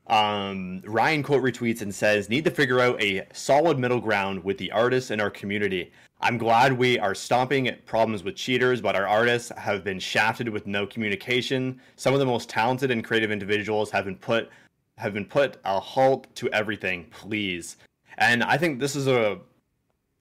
Um, 0.07 0.81
Ryan 0.85 1.21
quote 1.21 1.43
retweets 1.43 1.81
and 1.81 1.93
says, 1.93 2.29
"Need 2.29 2.43
to 2.45 2.51
figure 2.51 2.79
out 2.79 3.01
a 3.01 3.27
solid 3.31 3.77
middle 3.77 4.01
ground 4.01 4.43
with 4.43 4.57
the 4.57 4.71
artists 4.71 5.11
in 5.11 5.21
our 5.21 5.29
community. 5.29 5.91
I'm 6.21 6.37
glad 6.37 6.73
we 6.73 6.97
are 6.99 7.15
stomping 7.15 7.67
at 7.67 7.85
problems 7.85 8.23
with 8.23 8.35
cheaters, 8.35 8.81
but 8.81 8.95
our 8.95 9.07
artists 9.07 9.51
have 9.55 9.83
been 9.83 9.99
shafted 9.99 10.49
with 10.49 10.67
no 10.67 10.85
communication. 10.87 11.79
Some 11.95 12.13
of 12.13 12.19
the 12.19 12.25
most 12.25 12.49
talented 12.49 12.91
and 12.91 13.03
creative 13.03 13.31
individuals 13.31 13.91
have 13.91 14.05
been 14.05 14.17
put 14.17 14.49
have 14.97 15.13
been 15.13 15.25
put 15.25 15.57
a 15.63 15.79
halt 15.79 16.27
to 16.35 16.49
everything. 16.49 17.05
Please." 17.11 17.77
And 18.17 18.43
I 18.43 18.57
think 18.57 18.79
this 18.79 18.95
is 18.95 19.07
a 19.07 19.39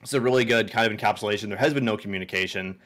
it's 0.03 0.14
a 0.14 0.20
really 0.20 0.45
good 0.45 0.70
kind 0.70 0.91
of 0.91 0.99
encapsulation. 0.99 1.49
There 1.49 1.59
has 1.59 1.74
been 1.74 1.84
no 1.84 1.97
communication, 1.97 2.78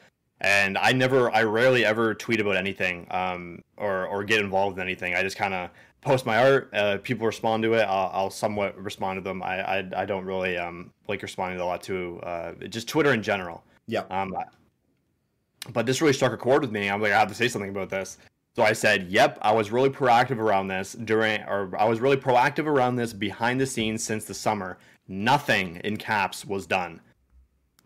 and 0.43 0.77
I 0.77 0.91
never, 0.91 1.31
I 1.31 1.43
rarely 1.43 1.85
ever 1.85 2.13
tweet 2.13 2.39
about 2.39 2.57
anything 2.57 3.07
um, 3.11 3.63
or 3.77 4.05
or 4.07 4.23
get 4.23 4.41
involved 4.41 4.77
in 4.77 4.83
anything. 4.83 5.15
I 5.15 5.23
just 5.23 5.37
kind 5.37 5.53
of 5.53 5.69
post 6.01 6.25
my 6.25 6.37
art. 6.37 6.69
Uh, 6.73 6.97
people 7.01 7.25
respond 7.25 7.63
to 7.63 7.73
it. 7.73 7.83
I'll, 7.83 8.11
I'll, 8.13 8.29
somewhat 8.29 8.77
respond 8.77 9.17
to 9.17 9.21
them. 9.21 9.41
I, 9.41 9.79
I, 9.79 9.89
I 9.97 10.05
don't 10.05 10.25
really 10.25 10.57
um, 10.57 10.91
like 11.07 11.21
responding 11.21 11.59
a 11.59 11.65
lot 11.65 11.81
to 11.83 12.19
uh, 12.23 12.53
just 12.69 12.87
Twitter 12.87 13.13
in 13.13 13.23
general. 13.23 13.63
Yeah. 13.87 14.03
Um, 14.09 14.35
but 15.71 15.85
this 15.85 16.01
really 16.01 16.13
struck 16.13 16.33
a 16.33 16.37
chord 16.37 16.61
with 16.61 16.71
me. 16.71 16.89
I'm 16.89 17.01
like, 17.01 17.13
I 17.13 17.19
have 17.19 17.29
to 17.29 17.35
say 17.35 17.47
something 17.47 17.69
about 17.69 17.89
this. 17.89 18.17
So 18.55 18.63
I 18.63 18.73
said, 18.73 19.07
"Yep, 19.09 19.39
I 19.41 19.51
was 19.51 19.71
really 19.71 19.89
proactive 19.89 20.37
around 20.37 20.67
this 20.67 20.93
during, 20.93 21.41
or 21.43 21.71
I 21.77 21.85
was 21.85 21.99
really 22.01 22.17
proactive 22.17 22.67
around 22.67 22.97
this 22.97 23.11
behind 23.13 23.59
the 23.59 23.65
scenes 23.65 24.03
since 24.03 24.25
the 24.25 24.33
summer. 24.33 24.77
Nothing 25.07 25.77
in 25.83 25.97
caps 25.97 26.45
was 26.45 26.67
done. 26.67 27.01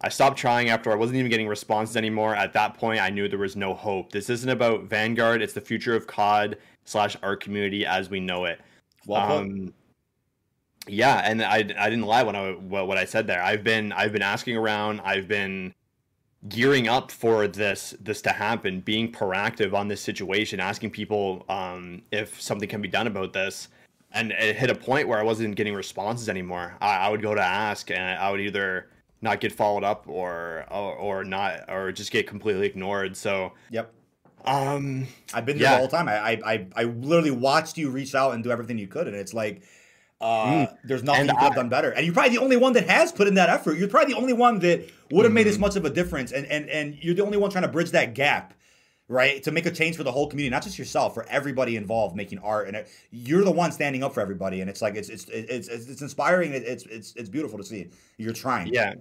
I 0.02 0.10
stopped 0.10 0.38
trying 0.38 0.70
after 0.70 0.92
I 0.92 0.96
wasn't 0.96 1.18
even 1.18 1.32
getting 1.32 1.48
responses 1.48 1.98
anymore. 1.98 2.36
At 2.36 2.54
that 2.54 2.76
point, 2.76 3.02
I 3.02 3.10
knew 3.10 3.28
there 3.28 3.40
was 3.40 3.56
no 3.56 3.74
hope. 3.74 4.12
This 4.12 4.30
isn't 4.30 4.50
about 4.50 4.84
Vanguard. 4.84 5.42
It's 5.42 5.54
the 5.54 5.62
future 5.62 5.96
of 5.96 6.06
COD 6.06 6.58
slash 6.86 7.18
art 7.24 7.42
community 7.42 7.86
as 7.86 8.10
we 8.10 8.20
know 8.20 8.46
it. 8.46 8.62
Well 9.08 9.40
um, 9.40 9.74
yeah, 10.88 11.22
and 11.24 11.42
I, 11.42 11.58
I 11.58 11.90
didn't 11.90 12.04
lie 12.04 12.24
when 12.24 12.36
I 12.36 12.52
what 12.52 12.98
I 12.98 13.06
said 13.06 13.28
there. 13.28 13.42
I've 13.42 13.64
been 13.64 13.92
I've 13.92 14.14
been 14.14 14.22
asking 14.22 14.56
around. 14.56 15.02
I've 15.02 15.28
been 15.28 15.74
gearing 16.50 16.88
up 16.88 17.12
for 17.12 17.48
this 17.48 17.96
this 18.00 18.22
to 18.24 18.30
happen, 18.30 18.82
being 18.82 19.12
proactive 19.12 19.74
on 19.74 19.88
this 19.88 20.02
situation, 20.02 20.60
asking 20.60 20.92
people 20.92 21.46
um, 21.50 22.02
if 22.12 22.40
something 22.42 22.70
can 22.70 22.82
be 22.82 22.88
done 22.88 23.08
about 23.08 23.34
this. 23.34 23.70
And 24.14 24.32
it 24.32 24.56
hit 24.56 24.70
a 24.70 24.76
point 24.76 25.08
where 25.08 25.20
I 25.20 25.24
wasn't 25.24 25.56
getting 25.56 25.74
responses 25.74 26.30
anymore. 26.30 26.76
I, 26.80 26.98
I 26.98 27.10
would 27.10 27.22
go 27.22 27.36
to 27.36 27.42
ask, 27.42 27.92
and 27.92 28.18
I 28.20 28.32
would 28.32 28.40
either 28.40 28.90
not 29.22 29.40
get 29.40 29.52
followed 29.52 29.84
up 29.84 30.08
or, 30.08 30.66
or 30.70 30.94
or 30.96 31.24
not 31.24 31.70
or 31.70 31.92
just 31.92 32.12
get 32.12 32.28
completely 32.28 32.66
ignored. 32.66 33.18
So 33.18 33.54
yep. 33.70 33.94
Um, 34.46 35.08
I've 35.34 35.46
been 35.46 35.58
there 35.58 35.64
yeah. 35.66 35.72
the 35.74 35.78
whole 35.80 35.88
time. 35.88 36.08
I, 36.08 36.40
I 36.46 36.68
I 36.76 36.84
literally 36.84 37.32
watched 37.32 37.78
you 37.78 37.90
reach 37.90 38.16
out 38.16 38.34
and 38.34 38.44
do 38.44 38.52
everything 38.52 38.78
you 38.78 38.88
could, 38.88 39.08
and 39.08 39.16
it's 39.16 39.34
like, 39.34 39.64
uh, 40.22 40.46
mm. 40.46 40.78
there's 40.86 41.04
nothing 41.04 41.22
and 41.22 41.30
you 41.30 41.36
could 41.36 41.44
have 41.44 41.56
done 41.56 41.70
better. 41.70 41.92
And 41.92 42.06
you're 42.06 42.14
probably 42.14 42.38
the 42.38 42.42
only 42.42 42.56
one 42.56 42.74
that 42.74 42.88
has 42.88 43.12
put 43.12 43.28
in 43.28 43.34
that 43.34 43.50
effort. 43.50 43.78
You're 43.78 43.90
probably 43.90 44.14
the 44.14 44.20
only 44.20 44.34
one 44.34 44.60
that 44.60 44.90
would 45.12 45.24
have 45.24 45.30
mm-hmm. 45.30 45.34
made 45.34 45.48
as 45.48 45.60
much 45.60 45.76
of 45.76 45.86
a 45.86 45.90
difference, 45.90 46.32
and 46.32 46.46
and 46.46 46.70
and 46.70 46.98
you're 47.02 47.16
the 47.16 47.24
only 47.24 47.38
one 47.38 47.50
trying 47.50 47.64
to 47.64 47.68
bridge 47.68 47.92
that 47.92 48.14
gap, 48.14 48.54
right? 49.08 49.42
To 49.44 49.52
make 49.52 49.66
a 49.66 49.72
change 49.72 49.96
for 49.96 50.04
the 50.04 50.12
whole 50.12 50.28
community, 50.28 50.52
not 50.52 50.64
just 50.64 50.78
yourself, 50.78 51.14
for 51.14 51.26
everybody 51.30 51.76
involved 51.76 52.16
making 52.16 52.40
art. 52.40 52.68
And 52.68 52.76
it, 52.78 52.90
you're 53.12 53.44
the 53.44 53.52
one 53.52 53.72
standing 53.72 54.04
up 54.04 54.14
for 54.14 54.22
everybody, 54.22 54.62
and 54.62 54.70
it's 54.70 54.82
like 54.82 54.96
it's 54.96 55.10
it's 55.10 55.26
it's 55.30 55.68
it's, 55.68 55.88
it's 55.88 56.02
inspiring. 56.02 56.54
It's 56.54 56.86
it's 56.86 57.14
it's 57.16 57.30
beautiful 57.30 57.58
to 57.58 57.64
see. 57.64 57.90
You're 58.18 58.34
trying. 58.34 58.68
Yeah 58.68 58.94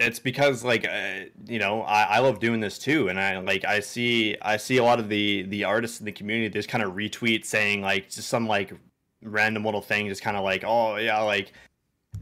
it's 0.00 0.18
because 0.18 0.64
like 0.64 0.86
uh, 0.88 1.26
you 1.46 1.58
know 1.58 1.82
I, 1.82 2.02
I 2.04 2.18
love 2.20 2.40
doing 2.40 2.58
this 2.58 2.78
too 2.78 3.08
and 3.08 3.20
i 3.20 3.38
like 3.38 3.64
i 3.66 3.80
see 3.80 4.34
i 4.42 4.56
see 4.56 4.78
a 4.78 4.84
lot 4.84 4.98
of 4.98 5.08
the 5.08 5.42
the 5.42 5.64
artists 5.64 6.00
in 6.00 6.06
the 6.06 6.12
community 6.12 6.48
just 6.48 6.68
kind 6.68 6.82
of 6.82 6.92
retweet 6.94 7.44
saying 7.44 7.82
like 7.82 8.08
just 8.08 8.28
some 8.28 8.48
like 8.48 8.72
random 9.22 9.64
little 9.64 9.82
thing 9.82 10.08
just 10.08 10.22
kind 10.22 10.36
of 10.36 10.42
like 10.42 10.64
oh 10.66 10.96
yeah 10.96 11.20
like 11.20 11.52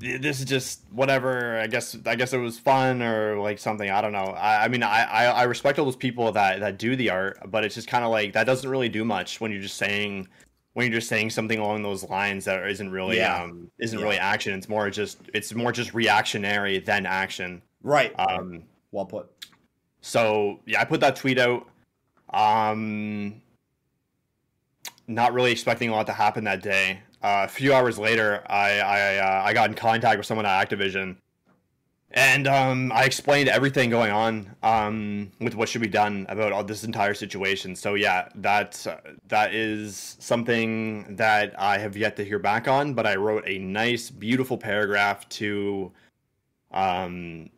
this 0.01 0.39
is 0.39 0.45
just 0.45 0.83
whatever 0.91 1.59
i 1.59 1.67
guess 1.67 1.97
i 2.07 2.15
guess 2.15 2.33
it 2.33 2.39
was 2.39 2.59
fun 2.59 3.03
or 3.03 3.39
like 3.39 3.59
something 3.59 3.91
i 3.91 4.01
don't 4.01 4.13
know 4.13 4.35
i, 4.39 4.65
I 4.65 4.69
mean 4.69 4.83
I, 4.83 5.03
I, 5.05 5.25
I 5.25 5.43
respect 5.45 5.79
all 5.79 5.85
those 5.85 5.97
people 5.97 6.31
that 6.33 6.61
that 6.61 6.79
do 6.79 6.95
the 6.95 7.11
art 7.11 7.39
but 7.51 7.65
it's 7.65 7.75
just 7.75 7.89
kind 7.89 8.05
of 8.05 8.11
like 8.11 8.33
that 8.35 8.45
doesn't 8.45 8.69
really 8.69 8.89
do 8.89 9.05
much 9.05 9.41
when 9.41 9.51
you're 9.51 9.63
just 9.63 9.77
saying 9.77 10.29
when 10.75 10.87
you're 10.87 11.01
just 11.01 11.09
saying 11.09 11.31
something 11.31 11.59
along 11.59 11.83
those 11.83 12.09
lines 12.09 12.45
that 12.45 12.65
isn't 12.69 12.91
really 12.91 13.17
yeah. 13.17 13.43
um 13.43 13.71
isn't 13.81 13.99
yeah. 13.99 14.05
really 14.05 14.19
action 14.19 14.55
it's 14.55 14.69
more 14.69 14.89
just 14.89 15.19
it's 15.35 15.55
more 15.55 15.73
just 15.73 15.95
reactionary 15.95 16.79
than 16.79 17.05
action 17.05 17.61
Right. 17.83 18.13
Um, 18.19 18.65
well 18.93 19.07
put. 19.07 19.29
So 20.01 20.61
yeah, 20.67 20.81
I 20.81 20.85
put 20.85 21.01
that 21.01 21.17
tweet 21.17 21.39
out. 21.39 21.67
Um, 22.33 23.41
not 25.07 25.33
really 25.33 25.53
expecting 25.53 25.89
a 25.89 25.93
lot 25.93 26.07
to 26.07 26.13
happen 26.13 26.45
that 26.45 26.63
day. 26.63 27.01
Uh, 27.23 27.43
a 27.45 27.49
few 27.49 27.75
hours 27.75 27.99
later, 27.99 28.43
I 28.47 28.79
I, 28.79 29.17
uh, 29.17 29.43
I 29.45 29.53
got 29.53 29.71
in 29.71 29.75
contact 29.75 30.19
with 30.19 30.27
someone 30.27 30.47
at 30.47 30.69
Activision, 30.69 31.17
and 32.13 32.47
um, 32.47 32.93
I 32.93 33.05
explained 33.05 33.49
everything 33.49 33.91
going 33.91 34.13
on 34.13 34.55
um, 34.63 35.33
with 35.41 35.57
what 35.57 35.69
should 35.69 35.81
be 35.81 35.89
done 35.89 36.27
about 36.29 36.53
all 36.53 36.63
this 36.63 36.85
entire 36.85 37.15
situation. 37.15 37.75
So 37.75 37.95
yeah, 37.95 38.29
that 38.37 38.87
that 39.27 39.53
is 39.53 40.17
something 40.21 41.17
that 41.17 41.61
I 41.61 41.79
have 41.79 41.97
yet 41.97 42.17
to 42.17 42.25
hear 42.25 42.39
back 42.39 42.69
on. 42.69 42.95
But 42.95 43.07
I 43.07 43.17
wrote 43.17 43.45
a 43.47 43.59
nice, 43.59 44.11
beautiful 44.11 44.57
paragraph 44.57 45.29
to 45.31 45.93
um, 46.71 47.51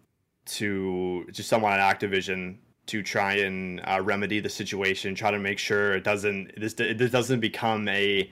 to 0.46 1.26
to 1.32 1.42
someone 1.42 1.72
at 1.72 2.00
Activision 2.00 2.56
to 2.86 3.02
try 3.02 3.34
and 3.34 3.80
uh, 3.86 4.00
remedy 4.02 4.40
the 4.40 4.48
situation, 4.48 5.14
try 5.14 5.30
to 5.30 5.38
make 5.38 5.58
sure 5.58 5.92
it 5.92 6.02
doesn't 6.02 6.58
this 6.58 6.74
this 6.74 7.10
doesn't 7.10 7.40
become 7.40 7.86
a 7.88 8.30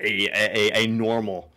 a 0.00 0.28
a, 0.32 0.84
a 0.84 0.86
normal 0.86 1.50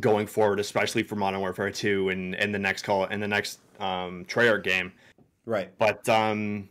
going 0.00 0.26
forward, 0.26 0.60
especially 0.60 1.02
for 1.02 1.16
Modern 1.16 1.40
Warfare 1.40 1.70
2 1.70 2.10
and 2.10 2.34
in 2.34 2.52
the 2.52 2.58
next 2.58 2.82
call 2.82 3.04
in 3.06 3.20
the 3.20 3.28
next 3.28 3.60
um 3.80 4.24
Treyarch 4.26 4.64
game. 4.64 4.92
Right. 5.46 5.70
But 5.78 6.08
um 6.08 6.68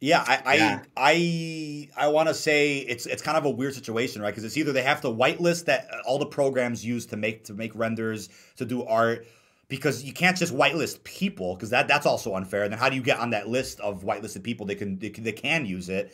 yeah, 0.00 0.24
I 0.26 0.56
yeah. 0.56 0.82
I 0.96 1.88
I, 1.96 2.06
I 2.06 2.08
want 2.08 2.28
to 2.28 2.34
say 2.34 2.78
it's 2.78 3.06
it's 3.06 3.22
kind 3.22 3.38
of 3.38 3.44
a 3.44 3.50
weird 3.50 3.74
situation, 3.74 4.20
right? 4.20 4.30
Because 4.30 4.42
it's 4.42 4.56
either 4.56 4.72
they 4.72 4.82
have 4.82 5.00
to 5.02 5.08
whitelist 5.08 5.66
that 5.66 5.86
all 6.04 6.18
the 6.18 6.26
programs 6.26 6.84
use 6.84 7.06
to 7.06 7.16
make 7.16 7.44
to 7.44 7.54
make 7.54 7.70
renders 7.76 8.28
to 8.56 8.64
do 8.64 8.82
art, 8.82 9.26
because 9.68 10.02
you 10.02 10.12
can't 10.12 10.36
just 10.36 10.52
whitelist 10.52 11.04
people 11.04 11.54
because 11.54 11.70
that 11.70 11.86
that's 11.86 12.04
also 12.04 12.34
unfair. 12.34 12.64
And 12.64 12.72
then 12.72 12.80
how 12.80 12.88
do 12.88 12.96
you 12.96 13.02
get 13.02 13.20
on 13.20 13.30
that 13.30 13.48
list 13.48 13.78
of 13.78 14.02
whitelisted 14.02 14.42
people 14.42 14.66
that 14.66 14.74
can 14.74 14.98
they 14.98 15.08
can, 15.08 15.22
they 15.22 15.32
can 15.32 15.64
use 15.64 15.88
it? 15.88 16.12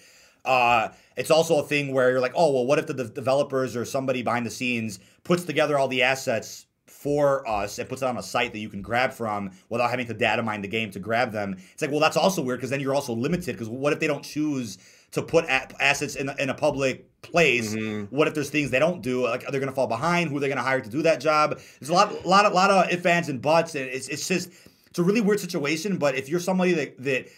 Uh, 0.49 0.93
it's 1.17 1.31
also 1.31 1.61
a 1.61 1.63
thing 1.63 1.93
where 1.93 2.11
you're 2.11 2.21
like, 2.21 2.33
oh 2.35 2.53
well, 2.53 2.67
what 2.67 2.79
if 2.79 2.87
the 2.87 2.95
de- 2.95 3.09
developers 3.09 3.77
or 3.77 3.85
somebody 3.85 4.23
behind 4.23 4.47
the 4.47 4.51
scenes 4.51 4.99
puts 5.25 5.45
together 5.45 5.79
all 5.79 5.89
the 5.89 6.03
assets 6.03 6.67
for 6.87 7.47
us 7.47 7.79
and 7.79 7.89
puts 7.89 8.03
it 8.03 8.07
on 8.07 8.17
a 8.17 8.23
site 8.23 8.53
that 8.53 8.59
you 8.59 8.69
can 8.69 8.83
grab 8.83 9.13
from 9.13 9.51
without 9.69 9.91
having 9.91 10.07
to 10.07 10.15
data 10.15 10.43
mine 10.43 10.63
the 10.63 10.69
game 10.69 10.91
to 10.91 10.99
grab 10.99 11.31
them? 11.31 11.57
It's 11.73 11.83
like, 11.83 11.91
well, 11.91 12.01
that's 12.01 12.17
also 12.17 12.43
weird 12.43 12.59
because 12.59 12.71
then 12.71 12.81
you're 12.81 12.95
also 12.95 13.15
limited 13.15 13.53
because 13.53 13.69
what 13.69 13.93
if 13.93 14.01
they 14.01 14.07
don't 14.07 14.25
choose 14.25 14.79
to 15.13 15.23
put 15.23 15.47
assets 15.47 16.17
in, 16.17 16.31
in 16.39 16.51
a 16.51 16.55
public 16.55 17.07
place. 17.23 17.75
Mm-hmm. 17.75 18.15
What 18.15 18.29
if 18.29 18.35
there's 18.35 18.51
things 18.51 18.71
they 18.71 18.79
don't 18.79 19.03
do? 19.03 19.25
Like, 19.25 19.47
are 19.47 19.51
they 19.51 19.59
going 19.59 19.71
to 19.71 19.75
fall 19.75 19.87
behind? 19.87 20.31
Who 20.31 20.37
are 20.37 20.41
they 20.41 20.49
going 20.49 20.59
to 20.59 20.63
hire 20.63 20.81
to 20.81 20.91
do 20.91 21.03
that 21.03 21.21
job? 21.21 21.59
There's 21.81 21.89
a 21.89 21.95
lot, 21.95 22.27
lot, 22.27 22.45
of, 22.45 22.53
lot 22.53 22.71
of 22.71 22.93
ifs, 22.93 23.07
ands, 23.07 23.29
and 23.29 23.41
buts. 23.41 23.75
And 23.75 23.87
it's, 23.87 24.09
it's 24.09 24.29
just, 24.29 24.51
it's 24.87 24.99
a 24.99 25.03
really 25.03 25.21
weird 25.21 25.41
situation. 25.41 25.97
But 25.97 26.15
if 26.15 26.29
you're 26.29 26.41
somebody 26.41 26.73
that, 26.75 27.03
that 27.03 27.29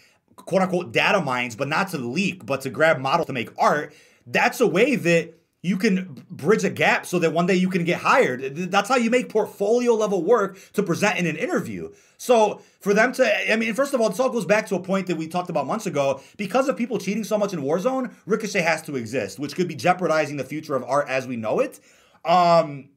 quote 0.45 0.61
unquote 0.61 0.91
data 0.91 1.21
mines, 1.21 1.55
but 1.55 1.67
not 1.67 1.89
to 1.89 1.97
leak, 1.97 2.45
but 2.45 2.61
to 2.61 2.69
grab 2.69 2.99
models 2.99 3.27
to 3.27 3.33
make 3.33 3.49
art, 3.57 3.93
that's 4.25 4.59
a 4.61 4.67
way 4.67 4.95
that 4.95 5.33
you 5.63 5.77
can 5.77 6.25
bridge 6.29 6.63
a 6.63 6.69
gap 6.69 7.05
so 7.05 7.19
that 7.19 7.33
one 7.33 7.45
day 7.45 7.53
you 7.53 7.69
can 7.69 7.83
get 7.83 7.99
hired. 7.99 8.55
That's 8.55 8.89
how 8.89 8.95
you 8.95 9.11
make 9.11 9.29
portfolio 9.29 9.93
level 9.93 10.23
work 10.23 10.57
to 10.73 10.81
present 10.81 11.19
in 11.19 11.27
an 11.27 11.35
interview. 11.35 11.91
So 12.17 12.61
for 12.79 12.93
them 12.93 13.13
to, 13.13 13.51
I 13.51 13.55
mean, 13.55 13.73
first 13.75 13.93
of 13.93 14.01
all, 14.01 14.09
this 14.09 14.19
all 14.19 14.29
goes 14.29 14.45
back 14.45 14.67
to 14.67 14.75
a 14.75 14.79
point 14.79 15.07
that 15.07 15.17
we 15.17 15.27
talked 15.27 15.51
about 15.51 15.67
months 15.67 15.85
ago. 15.85 16.21
Because 16.35 16.67
of 16.67 16.77
people 16.77 16.97
cheating 16.97 17.23
so 17.23 17.37
much 17.37 17.53
in 17.53 17.61
Warzone, 17.61 18.11
Ricochet 18.25 18.61
has 18.61 18.81
to 18.83 18.95
exist, 18.95 19.37
which 19.37 19.55
could 19.55 19.67
be 19.67 19.75
jeopardizing 19.75 20.37
the 20.37 20.43
future 20.43 20.75
of 20.75 20.83
art 20.83 21.07
as 21.07 21.27
we 21.27 21.35
know 21.35 21.59
it. 21.59 21.79
Um, 22.25 22.89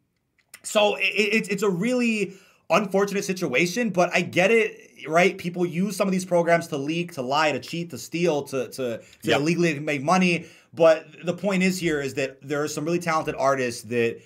so 0.63 0.97
it, 0.97 1.03
it, 1.03 1.51
it's 1.51 1.63
a 1.63 1.71
really 1.71 2.35
unfortunate 2.71 3.25
situation, 3.25 3.91
but 3.91 4.11
I 4.15 4.23
get 4.23 4.51
it 4.51 4.85
right? 5.07 5.37
People 5.37 5.67
use 5.67 5.97
some 5.97 6.09
of 6.09 6.13
these 6.13 6.25
programs 6.25 6.69
to 6.69 6.77
leak, 6.77 7.13
to 7.15 7.23
lie, 7.23 7.53
to 7.53 7.61
cheat, 7.61 7.91
to 7.91 7.99
steal, 7.99 8.43
to 8.45 8.69
to, 8.69 8.99
to 8.99 9.03
yep. 9.23 9.41
illegally 9.41 9.79
make 9.79 10.03
money. 10.03 10.47
But 10.73 11.07
the 11.25 11.35
point 11.35 11.63
is 11.63 11.79
here 11.79 12.01
is 12.01 12.15
that 12.15 12.39
there 12.43 12.63
are 12.63 12.69
some 12.69 12.85
really 12.85 12.99
talented 12.99 13.35
artists 13.37 13.83
that 13.85 14.21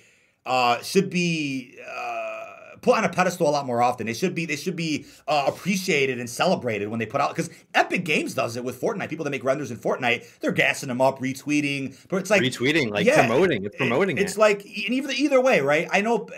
uh, 0.47 0.81
should 0.83 1.11
be 1.11 1.79
uh, 1.87 2.77
put 2.81 2.97
on 2.97 3.05
a 3.05 3.09
pedestal 3.09 3.49
a 3.49 3.51
lot 3.51 3.67
more 3.67 3.83
often. 3.83 4.07
They 4.07 4.15
should 4.15 4.35
be 4.35 4.47
they 4.47 4.57
should 4.57 4.77
be 4.77 5.07
uh, 5.27 5.45
appreciated 5.47 6.19
and 6.19 6.29
celebrated 6.29 6.89
when 6.89 6.99
they 6.99 7.07
put 7.07 7.21
out 7.21 7.31
because 7.31 7.51
Epic 7.75 8.05
Games 8.05 8.35
does 8.35 8.57
it 8.57 8.65
with 8.65 8.81
Fortnite. 8.81 9.09
People 9.11 9.25
that 9.25 9.31
make 9.31 9.45
renders 9.45 9.71
in 9.71 9.77
Fortnite, 9.77 10.41
they're 10.41 10.53
gassing 10.53 10.89
them 10.89 11.01
up, 11.01 11.19
retweeting. 11.19 11.97
But 12.09 12.19
it's 12.19 12.31
like 12.31 12.43
retweeting, 12.43 12.91
like 12.91 13.07
yeah, 13.07 13.27
promoting, 13.27 13.65
it's 13.65 13.77
promoting. 13.77 14.19
It, 14.19 14.23
it's 14.23 14.37
it. 14.37 14.41
like 14.41 14.65
and 14.65 14.95
either 14.95 15.11
either 15.11 15.41
way, 15.41 15.61
right? 15.61 15.89
I 15.91 16.01
know. 16.01 16.29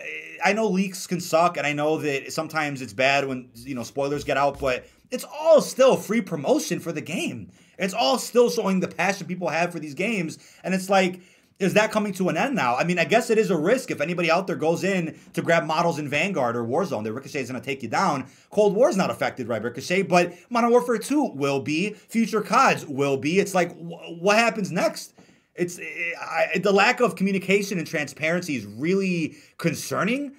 I 0.45 0.53
know 0.53 0.69
leaks 0.69 1.07
can 1.07 1.21
suck, 1.21 1.57
and 1.57 1.67
I 1.67 1.73
know 1.73 1.99
that 1.99 2.33
sometimes 2.33 2.83
it's 2.83 2.93
bad 2.93 3.27
when 3.27 3.51
you 3.55 3.75
know 3.75 3.83
spoilers 3.83 4.25
get 4.25 4.37
out. 4.37 4.59
But 4.59 4.87
it's 5.11 5.25
all 5.25 5.61
still 5.61 5.97
free 5.97 6.21
promotion 6.21 6.81
for 6.81 6.93
the 6.93 7.01
game. 7.01 7.51
It's 7.79 7.95
all 7.95 8.19
still 8.19 8.51
showing 8.51 8.81
the 8.81 8.89
passion 8.89 9.27
people 9.27 9.49
have 9.49 9.73
for 9.73 9.79
these 9.79 9.95
games. 9.95 10.39
And 10.63 10.75
it's 10.75 10.91
like, 10.91 11.21
is 11.59 11.75
that 11.75 11.91
coming 11.93 12.13
to 12.15 12.29
an 12.29 12.37
end 12.37 12.55
now? 12.55 12.77
I 12.77 12.85
mean, 12.85 12.99
I 12.99 13.05
guess 13.05 13.29
it 13.31 13.39
is 13.39 13.51
a 13.51 13.57
risk 13.57 13.91
if 13.91 14.01
anybody 14.01 14.31
out 14.31 14.47
there 14.47 14.57
goes 14.57 14.85
in 14.85 15.19
to 15.35 15.43
grab 15.43 15.65
models 15.65 15.99
in 15.99 16.09
Vanguard 16.09 16.57
or 16.57 16.65
Warzone 16.65 17.05
The 17.05 17.13
Ricochet 17.13 17.41
is 17.41 17.51
going 17.51 17.61
to 17.61 17.65
take 17.65 17.83
you 17.83 17.89
down. 17.89 18.27
Cold 18.51 18.75
War 18.75 18.89
is 18.89 18.97
not 18.97 19.11
affected 19.11 19.49
by 19.49 19.59
Ricochet, 19.59 20.03
but 20.03 20.33
Modern 20.49 20.71
Warfare 20.71 20.99
2 20.99 21.33
will 21.33 21.61
be. 21.61 21.93
Future 21.93 22.43
CODs 22.43 22.87
will 22.87 23.17
be. 23.17 23.41
It's 23.41 23.55
like, 23.55 23.73
wh- 23.73 24.21
what 24.23 24.39
happens 24.39 24.71
next? 24.71 25.15
It's 25.55 25.79
it, 25.79 26.15
I, 26.21 26.59
the 26.59 26.73
lack 26.73 27.01
of 27.01 27.17
communication 27.17 27.79
and 27.79 27.87
transparency 27.87 28.57
is 28.57 28.67
really 28.67 29.37
concerning. 29.59 30.33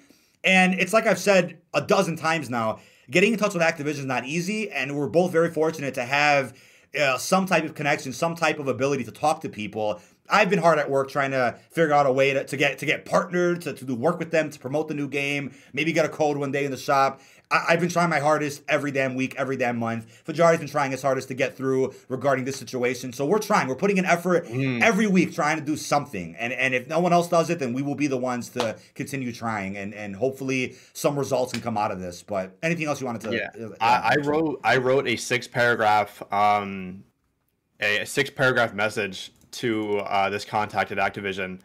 And 0.44 0.74
it's 0.74 0.92
like 0.92 1.06
I've 1.06 1.18
said 1.18 1.58
a 1.74 1.80
dozen 1.80 2.16
times 2.16 2.50
now 2.50 2.80
getting 3.10 3.32
in 3.32 3.38
touch 3.38 3.54
with 3.54 3.62
Activision 3.62 3.98
is 3.98 4.04
not 4.04 4.24
easy. 4.24 4.70
And 4.70 4.96
we're 4.96 5.08
both 5.08 5.32
very 5.32 5.50
fortunate 5.50 5.94
to 5.94 6.04
have 6.04 6.54
uh, 6.98 7.16
some 7.18 7.46
type 7.46 7.64
of 7.64 7.74
connection, 7.74 8.12
some 8.12 8.34
type 8.34 8.58
of 8.58 8.68
ability 8.68 9.04
to 9.04 9.12
talk 9.12 9.40
to 9.42 9.48
people 9.48 10.00
I've 10.32 10.48
been 10.48 10.58
hard 10.58 10.78
at 10.78 10.90
work 10.90 11.10
trying 11.10 11.32
to 11.32 11.56
figure 11.70 11.92
out 11.92 12.06
a 12.06 12.12
way 12.12 12.32
to, 12.32 12.44
to 12.44 12.56
get 12.56 12.78
to 12.78 12.86
get 12.86 13.04
partnered, 13.04 13.60
to, 13.62 13.74
to 13.74 13.84
do 13.84 13.94
work 13.94 14.18
with 14.18 14.30
them, 14.30 14.50
to 14.50 14.58
promote 14.58 14.88
the 14.88 14.94
new 14.94 15.06
game, 15.06 15.54
maybe 15.74 15.92
get 15.92 16.06
a 16.06 16.08
code 16.08 16.38
one 16.38 16.50
day 16.50 16.64
in 16.64 16.70
the 16.70 16.76
shop. 16.76 17.20
I, 17.52 17.72
have 17.72 17.80
been 17.80 17.90
trying 17.90 18.08
my 18.08 18.18
hardest 18.18 18.62
every 18.66 18.90
damn 18.90 19.14
week, 19.14 19.34
every 19.36 19.58
damn 19.58 19.76
month. 19.78 20.22
Fajardi's 20.24 20.60
been 20.60 20.68
trying 20.68 20.90
his 20.90 21.02
hardest 21.02 21.28
to 21.28 21.34
get 21.34 21.54
through 21.54 21.92
regarding 22.08 22.46
this 22.46 22.56
situation. 22.56 23.12
So 23.12 23.26
we're 23.26 23.40
trying. 23.40 23.68
We're 23.68 23.74
putting 23.74 23.98
an 23.98 24.06
effort 24.06 24.46
mm. 24.46 24.80
every 24.80 25.06
week 25.06 25.34
trying 25.34 25.58
to 25.58 25.64
do 25.64 25.76
something. 25.76 26.34
And 26.38 26.52
and 26.54 26.74
if 26.74 26.88
no 26.88 26.98
one 26.98 27.12
else 27.12 27.28
does 27.28 27.50
it, 27.50 27.58
then 27.58 27.74
we 27.74 27.82
will 27.82 27.94
be 27.94 28.06
the 28.06 28.16
ones 28.16 28.48
to 28.50 28.78
continue 28.94 29.32
trying 29.32 29.76
and 29.76 29.92
and 29.92 30.16
hopefully 30.16 30.76
some 30.94 31.18
results 31.18 31.52
can 31.52 31.60
come 31.60 31.76
out 31.76 31.90
of 31.90 32.00
this. 32.00 32.22
But 32.22 32.56
anything 32.62 32.86
else 32.86 33.00
you 33.00 33.06
wanted 33.06 33.30
to? 33.30 33.36
Yeah, 33.36 33.66
uh, 33.66 33.74
I, 33.80 34.14
I 34.14 34.26
wrote 34.26 34.60
I 34.64 34.78
wrote 34.78 35.06
a 35.06 35.16
six 35.16 35.46
paragraph 35.46 36.22
um 36.32 37.04
a, 37.80 37.98
a 37.98 38.06
six 38.06 38.30
paragraph 38.30 38.72
message 38.72 39.30
to 39.52 39.98
uh, 39.98 40.30
this 40.30 40.44
contact 40.44 40.92
at 40.92 40.98
Activision. 40.98 41.60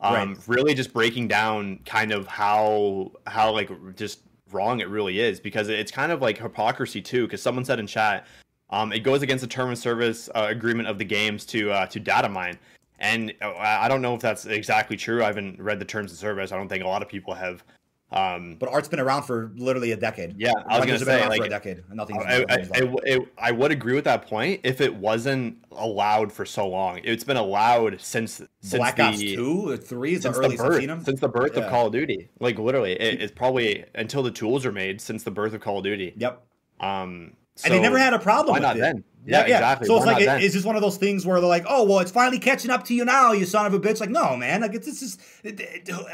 Um, 0.00 0.34
right. 0.34 0.38
Really, 0.48 0.74
just 0.74 0.92
breaking 0.92 1.28
down 1.28 1.78
kind 1.84 2.12
of 2.12 2.26
how 2.26 3.12
how 3.26 3.52
like 3.52 3.70
just 3.96 4.20
wrong 4.50 4.80
it 4.80 4.88
really 4.88 5.20
is 5.20 5.40
because 5.40 5.68
it's 5.68 5.90
kind 5.90 6.12
of 6.12 6.20
like 6.20 6.38
hypocrisy 6.38 7.00
too. 7.00 7.26
Because 7.26 7.42
someone 7.42 7.64
said 7.64 7.78
in 7.78 7.86
chat, 7.86 8.26
um, 8.70 8.92
it 8.92 9.00
goes 9.00 9.22
against 9.22 9.42
the 9.42 9.48
term 9.48 9.70
of 9.70 9.78
service 9.78 10.28
uh, 10.34 10.46
agreement 10.48 10.88
of 10.88 10.98
the 10.98 11.04
games 11.04 11.44
to 11.46 11.70
uh, 11.70 11.86
to 11.86 12.00
data 12.00 12.28
mine. 12.28 12.58
And 12.98 13.34
uh, 13.42 13.52
I 13.58 13.88
don't 13.88 14.00
know 14.00 14.14
if 14.14 14.20
that's 14.20 14.46
exactly 14.46 14.96
true. 14.96 15.22
I 15.22 15.26
haven't 15.26 15.60
read 15.60 15.78
the 15.78 15.84
terms 15.84 16.12
of 16.12 16.18
service. 16.18 16.52
I 16.52 16.56
don't 16.56 16.68
think 16.68 16.84
a 16.84 16.88
lot 16.88 17.02
of 17.02 17.08
people 17.08 17.34
have. 17.34 17.64
Um, 18.12 18.56
but 18.58 18.68
art's 18.68 18.88
been 18.88 19.00
around 19.00 19.22
for 19.22 19.50
literally 19.56 19.92
a 19.92 19.96
decade. 19.96 20.34
Yeah, 20.38 20.52
I 20.66 20.78
was 20.78 20.86
going 20.86 20.98
to 20.98 21.04
say 21.04 21.26
like 21.28 21.40
for 21.40 21.46
a 21.46 21.48
decade. 21.48 21.82
Nothing. 21.90 22.18
I, 22.18 22.44
I, 22.48 22.56
I, 22.74 23.18
I, 23.38 23.52
would 23.52 23.72
agree 23.72 23.94
with 23.94 24.04
that 24.04 24.26
point 24.26 24.60
if 24.64 24.82
it 24.82 24.94
wasn't 24.94 25.64
allowed 25.70 26.30
for 26.30 26.44
so 26.44 26.68
long. 26.68 27.00
It's 27.04 27.24
been 27.24 27.38
allowed 27.38 28.02
since, 28.02 28.42
since 28.60 28.78
Black 28.78 28.96
the, 28.96 29.04
Ops 29.04 29.18
two 29.18 29.70
or 29.70 29.78
three, 29.78 30.20
since 30.20 30.36
the, 30.36 30.48
the 30.48 30.56
birth, 30.56 31.04
since 31.04 31.20
the 31.20 31.28
birth 31.28 31.52
yeah. 31.54 31.62
of 31.62 31.70
Call 31.70 31.86
of 31.86 31.92
Duty. 31.94 32.28
Like 32.38 32.58
literally, 32.58 32.92
it, 32.92 33.22
it's 33.22 33.32
probably 33.32 33.84
until 33.94 34.22
the 34.22 34.30
tools 34.30 34.66
are 34.66 34.72
made 34.72 35.00
since 35.00 35.22
the 35.22 35.30
birth 35.30 35.54
of 35.54 35.62
Call 35.62 35.78
of 35.78 35.84
Duty. 35.84 36.12
Yep. 36.16 36.42
Um, 36.80 37.32
so 37.56 37.66
and 37.66 37.74
they 37.74 37.80
never 37.80 37.98
had 37.98 38.12
a 38.12 38.18
problem. 38.18 38.52
Why 38.52 38.58
not 38.58 38.76
it. 38.76 38.80
then? 38.80 39.04
Yeah, 39.24 39.46
yeah, 39.46 39.56
exactly. 39.56 39.86
So 39.86 39.96
it's 39.96 40.06
like 40.06 40.20
it, 40.20 40.42
it's 40.42 40.52
just 40.52 40.66
one 40.66 40.74
of 40.74 40.82
those 40.82 40.96
things 40.96 41.24
where 41.24 41.40
they're 41.40 41.48
like, 41.48 41.64
"Oh, 41.68 41.84
well, 41.84 42.00
it's 42.00 42.10
finally 42.10 42.38
catching 42.38 42.70
up 42.70 42.84
to 42.84 42.94
you 42.94 43.04
now, 43.04 43.32
you 43.32 43.44
son 43.46 43.66
of 43.66 43.74
a 43.74 43.78
bitch." 43.78 44.00
Like, 44.00 44.10
no, 44.10 44.36
man. 44.36 44.62
Like, 44.62 44.74
it's 44.74 44.86
this 44.86 45.02
is. 45.02 45.18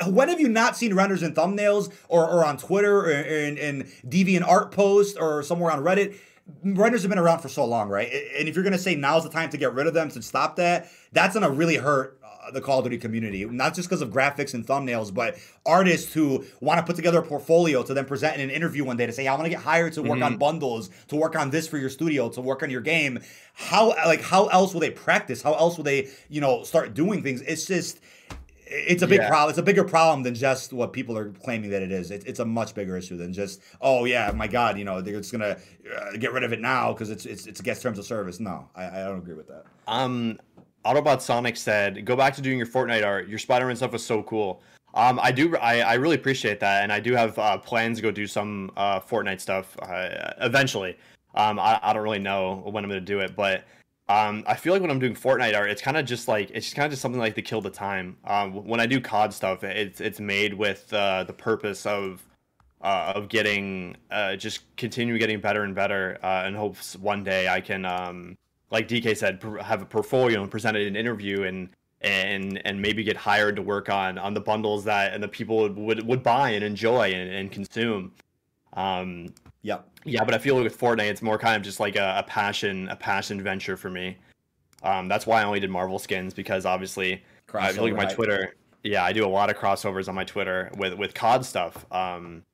When 0.06 0.28
have 0.28 0.40
you 0.40 0.48
not 0.48 0.76
seen 0.76 0.94
renders 0.94 1.22
and 1.22 1.34
thumbnails, 1.34 1.92
or, 2.08 2.28
or 2.28 2.44
on 2.44 2.58
Twitter, 2.58 3.00
or 3.00 3.10
in, 3.10 3.56
in 3.56 3.84
Deviant 4.06 4.46
Art 4.46 4.72
post, 4.72 5.16
or 5.18 5.42
somewhere 5.42 5.70
on 5.72 5.82
Reddit? 5.82 6.16
Renders 6.64 7.02
have 7.02 7.10
been 7.10 7.18
around 7.18 7.40
for 7.40 7.48
so 7.48 7.64
long, 7.64 7.88
right? 7.88 8.10
And 8.38 8.48
if 8.48 8.54
you're 8.54 8.64
gonna 8.64 8.78
say 8.78 8.94
now's 8.94 9.22
the 9.22 9.30
time 9.30 9.50
to 9.50 9.56
get 9.56 9.72
rid 9.74 9.86
of 9.86 9.94
them 9.94 10.10
to 10.10 10.22
stop 10.22 10.56
that, 10.56 10.90
that's 11.12 11.34
gonna 11.34 11.50
really 11.50 11.76
hurt 11.76 12.17
the 12.52 12.60
Call 12.60 12.78
of 12.78 12.84
Duty 12.84 12.98
community, 12.98 13.44
not 13.44 13.74
just 13.74 13.88
because 13.88 14.02
of 14.02 14.10
graphics 14.10 14.54
and 14.54 14.66
thumbnails, 14.66 15.12
but 15.12 15.36
artists 15.66 16.12
who 16.12 16.44
want 16.60 16.78
to 16.78 16.84
put 16.84 16.96
together 16.96 17.20
a 17.20 17.22
portfolio 17.22 17.82
to 17.82 17.94
then 17.94 18.04
present 18.04 18.36
in 18.36 18.42
an 18.42 18.50
interview 18.50 18.84
one 18.84 18.96
day 18.96 19.06
to 19.06 19.12
say, 19.12 19.26
I 19.26 19.34
want 19.34 19.44
to 19.44 19.50
get 19.50 19.60
hired 19.60 19.92
to 19.94 20.02
work 20.02 20.12
mm-hmm. 20.12 20.22
on 20.22 20.36
bundles, 20.36 20.90
to 21.08 21.16
work 21.16 21.36
on 21.36 21.50
this 21.50 21.66
for 21.66 21.78
your 21.78 21.90
studio, 21.90 22.28
to 22.30 22.40
work 22.40 22.62
on 22.62 22.70
your 22.70 22.80
game. 22.80 23.20
How 23.54 23.88
like 24.06 24.22
how 24.22 24.46
else 24.46 24.72
will 24.72 24.80
they 24.80 24.90
practice? 24.90 25.42
How 25.42 25.54
else 25.54 25.76
will 25.76 25.84
they, 25.84 26.08
you 26.28 26.40
know, 26.40 26.62
start 26.62 26.94
doing 26.94 27.22
things? 27.22 27.42
It's 27.42 27.66
just 27.66 28.00
it's 28.70 29.02
a 29.02 29.06
big 29.06 29.20
yeah. 29.20 29.28
problem. 29.28 29.50
It's 29.50 29.58
a 29.58 29.62
bigger 29.62 29.84
problem 29.84 30.22
than 30.22 30.34
just 30.34 30.72
what 30.72 30.92
people 30.92 31.16
are 31.16 31.30
claiming 31.30 31.70
that 31.70 31.82
it 31.82 31.90
is. 31.90 32.10
It, 32.10 32.24
it's 32.26 32.38
a 32.38 32.44
much 32.44 32.74
bigger 32.74 32.96
issue 32.96 33.16
than 33.16 33.32
just, 33.32 33.62
oh 33.80 34.04
yeah, 34.04 34.30
my 34.34 34.46
God, 34.46 34.78
you 34.78 34.84
know, 34.84 35.00
they're 35.00 35.18
just 35.18 35.32
gonna 35.32 35.56
uh, 35.96 36.12
get 36.18 36.32
rid 36.32 36.44
of 36.44 36.52
it 36.52 36.60
now 36.60 36.92
because 36.92 37.10
it's 37.10 37.24
it's 37.24 37.46
it's 37.46 37.60
against 37.60 37.82
terms 37.82 37.98
of 37.98 38.04
service. 38.04 38.40
No, 38.40 38.68
I, 38.74 38.86
I 38.86 39.04
don't 39.04 39.18
agree 39.18 39.34
with 39.34 39.48
that. 39.48 39.64
Um, 39.86 40.38
Autobot 40.88 41.20
Sonic 41.20 41.56
said, 41.56 42.04
"Go 42.04 42.16
back 42.16 42.34
to 42.34 42.42
doing 42.42 42.58
your 42.58 42.66
Fortnite 42.66 43.04
art. 43.04 43.28
Your 43.28 43.38
Spider-Man 43.38 43.76
stuff 43.76 43.92
was 43.92 44.04
so 44.04 44.22
cool." 44.22 44.62
Um, 44.94 45.20
I 45.22 45.30
do, 45.30 45.54
I, 45.58 45.80
I 45.80 45.94
really 45.94 46.16
appreciate 46.16 46.60
that, 46.60 46.82
and 46.82 46.92
I 46.92 46.98
do 46.98 47.14
have 47.14 47.38
uh, 47.38 47.58
plans 47.58 47.98
to 47.98 48.02
go 48.02 48.10
do 48.10 48.26
some 48.26 48.70
uh, 48.76 49.00
Fortnite 49.00 49.40
stuff 49.40 49.76
uh, 49.82 50.32
eventually. 50.40 50.96
Um, 51.34 51.58
I, 51.58 51.78
I 51.82 51.92
don't 51.92 52.02
really 52.02 52.18
know 52.18 52.62
when 52.64 52.84
I'm 52.84 52.90
going 52.90 53.00
to 53.00 53.06
do 53.06 53.20
it, 53.20 53.36
but 53.36 53.64
um, 54.08 54.42
I 54.46 54.54
feel 54.54 54.72
like 54.72 54.80
when 54.80 54.90
I'm 54.90 54.98
doing 54.98 55.14
Fortnite 55.14 55.54
art, 55.54 55.70
it's 55.70 55.82
kind 55.82 55.96
of 55.98 56.06
just 56.06 56.28
like 56.28 56.50
it's 56.50 56.66
just 56.66 56.76
kind 56.76 56.86
of 56.86 56.92
just 56.92 57.02
something 57.02 57.20
like 57.20 57.34
to 57.34 57.42
kill 57.42 57.60
the 57.60 57.70
time. 57.70 58.16
Um, 58.24 58.64
when 58.66 58.80
I 58.80 58.86
do 58.86 59.00
COD 59.00 59.34
stuff, 59.34 59.62
it's 59.64 60.00
it's 60.00 60.18
made 60.18 60.54
with 60.54 60.90
uh, 60.92 61.24
the 61.24 61.34
purpose 61.34 61.84
of 61.84 62.24
uh, 62.80 63.12
of 63.14 63.28
getting 63.28 63.96
uh, 64.10 64.36
just 64.36 64.74
continue 64.76 65.18
getting 65.18 65.40
better 65.40 65.64
and 65.64 65.74
better, 65.74 66.18
uh, 66.22 66.44
and 66.46 66.56
hopes 66.56 66.96
one 66.96 67.22
day 67.22 67.48
I 67.48 67.60
can 67.60 67.84
um, 67.84 68.38
like 68.70 68.88
DK 68.88 69.16
said, 69.16 69.42
have 69.62 69.82
a 69.82 69.86
portfolio 69.86 70.42
and 70.42 70.50
present 70.50 70.76
it 70.76 70.82
in 70.82 70.88
an 70.88 70.96
interview 70.96 71.44
and 71.44 71.68
and 72.00 72.62
and 72.64 72.80
maybe 72.80 73.02
get 73.02 73.16
hired 73.16 73.56
to 73.56 73.62
work 73.62 73.88
on 73.88 74.18
on 74.18 74.32
the 74.32 74.40
bundles 74.40 74.84
that 74.84 75.12
and 75.14 75.22
the 75.22 75.28
people 75.28 75.58
would 75.58 75.76
would, 75.76 76.06
would 76.06 76.22
buy 76.22 76.50
and 76.50 76.64
enjoy 76.64 77.10
and, 77.12 77.30
and 77.30 77.50
consume. 77.50 78.12
Um, 78.74 79.34
yeah, 79.62 79.78
yeah, 80.04 80.24
but 80.24 80.34
I 80.34 80.38
feel 80.38 80.54
like 80.54 80.64
with 80.64 80.78
Fortnite, 80.78 81.10
it's 81.10 81.22
more 81.22 81.38
kind 81.38 81.56
of 81.56 81.62
just 81.62 81.80
like 81.80 81.96
a, 81.96 82.16
a 82.18 82.22
passion, 82.22 82.88
a 82.88 82.96
passion 82.96 83.42
venture 83.42 83.76
for 83.76 83.90
me. 83.90 84.16
Um, 84.82 85.08
that's 85.08 85.26
why 85.26 85.42
I 85.42 85.44
only 85.44 85.58
did 85.58 85.70
Marvel 85.70 85.98
skins 85.98 86.32
because 86.32 86.64
obviously, 86.64 87.22
Crossover, 87.48 87.70
if 87.70 87.76
you 87.76 87.82
look 87.82 87.90
at 87.90 87.96
my 87.96 88.04
Twitter, 88.04 88.54
yeah, 88.84 89.04
I 89.04 89.12
do 89.12 89.26
a 89.26 89.28
lot 89.28 89.50
of 89.50 89.56
crossovers 89.56 90.08
on 90.08 90.14
my 90.14 90.24
Twitter 90.24 90.70
with 90.76 90.94
with 90.94 91.14
COD 91.14 91.44
stuff. 91.44 91.84
Um, 91.90 92.44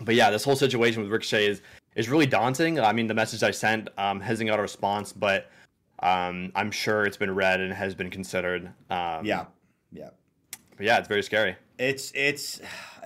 but 0.00 0.14
yeah, 0.14 0.30
this 0.30 0.44
whole 0.44 0.56
situation 0.56 1.02
with 1.02 1.10
Ricochet 1.10 1.46
is 1.46 1.62
is 1.96 2.08
really 2.08 2.26
daunting. 2.26 2.78
I 2.78 2.92
mean, 2.92 3.08
the 3.08 3.14
message 3.14 3.42
I 3.42 3.50
sent 3.50 3.88
um, 3.98 4.20
hasn't 4.20 4.48
got 4.48 4.58
a 4.58 4.62
response, 4.62 5.12
but 5.12 5.50
um, 6.00 6.52
I'm 6.54 6.70
sure 6.70 7.04
it's 7.04 7.16
been 7.16 7.34
read 7.34 7.60
and 7.60 7.72
has 7.72 7.94
been 7.94 8.10
considered. 8.10 8.66
Um, 8.90 9.24
yeah, 9.24 9.46
yeah. 9.90 10.10
But 10.76 10.86
yeah, 10.86 10.98
it's 10.98 11.08
very 11.08 11.22
scary. 11.22 11.56
It's 11.78 12.12
it's 12.14 12.60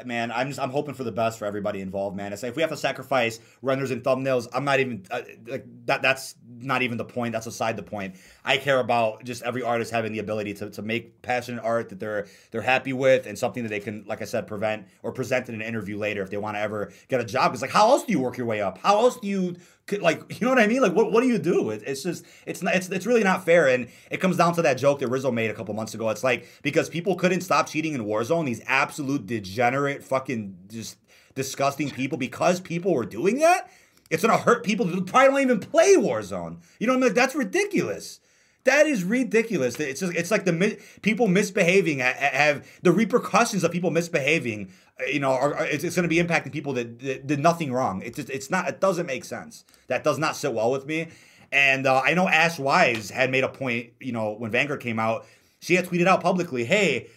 man. 0.07 0.33
I'm 0.33 0.49
just 0.49 0.61
I'm 0.61 0.71
hoping 0.71 0.95
for 0.95 1.05
the 1.05 1.13
best 1.13 1.39
for 1.39 1.45
everybody 1.45 1.81
involved, 1.81 2.17
man. 2.17 2.33
It's 2.33 2.43
like 2.43 2.51
if 2.51 2.57
we 2.57 2.63
have 2.63 2.71
to 2.71 2.77
sacrifice 2.77 3.41
renders 3.63 3.91
and 3.91 4.03
thumbnails, 4.03 4.49
I'm 4.53 4.65
not 4.65 4.81
even 4.81 5.05
uh, 5.11 5.23
like 5.47 5.67
that. 5.87 6.03
That's 6.03 6.35
not 6.59 6.83
even 6.83 6.99
the 6.99 7.05
point. 7.05 7.33
That's 7.33 7.47
aside 7.47 7.77
the 7.77 7.83
point. 7.83 8.17
I 8.45 8.57
care 8.57 8.81
about 8.81 9.25
just 9.25 9.43
every 9.43 9.63
artist 9.63 9.91
having 9.91 10.13
the 10.13 10.19
ability 10.19 10.55
to, 10.55 10.71
to 10.71 10.83
make 10.83 11.23
passionate 11.23 11.63
art 11.63 11.89
that 11.91 12.01
they're 12.01 12.27
they're 12.51 12.63
happy 12.63 12.93
with 12.93 13.27
and 13.27 13.39
something 13.39 13.63
that 13.63 13.71
they 13.71 13.81
can, 13.81 14.05
like 14.07 14.23
I 14.23 14.27
said, 14.27 14.47
prevent 14.47 14.87
or 15.03 15.13
present 15.13 15.49
in 15.49 15.55
an 15.55 15.63
interview 15.63 15.99
later 15.99 16.23
if 16.23 16.31
they 16.31 16.37
want 16.37 16.57
to 16.57 16.61
ever 16.61 16.93
get 17.09 17.21
a 17.21 17.25
job. 17.25 17.53
It's 17.53 17.63
like 17.63 17.71
how 17.71 17.91
else 17.91 18.05
do 18.05 18.13
you 18.13 18.21
work 18.21 18.37
your 18.37 18.47
way 18.47 18.61
up? 18.61 18.79
How 18.79 18.99
else 18.99 19.19
do 19.19 19.29
you 19.29 19.57
like 19.99 20.23
you 20.41 20.47
know 20.47 20.55
what 20.55 20.63
I 20.63 20.67
mean? 20.67 20.83
Like 20.83 20.93
what 20.93 21.13
what 21.13 21.23
do 21.23 21.29
you 21.29 21.39
do? 21.39 21.71
It, 21.71 21.83
it's 21.87 22.03
just 22.03 22.25
it's 22.47 22.63
not 22.63 22.75
it's 22.75 22.89
it's 22.89 23.07
really 23.07 23.25
not 23.25 23.45
fair. 23.45 23.69
And 23.69 23.89
it 24.11 24.19
comes 24.19 24.37
down 24.37 24.55
to 24.55 24.63
that 24.63 24.75
joke 24.75 25.01
that 25.01 25.09
Rizzo 25.09 25.31
made 25.31 25.51
a 25.51 25.55
couple 25.55 25.75
months 25.75 25.95
ago. 25.95 26.09
It's 26.11 26.25
like 26.25 26.47
because 26.63 26.89
people 26.89 27.17
couldn't 27.17 27.43
stop 27.43 27.69
cheating 27.69 27.95
in 27.95 28.05
Warzone, 28.05 28.47
these 28.47 28.63
absolute 28.67 29.27
degenerate 29.27 30.03
fucking 30.03 30.57
just 30.69 30.99
disgusting 31.35 31.91
people 31.91 32.19
because 32.19 32.61
people 32.61 32.93
were 32.93 33.07
doing 33.07 33.39
that. 33.39 33.71
It's 34.11 34.23
gonna 34.23 34.39
hurt 34.39 34.65
people 34.65 34.87
who 34.87 35.03
probably 35.03 35.45
don't 35.45 35.51
even 35.57 35.61
play 35.61 35.95
Warzone. 35.97 36.59
You 36.79 36.87
know 36.87 36.95
what 36.95 36.99
I 36.99 37.01
mean? 37.01 37.09
Like, 37.09 37.15
that's 37.15 37.35
ridiculous. 37.35 38.21
That 38.65 38.87
is 38.87 39.05
ridiculous. 39.05 39.81
It's 39.81 40.01
just, 40.01 40.15
it's 40.15 40.31
like 40.31 40.45
the 40.45 40.79
people 41.01 41.29
misbehaving 41.29 42.01
have 42.01 42.67
the 42.83 42.93
repercussions 42.93 43.65
of 43.65 43.73
people 43.73 43.91
misbehaving. 43.91 44.71
Uh, 45.01 45.07
you 45.07 45.19
know, 45.19 45.31
are, 45.31 45.55
are, 45.55 45.67
it's, 45.67 45.83
it's 45.83 45.97
going 45.97 46.09
to 46.09 46.09
be 46.09 46.23
impacting 46.23 46.53
people 46.53 46.75
that, 46.75 46.99
that, 47.01 47.27
did 47.27 47.41
nothing 47.41 47.73
wrong. 47.73 48.03
It's 48.03 48.17
just, 48.17 48.29
it's 48.29 48.51
not. 48.51 48.69
It 48.69 48.81
doesn't 48.81 49.07
make 49.07 49.25
sense. 49.25 49.65
That 49.87 50.05
does 50.05 50.19
not 50.19 50.37
sit 50.37 50.53
well 50.53 50.71
with 50.71 50.85
me. 50.87 51.09
And 51.53 51.87
uh, 51.87 52.03
I 52.05 52.15
know 52.15 52.29
Ash 52.29 52.59
Wise 52.59 53.11
had 53.11 53.31
made 53.31 53.45
a 53.45 53.49
point. 53.49 53.91
You 53.99 54.13
know, 54.13 54.33
when 54.33 54.51
Vanguard 54.51 54.81
came 54.81 54.99
out, 54.99 55.27
she 55.61 55.75
had 55.75 55.87
tweeted 55.87 56.07
out 56.07 56.21
publicly, 56.21 56.65
"Hey, 56.65 57.09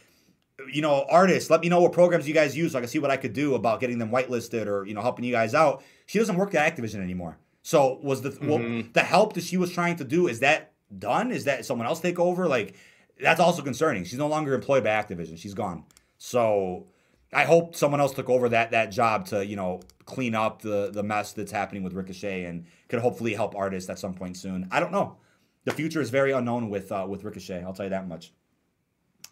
you 0.71 0.81
know, 0.81 1.05
artists, 1.09 1.49
let 1.49 1.61
me 1.61 1.69
know 1.69 1.81
what 1.81 1.91
programs 1.91 2.27
you 2.27 2.33
guys 2.33 2.55
use 2.55 2.71
so 2.71 2.77
I 2.77 2.81
can 2.81 2.89
see 2.89 2.99
what 2.99 3.11
I 3.11 3.17
could 3.17 3.33
do 3.33 3.53
about 3.53 3.79
getting 3.79 3.99
them 3.99 4.09
whitelisted 4.11 4.65
or 4.65 4.85
you 4.85 4.93
know 4.93 5.01
helping 5.01 5.25
you 5.25 5.31
guys 5.31 5.53
out." 5.53 5.83
She 6.05 6.19
doesn't 6.19 6.35
work 6.35 6.55
at 6.55 6.75
Activision 6.75 7.01
anymore. 7.01 7.37
So 7.61 7.99
was 8.01 8.21
the 8.21 8.31
mm-hmm. 8.31 8.47
well, 8.47 8.83
the 8.93 9.03
help 9.03 9.33
that 9.33 9.43
she 9.43 9.57
was 9.57 9.71
trying 9.71 9.97
to 9.97 10.03
do 10.03 10.27
is 10.27 10.39
that 10.39 10.72
done? 10.99 11.31
Is 11.31 11.45
that 11.45 11.65
someone 11.65 11.87
else 11.87 11.99
take 11.99 12.19
over? 12.19 12.47
Like 12.47 12.75
that's 13.19 13.39
also 13.39 13.61
concerning. 13.61 14.03
She's 14.03 14.19
no 14.19 14.27
longer 14.27 14.53
employed 14.53 14.83
by 14.83 14.89
Activision. 14.89 15.37
She's 15.37 15.53
gone. 15.53 15.83
So 16.17 16.87
I 17.33 17.45
hope 17.45 17.75
someone 17.75 17.99
else 17.99 18.13
took 18.13 18.29
over 18.29 18.49
that 18.49 18.71
that 18.71 18.91
job 18.91 19.25
to 19.27 19.45
you 19.45 19.55
know 19.55 19.81
clean 20.05 20.35
up 20.35 20.61
the 20.61 20.91
the 20.91 21.03
mess 21.03 21.33
that's 21.33 21.51
happening 21.51 21.83
with 21.83 21.93
Ricochet 21.93 22.45
and 22.45 22.65
could 22.87 22.99
hopefully 22.99 23.33
help 23.33 23.55
artists 23.55 23.89
at 23.89 23.99
some 23.99 24.13
point 24.13 24.37
soon. 24.37 24.67
I 24.71 24.79
don't 24.79 24.91
know. 24.91 25.17
The 25.65 25.71
future 25.71 26.01
is 26.01 26.09
very 26.09 26.31
unknown 26.31 26.69
with 26.69 26.91
uh, 26.91 27.05
with 27.07 27.23
Ricochet. 27.23 27.63
I'll 27.63 27.73
tell 27.73 27.85
you 27.85 27.91
that 27.91 28.07
much. 28.07 28.33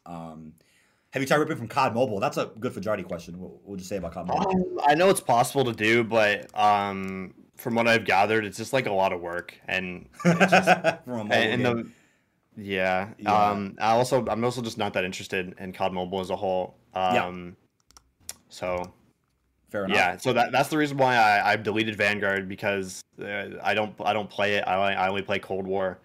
Um, 0.05 0.53
have 1.11 1.21
you 1.21 1.27
tried 1.27 1.37
ripping 1.37 1.57
from 1.57 1.67
COD 1.67 1.93
Mobile? 1.93 2.19
That's 2.19 2.37
a 2.37 2.51
good 2.59 2.73
Fajardi 2.73 3.03
question. 3.03 3.37
What 3.37 3.65
would 3.65 3.79
you 3.79 3.85
say 3.85 3.97
about 3.97 4.13
COD 4.13 4.27
Mobile? 4.27 4.49
Um, 4.49 4.79
I 4.85 4.95
know 4.95 5.09
it's 5.09 5.19
possible 5.19 5.65
to 5.65 5.73
do, 5.73 6.03
but 6.03 6.57
um, 6.57 7.33
from 7.55 7.75
what 7.75 7.87
I've 7.87 8.05
gathered, 8.05 8.45
it's 8.45 8.57
just 8.57 8.73
like 8.73 8.87
a 8.87 8.91
lot 8.91 9.13
of 9.13 9.21
work, 9.21 9.53
and 9.67 10.07
it's 10.25 10.51
just, 10.51 10.69
and, 11.07 11.31
and 11.33 11.65
the, 11.65 11.89
yeah. 12.57 13.09
yeah. 13.17 13.33
Um, 13.33 13.75
I 13.79 13.91
also 13.91 14.25
I'm 14.27 14.43
also 14.43 14.61
just 14.61 14.77
not 14.77 14.93
that 14.93 15.03
interested 15.03 15.53
in 15.59 15.73
COD 15.73 15.93
Mobile 15.93 16.19
as 16.19 16.29
a 16.29 16.35
whole. 16.35 16.75
Um, 16.93 17.15
yeah. 17.15 18.33
So. 18.49 18.93
Fair 19.69 19.85
enough. 19.85 19.95
Yeah, 19.95 20.17
so 20.17 20.33
that, 20.33 20.51
that's 20.51 20.67
the 20.67 20.77
reason 20.77 20.97
why 20.97 21.15
I, 21.15 21.53
I've 21.53 21.63
deleted 21.63 21.95
Vanguard 21.95 22.49
because 22.49 23.01
uh, 23.21 23.51
I 23.63 23.73
don't 23.73 23.95
I 24.03 24.11
don't 24.11 24.29
play 24.29 24.55
it. 24.55 24.67
I, 24.67 24.75
I 24.75 25.07
only 25.07 25.21
play 25.21 25.39
Cold 25.39 25.65
War, 25.65 25.97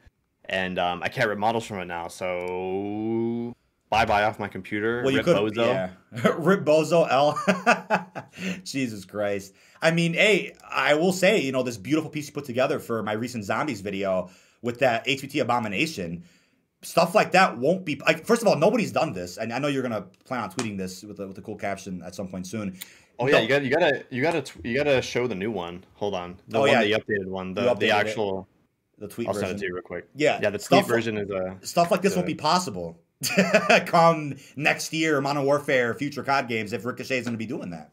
and 0.44 0.78
um, 0.78 1.03
I 1.03 1.09
can't 1.09 1.28
rip 1.28 1.36
models 1.36 1.66
from 1.66 1.80
it 1.80 1.86
now. 1.86 2.07
So 2.07 3.57
bye 3.91 4.05
bye 4.05 4.24
off 4.24 4.39
my 4.39 4.49
computer. 4.49 5.03
Well, 5.03 5.11
you 5.11 5.18
Rip 5.18 5.26
could, 5.26 5.37
Bozo. 5.37 5.66
Yeah. 5.66 6.34
Rip 6.39 6.64
Bozo 6.64 7.07
L. 7.11 7.39
Jesus 8.64 9.05
Christ. 9.05 9.55
I 9.80 9.91
mean, 9.91 10.14
hey, 10.14 10.55
I 10.68 10.95
will 10.95 11.12
say, 11.12 11.41
you 11.41 11.53
know, 11.53 11.62
this 11.62 11.76
beautiful 11.76 12.11
piece 12.11 12.26
you 12.26 12.32
put 12.32 12.45
together 12.45 12.78
for 12.78 13.03
my 13.03 13.12
recent 13.12 13.45
zombies 13.45 13.80
video 13.80 14.30
with 14.62 14.80
that 14.80 15.07
HVT 15.07 15.41
abomination. 15.41 16.24
Stuff 16.82 17.14
like 17.14 17.32
that 17.32 17.59
won't 17.59 17.84
be 17.84 18.01
like. 18.07 18.26
First 18.26 18.43
of 18.43 18.49
all, 18.49 18.57
nobody's 18.57 18.93
done 18.93 19.12
this, 19.12 19.39
and 19.39 19.53
I 19.53 19.59
know 19.59 19.68
you're 19.68 19.82
gonna 19.82 20.07
plan 20.24 20.43
on 20.43 20.51
tweeting 20.51 20.76
this 20.76 21.03
with 21.03 21.18
a, 21.18 21.26
with 21.26 21.39
a 21.39 21.43
cool 21.43 21.57
caption 21.57 22.03
at 22.03 22.14
some 22.14 22.28
point 22.28 22.47
soon. 22.47 22.78
Oh 23.18 23.26
yeah, 23.26 23.41
you 23.41 23.49
got 23.49 23.64
you 23.64 23.70
gotta 23.70 24.05
you 24.11 24.22
gotta 24.22 24.45
you 24.62 24.76
gotta 24.76 25.01
show 25.01 25.26
the 25.26 25.34
new 25.34 25.51
one. 25.51 25.84
Hold 25.95 26.14
on, 26.14 26.37
the 26.49 26.59
oh, 26.59 26.61
one 26.61 26.70
yeah. 26.70 26.82
the 26.82 26.93
updated 26.93 27.26
one, 27.26 27.55
the 27.55 27.74
the 27.74 27.91
actual. 27.91 28.41
It. 28.41 28.53
The 28.99 29.09
tweet. 29.09 29.28
I'll 29.28 29.34
version. 29.34 29.49
send 29.49 29.59
it 29.59 29.61
to 29.61 29.66
you 29.66 29.74
real 29.74 29.82
quick. 29.82 30.09
Yeah, 30.14 30.39
yeah. 30.43 30.51
The 30.51 30.59
tweet 30.59 30.62
stuff, 30.62 30.87
version 30.87 31.18
is 31.18 31.28
a 31.28 31.59
stuff 31.62 31.91
like 31.91 32.03
this 32.03 32.14
won't 32.14 32.26
be 32.26 32.34
possible 32.34 32.99
come 33.86 34.34
next 34.56 34.92
year, 34.92 35.20
Modern 35.20 35.44
Warfare, 35.44 35.94
future 35.94 36.22
COD 36.22 36.48
games, 36.48 36.72
if 36.72 36.84
Ricochet 36.84 37.18
is 37.18 37.24
going 37.24 37.34
to 37.34 37.38
be 37.38 37.46
doing 37.46 37.70
that. 37.70 37.92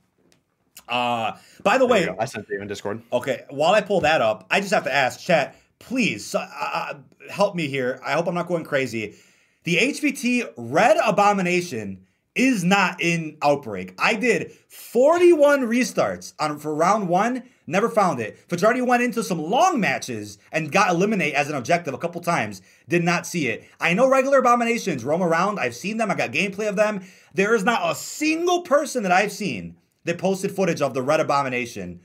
Uh, 0.88 1.38
by 1.64 1.78
the 1.78 1.86
way, 1.86 2.10
I 2.20 2.26
sent 2.26 2.48
you 2.50 2.62
in 2.62 2.68
Discord. 2.68 3.02
Okay, 3.12 3.46
while 3.50 3.74
I 3.74 3.82
pull 3.82 4.02
that 4.02 4.22
up, 4.22 4.46
I 4.52 4.60
just 4.60 4.74
have 4.74 4.84
to 4.84 4.94
ask, 4.94 5.20
chat, 5.20 5.56
please 5.80 6.36
uh, 6.36 6.48
uh, 6.60 6.94
help 7.30 7.56
me 7.56 7.68
here. 7.68 8.02
I 8.06 8.14
hope 8.14 8.28
I'm 8.28 8.36
not 8.36 8.48
going 8.48 8.64
crazy. 8.64 9.16
The 9.64 9.78
HVT 9.78 10.54
Red 10.58 10.98
Abomination 11.06 12.06
is 12.36 12.64
not 12.64 13.00
in 13.02 13.38
Outbreak. 13.42 13.94
I 14.00 14.16
did 14.16 14.52
41 14.70 15.62
restarts 15.62 16.34
on 16.40 16.58
for 16.58 16.74
round 16.74 17.08
one, 17.08 17.44
never 17.68 17.90
found 17.90 18.20
it. 18.20 18.40
Fajardi 18.50 18.82
went 18.82 19.04
into 19.04 19.24
some 19.24 19.40
long 19.40 19.80
matches 19.80 20.40
and 20.52 20.72
got 20.72 20.90
eliminate 20.90 21.36
as 21.36 21.50
an 21.50 21.56
objective 21.56 21.94
a 21.94 21.98
couple 21.98 22.22
times, 22.22 22.62
did 22.88 23.04
not 23.04 23.28
see 23.28 23.48
it. 23.48 23.64
I 23.80 23.94
know 23.94 24.10
regular 24.10 24.40
abominations 24.40 25.04
roam 25.04 25.22
around. 25.22 25.60
I've 25.60 25.76
seen 25.76 25.98
them. 25.98 26.10
I 26.10 26.16
got 26.16 26.32
gameplay 26.32 26.68
of 26.68 26.76
them. 26.76 27.04
There 27.34 27.54
is 27.54 27.64
not 27.64 27.92
a 27.92 27.96
single 27.96 28.62
person 28.62 29.04
that 29.04 29.12
I've 29.12 29.32
seen 29.32 29.78
that 30.06 30.18
posted 30.18 30.52
footage 30.52 30.82
of 30.82 30.94
the 30.94 31.02
Red 31.02 31.20
Abomination 31.20 32.02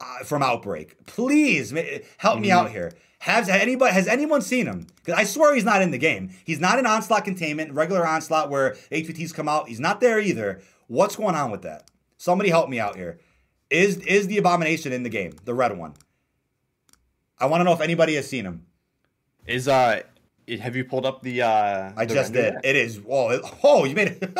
uh, 0.00 0.24
from 0.24 0.42
Outbreak. 0.42 1.06
Please 1.06 1.70
help 1.70 2.34
mm-hmm. 2.34 2.40
me 2.42 2.50
out 2.50 2.70
here. 2.70 2.92
Has 3.24 3.48
anybody 3.48 3.90
has 3.94 4.06
anyone 4.06 4.42
seen 4.42 4.66
him? 4.66 4.86
Because 4.96 5.18
I 5.18 5.24
swear 5.24 5.54
he's 5.54 5.64
not 5.64 5.80
in 5.80 5.90
the 5.90 5.96
game. 5.96 6.28
He's 6.44 6.60
not 6.60 6.78
in 6.78 6.84
onslaught 6.84 7.24
containment, 7.24 7.72
regular 7.72 8.06
onslaught 8.06 8.50
where 8.50 8.72
HVTs 8.92 9.32
come 9.32 9.48
out. 9.48 9.66
He's 9.66 9.80
not 9.80 9.98
there 9.98 10.20
either. 10.20 10.60
What's 10.88 11.16
going 11.16 11.34
on 11.34 11.50
with 11.50 11.62
that? 11.62 11.90
Somebody 12.18 12.50
help 12.50 12.68
me 12.68 12.78
out 12.78 12.96
here. 12.96 13.18
Is 13.70 13.96
is 13.96 14.26
the 14.26 14.36
abomination 14.36 14.92
in 14.92 15.04
the 15.04 15.08
game, 15.08 15.32
the 15.46 15.54
red 15.54 15.74
one? 15.78 15.94
I 17.38 17.46
want 17.46 17.62
to 17.62 17.64
know 17.64 17.72
if 17.72 17.80
anybody 17.80 18.14
has 18.16 18.28
seen 18.28 18.44
him. 18.44 18.66
Is 19.46 19.68
uh 19.68 20.02
have 20.60 20.76
you 20.76 20.84
pulled 20.84 21.06
up 21.06 21.22
the 21.22 21.40
uh 21.40 21.92
I 21.96 22.04
the 22.04 22.12
just 22.12 22.34
did. 22.34 22.56
It 22.62 22.76
is 22.76 23.00
oh, 23.08 23.30
it, 23.30 23.40
oh 23.62 23.86
you 23.86 23.94
made 23.94 24.08
it 24.08 24.22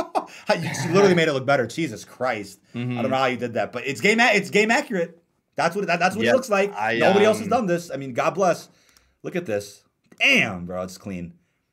you 0.87 0.93
literally 0.93 1.15
made 1.15 1.29
it 1.29 1.33
look 1.33 1.47
better. 1.47 1.67
Jesus 1.67 2.05
Christ. 2.05 2.61
Mm-hmm. 2.75 2.99
I 2.99 3.01
don't 3.01 3.11
know 3.11 3.17
how 3.17 3.25
you 3.25 3.39
did 3.39 3.55
that, 3.55 3.73
but 3.73 3.87
it's 3.87 4.03
game 4.03 4.21
it's 4.21 4.51
game 4.51 4.71
accurate. 4.71 5.23
That's 5.57 5.77
what 5.77 5.87
that, 5.87 6.01
that's 6.01 6.17
what 6.17 6.25
yep. 6.25 6.35
it 6.35 6.37
looks 6.37 6.51
like. 6.51 6.75
I, 6.77 6.99
Nobody 6.99 7.25
um, 7.25 7.31
else 7.31 7.39
has 7.39 7.47
um, 7.47 7.51
done 7.51 7.67
this. 7.67 7.91
I 7.91 7.97
mean, 7.97 8.13
God 8.13 8.31
bless. 8.35 8.69
Look 9.25 9.35
at 9.35 9.47
this. 9.47 9.83
Damn, 10.21 10.67
bro, 10.67 10.83
it's 10.83 10.99
clean. 10.99 11.33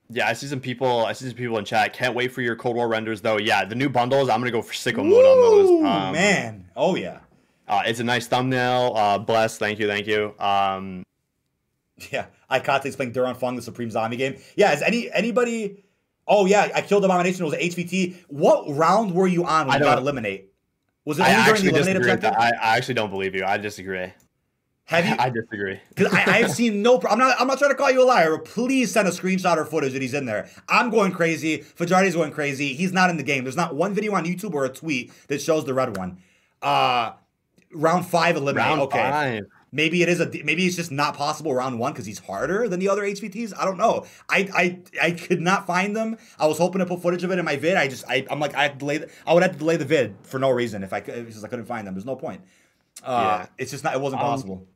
Yeah, 0.09 0.27
I 0.27 0.33
see 0.33 0.47
some 0.47 0.61
people. 0.61 1.05
I 1.05 1.13
see 1.13 1.27
some 1.27 1.35
people 1.35 1.57
in 1.57 1.65
chat. 1.65 1.93
Can't 1.93 2.15
wait 2.15 2.31
for 2.31 2.41
your 2.41 2.55
Cold 2.55 2.75
War 2.77 2.87
renders, 2.87 3.21
though. 3.21 3.37
Yeah, 3.37 3.65
the 3.65 3.75
new 3.75 3.89
bundles. 3.89 4.29
I'm 4.29 4.39
gonna 4.39 4.51
go 4.51 4.61
for 4.61 4.73
sicko 4.73 5.05
mode 5.07 5.25
on 5.25 5.41
those. 5.41 5.69
Um, 5.69 6.13
man, 6.13 6.69
oh 6.75 6.95
yeah. 6.95 7.19
Uh, 7.67 7.83
it's 7.85 7.99
a 7.99 8.03
nice 8.03 8.27
thumbnail. 8.27 8.93
Uh, 8.95 9.17
bless. 9.19 9.57
Thank 9.57 9.79
you. 9.79 9.87
Thank 9.87 10.07
you. 10.07 10.33
Um, 10.39 11.05
yeah, 12.11 12.25
Ikate's 12.49 12.95
playing 12.95 13.11
Der 13.11 13.23
Anfang, 13.23 13.57
the 13.57 13.61
Supreme 13.61 13.91
Zombie 13.91 14.17
game. 14.17 14.37
Yeah, 14.55 14.73
is 14.73 14.81
any 14.81 15.11
anybody? 15.11 15.83
Oh 16.27 16.45
yeah, 16.45 16.69
I 16.73 16.81
killed 16.81 17.03
Abomination. 17.03 17.45
It 17.45 17.49
was 17.49 17.55
HVT. 17.55 18.15
What 18.27 18.75
round 18.75 19.13
were 19.13 19.27
you 19.27 19.45
on 19.45 19.67
when 19.67 19.75
I 19.75 19.79
you 19.79 19.83
got 19.83 19.97
eliminate? 19.97 20.53
Was 21.03 21.19
it 21.19 21.23
only 21.23 21.35
I 21.35 21.45
during 21.47 21.63
the 21.65 21.69
eliminate 21.71 21.97
objective? 21.97 22.33
I, 22.33 22.51
I 22.51 22.77
actually 22.77 22.93
don't 22.93 23.09
believe 23.09 23.35
you. 23.35 23.43
I 23.43 23.57
disagree. 23.57 24.13
Have 24.91 25.07
you? 25.07 25.15
I 25.19 25.29
disagree. 25.29 25.79
Because 25.95 26.13
I, 26.13 26.19
I, 26.19 26.41
have 26.41 26.51
seen 26.51 26.81
no. 26.81 27.01
I'm 27.09 27.17
not. 27.17 27.39
I'm 27.39 27.47
not 27.47 27.57
trying 27.57 27.71
to 27.71 27.75
call 27.75 27.91
you 27.91 28.03
a 28.03 28.05
liar. 28.05 28.37
Please 28.37 28.91
send 28.91 29.07
a 29.07 29.11
screenshot 29.11 29.57
or 29.57 29.65
footage 29.65 29.93
that 29.93 30.01
he's 30.01 30.13
in 30.13 30.25
there. 30.25 30.49
I'm 30.67 30.89
going 30.89 31.11
crazy. 31.11 31.59
Fajardi's 31.59 32.15
going 32.15 32.31
crazy. 32.31 32.73
He's 32.73 32.91
not 32.91 33.09
in 33.09 33.17
the 33.17 33.23
game. 33.23 33.43
There's 33.43 33.55
not 33.55 33.75
one 33.75 33.93
video 33.93 34.13
on 34.15 34.25
YouTube 34.25 34.53
or 34.53 34.65
a 34.65 34.69
tweet 34.69 35.11
that 35.27 35.41
shows 35.41 35.65
the 35.65 35.73
red 35.73 35.97
one. 35.97 36.17
Uh, 36.61 37.13
round 37.73 38.05
five 38.05 38.35
eliminate. 38.35 38.67
Round 38.67 38.81
okay. 38.81 39.09
Five. 39.09 39.43
Maybe 39.73 40.01
it 40.01 40.09
is 40.09 40.19
a. 40.19 40.29
Maybe 40.43 40.65
it's 40.65 40.75
just 40.75 40.91
not 40.91 41.15
possible 41.15 41.53
round 41.53 41.79
one 41.79 41.93
because 41.93 42.05
he's 42.05 42.19
harder 42.19 42.67
than 42.67 42.79
the 42.79 42.89
other 42.89 43.03
HVTs. 43.03 43.53
I 43.57 43.65
don't 43.65 43.77
know. 43.77 44.05
I 44.29 44.49
I 44.53 44.79
I 45.01 45.11
could 45.11 45.41
not 45.41 45.67
find 45.67 45.95
them. 45.95 46.17
I 46.39 46.47
was 46.47 46.57
hoping 46.57 46.79
to 46.79 46.85
put 46.85 47.01
footage 47.01 47.23
of 47.23 47.31
it 47.31 47.39
in 47.39 47.45
my 47.45 47.55
vid. 47.55 47.77
I 47.77 47.87
just 47.87 48.05
I 48.09 48.25
I'm 48.29 48.39
like 48.39 48.55
I 48.55 48.69
delay. 48.69 48.97
The, 48.97 49.09
I 49.25 49.33
would 49.33 49.43
have 49.43 49.53
to 49.53 49.57
delay 49.57 49.77
the 49.77 49.85
vid 49.85 50.15
for 50.23 50.39
no 50.39 50.49
reason 50.49 50.83
if 50.83 50.93
I 50.93 50.99
could 50.99 51.25
because 51.25 51.43
I 51.43 51.47
couldn't 51.47 51.65
find 51.65 51.87
them. 51.87 51.93
There's 51.93 52.05
no 52.05 52.15
point. 52.15 52.41
Uh, 53.03 53.39
yeah. 53.39 53.47
It's 53.57 53.71
just 53.71 53.83
not. 53.83 53.93
It 53.93 54.01
wasn't 54.01 54.21
um, 54.21 54.27
possible. 54.27 54.67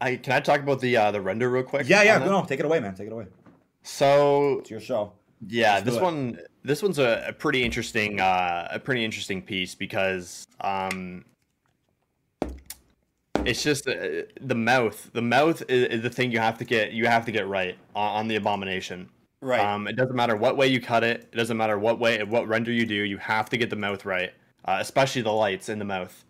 I 0.00 0.16
can 0.16 0.32
I 0.32 0.40
talk 0.40 0.60
about 0.60 0.80
the 0.80 0.96
uh, 0.96 1.10
the 1.10 1.20
render 1.20 1.50
real 1.50 1.62
quick? 1.62 1.88
Yeah, 1.88 2.02
yeah. 2.02 2.18
No, 2.18 2.44
take 2.44 2.60
it 2.60 2.66
away, 2.66 2.80
man. 2.80 2.94
Take 2.94 3.08
it 3.08 3.12
away. 3.12 3.26
So 3.82 4.58
it's 4.60 4.70
your 4.70 4.80
show. 4.80 5.12
Yeah, 5.46 5.74
Let's 5.74 5.84
this 5.84 6.00
one 6.00 6.38
this 6.62 6.82
one's 6.82 6.98
a, 6.98 7.24
a 7.28 7.32
pretty 7.32 7.64
interesting 7.64 8.20
uh, 8.20 8.68
a 8.70 8.78
pretty 8.78 9.04
interesting 9.04 9.42
piece 9.42 9.74
because 9.74 10.46
um, 10.60 11.24
it's 13.44 13.62
just 13.62 13.88
uh, 13.88 14.22
the 14.40 14.54
mouth. 14.54 15.10
The 15.12 15.22
mouth 15.22 15.62
is, 15.68 15.88
is, 15.88 16.02
the 16.02 16.10
thing 16.10 16.30
you 16.32 16.38
have 16.38 16.58
to 16.58 16.64
get. 16.64 16.92
You 16.92 17.06
have 17.06 17.24
to 17.26 17.32
get 17.32 17.48
right 17.48 17.76
on, 17.94 18.16
on, 18.16 18.28
the 18.28 18.36
abomination. 18.36 19.08
Right. 19.40 19.60
Um, 19.60 19.86
it 19.86 19.96
doesn't 19.96 20.14
matter 20.14 20.36
what 20.36 20.56
way 20.56 20.66
you 20.66 20.80
cut 20.80 21.04
it. 21.04 21.28
It 21.32 21.36
doesn't 21.36 21.56
matter 21.56 21.78
what 21.78 21.98
way, 21.98 22.22
what 22.22 22.46
render 22.46 22.72
you 22.72 22.84
do. 22.84 22.94
You 22.94 23.16
have 23.18 23.48
to 23.50 23.56
get 23.56 23.70
the 23.70 23.76
mouth 23.76 24.04
right, 24.04 24.32
uh, 24.66 24.76
especially 24.80 25.22
the 25.22 25.32
lights 25.32 25.70
in 25.70 25.78
the 25.78 25.84
mouth. 25.84 26.24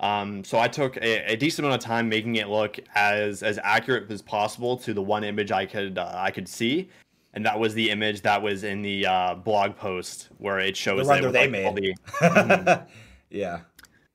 Um, 0.00 0.42
so 0.42 0.58
I 0.58 0.68
took 0.68 0.96
a, 0.96 1.32
a, 1.32 1.36
decent 1.36 1.64
amount 1.64 1.80
of 1.80 1.86
time 1.86 2.08
making 2.08 2.36
it 2.36 2.48
look 2.48 2.78
as 2.94 3.42
as 3.42 3.58
accurate 3.62 4.10
as 4.10 4.22
possible 4.22 4.76
to 4.78 4.92
the 4.92 5.02
one 5.02 5.22
image 5.22 5.52
I 5.52 5.66
could 5.66 5.98
uh, 5.98 6.12
I 6.14 6.30
could 6.30 6.48
see, 6.48 6.90
and 7.34 7.46
that 7.46 7.58
was 7.58 7.74
the 7.74 7.90
image 7.90 8.22
that 8.22 8.42
was 8.42 8.64
in 8.64 8.82
the 8.82 9.06
uh, 9.06 9.34
blog 9.36 9.76
post 9.76 10.30
where 10.38 10.58
it 10.58 10.76
shows 10.76 11.06
the 11.06 11.12
render 11.12 11.30
they 11.30 11.48
like 11.48 11.50
made. 11.50 11.76
The, 11.76 11.94
mm-hmm. 12.18 12.88
yeah. 13.30 13.60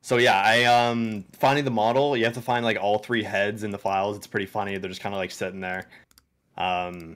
So 0.01 0.17
yeah, 0.17 0.41
I 0.43 0.65
um 0.65 1.25
finding 1.33 1.65
the 1.65 1.71
model, 1.71 2.17
you 2.17 2.25
have 2.25 2.33
to 2.33 2.41
find 2.41 2.65
like 2.65 2.77
all 2.77 2.99
three 2.99 3.23
heads 3.23 3.63
in 3.63 3.71
the 3.71 3.77
files. 3.77 4.17
It's 4.17 4.27
pretty 4.27 4.45
funny. 4.45 4.77
They're 4.77 4.89
just 4.89 5.01
kind 5.01 5.15
of 5.15 5.19
like 5.19 5.31
sitting 5.31 5.61
there. 5.61 5.87
Um 6.57 7.15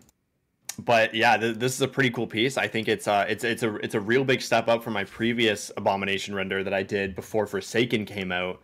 but 0.80 1.14
yeah, 1.14 1.38
th- 1.38 1.58
this 1.58 1.74
is 1.74 1.82
a 1.82 1.88
pretty 1.88 2.10
cool 2.10 2.28
piece. 2.28 2.58
I 2.58 2.68
think 2.68 2.88
it's 2.88 3.08
uh 3.08 3.26
it's 3.28 3.44
it's 3.44 3.64
a 3.64 3.76
it's 3.78 3.96
a 3.96 4.00
real 4.00 4.24
big 4.24 4.42
step 4.42 4.68
up 4.68 4.84
from 4.84 4.94
my 4.94 5.04
previous 5.04 5.72
abomination 5.78 6.34
render 6.36 6.64
that 6.64 6.74
I 6.74 6.84
did 6.84 7.16
before 7.16 7.46
Forsaken 7.46 8.06
came 8.06 8.32
out. 8.32 8.62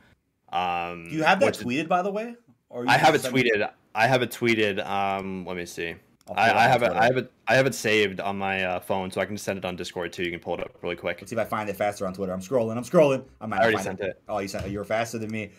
Um 0.52 1.10
Do 1.10 1.16
you 1.16 1.24
have 1.24 1.40
that 1.40 1.54
tweeted 1.54 1.88
by 1.88 2.02
the 2.02 2.12
way? 2.12 2.36
Or 2.70 2.86
I 2.88 2.98
have 2.98 3.16
it 3.16 3.22
tweeted. 3.22 3.70
I 3.96 4.08
have 4.08 4.22
it 4.22 4.32
tweeted. 4.32 4.86
Um 4.86 5.46
let 5.46 5.58
me 5.58 5.66
see. 5.66 5.96
I, 6.36 6.66
I, 6.66 6.68
have 6.68 6.84
it. 6.84 6.92
I 6.92 7.06
have 7.06 7.18
it. 7.18 7.32
I 7.48 7.56
have 7.56 7.66
it 7.66 7.74
saved 7.74 8.20
on 8.20 8.38
my 8.38 8.64
uh, 8.64 8.80
phone, 8.80 9.10
so 9.10 9.20
I 9.20 9.26
can 9.26 9.36
just 9.36 9.46
send 9.46 9.58
it 9.58 9.66
on 9.66 9.76
Discord 9.76 10.14
too. 10.14 10.24
You 10.24 10.30
can 10.30 10.40
pull 10.40 10.54
it 10.56 10.60
up 10.60 10.78
really 10.84 10.96
quick. 10.96 11.18
Let's 11.20 11.32
see 11.32 11.36
if 11.36 11.42
I 11.42 11.46
find 11.46 11.68
it 11.70 11.76
faster 11.76 12.06
on 12.06 12.14
Twitter. 12.14 12.32
I'm 12.32 12.40
scrolling. 12.40 12.78
I'm 12.78 12.84
scrolling. 12.84 13.26
I, 13.42 13.48
might 13.48 13.62
I 13.62 13.64
already 13.64 13.82
sent 13.82 14.00
it. 14.00 14.10
it. 14.10 14.22
Oh, 14.30 14.38
you 14.38 14.48
sent. 14.48 14.70
You 14.70 14.78
were 14.78 14.86
faster 14.86 15.18
than 15.18 15.32
me. 15.32 15.50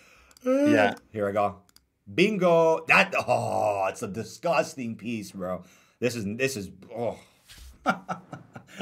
Yeah. 0.45 0.95
Here 1.13 1.29
I 1.29 1.33
go. 1.33 1.57
Bingo. 2.15 2.85
That. 2.87 3.15
Oh, 3.27 3.87
it's 3.89 4.03
a 4.03 4.09
disgusting 4.09 4.95
piece, 4.95 5.33
bro. 5.33 5.65
This 6.01 6.17
is. 6.17 6.25
This 6.37 6.57
is. 6.57 6.71
Oh. 6.95 7.19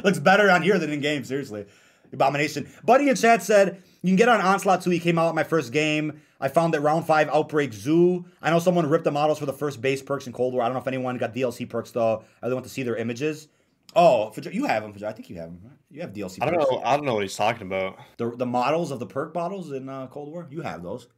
Looks 0.05 0.19
better 0.19 0.51
on 0.51 0.63
here 0.63 0.79
than 0.79 0.93
in 0.93 1.01
game. 1.01 1.25
Seriously. 1.25 1.67
Abomination. 2.13 2.69
Buddy 2.85 3.09
in 3.09 3.17
chat 3.17 3.43
said 3.43 3.83
you 4.03 4.11
can 4.11 4.17
get 4.17 4.29
on 4.29 4.41
Onslaught 4.41 4.83
2. 4.83 4.91
He 4.91 5.01
came 5.01 5.19
out 5.19 5.29
at 5.29 5.35
my 5.35 5.45
first 5.45 5.73
game. 5.73 6.21
I 6.41 6.49
found 6.49 6.73
that 6.75 6.81
round 6.81 7.07
five 7.07 7.29
Outbreak 7.29 7.73
Zoo. 7.73 8.25
I 8.41 8.51
know 8.51 8.61
someone 8.61 8.89
ripped 8.89 9.05
the 9.05 9.11
models 9.11 9.39
for 9.39 9.47
the 9.47 9.53
first 9.53 9.83
base 9.83 10.01
perks 10.01 10.27
in 10.27 10.33
Cold 10.33 10.55
War. 10.55 10.63
I 10.63 10.67
don't 10.67 10.75
know 10.75 10.81
if 10.81 10.87
anyone 10.87 11.19
got 11.19 11.35
DLC 11.35 11.69
perks 11.69 11.91
though. 11.91 12.23
I 12.43 12.47
really 12.47 12.55
want 12.55 12.65
to 12.65 12.71
see 12.71 12.85
their 12.85 12.97
images. 12.97 13.49
Oh, 13.97 14.31
for, 14.31 14.41
you 14.49 14.67
have 14.67 14.83
them. 14.83 14.93
For, 14.93 15.05
I 15.05 15.13
think 15.13 15.29
you 15.31 15.37
have 15.37 15.47
them. 15.47 15.61
You 15.91 16.03
have 16.03 16.13
DLC. 16.13 16.39
I 16.41 16.51
don't 16.51 16.59
know. 16.59 16.83
I 16.85 16.97
don't 16.97 17.07
know 17.07 17.15
what 17.15 17.23
he's 17.23 17.37
talking 17.37 17.67
about. 17.67 17.99
The 18.19 18.31
the 18.37 18.47
models 18.47 18.91
of 18.91 19.01
the 19.01 19.07
perk 19.07 19.33
bottles 19.33 19.73
in 19.73 19.89
uh, 19.89 20.07
Cold 20.09 20.31
War. 20.31 20.47
You 20.51 20.61
have 20.61 20.83
those. 20.83 21.09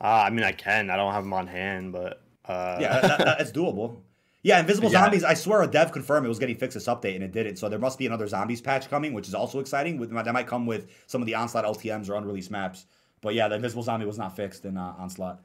Uh, 0.00 0.24
I 0.26 0.30
mean, 0.30 0.44
I 0.44 0.52
can. 0.52 0.90
I 0.90 0.96
don't 0.96 1.12
have 1.12 1.24
them 1.24 1.32
on 1.32 1.46
hand, 1.46 1.92
but 1.92 2.22
uh... 2.44 2.78
yeah, 2.80 3.00
that, 3.00 3.18
that, 3.18 3.38
that's 3.38 3.52
doable. 3.52 4.02
Yeah, 4.46 4.60
Invisible 4.60 4.92
yeah. 4.92 5.02
Zombies. 5.02 5.24
I 5.24 5.34
swear 5.34 5.62
a 5.62 5.66
dev 5.66 5.90
confirmed 5.90 6.24
it 6.24 6.28
was 6.28 6.38
getting 6.38 6.54
fixed 6.54 6.74
this 6.74 6.86
update 6.86 7.16
and 7.16 7.24
it 7.24 7.32
didn't. 7.32 7.56
So 7.56 7.68
there 7.68 7.80
must 7.80 7.98
be 7.98 8.06
another 8.06 8.28
zombies 8.28 8.60
patch 8.60 8.88
coming, 8.88 9.12
which 9.12 9.26
is 9.26 9.34
also 9.34 9.58
exciting. 9.58 9.98
With 9.98 10.12
that 10.12 10.32
might 10.32 10.46
come 10.46 10.66
with 10.66 10.86
some 11.08 11.20
of 11.20 11.26
the 11.26 11.34
onslaught 11.34 11.64
LTM's 11.64 12.08
or 12.08 12.14
unreleased 12.14 12.52
maps. 12.52 12.86
But 13.22 13.34
yeah, 13.34 13.48
the 13.48 13.56
Invisible 13.56 13.82
Zombie 13.82 14.06
was 14.06 14.18
not 14.18 14.36
fixed 14.36 14.64
in 14.64 14.76
uh, 14.76 14.94
onslaught. 14.98 15.40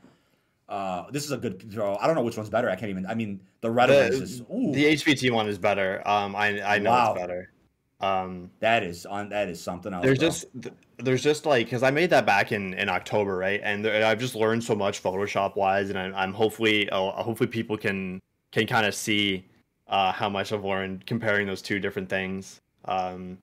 Uh, 0.70 1.10
this 1.10 1.26
is 1.26 1.32
a 1.32 1.38
good 1.38 1.72
throw. 1.72 1.98
I 2.00 2.06
don't 2.06 2.16
know 2.16 2.22
which 2.22 2.38
one's 2.38 2.52
better. 2.52 2.70
I 2.70 2.76
can't 2.76 2.92
even. 2.92 3.08
I 3.08 3.16
mean, 3.16 3.40
the 3.62 3.72
red 3.72 3.90
the, 3.90 4.06
is 4.06 4.42
ooh. 4.42 4.72
the 4.72 4.86
HVT 4.94 5.32
one 5.32 5.48
is 5.48 5.58
better. 5.58 6.08
Um, 6.08 6.36
I 6.36 6.62
I 6.62 6.78
know 6.78 6.92
wow. 6.92 7.14
it's 7.14 7.22
better. 7.22 7.52
Um, 8.02 8.52
that 8.60 8.84
is 8.84 9.08
on 9.08 9.30
that 9.30 9.50
is 9.50 9.60
something 9.60 9.96
else. 9.96 10.04
There's 10.04 10.20
bro. 10.20 10.28
just 10.28 10.46
there's 11.00 11.24
just 11.24 11.48
like 11.48 11.66
because 11.66 11.82
I 11.82 11.90
made 11.90 12.12
that 12.12 12.28
back 12.28 12.52
in 12.52 12.76
in 12.76 12.88
October, 12.88 13.36
right? 13.36 13.62
And 13.64 13.84
there, 13.84 14.06
I've 14.06 14.20
just 14.20 14.36
learned 14.36 14.64
so 14.64 14.76
much 14.76 15.02
Photoshop 15.02 15.56
wise, 15.56 15.90
and 15.90 15.98
I'm, 15.98 16.14
I'm 16.14 16.34
hopefully 16.34 16.88
uh, 16.92 17.12
hopefully 17.24 17.48
people 17.48 17.78
can 17.78 18.22
can 18.52 18.68
kind 18.68 18.86
of 18.86 18.94
see 18.94 19.46
uh, 19.88 20.12
how 20.12 20.30
much 20.30 20.52
I've 20.52 20.64
learned 20.64 21.06
comparing 21.06 21.48
those 21.48 21.62
two 21.62 21.80
different 21.80 22.10
things. 22.10 22.62
Um, 22.86 23.38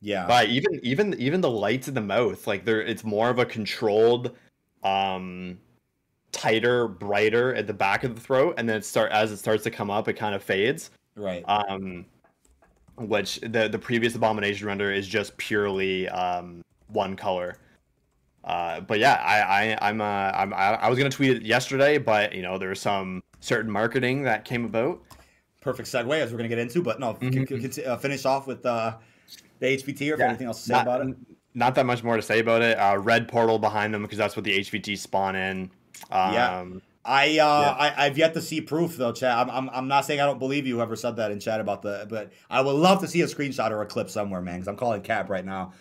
yeah, 0.00 0.26
but 0.26 0.48
even 0.48 0.80
even 0.82 1.14
even 1.20 1.40
the 1.40 1.50
lights 1.50 1.88
in 1.88 1.94
the 1.94 2.00
mouth, 2.00 2.46
like 2.46 2.64
there, 2.64 2.82
it's 2.82 3.04
more 3.04 3.30
of 3.30 3.38
a 3.38 3.46
controlled, 3.46 4.36
um, 4.82 5.58
tighter, 6.32 6.88
brighter 6.88 7.54
at 7.54 7.66
the 7.66 7.72
back 7.72 8.04
of 8.04 8.14
the 8.14 8.20
throat, 8.20 8.54
and 8.58 8.68
then 8.68 8.76
it 8.76 8.84
start 8.84 9.12
as 9.12 9.32
it 9.32 9.38
starts 9.38 9.64
to 9.64 9.70
come 9.70 9.90
up, 9.90 10.08
it 10.08 10.14
kind 10.14 10.34
of 10.34 10.42
fades. 10.42 10.90
Right. 11.16 11.42
Um, 11.46 12.04
which 12.96 13.40
the 13.40 13.68
the 13.68 13.78
previous 13.78 14.14
abomination 14.14 14.66
render 14.66 14.92
is 14.92 15.08
just 15.08 15.36
purely 15.36 16.08
um 16.10 16.62
one 16.88 17.16
color. 17.16 17.56
Uh, 18.44 18.80
but 18.80 18.98
yeah, 18.98 19.14
I, 19.14 19.72
I 19.72 19.88
I'm 19.88 20.00
uh 20.00 20.04
I'm 20.04 20.52
I 20.52 20.88
was 20.88 20.98
gonna 20.98 21.10
tweet 21.10 21.38
it 21.38 21.42
yesterday, 21.42 21.96
but 21.96 22.34
you 22.34 22.42
know 22.42 22.58
there 22.58 22.68
was 22.68 22.80
some 22.80 23.22
certain 23.40 23.70
marketing 23.70 24.24
that 24.24 24.44
came 24.44 24.64
about. 24.66 25.02
Perfect 25.60 25.88
segue 25.88 26.14
as 26.20 26.30
we're 26.30 26.36
gonna 26.36 26.50
get 26.50 26.58
into, 26.58 26.82
but 26.82 27.00
no, 27.00 27.14
mm-hmm. 27.14 27.90
uh, 27.90 27.96
finish 27.96 28.26
off 28.26 28.46
with 28.46 28.66
uh, 28.66 28.96
the 29.60 29.66
HVT 29.66 30.14
or 30.14 30.18
yeah, 30.18 30.28
anything 30.28 30.46
else 30.46 30.60
to 30.60 30.66
say 30.66 30.74
not, 30.74 30.82
about 30.82 31.06
it. 31.06 31.16
Not 31.54 31.74
that 31.76 31.86
much 31.86 32.02
more 32.02 32.16
to 32.16 32.22
say 32.22 32.40
about 32.40 32.60
it. 32.60 32.76
Uh, 32.76 32.98
red 32.98 33.28
portal 33.28 33.58
behind 33.58 33.94
them 33.94 34.02
because 34.02 34.18
that's 34.18 34.36
what 34.36 34.44
the 34.44 34.58
HVT 34.58 34.98
spawn 34.98 35.36
in. 35.36 35.70
Um, 36.10 36.34
yeah. 36.34 36.64
I 37.06 37.24
uh 37.24 37.30
yeah. 37.30 37.76
I, 37.78 38.06
I've 38.06 38.18
yet 38.18 38.34
to 38.34 38.42
see 38.42 38.60
proof 38.60 38.96
though, 38.96 39.12
Chad. 39.12 39.38
I'm, 39.38 39.50
I'm 39.50 39.70
I'm 39.70 39.88
not 39.88 40.04
saying 40.04 40.20
I 40.20 40.26
don't 40.26 40.38
believe 40.38 40.66
you 40.66 40.82
ever 40.82 40.96
said 40.96 41.16
that 41.16 41.30
in 41.30 41.40
chat 41.40 41.60
about 41.60 41.80
the, 41.80 42.06
but 42.10 42.32
I 42.50 42.60
would 42.60 42.72
love 42.72 43.00
to 43.00 43.08
see 43.08 43.22
a 43.22 43.26
screenshot 43.26 43.70
or 43.70 43.80
a 43.80 43.86
clip 43.86 44.10
somewhere, 44.10 44.42
man. 44.42 44.56
Because 44.56 44.68
I'm 44.68 44.76
calling 44.76 45.00
cap 45.00 45.30
right 45.30 45.44
now. 45.44 45.72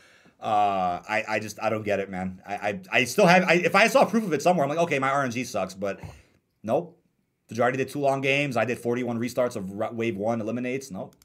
Uh, 0.44 1.02
I, 1.08 1.24
I 1.28 1.40
just 1.40 1.58
I 1.64 1.70
don't 1.70 1.86
get 1.86 2.02
it, 2.02 2.10
man. 2.10 2.42
I 2.46 2.54
I, 2.54 2.82
I 2.92 3.04
still 3.06 3.26
have. 3.26 3.44
I, 3.44 3.54
if 3.54 3.76
I 3.76 3.88
saw 3.88 4.04
proof 4.04 4.26
of 4.26 4.34
it 4.34 4.42
somewhere, 4.42 4.66
I'm 4.66 4.70
like, 4.70 4.80
okay, 4.80 5.00
my 5.00 5.10
RNG 5.10 5.46
sucks, 5.46 5.74
but 5.74 6.02
nope. 6.64 7.00
Fajardi 7.48 7.78
did 7.78 7.88
two 7.88 8.00
long 8.00 8.20
games. 8.20 8.58
I 8.58 8.66
did 8.66 8.80
41 8.80 9.20
restarts 9.20 9.56
of 9.56 9.72
wave 9.72 10.18
one 10.18 10.42
eliminates. 10.42 10.92
Nope, 10.92 11.16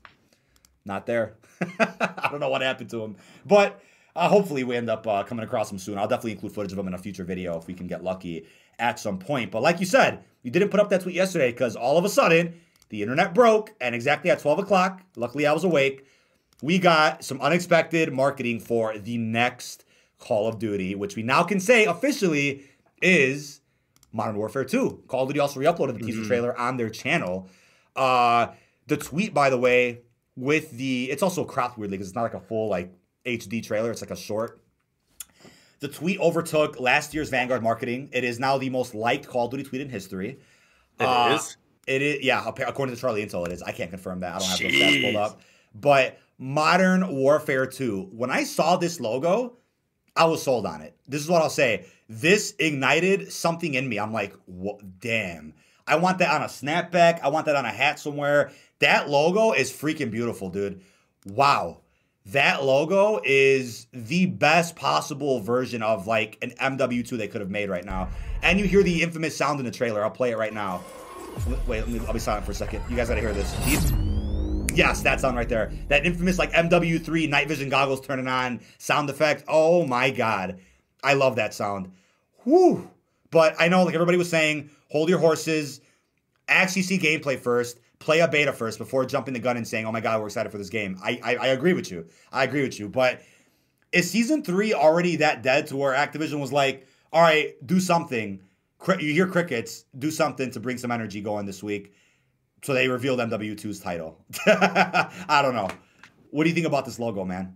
not 0.85 1.07
there. 1.07 1.35
I 1.81 2.29
don't 2.31 2.39
know 2.39 2.49
what 2.49 2.63
happened 2.63 2.91
to 2.91 3.03
him, 3.03 3.17
but 3.45 3.83
uh, 4.15 4.29
hopefully 4.29 4.63
we 4.63 4.77
end 4.77 4.89
up 4.89 5.05
uh, 5.07 5.25
coming 5.25 5.45
across 5.45 5.71
him 5.71 5.79
soon. 5.79 5.99
I'll 5.99 6.07
definitely 6.07 6.33
include 6.33 6.53
footage 6.53 6.73
of 6.73 6.79
him 6.79 6.87
in 6.87 6.95
a 6.95 6.99
future 6.99 7.25
video 7.25 7.59
if 7.59 7.67
we 7.67 7.75
can 7.75 7.89
get 7.89 8.05
lucky 8.05 8.47
at 8.79 9.01
some 9.01 9.19
point. 9.19 9.51
But 9.51 9.63
like 9.63 9.81
you 9.81 9.87
said, 9.87 10.23
you 10.43 10.53
didn't 10.53 10.69
put 10.69 10.79
up 10.79 10.91
that 10.91 11.01
tweet 11.01 11.17
yesterday 11.17 11.51
because 11.51 11.75
all 11.75 11.99
of 11.99 12.05
a 12.05 12.09
sudden 12.09 12.61
the 12.89 13.03
internet 13.03 13.35
broke, 13.35 13.75
and 13.81 13.97
exactly 13.97 14.31
at 14.31 14.39
12 14.39 14.61
o'clock, 14.61 15.03
luckily 15.17 15.45
I 15.45 15.53
was 15.53 15.65
awake 15.65 16.05
we 16.63 16.79
got 16.79 17.25
some 17.25 17.41
unexpected 17.41 18.13
marketing 18.13 18.61
for 18.61 18.99
the 18.99 19.19
next 19.19 19.85
Call 20.19 20.49
of 20.49 20.59
Duty, 20.59 20.95
which 20.95 21.17
we 21.17 21.23
now 21.23 21.43
can 21.43 21.61
say 21.61 21.85
officially 21.85 22.65
is 23.01 23.61
Modern 24.13 24.37
Warfare 24.37 24.65
2. 24.65 25.05
Call 25.07 25.23
of 25.23 25.29
Duty 25.29 25.41
also 25.41 25.61
re-uploaded 25.61 25.99
the 25.99 26.05
teaser 26.05 26.19
mm-hmm. 26.21 26.29
trailer 26.29 26.59
on 26.59 26.77
their 26.77 26.91
channel. 26.91 27.49
Uh, 27.95 28.49
the 28.87 28.97
tweet, 28.97 29.33
by 29.33 29.51
the 29.51 29.59
way, 29.59 30.01
with 30.37 30.71
the 30.73 31.11
it's 31.11 31.23
also 31.23 31.45
cropped 31.45 31.79
weirdly 31.79 31.97
because 31.97 32.09
it's 32.09 32.15
not 32.17 32.23
like 32.23 32.35
a 32.35 32.41
full 32.41 32.69
like 32.69 32.93
HD 33.27 33.63
trailer. 33.63 33.91
It's 33.91 34.01
like 34.01 34.11
a 34.11 34.17
short. 34.17 34.61
The 35.81 35.89
tweet 35.89 36.19
overtook 36.19 36.81
last 36.81 37.15
year's 37.15 37.29
Vanguard 37.29 37.63
marketing. 37.63 38.09
It 38.13 38.25
is 38.25 38.41
now 38.41 38.59
the 38.59 38.71
most 38.71 38.95
liked 38.95 39.29
Call 39.29 39.45
of 39.45 39.53
Duty 39.53 39.65
tweet 39.65 39.83
in 39.83 39.89
history. 39.89 40.41
It 40.99 41.05
uh, 41.05 41.37
is. 41.37 41.57
It 41.87 42.03
is. 42.03 42.25
Yeah, 42.25 42.45
according 42.47 42.95
to 42.95 43.01
Charlie 43.01 43.25
Intel, 43.25 43.47
it 43.47 43.53
is. 43.53 43.63
I 43.63 43.73
can't 43.73 43.91
confirm 43.91 44.21
that. 44.21 44.35
I 44.35 44.39
don't 44.39 44.49
have 44.49 44.59
those 44.59 44.73
stats 44.73 45.03
pulled 45.03 45.17
up. 45.17 45.41
But 45.75 46.19
Modern 46.39 47.17
Warfare 47.17 47.67
2. 47.67 48.11
When 48.13 48.31
I 48.31 48.45
saw 48.45 48.77
this 48.77 49.01
logo, 49.01 49.57
I 50.17 50.25
was 50.27 50.43
sold 50.43 50.67
on 50.67 50.81
it. 50.81 50.97
This 51.07 51.23
is 51.23 51.29
what 51.29 51.43
I'll 51.43 51.51
say. 51.51 51.87
This 52.09 52.55
ignited 52.59 53.33
something 53.33 53.75
in 53.75 53.89
me. 53.89 53.99
I'm 53.99 54.13
like, 54.13 54.35
damn. 55.01 55.55
I 55.87 55.97
want 55.97 56.19
that 56.19 56.31
on 56.31 56.43
a 56.43 56.47
snapback. 56.47 57.21
I 57.23 57.29
want 57.29 57.47
that 57.47 57.57
on 57.57 57.65
a 57.65 57.71
hat 57.71 57.99
somewhere. 57.99 58.53
That 58.79 59.09
logo 59.09 59.53
is 59.53 59.73
freaking 59.73 60.11
beautiful, 60.11 60.51
dude. 60.51 60.83
Wow. 61.27 61.81
That 62.27 62.63
logo 62.63 63.21
is 63.25 63.87
the 63.93 64.27
best 64.27 64.77
possible 64.77 65.41
version 65.41 65.83
of 65.83 66.07
like 66.07 66.37
an 66.43 66.51
MW2 66.61 67.09
they 67.17 67.29
could 67.29 67.41
have 67.41 67.51
made 67.51 67.71
right 67.71 67.85
now. 67.85 68.11
And 68.43 68.61
you 68.61 68.67
hear 68.67 68.83
the 68.83 69.03
infamous 69.03 69.37
sound 69.37 69.61
in 69.61 69.67
the 69.67 69.73
trailer. 69.73 70.05
I'll 70.05 70.11
play 70.11 70.31
it 70.31 70.39
right 70.39 70.53
now. 70.53 70.85
Wait, 71.67 71.81
let 71.81 71.89
me, 71.89 72.01
I'll 72.07 72.13
be 72.13 72.19
silent 72.19 72.45
for 72.45 72.53
a 72.53 72.55
second. 72.55 72.83
You 72.91 72.97
guys 72.97 73.09
gotta 73.09 73.21
hear 73.21 73.33
this. 73.33 73.55
Yes, 74.79 75.03
that 75.03 75.21
sound 75.21 75.37
right 75.37 75.49
there. 75.49 75.73
That 75.89 76.07
infamous 76.07 76.39
like 76.39 76.53
MW3 76.53 77.29
night 77.29 77.49
vision 77.49 77.69
goggles 77.69 78.01
turning 78.01 78.29
on 78.29 78.61
sound 78.79 79.11
effect. 79.11 79.43
Oh 79.49 79.85
my 79.85 80.09
god. 80.13 80.61
I 81.03 81.15
love 81.15 81.35
that 81.35 81.53
sound. 81.53 81.91
Whew. 82.45 82.89
But 83.33 83.57
I 83.59 83.67
know 83.67 83.83
like 83.83 83.95
everybody 83.95 84.17
was 84.17 84.31
saying, 84.31 84.71
hold 84.89 85.09
your 85.09 85.19
horses, 85.19 85.81
actually 86.47 86.83
see 86.83 86.97
gameplay 86.97 87.37
first, 87.37 87.81
play 87.99 88.21
a 88.21 88.29
beta 88.29 88.53
first 88.53 88.79
before 88.79 89.05
jumping 89.05 89.35
the 89.35 89.41
gun 89.41 89.57
and 89.57 89.67
saying, 89.67 89.85
oh 89.85 89.91
my 89.91 90.01
god, 90.01 90.21
we're 90.21 90.29
excited 90.29 90.53
for 90.53 90.59
this 90.59 90.71
game. 90.71 90.97
I, 91.03 91.19
I, 91.25 91.35
I 91.35 91.47
agree 91.49 91.73
with 91.73 91.91
you. 91.91 92.07
I 92.31 92.45
agree 92.45 92.63
with 92.63 92.79
you. 92.79 92.89
But 92.89 93.21
is 93.91 94.09
season 94.09 94.45
three 94.45 94.75
already 94.75 95.17
that 95.17 95.43
dead 95.43 95.67
to 95.67 95.77
where 95.77 95.93
Activision 95.93 96.39
was 96.39 96.53
like, 96.53 96.87
all 97.13 97.23
right, 97.23 97.55
do 97.67 97.81
something. 97.81 98.39
You 98.87 99.13
hear 99.13 99.27
crickets, 99.27 99.87
do 99.99 100.13
something 100.13 100.53
to 100.53 100.61
bring 100.61 100.79
some 100.79 100.93
energy 100.93 101.21
going 101.21 101.47
this 101.47 101.65
week 101.65 101.93
so 102.63 102.75
they 102.75 102.89
revealed 102.89 103.19
MW2's 103.21 103.81
title. 103.81 104.19
I 104.47 105.41
don't 105.43 105.55
know. 105.55 105.69
What 106.31 106.45
do 106.45 106.51
you 106.51 106.55
think 106.55 106.67
about 106.67 106.85
this 106.85 106.99
logo, 106.99 107.25
man? 107.25 107.55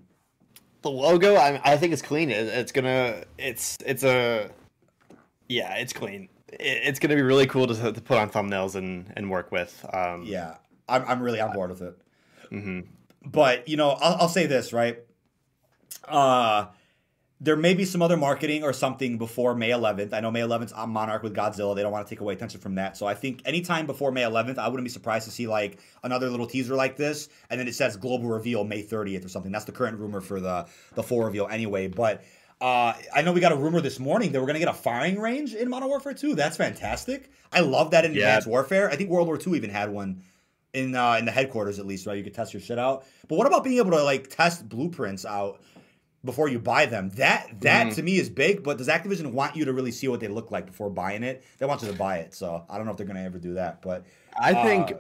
The 0.83 0.91
logo, 0.91 1.37
I, 1.37 1.61
I 1.65 1.77
think 1.77 1.93
it's 1.93 2.03
clean. 2.03 2.31
It, 2.31 2.47
it's 2.47 2.73
gonna, 2.73 3.25
it's, 3.39 3.79
it's 3.85 4.03
a, 4.05 4.51
yeah, 5.49 5.75
it's 5.77 5.93
clean. 5.93 6.29
It, 6.49 6.59
it's 6.85 6.99
gonna 6.99 7.15
be 7.15 7.23
really 7.23 7.47
cool 7.47 7.67
to, 7.67 7.93
to 7.93 8.01
put 8.01 8.19
on 8.19 8.31
thumbnails 8.31 8.75
and 8.75 9.13
and 9.17 9.31
work 9.31 9.53
with. 9.53 9.85
Um, 9.93 10.25
yeah, 10.25 10.57
I'm 10.89 11.05
I'm 11.07 11.23
really 11.23 11.41
on 11.41 11.53
board 11.53 11.71
with 11.71 11.83
it. 11.83 11.99
Mm-hmm. 12.51 12.81
But 13.25 13.69
you 13.69 13.77
know, 13.77 13.91
I'll, 13.91 14.23
I'll 14.23 14.29
say 14.29 14.47
this 14.47 14.73
right. 14.73 14.99
Uh 16.07 16.67
there 17.43 17.57
may 17.57 17.75
be 17.75 17.85
some 17.85 18.01
other 18.01 18.17
marketing 18.17 18.63
or 18.63 18.73
something 18.73 19.19
before 19.19 19.53
May 19.57 19.71
11th. 19.71 20.13
I 20.13 20.21
know 20.21 20.31
May 20.31 20.43
11th 20.43 20.77
on 20.79 20.91
Monarch 20.91 21.25
with 21.25 21.35
Godzilla. 21.35 21.75
They 21.75 21.83
don't 21.83 21.91
want 21.91 22.07
to 22.07 22.09
take 22.09 22.21
away 22.21 22.35
attention 22.35 22.61
from 22.61 22.77
that. 22.77 22.97
So 22.97 23.05
I 23.05 23.15
think 23.15 23.43
anytime 23.45 23.87
before 23.87 24.13
May 24.13 24.23
11th, 24.23 24.59
I 24.59 24.69
wouldn't 24.69 24.85
be 24.85 24.91
surprised 24.91 25.25
to 25.25 25.33
see 25.33 25.49
like 25.49 25.81
another 26.05 26.31
little 26.31 26.47
teaser 26.47 26.77
like 26.77 26.97
this, 26.97 27.29
and 27.51 27.59
then 27.59 27.67
it 27.67 27.75
says 27.75 27.97
global 27.97 28.29
reveal 28.29 28.63
May 28.63 28.85
30th 28.85 29.25
or 29.25 29.29
something. 29.29 29.51
That's 29.51 29.65
the 29.65 29.73
current 29.73 29.99
rumor 29.99 30.21
for 30.21 30.39
the 30.39 30.67
the 30.95 31.03
full 31.03 31.25
reveal 31.25 31.49
anyway. 31.49 31.89
But 31.89 32.23
uh, 32.61 32.95
I 33.13 33.23
know 33.23 33.33
we 33.33 33.41
got 33.41 33.51
a 33.51 33.57
rumor 33.57 33.81
this 33.81 33.99
morning 33.99 34.31
that 34.31 34.41
we're 34.41 34.47
gonna 34.47 34.61
get 34.61 34.69
a 34.69 34.73
firing 34.73 35.19
range 35.19 35.53
in 35.53 35.69
Modern 35.69 35.89
Warfare 35.89 36.15
2. 36.15 36.37
That's 36.37 36.57
fantastic. 36.57 37.29
I 37.53 37.61
love 37.61 37.91
that 37.91 38.05
in 38.05 38.13
yeah. 38.15 38.21
Advanced 38.21 38.47
Warfare. 38.47 38.89
I 38.89 38.95
think 38.95 39.11
World 39.11 39.27
War 39.27 39.37
II 39.45 39.57
even 39.57 39.71
had 39.71 39.91
one 39.91 40.23
in 40.75 40.95
uh, 40.95 41.17
in 41.19 41.25
the 41.25 41.33
headquarters 41.33 41.79
at 41.79 41.87
least, 41.87 42.07
right? 42.07 42.17
You 42.17 42.25
could 42.25 42.35
test 42.35 42.55
your 42.55 42.61
shit 42.61 42.79
out. 42.79 43.05
But 43.29 43.37
what 43.37 43.47
about 43.47 43.65
being 43.65 43.79
able 43.79 43.91
to 43.91 44.03
like 44.03 44.29
test 44.29 44.69
blueprints 44.69 45.25
out? 45.25 45.61
Before 46.25 46.49
you 46.49 46.59
buy 46.59 46.87
them. 46.87 47.11
That 47.11 47.61
that 47.61 47.89
mm. 47.89 47.95
to 47.95 48.03
me 48.03 48.17
is 48.17 48.29
big, 48.29 48.63
but 48.63 48.79
does 48.79 48.89
Activision 48.89 49.33
want 49.33 49.57
you 49.57 49.65
to 49.65 49.73
really 49.73 49.91
see 49.91 50.09
what 50.09 50.21
they 50.21 50.29
look 50.29 50.51
like 50.51 50.67
before 50.67 50.91
buying 50.91 51.23
it? 51.23 51.45
They 51.59 51.67
want 51.67 51.83
you 51.83 51.89
to 51.89 51.95
buy 51.95 52.19
it, 52.19 52.35
so 52.35 52.65
I 52.69 52.77
don't 52.77 52.87
know 52.87 52.93
if 52.93 52.97
they're 52.97 53.07
going 53.07 53.17
to 53.17 53.23
ever 53.23 53.39
do 53.39 53.55
that. 53.55 53.83
But 53.83 54.05
I 54.39 54.53
uh, 54.53 54.65
think, 54.65 54.93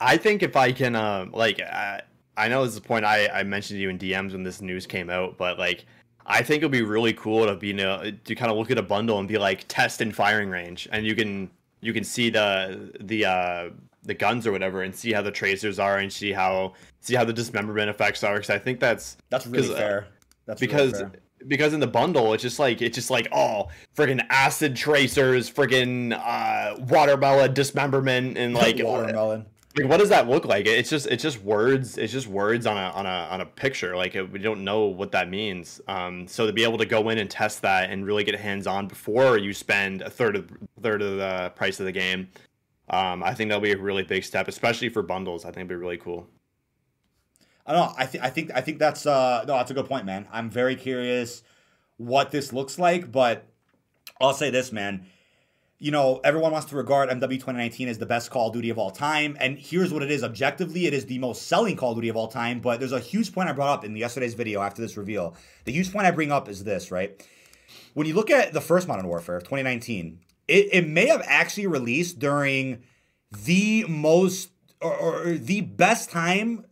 I 0.00 0.16
think 0.16 0.42
if 0.42 0.56
I 0.56 0.72
can, 0.72 0.96
uh, 0.96 1.26
like, 1.32 1.60
I, 1.60 2.02
I 2.36 2.48
know 2.48 2.64
this 2.64 2.72
is 2.72 2.78
a 2.78 2.82
point 2.82 3.04
I, 3.04 3.28
I 3.28 3.42
mentioned 3.42 3.78
to 3.78 3.82
you 3.82 3.88
in 3.88 3.98
DMs 3.98 4.32
when 4.32 4.42
this 4.42 4.60
news 4.60 4.86
came 4.86 5.10
out, 5.10 5.38
but 5.38 5.58
like, 5.58 5.84
I 6.26 6.42
think 6.42 6.58
it'd 6.58 6.70
be 6.70 6.82
really 6.82 7.14
cool 7.14 7.46
to 7.46 7.56
be 7.56 7.68
you 7.68 7.74
know, 7.74 8.12
to 8.24 8.34
kind 8.34 8.50
of 8.50 8.58
look 8.58 8.70
at 8.70 8.78
a 8.78 8.82
bundle 8.82 9.18
and 9.18 9.26
be 9.26 9.38
like 9.38 9.66
test 9.68 10.00
and 10.00 10.14
firing 10.14 10.50
range, 10.50 10.86
and 10.92 11.06
you 11.06 11.14
can 11.14 11.50
you 11.80 11.92
can 11.92 12.04
see 12.04 12.28
the 12.28 12.92
the 13.00 13.24
uh, 13.24 13.70
the 14.02 14.14
guns 14.14 14.46
or 14.46 14.52
whatever, 14.52 14.82
and 14.82 14.94
see 14.94 15.12
how 15.12 15.22
the 15.22 15.30
tracers 15.30 15.78
are, 15.78 15.98
and 15.98 16.12
see 16.12 16.32
how 16.32 16.74
see 17.00 17.14
how 17.14 17.24
the 17.24 17.32
dismemberment 17.32 17.88
effects 17.88 18.22
are. 18.22 18.34
Because 18.34 18.50
I 18.50 18.58
think 18.58 18.78
that's 18.78 19.16
that's 19.30 19.46
really 19.46 19.72
uh, 19.72 19.78
fair. 19.78 20.00
Uh, 20.02 20.17
that's 20.48 20.60
because 20.60 20.94
really 20.94 21.10
because 21.46 21.72
in 21.72 21.80
the 21.80 21.86
bundle 21.86 22.34
it's 22.34 22.42
just 22.42 22.58
like 22.58 22.82
it's 22.82 22.96
just 22.96 23.10
like 23.10 23.28
oh 23.32 23.68
friggin' 23.96 24.24
acid 24.30 24.74
tracers, 24.74 25.50
friggin' 25.50 26.12
uh, 26.12 26.76
watermelon 26.84 27.54
dismemberment, 27.54 28.36
and 28.36 28.54
like 28.54 28.78
watermelon. 28.80 29.46
like 29.76 29.88
what 29.88 29.98
does 29.98 30.08
that 30.08 30.28
look 30.28 30.44
like? 30.44 30.66
It's 30.66 30.90
just 30.90 31.06
it's 31.06 31.22
just 31.22 31.42
words. 31.42 31.98
It's 31.98 32.12
just 32.12 32.26
words 32.26 32.66
on 32.66 32.76
a 32.76 32.90
on 32.90 33.06
a 33.06 33.28
on 33.30 33.40
a 33.40 33.46
picture. 33.46 33.96
Like 33.96 34.14
we 34.14 34.38
don't 34.38 34.64
know 34.64 34.86
what 34.86 35.12
that 35.12 35.30
means. 35.30 35.80
Um, 35.86 36.26
so 36.26 36.46
to 36.46 36.52
be 36.52 36.64
able 36.64 36.78
to 36.78 36.86
go 36.86 37.08
in 37.10 37.18
and 37.18 37.30
test 37.30 37.62
that 37.62 37.90
and 37.90 38.04
really 38.04 38.24
get 38.24 38.34
hands 38.38 38.66
on 38.66 38.88
before 38.88 39.38
you 39.38 39.52
spend 39.52 40.02
a 40.02 40.10
third 40.10 40.36
of 40.36 40.50
third 40.82 41.02
of 41.02 41.18
the 41.18 41.52
price 41.54 41.78
of 41.78 41.86
the 41.86 41.92
game, 41.92 42.28
um, 42.90 43.22
I 43.22 43.34
think 43.34 43.50
that'll 43.50 43.62
be 43.62 43.72
a 43.72 43.78
really 43.78 44.02
big 44.02 44.24
step, 44.24 44.48
especially 44.48 44.88
for 44.88 45.02
bundles. 45.02 45.44
I 45.44 45.48
think 45.48 45.58
it'd 45.58 45.68
be 45.68 45.76
really 45.76 45.98
cool. 45.98 46.26
I 47.68 47.72
don't 47.72 47.86
know. 47.86 47.94
I 47.96 48.06
think 48.06 48.24
I 48.24 48.30
think 48.30 48.50
I 48.54 48.60
think 48.60 48.78
that's 48.80 49.06
uh 49.06 49.44
no, 49.46 49.54
that's 49.54 49.70
a 49.70 49.74
good 49.74 49.86
point, 49.86 50.06
man. 50.06 50.26
I'm 50.32 50.50
very 50.50 50.74
curious 50.74 51.44
what 51.98 52.32
this 52.32 52.52
looks 52.52 52.78
like, 52.78 53.12
but 53.12 53.46
I'll 54.20 54.34
say 54.34 54.50
this, 54.50 54.72
man 54.72 55.06
you 55.80 55.92
know, 55.92 56.20
everyone 56.24 56.50
wants 56.50 56.66
to 56.68 56.76
regard 56.76 57.08
MW 57.08 57.20
2019 57.20 57.88
as 57.88 57.98
the 57.98 58.06
best 58.06 58.30
Call 58.30 58.48
of 58.48 58.52
Duty 58.52 58.70
of 58.70 58.78
all 58.78 58.90
time. 58.90 59.36
And 59.38 59.56
here's 59.56 59.92
what 59.92 60.02
it 60.02 60.10
is 60.10 60.24
objectively, 60.24 60.86
it 60.86 60.94
is 60.94 61.06
the 61.06 61.18
most 61.18 61.46
selling 61.46 61.76
Call 61.76 61.92
of 61.92 61.96
Duty 61.96 62.08
of 62.08 62.16
all 62.16 62.26
time. 62.26 62.58
But 62.60 62.80
there's 62.80 62.92
a 62.92 63.00
huge 63.00 63.32
point 63.32 63.48
I 63.48 63.52
brought 63.52 63.78
up 63.78 63.84
in 63.84 63.94
yesterday's 63.94 64.34
video 64.34 64.60
after 64.60 64.82
this 64.82 64.96
reveal. 64.96 65.36
The 65.64 65.72
huge 65.72 65.92
point 65.92 66.06
I 66.06 66.10
bring 66.10 66.32
up 66.32 66.48
is 66.48 66.64
this, 66.64 66.90
right? 66.90 67.24
When 67.94 68.06
you 68.06 68.14
look 68.14 68.30
at 68.30 68.52
the 68.52 68.60
first 68.60 68.88
Modern 68.88 69.06
Warfare 69.06 69.38
2019, 69.38 70.18
it, 70.48 70.68
it 70.72 70.88
may 70.88 71.06
have 71.06 71.22
actually 71.26 71.68
released 71.68 72.18
during 72.18 72.82
the 73.30 73.84
most 73.88 74.50
or, 74.80 74.96
or 74.96 75.32
the 75.34 75.60
best 75.60 76.10
time 76.10 76.64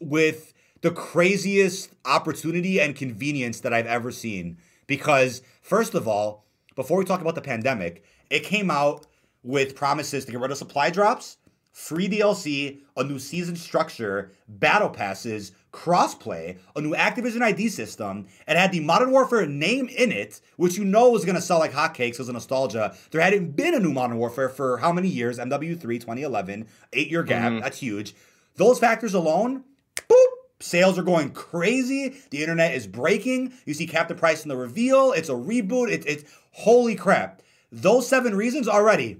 with 0.00 0.52
the 0.82 0.90
craziest 0.90 1.90
opportunity 2.04 2.80
and 2.80 2.94
convenience 2.94 3.60
that 3.60 3.72
I've 3.72 3.86
ever 3.86 4.10
seen. 4.10 4.58
Because, 4.86 5.42
first 5.62 5.94
of 5.94 6.06
all, 6.06 6.44
before 6.74 6.98
we 6.98 7.04
talk 7.04 7.20
about 7.20 7.34
the 7.34 7.40
pandemic, 7.40 8.04
it 8.30 8.44
came 8.44 8.70
out 8.70 9.06
with 9.42 9.74
promises 9.74 10.24
to 10.24 10.32
get 10.32 10.40
rid 10.40 10.50
of 10.50 10.58
supply 10.58 10.90
drops, 10.90 11.38
free 11.72 12.08
DLC, 12.08 12.78
a 12.96 13.04
new 13.04 13.18
season 13.18 13.56
structure, 13.56 14.32
battle 14.48 14.88
passes, 14.88 15.52
crossplay, 15.72 16.58
a 16.74 16.80
new 16.80 16.94
Activision 16.94 17.42
ID 17.42 17.68
system, 17.68 18.26
and 18.46 18.58
had 18.58 18.72
the 18.72 18.80
Modern 18.80 19.10
Warfare 19.10 19.46
name 19.46 19.88
in 19.88 20.10
it, 20.10 20.40
which 20.56 20.78
you 20.78 20.84
know 20.84 21.10
was 21.10 21.24
going 21.24 21.34
to 21.34 21.40
sell 21.40 21.58
like 21.58 21.72
hotcakes 21.72 22.18
as 22.18 22.28
a 22.28 22.32
nostalgia. 22.32 22.96
There 23.10 23.20
hadn't 23.20 23.56
been 23.56 23.74
a 23.74 23.78
new 23.78 23.92
Modern 23.92 24.16
Warfare 24.16 24.48
for 24.48 24.78
how 24.78 24.90
many 24.90 25.08
years? 25.08 25.38
MW3 25.38 25.80
2011, 25.80 26.66
eight 26.94 27.10
year 27.10 27.22
gap. 27.22 27.52
Mm-hmm. 27.52 27.60
That's 27.60 27.78
huge. 27.78 28.14
Those 28.56 28.78
factors 28.78 29.12
alone, 29.12 29.64
boop, 30.08 30.26
sales 30.60 30.98
are 30.98 31.02
going 31.02 31.30
crazy. 31.30 32.16
The 32.30 32.40
internet 32.40 32.74
is 32.74 32.86
breaking. 32.86 33.52
You 33.64 33.74
see 33.74 33.86
Captain 33.86 34.16
Price 34.16 34.42
in 34.42 34.48
the 34.48 34.56
reveal. 34.56 35.12
It's 35.12 35.28
a 35.28 35.34
reboot. 35.34 35.90
It, 35.90 36.04
it's 36.06 36.24
holy 36.52 36.94
crap. 36.94 37.42
Those 37.72 38.08
seven 38.08 38.34
reasons 38.34 38.68
already 38.68 39.18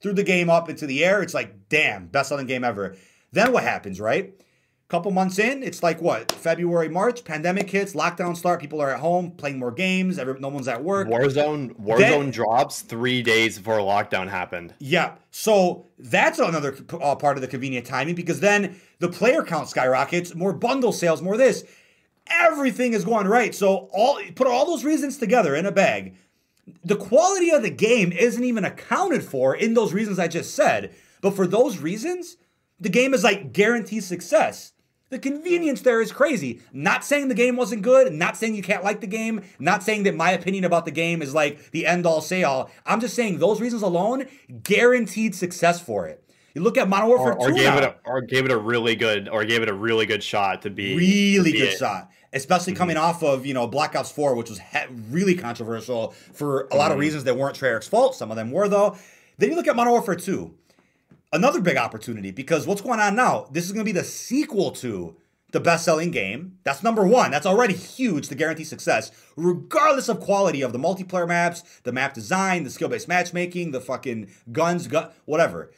threw 0.00 0.12
the 0.12 0.22
game 0.22 0.50
up 0.50 0.68
into 0.68 0.86
the 0.86 1.04
air. 1.04 1.22
It's 1.22 1.34
like, 1.34 1.68
damn, 1.68 2.06
best 2.06 2.28
selling 2.28 2.46
game 2.46 2.64
ever. 2.64 2.96
Then 3.32 3.52
what 3.52 3.62
happens, 3.62 4.00
right? 4.00 4.34
Couple 4.88 5.10
months 5.10 5.40
in, 5.40 5.64
it's 5.64 5.82
like 5.82 6.00
what? 6.00 6.30
February, 6.30 6.88
March, 6.88 7.24
pandemic 7.24 7.68
hits, 7.68 7.94
lockdown 7.94 8.36
start, 8.36 8.60
people 8.60 8.80
are 8.80 8.92
at 8.92 9.00
home 9.00 9.32
playing 9.32 9.58
more 9.58 9.72
games, 9.72 10.16
every, 10.16 10.38
no 10.38 10.46
one's 10.46 10.68
at 10.68 10.84
work. 10.84 11.08
Warzone 11.08 11.74
Warzone 11.80 11.98
then, 11.98 12.30
drops 12.30 12.82
3 12.82 13.20
days 13.22 13.58
before 13.58 13.78
lockdown 13.78 14.28
happened. 14.28 14.74
Yeah. 14.78 15.14
So 15.32 15.86
that's 15.98 16.38
another 16.38 16.76
uh, 17.02 17.16
part 17.16 17.36
of 17.36 17.40
the 17.40 17.48
convenient 17.48 17.84
timing 17.84 18.14
because 18.14 18.38
then 18.38 18.76
the 19.00 19.08
player 19.08 19.42
count 19.42 19.68
skyrockets, 19.68 20.36
more 20.36 20.52
bundle 20.52 20.92
sales, 20.92 21.20
more 21.20 21.36
this. 21.36 21.64
Everything 22.28 22.92
is 22.92 23.04
going 23.04 23.26
right. 23.26 23.56
So 23.56 23.88
all 23.92 24.20
put 24.36 24.46
all 24.46 24.66
those 24.66 24.84
reasons 24.84 25.18
together 25.18 25.56
in 25.56 25.66
a 25.66 25.72
bag 25.72 26.16
the 26.84 26.96
quality 26.96 27.50
of 27.50 27.62
the 27.62 27.70
game 27.70 28.12
isn't 28.12 28.42
even 28.42 28.64
accounted 28.64 29.22
for 29.22 29.54
in 29.54 29.74
those 29.74 29.92
reasons 29.92 30.18
I 30.18 30.28
just 30.28 30.54
said. 30.54 30.94
But 31.20 31.34
for 31.34 31.46
those 31.46 31.78
reasons, 31.78 32.36
the 32.80 32.88
game 32.88 33.14
is 33.14 33.24
like 33.24 33.52
guaranteed 33.52 34.04
success. 34.04 34.72
The 35.08 35.18
convenience 35.20 35.82
there 35.82 36.00
is 36.00 36.10
crazy. 36.10 36.60
Not 36.72 37.04
saying 37.04 37.28
the 37.28 37.34
game 37.34 37.54
wasn't 37.54 37.82
good, 37.82 38.12
not 38.12 38.36
saying 38.36 38.56
you 38.56 38.62
can't 38.62 38.82
like 38.82 39.00
the 39.00 39.06
game, 39.06 39.42
not 39.60 39.84
saying 39.84 40.02
that 40.02 40.16
my 40.16 40.32
opinion 40.32 40.64
about 40.64 40.84
the 40.84 40.90
game 40.90 41.22
is 41.22 41.32
like 41.32 41.70
the 41.70 41.86
end 41.86 42.06
all 42.06 42.20
say 42.20 42.42
all. 42.42 42.70
I'm 42.84 43.00
just 43.00 43.14
saying 43.14 43.38
those 43.38 43.60
reasons 43.60 43.82
alone 43.82 44.26
guaranteed 44.64 45.34
success 45.36 45.80
for 45.80 46.08
it. 46.08 46.24
You 46.54 46.62
look 46.62 46.76
at 46.76 46.88
Modern 46.88 47.08
Warfare 47.08 47.34
or, 47.34 47.48
or 47.48 47.48
2 47.50 47.54
gave 47.54 47.64
now, 47.66 47.78
it 47.78 47.84
a, 47.84 47.94
or 48.04 48.20
gave 48.22 48.46
it 48.46 48.50
a 48.50 48.58
really 48.58 48.96
good 48.96 49.28
or 49.28 49.44
gave 49.44 49.62
it 49.62 49.68
a 49.68 49.74
really 49.74 50.06
good 50.06 50.24
shot 50.24 50.62
to 50.62 50.70
be 50.70 50.96
really 50.96 51.50
to 51.50 51.52
be 51.52 51.58
good 51.58 51.72
it. 51.74 51.78
shot 51.78 52.10
especially 52.32 52.72
mm-hmm. 52.72 52.78
coming 52.78 52.96
off 52.96 53.22
of 53.22 53.46
you 53.46 53.54
know 53.54 53.66
Black 53.66 53.96
Ops 53.96 54.10
4, 54.12 54.34
which 54.34 54.50
was 54.50 54.58
he- 54.58 54.78
really 55.10 55.34
controversial 55.34 56.10
for 56.32 56.60
a 56.60 56.64
mm-hmm. 56.64 56.78
lot 56.78 56.90
of 56.90 56.94
mm-hmm. 56.94 57.00
reasons 57.00 57.24
that 57.24 57.36
weren't 57.36 57.56
Treyarch's 57.56 57.88
fault. 57.88 58.14
Some 58.14 58.30
of 58.30 58.36
them 58.36 58.50
were 58.50 58.68
though. 58.68 58.96
Then 59.38 59.50
you 59.50 59.56
look 59.56 59.68
at 59.68 59.76
Modern 59.76 59.92
Warfare 59.92 60.14
2, 60.14 60.54
another 61.36 61.60
big 61.60 61.76
opportunity 61.76 62.32
because 62.32 62.66
what's 62.66 62.80
going 62.80 62.98
on 62.98 63.14
now? 63.14 63.46
This 63.52 63.64
is 63.64 63.72
going 63.72 63.84
to 63.84 63.92
be 63.92 63.96
the 63.96 64.04
sequel 64.04 64.72
to 64.72 65.16
the 65.52 65.60
best-selling 65.60 66.10
game. 66.10 66.58
That's 66.64 66.82
number 66.82 67.06
one. 67.06 67.30
That's 67.30 67.46
already 67.46 67.74
huge 67.74 68.28
to 68.28 68.34
guarantee 68.34 68.64
success, 68.64 69.12
regardless 69.36 70.08
of 70.08 70.18
quality 70.18 70.62
of 70.62 70.72
the 70.72 70.78
multiplayer 70.78 71.28
maps, 71.28 71.62
the 71.84 71.92
map 71.92 72.14
design, 72.14 72.64
the 72.64 72.70
skill-based 72.70 73.06
matchmaking, 73.06 73.70
the 73.70 73.80
fucking 73.80 74.28
guns, 74.50 74.88
gun, 74.88 75.10
whatever. 75.24 75.70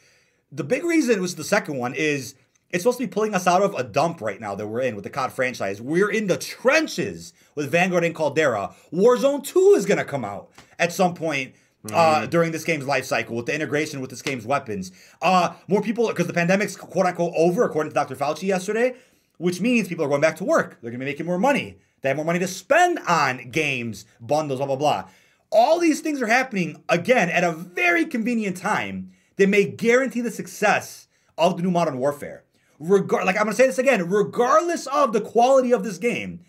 The 0.51 0.63
big 0.63 0.83
reason 0.83 1.21
was 1.21 1.35
the 1.35 1.43
second 1.43 1.77
one 1.77 1.93
is 1.93 2.33
it's 2.71 2.83
supposed 2.83 2.99
to 2.99 3.05
be 3.05 3.11
pulling 3.11 3.35
us 3.35 3.47
out 3.47 3.61
of 3.61 3.75
a 3.75 3.83
dump 3.83 4.21
right 4.21 4.39
now 4.41 4.55
that 4.55 4.67
we're 4.67 4.81
in 4.81 4.95
with 4.95 5.03
the 5.03 5.09
COD 5.09 5.31
franchise. 5.31 5.81
We're 5.81 6.11
in 6.11 6.27
the 6.27 6.37
trenches 6.37 7.33
with 7.55 7.71
Vanguard 7.71 8.03
and 8.03 8.15
Caldera. 8.15 8.73
Warzone 8.91 9.43
2 9.43 9.75
is 9.77 9.85
going 9.85 9.97
to 9.97 10.05
come 10.05 10.25
out 10.25 10.51
at 10.77 10.93
some 10.93 11.13
point 11.13 11.53
uh, 11.85 12.21
mm-hmm. 12.21 12.29
during 12.29 12.51
this 12.51 12.63
game's 12.63 12.85
life 12.85 13.05
cycle 13.05 13.35
with 13.35 13.45
the 13.45 13.53
integration 13.53 14.01
with 14.01 14.09
this 14.09 14.21
game's 14.21 14.45
weapons. 14.45 14.91
Uh, 15.21 15.53
more 15.67 15.81
people, 15.81 16.07
because 16.07 16.27
the 16.27 16.33
pandemic's 16.33 16.75
quote 16.75 17.05
unquote 17.05 17.33
over, 17.35 17.63
according 17.63 17.91
to 17.91 17.93
Dr. 17.93 18.15
Fauci 18.15 18.43
yesterday, 18.43 18.95
which 19.37 19.61
means 19.61 19.87
people 19.87 20.03
are 20.05 20.09
going 20.09 20.21
back 20.21 20.35
to 20.37 20.43
work. 20.43 20.77
They're 20.81 20.91
going 20.91 20.99
to 20.99 21.05
be 21.05 21.11
making 21.11 21.25
more 21.25 21.39
money. 21.39 21.77
They 22.01 22.09
have 22.09 22.17
more 22.17 22.25
money 22.25 22.39
to 22.39 22.47
spend 22.47 22.99
on 23.07 23.49
games, 23.51 24.05
bundles, 24.19 24.59
blah, 24.59 24.67
blah, 24.67 24.75
blah. 24.75 25.09
All 25.51 25.79
these 25.79 26.01
things 26.01 26.21
are 26.21 26.27
happening, 26.27 26.83
again, 26.87 27.29
at 27.29 27.43
a 27.43 27.51
very 27.51 28.05
convenient 28.05 28.57
time 28.57 29.11
that 29.37 29.49
may 29.49 29.65
guarantee 29.65 30.21
the 30.21 30.31
success 30.31 31.07
of 31.37 31.57
the 31.57 31.63
new 31.63 31.71
Modern 31.71 31.97
Warfare 31.97 32.43
regard 32.79 33.25
like 33.25 33.35
I'm 33.35 33.43
gonna 33.43 33.55
say 33.55 33.67
this 33.67 33.77
again, 33.77 34.09
regardless 34.09 34.87
of 34.87 35.13
the 35.13 35.21
quality 35.21 35.71
of 35.71 35.83
this 35.83 35.97
game, 35.97 36.41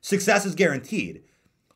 success 0.00 0.46
is 0.46 0.54
guaranteed. 0.54 1.22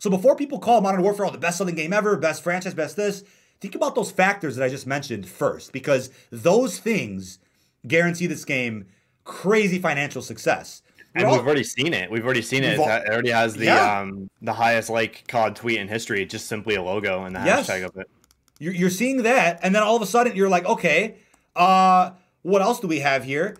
So 0.00 0.10
before 0.10 0.34
people 0.34 0.58
call 0.58 0.80
Modern 0.80 1.02
Warfare 1.02 1.26
oh, 1.26 1.30
the 1.30 1.38
best 1.38 1.58
selling 1.58 1.76
game 1.76 1.92
ever, 1.92 2.16
best 2.16 2.42
franchise, 2.42 2.74
best 2.74 2.96
this, 2.96 3.22
think 3.60 3.76
about 3.76 3.94
those 3.94 4.10
factors 4.10 4.56
that 4.56 4.64
I 4.64 4.68
just 4.68 4.86
mentioned 4.86 5.28
first, 5.28 5.72
because 5.72 6.10
those 6.30 6.78
things 6.78 7.38
guarantee 7.86 8.26
this 8.26 8.44
game 8.44 8.86
crazy 9.24 9.78
financial 9.78 10.22
success. 10.22 10.82
and 11.14 11.26
all, 11.26 11.36
we've 11.36 11.46
already 11.46 11.62
seen 11.62 11.94
it. 11.94 12.10
We've 12.10 12.24
already 12.24 12.42
seen 12.42 12.64
it. 12.64 12.78
It 12.78 13.08
already 13.08 13.30
has 13.30 13.54
the 13.54 13.66
yeah. 13.66 14.00
um, 14.00 14.28
the 14.42 14.54
highest 14.54 14.90
like 14.90 15.28
COD 15.28 15.54
tweet 15.54 15.78
in 15.78 15.86
history. 15.86 16.24
Just 16.26 16.46
simply 16.46 16.74
a 16.74 16.82
logo 16.82 17.24
and 17.24 17.36
the 17.36 17.40
yes. 17.44 17.68
hashtag 17.68 17.84
of 17.84 17.96
it. 17.96 18.10
You're, 18.58 18.74
you're 18.74 18.90
seeing 18.90 19.22
that, 19.22 19.60
and 19.62 19.74
then 19.74 19.82
all 19.82 19.96
of 19.96 20.02
a 20.02 20.06
sudden 20.06 20.34
you're 20.34 20.48
like, 20.48 20.64
okay, 20.64 21.16
uh, 21.54 22.10
what 22.42 22.62
else 22.62 22.80
do 22.80 22.88
we 22.88 23.00
have 23.00 23.24
here? 23.24 23.56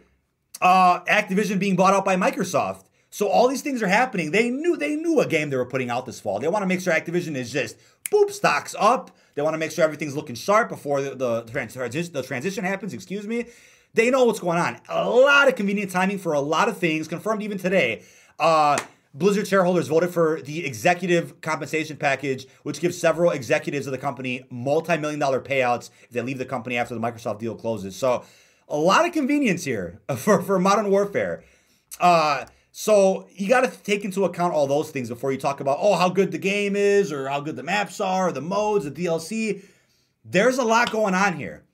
uh, 0.61 1.01
Activision 1.05 1.59
being 1.59 1.77
bought 1.77 1.95
out 1.95 2.05
by 2.05 2.17
Microsoft. 2.17 2.85
So 3.11 3.29
all 3.29 3.49
these 3.49 3.63
things 3.63 3.83
are 3.83 3.89
happening. 3.89 4.31
They 4.31 4.51
knew 4.51 4.77
they 4.77 4.95
knew 4.95 5.21
a 5.21 5.27
game 5.27 5.51
they 5.51 5.57
were 5.57 5.67
putting 5.67 5.91
out 5.91 6.07
this 6.07 6.21
fall. 6.21 6.39
They 6.39 6.49
want 6.49 6.63
to 6.63 6.67
make 6.67 6.81
sure 6.81 6.93
Activision 6.95 7.35
is 7.35 7.53
just 7.53 7.77
boop 8.11 8.31
stocks 8.31 8.75
up. 8.79 9.11
They 9.35 9.43
want 9.43 9.55
to 9.55 9.59
make 9.59 9.73
sure 9.73 9.85
everything's 9.85 10.15
looking 10.15 10.37
sharp 10.37 10.69
before 10.69 11.03
the 11.03 11.15
the, 11.15 11.43
transition 11.43 12.13
the 12.13 12.23
transition 12.23 12.65
happens. 12.65 12.95
Excuse 12.95 13.27
me. 13.27 13.47
They 13.93 14.11
know 14.11 14.25
what's 14.25 14.39
going 14.39 14.59
on. 14.59 14.81
A 14.89 15.09
lot 15.11 15.49
of 15.49 15.57
convenient 15.57 15.91
timing 15.91 16.19
for 16.19 16.33
a 16.33 16.41
lot 16.41 16.69
of 16.69 16.79
things 16.79 17.09
confirmed 17.09 17.43
even 17.43 17.59
today. 17.59 18.05
Uh, 18.39 18.79
Blizzard 19.13 19.49
shareholders 19.49 19.89
voted 19.89 20.11
for 20.11 20.41
the 20.43 20.65
executive 20.65 21.41
compensation 21.41 21.97
package, 21.97 22.47
which 22.63 22.81
gives 22.81 22.97
several 22.97 23.33
executives 23.33 23.89
of 23.89 23.91
the 23.91 23.99
company 23.99 24.45
multi-million 24.51 25.19
dollar 25.19 25.41
payouts 25.41 25.91
if 26.05 26.11
they 26.11 26.23
leave 26.23 26.39
the 26.39 26.45
company 26.45 26.77
after 26.77 26.95
the 26.95 27.01
Microsoft 27.01 27.41
deal 27.41 27.57
closes. 27.57 27.97
So 27.97 28.25
a 28.69 28.77
lot 28.77 29.05
of 29.05 29.13
convenience 29.13 29.65
here 29.65 30.01
for, 30.17 30.41
for 30.43 30.61
Modern 30.61 30.91
Warfare. 30.91 31.43
Uh, 31.99 32.45
so 32.73 33.29
you 33.33 33.49
got 33.49 33.65
to 33.65 33.83
take 33.83 34.05
into 34.05 34.25
account 34.25 34.55
all 34.55 34.67
those 34.67 34.91
things 34.91 35.09
before 35.09 35.33
you 35.33 35.39
talk 35.39 35.61
about, 35.61 35.79
oh, 35.81 35.97
how 35.97 36.09
good 36.09 36.31
the 36.33 36.39
game 36.39 36.77
is 36.77 37.13
or 37.13 37.29
how 37.29 37.41
good 37.41 37.57
the 37.57 37.63
maps 37.63 38.01
are 38.01 38.29
or 38.29 38.33
the 38.33 38.41
modes, 38.41 38.85
the 38.85 38.91
DLC. 38.91 39.65
There's 40.25 40.59
a 40.59 40.65
lot 40.65 40.91
going 40.91 41.15
on 41.15 41.37
here 41.37 41.65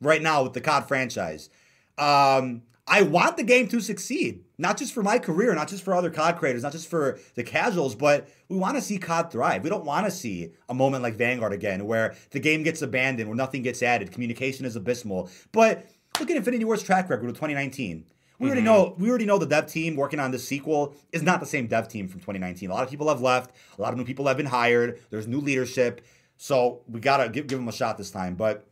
right 0.00 0.22
now 0.22 0.42
with 0.42 0.52
the 0.52 0.60
COD 0.60 0.86
franchise. 0.86 1.50
Um, 1.98 2.62
I 2.86 3.02
want 3.02 3.36
the 3.36 3.44
game 3.44 3.68
to 3.68 3.80
succeed, 3.80 4.44
not 4.58 4.76
just 4.76 4.92
for 4.92 5.02
my 5.02 5.18
career, 5.18 5.54
not 5.54 5.68
just 5.68 5.84
for 5.84 5.94
other 5.94 6.10
COD 6.10 6.36
creators, 6.38 6.62
not 6.62 6.72
just 6.72 6.88
for 6.88 7.18
the 7.34 7.44
casuals, 7.44 7.94
but 7.94 8.28
we 8.48 8.56
want 8.56 8.76
to 8.76 8.82
see 8.82 8.98
COD 8.98 9.30
thrive. 9.30 9.62
We 9.62 9.70
don't 9.70 9.84
want 9.84 10.06
to 10.06 10.10
see 10.10 10.52
a 10.68 10.74
moment 10.74 11.02
like 11.02 11.14
Vanguard 11.14 11.52
again 11.52 11.86
where 11.86 12.14
the 12.30 12.40
game 12.40 12.62
gets 12.62 12.82
abandoned, 12.82 13.28
where 13.28 13.36
nothing 13.36 13.62
gets 13.62 13.82
added, 13.82 14.12
communication 14.12 14.64
is 14.64 14.76
abysmal. 14.76 15.28
But 15.52 15.86
Look 16.20 16.30
at 16.30 16.36
Infinity 16.36 16.66
Ward's 16.66 16.82
track 16.82 17.08
record 17.08 17.26
with 17.26 17.36
2019. 17.36 18.04
We 18.40 18.46
already 18.46 18.62
mm-hmm. 18.62 18.66
know 18.66 18.94
we 18.98 19.10
already 19.10 19.26
know 19.26 19.36
the 19.36 19.46
dev 19.46 19.66
team 19.66 19.96
working 19.96 20.18
on 20.18 20.30
this 20.30 20.48
sequel 20.48 20.94
is 21.12 21.22
not 21.22 21.40
the 21.40 21.46
same 21.46 21.66
dev 21.66 21.88
team 21.88 22.08
from 22.08 22.20
2019. 22.20 22.70
A 22.70 22.72
lot 22.72 22.82
of 22.82 22.90
people 22.90 23.06
have 23.08 23.20
left. 23.20 23.54
A 23.78 23.82
lot 23.82 23.92
of 23.92 23.98
new 23.98 24.04
people 24.04 24.26
have 24.26 24.38
been 24.38 24.46
hired. 24.46 24.98
There's 25.10 25.28
new 25.28 25.40
leadership. 25.40 26.00
So 26.38 26.80
we 26.88 27.00
gotta 27.00 27.28
give, 27.28 27.46
give 27.46 27.58
them 27.58 27.68
a 27.68 27.72
shot 27.72 27.98
this 27.98 28.10
time. 28.10 28.34
But 28.36 28.66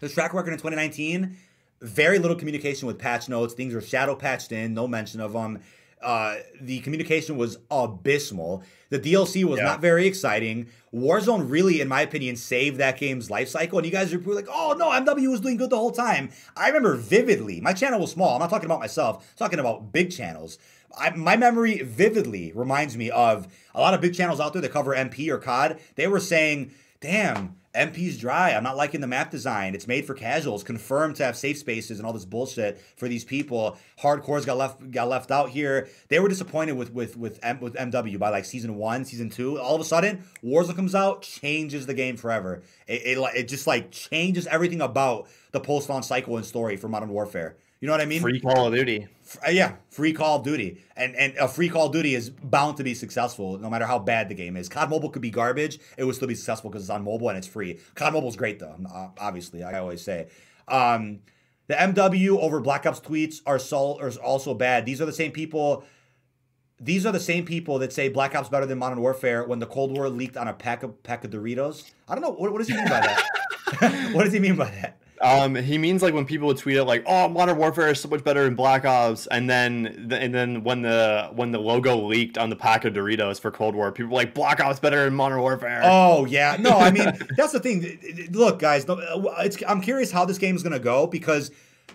the 0.00 0.08
track 0.08 0.32
record 0.32 0.52
in 0.52 0.58
2019, 0.58 1.36
very 1.82 2.18
little 2.18 2.36
communication 2.36 2.86
with 2.86 2.98
patch 2.98 3.28
notes. 3.28 3.52
Things 3.52 3.74
are 3.74 3.82
shadow 3.82 4.14
patched 4.14 4.52
in, 4.52 4.72
no 4.72 4.88
mention 4.88 5.20
of 5.20 5.34
them. 5.34 5.60
Uh, 6.02 6.36
the 6.60 6.80
communication 6.80 7.36
was 7.36 7.58
abysmal. 7.70 8.62
The 8.90 8.98
DLC 9.00 9.44
was 9.44 9.58
yeah. 9.58 9.64
not 9.64 9.80
very 9.80 10.06
exciting. 10.06 10.68
Warzone 10.94 11.50
really, 11.50 11.80
in 11.80 11.88
my 11.88 12.02
opinion, 12.02 12.36
saved 12.36 12.78
that 12.78 12.98
game's 12.98 13.30
life 13.30 13.48
cycle. 13.48 13.78
And 13.78 13.86
you 13.86 13.92
guys 13.92 14.12
are 14.12 14.18
like, 14.18 14.48
oh 14.50 14.74
no, 14.78 14.90
MW 14.90 15.30
was 15.30 15.40
doing 15.40 15.56
good 15.56 15.70
the 15.70 15.78
whole 15.78 15.90
time. 15.90 16.30
I 16.56 16.68
remember 16.68 16.96
vividly, 16.96 17.60
my 17.60 17.72
channel 17.72 18.00
was 18.00 18.12
small. 18.12 18.34
I'm 18.34 18.40
not 18.40 18.50
talking 18.50 18.66
about 18.66 18.80
myself, 18.80 19.16
I'm 19.18 19.36
talking 19.36 19.58
about 19.58 19.92
big 19.92 20.10
channels. 20.10 20.58
I, 20.96 21.10
my 21.10 21.36
memory 21.36 21.78
vividly 21.82 22.52
reminds 22.54 22.96
me 22.96 23.10
of 23.10 23.48
a 23.74 23.80
lot 23.80 23.94
of 23.94 24.00
big 24.00 24.14
channels 24.14 24.40
out 24.40 24.52
there 24.52 24.62
that 24.62 24.72
cover 24.72 24.94
MP 24.94 25.28
or 25.28 25.38
COD. 25.38 25.80
They 25.96 26.06
were 26.06 26.20
saying, 26.20 26.70
damn, 27.00 27.56
MP's 27.74 28.18
dry. 28.18 28.52
I'm 28.52 28.62
not 28.62 28.76
liking 28.76 29.00
the 29.00 29.06
map 29.06 29.30
design. 29.30 29.74
It's 29.74 29.86
made 29.86 30.06
for 30.06 30.14
casuals. 30.14 30.62
Confirmed 30.62 31.16
to 31.16 31.24
have 31.24 31.36
safe 31.36 31.58
spaces 31.58 31.98
and 31.98 32.06
all 32.06 32.12
this 32.12 32.24
bullshit 32.24 32.80
for 32.96 33.08
these 33.08 33.24
people. 33.24 33.76
Hardcores 34.00 34.46
got 34.46 34.56
left 34.56 34.90
got 34.90 35.08
left 35.08 35.30
out 35.30 35.50
here. 35.50 35.88
They 36.08 36.20
were 36.20 36.28
disappointed 36.28 36.72
with 36.72 36.92
with 36.92 37.16
with 37.16 37.40
M, 37.42 37.60
with 37.60 37.74
MW 37.74 38.18
by 38.18 38.30
like 38.30 38.44
season 38.44 38.76
one, 38.76 39.04
season 39.04 39.30
two. 39.30 39.58
All 39.58 39.74
of 39.74 39.80
a 39.80 39.84
sudden, 39.84 40.24
Warzone 40.44 40.76
comes 40.76 40.94
out, 40.94 41.22
changes 41.22 41.86
the 41.86 41.94
game 41.94 42.16
forever. 42.16 42.62
It 42.86 43.18
it, 43.18 43.36
it 43.36 43.48
just 43.48 43.66
like 43.66 43.90
changes 43.90 44.46
everything 44.46 44.80
about 44.80 45.28
the 45.52 45.60
post 45.60 45.88
launch 45.88 46.04
cycle 46.04 46.36
and 46.36 46.46
story 46.46 46.76
for 46.76 46.88
Modern 46.88 47.08
Warfare. 47.08 47.56
You 47.80 47.86
know 47.86 47.92
what 47.92 48.00
I 48.00 48.06
mean? 48.06 48.22
Free 48.22 48.40
Call 48.40 48.68
of 48.68 48.74
Duty. 48.74 49.08
Uh, 49.46 49.50
yeah, 49.50 49.76
free 49.90 50.12
Call 50.12 50.38
of 50.38 50.44
Duty, 50.44 50.82
and 50.96 51.16
and 51.16 51.34
a 51.38 51.48
free 51.48 51.68
Call 51.68 51.86
of 51.86 51.92
Duty 51.92 52.14
is 52.14 52.30
bound 52.30 52.76
to 52.76 52.84
be 52.84 52.94
successful, 52.94 53.58
no 53.58 53.70
matter 53.70 53.86
how 53.86 53.98
bad 53.98 54.28
the 54.28 54.34
game 54.34 54.56
is. 54.56 54.68
COD 54.68 54.90
Mobile 54.90 55.10
could 55.10 55.22
be 55.22 55.30
garbage; 55.30 55.78
it 55.96 56.04
would 56.04 56.14
still 56.14 56.28
be 56.28 56.34
successful 56.34 56.70
because 56.70 56.82
it's 56.82 56.90
on 56.90 57.04
mobile 57.04 57.28
and 57.28 57.38
it's 57.38 57.46
free. 57.46 57.78
COD 57.94 58.12
Mobile 58.12 58.28
is 58.28 58.36
great 58.36 58.58
though, 58.58 58.76
obviously. 59.18 59.62
I 59.62 59.78
always 59.78 60.02
say. 60.02 60.28
Um, 60.68 61.20
the 61.66 61.74
MW 61.74 62.38
over 62.38 62.60
Black 62.60 62.84
Ops 62.84 63.00
tweets 63.00 63.40
are, 63.46 63.58
so, 63.58 63.98
are 63.98 64.10
also 64.22 64.52
bad. 64.54 64.84
These 64.84 65.00
are 65.00 65.06
the 65.06 65.12
same 65.12 65.32
people. 65.32 65.84
These 66.78 67.06
are 67.06 67.12
the 67.12 67.20
same 67.20 67.46
people 67.46 67.78
that 67.78 67.92
say 67.92 68.08
Black 68.08 68.34
Ops 68.34 68.48
better 68.48 68.66
than 68.66 68.78
Modern 68.78 69.00
Warfare 69.00 69.44
when 69.44 69.60
the 69.60 69.66
Cold 69.66 69.92
War 69.92 70.08
leaked 70.10 70.36
on 70.36 70.48
a 70.48 70.52
pack 70.52 70.82
of 70.82 71.02
pack 71.02 71.24
of 71.24 71.30
Doritos. 71.30 71.90
I 72.08 72.14
don't 72.14 72.22
know 72.22 72.30
what, 72.30 72.52
what 72.52 72.58
does 72.58 72.68
he 72.68 72.74
mean 72.74 72.88
by 72.88 73.00
that. 73.00 73.24
what 74.12 74.24
does 74.24 74.32
he 74.32 74.40
mean 74.40 74.56
by 74.56 74.70
that? 74.70 74.98
Um, 75.24 75.54
he 75.54 75.78
means 75.78 76.02
like 76.02 76.12
when 76.12 76.26
people 76.26 76.48
would 76.48 76.58
tweet 76.58 76.76
it 76.76 76.84
like, 76.84 77.02
"Oh, 77.06 77.28
Modern 77.28 77.56
Warfare 77.56 77.88
is 77.88 77.98
so 77.98 78.08
much 78.10 78.22
better 78.22 78.44
than 78.44 78.54
Black 78.54 78.84
Ops," 78.84 79.26
and 79.28 79.48
then 79.48 80.10
and 80.12 80.34
then 80.34 80.62
when 80.64 80.82
the 80.82 81.30
when 81.34 81.50
the 81.50 81.58
logo 81.58 81.96
leaked 81.96 82.36
on 82.36 82.50
the 82.50 82.56
pack 82.56 82.84
of 82.84 82.92
Doritos 82.92 83.40
for 83.40 83.50
Cold 83.50 83.74
War, 83.74 83.90
people 83.90 84.10
were 84.10 84.16
like, 84.16 84.34
"Black 84.34 84.60
Ops 84.60 84.80
better 84.80 85.02
than 85.02 85.14
Modern 85.14 85.40
Warfare." 85.40 85.80
Oh 85.82 86.26
yeah, 86.26 86.58
no, 86.60 86.72
I 86.72 86.90
mean 86.90 87.10
that's 87.38 87.52
the 87.52 87.60
thing. 87.60 88.28
Look, 88.32 88.58
guys, 88.58 88.84
I'm 89.66 89.80
curious 89.80 90.10
how 90.10 90.26
this 90.26 90.36
game 90.36 90.56
is 90.56 90.62
gonna 90.62 90.78
go 90.78 91.06
because 91.06 91.50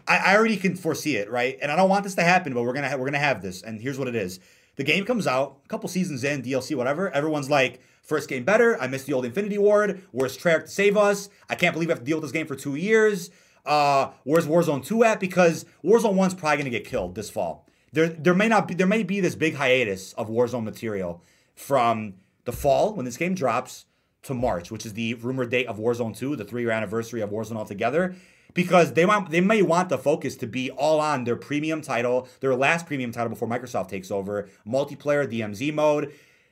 I, 0.07 0.17
I 0.17 0.35
already 0.35 0.57
can 0.57 0.75
foresee 0.75 1.17
it, 1.17 1.29
right? 1.29 1.55
And 1.61 1.71
I 1.71 1.75
don't 1.75 1.89
want 1.89 2.05
this 2.05 2.15
to 2.15 2.23
happen, 2.23 2.55
but 2.55 2.63
we're 2.63 2.73
gonna 2.73 2.89
ha- 2.89 2.97
we're 2.97 3.05
gonna 3.05 3.19
have 3.19 3.43
this, 3.43 3.61
and 3.61 3.79
here's 3.79 3.99
what 3.99 4.07
it 4.07 4.15
is: 4.15 4.39
the 4.75 4.83
game 4.83 5.05
comes 5.05 5.27
out, 5.27 5.59
a 5.65 5.67
couple 5.67 5.87
seasons 5.87 6.23
in, 6.23 6.41
DLC, 6.41 6.75
whatever. 6.75 7.11
Everyone's 7.11 7.49
like 7.49 7.79
First 8.09 8.27
game 8.27 8.43
better. 8.43 8.75
I 8.81 8.87
missed 8.87 9.05
the 9.05 9.13
old 9.13 9.23
Infinity 9.23 9.59
Ward. 9.59 10.01
Where's 10.11 10.35
Treyarch 10.35 10.63
to 10.63 10.67
save 10.67 10.97
us? 10.97 11.29
I 11.47 11.53
can't 11.53 11.73
believe 11.73 11.89
I 11.89 11.91
have 11.91 11.99
to 11.99 12.05
deal 12.05 12.17
with 12.17 12.23
this 12.23 12.31
game 12.31 12.47
for 12.47 12.55
two 12.55 12.73
years. 12.73 13.29
Uh, 13.63 14.09
where's 14.23 14.47
Warzone 14.47 14.83
2 14.83 15.03
at? 15.03 15.19
Because 15.19 15.63
Warzone 15.83 16.15
1's 16.15 16.33
probably 16.33 16.57
gonna 16.57 16.71
get 16.71 16.85
killed 16.85 17.13
this 17.13 17.29
fall. 17.29 17.67
There, 17.91 18.07
there 18.07 18.33
may 18.33 18.47
not 18.47 18.67
be 18.67 18.73
there 18.73 18.87
may 18.87 19.03
be 19.03 19.19
this 19.19 19.35
big 19.35 19.53
hiatus 19.53 20.13
of 20.13 20.27
Warzone 20.27 20.63
material 20.63 21.23
from 21.53 22.15
the 22.45 22.51
fall 22.51 22.95
when 22.95 23.05
this 23.05 23.15
game 23.15 23.35
drops 23.35 23.85
to 24.23 24.33
March, 24.33 24.71
which 24.71 24.87
is 24.87 24.93
the 24.93 25.13
rumored 25.13 25.51
date 25.51 25.67
of 25.67 25.77
Warzone 25.77 26.17
2, 26.17 26.35
the 26.35 26.45
three-year 26.45 26.71
anniversary 26.71 27.21
of 27.21 27.29
Warzone 27.29 27.57
altogether. 27.57 28.15
Because 28.55 28.93
they 28.93 29.05
want 29.05 29.29
they 29.29 29.41
may 29.41 29.61
want 29.61 29.89
the 29.89 29.99
focus 29.99 30.35
to 30.37 30.47
be 30.47 30.71
all 30.71 30.99
on 30.99 31.25
their 31.25 31.35
premium 31.35 31.83
title, 31.83 32.27
their 32.39 32.55
last 32.55 32.87
premium 32.87 33.11
title 33.11 33.29
before 33.29 33.47
Microsoft 33.47 33.89
takes 33.89 34.09
over, 34.09 34.49
multiplayer, 34.65 35.31
DMZ 35.31 35.71
mode. 35.75 36.11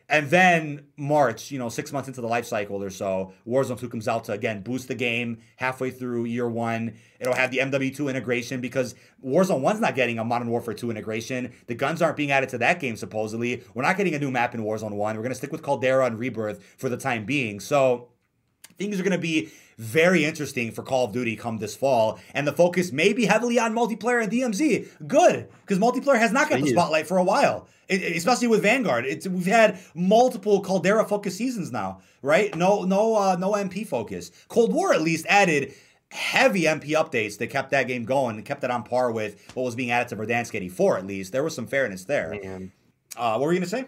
And 0.09 0.29
then 0.29 0.85
March, 0.95 1.51
you 1.51 1.59
know, 1.59 1.67
six 1.67 1.91
months 1.91 2.07
into 2.07 2.21
the 2.21 2.27
life 2.27 2.45
cycle 2.45 2.81
or 2.81 2.89
so, 2.89 3.33
Warzone 3.45 3.77
2 3.77 3.89
comes 3.89 4.07
out 4.07 4.23
to 4.25 4.31
again 4.31 4.61
boost 4.61 4.87
the 4.87 4.95
game 4.95 5.39
halfway 5.57 5.91
through 5.91 6.25
year 6.25 6.47
one. 6.47 6.95
It'll 7.19 7.35
have 7.35 7.51
the 7.51 7.57
MW2 7.57 8.09
integration 8.09 8.61
because 8.61 8.95
Warzone 9.23 9.61
1's 9.61 9.81
not 9.81 9.95
getting 9.95 10.17
a 10.17 10.23
Modern 10.23 10.49
Warfare 10.49 10.73
2 10.73 10.91
integration. 10.91 11.51
The 11.67 11.75
guns 11.75 12.01
aren't 12.01 12.15
being 12.15 12.31
added 12.31 12.49
to 12.49 12.57
that 12.59 12.79
game, 12.79 12.95
supposedly. 12.95 13.63
We're 13.73 13.83
not 13.83 13.97
getting 13.97 14.15
a 14.15 14.19
new 14.19 14.31
map 14.31 14.55
in 14.55 14.61
Warzone 14.63 14.93
1. 14.93 15.15
We're 15.15 15.21
going 15.21 15.31
to 15.31 15.35
stick 15.35 15.51
with 15.51 15.61
Caldera 15.61 16.05
and 16.05 16.17
Rebirth 16.17 16.63
for 16.77 16.87
the 16.87 16.97
time 16.97 17.25
being. 17.25 17.59
So 17.59 18.07
things 18.77 18.99
are 18.99 19.03
going 19.03 19.11
to 19.11 19.17
be 19.17 19.49
very 19.77 20.25
interesting 20.25 20.71
for 20.71 20.83
Call 20.83 21.05
of 21.05 21.11
Duty 21.11 21.35
come 21.35 21.57
this 21.57 21.75
fall. 21.75 22.19
And 22.33 22.47
the 22.47 22.53
focus 22.53 22.91
may 22.91 23.13
be 23.13 23.25
heavily 23.25 23.59
on 23.59 23.73
multiplayer 23.73 24.21
and 24.21 24.31
DMZ. 24.31 25.07
Good, 25.07 25.47
because 25.61 25.79
multiplayer 25.79 26.19
has 26.19 26.31
not 26.31 26.49
got 26.49 26.61
the 26.61 26.67
spotlight 26.67 27.07
for 27.07 27.17
a 27.17 27.23
while, 27.23 27.67
it, 27.87 28.01
especially 28.15 28.47
with 28.47 28.63
Vanguard. 28.63 29.05
It's, 29.05 29.27
we've 29.27 29.45
had 29.45 29.79
multiple 29.93 30.61
Caldera 30.61 31.05
focused 31.07 31.37
seasons 31.37 31.71
now, 31.71 32.01
right? 32.21 32.55
No, 32.55 32.83
no, 32.83 33.15
uh, 33.15 33.35
no 33.39 33.51
MP 33.51 33.85
focus. 33.85 34.31
Cold 34.47 34.73
War 34.73 34.93
at 34.93 35.01
least 35.01 35.25
added 35.29 35.73
heavy 36.09 36.63
MP 36.63 36.91
updates 36.91 37.37
that 37.37 37.47
kept 37.47 37.71
that 37.71 37.87
game 37.87 38.05
going 38.05 38.37
and 38.37 38.45
kept 38.45 38.63
it 38.63 38.71
on 38.71 38.81
par 38.83 39.11
with 39.11 39.51
what 39.53 39.63
was 39.63 39.75
being 39.75 39.91
added 39.91 40.07
to 40.09 40.15
Verdansk 40.15 40.55
84 40.55 40.99
at 40.99 41.05
least. 41.05 41.31
There 41.33 41.43
was 41.43 41.53
some 41.53 41.67
fairness 41.67 42.05
there. 42.05 42.33
Uh, 43.17 43.37
what 43.37 43.41
were 43.47 43.53
you 43.53 43.59
going 43.59 43.69
to 43.69 43.75
say? 43.75 43.85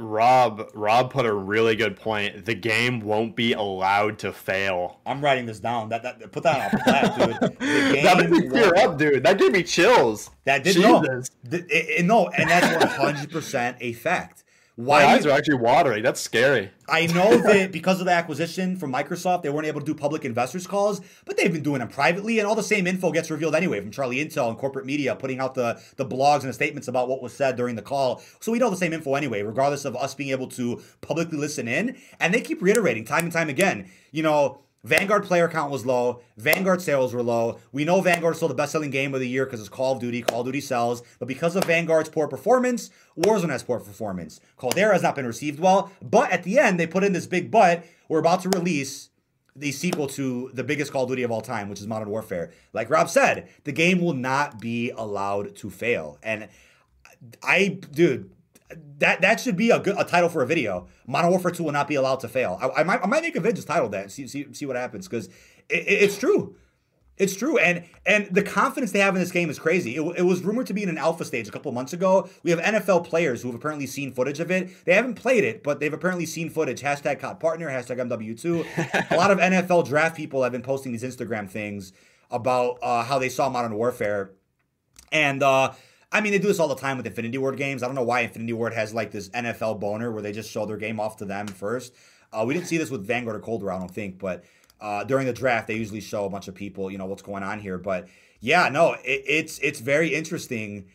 Rob 0.00 0.70
Rob 0.74 1.12
put 1.12 1.26
a 1.26 1.32
really 1.32 1.76
good 1.76 1.96
point. 1.96 2.44
The 2.46 2.54
game 2.54 3.00
won't 3.00 3.36
be 3.36 3.52
allowed 3.52 4.18
to 4.20 4.32
fail. 4.32 5.00
I'm 5.04 5.22
writing 5.22 5.46
this 5.46 5.60
down. 5.60 5.90
That, 5.90 6.02
that 6.02 6.32
put 6.32 6.42
that 6.44 6.72
on 6.72 6.80
a 6.80 6.84
flat, 6.84 7.18
dude. 7.18 7.58
that 8.02 8.16
made 8.18 8.30
me 8.30 8.48
tear 8.48 8.76
up, 8.76 8.98
dude. 8.98 9.22
That 9.22 9.38
gave 9.38 9.52
me 9.52 9.62
chills. 9.62 10.30
That 10.44 10.64
did 10.64 10.78
no, 10.78 11.02
it, 11.02 11.30
it, 11.50 12.04
no, 12.04 12.28
and 12.28 12.48
that's 12.48 12.84
100 12.84 13.30
percent 13.30 13.76
a 13.80 13.92
fact. 13.92 14.44
Why 14.76 15.04
My 15.04 15.12
eyes 15.12 15.26
are 15.26 15.30
actually 15.30 15.58
watering. 15.58 16.02
That's 16.02 16.20
scary. 16.20 16.70
I 16.88 17.06
know 17.06 17.36
that 17.42 17.72
because 17.72 18.00
of 18.00 18.06
the 18.06 18.12
acquisition 18.12 18.76
from 18.76 18.92
Microsoft, 18.92 19.42
they 19.42 19.50
weren't 19.50 19.66
able 19.66 19.80
to 19.80 19.86
do 19.86 19.94
public 19.94 20.24
investors 20.24 20.66
calls, 20.66 21.00
but 21.24 21.36
they've 21.36 21.52
been 21.52 21.62
doing 21.62 21.80
them 21.80 21.88
privately, 21.88 22.38
and 22.38 22.48
all 22.48 22.54
the 22.54 22.62
same 22.62 22.86
info 22.86 23.12
gets 23.12 23.30
revealed 23.30 23.54
anyway 23.54 23.80
from 23.80 23.90
Charlie 23.90 24.24
Intel 24.24 24.48
and 24.48 24.56
corporate 24.56 24.86
media 24.86 25.14
putting 25.16 25.40
out 25.40 25.54
the, 25.54 25.80
the 25.96 26.06
blogs 26.06 26.40
and 26.40 26.48
the 26.48 26.54
statements 26.54 26.88
about 26.88 27.08
what 27.08 27.20
was 27.20 27.32
said 27.34 27.56
during 27.56 27.76
the 27.76 27.82
call. 27.82 28.22
So 28.40 28.52
we 28.52 28.58
know 28.58 28.70
the 28.70 28.76
same 28.76 28.92
info 28.92 29.14
anyway, 29.14 29.42
regardless 29.42 29.84
of 29.84 29.96
us 29.96 30.14
being 30.14 30.30
able 30.30 30.48
to 30.48 30.80
publicly 31.00 31.36
listen 31.36 31.68
in. 31.68 31.96
And 32.18 32.32
they 32.32 32.40
keep 32.40 32.62
reiterating 32.62 33.04
time 33.04 33.24
and 33.24 33.32
time 33.32 33.48
again, 33.48 33.90
you 34.12 34.22
know, 34.22 34.62
Vanguard 34.82 35.24
player 35.24 35.46
count 35.46 35.70
was 35.70 35.84
low. 35.84 36.22
Vanguard 36.38 36.80
sales 36.80 37.12
were 37.12 37.22
low. 37.22 37.58
We 37.70 37.84
know 37.84 38.00
Vanguard 38.00 38.32
is 38.32 38.38
still 38.38 38.48
the 38.48 38.54
best 38.54 38.72
selling 38.72 38.90
game 38.90 39.12
of 39.12 39.20
the 39.20 39.28
year 39.28 39.44
because 39.44 39.60
it's 39.60 39.68
Call 39.68 39.92
of 39.92 40.00
Duty. 40.00 40.22
Call 40.22 40.40
of 40.40 40.46
Duty 40.46 40.62
sells. 40.62 41.02
But 41.18 41.28
because 41.28 41.54
of 41.54 41.64
Vanguard's 41.64 42.08
poor 42.08 42.26
performance, 42.28 42.90
Warzone 43.18 43.50
has 43.50 43.62
poor 43.62 43.78
performance. 43.78 44.40
Caldera 44.56 44.94
has 44.94 45.02
not 45.02 45.14
been 45.14 45.26
received 45.26 45.60
well. 45.60 45.92
But 46.00 46.30
at 46.30 46.44
the 46.44 46.58
end, 46.58 46.80
they 46.80 46.86
put 46.86 47.04
in 47.04 47.12
this 47.12 47.26
big 47.26 47.50
but. 47.50 47.84
We're 48.08 48.20
about 48.20 48.42
to 48.42 48.48
release 48.48 49.10
the 49.54 49.70
sequel 49.72 50.06
to 50.08 50.50
the 50.54 50.64
biggest 50.64 50.92
Call 50.92 51.02
of 51.02 51.10
Duty 51.10 51.24
of 51.24 51.30
all 51.30 51.42
time, 51.42 51.68
which 51.68 51.80
is 51.80 51.86
Modern 51.86 52.08
Warfare. 52.08 52.50
Like 52.72 52.88
Rob 52.88 53.10
said, 53.10 53.48
the 53.64 53.72
game 53.72 54.00
will 54.00 54.14
not 54.14 54.60
be 54.60 54.90
allowed 54.92 55.56
to 55.56 55.68
fail. 55.68 56.18
And 56.22 56.48
I, 57.42 57.78
dude, 57.92 58.30
that 58.98 59.20
that 59.20 59.40
should 59.40 59.56
be 59.56 59.70
a 59.70 59.78
good 59.78 59.96
a 59.98 60.04
title 60.04 60.28
for 60.28 60.42
a 60.42 60.46
video. 60.46 60.86
Modern 61.06 61.30
Warfare 61.30 61.50
2 61.50 61.64
will 61.64 61.72
not 61.72 61.88
be 61.88 61.94
allowed 61.94 62.20
to 62.20 62.28
fail. 62.28 62.58
I, 62.60 62.80
I 62.80 62.82
might 62.84 63.02
I 63.02 63.06
might 63.06 63.22
make 63.22 63.36
a 63.36 63.40
video 63.40 63.56
just 63.56 63.68
titled 63.68 63.92
that. 63.92 64.10
See 64.10 64.26
see 64.26 64.52
see 64.52 64.66
what 64.66 64.76
happens 64.76 65.08
because 65.08 65.26
it, 65.68 65.84
it's 65.86 66.18
true. 66.18 66.56
It's 67.20 67.36
true, 67.36 67.58
and 67.58 67.84
and 68.06 68.28
the 68.34 68.42
confidence 68.42 68.92
they 68.92 69.00
have 69.00 69.14
in 69.14 69.20
this 69.20 69.30
game 69.30 69.50
is 69.50 69.58
crazy. 69.58 69.96
It, 69.96 70.00
it 70.16 70.22
was 70.22 70.42
rumored 70.42 70.66
to 70.68 70.72
be 70.72 70.82
in 70.82 70.88
an 70.88 70.96
alpha 70.96 71.26
stage 71.26 71.46
a 71.46 71.50
couple 71.50 71.70
months 71.70 71.92
ago. 71.92 72.30
We 72.42 72.50
have 72.50 72.60
NFL 72.60 73.04
players 73.04 73.42
who 73.42 73.48
have 73.48 73.56
apparently 73.56 73.86
seen 73.86 74.10
footage 74.10 74.40
of 74.40 74.50
it. 74.50 74.70
They 74.86 74.94
haven't 74.94 75.16
played 75.16 75.44
it, 75.44 75.62
but 75.62 75.80
they've 75.80 75.92
apparently 75.92 76.24
seen 76.24 76.48
footage. 76.48 76.80
Hashtag 76.80 77.20
COD 77.20 77.38
partner. 77.38 77.68
Hashtag 77.68 77.98
MW2. 78.08 79.10
a 79.10 79.16
lot 79.16 79.30
of 79.30 79.38
NFL 79.40 79.86
draft 79.86 80.16
people 80.16 80.42
have 80.42 80.52
been 80.52 80.62
posting 80.62 80.92
these 80.92 81.02
Instagram 81.02 81.46
things 81.46 81.92
about 82.30 82.78
uh, 82.80 83.04
how 83.04 83.18
they 83.18 83.28
saw 83.28 83.50
Modern 83.50 83.74
Warfare, 83.74 84.30
and 85.12 85.42
uh, 85.42 85.74
I 86.12 86.20
mean, 86.20 86.32
they 86.32 86.38
do 86.38 86.48
this 86.48 86.58
all 86.58 86.68
the 86.68 86.74
time 86.74 86.96
with 86.96 87.06
Infinity 87.06 87.38
Ward 87.38 87.56
games. 87.56 87.82
I 87.82 87.86
don't 87.86 87.94
know 87.94 88.02
why 88.02 88.20
Infinity 88.20 88.52
Ward 88.52 88.74
has 88.74 88.92
like 88.92 89.12
this 89.12 89.28
NFL 89.30 89.78
boner 89.78 90.10
where 90.10 90.22
they 90.22 90.32
just 90.32 90.50
show 90.50 90.66
their 90.66 90.76
game 90.76 90.98
off 90.98 91.16
to 91.18 91.24
them 91.24 91.46
first. 91.46 91.94
Uh, 92.32 92.44
we 92.46 92.54
didn't 92.54 92.66
see 92.66 92.78
this 92.78 92.90
with 92.90 93.06
Vanguard 93.06 93.36
or 93.36 93.40
Cold 93.40 93.62
War, 93.62 93.72
I 93.72 93.78
don't 93.78 93.90
think, 93.90 94.18
but 94.18 94.44
uh, 94.80 95.04
during 95.04 95.26
the 95.26 95.32
draft, 95.32 95.68
they 95.68 95.74
usually 95.74 96.00
show 96.00 96.24
a 96.24 96.30
bunch 96.30 96.48
of 96.48 96.54
people, 96.54 96.90
you 96.90 96.98
know, 96.98 97.06
what's 97.06 97.22
going 97.22 97.42
on 97.42 97.60
here. 97.60 97.78
But 97.78 98.08
yeah, 98.40 98.68
no, 98.68 98.94
it, 99.04 99.22
it's 99.26 99.58
it's 99.58 99.80
very 99.80 100.14
interesting 100.14 100.86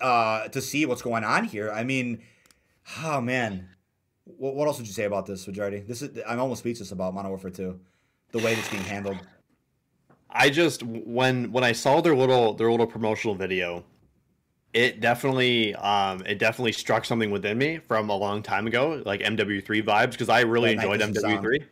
uh, 0.00 0.48
to 0.48 0.60
see 0.60 0.84
what's 0.86 1.02
going 1.02 1.24
on 1.24 1.44
here. 1.44 1.70
I 1.70 1.84
mean, 1.84 2.22
oh 3.02 3.20
man, 3.20 3.68
what, 4.24 4.54
what 4.54 4.66
else 4.66 4.78
would 4.78 4.86
you 4.86 4.92
say 4.92 5.04
about 5.04 5.26
this, 5.26 5.44
Fajardi? 5.44 5.80
This 5.80 6.02
is 6.02 6.18
I'm 6.26 6.40
almost 6.40 6.60
speechless 6.60 6.92
about 6.92 7.14
Modern 7.14 7.30
Warfare 7.30 7.50
2, 7.50 7.78
the 8.32 8.38
way 8.38 8.54
it's 8.54 8.68
being 8.68 8.82
handled. 8.82 9.18
I 10.28 10.50
just 10.50 10.82
when 10.82 11.52
when 11.52 11.62
I 11.62 11.72
saw 11.72 12.00
their 12.00 12.16
little 12.16 12.54
their 12.54 12.70
little 12.70 12.88
promotional 12.88 13.36
video, 13.36 13.84
it 14.74 15.00
definitely 15.00 15.74
um 15.76 16.22
it 16.26 16.38
definitely 16.38 16.72
struck 16.72 17.04
something 17.04 17.30
within 17.30 17.56
me 17.56 17.78
from 17.78 18.10
a 18.10 18.16
long 18.16 18.42
time 18.42 18.66
ago 18.66 19.02
like 19.06 19.20
mw3 19.20 19.82
vibes 19.82 20.10
because 20.10 20.28
i 20.28 20.40
really 20.40 20.72
enjoyed 20.72 21.00
mw3 21.00 21.64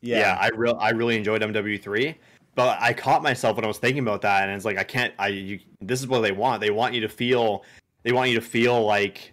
yeah. 0.00 0.18
yeah 0.18 0.38
i 0.40 0.48
real 0.54 0.76
i 0.80 0.90
really 0.90 1.16
enjoyed 1.16 1.42
mw3 1.42 2.14
but 2.54 2.80
I 2.80 2.92
caught 2.92 3.22
myself 3.22 3.56
when 3.56 3.64
I 3.64 3.68
was 3.68 3.78
thinking 3.78 4.02
about 4.02 4.22
that, 4.22 4.44
and 4.44 4.52
it's 4.52 4.64
like 4.64 4.78
I 4.78 4.84
can't. 4.84 5.12
I 5.18 5.28
you, 5.28 5.60
this 5.80 6.00
is 6.00 6.06
what 6.06 6.20
they 6.20 6.32
want. 6.32 6.60
They 6.60 6.70
want 6.70 6.94
you 6.94 7.00
to 7.00 7.08
feel. 7.08 7.64
They 8.02 8.12
want 8.12 8.30
you 8.30 8.36
to 8.36 8.46
feel 8.46 8.84
like, 8.84 9.32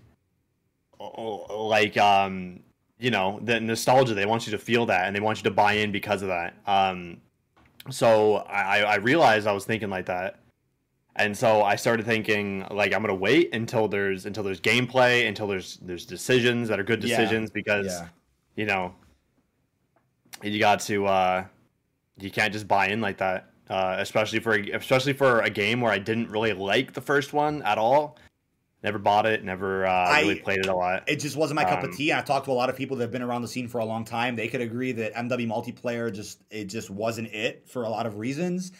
like 0.99 1.97
um, 1.97 2.61
you 2.99 3.11
know, 3.11 3.39
the 3.43 3.59
nostalgia. 3.59 4.13
They 4.13 4.25
want 4.25 4.47
you 4.47 4.51
to 4.51 4.57
feel 4.57 4.85
that, 4.87 5.05
and 5.05 5.15
they 5.15 5.19
want 5.19 5.37
you 5.37 5.43
to 5.43 5.51
buy 5.51 5.73
in 5.73 5.91
because 5.91 6.21
of 6.23 6.29
that. 6.29 6.55
Um, 6.65 7.21
so 7.89 8.37
I 8.49 8.81
I 8.81 8.95
realized 8.95 9.45
I 9.45 9.51
was 9.51 9.65
thinking 9.65 9.89
like 9.89 10.07
that, 10.07 10.39
and 11.15 11.37
so 11.37 11.61
I 11.61 11.75
started 11.75 12.05
thinking 12.05 12.65
like 12.71 12.93
I'm 12.93 13.01
gonna 13.01 13.15
wait 13.15 13.53
until 13.53 13.87
there's 13.87 14.25
until 14.25 14.43
there's 14.43 14.61
gameplay, 14.61 15.27
until 15.27 15.47
there's 15.47 15.77
there's 15.81 16.05
decisions 16.05 16.67
that 16.69 16.79
are 16.79 16.83
good 16.83 16.99
decisions 16.99 17.49
yeah. 17.49 17.53
because 17.53 17.85
yeah. 17.87 18.07
you 18.55 18.65
know 18.65 18.93
you 20.43 20.59
got 20.59 20.79
to. 20.81 21.05
uh 21.05 21.45
you 22.21 22.31
can't 22.31 22.53
just 22.53 22.67
buy 22.67 22.87
in 22.87 23.01
like 23.01 23.17
that. 23.17 23.47
Uh, 23.69 23.95
especially 23.99 24.39
for 24.39 24.53
especially 24.53 25.13
for 25.13 25.41
a 25.41 25.49
game 25.49 25.79
where 25.79 25.91
I 25.91 25.97
didn't 25.97 26.29
really 26.29 26.51
like 26.51 26.93
the 26.93 27.01
first 27.01 27.31
one 27.31 27.61
at 27.61 27.77
all. 27.77 28.17
Never 28.83 28.97
bought 28.97 29.25
it. 29.25 29.43
Never 29.43 29.85
uh, 29.85 29.91
I, 29.91 30.21
really 30.21 30.39
played 30.39 30.59
it 30.59 30.65
a 30.65 30.75
lot. 30.75 31.03
It 31.07 31.17
just 31.17 31.37
wasn't 31.37 31.55
my 31.55 31.63
um, 31.63 31.69
cup 31.69 31.83
of 31.83 31.91
um, 31.91 31.95
tea. 31.95 32.11
I 32.11 32.21
talked 32.21 32.45
to 32.45 32.51
a 32.51 32.53
lot 32.53 32.69
of 32.69 32.75
people 32.75 32.97
that 32.97 33.03
have 33.03 33.11
been 33.11 33.21
around 33.21 33.43
the 33.43 33.47
scene 33.47 33.67
for 33.67 33.77
a 33.77 33.85
long 33.85 34.03
time. 34.03 34.35
They 34.35 34.47
could 34.47 34.59
agree 34.59 34.91
that 34.93 35.13
MW 35.13 35.47
multiplayer 35.47 36.11
just 36.13 36.41
it 36.49 36.65
just 36.65 36.89
wasn't 36.89 37.29
it 37.29 37.69
for 37.69 37.83
a 37.83 37.89
lot 37.89 38.05
of 38.05 38.17
reasons 38.17 38.73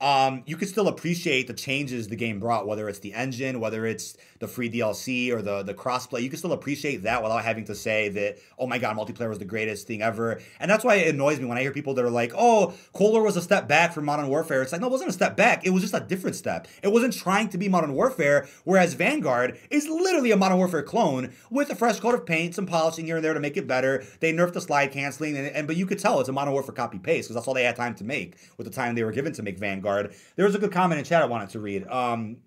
um, 0.00 0.44
you 0.46 0.56
could 0.56 0.68
still 0.68 0.86
appreciate 0.86 1.48
the 1.48 1.54
changes 1.54 2.06
the 2.06 2.14
game 2.14 2.38
brought, 2.38 2.68
whether 2.68 2.88
it's 2.88 3.00
the 3.00 3.12
engine, 3.14 3.58
whether 3.58 3.84
it's 3.84 4.16
the 4.38 4.46
free 4.46 4.70
DLC 4.70 5.32
or 5.32 5.42
the 5.42 5.64
the 5.64 5.74
crossplay. 5.74 6.22
You 6.22 6.30
can 6.30 6.38
still 6.38 6.52
appreciate 6.52 7.02
that 7.02 7.20
without 7.20 7.42
having 7.42 7.64
to 7.64 7.74
say 7.74 8.08
that, 8.10 8.38
oh 8.60 8.68
my 8.68 8.78
god, 8.78 8.96
multiplayer 8.96 9.28
was 9.28 9.40
the 9.40 9.44
greatest 9.44 9.88
thing 9.88 10.00
ever. 10.00 10.40
And 10.60 10.70
that's 10.70 10.84
why 10.84 10.96
it 10.96 11.12
annoys 11.12 11.40
me 11.40 11.46
when 11.46 11.58
I 11.58 11.62
hear 11.62 11.72
people 11.72 11.94
that 11.94 12.04
are 12.04 12.10
like, 12.10 12.32
oh, 12.36 12.74
Cold 12.92 13.14
War 13.14 13.24
was 13.24 13.36
a 13.36 13.42
step 13.42 13.66
back 13.66 13.92
from 13.92 14.04
Modern 14.04 14.28
Warfare. 14.28 14.62
It's 14.62 14.70
like, 14.70 14.80
no, 14.80 14.86
it 14.86 14.92
wasn't 14.92 15.10
a 15.10 15.14
step 15.14 15.36
back. 15.36 15.66
It 15.66 15.70
was 15.70 15.82
just 15.82 15.94
a 15.94 16.00
different 16.00 16.36
step. 16.36 16.68
It 16.80 16.92
wasn't 16.92 17.14
trying 17.14 17.48
to 17.48 17.58
be 17.58 17.68
Modern 17.68 17.92
Warfare, 17.92 18.46
whereas 18.62 18.94
Vanguard 18.94 19.58
is 19.68 19.88
literally 19.88 20.30
a 20.30 20.36
Modern 20.36 20.58
Warfare 20.58 20.84
clone 20.84 21.32
with 21.50 21.70
a 21.70 21.74
fresh 21.74 21.98
coat 21.98 22.14
of 22.14 22.24
paint, 22.24 22.54
some 22.54 22.66
polishing 22.66 23.06
here 23.06 23.16
and 23.16 23.24
there 23.24 23.34
to 23.34 23.40
make 23.40 23.56
it 23.56 23.66
better. 23.66 24.04
They 24.20 24.32
nerfed 24.32 24.52
the 24.52 24.60
slide 24.60 24.92
canceling, 24.92 25.36
and, 25.36 25.48
and 25.48 25.66
but 25.66 25.74
you 25.74 25.86
could 25.86 25.98
tell 25.98 26.20
it's 26.20 26.28
a 26.28 26.32
Modern 26.32 26.54
Warfare 26.54 26.74
copy 26.74 27.00
paste 27.00 27.26
because 27.26 27.34
that's 27.34 27.48
all 27.48 27.54
they 27.54 27.64
had 27.64 27.74
time 27.74 27.96
to 27.96 28.04
make 28.04 28.36
with 28.56 28.66
the 28.66 28.72
time 28.72 28.94
they 28.94 29.02
were 29.02 29.10
given 29.10 29.32
to 29.32 29.42
make 29.42 29.58
Vanguard. 29.58 29.87
There 30.36 30.46
was 30.46 30.54
a 30.54 30.58
good 30.58 30.72
comment 30.72 30.98
in 30.98 31.04
chat 31.04 31.22
I 31.22 31.26
wanted 31.26 31.50
to 31.50 31.60
read. 31.60 31.86
Um, 31.88 32.38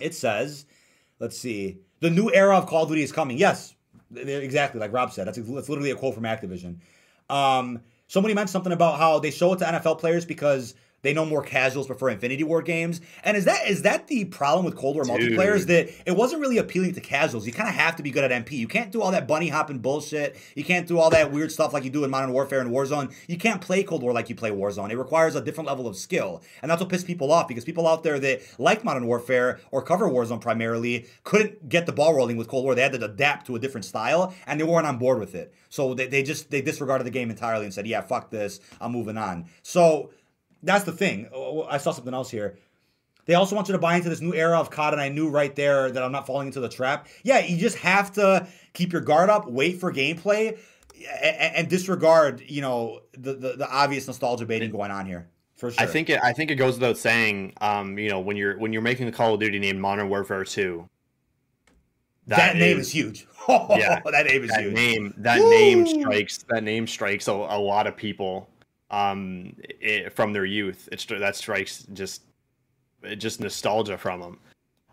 it 0.00 0.14
says, 0.14 0.66
let's 1.20 1.38
see, 1.38 1.78
the 2.00 2.10
new 2.10 2.30
era 2.32 2.56
of 2.56 2.66
Call 2.66 2.82
of 2.82 2.88
Duty 2.88 3.02
is 3.02 3.12
coming. 3.12 3.38
Yes, 3.38 3.74
exactly 4.14 4.80
like 4.80 4.92
Rob 4.92 5.12
said. 5.12 5.26
That's, 5.26 5.38
that's 5.38 5.68
literally 5.68 5.90
a 5.90 5.96
quote 5.96 6.14
from 6.14 6.24
Activision. 6.24 6.76
Um, 7.30 7.80
somebody 8.08 8.34
mentioned 8.34 8.50
something 8.50 8.72
about 8.72 8.98
how 8.98 9.18
they 9.18 9.30
show 9.30 9.52
it 9.52 9.58
to 9.58 9.64
NFL 9.64 9.98
players 9.98 10.24
because 10.24 10.74
they 11.04 11.12
know 11.12 11.24
more 11.24 11.42
casuals 11.42 11.86
prefer 11.86 12.08
Infinity 12.08 12.42
Ward 12.42 12.64
games. 12.64 13.00
And 13.22 13.36
is 13.36 13.44
that 13.44 13.68
is 13.68 13.82
that 13.82 14.08
the 14.08 14.24
problem 14.24 14.64
with 14.64 14.74
Cold 14.74 14.96
War 14.96 15.04
Dude. 15.04 15.38
multiplayer? 15.38 15.54
Is 15.54 15.66
that 15.66 15.90
it 16.06 16.16
wasn't 16.16 16.40
really 16.40 16.58
appealing 16.58 16.94
to 16.94 17.00
casuals. 17.00 17.46
You 17.46 17.52
kind 17.52 17.68
of 17.68 17.74
have 17.74 17.96
to 17.96 18.02
be 18.02 18.10
good 18.10 18.24
at 18.24 18.44
MP. 18.44 18.52
You 18.52 18.66
can't 18.66 18.90
do 18.90 19.02
all 19.02 19.12
that 19.12 19.28
bunny 19.28 19.48
hopping 19.48 19.78
bullshit. 19.78 20.36
You 20.56 20.64
can't 20.64 20.88
do 20.88 20.98
all 20.98 21.10
that 21.10 21.30
weird 21.30 21.52
stuff 21.52 21.72
like 21.74 21.84
you 21.84 21.90
do 21.90 22.04
in 22.04 22.10
Modern 22.10 22.32
Warfare 22.32 22.60
and 22.60 22.70
Warzone. 22.70 23.14
You 23.28 23.36
can't 23.36 23.60
play 23.60 23.84
Cold 23.84 24.02
War 24.02 24.12
like 24.12 24.30
you 24.30 24.34
play 24.34 24.50
Warzone. 24.50 24.90
It 24.90 24.96
requires 24.96 25.34
a 25.36 25.42
different 25.42 25.68
level 25.68 25.86
of 25.86 25.94
skill. 25.94 26.42
And 26.62 26.70
that's 26.70 26.80
what 26.80 26.88
pissed 26.88 27.06
people 27.06 27.30
off 27.30 27.48
because 27.48 27.64
people 27.64 27.86
out 27.86 28.02
there 28.02 28.18
that 28.18 28.40
like 28.58 28.82
Modern 28.82 29.06
Warfare 29.06 29.60
or 29.70 29.82
cover 29.82 30.08
Warzone 30.08 30.40
primarily 30.40 31.06
couldn't 31.22 31.68
get 31.68 31.84
the 31.84 31.92
ball 31.92 32.14
rolling 32.14 32.38
with 32.38 32.48
Cold 32.48 32.64
War. 32.64 32.74
They 32.74 32.82
had 32.82 32.92
to 32.92 33.04
adapt 33.04 33.46
to 33.48 33.56
a 33.56 33.58
different 33.58 33.84
style 33.84 34.34
and 34.46 34.58
they 34.58 34.64
weren't 34.64 34.86
on 34.86 34.96
board 34.96 35.18
with 35.20 35.34
it. 35.34 35.52
So 35.68 35.92
they, 35.92 36.06
they 36.06 36.22
just 36.22 36.50
they 36.50 36.62
disregarded 36.62 37.04
the 37.04 37.10
game 37.10 37.30
entirely 37.30 37.66
and 37.66 37.74
said, 37.74 37.86
yeah, 37.86 38.00
fuck 38.00 38.30
this. 38.30 38.60
I'm 38.80 38.92
moving 38.92 39.18
on. 39.18 39.46
So 39.62 40.10
that's 40.64 40.84
the 40.84 40.92
thing. 40.92 41.28
Oh, 41.32 41.62
oh, 41.62 41.66
I 41.68 41.78
saw 41.78 41.92
something 41.92 42.14
else 42.14 42.30
here. 42.30 42.58
They 43.26 43.34
also 43.34 43.56
want 43.56 43.68
you 43.68 43.72
to 43.72 43.78
buy 43.78 43.96
into 43.96 44.10
this 44.10 44.20
new 44.20 44.34
era 44.34 44.58
of 44.58 44.70
COD, 44.70 44.94
and 44.94 45.00
I 45.00 45.08
knew 45.08 45.30
right 45.30 45.54
there 45.56 45.90
that 45.90 46.02
I'm 46.02 46.12
not 46.12 46.26
falling 46.26 46.48
into 46.48 46.60
the 46.60 46.68
trap. 46.68 47.08
Yeah, 47.22 47.38
you 47.38 47.56
just 47.56 47.78
have 47.78 48.12
to 48.14 48.46
keep 48.74 48.92
your 48.92 49.00
guard 49.00 49.30
up, 49.30 49.48
wait 49.48 49.80
for 49.80 49.92
gameplay, 49.92 50.58
and, 51.22 51.56
and 51.56 51.68
disregard, 51.68 52.42
you 52.46 52.60
know, 52.60 53.00
the, 53.16 53.32
the, 53.34 53.52
the 53.56 53.70
obvious 53.70 54.06
nostalgia 54.06 54.44
baiting 54.44 54.70
going 54.70 54.90
on 54.90 55.06
here. 55.06 55.28
For 55.56 55.70
sure. 55.70 55.82
I 55.82 55.86
think 55.86 56.10
it. 56.10 56.20
I 56.22 56.32
think 56.32 56.50
it 56.50 56.56
goes 56.56 56.74
without 56.74 56.98
saying. 56.98 57.54
Um, 57.60 57.96
you 57.96 58.10
know, 58.10 58.20
when 58.20 58.36
you're 58.36 58.58
when 58.58 58.72
you're 58.72 58.82
making 58.82 59.06
a 59.06 59.12
Call 59.12 59.34
of 59.34 59.40
Duty 59.40 59.60
named 59.60 59.80
Modern 59.80 60.08
Warfare 60.08 60.44
Two, 60.44 60.88
that, 62.26 62.36
that 62.36 62.56
name 62.56 62.78
is, 62.78 62.88
is 62.88 62.92
huge. 62.92 63.26
yeah, 63.48 64.00
that 64.04 64.26
name 64.26 64.42
is 64.42 64.50
that 64.50 64.60
huge. 64.60 64.74
Name 64.74 65.14
that 65.18 65.38
Woo! 65.40 65.50
name 65.50 65.86
strikes 65.86 66.38
that 66.48 66.64
name 66.64 66.86
strikes 66.86 67.28
a, 67.28 67.32
a 67.32 67.58
lot 67.58 67.86
of 67.86 67.96
people 67.96 68.48
um, 68.94 69.56
it, 69.80 70.14
from 70.14 70.32
their 70.32 70.44
youth. 70.44 70.88
It's 70.92 71.04
that 71.06 71.36
strikes 71.36 71.86
just 71.92 72.22
just 73.18 73.40
nostalgia 73.40 73.98
from 73.98 74.20
them. 74.20 74.38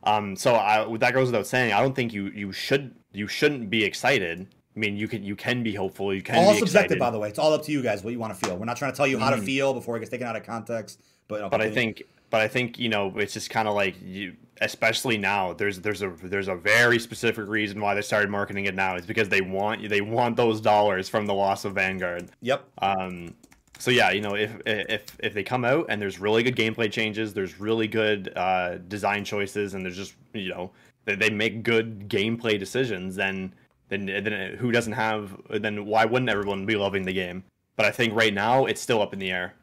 Um, 0.03 0.35
so 0.35 0.55
I, 0.55 0.97
that 0.97 1.13
goes 1.13 1.27
without 1.27 1.47
saying. 1.47 1.73
I 1.73 1.81
don't 1.81 1.95
think 1.95 2.13
you 2.13 2.27
you 2.27 2.51
should 2.51 2.95
you 3.13 3.27
shouldn't 3.27 3.69
be 3.69 3.83
excited. 3.83 4.47
I 4.75 4.79
mean, 4.79 4.97
you 4.97 5.07
can 5.07 5.23
you 5.23 5.35
can 5.35 5.63
be 5.63 5.75
hopeful. 5.75 6.13
You 6.13 6.21
can 6.21 6.35
all 6.35 6.55
subjective, 6.55 6.97
by 6.97 7.11
the 7.11 7.19
way. 7.19 7.29
It's 7.29 7.39
all 7.39 7.53
up 7.53 7.63
to 7.65 7.71
you 7.71 7.83
guys 7.83 8.03
what 8.03 8.11
you 8.11 8.19
want 8.19 8.37
to 8.37 8.45
feel. 8.45 8.57
We're 8.57 8.65
not 8.65 8.77
trying 8.77 8.91
to 8.91 8.97
tell 8.97 9.07
you 9.07 9.19
how 9.19 9.31
mm. 9.31 9.37
to 9.37 9.41
feel 9.41 9.73
before 9.73 9.97
it 9.97 9.99
gets 9.99 10.09
taken 10.09 10.27
out 10.27 10.35
of 10.35 10.43
context. 10.43 11.01
But 11.27 11.51
but 11.51 11.61
I 11.61 11.69
think 11.69 12.03
but 12.29 12.41
I 12.41 12.47
think 12.47 12.79
you 12.79 12.89
know 12.89 13.13
it's 13.17 13.33
just 13.33 13.49
kind 13.49 13.67
of 13.67 13.75
like 13.75 13.95
you, 14.01 14.35
especially 14.61 15.17
now. 15.17 15.53
There's 15.53 15.79
there's 15.79 16.01
a 16.01 16.09
there's 16.23 16.47
a 16.47 16.55
very 16.55 16.97
specific 16.97 17.47
reason 17.47 17.79
why 17.79 17.93
they 17.93 18.01
started 18.01 18.29
marketing 18.31 18.65
it 18.65 18.73
now. 18.73 18.95
It's 18.95 19.05
because 19.05 19.29
they 19.29 19.41
want 19.41 19.87
they 19.87 20.01
want 20.01 20.37
those 20.37 20.59
dollars 20.59 21.07
from 21.07 21.27
the 21.27 21.33
loss 21.33 21.65
of 21.65 21.75
Vanguard. 21.75 22.29
Yep. 22.41 22.63
Um, 22.81 23.35
so 23.81 23.89
yeah, 23.89 24.11
you 24.11 24.21
know, 24.21 24.35
if 24.35 24.55
if 24.67 25.17
if 25.23 25.33
they 25.33 25.41
come 25.41 25.65
out 25.65 25.87
and 25.89 25.99
there's 25.99 26.19
really 26.19 26.43
good 26.43 26.55
gameplay 26.55 26.91
changes, 26.91 27.33
there's 27.33 27.59
really 27.59 27.87
good 27.87 28.31
uh, 28.35 28.77
design 28.87 29.25
choices, 29.25 29.73
and 29.73 29.83
there's 29.83 29.97
just 29.97 30.13
you 30.33 30.49
know 30.49 30.69
they, 31.05 31.15
they 31.15 31.31
make 31.31 31.63
good 31.63 32.07
gameplay 32.07 32.59
decisions, 32.59 33.15
then 33.15 33.55
then 33.89 34.05
then 34.05 34.55
who 34.59 34.71
doesn't 34.71 34.93
have? 34.93 35.35
Then 35.49 35.87
why 35.87 36.05
wouldn't 36.05 36.29
everyone 36.29 36.67
be 36.67 36.75
loving 36.75 37.05
the 37.05 37.13
game? 37.13 37.43
But 37.75 37.87
I 37.87 37.91
think 37.91 38.13
right 38.13 38.35
now 38.35 38.67
it's 38.67 38.79
still 38.79 39.01
up 39.01 39.13
in 39.13 39.19
the 39.19 39.31
air, 39.31 39.55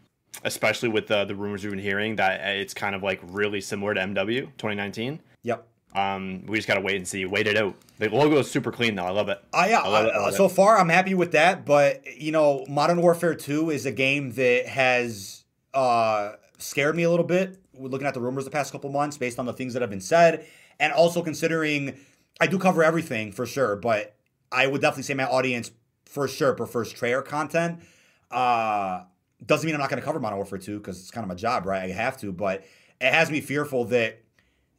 especially 0.42 0.88
with 0.88 1.06
the 1.06 1.24
the 1.24 1.36
rumors 1.36 1.62
we've 1.62 1.70
been 1.70 1.78
hearing 1.78 2.16
that 2.16 2.40
it's 2.40 2.74
kind 2.74 2.96
of 2.96 3.04
like 3.04 3.20
really 3.22 3.60
similar 3.60 3.94
to 3.94 4.00
MW 4.00 4.46
2019. 4.58 5.20
Yep. 5.44 5.64
Um, 5.94 6.44
we 6.46 6.56
just 6.58 6.68
gotta 6.68 6.80
wait 6.80 6.96
and 6.96 7.08
see. 7.08 7.24
Wait 7.24 7.46
it 7.46 7.56
out. 7.56 7.74
The 7.98 8.08
logo 8.10 8.38
is 8.38 8.50
super 8.50 8.70
clean 8.70 8.94
though. 8.94 9.04
I 9.04 9.10
love 9.10 9.28
it. 9.28 9.42
Uh, 9.52 9.66
yeah, 9.68 9.80
love 9.80 10.06
it, 10.06 10.14
love 10.14 10.34
so 10.34 10.44
it. 10.46 10.50
far 10.50 10.78
I'm 10.78 10.88
happy 10.88 11.14
with 11.14 11.32
that. 11.32 11.64
But 11.64 12.02
you 12.16 12.30
know, 12.32 12.64
Modern 12.68 13.00
Warfare 13.00 13.34
2 13.34 13.70
is 13.70 13.86
a 13.86 13.92
game 13.92 14.32
that 14.32 14.66
has 14.66 15.44
uh, 15.74 16.32
scared 16.58 16.94
me 16.96 17.02
a 17.04 17.10
little 17.10 17.24
bit. 17.26 17.58
looking 17.74 18.06
at 18.06 18.14
the 18.14 18.20
rumors 18.20 18.44
the 18.44 18.50
past 18.50 18.70
couple 18.72 18.90
months, 18.90 19.16
based 19.16 19.38
on 19.38 19.46
the 19.46 19.52
things 19.52 19.72
that 19.72 19.82
have 19.82 19.90
been 19.90 20.00
said, 20.00 20.46
and 20.78 20.92
also 20.92 21.22
considering 21.22 21.98
I 22.40 22.46
do 22.46 22.58
cover 22.58 22.84
everything 22.84 23.32
for 23.32 23.46
sure, 23.46 23.76
but 23.76 24.14
I 24.52 24.66
would 24.66 24.80
definitely 24.80 25.02
say 25.04 25.14
my 25.14 25.24
audience 25.24 25.70
for 26.06 26.28
sure 26.28 26.54
prefers 26.54 26.92
Treyarch 26.92 27.24
content. 27.26 27.80
Uh, 28.30 29.02
doesn't 29.44 29.66
mean 29.66 29.74
I'm 29.74 29.80
not 29.80 29.90
going 29.90 30.00
to 30.00 30.04
cover 30.04 30.20
Modern 30.20 30.36
Warfare 30.36 30.58
2 30.58 30.78
because 30.78 31.00
it's 31.00 31.10
kind 31.10 31.24
of 31.24 31.28
my 31.28 31.34
job, 31.34 31.66
right? 31.66 31.82
I 31.82 31.92
have 31.92 32.16
to, 32.18 32.32
but 32.32 32.64
it 33.00 33.12
has 33.12 33.30
me 33.30 33.40
fearful 33.40 33.84
that 33.86 34.22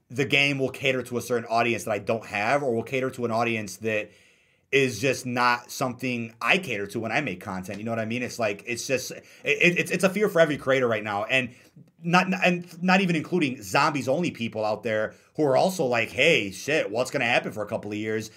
the 0.10 0.26
game 0.26 0.58
will 0.60 0.70
cater 0.70 1.04
to 1.04 1.18
a 1.18 1.22
certain 1.22 1.46
audience 1.50 1.84
that 1.84 1.92
I 1.92 2.00
don't 2.00 2.26
have, 2.26 2.64
or 2.64 2.74
will 2.74 2.84
cater 2.84 3.10
to 3.12 3.26
an 3.26 3.32
audience 3.32 3.78
that 3.78 4.12
is 4.72 5.00
just 5.00 5.26
not 5.26 5.72
something 5.72 6.34
I 6.42 6.58
cater 6.58 6.88
to 6.88 7.00
when 7.00 7.12
I 7.12 7.22
make 7.22 7.42
content. 7.42 7.80
You 7.80 7.86
know 7.86 7.92
what 7.92 8.00
I 8.00 8.06
mean? 8.06 8.24
It's 8.24 8.40
like 8.40 8.64
it's 8.68 8.86
just 8.86 9.12
it, 9.12 9.22
it's 9.44 9.92
it's 9.92 10.04
a 10.04 10.10
fear 10.10 10.30
for 10.30 10.40
every 10.40 10.58
creator 10.58 10.88
right 10.88 11.04
now, 11.04 11.26
and 11.26 11.50
not 12.04 12.28
and 12.46 12.82
not 12.82 13.02
even 13.02 13.16
including 13.16 13.62
zombies 13.62 14.08
only 14.08 14.32
people 14.32 14.64
out 14.66 14.84
there 14.84 15.16
who 15.36 15.44
are 15.44 15.58
also 15.58 15.86
like, 15.86 16.10
hey, 16.10 16.52
shit, 16.52 16.92
what's 16.92 17.12
gonna 17.12 17.26
happen 17.26 17.52
for 17.52 17.64
a 17.64 17.68
couple 17.68 17.92
of 17.92 17.98
years? 17.98 18.32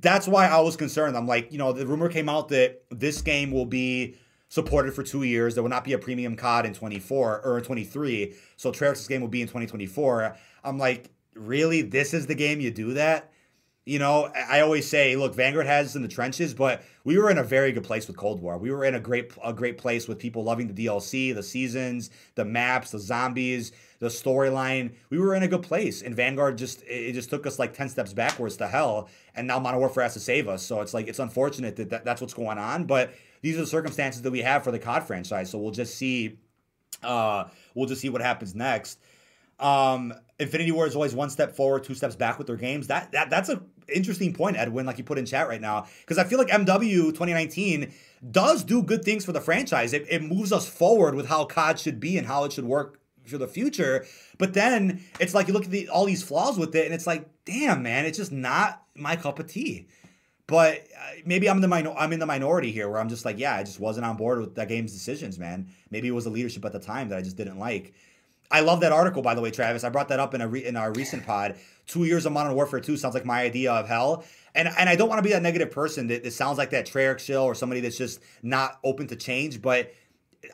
That's 0.00 0.26
why 0.26 0.48
I 0.48 0.60
was 0.60 0.76
concerned. 0.76 1.16
I'm 1.16 1.26
like, 1.26 1.52
you 1.52 1.58
know, 1.58 1.72
the 1.72 1.86
rumor 1.86 2.08
came 2.08 2.28
out 2.28 2.48
that 2.48 2.82
this 2.90 3.22
game 3.22 3.52
will 3.52 3.66
be 3.66 4.16
supported 4.48 4.94
for 4.94 5.02
two 5.02 5.22
years. 5.22 5.54
There 5.54 5.62
will 5.62 5.70
not 5.70 5.84
be 5.84 5.92
a 5.92 5.98
premium 5.98 6.34
COD 6.36 6.66
in 6.66 6.74
24 6.74 7.42
or 7.44 7.60
23. 7.60 8.34
So 8.56 8.72
Treyarch's 8.72 9.06
game 9.06 9.20
will 9.20 9.28
be 9.28 9.42
in 9.42 9.46
2024. 9.46 10.36
I'm 10.64 10.78
like, 10.78 11.10
really? 11.34 11.82
This 11.82 12.14
is 12.14 12.26
the 12.26 12.34
game 12.34 12.60
you 12.60 12.70
do 12.70 12.94
that? 12.94 13.32
You 13.84 13.98
know, 13.98 14.30
I 14.36 14.60
always 14.60 14.86
say, 14.86 15.16
look, 15.16 15.34
Vanguard 15.34 15.66
has 15.66 15.96
in 15.96 16.02
the 16.02 16.08
trenches, 16.08 16.52
but 16.52 16.82
we 17.04 17.16
were 17.16 17.30
in 17.30 17.38
a 17.38 17.42
very 17.42 17.72
good 17.72 17.84
place 17.84 18.06
with 18.06 18.18
Cold 18.18 18.42
War. 18.42 18.58
We 18.58 18.70
were 18.70 18.84
in 18.84 18.94
a 18.94 19.00
great 19.00 19.32
a 19.42 19.54
great 19.54 19.78
place 19.78 20.06
with 20.06 20.18
people 20.18 20.44
loving 20.44 20.70
the 20.70 20.86
DLC, 20.86 21.34
the 21.34 21.42
seasons, 21.42 22.10
the 22.34 22.44
maps, 22.44 22.90
the 22.90 22.98
zombies, 22.98 23.72
the 23.98 24.08
storyline. 24.08 24.92
We 25.08 25.18
were 25.18 25.34
in 25.34 25.42
a 25.42 25.48
good 25.48 25.62
place, 25.62 26.02
and 26.02 26.14
Vanguard 26.14 26.58
just 26.58 26.82
it 26.86 27.14
just 27.14 27.30
took 27.30 27.46
us 27.46 27.58
like 27.58 27.72
ten 27.72 27.88
steps 27.88 28.12
backwards 28.12 28.58
to 28.58 28.68
hell, 28.68 29.08
and 29.34 29.46
now 29.46 29.58
Modern 29.58 29.80
Warfare 29.80 30.02
has 30.02 30.12
to 30.14 30.20
save 30.20 30.48
us. 30.48 30.62
So 30.62 30.82
it's 30.82 30.92
like 30.92 31.08
it's 31.08 31.18
unfortunate 31.18 31.76
that, 31.76 31.88
that 31.88 32.04
that's 32.04 32.20
what's 32.20 32.34
going 32.34 32.58
on, 32.58 32.84
but 32.84 33.14
these 33.40 33.56
are 33.56 33.60
the 33.60 33.66
circumstances 33.66 34.22
that 34.22 34.30
we 34.30 34.40
have 34.40 34.64
for 34.64 34.70
the 34.70 34.78
COD 34.78 35.04
franchise. 35.04 35.50
So 35.50 35.58
we'll 35.58 35.70
just 35.70 35.94
see, 35.94 36.38
uh, 37.02 37.44
we'll 37.74 37.88
just 37.88 38.00
see 38.00 38.08
what 38.08 38.20
happens 38.20 38.54
next. 38.54 38.98
Um, 39.58 40.14
Infinity 40.38 40.70
Ward 40.70 40.88
is 40.88 40.94
always 40.94 41.14
one 41.14 41.30
step 41.30 41.56
forward, 41.56 41.84
two 41.84 41.94
steps 41.94 42.14
back 42.14 42.38
with 42.38 42.46
their 42.46 42.56
games. 42.56 42.86
That 42.86 43.10
that 43.12 43.28
that's 43.28 43.48
a 43.48 43.60
interesting 43.92 44.32
point, 44.32 44.56
Edwin, 44.56 44.86
like 44.86 44.98
you 44.98 45.04
put 45.04 45.18
in 45.18 45.26
chat 45.26 45.48
right 45.48 45.60
now, 45.60 45.86
because 46.00 46.18
I 46.18 46.24
feel 46.24 46.38
like 46.38 46.48
MW 46.48 47.06
2019 47.08 47.92
does 48.30 48.62
do 48.64 48.82
good 48.82 49.04
things 49.04 49.24
for 49.24 49.32
the 49.32 49.40
franchise. 49.40 49.92
It, 49.92 50.06
it 50.08 50.22
moves 50.22 50.52
us 50.52 50.68
forward 50.68 51.14
with 51.14 51.26
how 51.26 51.44
COD 51.44 51.78
should 51.78 52.00
be 52.00 52.18
and 52.18 52.26
how 52.26 52.44
it 52.44 52.52
should 52.52 52.64
work 52.64 53.00
for 53.26 53.38
the 53.38 53.48
future. 53.48 54.06
But 54.38 54.54
then 54.54 55.02
it's 55.20 55.34
like 55.34 55.48
you 55.48 55.54
look 55.54 55.64
at 55.64 55.70
the, 55.70 55.88
all 55.88 56.04
these 56.04 56.22
flaws 56.22 56.58
with 56.58 56.74
it, 56.74 56.84
and 56.84 56.94
it's 56.94 57.06
like, 57.06 57.28
damn, 57.44 57.82
man, 57.82 58.04
it's 58.04 58.18
just 58.18 58.32
not 58.32 58.82
my 58.94 59.16
cup 59.16 59.38
of 59.38 59.48
tea. 59.48 59.88
But 60.46 60.86
uh, 60.96 61.20
maybe 61.26 61.48
I'm 61.48 61.60
the 61.60 61.68
minor- 61.68 61.92
I'm 61.92 62.12
in 62.12 62.20
the 62.20 62.26
minority 62.26 62.72
here, 62.72 62.88
where 62.88 63.00
I'm 63.00 63.08
just 63.08 63.24
like, 63.24 63.38
yeah, 63.38 63.54
I 63.54 63.64
just 63.64 63.80
wasn't 63.80 64.06
on 64.06 64.16
board 64.16 64.40
with 64.40 64.54
that 64.54 64.68
game's 64.68 64.92
decisions, 64.92 65.38
man. 65.38 65.68
Maybe 65.90 66.08
it 66.08 66.12
was 66.12 66.24
the 66.24 66.30
leadership 66.30 66.64
at 66.64 66.72
the 66.72 66.78
time 66.78 67.08
that 67.10 67.18
I 67.18 67.22
just 67.22 67.36
didn't 67.36 67.58
like. 67.58 67.92
I 68.50 68.60
love 68.60 68.80
that 68.80 68.92
article, 68.92 69.22
by 69.22 69.34
the 69.34 69.40
way, 69.40 69.50
Travis. 69.50 69.84
I 69.84 69.90
brought 69.90 70.08
that 70.08 70.20
up 70.20 70.34
in 70.34 70.40
a 70.40 70.48
re- 70.48 70.64
in 70.64 70.76
our 70.76 70.92
recent 70.92 71.26
pod. 71.26 71.56
Two 71.86 72.04
years 72.04 72.26
of 72.26 72.32
Modern 72.32 72.54
Warfare 72.54 72.80
2 72.80 72.96
sounds 72.96 73.14
like 73.14 73.24
my 73.24 73.42
idea 73.42 73.72
of 73.72 73.88
hell. 73.88 74.24
And 74.54 74.68
and 74.78 74.88
I 74.88 74.96
don't 74.96 75.08
want 75.08 75.18
to 75.18 75.22
be 75.22 75.30
that 75.30 75.42
negative 75.42 75.70
person 75.70 76.06
that, 76.08 76.24
that 76.24 76.32
sounds 76.32 76.58
like 76.58 76.70
that 76.70 76.86
Treyarch 76.86 77.20
shill 77.20 77.42
or 77.42 77.54
somebody 77.54 77.80
that's 77.80 77.98
just 77.98 78.20
not 78.42 78.78
open 78.82 79.06
to 79.08 79.16
change. 79.16 79.60
But 79.60 79.92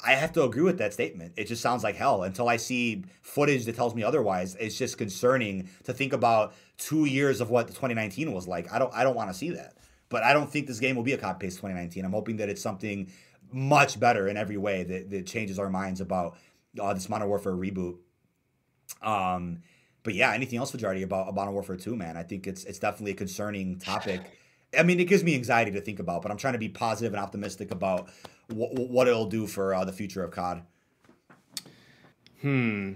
I 0.05 0.13
have 0.13 0.33
to 0.33 0.43
agree 0.43 0.63
with 0.63 0.79
that 0.79 0.93
statement. 0.93 1.35
It 1.37 1.45
just 1.45 1.63
sounds 1.63 1.85
like 1.85 1.95
hell 1.95 2.23
until 2.25 2.49
I 2.49 2.57
see 2.57 3.05
footage 3.23 3.65
that 3.67 3.77
tells 3.77 3.95
me 3.95 4.03
otherwise. 4.03 4.57
It's 4.57 4.77
just 4.77 4.99
concerning 4.99 5.69
to 5.85 5.93
think 5.93 6.13
about 6.13 6.55
two 6.79 7.05
years 7.05 7.41
of 7.41 7.51
what 7.51 7.69
2019 7.69 8.33
was 8.33 8.49
like. 8.49 8.73
I 8.73 8.79
don't 8.79 8.93
I 8.93 9.05
don't 9.05 9.15
want 9.15 9.31
to 9.31 9.35
see 9.35 9.51
that. 9.51 9.75
But 10.09 10.23
I 10.23 10.33
don't 10.33 10.51
think 10.51 10.67
this 10.67 10.81
game 10.81 10.97
will 10.97 11.03
be 11.03 11.13
a 11.13 11.19
copy 11.19 11.47
paste 11.47 11.59
2019. 11.59 12.05
I'm 12.05 12.13
hoping 12.13 12.37
that 12.37 12.49
it's 12.49 12.63
something 12.63 13.11
much 13.53 14.01
better 14.01 14.29
in 14.29 14.37
every 14.37 14.57
way 14.57 14.83
that, 14.83 15.11
that 15.11 15.27
changes 15.27 15.59
our 15.59 15.71
minds 15.71 16.01
about 16.01 16.37
uh, 16.81 16.95
this 16.95 17.09
Modern 17.09 17.29
Warfare 17.29 17.53
reboot. 17.53 17.97
Um, 19.03 19.63
but 20.03 20.15
yeah, 20.15 20.33
anything 20.33 20.59
else, 20.59 20.71
Fajardi, 20.71 21.03
about 21.03 21.35
Modern 21.35 21.55
Warfare 21.55 21.77
2, 21.77 21.97
man? 21.97 22.17
I 22.17 22.23
think 22.23 22.47
it's 22.47 22.65
it's 22.65 22.79
definitely 22.79 23.13
a 23.13 23.17
concerning 23.17 23.79
topic. 23.79 24.39
I 24.79 24.83
mean, 24.83 25.01
it 25.01 25.05
gives 25.05 25.25
me 25.25 25.35
anxiety 25.35 25.71
to 25.73 25.81
think 25.81 25.99
about, 25.99 26.23
but 26.23 26.31
I'm 26.31 26.37
trying 26.37 26.55
to 26.55 26.59
be 26.59 26.69
positive 26.69 27.13
and 27.13 27.23
optimistic 27.23 27.71
about 27.71 28.11
w- 28.49 28.89
what 28.89 29.09
it'll 29.09 29.27
do 29.27 29.47
for 29.47 29.75
uh, 29.75 29.85
the 29.85 29.93
future 29.93 30.23
of 30.25 30.31
COD. 30.31 30.63
Hmm. 32.41 32.93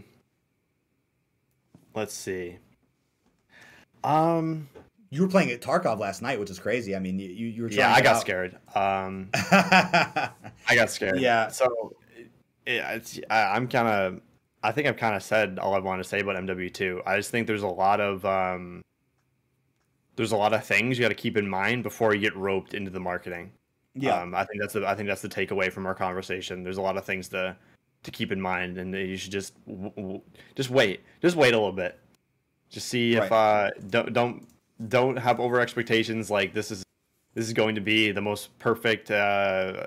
Let's 1.95 2.15
see. 2.15 2.59
Um, 4.05 4.69
you 5.11 5.23
were 5.23 5.29
playing 5.29 5.51
at 5.51 5.61
Tarkov 5.61 5.99
last 5.99 6.21
night, 6.21 6.39
which 6.39 6.51
is 6.51 6.59
crazy. 6.59 6.95
I 6.95 6.99
mean, 6.99 7.19
you 7.19 7.29
you 7.29 7.63
were 7.63 7.71
yeah. 7.71 7.95
I 7.95 8.03
got 8.03 8.17
out. 8.17 8.21
scared. 8.21 8.59
Um, 8.75 9.31
I 9.35 10.31
got 10.75 10.91
scared. 10.91 11.21
Yeah. 11.21 11.49
So 11.49 11.97
it, 12.69 13.25
I, 13.31 13.57
I'm 13.57 13.69
kind 13.69 13.89
of. 13.89 14.21
I 14.63 14.73
think 14.73 14.89
I've 14.89 14.97
kind 14.97 15.15
of 15.15 15.23
said 15.23 15.59
all 15.61 15.75
I 15.75 15.79
want 15.79 16.03
to 16.03 16.09
say 16.09 16.21
about 16.21 16.37
MW2. 16.37 17.03
I 17.07 17.17
just 17.17 17.31
think 17.31 17.47
there's 17.47 17.63
a 17.63 17.69
lot 17.69 18.01
of 18.01 18.25
um, 18.25 18.83
there's 20.17 20.33
a 20.33 20.37
lot 20.37 20.53
of 20.53 20.65
things 20.65 20.99
you 20.99 21.05
got 21.05 21.09
to 21.09 21.15
keep 21.15 21.37
in 21.37 21.49
mind 21.49 21.85
before 21.85 22.15
you 22.15 22.21
get 22.21 22.37
roped 22.37 22.75
into 22.75 22.91
the 22.91 23.01
marketing. 23.01 23.53
Yeah, 23.95 24.21
um, 24.21 24.35
I 24.35 24.45
think 24.45 24.61
that's 24.61 24.75
the 24.75 24.87
I 24.87 24.95
think 24.95 25.09
that's 25.09 25.23
the 25.23 25.29
takeaway 25.29 25.73
from 25.73 25.87
our 25.87 25.95
conversation. 25.95 26.63
There's 26.63 26.77
a 26.77 26.83
lot 26.83 26.97
of 26.97 27.05
things 27.05 27.29
to 27.29 27.57
to 28.03 28.11
keep 28.11 28.33
in 28.33 28.41
mind, 28.41 28.79
and 28.79 28.93
you 28.95 29.17
should 29.17 29.33
just 29.33 29.55
just 30.55 30.71
wait, 30.71 31.03
just 31.23 31.37
wait 31.37 31.55
a 31.55 31.57
little 31.57 31.73
bit, 31.73 31.99
just 32.69 32.89
see 32.89 33.15
if 33.15 33.31
right. 33.31 33.33
uh 33.33 33.71
don't 33.89 34.13
don't 34.13 34.49
don't 34.89 35.17
have 35.17 35.41
over 35.41 35.61
expectations. 35.61 36.31
Like 36.31 36.53
this 36.53 36.71
is 36.71 36.85
this 37.35 37.47
is 37.47 37.53
going 37.53 37.77
to 37.77 37.81
be 37.81 38.11
the 38.11 38.21
most 38.21 38.57
perfect 38.59 39.11
uh, 39.11 39.87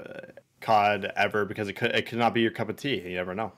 COD 0.61 1.11
ever 1.15 1.45
because 1.45 1.67
it 1.67 1.73
could 1.73 1.91
it 1.91 2.05
could 2.05 2.19
not 2.19 2.33
be 2.33 2.41
your 2.41 2.51
cup 2.51 2.69
of 2.69 2.77
tea. 2.77 3.01
You 3.01 3.15
never 3.15 3.35
know. 3.35 3.53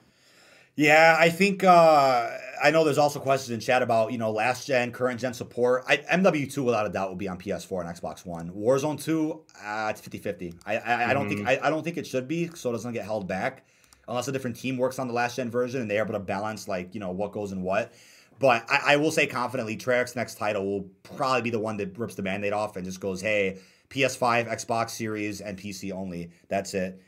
Yeah, 0.75 1.15
I 1.19 1.29
think 1.29 1.63
uh, 1.63 2.31
I 2.63 2.71
know 2.71 2.83
there's 2.83 2.97
also 2.97 3.19
questions 3.19 3.51
in 3.51 3.59
chat 3.59 3.83
about 3.83 4.11
you 4.11 4.17
know 4.17 4.31
last 4.31 4.65
gen, 4.65 4.91
current 4.91 5.19
gen 5.19 5.33
support. 5.33 5.83
I, 5.87 5.97
MW2 5.97 6.63
without 6.63 6.87
a 6.87 6.89
doubt 6.89 7.09
will 7.09 7.15
be 7.15 7.27
on 7.27 7.37
PS4 7.37 7.85
and 7.85 7.95
Xbox 7.95 8.25
One. 8.25 8.49
Warzone 8.49 9.01
2, 9.01 9.41
uh, 9.63 9.87
it's 9.91 10.01
50-50. 10.01 10.55
I, 10.65 10.75
I, 10.75 10.79
mm-hmm. 10.79 11.09
I 11.09 11.13
don't 11.13 11.27
think 11.27 11.41
mm-hmm. 11.41 11.63
I, 11.63 11.67
I, 11.67 11.69
don't 11.69 11.83
think 11.83 11.97
it 11.97 12.07
should 12.07 12.27
be, 12.27 12.49
so 12.55 12.71
it 12.71 12.73
doesn't 12.73 12.93
get 12.93 13.05
held 13.05 13.27
back 13.27 13.67
unless 14.07 14.27
a 14.27 14.31
different 14.31 14.55
team 14.55 14.77
works 14.77 14.97
on 14.97 15.07
the 15.07 15.13
last 15.13 15.35
gen 15.35 15.51
version 15.51 15.79
and 15.79 15.89
they're 15.89 16.03
able 16.03 16.13
to 16.13 16.19
balance 16.19 16.67
like 16.67 16.93
you 16.95 16.99
know 16.99 17.11
what 17.11 17.33
goes 17.33 17.51
in 17.51 17.61
what. 17.61 17.93
But 18.39 18.65
I, 18.67 18.93
I 18.93 18.95
will 18.95 19.11
say 19.11 19.27
confidently, 19.27 19.77
Treyarch's 19.77 20.15
next 20.15 20.39
title 20.39 20.65
will 20.65 20.89
probably 21.03 21.43
be 21.43 21.49
the 21.51 21.59
one 21.59 21.77
that 21.77 21.97
rips 21.99 22.15
the 22.15 22.23
mandate 22.23 22.51
off 22.51 22.77
and 22.77 22.83
just 22.83 22.99
goes, 22.99 23.21
hey, 23.21 23.59
PS5, 23.93 24.47
Xbox 24.49 24.91
Series, 24.91 25.41
and 25.41 25.57
PC 25.57 25.91
only. 25.91 26.31
That's 26.49 26.73
it 26.73 27.01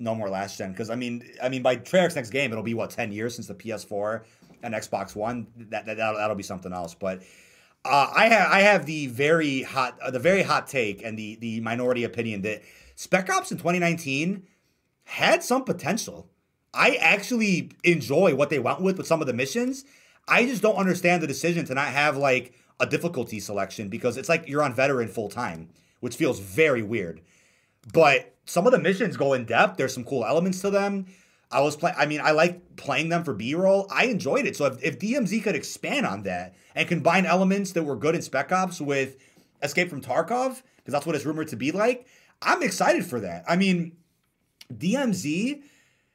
no 0.00 0.14
more 0.14 0.28
last 0.28 0.58
gen. 0.58 0.72
Because 0.72 0.90
I 0.90 0.96
mean, 0.96 1.22
I 1.42 1.48
mean, 1.48 1.62
by 1.62 1.76
Treyarch's 1.76 2.16
next 2.16 2.30
game, 2.30 2.50
it'll 2.50 2.64
be 2.64 2.74
what 2.74 2.90
ten 2.90 3.12
years 3.12 3.34
since 3.34 3.46
the 3.46 3.54
PS4 3.54 4.22
and 4.62 4.74
Xbox 4.74 5.14
One. 5.14 5.46
That, 5.68 5.86
that 5.86 5.98
that'll, 5.98 6.18
that'll 6.18 6.36
be 6.36 6.42
something 6.42 6.72
else. 6.72 6.94
But 6.94 7.22
uh, 7.84 8.10
I 8.14 8.26
have 8.28 8.50
I 8.50 8.60
have 8.60 8.86
the 8.86 9.06
very 9.06 9.62
hot 9.62 9.98
uh, 10.02 10.10
the 10.10 10.18
very 10.18 10.42
hot 10.42 10.66
take 10.66 11.04
and 11.04 11.18
the 11.18 11.36
the 11.36 11.60
minority 11.60 12.04
opinion 12.04 12.42
that 12.42 12.62
Spec 12.96 13.30
Ops 13.30 13.52
in 13.52 13.58
2019 13.58 14.42
had 15.04 15.42
some 15.44 15.64
potential. 15.64 16.28
I 16.72 16.96
actually 16.96 17.72
enjoy 17.84 18.34
what 18.34 18.50
they 18.50 18.58
went 18.58 18.80
with 18.80 18.96
with 18.96 19.06
some 19.06 19.20
of 19.20 19.26
the 19.26 19.34
missions. 19.34 19.84
I 20.28 20.44
just 20.46 20.62
don't 20.62 20.76
understand 20.76 21.22
the 21.22 21.26
decision 21.26 21.64
to 21.66 21.74
not 21.74 21.88
have 21.88 22.16
like 22.16 22.54
a 22.78 22.86
difficulty 22.86 23.40
selection 23.40 23.88
because 23.88 24.16
it's 24.16 24.28
like 24.28 24.48
you're 24.48 24.62
on 24.62 24.72
veteran 24.72 25.08
full 25.08 25.28
time, 25.28 25.68
which 26.00 26.16
feels 26.16 26.40
very 26.40 26.82
weird. 26.82 27.20
But 27.92 28.34
some 28.44 28.66
of 28.66 28.72
the 28.72 28.78
missions 28.78 29.16
go 29.16 29.32
in 29.32 29.44
depth. 29.44 29.76
There's 29.76 29.94
some 29.94 30.04
cool 30.04 30.24
elements 30.24 30.60
to 30.62 30.70
them. 30.70 31.06
I 31.52 31.60
was 31.60 31.76
playing. 31.76 31.96
I 31.98 32.06
mean, 32.06 32.20
I 32.22 32.30
like 32.30 32.76
playing 32.76 33.08
them 33.08 33.24
for 33.24 33.34
B 33.34 33.54
roll. 33.54 33.86
I 33.90 34.06
enjoyed 34.06 34.46
it. 34.46 34.56
So 34.56 34.66
if, 34.66 34.82
if 34.82 34.98
DMZ 34.98 35.42
could 35.42 35.56
expand 35.56 36.06
on 36.06 36.22
that 36.24 36.54
and 36.74 36.88
combine 36.88 37.26
elements 37.26 37.72
that 37.72 37.82
were 37.82 37.96
good 37.96 38.14
in 38.14 38.22
Spec 38.22 38.52
Ops 38.52 38.80
with 38.80 39.16
Escape 39.62 39.90
from 39.90 40.00
Tarkov, 40.00 40.62
because 40.76 40.92
that's 40.92 41.06
what 41.06 41.16
it's 41.16 41.24
rumored 41.24 41.48
to 41.48 41.56
be 41.56 41.72
like, 41.72 42.06
I'm 42.42 42.62
excited 42.62 43.04
for 43.04 43.20
that. 43.20 43.44
I 43.48 43.56
mean, 43.56 43.96
DMZ 44.72 45.62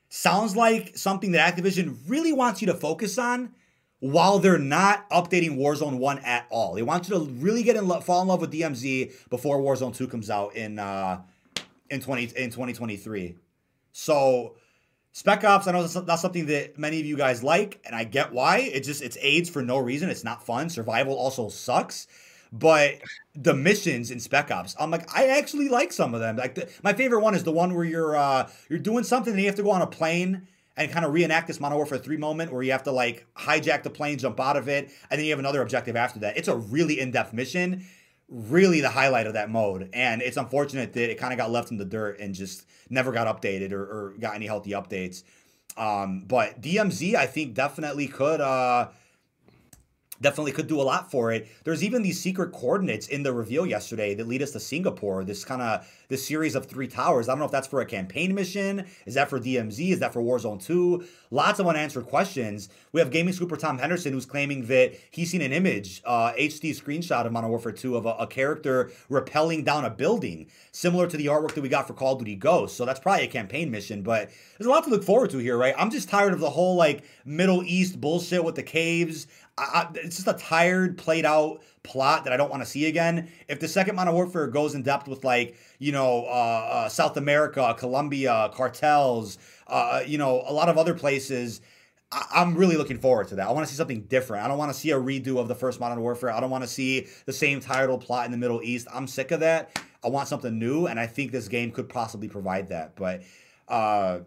sounds 0.09 0.55
like 0.55 0.97
something 0.97 1.33
that 1.33 1.55
Activision 1.55 1.97
really 2.07 2.31
wants 2.31 2.61
you 2.61 2.67
to 2.67 2.73
focus 2.73 3.17
on 3.17 3.53
while 4.11 4.37
they're 4.37 4.59
not 4.59 5.09
updating 5.09 5.57
Warzone 5.57 5.97
1 5.97 6.19
at 6.19 6.45
all. 6.51 6.75
They 6.75 6.83
want 6.83 7.09
you 7.09 7.15
to 7.15 7.25
really 7.25 7.63
get 7.63 7.75
in 7.75 7.87
love, 7.87 8.05
fall 8.05 8.21
in 8.21 8.27
love 8.27 8.39
with 8.39 8.51
DMZ 8.51 9.29
before 9.29 9.59
Warzone 9.59 9.95
2 9.95 10.07
comes 10.07 10.29
out 10.29 10.55
in 10.55 10.77
uh, 10.77 11.21
in 11.89 12.01
20 12.01 12.23
in 12.35 12.51
2023. 12.51 13.35
So 13.93 14.57
Spec 15.11 15.43
Ops, 15.43 15.65
I 15.65 15.71
know 15.71 15.81
that's, 15.81 15.93
that's 16.05 16.21
something 16.21 16.45
that 16.47 16.77
many 16.77 16.99
of 16.99 17.07
you 17.07 17.17
guys 17.17 17.41
like, 17.41 17.81
and 17.83 17.95
I 17.95 18.03
get 18.03 18.31
why. 18.31 18.59
It 18.59 18.81
just 18.81 19.01
it's 19.01 19.17
AIDS 19.21 19.49
for 19.49 19.63
no 19.63 19.79
reason. 19.79 20.11
It's 20.11 20.23
not 20.23 20.45
fun. 20.45 20.69
Survival 20.69 21.15
also 21.15 21.49
sucks. 21.49 22.05
But 22.51 22.99
the 23.33 23.55
missions 23.55 24.11
in 24.11 24.19
Spec 24.19 24.51
Ops, 24.51 24.75
I'm 24.79 24.91
like, 24.91 25.11
I 25.13 25.27
actually 25.39 25.67
like 25.67 25.91
some 25.91 26.13
of 26.13 26.21
them. 26.21 26.37
Like 26.37 26.55
the, 26.55 26.69
my 26.83 26.93
favorite 26.93 27.21
one 27.21 27.33
is 27.33 27.43
the 27.43 27.51
one 27.51 27.73
where 27.73 27.83
you're 27.83 28.15
uh, 28.15 28.49
you're 28.69 28.77
doing 28.77 29.03
something 29.03 29.33
and 29.33 29.41
you 29.41 29.47
have 29.47 29.55
to 29.55 29.63
go 29.63 29.71
on 29.71 29.81
a 29.81 29.87
plane 29.87 30.47
and 30.77 30.91
kind 30.91 31.05
of 31.05 31.13
reenact 31.13 31.47
this 31.47 31.59
Modern 31.59 31.77
Warfare 31.77 31.97
3 31.97 32.17
moment 32.17 32.51
where 32.51 32.61
you 32.61 32.71
have 32.71 32.83
to 32.83 32.91
like 32.91 33.25
hijack 33.35 33.83
the 33.83 33.89
plane, 33.89 34.17
jump 34.17 34.39
out 34.39 34.57
of 34.57 34.67
it, 34.67 34.91
and 35.09 35.19
then 35.19 35.25
you 35.25 35.31
have 35.31 35.39
another 35.39 35.61
objective 35.61 35.95
after 35.95 36.19
that. 36.19 36.37
It's 36.37 36.47
a 36.47 36.55
really 36.55 36.99
in-depth 36.99 37.33
mission 37.33 37.85
really 38.27 38.81
the 38.81 38.89
highlight 38.89 39.27
of 39.27 39.33
that 39.33 39.49
mode. 39.49 39.89
And 39.93 40.21
it's 40.21 40.37
unfortunate 40.37 40.93
that 40.93 41.11
it 41.11 41.17
kind 41.17 41.33
of 41.33 41.37
got 41.37 41.51
left 41.51 41.71
in 41.71 41.77
the 41.77 41.85
dirt 41.85 42.19
and 42.19 42.33
just 42.33 42.65
never 42.89 43.11
got 43.11 43.27
updated 43.27 43.71
or, 43.71 43.83
or 43.83 44.15
got 44.19 44.35
any 44.35 44.47
healthy 44.47 44.71
updates. 44.71 45.23
Um, 45.77 46.23
but 46.25 46.61
DMZ, 46.61 47.15
I 47.15 47.25
think, 47.25 47.53
definitely 47.53 48.07
could. 48.07 48.41
Uh, 48.41 48.89
definitely 50.21 50.51
could 50.51 50.67
do 50.67 50.81
a 50.81 50.83
lot 50.83 51.11
for 51.11 51.31
it. 51.31 51.47
There's 51.63 51.83
even 51.83 52.01
these 52.01 52.19
secret 52.19 52.51
coordinates 52.51 53.07
in 53.07 53.23
the 53.23 53.33
reveal 53.33 53.65
yesterday 53.65 54.15
that 54.15 54.27
lead 54.27 54.41
us 54.41 54.51
to 54.51 54.59
Singapore. 54.59 55.23
This 55.23 55.43
kind 55.45 55.61
of 55.61 55.87
this 56.07 56.25
series 56.25 56.55
of 56.55 56.65
three 56.65 56.87
towers. 56.87 57.27
I 57.27 57.31
don't 57.31 57.39
know 57.39 57.45
if 57.45 57.51
that's 57.51 57.67
for 57.67 57.81
a 57.81 57.85
campaign 57.85 58.33
mission. 58.35 58.85
Is 59.05 59.15
that 59.15 59.29
for 59.29 59.39
DMZ? 59.39 59.91
Is 59.91 59.99
that 59.99 60.13
for 60.13 60.21
Warzone 60.21 60.63
2? 60.63 61.03
Lots 61.31 61.59
of 61.59 61.67
unanswered 61.67 62.05
questions. 62.05 62.69
We 62.91 63.01
have 63.01 63.11
gaming 63.11 63.33
super 63.33 63.57
Tom 63.57 63.77
Henderson 63.77 64.13
who's 64.13 64.25
claiming 64.25 64.65
that 64.67 64.93
he's 65.11 65.31
seen 65.31 65.41
an 65.41 65.51
image, 65.51 66.01
uh, 66.05 66.33
HD 66.33 66.71
screenshot 66.71 67.25
of 67.25 67.31
Modern 67.31 67.49
Warfare 67.49 67.71
2 67.71 67.97
of 67.97 68.05
a, 68.05 68.11
a 68.19 68.27
character 68.27 68.91
rappelling 69.09 69.65
down 69.65 69.85
a 69.85 69.89
building, 69.89 70.47
similar 70.71 71.07
to 71.07 71.17
the 71.17 71.25
artwork 71.27 71.53
that 71.53 71.61
we 71.61 71.69
got 71.69 71.87
for 71.87 71.93
Call 71.93 72.13
of 72.13 72.19
Duty 72.19 72.35
Ghosts. 72.35 72.77
So 72.77 72.85
that's 72.85 72.99
probably 72.99 73.25
a 73.25 73.27
campaign 73.27 73.71
mission, 73.71 74.01
but 74.01 74.29
there's 74.57 74.67
a 74.67 74.69
lot 74.69 74.83
to 74.85 74.89
look 74.89 75.03
forward 75.03 75.31
to 75.31 75.37
here, 75.39 75.57
right? 75.57 75.75
I'm 75.77 75.89
just 75.89 76.09
tired 76.09 76.33
of 76.33 76.39
the 76.39 76.49
whole 76.49 76.75
like 76.75 77.03
Middle 77.25 77.63
East 77.63 77.99
bullshit 77.99 78.43
with 78.43 78.55
the 78.55 78.63
caves. 78.63 79.27
I, 79.57 79.87
it's 79.95 80.17
just 80.17 80.27
a 80.27 80.33
tired, 80.33 80.97
played 80.97 81.25
out 81.25 81.61
plot 81.83 82.25
that 82.25 82.33
I 82.33 82.37
don't 82.37 82.51
want 82.51 82.63
to 82.63 82.69
see 82.69 82.87
again. 82.87 83.29
If 83.47 83.59
the 83.59 83.67
second 83.67 83.95
Modern 83.95 84.13
Warfare 84.13 84.47
goes 84.47 84.75
in 84.75 84.83
depth 84.83 85.07
with 85.07 85.23
like 85.23 85.55
you 85.79 85.91
know 85.91 86.25
uh, 86.25 86.69
uh, 86.71 86.89
South 86.89 87.15
America, 87.17 87.75
Colombia, 87.77 88.51
cartels, 88.53 89.37
uh, 89.67 90.01
you 90.05 90.17
know 90.17 90.43
a 90.45 90.53
lot 90.53 90.69
of 90.69 90.77
other 90.77 90.93
places. 90.93 91.61
I- 92.11 92.41
am 92.41 92.55
really 92.55 92.77
looking 92.77 92.99
forward 92.99 93.29
to 93.29 93.35
that. 93.35 93.47
I 93.47 93.51
want 93.51 93.65
to 93.65 93.73
see 93.73 93.77
something 93.77 94.01
different. 94.03 94.45
I 94.45 94.47
don't 94.47 94.59
want 94.59 94.71
to 94.71 94.77
see 94.77 94.91
a 94.91 94.95
redo 94.95 95.39
of 95.39 95.47
the 95.47 95.55
first 95.55 95.79
Modern 95.79 95.99
Warfare. 95.99 96.31
I 96.31 96.39
don't 96.39 96.51
want 96.51 96.63
to 96.63 96.69
see 96.69 97.07
the 97.25 97.33
same 97.33 97.59
tired 97.59 97.89
old 97.89 98.01
plot 98.01 98.25
in 98.25 98.31
the 98.31 98.37
Middle 98.37 98.61
East. 98.61 98.87
I'm 98.93 99.07
sick 99.07 99.31
of 99.31 99.39
that. 99.39 99.81
I 100.03 100.09
want 100.09 100.27
something 100.27 100.57
new, 100.57 100.85
and 100.85 100.99
I 100.99 101.07
think 101.07 101.31
this 101.31 101.47
game 101.47 101.71
could 101.71 101.89
possibly 101.89 102.27
provide 102.27 102.69
that. 102.69 102.95
But 102.95 103.23
uh, 103.67 104.19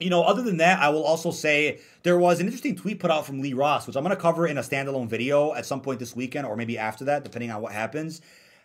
you 0.00 0.10
know, 0.10 0.22
other 0.22 0.42
than 0.42 0.56
that, 0.56 0.80
I 0.80 0.88
will 0.88 1.04
also 1.04 1.30
say 1.30 1.80
there 2.02 2.18
was 2.18 2.40
an 2.40 2.46
interesting 2.46 2.74
tweet 2.74 2.98
put 2.98 3.10
out 3.10 3.26
from 3.26 3.40
Lee 3.40 3.52
Ross, 3.52 3.86
which 3.86 3.96
I'm 3.96 4.02
going 4.02 4.16
to 4.16 4.20
cover 4.20 4.46
in 4.46 4.58
a 4.58 4.62
standalone 4.62 5.08
video 5.08 5.54
at 5.54 5.66
some 5.66 5.82
point 5.82 5.98
this 6.00 6.16
weekend 6.16 6.46
or 6.46 6.56
maybe 6.56 6.78
after 6.78 7.04
that, 7.04 7.22
depending 7.22 7.50
on 7.50 7.60
what 7.60 7.72
happens. 7.72 8.20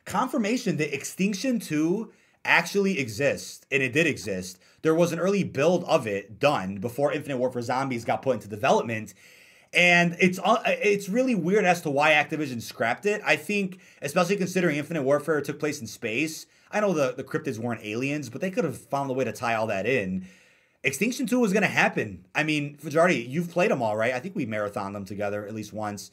Confirmation 0.05 0.77
that 0.77 0.93
Extinction 0.93 1.59
2 1.59 2.11
actually 2.45 2.99
exists, 2.99 3.65
and 3.71 3.83
it 3.83 3.91
did 3.91 4.07
exist. 4.07 4.59
There 4.83 4.95
was 4.95 5.11
an 5.11 5.19
early 5.19 5.43
build 5.43 5.83
of 5.85 6.07
it 6.07 6.39
done 6.39 6.77
before 6.77 7.11
Infinite 7.11 7.37
Warfare 7.37 7.63
Zombies 7.63 8.05
got 8.05 8.21
put 8.21 8.35
into 8.35 8.47
development. 8.47 9.13
And 9.73 10.15
it's 10.21 10.39
uh, 10.39 10.61
it's 10.65 11.09
really 11.09 11.35
weird 11.35 11.65
as 11.65 11.81
to 11.81 11.89
why 11.89 12.11
Activision 12.11 12.61
scrapped 12.61 13.05
it. 13.05 13.21
I 13.25 13.35
think, 13.35 13.79
especially 14.01 14.37
considering 14.37 14.77
Infinite 14.77 15.03
Warfare 15.03 15.41
took 15.41 15.59
place 15.59 15.81
in 15.81 15.87
space. 15.87 16.45
I 16.71 16.79
know 16.79 16.93
the, 16.93 17.13
the 17.15 17.23
cryptids 17.23 17.57
weren't 17.57 17.83
aliens, 17.83 18.29
but 18.29 18.41
they 18.41 18.51
could 18.51 18.63
have 18.63 18.77
found 18.77 19.09
a 19.09 19.13
way 19.13 19.25
to 19.25 19.33
tie 19.33 19.55
all 19.55 19.67
that 19.67 19.85
in. 19.85 20.27
Extinction 20.85 21.25
2 21.25 21.39
was 21.39 21.51
going 21.51 21.63
to 21.63 21.67
happen. 21.67 22.25
I 22.35 22.43
mean, 22.43 22.77
Fajardi, 22.77 23.15
you've 23.15 23.49
played 23.49 23.71
them 23.71 23.81
all, 23.81 23.97
right? 23.97 24.13
I 24.13 24.19
think 24.19 24.35
we 24.35 24.45
marathoned 24.45 24.93
them 24.93 25.03
together 25.03 25.45
at 25.45 25.53
least 25.53 25.73
once. 25.73 26.11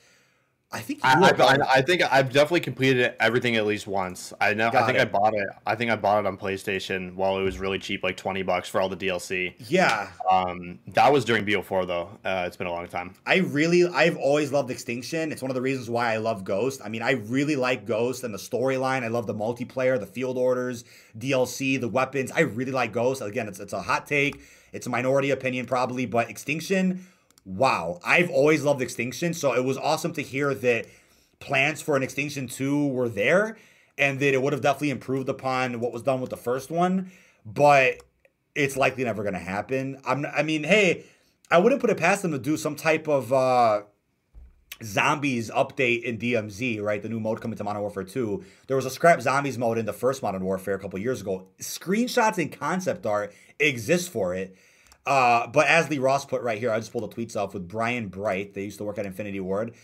I 0.74 0.80
think 0.80 1.00
I, 1.02 1.20
I, 1.20 1.58
I, 1.74 1.82
think 1.82 2.00
I've 2.10 2.32
definitely 2.32 2.60
completed 2.60 3.14
everything 3.20 3.56
at 3.56 3.66
least 3.66 3.86
once. 3.86 4.32
I 4.40 4.54
know. 4.54 4.70
Got 4.70 4.84
I 4.84 4.86
think 4.86 4.98
it. 4.98 5.02
I 5.02 5.04
bought 5.04 5.34
it. 5.34 5.46
I 5.66 5.74
think 5.74 5.90
I 5.90 5.96
bought 5.96 6.24
it 6.24 6.26
on 6.26 6.38
PlayStation 6.38 7.14
while 7.14 7.38
it 7.38 7.42
was 7.42 7.58
really 7.58 7.78
cheap, 7.78 8.02
like 8.02 8.16
twenty 8.16 8.42
bucks 8.42 8.70
for 8.70 8.80
all 8.80 8.88
the 8.88 8.96
DLC. 8.96 9.52
Yeah. 9.68 10.08
Um, 10.30 10.78
that 10.94 11.12
was 11.12 11.26
during 11.26 11.44
BO4 11.44 11.86
though. 11.86 12.08
Uh, 12.24 12.44
it's 12.46 12.56
been 12.56 12.68
a 12.68 12.72
long 12.72 12.88
time. 12.88 13.12
I 13.26 13.38
really, 13.38 13.86
I've 13.86 14.16
always 14.16 14.50
loved 14.50 14.70
Extinction. 14.70 15.30
It's 15.30 15.42
one 15.42 15.50
of 15.50 15.54
the 15.54 15.60
reasons 15.60 15.90
why 15.90 16.14
I 16.14 16.16
love 16.16 16.42
Ghost. 16.42 16.80
I 16.82 16.88
mean, 16.88 17.02
I 17.02 17.12
really 17.12 17.56
like 17.56 17.84
Ghost 17.84 18.24
and 18.24 18.32
the 18.32 18.38
storyline. 18.38 19.02
I 19.02 19.08
love 19.08 19.26
the 19.26 19.34
multiplayer, 19.34 20.00
the 20.00 20.06
field 20.06 20.38
orders, 20.38 20.84
DLC, 21.18 21.78
the 21.78 21.88
weapons. 21.88 22.32
I 22.32 22.40
really 22.40 22.72
like 22.72 22.92
Ghost. 22.92 23.20
Again, 23.20 23.46
it's 23.46 23.60
it's 23.60 23.74
a 23.74 23.82
hot 23.82 24.06
take. 24.06 24.40
It's 24.72 24.86
a 24.86 24.90
minority 24.90 25.30
opinion 25.30 25.66
probably, 25.66 26.06
but 26.06 26.30
Extinction 26.30 27.06
wow, 27.44 28.00
I've 28.04 28.30
always 28.30 28.62
loved 28.62 28.82
Extinction. 28.82 29.34
So 29.34 29.54
it 29.54 29.64
was 29.64 29.76
awesome 29.76 30.12
to 30.14 30.22
hear 30.22 30.54
that 30.54 30.86
plans 31.40 31.82
for 31.82 31.96
an 31.96 32.02
Extinction 32.02 32.46
2 32.48 32.88
were 32.88 33.08
there 33.08 33.56
and 33.98 34.20
that 34.20 34.34
it 34.34 34.40
would 34.40 34.52
have 34.52 34.62
definitely 34.62 34.90
improved 34.90 35.28
upon 35.28 35.80
what 35.80 35.92
was 35.92 36.02
done 36.02 36.20
with 36.20 36.30
the 36.30 36.36
first 36.36 36.70
one. 36.70 37.10
But 37.44 37.98
it's 38.54 38.76
likely 38.76 39.04
never 39.04 39.22
going 39.22 39.34
to 39.34 39.40
happen. 39.40 40.00
I'm, 40.04 40.26
I 40.26 40.42
mean, 40.42 40.64
hey, 40.64 41.04
I 41.50 41.58
wouldn't 41.58 41.80
put 41.80 41.90
it 41.90 41.96
past 41.96 42.22
them 42.22 42.32
to 42.32 42.38
do 42.38 42.56
some 42.56 42.76
type 42.76 43.08
of 43.08 43.32
uh, 43.32 43.82
zombies 44.82 45.50
update 45.50 46.02
in 46.02 46.18
DMZ, 46.18 46.80
right? 46.82 47.02
The 47.02 47.08
new 47.08 47.20
mode 47.20 47.40
coming 47.40 47.56
to 47.56 47.64
Modern 47.64 47.82
Warfare 47.82 48.04
2. 48.04 48.44
There 48.66 48.76
was 48.76 48.86
a 48.86 48.90
scrap 48.90 49.20
zombies 49.20 49.58
mode 49.58 49.78
in 49.78 49.86
the 49.86 49.92
first 49.92 50.22
Modern 50.22 50.44
Warfare 50.44 50.74
a 50.74 50.78
couple 50.78 50.98
years 50.98 51.20
ago. 51.20 51.48
Screenshots 51.60 52.38
and 52.38 52.52
concept 52.52 53.06
art 53.06 53.32
exist 53.58 54.10
for 54.10 54.34
it. 54.34 54.56
Uh, 55.04 55.46
but 55.48 55.66
as 55.66 55.90
Lee 55.90 55.98
Ross 55.98 56.24
put 56.24 56.42
right 56.42 56.58
here, 56.58 56.70
I 56.70 56.78
just 56.78 56.92
pulled 56.92 57.10
the 57.10 57.14
tweets 57.14 57.36
off 57.36 57.54
with 57.54 57.66
Brian 57.66 58.08
Bright. 58.08 58.54
They 58.54 58.64
used 58.64 58.78
to 58.78 58.84
work 58.84 58.98
at 58.98 59.06
Infinity 59.06 59.40
Ward. 59.40 59.74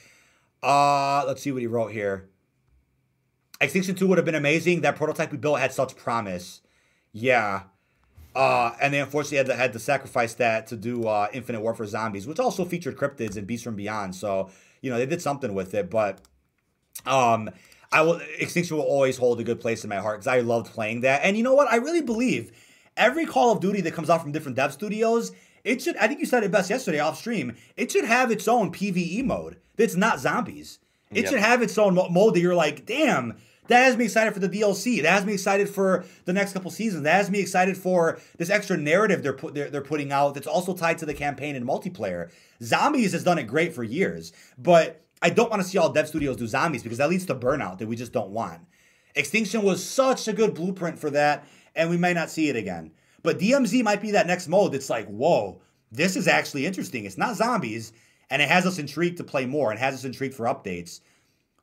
Uh, 0.62 1.24
let's 1.26 1.42
see 1.42 1.52
what 1.52 1.60
he 1.60 1.66
wrote 1.66 1.92
here. 1.92 2.28
Extinction 3.60 3.94
2 3.94 4.06
would 4.06 4.18
have 4.18 4.24
been 4.24 4.36
amazing. 4.36 4.82
That 4.82 4.96
prototype 4.96 5.32
we 5.32 5.38
built 5.38 5.58
had 5.58 5.72
such 5.72 5.96
promise. 5.96 6.60
Yeah. 7.12 7.62
Uh, 8.36 8.72
and 8.80 8.94
they 8.94 9.00
unfortunately 9.00 9.38
had 9.38 9.46
to, 9.46 9.56
had 9.56 9.72
to 9.72 9.80
sacrifice 9.80 10.34
that 10.34 10.68
to 10.68 10.76
do 10.76 11.08
uh, 11.08 11.26
Infinite 11.32 11.60
Warfare 11.60 11.86
Zombies, 11.86 12.26
which 12.26 12.38
also 12.38 12.64
featured 12.64 12.96
cryptids 12.96 13.36
and 13.36 13.46
Beasts 13.46 13.64
from 13.64 13.74
Beyond. 13.74 14.14
So, 14.14 14.50
you 14.80 14.90
know, 14.90 14.98
they 14.98 15.06
did 15.06 15.22
something 15.22 15.54
with 15.54 15.74
it. 15.74 15.90
But 15.90 16.20
um, 17.06 17.50
I 17.92 18.02
will 18.02 18.20
Extinction 18.38 18.76
will 18.76 18.84
always 18.84 19.16
hold 19.16 19.40
a 19.40 19.44
good 19.44 19.60
place 19.60 19.84
in 19.84 19.90
my 19.90 19.96
heart 19.96 20.20
because 20.20 20.26
I 20.26 20.40
loved 20.40 20.72
playing 20.72 21.02
that. 21.02 21.22
And 21.24 21.36
you 21.36 21.42
know 21.42 21.54
what? 21.54 21.68
I 21.68 21.76
really 21.76 22.02
believe– 22.02 22.52
every 22.98 23.24
Call 23.24 23.52
of 23.52 23.60
Duty 23.60 23.80
that 23.82 23.94
comes 23.94 24.10
out 24.10 24.20
from 24.20 24.32
different 24.32 24.56
dev 24.56 24.72
studios, 24.72 25.32
it 25.64 25.80
should. 25.80 25.96
I 25.96 26.08
think 26.08 26.20
you 26.20 26.26
said 26.26 26.42
it 26.42 26.50
best 26.50 26.68
yesterday 26.68 26.98
off 26.98 27.16
stream. 27.16 27.56
It 27.76 27.90
should 27.90 28.04
have 28.04 28.30
its 28.30 28.48
own 28.48 28.72
PVE 28.72 29.24
mode. 29.24 29.56
That's 29.76 29.96
not 29.96 30.20
zombies. 30.20 30.80
It 31.10 31.22
yep. 31.22 31.30
should 31.30 31.40
have 31.40 31.62
its 31.62 31.78
own 31.78 31.94
mode 31.94 32.34
that 32.34 32.40
you're 32.40 32.54
like, 32.54 32.84
damn. 32.84 33.36
That 33.68 33.84
has 33.84 33.96
me 33.96 34.04
excited 34.04 34.34
for 34.34 34.40
the 34.40 34.48
DLC. 34.48 35.02
That 35.02 35.12
has 35.12 35.24
me 35.24 35.34
excited 35.34 35.68
for 35.68 36.04
the 36.24 36.32
next 36.32 36.52
couple 36.52 36.70
seasons. 36.70 37.04
That 37.04 37.14
has 37.14 37.30
me 37.30 37.40
excited 37.40 37.76
for 37.76 38.18
this 38.36 38.50
extra 38.50 38.76
narrative 38.76 39.22
they're 39.22 39.32
put 39.32 39.54
they're, 39.54 39.70
they're 39.70 39.80
putting 39.80 40.10
out 40.10 40.34
that's 40.34 40.46
also 40.46 40.74
tied 40.74 40.98
to 40.98 41.06
the 41.06 41.14
campaign 41.14 41.54
and 41.54 41.66
multiplayer. 41.66 42.30
Zombies 42.62 43.12
has 43.12 43.24
done 43.24 43.38
it 43.38 43.44
great 43.44 43.74
for 43.74 43.84
years, 43.84 44.32
but 44.58 45.04
I 45.22 45.30
don't 45.30 45.50
want 45.50 45.62
to 45.62 45.68
see 45.68 45.78
all 45.78 45.90
dev 45.90 46.08
studios 46.08 46.36
do 46.36 46.46
zombies 46.46 46.82
because 46.82 46.98
that 46.98 47.10
leads 47.10 47.26
to 47.26 47.34
burnout 47.34 47.78
that 47.78 47.88
we 47.88 47.96
just 47.96 48.12
don't 48.12 48.30
want. 48.30 48.60
Extinction 49.14 49.62
was 49.62 49.84
such 49.84 50.28
a 50.28 50.32
good 50.32 50.54
blueprint 50.54 50.98
for 50.98 51.10
that, 51.10 51.46
and 51.74 51.90
we 51.90 51.96
may 51.96 52.12
not 52.12 52.30
see 52.30 52.48
it 52.48 52.56
again. 52.56 52.92
But 53.22 53.38
DMZ 53.38 53.82
might 53.82 54.00
be 54.00 54.12
that 54.12 54.26
next 54.26 54.48
mode 54.48 54.72
that's 54.72 54.90
like, 54.90 55.06
whoa, 55.08 55.60
this 55.90 56.16
is 56.16 56.28
actually 56.28 56.66
interesting. 56.66 57.04
It's 57.04 57.18
not 57.18 57.36
zombies, 57.36 57.92
and 58.30 58.40
it 58.40 58.48
has 58.48 58.64
us 58.64 58.78
intrigued 58.78 59.16
to 59.18 59.24
play 59.24 59.44
more 59.44 59.70
and 59.70 59.80
has 59.80 59.94
us 59.94 60.04
intrigued 60.04 60.34
for 60.34 60.46
updates. 60.46 61.00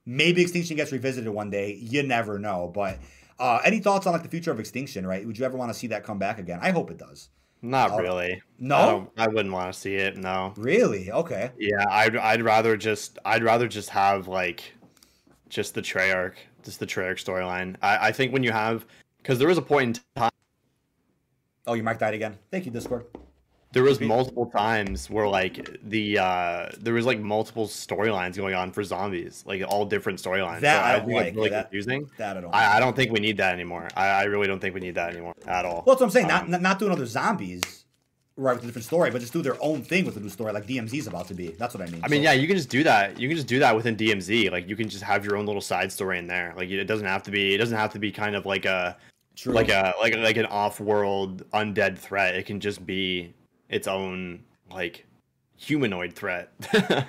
Maybe 0.06 0.42
Extinction 0.42 0.78
gets 0.78 0.92
revisited 0.92 1.32
one 1.32 1.50
day. 1.50 1.74
You 1.82 2.04
never 2.04 2.38
know. 2.40 2.72
But 2.74 3.00
uh, 3.40 3.60
any 3.64 3.80
thoughts 3.80 4.06
on 4.06 4.14
like 4.14 4.24
the 4.24 4.30
future 4.30 4.52
of 4.52 4.60
Extinction? 4.60 5.06
Right? 5.06 5.26
Would 5.26 5.38
you 5.38 5.46
ever 5.46 5.58
want 5.58 5.72
to 5.72 5.78
see 5.78 5.88
that 5.88 6.04
come 6.04 6.20
back 6.20 6.40
again? 6.40 6.60
I 6.62 6.72
hope 6.72 6.92
it 6.92 6.98
does. 6.98 7.30
Not 7.62 7.92
uh, 7.92 7.98
really. 7.98 8.42
No, 8.60 9.10
I, 9.18 9.26
I, 9.26 9.28
wouldn't 9.28 9.54
want 9.54 9.74
to 9.74 9.80
see 9.80 9.96
it. 9.96 10.18
No. 10.18 10.54
Really? 10.58 11.12
Okay. 11.12 11.52
Yeah, 11.58 11.86
I'd 11.90 12.16
I'd 12.16 12.44
rather 12.44 12.78
just 12.78 13.18
I'd 13.26 13.44
rather 13.44 13.68
just 13.68 13.90
have 13.90 14.28
like 14.28 14.74
just 15.50 15.74
the 15.74 15.82
Treyarch, 15.82 16.36
just 16.64 16.80
the 16.80 16.86
Treyarch 16.86 17.24
storyline. 17.24 17.76
I, 17.82 18.10
I 18.10 18.12
think 18.12 18.34
when 18.34 18.44
you 18.44 18.52
have 18.52 18.86
because 19.18 19.40
there 19.40 19.48
was 19.48 19.58
a 19.58 19.64
point 19.64 19.98
in 20.16 20.22
time 20.22 20.32
Oh, 21.68 21.74
you 21.74 21.84
mic 21.84 21.98
died 21.98 22.14
again. 22.14 22.38
Thank 22.52 22.66
you, 22.66 22.72
Discord. 22.72 23.06
There 23.76 23.84
was 23.84 24.00
multiple 24.00 24.46
times 24.46 25.10
where 25.10 25.28
like 25.28 25.80
the 25.84 26.18
uh 26.18 26.70
there 26.80 26.94
was 26.94 27.06
like 27.06 27.20
multiple 27.20 27.68
storylines 27.68 28.38
going 28.38 28.56
on 28.56 28.72
for 28.72 28.86
zombies, 28.86 29.44
like 29.46 29.64
all 29.68 29.86
different 29.86 30.18
storylines. 30.18 30.62
That 30.62 30.80
so 30.80 30.86
I, 30.86 30.94
I 30.94 31.00
don't 31.00 31.12
like. 31.12 31.36
really 31.36 31.50
that, 31.50 31.64
confusing. 31.64 32.10
That 32.18 32.38
I 32.38 32.42
don't. 32.42 32.56
I, 32.56 32.78
I, 32.78 32.80
don't 32.80 32.96
think 32.96 33.12
we 33.12 33.20
need 33.20 33.36
that 33.36 33.54
anymore. 33.54 33.90
I, 33.98 34.08
I, 34.08 34.24
really 34.24 34.48
don't 34.48 34.62
think 34.62 34.76
we 34.76 34.80
need 34.80 34.96
that 34.96 35.12
anymore 35.12 35.34
at 35.46 35.66
all. 35.66 35.84
Well, 35.86 35.96
that's 35.96 36.00
what 36.00 36.04
I'm 36.04 36.10
saying. 36.12 36.32
Um, 36.32 36.50
not 36.50 36.62
not 36.62 36.80
doing 36.80 36.94
other 36.94 37.06
zombies, 37.06 37.84
right, 38.38 38.54
with 38.54 38.64
a 38.64 38.66
different 38.66 38.86
story, 38.86 39.12
but 39.12 39.20
just 39.20 39.34
do 39.34 39.42
their 39.42 39.62
own 39.62 39.82
thing 39.82 40.06
with 40.06 40.16
a 40.16 40.22
new 40.22 40.30
story, 40.30 40.54
like 40.54 40.68
DMZ's 40.68 41.08
about 41.08 41.28
to 41.28 41.34
be. 41.34 41.50
That's 41.50 41.76
what 41.76 41.86
I 41.86 41.92
mean. 41.92 42.00
I 42.02 42.08
mean, 42.08 42.24
yeah, 42.24 42.32
you 42.32 42.48
can 42.48 42.56
just 42.56 42.70
do 42.70 42.82
that. 42.84 43.20
You 43.20 43.28
can 43.28 43.36
just 43.36 43.48
do 43.48 43.60
that 43.60 43.76
within 43.76 43.98
DMZ. 43.98 44.52
Like 44.52 44.70
you 44.70 44.78
can 44.78 44.88
just 44.88 45.04
have 45.04 45.26
your 45.26 45.36
own 45.36 45.46
little 45.46 45.60
side 45.60 45.92
story 45.92 46.18
in 46.18 46.28
there. 46.28 46.54
Like 46.56 46.70
it 46.70 46.86
doesn't 46.86 47.08
have 47.08 47.24
to 47.24 47.32
be. 47.32 47.54
It 47.54 47.58
doesn't 47.58 47.78
have 47.78 47.92
to 47.92 48.00
be 48.00 48.10
kind 48.10 48.38
of 48.38 48.46
like 48.46 48.64
a 48.64 48.96
True. 49.36 49.52
like 49.52 49.68
a 49.68 49.94
like 50.00 50.16
like 50.16 50.38
an 50.38 50.46
off-world 50.46 51.44
undead 51.52 51.98
threat. 51.98 52.36
It 52.36 52.46
can 52.46 52.62
just 52.62 52.86
be 52.86 53.34
its 53.70 53.88
own 53.88 54.44
like 54.70 55.06
humanoid 55.56 56.14
threat. 56.14 56.52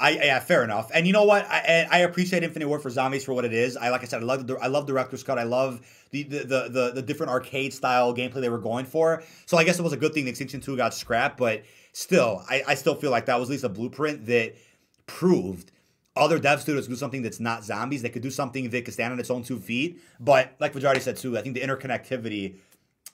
I 0.00 0.10
yeah, 0.10 0.40
fair 0.40 0.64
enough. 0.64 0.90
And 0.94 1.06
you 1.06 1.12
know 1.12 1.24
what? 1.24 1.44
I 1.46 1.86
I 1.90 1.98
appreciate 1.98 2.42
Infinite 2.42 2.80
for 2.80 2.90
Zombies 2.90 3.24
for 3.24 3.34
what 3.34 3.44
it 3.44 3.52
is. 3.52 3.76
I 3.76 3.90
like 3.90 4.02
I 4.02 4.06
said, 4.06 4.22
I 4.22 4.24
love 4.24 4.46
the 4.46 4.56
I 4.56 4.68
love 4.68 4.86
Director's 4.86 5.22
Cut. 5.22 5.38
I 5.38 5.42
love 5.42 5.80
the 6.10 6.22
the, 6.22 6.38
the 6.38 6.68
the 6.70 6.92
the 6.96 7.02
different 7.02 7.30
arcade 7.30 7.74
style 7.74 8.14
gameplay 8.14 8.40
they 8.40 8.48
were 8.48 8.58
going 8.58 8.86
for. 8.86 9.22
So 9.46 9.58
I 9.58 9.64
guess 9.64 9.78
it 9.78 9.82
was 9.82 9.92
a 9.92 9.98
good 9.98 10.14
thing 10.14 10.26
Extinction 10.26 10.60
Two 10.60 10.76
got 10.76 10.94
scrapped, 10.94 11.36
but 11.36 11.64
still, 11.92 12.42
I 12.48 12.62
I 12.68 12.74
still 12.74 12.94
feel 12.94 13.10
like 13.10 13.26
that 13.26 13.38
was 13.38 13.50
at 13.50 13.52
least 13.52 13.64
a 13.64 13.68
blueprint 13.68 14.26
that 14.26 14.54
proved 15.06 15.70
other 16.16 16.38
dev 16.38 16.60
studios 16.60 16.88
do 16.88 16.96
something 16.96 17.22
that's 17.22 17.40
not 17.40 17.64
zombies. 17.64 18.02
They 18.02 18.08
could 18.08 18.22
do 18.22 18.30
something 18.30 18.70
that 18.70 18.84
could 18.84 18.94
stand 18.94 19.12
on 19.12 19.20
its 19.20 19.30
own 19.30 19.42
two 19.42 19.58
feet. 19.58 20.00
But 20.18 20.54
like 20.58 20.72
Fajardi 20.72 21.00
said 21.00 21.16
too, 21.16 21.36
I 21.36 21.42
think 21.42 21.54
the 21.54 21.60
interconnectivity 21.60 22.56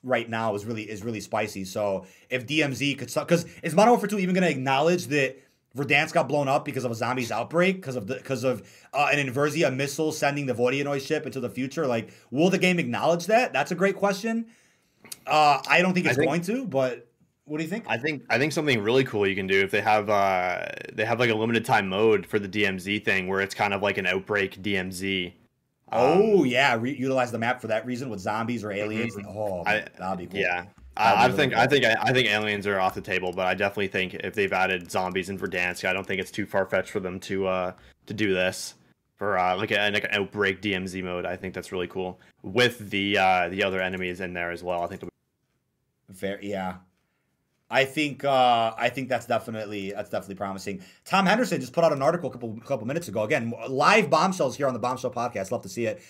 right 0.06 0.28
now 0.28 0.54
is 0.54 0.64
really 0.64 0.84
is 0.84 1.02
really 1.02 1.20
spicy. 1.20 1.64
So 1.64 2.06
if 2.30 2.46
DMZ 2.46 2.98
could, 2.98 3.10
suck 3.10 3.28
because 3.28 3.44
is 3.62 3.74
Modern 3.74 3.92
Warfare 3.92 4.08
Two 4.08 4.18
even 4.18 4.34
going 4.34 4.44
to 4.44 4.50
acknowledge 4.50 5.08
that 5.08 5.38
Verdansk 5.76 6.14
got 6.14 6.28
blown 6.28 6.48
up 6.48 6.64
because 6.64 6.84
of 6.84 6.90
a 6.90 6.94
zombies 6.94 7.30
outbreak 7.30 7.76
because 7.76 7.96
of 7.96 8.06
the 8.06 8.14
because 8.14 8.44
of 8.44 8.66
uh, 8.94 9.08
an 9.12 9.18
Inversia 9.18 9.70
missile 9.70 10.12
sending 10.12 10.46
the 10.46 10.54
Voronoi 10.54 11.04
ship 11.04 11.26
into 11.26 11.40
the 11.40 11.50
future? 11.50 11.86
Like, 11.86 12.10
will 12.30 12.48
the 12.48 12.58
game 12.58 12.78
acknowledge 12.78 13.26
that? 13.26 13.52
That's 13.52 13.72
a 13.72 13.74
great 13.74 13.96
question. 13.96 14.46
Uh, 15.26 15.60
I 15.68 15.82
don't 15.82 15.92
think 15.92 16.06
it's 16.06 16.16
think, 16.16 16.28
going 16.28 16.40
to, 16.42 16.66
but 16.66 17.08
what 17.44 17.58
do 17.58 17.64
you 17.64 17.70
think? 17.70 17.84
I 17.88 17.98
think 17.98 18.24
I 18.30 18.38
think 18.38 18.52
something 18.52 18.82
really 18.82 19.04
cool 19.04 19.26
you 19.26 19.36
can 19.36 19.46
do 19.46 19.60
if 19.60 19.70
they 19.70 19.80
have 19.80 20.08
uh 20.08 20.66
they 20.92 21.04
have 21.04 21.20
like 21.20 21.30
a 21.30 21.34
limited 21.34 21.64
time 21.64 21.88
mode 21.88 22.26
for 22.26 22.38
the 22.38 22.48
DMZ 22.48 23.04
thing 23.04 23.28
where 23.28 23.40
it's 23.40 23.54
kind 23.54 23.74
of 23.74 23.82
like 23.82 23.98
an 23.98 24.06
outbreak 24.06 24.62
DMZ. 24.62 25.32
Oh 25.92 26.40
um, 26.40 26.46
yeah, 26.46 26.76
Re- 26.76 26.96
utilize 26.96 27.30
the 27.30 27.38
map 27.38 27.60
for 27.60 27.68
that 27.68 27.86
reason 27.86 28.08
with 28.08 28.20
zombies 28.20 28.64
or 28.64 28.72
aliens. 28.72 29.14
Mm-hmm. 29.14 29.38
Oh, 29.38 29.62
I, 29.66 29.84
that'd 29.96 30.18
be 30.18 30.26
cool. 30.26 30.40
Yeah, 30.40 30.66
I, 30.96 31.26
I 31.26 31.30
think 31.30 31.52
cool. 31.52 31.62
I 31.62 31.66
think 31.66 31.84
I 31.84 32.12
think 32.12 32.28
aliens 32.28 32.66
are 32.66 32.80
off 32.80 32.94
the 32.94 33.00
table, 33.00 33.32
but 33.32 33.46
I 33.46 33.54
definitely 33.54 33.88
think 33.88 34.14
if 34.14 34.34
they've 34.34 34.52
added 34.52 34.90
zombies 34.90 35.28
in 35.28 35.38
Verdansk, 35.38 35.88
I 35.88 35.92
don't 35.92 36.06
think 36.06 36.20
it's 36.20 36.30
too 36.30 36.46
far 36.46 36.66
fetched 36.66 36.90
for 36.90 37.00
them 37.00 37.20
to 37.20 37.46
uh 37.46 37.72
to 38.06 38.14
do 38.14 38.34
this 38.34 38.74
for 39.16 39.38
uh 39.38 39.56
like, 39.56 39.70
a, 39.70 39.90
like 39.90 40.04
an 40.04 40.10
outbreak 40.12 40.60
DMZ 40.60 41.04
mode. 41.04 41.24
I 41.24 41.36
think 41.36 41.54
that's 41.54 41.70
really 41.70 41.88
cool 41.88 42.18
with 42.42 42.90
the 42.90 43.18
uh 43.18 43.48
the 43.48 43.62
other 43.62 43.80
enemies 43.80 44.20
in 44.20 44.32
there 44.32 44.50
as 44.50 44.62
well. 44.64 44.82
I 44.82 44.86
think. 44.88 45.02
Very 46.08 46.50
yeah, 46.50 46.76
I 47.70 47.84
think 47.84 48.24
uh, 48.24 48.74
I 48.76 48.88
think 48.90 49.08
that's 49.08 49.26
definitely 49.26 49.92
that's 49.92 50.10
definitely 50.10 50.36
promising. 50.36 50.82
Tom 51.04 51.26
Henderson 51.26 51.60
just 51.60 51.72
put 51.72 51.82
out 51.84 51.92
an 51.92 52.02
article 52.02 52.30
a 52.30 52.32
couple 52.32 52.60
couple 52.64 52.86
minutes 52.86 53.08
ago. 53.08 53.24
Again, 53.24 53.52
live 53.68 54.08
bombshells 54.08 54.56
here 54.56 54.68
on 54.68 54.72
the 54.72 54.78
Bombshell 54.78 55.10
podcast. 55.10 55.50
Love 55.50 55.62
to 55.62 55.68
see 55.68 55.86
it. 55.86 56.00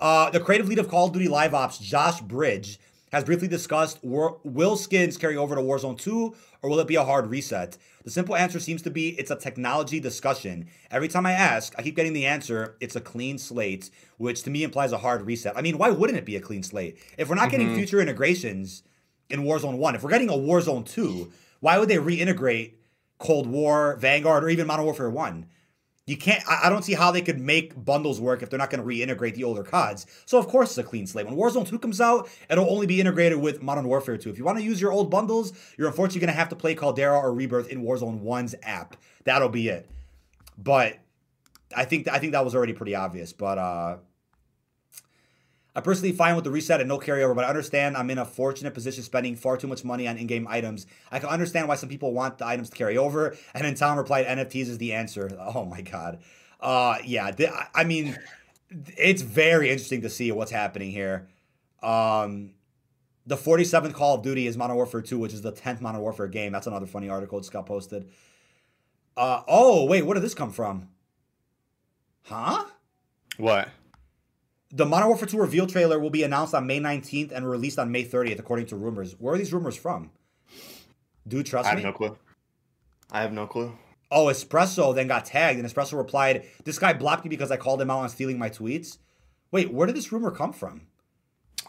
Uh, 0.00 0.30
the 0.30 0.40
creative 0.40 0.68
lead 0.68 0.78
of 0.78 0.88
Call 0.88 1.06
of 1.06 1.12
Duty 1.12 1.28
Live 1.28 1.54
Ops, 1.54 1.78
Josh 1.78 2.20
Bridge, 2.22 2.78
has 3.12 3.24
briefly 3.24 3.46
discussed 3.46 3.98
will 4.02 4.76
skins 4.76 5.18
carry 5.18 5.36
over 5.36 5.54
to 5.54 5.60
Warzone 5.60 5.98
2 5.98 6.34
or 6.62 6.70
will 6.70 6.80
it 6.80 6.86
be 6.86 6.96
a 6.96 7.04
hard 7.04 7.26
reset? 7.26 7.76
The 8.04 8.10
simple 8.10 8.34
answer 8.34 8.58
seems 8.58 8.82
to 8.82 8.90
be 8.90 9.10
it's 9.10 9.30
a 9.30 9.36
technology 9.36 10.00
discussion. 10.00 10.66
Every 10.90 11.08
time 11.08 11.26
I 11.26 11.32
ask, 11.32 11.74
I 11.78 11.82
keep 11.82 11.94
getting 11.94 12.14
the 12.14 12.26
answer 12.26 12.76
it's 12.80 12.96
a 12.96 13.00
clean 13.00 13.36
slate, 13.36 13.90
which 14.16 14.42
to 14.44 14.50
me 14.50 14.62
implies 14.62 14.92
a 14.92 14.98
hard 14.98 15.22
reset. 15.22 15.56
I 15.56 15.60
mean, 15.60 15.76
why 15.76 15.90
wouldn't 15.90 16.18
it 16.18 16.24
be 16.24 16.36
a 16.36 16.40
clean 16.40 16.62
slate? 16.62 16.96
If 17.18 17.28
we're 17.28 17.34
not 17.34 17.50
mm-hmm. 17.50 17.58
getting 17.58 17.74
future 17.76 18.00
integrations 18.00 18.82
in 19.32 19.44
Warzone 19.44 19.78
1, 19.78 19.94
if 19.94 20.02
we're 20.02 20.10
getting 20.10 20.28
a 20.28 20.34
Warzone 20.34 20.86
2, 20.86 21.32
why 21.60 21.78
would 21.78 21.88
they 21.88 21.96
reintegrate 21.96 22.74
Cold 23.18 23.46
War, 23.46 23.96
Vanguard, 23.96 24.44
or 24.44 24.50
even 24.50 24.66
Modern 24.66 24.84
Warfare 24.84 25.10
1? 25.10 25.46
You 26.04 26.16
can't. 26.16 26.42
I, 26.48 26.68
don't 26.68 26.82
see 26.84 26.94
how 26.94 27.12
they 27.12 27.22
could 27.22 27.38
make 27.38 27.82
bundles 27.82 28.20
work 28.20 28.42
if 28.42 28.50
they're 28.50 28.58
not 28.58 28.70
going 28.70 28.82
to 28.82 28.86
reintegrate 28.86 29.34
the 29.34 29.44
older 29.44 29.62
CODs. 29.62 30.04
So 30.26 30.36
of 30.36 30.48
course 30.48 30.70
it's 30.70 30.78
a 30.78 30.82
clean 30.82 31.06
slate. 31.06 31.26
When 31.26 31.36
Warzone 31.36 31.66
2 31.66 31.78
comes 31.78 32.00
out, 32.00 32.28
it'll 32.50 32.68
only 32.68 32.88
be 32.88 33.00
integrated 33.00 33.38
with 33.38 33.62
Modern 33.62 33.86
Warfare 33.86 34.18
2. 34.18 34.28
If 34.28 34.36
you 34.36 34.44
want 34.44 34.58
to 34.58 34.64
use 34.64 34.80
your 34.80 34.90
old 34.90 35.12
bundles, 35.12 35.52
you're 35.78 35.86
unfortunately 35.86 36.20
going 36.20 36.34
to 36.34 36.38
have 36.38 36.48
to 36.48 36.56
play 36.56 36.74
Caldera 36.74 37.16
or 37.16 37.32
Rebirth 37.32 37.68
in 37.68 37.84
Warzone 37.84 38.20
1's 38.20 38.56
app. 38.64 38.96
That'll 39.24 39.48
be 39.48 39.68
it. 39.68 39.88
But 40.58 40.98
I 41.74 41.84
think 41.84 42.08
I 42.08 42.18
think 42.18 42.32
that 42.32 42.44
was 42.44 42.56
already 42.56 42.72
pretty 42.72 42.96
obvious. 42.96 43.32
But 43.32 43.58
uh, 43.58 43.96
I 45.74 45.80
personally 45.80 46.12
fine 46.12 46.34
with 46.34 46.44
the 46.44 46.50
reset 46.50 46.80
and 46.80 46.88
no 46.88 46.98
carryover, 46.98 47.34
but 47.34 47.44
I 47.44 47.48
understand 47.48 47.96
I'm 47.96 48.10
in 48.10 48.18
a 48.18 48.26
fortunate 48.26 48.74
position 48.74 49.02
spending 49.02 49.36
far 49.36 49.56
too 49.56 49.66
much 49.66 49.84
money 49.84 50.06
on 50.06 50.18
in-game 50.18 50.46
items. 50.48 50.86
I 51.10 51.18
can 51.18 51.30
understand 51.30 51.66
why 51.66 51.76
some 51.76 51.88
people 51.88 52.12
want 52.12 52.38
the 52.38 52.46
items 52.46 52.68
to 52.70 52.76
carry 52.76 52.98
over. 52.98 53.34
And 53.54 53.64
then 53.64 53.74
Tom 53.74 53.96
replied, 53.96 54.26
NFTs 54.26 54.68
is 54.68 54.78
the 54.78 54.92
answer. 54.92 55.30
Oh 55.54 55.64
my 55.64 55.80
god. 55.80 56.20
Uh, 56.60 56.96
yeah. 57.04 57.30
Th- 57.30 57.50
I 57.74 57.84
mean, 57.84 58.16
it's 58.96 59.22
very 59.22 59.70
interesting 59.70 60.02
to 60.02 60.10
see 60.10 60.30
what's 60.32 60.50
happening 60.50 60.90
here. 60.90 61.28
Um, 61.82 62.52
the 63.26 63.36
47th 63.36 63.92
Call 63.92 64.16
of 64.16 64.22
Duty 64.22 64.46
is 64.46 64.56
Modern 64.56 64.76
Warfare 64.76 65.02
2, 65.02 65.18
which 65.18 65.32
is 65.32 65.42
the 65.42 65.52
10th 65.52 65.80
Modern 65.80 66.00
Warfare 66.00 66.28
game. 66.28 66.52
That's 66.52 66.66
another 66.66 66.86
funny 66.86 67.08
article 67.08 67.40
that 67.40 67.50
got 67.50 67.66
posted. 67.66 68.10
Uh, 69.16 69.42
oh, 69.46 69.84
wait, 69.84 70.02
where 70.02 70.14
did 70.14 70.22
this 70.22 70.34
come 70.34 70.52
from? 70.52 70.88
Huh? 72.24 72.64
What? 73.36 73.68
The 74.74 74.86
Modern 74.86 75.08
Warfare 75.08 75.28
2 75.28 75.38
reveal 75.38 75.66
trailer 75.66 75.98
will 75.98 76.08
be 76.08 76.22
announced 76.22 76.54
on 76.54 76.66
May 76.66 76.80
19th 76.80 77.30
and 77.30 77.48
released 77.48 77.78
on 77.78 77.92
May 77.92 78.06
30th, 78.06 78.38
according 78.38 78.66
to 78.66 78.76
rumors. 78.76 79.14
Where 79.18 79.34
are 79.34 79.38
these 79.38 79.52
rumors 79.52 79.76
from? 79.76 80.10
Dude, 81.28 81.44
trust 81.44 81.66
me. 81.66 81.72
I 81.72 81.74
have 81.74 81.84
no 81.84 81.92
clue. 81.92 82.18
I 83.10 83.20
have 83.20 83.32
no 83.34 83.46
clue. 83.46 83.76
Oh, 84.10 84.26
Espresso 84.26 84.94
then 84.94 85.08
got 85.08 85.26
tagged, 85.26 85.58
and 85.58 85.68
Espresso 85.68 85.98
replied, 85.98 86.46
This 86.64 86.78
guy 86.78 86.94
blocked 86.94 87.24
me 87.24 87.28
because 87.28 87.50
I 87.50 87.58
called 87.58 87.82
him 87.82 87.90
out 87.90 87.98
on 87.98 88.08
stealing 88.08 88.38
my 88.38 88.48
tweets. 88.48 88.96
Wait, 89.50 89.70
where 89.70 89.86
did 89.86 89.94
this 89.94 90.10
rumor 90.10 90.30
come 90.30 90.54
from? 90.54 90.86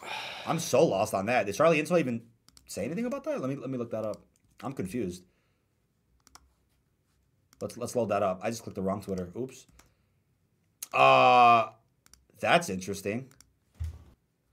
I'm 0.46 0.58
so 0.58 0.84
lost 0.84 1.12
on 1.12 1.26
that. 1.26 1.44
Did 1.44 1.54
Charlie 1.54 1.82
Intel 1.82 1.98
even 1.98 2.22
say 2.66 2.86
anything 2.86 3.04
about 3.04 3.24
that? 3.24 3.40
Let 3.40 3.50
me 3.50 3.56
let 3.56 3.68
me 3.70 3.76
look 3.76 3.90
that 3.90 4.04
up. 4.04 4.22
I'm 4.62 4.72
confused. 4.72 5.24
Let's 7.60 7.76
let's 7.76 7.94
load 7.96 8.08
that 8.10 8.22
up. 8.22 8.40
I 8.42 8.50
just 8.50 8.62
clicked 8.62 8.76
the 8.76 8.82
wrong 8.82 9.02
Twitter. 9.02 9.30
Oops. 9.36 9.66
Uh 10.92 11.68
that's 12.40 12.68
interesting. 12.68 13.28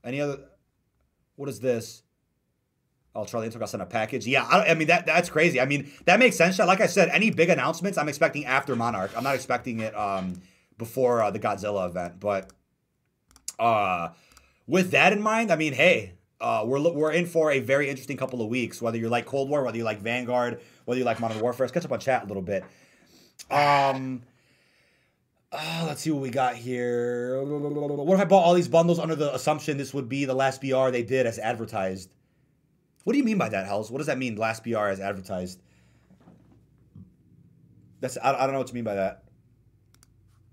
Any 0.04 0.20
other? 0.20 0.38
What 1.36 1.48
is 1.48 1.60
this? 1.60 2.02
Oh, 3.14 3.24
Charlie 3.24 3.48
Intel 3.48 3.58
got 3.58 3.68
sent 3.68 3.82
a 3.82 3.86
package. 3.86 4.26
Yeah, 4.26 4.44
I, 4.44 4.70
I, 4.70 4.74
mean 4.74 4.88
that 4.88 5.04
that's 5.04 5.28
crazy. 5.28 5.60
I 5.60 5.66
mean 5.66 5.92
that 6.06 6.18
makes 6.18 6.36
sense. 6.36 6.58
Like 6.58 6.80
I 6.80 6.86
said, 6.86 7.10
any 7.10 7.30
big 7.30 7.50
announcements, 7.50 7.98
I'm 7.98 8.08
expecting 8.08 8.46
after 8.46 8.74
Monarch. 8.74 9.10
I'm 9.16 9.24
not 9.24 9.34
expecting 9.34 9.80
it 9.80 9.94
um, 9.94 10.40
before 10.78 11.22
uh, 11.22 11.30
the 11.30 11.38
Godzilla 11.38 11.88
event. 11.88 12.20
But 12.20 12.50
uh, 13.58 14.08
with 14.66 14.92
that 14.92 15.12
in 15.12 15.20
mind, 15.20 15.52
I 15.52 15.56
mean, 15.56 15.74
hey, 15.74 16.14
uh, 16.40 16.64
we're 16.66 16.80
we're 16.92 17.12
in 17.12 17.26
for 17.26 17.52
a 17.52 17.60
very 17.60 17.90
interesting 17.90 18.16
couple 18.16 18.40
of 18.40 18.48
weeks. 18.48 18.80
Whether 18.80 18.98
you 18.98 19.08
like 19.08 19.26
Cold 19.26 19.50
War, 19.50 19.62
whether 19.62 19.76
you 19.76 19.84
like 19.84 20.00
Vanguard, 20.00 20.60
whether 20.86 20.98
you 20.98 21.04
like 21.04 21.20
Modern 21.20 21.40
Warfare, 21.40 21.66
let's 21.66 21.72
catch 21.72 21.84
up 21.84 21.92
on 21.92 22.00
chat 22.00 22.24
a 22.24 22.26
little 22.26 22.42
bit. 22.42 22.64
Um, 23.50 24.22
uh, 25.52 25.84
let's 25.86 26.00
see 26.00 26.10
what 26.10 26.22
we 26.22 26.30
got 26.30 26.56
here. 26.56 27.42
What 27.42 28.14
if 28.14 28.20
I 28.20 28.24
bought 28.24 28.44
all 28.44 28.54
these 28.54 28.68
bundles 28.68 28.98
under 28.98 29.14
the 29.14 29.34
assumption 29.34 29.76
this 29.76 29.92
would 29.92 30.08
be 30.08 30.24
the 30.24 30.34
last 30.34 30.60
BR 30.60 30.90
they 30.90 31.02
did 31.02 31.26
as 31.26 31.38
advertised? 31.38 32.14
What 33.04 33.12
do 33.12 33.18
you 33.18 33.24
mean 33.24 33.38
by 33.38 33.50
that, 33.50 33.66
Hells? 33.66 33.90
What 33.90 33.98
does 33.98 34.06
that 34.06 34.16
mean, 34.18 34.36
last 34.36 34.64
BR 34.64 34.78
as 34.78 35.00
advertised? 35.00 35.60
That's 38.00 38.16
I, 38.16 38.32
I 38.34 38.44
don't 38.44 38.52
know 38.52 38.58
what 38.58 38.68
you 38.68 38.74
mean 38.74 38.84
by 38.84 38.94
that. 38.94 39.24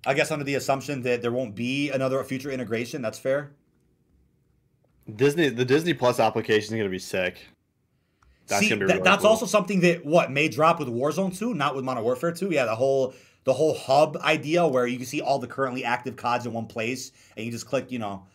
I 0.06 0.14
guess 0.14 0.32
under 0.32 0.46
the 0.46 0.56
assumption 0.56 1.02
that 1.04 1.22
there 1.22 1.32
won't 1.32 1.56
be 1.56 1.92
another 1.92 2.24
future 2.24 2.52
integration. 2.52 3.02
That's 3.02 3.20
fair. 3.20 3.52
Disney, 5.16 5.50
the 5.50 5.66
Disney 5.66 5.94
Plus 5.94 6.20
application 6.20 6.66
is 6.66 6.70
going 6.72 6.84
to 6.84 6.90
be 6.90 7.00
sick. 7.00 7.40
That's 8.48 8.68
See, 8.68 8.74
that, 8.74 9.04
that's 9.04 9.22
cool. 9.22 9.30
also 9.30 9.46
something 9.46 9.80
that 9.82 10.06
what 10.06 10.32
may 10.32 10.48
drop 10.48 10.80
with 10.80 10.88
Warzone 10.88 11.38
2, 11.38 11.54
not 11.54 11.76
with 11.76 11.86
Modern 11.86 12.04
Warfare 12.04 12.32
2. 12.32 12.50
Yeah, 12.50 12.66
the 12.66 12.76
whole 12.76 13.14
the 13.44 13.54
whole 13.54 13.74
hub 13.74 14.18
idea 14.18 14.68
where 14.68 14.86
you 14.86 14.98
can 14.98 15.06
see 15.06 15.22
all 15.22 15.40
the 15.40 15.48
currently 15.48 15.84
active 15.84 16.16
CODs 16.16 16.46
in 16.46 16.54
one 16.54 16.68
place 16.68 17.12
and 17.36 17.46
you 17.46 17.52
just 17.52 17.66
click, 17.66 17.92
you 17.92 18.00
know, 18.00 18.26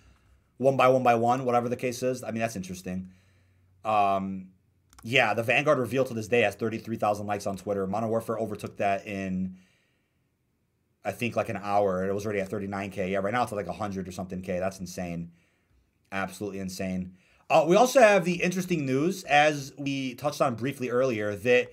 one 0.57 0.77
by 0.77 0.89
one 0.89 1.03
by 1.03 1.15
one, 1.15 1.45
whatever 1.45 1.69
the 1.69 1.77
case 1.77 2.03
is. 2.03 2.23
I 2.23 2.31
mean, 2.31 2.41
that's 2.41 2.57
interesting. 2.57 3.11
Um, 3.85 4.49
yeah, 5.03 5.35
the 5.35 5.43
Vanguard 5.43 5.79
reveal 5.79 6.05
to 6.05 6.15
this 6.15 6.29
day 6.29 6.41
has 6.41 6.55
33,000 6.55 7.27
likes 7.27 7.47
on 7.47 7.57
Twitter. 7.57 7.87
Modern 7.87 8.09
Warfare 8.09 8.39
overtook 8.39 8.79
that 8.79 9.07
in, 9.07 9.57
I 11.05 11.13
think, 11.13 11.37
like 11.37 11.51
an 11.51 11.59
hour. 11.63 12.09
It 12.09 12.15
was 12.15 12.25
already 12.25 12.41
at 12.41 12.51
39K. 12.51 13.11
Yeah, 13.11 13.19
right 13.19 13.33
now 13.33 13.43
it's 13.43 13.53
like 13.53 13.67
100 13.67 14.09
or 14.09 14.13
something 14.13 14.41
K. 14.41 14.59
That's 14.59 14.81
insane. 14.81 15.33
Absolutely 16.11 16.61
insane. 16.61 17.17
Uh, 17.51 17.67
we 17.69 17.77
also 17.77 18.01
have 18.01 18.25
the 18.25 18.43
interesting 18.43 18.87
news, 18.87 19.25
as 19.25 19.75
we 19.77 20.15
touched 20.15 20.41
on 20.41 20.55
briefly 20.55 20.89
earlier, 20.89 21.37
that 21.37 21.71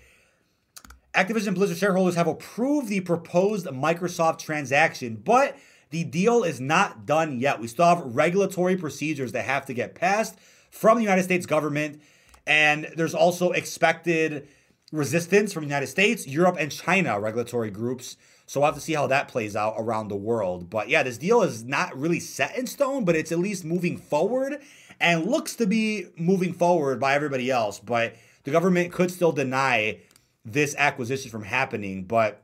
Activision 1.14 1.56
Blizzard 1.56 1.78
shareholders 1.78 2.16
have 2.16 2.28
approved 2.28 2.88
the 2.88 3.02
proposed 3.02 3.66
Microsoft 3.68 4.40
transaction, 4.40 5.16
but 5.16 5.58
the 5.90 6.06
deal 6.06 6.44
is 6.44 6.62
not 6.62 7.06
done 7.06 7.40
yet. 7.40 7.60
We 7.60 7.68
still 7.68 7.86
have 7.86 8.16
regulatory 8.16 8.78
procedures 8.78 9.34
that 9.34 9.44
have 9.44 9.66
to 9.66 9.74
get 9.74 9.94
passed 9.94 10.38
from 10.70 10.98
the 10.98 11.04
United 11.04 11.24
States 11.24 11.46
government, 11.46 12.02
and 12.48 12.88
there's 12.96 13.14
also 13.14 13.52
expected 13.52 14.48
resistance 14.94 15.52
from 15.52 15.64
the 15.64 15.68
United 15.68 15.88
States, 15.88 16.26
Europe, 16.28 16.56
and 16.58 16.72
China 16.72 17.20
regulatory 17.20 17.72
groups. 17.72 18.16
So 18.46 18.62
we'll 18.62 18.68
have 18.68 18.76
to 18.76 18.82
see 18.82 18.94
how 18.94 19.08
that 19.08 19.28
plays 19.28 19.56
out 19.56 19.76
around 19.78 20.08
the 20.08 20.16
world. 20.16 20.70
But 20.70 20.88
yeah, 20.88 21.04
this 21.04 21.18
deal 21.18 21.42
is 21.42 21.64
not 21.64 21.98
really 21.98 22.20
set 22.20 22.58
in 22.58 22.68
stone, 22.68 23.04
but 23.04 23.16
it's 23.16 23.32
at 23.32 23.40
least 23.40 23.66
moving 23.66 23.98
forward 23.98 24.62
and 25.00 25.26
looks 25.26 25.56
to 25.58 25.66
be 25.66 26.08
moving 26.18 26.54
forward 26.54 27.00
by 27.00 27.16
everybody 27.16 27.50
else. 27.50 27.80
But 27.80 28.16
the 28.44 28.52
government 28.52 28.92
could 28.92 29.12
still 29.12 29.32
deny 29.32 30.00
this 30.46 30.76
acquisition 30.78 31.30
from 31.30 31.44
happening. 31.44 32.04
But 32.04 32.42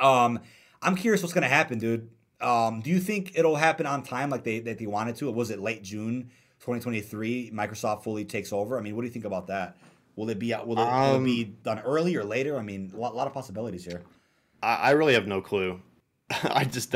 um, 0.00 0.40
I'm 0.82 0.96
curious 0.96 1.22
what's 1.22 1.34
gonna 1.34 1.48
happen, 1.48 1.78
dude. 1.78 2.10
Um, 2.40 2.80
do 2.80 2.90
you 2.90 3.00
think 3.00 3.32
it'll 3.36 3.56
happen 3.56 3.86
on 3.86 4.02
time 4.02 4.30
like 4.30 4.44
they 4.44 4.60
that 4.60 4.78
they 4.78 4.86
wanted 4.86 5.16
to? 5.16 5.28
Or 5.28 5.34
Was 5.34 5.50
it 5.50 5.60
late 5.60 5.82
June 5.82 6.30
2023? 6.60 7.52
Microsoft 7.54 8.04
fully 8.04 8.24
takes 8.24 8.52
over. 8.52 8.78
I 8.78 8.82
mean, 8.82 8.96
what 8.96 9.02
do 9.02 9.06
you 9.06 9.12
think 9.12 9.24
about 9.24 9.46
that? 9.48 9.76
Will 10.16 10.30
it 10.30 10.38
be 10.38 10.54
will 10.64 10.78
it, 10.78 10.82
um, 10.82 11.10
will 11.10 11.20
it 11.20 11.24
be 11.24 11.44
um, 11.44 11.56
done 11.62 11.78
early 11.80 12.16
or 12.16 12.24
later? 12.24 12.58
I 12.58 12.62
mean, 12.62 12.92
a 12.94 12.96
lot, 12.96 13.12
a 13.12 13.16
lot 13.16 13.26
of 13.26 13.32
possibilities 13.32 13.84
here. 13.84 14.02
I, 14.62 14.74
I 14.74 14.90
really 14.90 15.14
have 15.14 15.26
no 15.26 15.40
clue. 15.40 15.80
I 16.30 16.64
just 16.64 16.94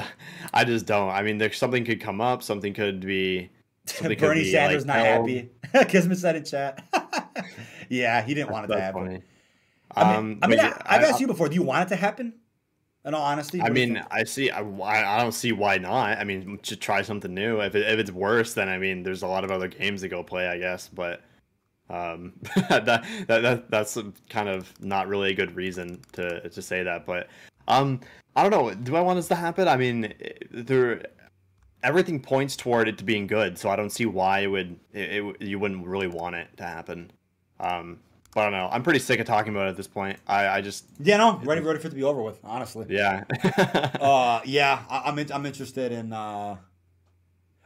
I 0.55 0.65
just 0.65 0.87
don't. 0.87 1.11
I 1.11 1.23
mean, 1.23 1.39
there's 1.39 1.57
something 1.57 1.85
could 1.85 2.01
come 2.01 2.21
up. 2.21 2.43
Something 2.43 2.75
could 2.75 3.01
be. 3.01 3.51
Something 3.89 4.19
Bernie 4.19 4.41
could 4.41 4.45
be, 4.45 4.53
Sanders 4.53 4.87
like, 4.87 4.97
not 4.99 5.07
held. 5.07 5.31
happy. 5.31 5.51
Kismet 5.91 6.19
said 6.19 6.37
in 6.37 6.45
chat. 6.45 6.85
yeah, 7.89 8.21
he 8.21 8.35
didn't 8.35 8.51
want 8.51 8.67
it 8.67 8.75
to 8.75 8.79
happen. 8.79 9.07
Funny. 9.07 9.23
I 9.97 10.05
mean, 10.05 10.17
um, 10.17 10.39
I 10.43 10.47
mean, 10.47 10.61
I, 10.61 10.65
have 10.87 11.03
asked 11.03 11.21
you 11.21 11.27
before. 11.27 11.49
Do 11.49 11.55
you 11.55 11.63
want 11.63 11.87
it 11.87 11.95
to 11.95 11.97
happen? 11.97 12.35
In 13.05 13.15
all 13.15 13.23
honesty, 13.23 13.63
I 13.63 13.71
mean, 13.71 14.03
I 14.11 14.25
see. 14.25 14.51
I, 14.51 14.61
I 14.61 15.23
don't 15.23 15.33
see 15.33 15.53
why 15.53 15.79
not. 15.79 16.19
I 16.19 16.25
mean, 16.25 16.59
to 16.65 16.77
try 16.77 17.01
something 17.01 17.33
new. 17.33 17.61
If, 17.61 17.75
it, 17.75 17.89
if 17.89 17.99
it's 17.99 18.11
worse, 18.11 18.53
then 18.55 18.69
I 18.69 18.77
mean, 18.77 19.03
there's 19.03 19.23
a 19.23 19.27
lot 19.27 19.45
of 19.45 19.51
other 19.51 19.69
games 19.69 20.03
to 20.03 20.09
go 20.09 20.23
play, 20.23 20.49
I 20.49 20.59
guess. 20.59 20.89
But 20.89 21.23
um, 21.89 22.35
that, 22.69 22.85
that 22.85 23.05
that 23.27 23.71
that's 23.71 23.99
kind 24.29 24.49
of 24.49 24.73
not 24.81 25.09
really 25.09 25.31
a 25.31 25.35
good 25.35 25.57
reason 25.57 26.01
to 26.13 26.49
to 26.51 26.61
say 26.61 26.83
that. 26.83 27.07
But 27.07 27.29
um, 27.67 28.01
I 28.37 28.43
don't 28.43 28.51
know. 28.51 28.75
Do 28.75 28.97
I 28.97 29.01
want 29.01 29.17
this 29.17 29.29
to 29.29 29.37
happen? 29.37 29.69
I 29.69 29.77
mean, 29.77 30.13
there 30.51 31.03
everything 31.83 32.21
points 32.21 32.57
toward 32.57 32.89
it 32.89 32.99
to 32.99 33.05
being 33.05 33.27
good, 33.27 33.59
so 33.59 33.71
I 33.71 33.77
don't 33.77 33.91
see 33.91 34.07
why 34.07 34.41
it 34.41 34.49
would 34.49 34.79
it, 34.93 35.25
it, 35.25 35.43
you 35.43 35.59
wouldn't 35.59 35.87
really 35.87 36.09
want 36.09 36.37
it 36.37 36.49
to 36.57 36.65
happen. 36.65 37.11
Um, 37.61 38.01
but 38.35 38.41
I 38.41 38.45
don't 38.45 38.53
know. 38.53 38.69
I'm 38.71 38.83
pretty 38.83 38.99
sick 38.99 39.21
of 39.21 39.27
talking 39.27 39.55
about 39.55 39.67
it 39.67 39.71
at 39.71 39.77
this 39.77 39.87
point. 39.87 40.19
I, 40.27 40.49
I 40.49 40.61
just 40.61 40.85
yeah, 41.01 41.17
no, 41.17 41.39
ready, 41.39 41.61
ready 41.61 41.79
for 41.79 41.87
it 41.87 41.91
to 41.91 41.97
be 41.97 42.03
over 42.03 42.23
with. 42.23 42.39
Honestly, 42.45 42.87
yeah, 42.89 43.25
uh, 44.01 44.41
yeah. 44.45 44.83
I, 44.89 45.09
am 45.09 45.19
in, 45.19 45.33
I'm 45.33 45.47
interested 45.47 45.93
in. 45.93 46.13
Uh... 46.13 46.57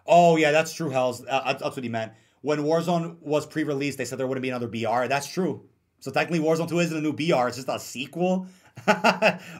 Oh 0.07 0.37
yeah, 0.37 0.51
that's 0.51 0.73
true. 0.73 0.91
Hell's 0.91 1.25
uh, 1.29 1.55
that's 1.61 1.77
what 1.77 1.83
he 1.83 1.89
meant. 1.89 2.13
When 2.43 2.61
Warzone 2.61 3.21
was 3.21 3.47
pre-released, 3.47 3.99
they 3.99 4.05
said 4.05 4.19
there 4.19 4.27
wouldn't 4.27 4.43
be 4.43 4.51
another 4.51 4.67
BR. 4.67 5.07
That's 5.07 5.29
true. 5.29 5.65
So 6.01 6.11
technically, 6.11 6.45
Warzone 6.45 6.69
2 6.69 6.81
isn't 6.81 6.97
a 6.97 7.01
new 7.01 7.13
BR. 7.13 7.47
It's 7.47 7.57
just 7.57 7.69
a 7.69 7.79
sequel, 7.79 8.49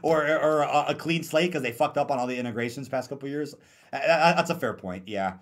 or 0.03 0.27
or 0.27 0.63
a, 0.63 0.87
a 0.89 0.95
clean 0.95 1.23
slate 1.23 1.51
because 1.51 1.63
they 1.63 1.73
fucked 1.73 1.97
up 1.97 2.11
on 2.11 2.19
all 2.19 2.27
the 2.27 2.37
integrations 2.37 2.89
past 2.89 3.09
couple 3.09 3.29
years. 3.29 3.55
That's 3.93 4.51
a 4.51 4.55
fair 4.55 4.75
point. 4.75 5.07
Yeah. 5.07 5.35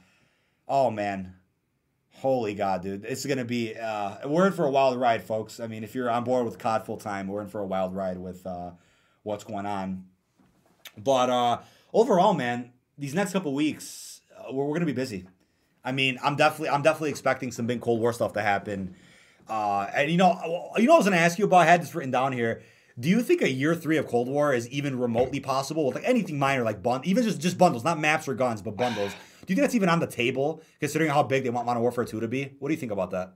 Oh 0.69 0.91
man. 0.91 1.35
Holy 2.21 2.53
God, 2.53 2.83
dude. 2.83 3.07
It's 3.07 3.25
going 3.25 3.39
to 3.39 3.47
be, 3.47 3.75
uh, 3.75 4.29
we're 4.29 4.47
in 4.47 4.53
for 4.53 4.67
a 4.67 4.71
wild 4.71 5.01
ride, 5.01 5.23
folks. 5.23 5.59
I 5.59 5.67
mean, 5.67 5.83
if 5.83 5.95
you're 5.95 6.11
on 6.11 6.23
board 6.23 6.45
with 6.45 6.59
COD 6.59 6.85
full 6.85 6.99
time, 6.99 7.29
we're 7.29 7.41
in 7.41 7.47
for 7.49 7.61
a 7.61 7.67
wild 7.67 7.97
ride 7.97 8.19
with 8.19 8.47
uh, 8.47 8.73
what's 9.23 9.43
going 9.43 9.65
on. 9.65 10.05
But 10.99 11.31
uh, 11.31 11.61
overall, 11.95 12.35
man, 12.35 12.73
these 12.99 13.15
next 13.15 13.33
couple 13.33 13.55
weeks, 13.55 14.21
uh, 14.39 14.53
we're, 14.53 14.65
we're 14.65 14.73
going 14.73 14.81
to 14.81 14.87
be 14.87 14.93
busy. 14.93 15.29
I 15.83 15.93
mean, 15.93 16.19
I'm 16.23 16.37
definitely, 16.37 16.69
I'm 16.69 16.83
definitely 16.83 17.09
expecting 17.09 17.53
some 17.53 17.67
big 17.67 17.81
Cold 17.81 18.01
War 18.01 18.13
stuff 18.13 18.35
to 18.35 18.43
happen. 18.43 18.97
Uh, 19.49 19.89
and 19.95 20.11
you 20.11 20.19
know, 20.19 20.73
you 20.77 20.87
know, 20.87 20.95
I 20.95 20.97
was 20.99 21.07
going 21.07 21.17
to 21.17 21.23
ask 21.23 21.39
you 21.39 21.47
about. 21.47 21.61
I 21.61 21.65
had 21.65 21.81
this 21.81 21.95
written 21.95 22.11
down 22.11 22.35
here. 22.35 22.61
Do 22.99 23.09
you 23.09 23.23
think 23.23 23.41
a 23.41 23.51
year 23.51 23.75
three 23.75 23.97
of 23.97 24.07
Cold 24.07 24.29
War 24.29 24.53
is 24.53 24.69
even 24.69 24.99
remotely 24.99 25.41
possible 25.41 25.87
with 25.87 25.95
like 25.95 26.05
anything 26.07 26.39
minor, 26.39 26.65
like 26.65 26.83
bun- 26.83 27.01
even 27.05 27.25
just 27.25 27.41
just 27.41 27.57
bundles, 27.57 27.83
not 27.83 27.99
maps 27.99 28.29
or 28.29 28.35
guns, 28.35 28.61
but 28.61 28.77
bundles? 28.77 29.15
Do 29.51 29.55
you 29.55 29.57
think 29.57 29.65
that's 29.65 29.75
even 29.75 29.89
on 29.89 29.99
the 29.99 30.07
table, 30.07 30.63
considering 30.79 31.11
how 31.11 31.25
big 31.25 31.43
they 31.43 31.51
want 31.51 31.67
Modern 31.67 31.83
Warfare 31.83 32.05
2 32.05 32.21
to 32.21 32.29
be? 32.29 32.53
What 32.61 32.69
do 32.69 32.73
you 32.73 32.79
think 32.79 32.93
about 32.93 33.11
that? 33.11 33.33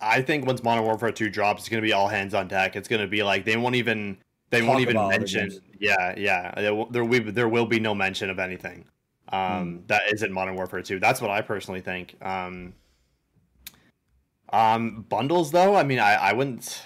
I 0.00 0.22
think 0.22 0.46
once 0.46 0.62
Modern 0.62 0.82
Warfare 0.82 1.12
2 1.12 1.28
drops, 1.28 1.60
it's 1.60 1.68
going 1.68 1.82
to 1.82 1.86
be 1.86 1.92
all 1.92 2.08
hands 2.08 2.32
on 2.32 2.48
deck. 2.48 2.74
It's 2.74 2.88
going 2.88 3.02
to 3.02 3.06
be 3.06 3.22
like 3.22 3.44
they 3.44 3.58
won't 3.58 3.74
even 3.74 4.16
they 4.48 4.60
Talk 4.60 4.68
won't 4.70 4.80
even 4.80 4.96
mention. 5.08 5.52
Yeah, 5.78 6.14
yeah. 6.16 6.54
There 6.88 7.04
will, 7.04 7.30
there 7.30 7.48
will, 7.50 7.66
be 7.66 7.78
no 7.78 7.94
mention 7.94 8.30
of 8.30 8.38
anything 8.38 8.86
um, 9.30 9.80
hmm. 9.80 9.86
that 9.88 10.10
isn't 10.10 10.32
Modern 10.32 10.54
Warfare 10.54 10.80
2. 10.80 10.98
That's 11.00 11.20
what 11.20 11.30
I 11.30 11.42
personally 11.42 11.82
think. 11.82 12.16
Um, 12.22 12.72
um, 14.54 15.04
bundles 15.10 15.50
though, 15.50 15.76
I 15.76 15.82
mean, 15.82 15.98
I, 15.98 16.14
I 16.14 16.32
wouldn't. 16.32 16.82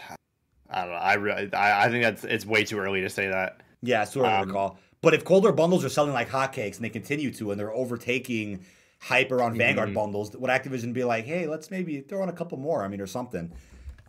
I 0.68 0.80
don't 0.80 0.90
know. 0.90 0.96
I 0.96 1.14
really, 1.14 1.54
I, 1.54 1.84
I 1.84 1.88
think 1.88 2.02
that's 2.02 2.24
it's 2.24 2.44
way 2.44 2.64
too 2.64 2.80
early 2.80 3.00
to 3.02 3.10
say 3.10 3.28
that. 3.28 3.60
Yeah, 3.82 4.02
it's 4.02 4.12
too 4.12 4.22
early 4.22 4.32
um, 4.32 4.48
to 4.48 4.52
call. 4.52 4.78
But 5.06 5.14
if 5.14 5.22
Cold 5.24 5.44
War 5.44 5.52
bundles 5.52 5.84
are 5.84 5.88
selling 5.88 6.12
like 6.12 6.28
hotcakes 6.28 6.74
and 6.74 6.84
they 6.84 6.88
continue 6.88 7.30
to, 7.34 7.52
and 7.52 7.60
they're 7.60 7.72
overtaking 7.72 8.64
hype 8.98 9.30
around 9.30 9.52
mm-hmm. 9.52 9.58
Vanguard 9.58 9.94
bundles, 9.94 10.36
would 10.36 10.50
Activision 10.50 10.92
be 10.92 11.04
like, 11.04 11.26
hey, 11.26 11.46
let's 11.46 11.70
maybe 11.70 12.00
throw 12.00 12.24
in 12.24 12.28
a 12.28 12.32
couple 12.32 12.58
more? 12.58 12.82
I 12.82 12.88
mean, 12.88 13.00
or 13.00 13.06
something. 13.06 13.52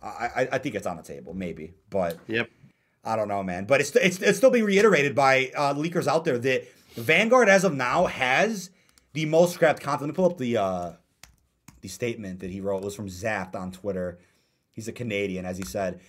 I, 0.02 0.08
I, 0.08 0.48
I 0.54 0.58
think 0.58 0.74
it's 0.74 0.88
on 0.88 0.96
the 0.96 1.04
table, 1.04 1.34
maybe. 1.34 1.72
But 1.88 2.18
yep. 2.26 2.50
I 3.04 3.14
don't 3.14 3.28
know, 3.28 3.44
man. 3.44 3.64
But 3.64 3.80
it's 3.80 3.94
it's, 3.94 4.20
it's 4.20 4.38
still 4.38 4.50
being 4.50 4.64
reiterated 4.64 5.14
by 5.14 5.52
uh, 5.54 5.72
leakers 5.72 6.08
out 6.08 6.24
there 6.24 6.36
that 6.36 6.66
Vanguard, 6.96 7.48
as 7.48 7.62
of 7.62 7.74
now, 7.74 8.06
has 8.06 8.70
the 9.12 9.24
most 9.24 9.54
scrapped 9.54 9.80
content. 9.80 10.00
Let 10.00 10.08
me 10.08 10.14
pull 10.14 10.32
up 10.32 10.36
the 10.36 10.56
uh, 10.56 10.92
the 11.80 11.86
statement 11.86 12.40
that 12.40 12.50
he 12.50 12.60
wrote. 12.60 12.82
It 12.82 12.86
was 12.86 12.96
from 12.96 13.06
Zapped 13.06 13.54
on 13.54 13.70
Twitter. 13.70 14.18
He's 14.72 14.88
a 14.88 14.92
Canadian, 14.92 15.46
as 15.46 15.58
he 15.58 15.64
said. 15.64 16.00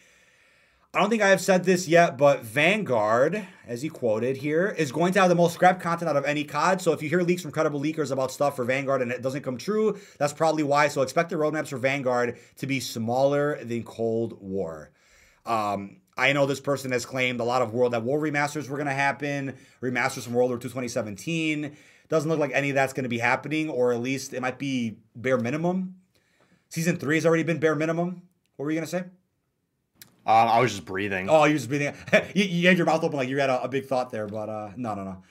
I 0.91 1.01
don't 1.01 1.11
think 1.11 1.21
I 1.21 1.29
have 1.29 1.39
said 1.39 1.65
this 1.65 1.87
yet, 1.87 2.17
but 2.17 2.41
Vanguard, 2.41 3.45
as 3.67 3.83
he 3.83 3.89
quoted 3.89 4.37
here, 4.37 4.73
is 4.75 4.91
going 4.91 5.13
to 5.13 5.19
have 5.19 5.29
the 5.29 5.35
most 5.35 5.53
scrap 5.53 5.79
content 5.79 6.09
out 6.09 6.17
of 6.17 6.25
any 6.25 6.43
COD. 6.43 6.81
So 6.81 6.93
if 6.93 7.03
you 7.03 7.09
hear 7.09 7.21
leaks 7.21 7.43
from 7.43 7.51
credible 7.51 7.79
leakers 7.79 8.11
about 8.11 8.31
stuff 8.31 8.55
for 8.55 8.65
Vanguard 8.65 9.03
and 9.03 9.11
it 9.11 9.21
doesn't 9.21 9.43
come 9.43 9.59
true, 9.59 9.99
that's 10.17 10.33
probably 10.33 10.63
why. 10.63 10.87
So 10.87 11.03
expect 11.03 11.29
the 11.29 11.35
roadmaps 11.35 11.67
for 11.67 11.77
Vanguard 11.77 12.39
to 12.55 12.65
be 12.65 12.79
smaller 12.79 13.63
than 13.63 13.83
Cold 13.83 14.41
War. 14.41 14.89
Um, 15.45 15.97
I 16.17 16.33
know 16.33 16.47
this 16.47 16.59
person 16.59 16.91
has 16.91 17.05
claimed 17.05 17.39
a 17.39 17.43
lot 17.43 17.61
of 17.61 17.71
World 17.71 17.93
at 17.93 18.01
War 18.01 18.19
remasters 18.19 18.67
were 18.67 18.77
going 18.77 18.87
to 18.87 18.93
happen, 18.93 19.57
remasters 19.83 20.23
from 20.23 20.33
World 20.33 20.49
War 20.49 20.57
II 20.57 20.63
2017. 20.63 21.77
Doesn't 22.07 22.31
look 22.31 22.39
like 22.39 22.51
any 22.55 22.69
of 22.69 22.75
that's 22.75 22.93
going 22.93 23.03
to 23.03 23.09
be 23.09 23.19
happening, 23.19 23.69
or 23.69 23.93
at 23.93 24.01
least 24.01 24.33
it 24.33 24.41
might 24.41 24.57
be 24.57 24.97
bare 25.15 25.37
minimum. 25.37 25.97
Season 26.69 26.97
three 26.97 27.17
has 27.17 27.27
already 27.27 27.43
been 27.43 27.59
bare 27.59 27.75
minimum. 27.75 28.23
What 28.55 28.65
were 28.65 28.71
you 28.71 28.77
going 28.77 28.87
to 28.87 28.91
say? 28.91 29.03
Uh, 30.25 30.45
I 30.45 30.59
was 30.59 30.71
just 30.71 30.85
breathing. 30.85 31.29
Oh, 31.29 31.45
you 31.45 31.53
were 31.53 31.57
just 31.57 31.69
breathing. 31.69 31.93
you, 32.35 32.43
you, 32.43 32.67
had 32.67 32.77
your 32.77 32.85
mouth 32.85 33.03
open 33.03 33.17
like 33.17 33.29
you 33.29 33.39
had 33.39 33.49
a, 33.49 33.63
a 33.63 33.67
big 33.67 33.85
thought 33.85 34.11
there, 34.11 34.27
but 34.27 34.49
uh, 34.49 34.71
no, 34.75 34.93
no, 34.93 35.03
no. 35.03 35.23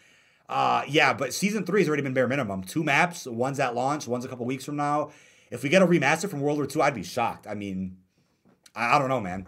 Uh, 0.48 0.82
yeah, 0.89 1.12
but 1.12 1.35
season 1.35 1.65
three 1.65 1.81
has 1.81 1.89
already 1.89 2.02
been 2.02 2.15
bare 2.15 2.27
minimum. 2.27 2.65
Two 2.65 2.82
maps, 2.82 3.27
one's 3.27 3.60
at 3.60 3.74
launch, 3.74 4.09
one's 4.09 4.24
a 4.24 4.28
couple 4.28 4.47
weeks 4.47 4.65
from 4.65 4.77
now. 4.77 5.10
If 5.51 5.62
we 5.62 5.69
get 5.69 5.82
a 5.82 5.86
remaster 5.86 6.28
from 6.28 6.40
World 6.40 6.59
War 6.59 6.66
II, 6.74 6.82
I'd 6.82 6.94
be 6.94 7.02
shocked. 7.02 7.47
I 7.47 7.55
mean, 7.55 7.98
I, 8.74 8.97
I 8.97 8.98
don't 8.98 9.09
know, 9.09 9.20
man 9.20 9.47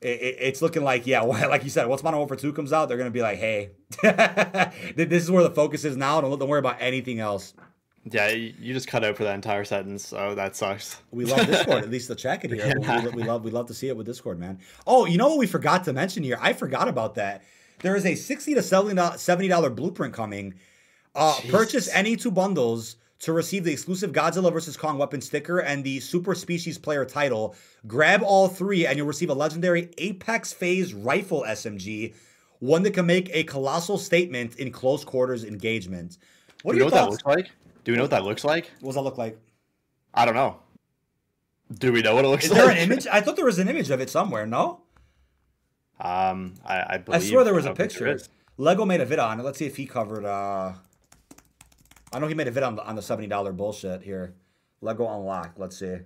it, 0.00 0.20
it, 0.20 0.36
it's 0.40 0.62
looking 0.62 0.82
like 0.82 1.06
yeah, 1.06 1.20
like 1.22 1.64
you 1.64 1.70
said, 1.70 1.86
once 1.86 2.02
Modern 2.02 2.18
Warfare 2.18 2.36
Two 2.36 2.52
comes 2.52 2.72
out, 2.72 2.88
they're 2.88 2.98
gonna 2.98 3.10
be 3.10 3.22
like, 3.22 3.38
hey, 3.38 3.70
this 4.02 5.22
is 5.22 5.30
where 5.30 5.42
the 5.42 5.50
focus 5.50 5.84
is 5.84 5.96
now. 5.96 6.20
Don't, 6.20 6.38
don't 6.38 6.48
worry 6.48 6.58
about 6.58 6.76
anything 6.80 7.20
else. 7.20 7.54
Yeah, 8.04 8.28
you 8.28 8.72
just 8.72 8.88
cut 8.88 9.04
out 9.04 9.16
for 9.16 9.24
that 9.24 9.34
entire 9.34 9.64
sentence, 9.64 10.12
Oh, 10.16 10.34
that 10.34 10.56
sucks. 10.56 11.02
We 11.10 11.26
love 11.26 11.46
Discord, 11.46 11.84
at 11.84 11.90
least 11.90 12.08
the 12.08 12.14
check 12.14 12.44
it 12.44 12.50
here. 12.50 12.74
Yeah. 12.80 13.04
We, 13.04 13.10
we, 13.16 13.22
love 13.24 13.44
we 13.44 13.50
love 13.50 13.66
to 13.66 13.74
see 13.74 13.88
it 13.88 13.96
with 13.96 14.06
Discord, 14.06 14.38
man. 14.38 14.58
Oh, 14.86 15.04
you 15.04 15.18
know 15.18 15.28
what 15.28 15.38
we 15.38 15.46
forgot 15.46 15.84
to 15.84 15.92
mention 15.92 16.22
here? 16.22 16.38
I 16.40 16.54
forgot 16.54 16.88
about 16.88 17.16
that. 17.16 17.42
There 17.82 17.96
is 17.96 18.06
a 18.06 18.14
sixty 18.14 18.54
to 18.54 18.62
seventy 18.62 19.48
dollar 19.48 19.70
blueprint 19.70 20.14
coming. 20.14 20.54
Uh, 21.14 21.38
purchase 21.50 21.88
any 21.92 22.16
two 22.16 22.30
bundles 22.30 22.96
to 23.20 23.32
receive 23.32 23.64
the 23.64 23.72
exclusive 23.72 24.12
Godzilla 24.12 24.52
vs. 24.52 24.76
Kong 24.76 24.96
weapon 24.96 25.20
sticker 25.20 25.58
and 25.58 25.84
the 25.84 26.00
Super 26.00 26.34
Species 26.34 26.78
player 26.78 27.04
title. 27.04 27.54
Grab 27.86 28.22
all 28.24 28.48
three 28.48 28.86
and 28.86 28.96
you'll 28.96 29.06
receive 29.06 29.30
a 29.30 29.34
legendary 29.34 29.90
Apex 29.98 30.52
Phase 30.52 30.94
rifle 30.94 31.44
SMG, 31.46 32.14
one 32.60 32.82
that 32.82 32.94
can 32.94 33.06
make 33.06 33.28
a 33.34 33.44
colossal 33.44 33.98
statement 33.98 34.56
in 34.56 34.70
close 34.70 35.04
quarters 35.04 35.44
engagement. 35.44 36.16
What 36.62 36.72
do, 36.72 36.78
you 36.78 36.84
know 36.84 36.90
thoughts? 36.90 37.22
what 37.24 37.34
that 37.34 37.36
looks 37.36 37.48
like? 37.48 37.50
Do 37.84 37.92
we 37.92 37.96
know 37.96 38.04
what 38.04 38.10
that 38.10 38.24
looks 38.24 38.44
like? 38.44 38.70
What 38.80 38.90
does 38.90 38.94
that 38.96 39.02
look 39.02 39.18
like? 39.18 39.38
I 40.12 40.24
don't 40.24 40.34
know. 40.34 40.58
Do 41.72 41.92
we 41.92 42.02
know 42.02 42.14
what 42.14 42.24
it 42.24 42.28
looks 42.28 42.44
Is 42.44 42.50
like? 42.50 42.60
Is 42.60 42.66
there 42.66 42.76
an 42.76 42.78
image? 42.78 43.06
I 43.06 43.20
thought 43.20 43.36
there 43.36 43.44
was 43.44 43.58
an 43.58 43.68
image 43.68 43.90
of 43.90 44.00
it 44.00 44.10
somewhere. 44.10 44.46
No. 44.46 44.80
Um, 46.00 46.54
I, 46.64 46.94
I 46.94 46.98
believe. 46.98 47.20
I 47.20 47.24
swear 47.24 47.44
there 47.44 47.54
was 47.54 47.66
a 47.66 47.74
picture. 47.74 48.18
Lego 48.56 48.84
made 48.84 49.00
a 49.00 49.06
vid 49.06 49.18
on 49.18 49.40
it. 49.40 49.42
Let's 49.42 49.58
see 49.58 49.66
if 49.66 49.76
he 49.76 49.86
covered. 49.86 50.24
uh 50.24 50.72
I 52.12 52.18
know 52.18 52.26
he 52.26 52.34
made 52.34 52.48
a 52.48 52.50
vid 52.50 52.62
on 52.62 52.76
the 52.76 52.84
on 52.84 52.96
the 52.96 53.02
seventy 53.02 53.28
dollar 53.28 53.52
bullshit 53.52 54.02
here. 54.02 54.34
Lego 54.80 55.08
unlock. 55.08 55.54
Let's 55.56 55.78
see. 55.78 55.98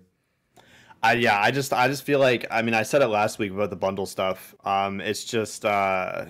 I 1.02 1.14
yeah, 1.14 1.40
I 1.40 1.50
just 1.50 1.72
I 1.72 1.88
just 1.88 2.02
feel 2.04 2.18
like 2.18 2.46
I 2.50 2.62
mean 2.62 2.74
I 2.74 2.82
said 2.82 3.02
it 3.02 3.08
last 3.08 3.38
week 3.38 3.52
about 3.52 3.70
the 3.70 3.76
bundle 3.76 4.06
stuff. 4.06 4.54
Um, 4.64 5.00
it's 5.00 5.24
just 5.24 5.64
uh, 5.64 6.26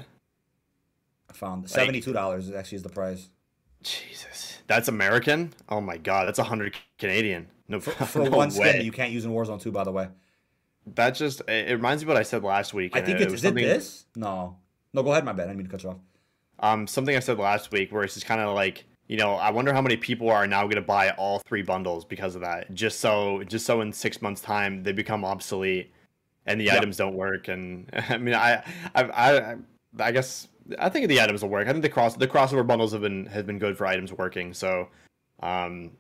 I 1.29 1.33
found 1.33 1.69
seventy 1.69 2.01
two 2.01 2.13
dollars 2.13 2.49
like, 2.49 2.57
actually 2.59 2.77
is 2.77 2.83
the 2.83 2.89
price. 2.89 3.29
Jesus, 3.83 4.54
that's 4.67 4.89
American. 4.89 5.53
Oh 5.69 5.81
my 5.81 5.97
god, 5.97 6.27
that's 6.27 6.39
a 6.39 6.45
hundred 6.45 6.77
Canadian. 6.99 7.49
No, 7.69 7.81
for, 7.81 7.91
for 8.07 8.25
no 8.25 8.31
one 8.31 8.49
way. 8.55 8.71
skin 8.71 8.85
you 8.85 8.93
can't 8.93 9.13
use 9.13 9.25
in 9.25 9.33
Warzone 9.33 9.61
two. 9.61 9.73
By 9.73 9.85
the 9.85 9.93
way, 9.93 10.09
that 10.95 11.11
just 11.11 11.43
it 11.49 11.73
reminds 11.73 12.03
me 12.03 12.07
of 12.07 12.15
what 12.15 12.17
I 12.17 12.23
said 12.23 12.43
last 12.43 12.75
week. 12.75 12.97
I 12.97 13.01
think 13.01 13.21
it, 13.21 13.25
it's 13.25 13.35
is 13.35 13.45
it 13.45 13.55
this? 13.55 14.07
No, 14.17 14.57
no. 14.93 15.03
Go 15.03 15.13
ahead, 15.13 15.25
my 15.25 15.33
bad. 15.33 15.45
I 15.45 15.47
didn't 15.49 15.59
mean 15.59 15.67
to 15.67 15.73
cut 15.73 15.83
you 15.83 15.91
off. 15.91 15.99
Um, 16.61 16.87
something 16.87 17.17
I 17.17 17.21
said 17.21 17.39
last 17.39 17.73
week 17.73 17.93
where 17.93 18.05
it's 18.05 18.15
just 18.15 18.27
kind 18.27 18.41
of 18.41 18.55
like 18.55 18.85
you 19.07 19.19
know, 19.19 19.35
I 19.35 19.51
wonder 19.51 19.73
how 19.73 19.83
many 19.83 19.97
people 19.97 20.31
are 20.31 20.47
now 20.47 20.63
going 20.63 20.77
to 20.77 20.83
buy 20.83 21.11
all 21.11 21.41
three 21.41 21.63
bundles 21.63 22.05
because 22.05 22.35
of 22.35 22.41
that. 22.41 22.73
Just 22.75 23.01
so, 23.01 23.43
just 23.45 23.67
so 23.67 23.81
in 23.83 23.93
six 23.93 24.23
months' 24.23 24.41
time 24.41 24.83
they 24.83 24.93
become 24.93 25.25
obsolete 25.25 25.93
and 26.47 26.61
the 26.61 26.67
yep. 26.67 26.79
items 26.79 26.97
don't 26.97 27.15
work. 27.15 27.49
And 27.49 27.91
I 28.09 28.17
mean, 28.17 28.35
I, 28.35 28.65
I, 28.95 29.03
I, 29.03 29.57
I 29.99 30.13
guess 30.13 30.49
I 30.79 30.89
think 30.89 31.09
the 31.09 31.21
items 31.21 31.43
will 31.43 31.51
work. 31.51 31.69
I 31.69 31.73
think 31.73 31.83
the 31.83 31.89
cross, 31.89 32.17
the 32.17 32.29
crossover 32.29 32.67
bundles 32.67 32.93
have 32.93 33.03
been 33.03 33.27
have 33.27 33.47
been 33.47 33.59
good 33.59 33.77
for 33.77 33.87
items 33.87 34.13
working. 34.13 34.55
So, 34.55 34.89
um, 35.41 35.93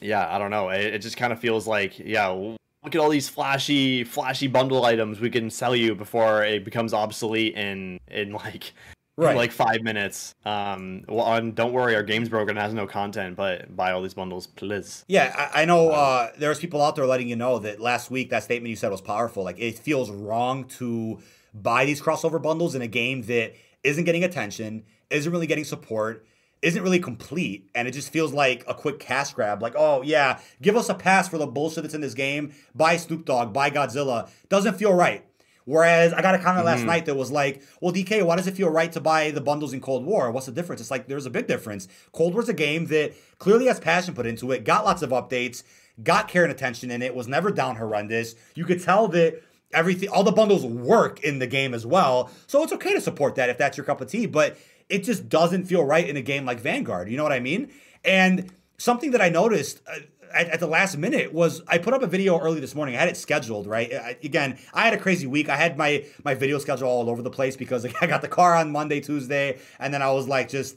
yeah, 0.00 0.32
I 0.34 0.38
don't 0.38 0.50
know. 0.50 0.68
It, 0.70 0.94
it 0.94 0.98
just 1.00 1.16
kind 1.16 1.32
of 1.32 1.40
feels 1.40 1.66
like, 1.66 1.98
yeah, 1.98 2.28
look 2.28 2.94
at 2.94 2.96
all 2.96 3.08
these 3.08 3.28
flashy, 3.28 4.04
flashy 4.04 4.46
bundle 4.46 4.84
items 4.84 5.20
we 5.20 5.30
can 5.30 5.50
sell 5.50 5.74
you 5.74 5.94
before 5.94 6.44
it 6.44 6.64
becomes 6.64 6.94
obsolete 6.94 7.54
in 7.54 7.98
in 8.08 8.32
like 8.32 8.72
right. 9.18 9.36
like 9.36 9.52
five 9.52 9.82
minutes. 9.82 10.34
Um, 10.44 11.04
well, 11.08 11.24
on 11.24 11.52
don't 11.52 11.72
worry, 11.72 11.94
our 11.94 12.02
games 12.02 12.28
broken 12.28 12.56
has 12.56 12.72
no 12.72 12.86
content, 12.86 13.36
but 13.36 13.74
buy 13.74 13.92
all 13.92 14.02
these 14.02 14.14
bundles, 14.14 14.46
please. 14.46 15.04
Yeah, 15.08 15.34
I, 15.36 15.62
I 15.62 15.64
know. 15.64 15.88
Um, 15.88 15.94
uh, 15.96 16.28
there's 16.38 16.58
people 16.58 16.80
out 16.82 16.96
there 16.96 17.06
letting 17.06 17.28
you 17.28 17.36
know 17.36 17.58
that 17.58 17.80
last 17.80 18.10
week 18.10 18.30
that 18.30 18.44
statement 18.44 18.70
you 18.70 18.76
said 18.76 18.90
was 18.90 19.00
powerful. 19.00 19.44
Like 19.44 19.58
it 19.58 19.78
feels 19.78 20.10
wrong 20.10 20.64
to 20.78 21.18
buy 21.54 21.84
these 21.84 22.00
crossover 22.00 22.40
bundles 22.40 22.74
in 22.74 22.82
a 22.82 22.88
game 22.88 23.22
that 23.22 23.54
isn't 23.84 24.04
getting 24.04 24.24
attention, 24.24 24.84
isn't 25.10 25.30
really 25.30 25.46
getting 25.46 25.64
support. 25.64 26.26
Isn't 26.60 26.82
really 26.82 26.98
complete, 26.98 27.70
and 27.72 27.86
it 27.86 27.92
just 27.92 28.12
feels 28.12 28.32
like 28.32 28.64
a 28.66 28.74
quick 28.74 28.98
cash 28.98 29.32
grab. 29.32 29.62
Like, 29.62 29.74
oh 29.76 30.02
yeah, 30.02 30.40
give 30.60 30.76
us 30.76 30.88
a 30.88 30.94
pass 30.94 31.28
for 31.28 31.38
the 31.38 31.46
bullshit 31.46 31.84
that's 31.84 31.94
in 31.94 32.00
this 32.00 32.14
game. 32.14 32.52
Buy 32.74 32.96
Snoop 32.96 33.24
Dogg, 33.24 33.52
buy 33.52 33.70
Godzilla. 33.70 34.28
Doesn't 34.48 34.74
feel 34.74 34.92
right. 34.92 35.24
Whereas 35.68 36.14
I 36.14 36.22
got 36.22 36.34
a 36.34 36.38
comment 36.38 36.64
mm-hmm. 36.64 36.78
last 36.78 36.84
night 36.84 37.04
that 37.04 37.14
was 37.14 37.30
like, 37.30 37.62
well, 37.82 37.92
DK, 37.92 38.24
why 38.24 38.36
does 38.36 38.46
it 38.46 38.56
feel 38.56 38.70
right 38.70 38.90
to 38.92 39.02
buy 39.02 39.30
the 39.32 39.42
bundles 39.42 39.74
in 39.74 39.82
Cold 39.82 40.06
War? 40.06 40.30
What's 40.30 40.46
the 40.46 40.52
difference? 40.52 40.80
It's 40.80 40.90
like 40.90 41.08
there's 41.08 41.26
a 41.26 41.30
big 41.30 41.46
difference. 41.46 41.88
Cold 42.10 42.32
War's 42.32 42.48
a 42.48 42.54
game 42.54 42.86
that 42.86 43.12
clearly 43.38 43.66
has 43.66 43.78
passion 43.78 44.14
put 44.14 44.24
into 44.24 44.50
it, 44.50 44.64
got 44.64 44.86
lots 44.86 45.02
of 45.02 45.10
updates, 45.10 45.64
got 46.02 46.26
care 46.26 46.42
and 46.42 46.50
attention 46.50 46.90
in 46.90 47.02
it, 47.02 47.14
was 47.14 47.28
never 47.28 47.50
down 47.50 47.76
horrendous. 47.76 48.34
You 48.54 48.64
could 48.64 48.82
tell 48.82 49.08
that 49.08 49.42
everything 49.72 50.08
all 50.08 50.24
the 50.24 50.32
bundles 50.32 50.64
work 50.64 51.20
in 51.20 51.38
the 51.38 51.46
game 51.46 51.74
as 51.74 51.84
well. 51.84 52.30
So 52.46 52.62
it's 52.62 52.72
okay 52.72 52.94
to 52.94 53.00
support 53.00 53.34
that 53.36 53.50
if 53.50 53.58
that's 53.58 53.76
your 53.76 53.84
cup 53.84 54.00
of 54.00 54.10
tea, 54.10 54.26
but 54.26 54.56
it 54.88 55.04
just 55.04 55.28
doesn't 55.28 55.66
feel 55.66 55.84
right 55.84 56.08
in 56.08 56.16
a 56.16 56.22
game 56.22 56.44
like 56.44 56.60
Vanguard. 56.60 57.10
You 57.10 57.16
know 57.16 57.22
what 57.22 57.32
I 57.32 57.40
mean? 57.40 57.70
And 58.04 58.50
something 58.78 59.10
that 59.10 59.20
I 59.20 59.28
noticed 59.28 59.82
uh, 59.86 59.98
at, 60.32 60.48
at, 60.48 60.60
the 60.60 60.66
last 60.66 60.96
minute 60.96 61.32
was 61.32 61.62
I 61.68 61.78
put 61.78 61.94
up 61.94 62.02
a 62.02 62.06
video 62.06 62.38
early 62.38 62.60
this 62.60 62.74
morning. 62.74 62.96
I 62.96 63.00
had 63.00 63.08
it 63.08 63.16
scheduled, 63.16 63.66
right? 63.66 63.92
I, 63.92 64.16
again, 64.22 64.58
I 64.72 64.82
had 64.84 64.94
a 64.94 64.98
crazy 64.98 65.26
week. 65.26 65.48
I 65.48 65.56
had 65.56 65.76
my 65.76 66.04
my 66.24 66.34
video 66.34 66.58
schedule 66.58 66.88
all 66.88 67.10
over 67.10 67.22
the 67.22 67.30
place 67.30 67.56
because 67.56 67.84
like, 67.84 68.02
I 68.02 68.06
got 68.06 68.22
the 68.22 68.28
car 68.28 68.54
on 68.54 68.70
Monday, 68.70 69.00
Tuesday, 69.00 69.58
and 69.78 69.92
then 69.92 70.02
I 70.02 70.10
was 70.12 70.28
like 70.28 70.48
just 70.48 70.76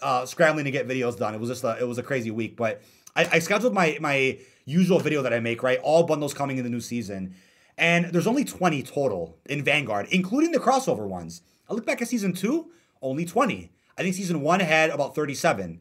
uh, 0.00 0.24
scrambling 0.26 0.64
to 0.64 0.70
get 0.70 0.88
videos 0.88 1.18
done. 1.18 1.34
It 1.34 1.40
was 1.40 1.48
just 1.48 1.64
a, 1.64 1.78
it 1.80 1.86
was 1.86 1.98
a 1.98 2.02
crazy 2.02 2.30
week, 2.30 2.56
but 2.56 2.82
I, 3.16 3.28
I 3.32 3.38
scheduled 3.40 3.74
my 3.74 3.98
my 4.00 4.38
usual 4.64 5.00
video 5.00 5.22
that 5.22 5.32
I 5.32 5.40
make, 5.40 5.62
right? 5.62 5.78
All 5.82 6.04
bundles 6.04 6.34
coming 6.34 6.58
in 6.58 6.64
the 6.64 6.70
new 6.70 6.80
season. 6.80 7.34
And 7.78 8.06
there's 8.06 8.26
only 8.26 8.44
20 8.44 8.82
total 8.82 9.38
in 9.46 9.64
Vanguard, 9.64 10.06
including 10.10 10.52
the 10.52 10.58
crossover 10.60 11.06
ones. 11.06 11.42
I 11.68 11.74
look 11.74 11.86
back 11.86 12.02
at 12.02 12.08
season 12.08 12.32
two, 12.32 12.70
only 13.00 13.24
20. 13.24 13.72
I 13.96 14.02
think 14.02 14.14
season 14.14 14.40
one 14.40 14.60
had 14.60 14.90
about 14.90 15.14
37. 15.14 15.80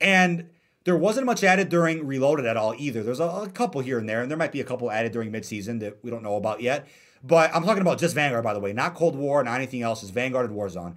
And 0.00 0.50
there 0.84 0.96
wasn't 0.96 1.26
much 1.26 1.42
added 1.42 1.68
during 1.68 2.06
Reloaded 2.06 2.46
at 2.46 2.56
all 2.56 2.74
either. 2.76 3.02
There's 3.02 3.20
a, 3.20 3.24
a 3.24 3.48
couple 3.48 3.80
here 3.80 3.98
and 3.98 4.08
there, 4.08 4.22
and 4.22 4.30
there 4.30 4.38
might 4.38 4.52
be 4.52 4.60
a 4.60 4.64
couple 4.64 4.90
added 4.90 5.12
during 5.12 5.32
midseason 5.32 5.80
that 5.80 5.98
we 6.02 6.10
don't 6.10 6.22
know 6.22 6.36
about 6.36 6.60
yet. 6.60 6.86
But 7.22 7.54
I'm 7.54 7.64
talking 7.64 7.80
about 7.80 7.98
just 7.98 8.14
Vanguard, 8.14 8.44
by 8.44 8.52
the 8.52 8.60
way, 8.60 8.72
not 8.72 8.94
Cold 8.94 9.16
War, 9.16 9.42
not 9.42 9.56
anything 9.56 9.80
else. 9.80 10.02
It's 10.02 10.12
Vanguard 10.12 10.50
and 10.50 10.58
Warzone. 10.58 10.96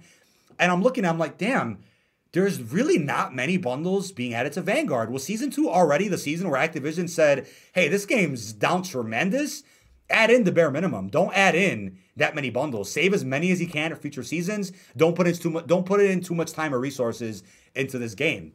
And 0.58 0.70
I'm 0.70 0.82
looking, 0.82 1.06
I'm 1.06 1.18
like, 1.18 1.38
damn, 1.38 1.78
there's 2.32 2.60
really 2.60 2.98
not 2.98 3.34
many 3.34 3.56
bundles 3.56 4.12
being 4.12 4.34
added 4.34 4.52
to 4.54 4.60
Vanguard. 4.60 5.10
Was 5.10 5.24
season 5.24 5.50
two 5.50 5.70
already 5.70 6.08
the 6.08 6.18
season 6.18 6.50
where 6.50 6.60
Activision 6.60 7.08
said, 7.08 7.46
hey, 7.72 7.88
this 7.88 8.04
game's 8.04 8.52
down 8.52 8.82
tremendous? 8.82 9.62
Add 10.10 10.30
in 10.30 10.44
the 10.44 10.52
bare 10.52 10.70
minimum. 10.70 11.08
Don't 11.08 11.34
add 11.36 11.54
in 11.54 11.98
that 12.16 12.34
many 12.34 12.50
bundles. 12.50 12.90
Save 12.90 13.12
as 13.12 13.24
many 13.24 13.50
as 13.50 13.60
you 13.60 13.66
can 13.66 13.90
for 13.90 13.96
future 13.96 14.22
seasons. 14.22 14.72
Don't 14.96 15.14
put 15.14 15.26
in 15.26 15.34
too 15.34 15.50
much. 15.50 15.66
Don't 15.66 15.84
put 15.86 16.00
in 16.00 16.20
too 16.20 16.34
much 16.34 16.52
time 16.52 16.74
or 16.74 16.78
resources 16.78 17.42
into 17.74 17.98
this 17.98 18.14
game. 18.14 18.52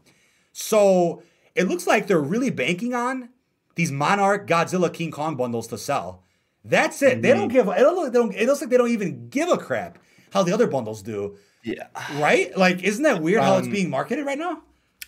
So 0.52 1.22
it 1.56 1.68
looks 1.68 1.86
like 1.86 2.08
they're 2.08 2.20
really 2.20 2.50
banking 2.50 2.94
on 2.94 3.30
these 3.76 3.92
Monarch, 3.92 4.48
Godzilla, 4.48 4.92
King 4.94 5.12
Kong 5.12 5.36
bundles 5.36 5.68
to 5.68 5.78
sell. 5.78 6.24
That's 6.64 7.02
it. 7.02 7.14
Mm-hmm. 7.14 7.22
They 7.22 7.34
don't 7.34 7.48
give. 7.50 7.68
It 7.68 7.82
looks, 7.82 8.36
it 8.36 8.48
looks 8.48 8.62
like 8.62 8.70
they 8.70 8.78
don't 8.78 8.90
even 8.90 9.30
give 9.30 9.50
a 9.50 9.58
crap 9.58 10.00
how 10.32 10.44
the 10.44 10.54
other 10.54 10.68
bundles 10.68 11.02
do. 11.02 11.38
Yeah. 11.64 11.88
Right? 12.16 12.56
Like, 12.58 12.84
isn't 12.84 13.04
that 13.04 13.22
weird 13.22 13.42
um, 13.42 13.46
how 13.46 13.58
it's 13.58 13.68
um, 13.68 13.74
being 13.74 13.90
marketed 13.90 14.26
right 14.26 14.38
now? 14.38 14.64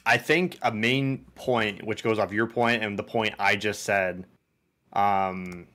I 0.06 0.18
think 0.18 0.58
a 0.62 0.72
main 0.72 1.26
point, 1.36 1.84
which 1.84 2.04
goes 2.04 2.20
off 2.20 2.32
your 2.32 2.48
point 2.48 2.84
and 2.84 2.98
the 2.98 3.04
point 3.04 3.34
I 3.40 3.56
just 3.56 3.84
said, 3.84 4.26
um, 4.94 5.68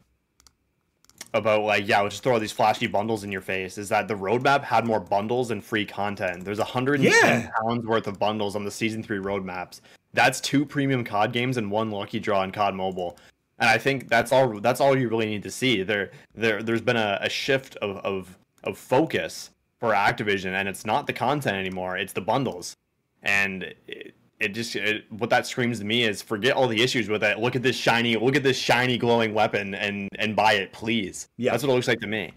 about 1.32 1.62
like, 1.62 1.86
yeah, 1.86 2.00
we'll 2.00 2.10
just 2.10 2.22
throw 2.22 2.38
these 2.38 2.52
flashy 2.52 2.86
bundles 2.86 3.24
in 3.24 3.30
your 3.30 3.40
face, 3.40 3.78
is 3.78 3.88
that 3.88 4.08
the 4.08 4.14
roadmap 4.14 4.62
had 4.62 4.86
more 4.86 5.00
bundles 5.00 5.50
and 5.50 5.62
free 5.62 5.86
content. 5.86 6.44
There's 6.44 6.58
110 6.58 7.10
yeah. 7.12 7.50
pounds 7.62 7.86
worth 7.86 8.06
of 8.06 8.18
bundles 8.18 8.56
on 8.56 8.64
the 8.64 8.70
season 8.70 9.02
three 9.02 9.18
roadmaps. 9.18 9.80
That's 10.12 10.40
two 10.40 10.66
premium 10.66 11.04
COD 11.04 11.32
games 11.32 11.56
and 11.56 11.70
one 11.70 11.90
lucky 11.90 12.18
draw 12.18 12.42
in 12.42 12.50
COD 12.50 12.74
Mobile. 12.74 13.16
And 13.58 13.68
I 13.68 13.78
think 13.78 14.08
that's 14.08 14.32
all 14.32 14.58
that's 14.60 14.80
all 14.80 14.96
you 14.96 15.08
really 15.08 15.26
need 15.26 15.42
to 15.42 15.50
see. 15.50 15.82
There 15.82 16.10
there 16.34 16.62
there's 16.62 16.80
been 16.80 16.96
a, 16.96 17.18
a 17.20 17.28
shift 17.28 17.76
of, 17.76 17.98
of 17.98 18.38
of 18.64 18.78
focus 18.78 19.50
for 19.78 19.92
Activision, 19.92 20.52
and 20.52 20.68
it's 20.68 20.84
not 20.84 21.06
the 21.06 21.12
content 21.12 21.56
anymore; 21.56 21.96
it's 21.96 22.14
the 22.14 22.22
bundles. 22.22 22.74
And 23.22 23.74
it, 23.86 24.14
it 24.40 24.48
just 24.48 24.74
it, 24.74 25.04
what 25.10 25.30
that 25.30 25.46
screams 25.46 25.78
to 25.78 25.84
me 25.84 26.04
is 26.04 26.22
forget 26.22 26.56
all 26.56 26.66
the 26.66 26.82
issues 26.82 27.08
with 27.08 27.22
it. 27.22 27.38
Look 27.38 27.54
at 27.54 27.62
this 27.62 27.76
shiny, 27.76 28.16
look 28.16 28.36
at 28.36 28.42
this 28.42 28.58
shiny 28.58 28.98
glowing 28.98 29.34
weapon, 29.34 29.74
and 29.74 30.08
and 30.18 30.34
buy 30.34 30.54
it, 30.54 30.72
please. 30.72 31.28
Yeah, 31.36 31.52
that's 31.52 31.62
what 31.62 31.70
it 31.70 31.74
looks 31.74 31.88
like 31.88 32.00
to 32.00 32.06
me. 32.06 32.32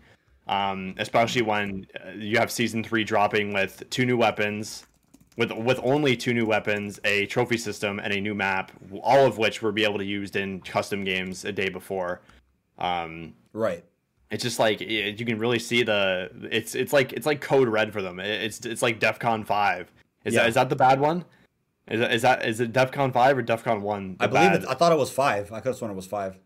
Um, 0.47 0.93
especially 0.97 1.41
when 1.41 1.87
uh, 2.05 2.11
you 2.11 2.37
have 2.37 2.51
season 2.51 2.83
three 2.83 3.05
dropping 3.05 3.53
with 3.53 3.89
two 3.89 4.05
new 4.05 4.17
weapons, 4.17 4.85
with 5.37 5.51
with 5.53 5.79
only 5.81 6.17
two 6.17 6.33
new 6.33 6.45
weapons, 6.45 6.99
a 7.05 7.25
trophy 7.27 7.57
system, 7.57 7.99
and 7.99 8.13
a 8.13 8.19
new 8.19 8.35
map, 8.35 8.71
all 9.01 9.25
of 9.25 9.37
which 9.37 9.61
will 9.61 9.71
be 9.71 9.85
able 9.85 9.97
to 9.97 10.05
used 10.05 10.35
in 10.35 10.59
custom 10.61 11.05
games 11.05 11.45
a 11.45 11.51
day 11.51 11.69
before. 11.69 12.21
Um, 12.77 13.33
right 13.53 13.83
it's 14.33 14.41
just 14.41 14.57
like 14.57 14.81
you 14.81 15.25
can 15.25 15.37
really 15.37 15.59
see 15.59 15.83
the 15.83 16.27
it's 16.49 16.73
it's 16.73 16.91
like 16.91 17.13
it's 17.13 17.27
like 17.27 17.39
code 17.39 17.67
red 17.67 17.93
for 17.93 18.01
them. 18.01 18.19
It's 18.19 18.65
it's 18.65 18.81
like 18.81 18.99
DefCon 18.99 19.45
five. 19.45 19.91
Is 20.25 20.33
yeah. 20.33 20.41
that 20.41 20.49
is 20.49 20.55
that 20.55 20.69
the 20.69 20.75
bad 20.75 20.99
one? 20.99 21.23
Is 21.87 21.99
that 21.99 22.13
is 22.13 22.21
that 22.21 22.45
is 22.45 22.59
it 22.59 22.71
DefCon 22.71 23.11
five 23.11 23.37
or 23.37 23.43
DefCon 23.43 23.81
one? 23.81 24.15
I 24.19 24.27
believe 24.27 24.51
it. 24.51 24.65
I 24.67 24.73
thought 24.73 24.91
it 24.91 24.97
was 24.97 25.11
five. 25.11 25.51
I 25.51 25.59
could 25.59 25.69
have 25.69 25.77
sworn 25.77 25.91
it 25.91 25.95
was 25.95 26.07
five. 26.07 26.37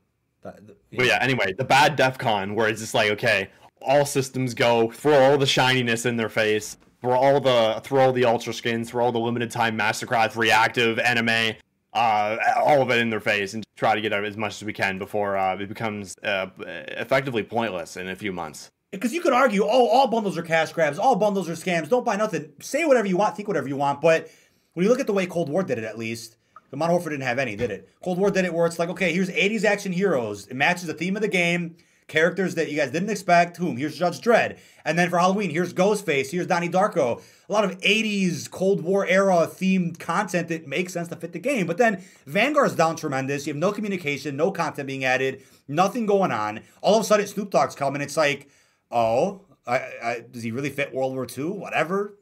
That, 0.41 0.59
yeah. 0.89 0.97
But 0.97 1.05
yeah, 1.05 1.19
anyway, 1.21 1.53
the 1.53 1.65
bad 1.65 1.97
DefCon 1.97 2.55
where 2.55 2.67
it's 2.67 2.81
just 2.81 2.93
like 2.93 3.11
okay, 3.11 3.49
all 3.81 4.05
systems 4.05 4.53
go, 4.53 4.89
throw 4.91 5.19
all 5.19 5.37
the 5.37 5.45
shininess 5.45 6.05
in 6.05 6.17
their 6.17 6.29
face, 6.29 6.77
throw 7.01 7.13
all 7.13 7.39
the 7.39 7.79
throw 7.83 8.05
all 8.05 8.13
the 8.13 8.25
ultra 8.25 8.53
skins, 8.53 8.89
throw 8.89 9.05
all 9.05 9.11
the 9.11 9.19
limited 9.19 9.51
time 9.51 9.77
mastercraft, 9.77 10.35
reactive 10.35 10.97
anime, 10.99 11.55
uh, 11.93 12.37
all 12.57 12.81
of 12.81 12.89
it 12.91 12.99
in 12.99 13.09
their 13.09 13.19
face 13.19 13.53
and 13.53 13.63
try 13.75 13.95
to 13.95 14.01
get 14.01 14.13
out 14.13 14.23
as 14.25 14.37
much 14.37 14.61
as 14.61 14.63
we 14.63 14.73
can 14.73 14.97
before 14.97 15.37
uh, 15.37 15.57
it 15.57 15.67
becomes 15.67 16.15
uh, 16.23 16.47
effectively 16.59 17.43
pointless 17.43 17.97
in 17.97 18.09
a 18.09 18.15
few 18.15 18.31
months. 18.31 18.69
Because 18.91 19.13
you 19.13 19.21
could 19.21 19.33
argue, 19.33 19.63
oh, 19.63 19.87
all 19.87 20.07
bundles 20.07 20.37
are 20.37 20.43
cash 20.43 20.71
grabs, 20.71 20.97
all 20.97 21.15
bundles 21.15 21.49
are 21.49 21.53
scams. 21.53 21.89
Don't 21.89 22.05
buy 22.05 22.15
nothing. 22.15 22.53
Say 22.61 22.85
whatever 22.85 23.07
you 23.07 23.17
want, 23.17 23.35
think 23.35 23.47
whatever 23.47 23.67
you 23.67 23.75
want. 23.75 23.99
But 23.99 24.29
when 24.77 24.83
you 24.83 24.91
look 24.91 24.99
at 24.99 25.07
the 25.07 25.13
way 25.13 25.25
Cold 25.25 25.49
War 25.49 25.63
did 25.63 25.79
it, 25.79 25.83
at 25.83 25.97
least 25.97 26.37
the 26.69 26.77
Modern 26.77 26.93
Warfare 26.93 27.09
didn't 27.09 27.23
have 27.23 27.39
any, 27.39 27.55
did 27.55 27.71
it? 27.71 27.89
Cold 28.03 28.19
War 28.19 28.29
did 28.29 28.45
it 28.45 28.53
where 28.53 28.67
it's 28.67 28.77
like, 28.77 28.89
okay, 28.89 29.11
here's 29.11 29.27
80s 29.27 29.63
action 29.63 29.91
heroes. 29.91 30.45
It 30.45 30.53
matches 30.53 30.85
the 30.85 30.93
theme 30.93 31.15
of 31.15 31.23
the 31.23 31.27
game 31.27 31.77
characters 32.07 32.53
that 32.53 32.69
you 32.69 32.77
guys 32.77 32.91
didn't 32.91 33.09
expect. 33.09 33.57
Whom? 33.57 33.77
Here's 33.77 33.97
Judge 33.97 34.21
Dredd. 34.21 34.59
And 34.85 34.95
then 34.95 35.09
for 35.09 35.17
Halloween, 35.17 35.49
here's 35.49 35.73
Ghostface. 35.73 36.29
Here's 36.29 36.45
Donnie 36.45 36.69
Darko. 36.69 37.23
A 37.49 37.51
lot 37.51 37.63
of 37.63 37.81
80s 37.81 38.51
Cold 38.51 38.81
War 38.81 39.03
era 39.07 39.49
themed 39.51 39.97
content 39.97 40.47
that 40.49 40.67
makes 40.67 40.93
sense 40.93 41.07
to 41.07 41.15
fit 41.15 41.33
the 41.33 41.39
game. 41.39 41.65
But 41.65 41.79
then 41.79 42.03
Vanguard's 42.27 42.75
down 42.75 42.97
tremendous. 42.97 43.47
You 43.47 43.53
have 43.53 43.59
no 43.59 43.71
communication, 43.71 44.37
no 44.37 44.51
content 44.51 44.85
being 44.85 45.03
added, 45.03 45.41
nothing 45.67 46.05
going 46.05 46.31
on. 46.31 46.59
All 46.83 46.93
of 46.93 47.01
a 47.01 47.03
sudden, 47.03 47.25
Snoop 47.25 47.49
Dogg's 47.49 47.73
coming. 47.73 48.03
It's 48.03 48.15
like, 48.15 48.47
oh, 48.91 49.41
I, 49.65 49.77
I, 50.03 50.23
does 50.31 50.43
he 50.43 50.51
really 50.51 50.69
fit 50.69 50.93
World 50.93 51.15
War 51.15 51.25
II? 51.25 51.45
Whatever. 51.45 52.16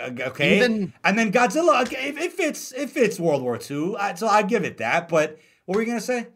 Uh, 0.00 0.10
okay. 0.28 0.56
Even, 0.56 0.92
and 1.04 1.18
then 1.18 1.32
Godzilla, 1.32 1.82
okay, 1.82 2.08
it, 2.08 2.18
it, 2.18 2.32
fits. 2.32 2.72
It 2.72 2.90
fits 2.90 3.18
World 3.18 3.42
War 3.42 3.58
II. 3.58 3.96
I, 3.98 4.14
so 4.14 4.28
I 4.28 4.42
give 4.42 4.64
it 4.64 4.78
that. 4.78 5.08
But 5.08 5.38
what 5.64 5.76
were 5.76 5.82
you 5.82 5.88
gonna 5.88 6.00
say? 6.00 6.28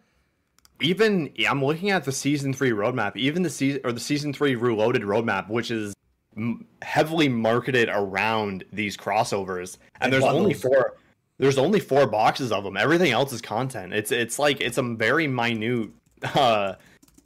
even 0.82 1.32
I'm 1.48 1.64
looking 1.64 1.90
at 1.90 2.04
the 2.04 2.12
season 2.12 2.52
three 2.52 2.70
roadmap, 2.70 3.16
even 3.16 3.42
the 3.42 3.50
season 3.50 3.80
or 3.84 3.92
the 3.92 4.00
season 4.00 4.32
three 4.32 4.54
reloaded 4.54 5.02
roadmap, 5.02 5.48
which 5.48 5.70
is 5.70 5.94
m- 6.36 6.66
heavily 6.82 7.28
marketed 7.28 7.88
around 7.90 8.64
these 8.72 8.96
crossovers, 8.96 9.78
and, 10.00 10.04
and 10.04 10.12
there's 10.12 10.24
bundles. 10.24 10.42
only 10.42 10.54
four. 10.54 10.96
There's 11.38 11.58
only 11.58 11.80
four 11.80 12.06
boxes 12.06 12.52
of 12.52 12.62
them. 12.62 12.76
Everything 12.76 13.12
else 13.12 13.32
is 13.32 13.40
content. 13.40 13.92
It's 13.92 14.12
it's 14.12 14.38
like 14.38 14.60
it's 14.60 14.78
a 14.78 14.82
very 14.82 15.26
minute, 15.26 15.90
uh, 16.22 16.74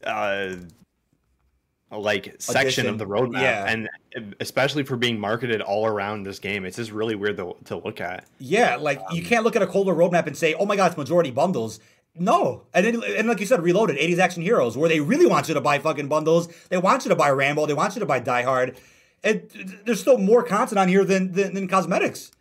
uh, 0.05 0.55
like 1.91 2.35
section 2.41 2.87
of 2.87 2.99
the 2.99 3.07
roadmap, 3.07 3.43
yeah. 3.43 3.67
and 3.69 3.89
especially 4.41 4.83
for 4.83 4.97
being 4.97 5.21
marketed 5.21 5.61
all 5.61 5.87
around 5.87 6.25
this 6.25 6.39
game, 6.39 6.65
it's 6.65 6.77
just 6.77 6.91
really 6.91 7.15
weird 7.15 7.37
to, 7.37 7.55
to 7.67 7.77
look 7.77 8.01
at. 8.01 8.27
Yeah, 8.39 8.77
like 8.77 8.99
um, 8.99 9.07
you 9.13 9.23
can't 9.23 9.45
look 9.45 9.55
at 9.55 9.63
a 9.63 9.67
Cold 9.67 9.87
War 9.87 9.95
roadmap 9.95 10.27
and 10.27 10.37
say, 10.37 10.55
"Oh 10.55 10.67
my 10.67 10.75
God, 10.77 10.89
it's 10.89 10.97
majority 10.97 11.31
bundles." 11.31 11.79
No, 12.19 12.65
and 12.73 12.87
then, 12.87 13.03
and 13.17 13.29
like 13.29 13.41
you 13.41 13.47
said, 13.47 13.63
Reloaded, 13.63 13.99
80s 13.99 14.19
action 14.19 14.43
heroes, 14.43 14.77
where 14.77 14.89
they 14.89 15.01
really 15.01 15.27
want 15.27 15.49
you 15.49 15.55
to 15.55 15.61
buy 15.61 15.79
fucking 15.79 16.09
bundles. 16.09 16.49
They 16.71 16.79
want 16.79 17.05
you 17.05 17.11
to 17.11 17.17
buy 17.17 17.31
Rambo. 17.31 17.67
They 17.67 17.75
want 17.75 17.95
you 17.95 18.01
to 18.01 18.07
buy 18.07 18.21
Die 18.21 18.43
Hard. 18.43 18.77
And 19.23 19.43
there's 19.85 20.01
still 20.01 20.19
more 20.19 20.43
content 20.43 20.79
on 20.79 20.89
here 20.89 21.05
than 21.05 21.33
than, 21.33 21.55
than 21.55 21.69
cosmetics. 21.69 22.33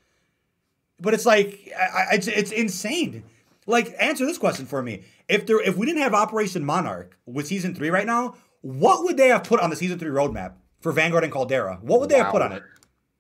But 1.00 1.14
it's 1.14 1.26
like 1.26 1.72
I, 1.78 2.08
it's 2.14 2.28
it's 2.28 2.52
insane. 2.52 3.24
Like, 3.68 3.96
answer 4.00 4.26
this 4.26 4.38
question 4.38 4.66
for 4.66 4.82
me: 4.82 5.04
If 5.28 5.46
there 5.46 5.60
if 5.60 5.76
we 5.76 5.86
didn't 5.86 6.02
have 6.02 6.14
Operation 6.14 6.64
Monarch 6.64 7.18
with 7.26 7.48
season 7.48 7.76
three 7.76 7.90
right 7.90 8.06
now, 8.06 8.36
what 8.66 9.04
would 9.04 9.16
they 9.16 9.28
have 9.28 9.44
put 9.44 9.60
on 9.60 9.70
the 9.70 9.76
season 9.76 10.00
three 10.00 10.10
roadmap 10.10 10.54
for 10.82 10.92
Vanguard 10.92 11.24
and 11.24 11.32
Caldera? 11.32 11.78
What 11.84 12.00
would 12.00 12.10
they 12.10 12.16
wow. 12.16 12.24
have 12.24 12.32
put 12.32 12.42
on 12.42 12.52
it? 12.52 12.64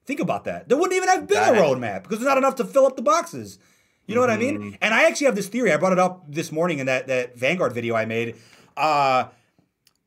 Think 0.08 0.20
about 0.20 0.46
that. 0.46 0.68
There 0.68 0.76
wouldn't 0.76 0.98
even 0.98 1.08
have 1.08 1.28
been 1.28 1.36
that 1.36 1.56
a 1.56 1.62
roadmap 1.62 2.02
because 2.02 2.18
there's 2.18 2.28
not 2.28 2.40
enough 2.40 2.56
to 2.56 2.66
fill 2.66 2.88
up 2.88 2.96
the 2.96 3.04
boxes. 3.04 3.60
You 4.08 4.16
know 4.16 4.22
mm-hmm. 4.22 4.30
what 4.30 4.36
I 4.36 4.38
mean? 4.38 4.58
Mm-hmm. 4.58 4.76
And 4.82 4.92
I 4.92 5.04
actually 5.04 5.26
have 5.26 5.36
this 5.36 5.48
theory. 5.48 5.72
I 5.72 5.78
brought 5.78 5.92
it 5.92 6.00
up 6.00 6.24
this 6.28 6.52
morning 6.52 6.80
in 6.80 6.88
that 6.88 7.06
that 7.08 7.38
Vanguard 7.38 7.74
video 7.74 7.94
I 7.94 8.06
made. 8.06 8.38
Uh, 8.76 9.26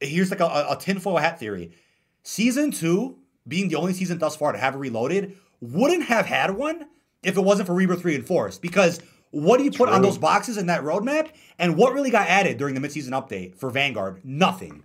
here's 0.01 0.32
like 0.32 0.40
a, 0.40 0.66
a 0.70 0.77
tinfoil 0.77 1.19
hat 1.19 1.39
theory. 1.39 1.70
Season 2.24 2.73
two, 2.73 3.19
being 3.47 3.69
the 3.69 3.77
only 3.77 3.93
season 3.93 4.19
thus 4.19 4.35
far 4.35 4.51
to 4.51 4.59
have 4.59 4.74
a 4.74 4.78
reloaded, 4.78 5.36
wouldn't 5.60 6.02
have 6.06 6.27
had 6.27 6.56
one 6.56 6.86
if 7.23 7.36
it 7.36 7.43
wasn't 7.43 7.69
for 7.69 7.74
Rebirth 7.74 8.05
Reinforced. 8.05 8.60
Because 8.60 9.01
what 9.31 9.59
do 9.59 9.65
you 9.65 9.70
put 9.70 9.86
True. 9.86 9.94
on 9.94 10.02
those 10.02 10.19
boxes 10.19 10.56
in 10.56 10.66
that 10.66 10.82
roadmap? 10.82 11.31
And 11.60 11.77
what 11.77 11.93
really 11.93 12.10
got 12.10 12.27
added 12.27 12.59
during 12.59 12.74
the 12.74 12.81
midseason 12.81 13.10
update 13.10 13.55
for 13.55 13.70
Vanguard? 13.70 14.24
Nothing. 14.24 14.82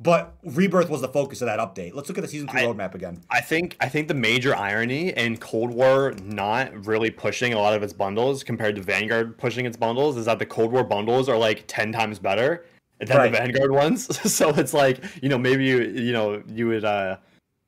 But 0.00 0.36
Rebirth 0.44 0.88
was 0.88 1.00
the 1.00 1.08
focus 1.08 1.42
of 1.42 1.46
that 1.46 1.58
update. 1.58 1.92
Let's 1.92 2.08
look 2.08 2.18
at 2.18 2.20
the 2.20 2.28
season 2.28 2.46
three 2.46 2.60
I, 2.60 2.66
roadmap 2.66 2.94
again. 2.94 3.20
I 3.30 3.40
think 3.40 3.76
I 3.80 3.88
think 3.88 4.06
the 4.06 4.14
major 4.14 4.54
irony 4.54 5.10
in 5.10 5.36
Cold 5.38 5.70
War 5.70 6.14
not 6.22 6.86
really 6.86 7.10
pushing 7.10 7.52
a 7.52 7.58
lot 7.58 7.74
of 7.74 7.82
its 7.82 7.92
bundles 7.92 8.44
compared 8.44 8.76
to 8.76 8.82
Vanguard 8.82 9.36
pushing 9.38 9.66
its 9.66 9.76
bundles 9.76 10.16
is 10.16 10.26
that 10.26 10.38
the 10.38 10.46
Cold 10.46 10.70
War 10.70 10.84
bundles 10.84 11.28
are 11.28 11.36
like 11.36 11.64
ten 11.66 11.90
times 11.90 12.20
better 12.20 12.64
than 13.00 13.16
right. 13.16 13.32
the 13.32 13.38
Vanguard 13.38 13.72
ones. 13.72 14.32
so 14.32 14.50
it's 14.50 14.72
like 14.72 15.02
you 15.20 15.28
know 15.28 15.38
maybe 15.38 15.64
you 15.64 15.80
you 15.82 16.12
know 16.12 16.42
you 16.46 16.68
would 16.68 16.84
uh, 16.84 17.16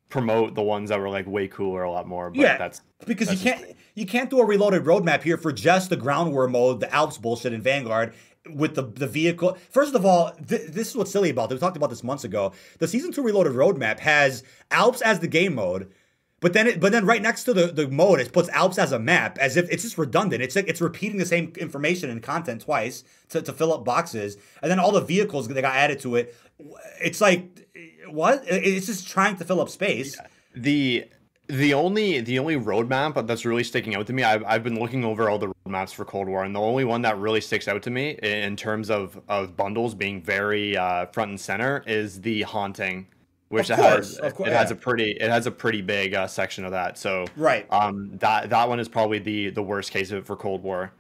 promote 0.09 0.55
the 0.55 0.63
ones 0.63 0.91
that 0.91 1.01
were 1.01 1.11
like 1.11 1.27
way 1.27 1.49
cooler 1.49 1.83
a 1.83 1.91
lot 1.91 2.07
more. 2.07 2.31
But 2.31 2.39
yeah, 2.39 2.59
that's 2.59 2.83
because 3.07 3.27
that's 3.27 3.43
you 3.43 3.53
can't 3.53 3.77
you 3.95 4.07
can't 4.07 4.31
do 4.31 4.41
a 4.41 4.45
reloaded 4.45 4.85
roadmap 4.85 5.23
here 5.23 5.37
for 5.37 5.53
just 5.53 5.91
the 5.91 5.97
ground 5.97 6.33
war 6.33 6.47
mode, 6.47 6.79
the 6.79 6.95
Alps 6.95 7.19
bullshit 7.19 7.53
in 7.53 7.61
Vanguard, 7.61 8.15
with 8.49 8.75
the 8.75 8.83
the 8.83 9.07
vehicle. 9.07 9.57
First 9.71 9.95
of 9.95 10.05
all, 10.07 10.33
th- 10.33 10.69
this 10.69 10.91
is 10.91 10.97
what's 10.97 11.11
silly 11.11 11.31
about. 11.31 11.51
It. 11.51 11.55
We 11.55 11.61
talked 11.61 11.77
about 11.77 11.91
this 11.91 12.03
months 12.03 12.25
ago. 12.25 12.53
The 12.79 12.89
season 12.89 13.13
two 13.13 13.23
Reloaded 13.23 13.53
roadmap 13.53 13.99
has 14.01 14.43
Alps 14.71 15.03
as 15.03 15.21
the 15.21 15.29
game 15.29 15.55
mode, 15.55 15.93
But 16.41 16.55
then, 16.55 16.67
it, 16.67 16.81
but 16.81 16.91
then, 16.91 17.05
right 17.05 17.21
next 17.21 17.45
to 17.45 17.53
the, 17.53 17.67
the 17.67 17.87
mode, 17.89 18.19
it 18.19 18.33
puts 18.33 18.49
Alps 18.49 18.79
as 18.79 18.93
a 18.93 18.99
map, 18.99 19.37
as 19.39 19.59
if 19.59 19.71
it's 19.71 19.83
just 19.83 19.99
redundant. 19.99 20.43
It's 20.43 20.57
like 20.57 20.69
it's 20.69 20.81
repeating 20.81 21.19
the 21.19 21.27
same 21.27 21.53
information 21.59 22.09
and 22.09 22.23
content 22.23 22.63
twice 22.63 23.05
to, 23.29 23.43
to 23.43 23.53
fill 23.53 23.75
up 23.75 23.85
boxes, 23.85 24.39
and 24.63 24.71
then 24.71 24.79
all 24.79 24.93
the 24.93 25.03
vehicles 25.03 25.49
that 25.49 25.61
got 25.61 25.75
added 25.75 26.01
to 26.01 26.17
it. 26.17 26.35
It's 27.01 27.21
like 27.21 27.69
what? 28.09 28.43
It's 28.47 28.87
just 28.87 29.07
trying 29.07 29.37
to 29.37 29.45
fill 29.45 29.61
up 29.61 29.69
space. 29.69 30.19
The 30.55 31.05
the 31.51 31.75
only 31.75 32.21
the 32.21 32.39
only 32.39 32.57
roadmap 32.57 33.27
that's 33.27 33.45
really 33.45 33.65
sticking 33.65 33.95
out 33.95 34.07
to 34.07 34.13
me, 34.13 34.23
I've, 34.23 34.45
I've 34.45 34.65
been 34.65 34.79
looking 34.79 35.05
over 35.05 35.29
all 35.29 35.39
the 35.39 35.53
roadmaps 35.67 35.93
for 35.93 36.05
Cold 36.05 36.29
War, 36.29 36.45
and 36.45 36.55
the 36.55 36.61
only 36.61 36.85
one 36.85 37.03
that 37.03 37.19
really 37.19 37.41
sticks 37.41 37.69
out 37.69 37.83
to 37.83 37.91
me 37.91 38.19
in 38.23 38.57
terms 38.57 38.91
of 38.91 39.21
of 39.29 39.57
bundles 39.57 39.95
being 39.95 40.23
very 40.23 40.77
uh, 40.77 41.07
front 41.07 41.31
and 41.31 41.41
center 41.41 41.83
is 41.87 42.21
the 42.21 42.43
haunting 42.43 43.07
which 43.51 43.69
of 43.69 43.79
course, 43.79 44.19
has 44.19 44.33
course, 44.33 44.49
it 44.49 44.53
yeah. 44.53 44.59
has 44.59 44.71
a 44.71 44.77
pretty 44.77 45.11
it 45.11 45.29
has 45.29 45.47
a 45.47 45.51
pretty 45.51 45.83
big 45.83 46.15
uh, 46.15 46.27
section 46.27 46.65
of 46.65 46.71
that. 46.71 46.97
So 46.97 47.27
right, 47.37 47.67
um, 47.71 48.17
that 48.19 48.49
that 48.51 48.69
one 48.69 48.79
is 48.79 48.89
probably 48.89 49.19
the 49.19 49.51
the 49.51 49.63
worst 49.63 49.91
case 49.91 50.13
of 50.13 50.19
it 50.19 50.27
for 50.27 50.37
Cold 50.37 50.63
War. 50.63 50.93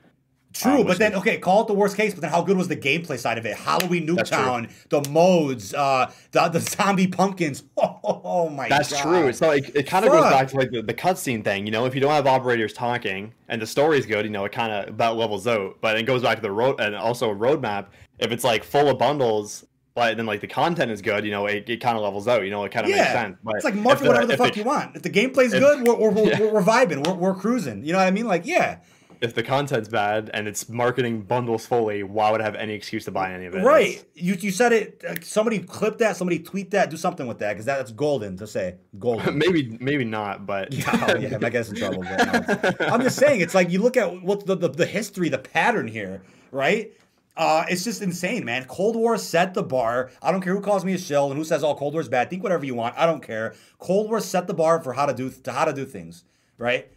True, 0.52 0.81
um, 0.81 0.86
but 0.86 0.98
then 0.98 1.14
okay, 1.14 1.39
call 1.39 1.62
it 1.62 1.68
the 1.68 1.74
worst 1.74 1.97
case. 1.97 2.12
But 2.12 2.22
then, 2.22 2.31
how 2.31 2.43
good 2.43 2.56
was 2.56 2.66
the 2.66 2.77
gameplay 2.77 3.18
side 3.18 3.39
of 3.39 3.47
it? 3.47 3.56
Halloween 3.56 4.06
Nuketown, 4.06 4.70
the 4.89 5.09
modes, 5.09 5.72
uh, 5.74 6.10
the 6.32 6.48
the 6.48 6.60
zombie 6.60 7.06
pumpkins. 7.06 7.62
Oh, 7.77 8.01
oh 8.24 8.48
my 8.48 8.68
That's 8.68 8.90
God. 8.90 9.02
true. 9.02 9.32
So 9.32 9.51
it, 9.51 9.70
it 9.77 9.86
kind 9.86 10.05
of 10.05 10.10
goes 10.10 10.24
back 10.24 10.48
to 10.48 10.56
like 10.56 10.72
the, 10.72 10.82
the 10.82 10.94
cutscene 10.94 11.44
thing. 11.44 11.66
You 11.66 11.72
know, 11.72 11.86
if 11.86 11.94
you 11.94 12.01
don't 12.01 12.10
have 12.10 12.27
operators 12.27 12.72
talking 12.72 13.32
and 13.48 13.62
the 13.62 13.66
story's 13.66 14.06
good, 14.06 14.24
you 14.24 14.31
know, 14.31 14.44
it 14.44 14.51
kind 14.51 14.72
of 14.72 14.89
about 14.89 15.16
levels 15.16 15.47
out. 15.47 15.77
But 15.81 15.97
it 15.97 16.02
goes 16.02 16.22
back 16.22 16.36
to 16.36 16.43
the 16.43 16.51
road 16.51 16.81
and 16.81 16.97
also 16.97 17.31
a 17.31 17.35
roadmap. 17.35 17.86
If 18.18 18.32
it's 18.32 18.44
like 18.44 18.64
full 18.64 18.89
of 18.89 18.98
bundles 18.98 19.64
but 19.94 20.16
then 20.16 20.27
like 20.27 20.40
the 20.40 20.47
content 20.47 20.90
is 20.90 21.02
good, 21.02 21.24
you 21.24 21.31
know, 21.31 21.47
it, 21.47 21.68
it 21.68 21.81
kind 21.81 21.97
of 21.97 22.02
levels 22.02 22.28
out, 22.28 22.43
you 22.44 22.51
know, 22.51 22.64
it 22.64 22.72
kind 22.72 22.86
of 22.86 22.90
yeah. 22.90 22.97
makes 22.97 23.12
sense. 23.12 23.36
But 23.43 23.56
it's 23.56 23.64
like 23.64 23.74
market 23.74 24.06
whatever 24.06 24.27
the 24.27 24.36
fuck 24.36 24.56
you 24.56 24.64
want. 24.64 24.97
If 24.97 25.02
the 25.02 25.10
gameplay's 25.10 25.52
if, 25.52 25.60
good, 25.60 25.86
we're, 25.86 25.97
we're, 25.97 26.10
we're, 26.14 26.27
yeah. 26.27 26.52
we're, 26.52 26.62
vibing, 26.62 27.06
we're, 27.06 27.14
we're 27.14 27.35
cruising. 27.35 27.85
You 27.85 27.93
know 27.93 27.98
what 27.98 28.06
I 28.06 28.10
mean? 28.10 28.27
Like, 28.27 28.47
yeah. 28.47 28.78
If 29.20 29.34
the 29.34 29.42
content's 29.42 29.88
bad 29.88 30.30
and 30.32 30.48
it's 30.48 30.68
marketing 30.68 31.22
bundles 31.22 31.66
fully, 31.66 32.02
why 32.02 32.30
would 32.30 32.40
I 32.40 32.44
have 32.44 32.55
any 32.55 32.72
excuse 32.72 33.05
to 33.05 33.10
buy 33.10 33.32
any 33.32 33.47
of 33.47 33.55
it? 33.55 33.62
Right. 33.62 34.02
You 34.14 34.34
you 34.34 34.51
said 34.51 34.72
it. 34.72 35.05
somebody 35.22 35.59
clip 35.59 35.98
that. 35.98 36.16
Somebody 36.16 36.38
tweet 36.38 36.70
that. 36.70 36.90
Do 36.90 36.97
something 36.97 37.26
with 37.26 37.38
that 37.40 37.52
because 37.52 37.66
that, 37.66 37.76
that's 37.76 37.92
golden 37.92 38.36
to 38.38 38.47
say. 38.47 38.76
Golden. 38.98 39.36
maybe 39.38 39.76
maybe 39.80 40.05
not, 40.05 40.47
but 40.47 40.72
yeah, 40.72 41.06
oh, 41.09 41.16
yeah 41.16 41.38
I 41.42 41.51
guess 41.51 41.68
in 41.68 41.76
trouble. 41.76 42.02
No. 42.02 42.16
I'm 42.80 43.02
just 43.02 43.16
saying, 43.16 43.40
it's 43.40 43.55
like 43.55 43.70
you 43.70 43.82
look 43.82 43.97
at 43.97 44.22
what 44.22 44.47
the, 44.47 44.56
the 44.56 44.68
the 44.68 44.86
history, 44.86 45.28
the 45.28 45.38
pattern 45.38 45.86
here, 45.86 46.22
right? 46.51 46.92
Uh, 47.36 47.64
it's 47.68 47.84
just 47.84 48.02
insane, 48.02 48.44
man. 48.44 48.64
Cold 48.64 48.97
War 48.97 49.16
set 49.16 49.55
the 49.55 49.62
bar. 49.62 50.10
I 50.22 50.32
don't 50.32 50.42
care 50.42 50.55
who 50.55 50.60
calls 50.60 50.84
me 50.84 50.92
a 50.94 50.98
shill 50.98 51.30
and 51.30 51.38
who 51.38 51.44
says, 51.44 51.62
"Oh, 51.64 51.74
Cold 51.74 51.94
War's 51.94 52.09
bad." 52.09 52.28
Think 52.28 52.42
whatever 52.42 52.66
you 52.66 52.74
want. 52.74 52.98
I 52.98 53.06
don't 53.06 53.22
care. 53.22 53.55
Cold 53.78 54.10
War 54.10 54.20
set 54.20 54.47
the 54.47 54.55
bar 54.55 54.82
for 54.82 54.92
how 54.92 55.06
to 55.06 55.14
do 55.14 55.30
to 55.30 55.52
how 55.52 55.64
to 55.64 55.72
do 55.72 55.86
things, 55.86 56.24
right? 56.59 56.90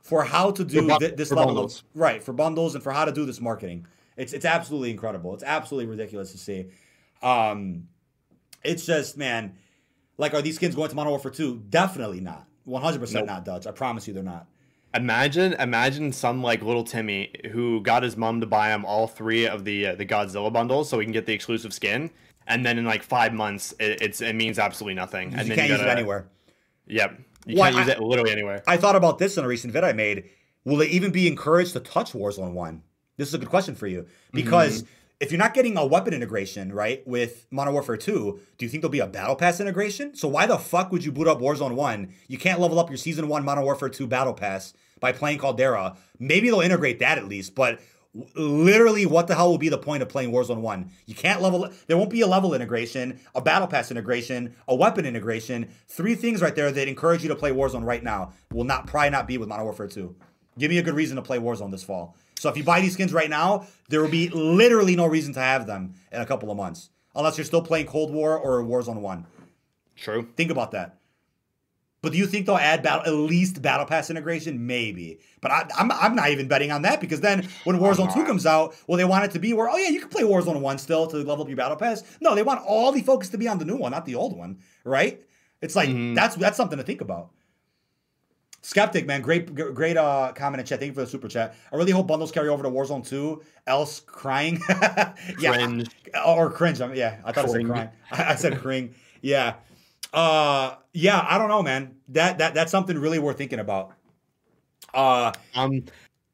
For 0.00 0.24
how 0.24 0.50
to 0.50 0.64
do 0.64 0.88
th- 0.98 1.14
this 1.14 1.30
level, 1.30 1.46
bundles. 1.46 1.80
Of, 1.80 2.00
right? 2.00 2.22
For 2.22 2.32
bundles 2.32 2.74
and 2.74 2.82
for 2.82 2.92
how 2.92 3.04
to 3.04 3.12
do 3.12 3.24
this 3.24 3.40
marketing. 3.40 3.86
It's 4.16 4.32
it's 4.32 4.44
absolutely 4.44 4.90
incredible. 4.90 5.34
It's 5.34 5.44
absolutely 5.44 5.90
ridiculous 5.90 6.32
to 6.32 6.38
see. 6.38 6.66
Um, 7.22 7.88
it's 8.64 8.86
just 8.86 9.16
man, 9.16 9.54
like, 10.18 10.34
are 10.34 10.42
these 10.42 10.56
skins 10.56 10.74
going 10.74 10.90
to 10.90 10.96
Modern 10.96 11.10
Warfare 11.10 11.30
2? 11.30 11.64
Definitely 11.70 12.20
not. 12.20 12.46
One 12.64 12.82
hundred 12.82 13.00
percent 13.00 13.26
not 13.26 13.44
Dutch. 13.44 13.66
I 13.66 13.72
promise 13.72 14.06
you, 14.06 14.14
they're 14.14 14.22
not. 14.22 14.46
Imagine, 14.94 15.54
imagine 15.54 16.12
some 16.12 16.42
like 16.42 16.62
little 16.62 16.84
Timmy 16.84 17.32
who 17.52 17.80
got 17.80 18.02
his 18.02 18.16
mom 18.16 18.40
to 18.40 18.46
buy 18.46 18.70
him 18.70 18.84
all 18.84 19.06
three 19.06 19.46
of 19.46 19.64
the 19.64 19.88
uh, 19.88 19.94
the 19.94 20.04
Godzilla 20.04 20.52
bundles 20.52 20.88
so 20.88 20.98
he 20.98 21.06
can 21.06 21.12
get 21.12 21.26
the 21.26 21.32
exclusive 21.32 21.72
skin, 21.72 22.10
and 22.46 22.66
then 22.66 22.76
in 22.76 22.84
like 22.84 23.02
five 23.02 23.32
months, 23.32 23.72
it, 23.80 24.02
it's 24.02 24.20
it 24.20 24.34
means 24.34 24.58
absolutely 24.58 24.94
nothing. 24.94 25.32
And 25.32 25.42
you 25.42 25.48
then 25.48 25.56
can't 25.56 25.70
you 25.70 25.76
gotta, 25.76 25.84
use 25.84 25.92
it 25.92 25.98
anywhere. 25.98 26.28
Yep, 26.86 27.20
you 27.46 27.56
well, 27.56 27.64
can't 27.64 27.76
I, 27.76 27.80
use 27.80 27.88
it 27.88 28.00
literally 28.00 28.32
anywhere. 28.32 28.62
I 28.66 28.76
thought 28.76 28.96
about 28.96 29.18
this 29.18 29.36
in 29.36 29.44
a 29.44 29.48
recent 29.48 29.72
vid 29.72 29.84
I 29.84 29.92
made. 29.92 30.30
Will 30.64 30.76
they 30.76 30.88
even 30.88 31.10
be 31.10 31.26
encouraged 31.26 31.72
to 31.72 31.80
touch 31.80 32.12
Warzone 32.12 32.52
One? 32.52 32.82
This 33.16 33.28
is 33.28 33.34
a 33.34 33.38
good 33.38 33.50
question 33.50 33.74
for 33.74 33.86
you 33.86 34.06
because. 34.32 34.82
Mm-hmm 34.82 34.92
if 35.20 35.30
you're 35.30 35.38
not 35.38 35.52
getting 35.52 35.76
a 35.76 35.84
weapon 35.84 36.14
integration, 36.14 36.72
right, 36.72 37.06
with 37.06 37.46
Modern 37.50 37.74
Warfare 37.74 37.98
2, 37.98 38.40
do 38.56 38.64
you 38.64 38.70
think 38.70 38.80
there'll 38.80 38.90
be 38.90 39.00
a 39.00 39.06
Battle 39.06 39.36
Pass 39.36 39.60
integration? 39.60 40.14
So 40.14 40.28
why 40.28 40.46
the 40.46 40.56
fuck 40.56 40.90
would 40.90 41.04
you 41.04 41.12
boot 41.12 41.28
up 41.28 41.40
Warzone 41.40 41.74
1? 41.74 42.12
You 42.26 42.38
can't 42.38 42.58
level 42.58 42.78
up 42.78 42.88
your 42.88 42.96
Season 42.96 43.28
1 43.28 43.44
Modern 43.44 43.64
Warfare 43.64 43.90
2 43.90 44.06
Battle 44.06 44.32
Pass 44.32 44.72
by 44.98 45.12
playing 45.12 45.38
Caldera. 45.38 45.96
Maybe 46.18 46.48
they'll 46.48 46.62
integrate 46.62 47.00
that 47.00 47.18
at 47.18 47.28
least, 47.28 47.54
but 47.54 47.80
literally 48.34 49.06
what 49.06 49.28
the 49.28 49.34
hell 49.34 49.50
will 49.50 49.58
be 49.58 49.68
the 49.68 49.78
point 49.78 50.02
of 50.02 50.08
playing 50.08 50.32
Warzone 50.32 50.60
1? 50.60 50.90
You 51.06 51.14
can't 51.14 51.40
level 51.40 51.68
there 51.86 51.96
won't 51.96 52.10
be 52.10 52.20
a 52.20 52.26
level 52.26 52.54
integration, 52.54 53.20
a 53.34 53.40
battle 53.40 53.68
pass 53.68 53.90
integration, 53.90 54.54
a 54.68 54.74
weapon 54.74 55.06
integration. 55.06 55.68
Three 55.88 56.14
things 56.14 56.42
right 56.42 56.54
there 56.54 56.72
that 56.72 56.88
encourage 56.88 57.22
you 57.22 57.28
to 57.28 57.36
play 57.36 57.50
Warzone 57.50 57.84
right 57.84 58.02
now 58.02 58.32
will 58.52 58.64
not 58.64 58.86
probably 58.86 59.10
not 59.10 59.26
be 59.26 59.38
with 59.38 59.48
Modern 59.48 59.64
Warfare 59.64 59.88
2. 59.88 60.14
Give 60.58 60.70
me 60.70 60.78
a 60.78 60.82
good 60.82 60.94
reason 60.94 61.16
to 61.16 61.22
play 61.22 61.38
Warzone 61.38 61.70
this 61.70 61.84
fall. 61.84 62.16
So 62.38 62.48
if 62.48 62.56
you 62.56 62.64
buy 62.64 62.80
these 62.80 62.94
skins 62.94 63.12
right 63.12 63.30
now, 63.30 63.66
there 63.88 64.00
will 64.00 64.08
be 64.08 64.28
literally 64.30 64.96
no 64.96 65.06
reason 65.06 65.34
to 65.34 65.40
have 65.40 65.66
them 65.66 65.94
in 66.10 66.20
a 66.20 66.26
couple 66.26 66.50
of 66.50 66.56
months. 66.56 66.90
Unless 67.14 67.36
you're 67.38 67.44
still 67.44 67.62
playing 67.62 67.86
Cold 67.86 68.12
War 68.12 68.38
or 68.38 68.62
Warzone 68.62 69.00
1. 69.00 69.26
True. 69.96 70.28
Think 70.36 70.50
about 70.50 70.70
that. 70.70 70.99
But 72.02 72.12
do 72.12 72.18
you 72.18 72.26
think 72.26 72.46
they'll 72.46 72.56
add 72.56 72.82
battle, 72.82 73.04
at 73.04 73.12
least 73.12 73.60
Battle 73.60 73.84
Pass 73.84 74.08
integration? 74.08 74.66
Maybe. 74.66 75.20
But 75.40 75.50
I, 75.50 75.60
am 75.78 75.90
I'm, 75.90 75.92
I'm 75.92 76.14
not 76.14 76.30
even 76.30 76.48
betting 76.48 76.72
on 76.72 76.82
that 76.82 77.00
because 77.00 77.20
then 77.20 77.46
when 77.64 77.76
Warzone 77.80 78.12
2 78.12 78.24
comes 78.24 78.46
out, 78.46 78.74
well, 78.86 78.96
they 78.96 79.04
want 79.04 79.24
it 79.24 79.32
to 79.32 79.38
be 79.38 79.52
where, 79.52 79.68
oh, 79.68 79.76
yeah, 79.76 79.90
you 79.90 80.00
can 80.00 80.08
play 80.08 80.22
Warzone 80.22 80.60
1 80.60 80.78
still 80.78 81.06
to 81.08 81.18
level 81.18 81.42
up 81.42 81.48
your 81.48 81.56
Battle 81.56 81.76
Pass. 81.76 82.02
No, 82.20 82.34
they 82.34 82.42
want 82.42 82.64
all 82.66 82.90
the 82.92 83.02
focus 83.02 83.28
to 83.30 83.38
be 83.38 83.48
on 83.48 83.58
the 83.58 83.64
new 83.66 83.76
one, 83.76 83.92
not 83.92 84.06
the 84.06 84.14
old 84.14 84.36
one, 84.36 84.60
right? 84.84 85.20
It's 85.60 85.76
like, 85.76 85.90
mm-hmm. 85.90 86.14
that's 86.14 86.36
that's 86.36 86.56
something 86.56 86.78
to 86.78 86.84
think 86.84 87.02
about. 87.02 87.30
Skeptic, 88.62 89.06
man, 89.06 89.22
great, 89.22 89.54
great 89.54 89.96
uh, 89.96 90.32
comment 90.34 90.60
in 90.60 90.66
chat. 90.66 90.80
Thank 90.80 90.90
you 90.90 90.94
for 90.94 91.00
the 91.00 91.06
super 91.06 91.28
chat. 91.28 91.54
I 91.72 91.76
really 91.76 91.92
hope 91.92 92.06
bundles 92.06 92.30
carry 92.30 92.48
over 92.48 92.62
to 92.62 92.68
Warzone 92.68 93.06
2. 93.06 93.42
Else, 93.66 94.00
crying. 94.00 94.60
yeah, 95.38 95.54
cringe. 95.54 95.88
or 96.26 96.50
cringe. 96.50 96.80
I 96.80 96.86
mean, 96.86 96.96
yeah, 96.96 97.20
I 97.24 97.32
thought 97.32 97.48
cring. 97.48 97.70
I 97.70 97.74
said 97.74 97.74
crying. 97.74 97.90
I, 98.10 98.32
I 98.32 98.34
said 98.34 98.58
cring. 98.58 98.94
Yeah, 99.22 99.54
uh, 100.12 100.74
yeah. 100.92 101.24
I 101.28 101.38
don't 101.38 101.48
know, 101.48 101.62
man. 101.62 101.96
That 102.08 102.38
that 102.38 102.54
that's 102.54 102.70
something 102.70 102.98
really 102.98 103.18
worth 103.18 103.38
thinking 103.38 103.60
about. 103.60 103.92
Uh, 104.92 105.32
um, 105.54 105.84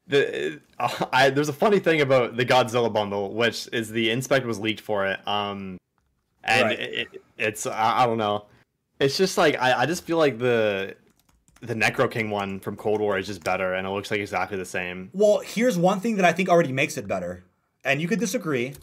the 0.07 0.59
uh, 0.79 1.05
I, 1.11 1.29
there's 1.29 1.49
a 1.49 1.53
funny 1.53 1.79
thing 1.79 2.01
about 2.01 2.37
the 2.37 2.45
Godzilla 2.45 2.91
bundle, 2.91 3.33
which 3.33 3.67
is 3.71 3.89
the 3.89 4.09
inspect 4.09 4.45
was 4.45 4.59
leaked 4.59 4.81
for 4.81 5.05
it. 5.05 5.25
Um, 5.27 5.77
and 6.43 6.63
right. 6.63 6.79
it, 6.79 7.07
it, 7.13 7.23
it's 7.37 7.65
I, 7.65 8.03
I 8.03 8.05
don't 8.05 8.17
know. 8.17 8.45
It's 8.99 9.17
just 9.17 9.37
like 9.37 9.59
I, 9.59 9.81
I 9.81 9.85
just 9.85 10.03
feel 10.03 10.17
like 10.17 10.39
the 10.39 10.95
the 11.61 11.73
Necro 11.73 12.09
King 12.09 12.29
one 12.29 12.59
from 12.59 12.75
Cold 12.75 13.01
War 13.01 13.17
is 13.17 13.27
just 13.27 13.43
better, 13.43 13.73
and 13.73 13.85
it 13.85 13.89
looks 13.89 14.11
like 14.11 14.19
exactly 14.19 14.57
the 14.57 14.65
same. 14.65 15.09
Well, 15.13 15.39
here's 15.39 15.77
one 15.77 15.99
thing 15.99 16.15
that 16.17 16.25
I 16.25 16.31
think 16.31 16.49
already 16.49 16.71
makes 16.71 16.97
it 16.97 17.07
better, 17.07 17.43
and 17.83 18.01
you 18.01 18.07
could 18.07 18.19
disagree, 18.19 18.73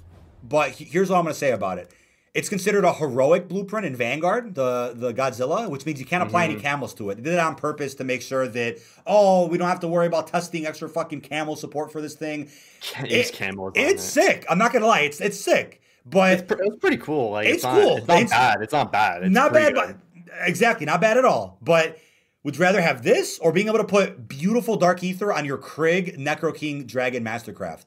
but 0.43 0.71
here's 0.71 1.11
what 1.11 1.17
I'm 1.17 1.25
going 1.25 1.33
to 1.33 1.39
say 1.39 1.53
about 1.53 1.79
it. 1.79 1.91
It's 2.35 2.49
considered 2.49 2.85
a 2.85 2.93
heroic 2.93 3.47
blueprint 3.47 3.87
in 3.87 3.95
Vanguard, 3.95 4.57
the 4.57 4.93
the 4.95 5.15
Godzilla, 5.15 5.71
which 5.71 5.87
means 5.87 6.01
you 6.01 6.07
can't 6.07 6.23
apply 6.23 6.49
mm-hmm. 6.49 6.67
any 6.67 6.83
camos 6.83 6.97
to 6.97 7.11
it. 7.11 7.15
They 7.15 7.23
did 7.23 7.35
it 7.35 7.39
on 7.39 7.55
purpose 7.55 7.95
to 7.95 8.05
make 8.05 8.23
sure 8.23 8.49
that 8.49 8.79
oh, 9.07 9.47
we 9.47 9.57
don't 9.57 9.69
have 9.69 9.81
to 9.81 9.89
worry 9.89 10.09
about 10.09 10.27
testing 10.27 10.67
extra 10.67 10.89
fucking 10.89 11.21
camo 11.21 11.55
support 11.55 11.93
for 11.93 12.01
this 12.01 12.15
thing. 12.15 12.51
It, 12.99 13.33
camos. 13.33 13.73
It's 13.77 14.03
it. 14.03 14.07
sick. 14.07 14.47
I'm 14.51 14.59
not 14.59 14.73
gonna 14.73 14.87
lie, 14.87 15.03
it's 15.03 15.21
it's 15.21 15.39
sick, 15.39 15.81
but 16.05 16.41
it's, 16.41 16.53
it's 16.53 16.77
pretty 16.79 16.97
cool. 16.97 17.31
Like 17.31 17.47
it's, 17.47 17.57
it's 17.57 17.65
not, 17.65 17.75
cool. 17.81 17.97
It's 17.99 18.09
not 18.09 18.21
it's, 18.23 18.31
bad. 18.33 18.63
It's 18.63 18.73
not 18.73 18.93
bad. 18.93 19.23
It's 19.23 19.33
not 19.33 19.53
bad, 19.53 19.75
good. 19.75 19.97
but 20.27 20.45
exactly 20.45 20.87
not 20.87 21.01
bad 21.01 21.17
at 21.17 21.25
all. 21.25 21.59
But 21.63 21.99
would 22.45 22.57
you 22.57 22.63
rather 22.63 22.83
have 22.83 23.03
this 23.03 23.39
or 23.39 23.53
being 23.53 23.69
able 23.69 23.79
to 23.79 23.85
put 23.85 24.29
beautiful 24.29 24.77
Dark 24.77 25.03
Aether 25.03 25.33
on 25.33 25.47
your 25.47 25.57
Krig 25.59 26.19
Necro 26.19 26.55
King 26.55 26.85
Dragon 26.85 27.25
Mastercraft? 27.25 27.87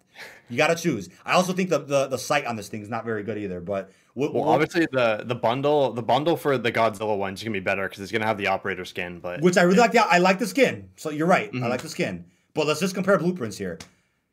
You 0.50 0.58
got 0.58 0.68
to 0.68 0.76
choose. 0.76 1.10
I 1.26 1.34
also 1.34 1.54
think 1.54 1.70
the, 1.70 1.80
the 1.80 2.08
the 2.08 2.18
sight 2.18 2.46
on 2.46 2.56
this 2.56 2.68
thing 2.68 2.82
is 2.82 2.90
not 2.90 3.06
very 3.06 3.22
good 3.22 3.38
either. 3.38 3.60
But 3.62 3.92
we'll, 4.16 4.34
well, 4.34 4.50
obviously 4.50 4.88
the 4.92 5.24
the 5.26 5.36
bundle 5.36 5.94
the 5.94 6.02
bundle 6.02 6.36
for 6.36 6.58
the 6.58 6.72
Godzilla 6.72 7.18
one 7.18 7.36
is 7.36 7.44
gonna 7.44 7.54
be 7.54 7.60
better 7.60 7.88
because 7.88 8.02
it's 8.02 8.12
gonna 8.12 8.26
have 8.26 8.38
the 8.38 8.48
operator 8.48 8.84
skin. 8.84 9.20
But 9.20 9.42
which 9.42 9.58
I 9.58 9.62
really 9.62 9.78
like. 9.78 9.92
The, 9.92 10.00
I 10.00 10.18
like 10.18 10.40
the 10.40 10.48
skin. 10.48 10.90
So 10.96 11.12
you're 11.12 11.28
right. 11.28 11.52
Mm-hmm. 11.52 11.64
I 11.64 11.68
like 11.68 11.82
the 11.82 11.90
skin. 11.90 12.26
But 12.54 12.66
let's 12.66 12.80
just 12.80 12.96
compare 12.96 13.20
blueprints 13.20 13.58
here. 13.58 13.78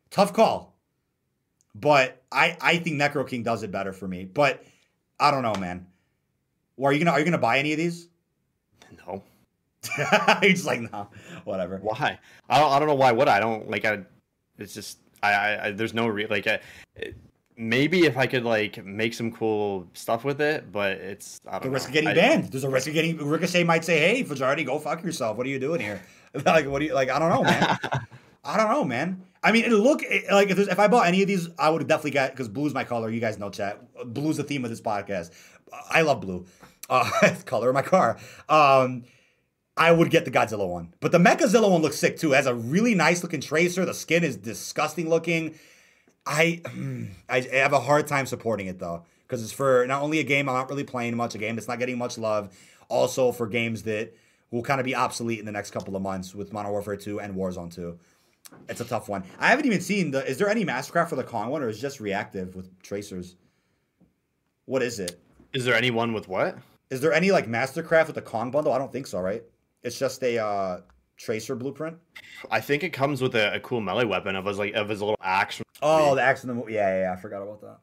Tough 0.09 0.33
call. 0.33 0.75
But 1.75 2.23
I 2.31 2.57
I 2.61 2.77
think 2.77 2.99
Necro 2.99 3.27
King 3.27 3.43
does 3.43 3.61
it 3.61 3.71
better 3.71 3.93
for 3.93 4.07
me. 4.07 4.25
But 4.25 4.63
I 5.19 5.29
don't 5.29 5.43
know, 5.43 5.55
man. 5.55 5.85
Well, 6.77 6.89
are 6.89 6.93
you 6.93 6.99
gonna 7.03 7.11
are 7.11 7.19
you 7.19 7.25
gonna 7.25 7.37
buy 7.37 7.59
any 7.59 7.73
of 7.73 7.77
these? 7.77 8.07
No. 9.05 9.21
He's 10.41 10.65
like, 10.65 10.81
no, 10.81 11.09
whatever. 11.43 11.79
Why? 11.79 12.19
I 12.49 12.59
don't. 12.59 12.71
I 12.71 12.79
don't 12.79 12.87
know 12.87 12.95
why. 12.95 13.11
Would 13.11 13.27
I? 13.27 13.37
I 13.37 13.39
don't 13.39 13.69
like. 13.69 13.85
I. 13.85 13.99
It's 14.57 14.73
just. 14.73 14.99
I. 15.21 15.33
I, 15.33 15.65
I 15.67 15.71
there's 15.71 15.93
no 15.93 16.07
re- 16.07 16.27
like. 16.27 16.47
I, 16.47 16.59
it, 16.95 17.15
maybe 17.57 18.05
if 18.05 18.17
I 18.17 18.27
could 18.27 18.43
like 18.43 18.83
make 18.83 19.13
some 19.13 19.31
cool 19.31 19.87
stuff 19.93 20.23
with 20.23 20.41
it, 20.41 20.71
but 20.71 20.93
it's 20.93 21.41
I 21.47 21.53
don't 21.53 21.61
the 21.63 21.67
know. 21.67 21.73
risk 21.73 21.87
of 21.87 21.93
getting 21.93 22.09
I, 22.09 22.13
banned. 22.13 22.51
There's 22.51 22.63
a 22.63 22.69
risk 22.69 22.87
of 22.87 22.93
getting 22.93 23.17
Ricochet 23.17 23.63
might 23.63 23.85
say, 23.85 23.99
"Hey, 23.99 24.23
Fajardi, 24.23 24.63
go 24.63 24.79
fuck 24.79 25.03
yourself. 25.03 25.37
What 25.37 25.45
are 25.45 25.49
you 25.49 25.59
doing 25.59 25.81
here?" 25.81 26.01
like, 26.45 26.67
what 26.67 26.79
do 26.79 26.85
you 26.85 26.93
like? 26.93 27.09
I 27.09 27.19
don't 27.19 27.29
know, 27.29 27.43
man. 27.43 27.77
I 28.43 28.57
don't 28.57 28.69
know, 28.69 28.83
man. 28.83 29.23
I 29.43 29.51
mean, 29.51 29.65
it 29.65 29.71
look 29.71 30.03
like 30.31 30.49
if, 30.49 30.59
if 30.59 30.79
I 30.79 30.87
bought 30.87 31.07
any 31.07 31.21
of 31.21 31.27
these, 31.27 31.49
I 31.57 31.69
would 31.69 31.87
definitely 31.87 32.11
get 32.11 32.31
because 32.31 32.47
blue's 32.47 32.73
my 32.73 32.83
color. 32.83 33.09
You 33.09 33.19
guys 33.19 33.39
know, 33.39 33.49
chat. 33.49 33.81
Blue's 34.13 34.37
the 34.37 34.43
theme 34.43 34.63
of 34.63 34.69
this 34.69 34.81
podcast. 34.81 35.31
I 35.89 36.01
love 36.01 36.21
blue. 36.21 36.45
Uh, 36.89 37.09
color 37.45 37.69
of 37.69 37.75
my 37.75 37.81
car. 37.81 38.17
Um, 38.49 39.03
I 39.77 39.91
would 39.91 40.09
get 40.09 40.25
the 40.25 40.31
Godzilla 40.31 40.67
one. 40.67 40.93
But 41.01 41.11
the 41.11 41.17
Mechazilla 41.17 41.69
one 41.69 41.81
looks 41.81 41.97
sick 41.97 42.17
too. 42.17 42.33
It 42.33 42.37
has 42.37 42.45
a 42.45 42.55
really 42.55 42.95
nice 42.95 43.23
looking 43.23 43.41
tracer. 43.41 43.85
The 43.85 43.93
skin 43.93 44.23
is 44.23 44.37
disgusting 44.37 45.09
looking. 45.09 45.55
I 46.25 46.61
mm, 46.63 47.09
I 47.29 47.41
have 47.53 47.73
a 47.73 47.79
hard 47.79 48.07
time 48.07 48.25
supporting 48.25 48.67
it 48.67 48.79
though 48.79 49.03
because 49.27 49.43
it's 49.43 49.51
for 49.51 49.85
not 49.87 50.01
only 50.01 50.19
a 50.19 50.23
game 50.23 50.47
I'm 50.47 50.55
not 50.55 50.69
really 50.69 50.83
playing 50.83 51.15
much, 51.15 51.35
a 51.35 51.37
game 51.37 51.55
that's 51.55 51.67
not 51.67 51.79
getting 51.79 51.97
much 51.97 52.17
love, 52.17 52.55
also 52.89 53.31
for 53.31 53.47
games 53.47 53.83
that 53.83 54.15
will 54.51 54.63
kind 54.63 54.79
of 54.79 54.85
be 54.85 54.95
obsolete 54.95 55.39
in 55.39 55.45
the 55.45 55.51
next 55.51 55.71
couple 55.71 55.95
of 55.95 56.01
months 56.01 56.33
with 56.33 56.53
Modern 56.53 56.71
Warfare 56.71 56.95
2 56.95 57.19
and 57.19 57.35
Warzone 57.35 57.73
2. 57.73 57.97
It's 58.69 58.79
a 58.79 58.85
tough 58.85 59.09
one. 59.09 59.23
I 59.39 59.49
haven't 59.49 59.65
even 59.65 59.81
seen 59.81 60.11
the. 60.11 60.25
Is 60.25 60.37
there 60.37 60.49
any 60.49 60.63
Mastercraft 60.63 61.09
for 61.09 61.15
the 61.15 61.23
Kong 61.23 61.49
one, 61.49 61.61
or 61.61 61.69
is 61.69 61.77
it 61.77 61.81
just 61.81 61.99
reactive 61.99 62.55
with 62.55 62.81
tracers? 62.81 63.35
What 64.65 64.81
is 64.81 64.99
it? 64.99 65.19
Is 65.53 65.65
there 65.65 65.75
any 65.75 65.91
one 65.91 66.13
with 66.13 66.27
what? 66.27 66.57
Is 66.89 67.01
there 67.01 67.11
any 67.11 67.31
like 67.31 67.47
Mastercraft 67.47 68.07
with 68.07 68.15
the 68.15 68.21
Kong 68.21 68.51
bundle? 68.51 68.71
I 68.71 68.77
don't 68.77 68.91
think 68.91 69.07
so, 69.07 69.19
right? 69.19 69.43
It's 69.85 69.99
just 69.99 70.23
a 70.23 70.39
uh, 70.39 70.81
tracer 71.15 71.55
blueprint. 71.55 71.97
I 72.49 72.59
think 72.59 72.83
it 72.83 72.89
comes 72.89 73.21
with 73.21 73.35
a, 73.35 73.53
a 73.53 73.59
cool 73.59 73.81
melee 73.81 74.05
weapon 74.05 74.35
of 74.35 74.45
his 74.45 74.57
like 74.57 74.73
of 74.73 74.89
his 74.89 74.99
little 74.99 75.15
axe. 75.21 75.61
Oh, 75.79 76.15
the 76.15 76.23
axe 76.23 76.43
in 76.43 76.49
the 76.49 76.65
yeah, 76.65 76.89
yeah, 76.89 77.01
yeah, 77.01 77.13
I 77.13 77.15
forgot 77.15 77.43
about 77.43 77.61
that. 77.61 77.77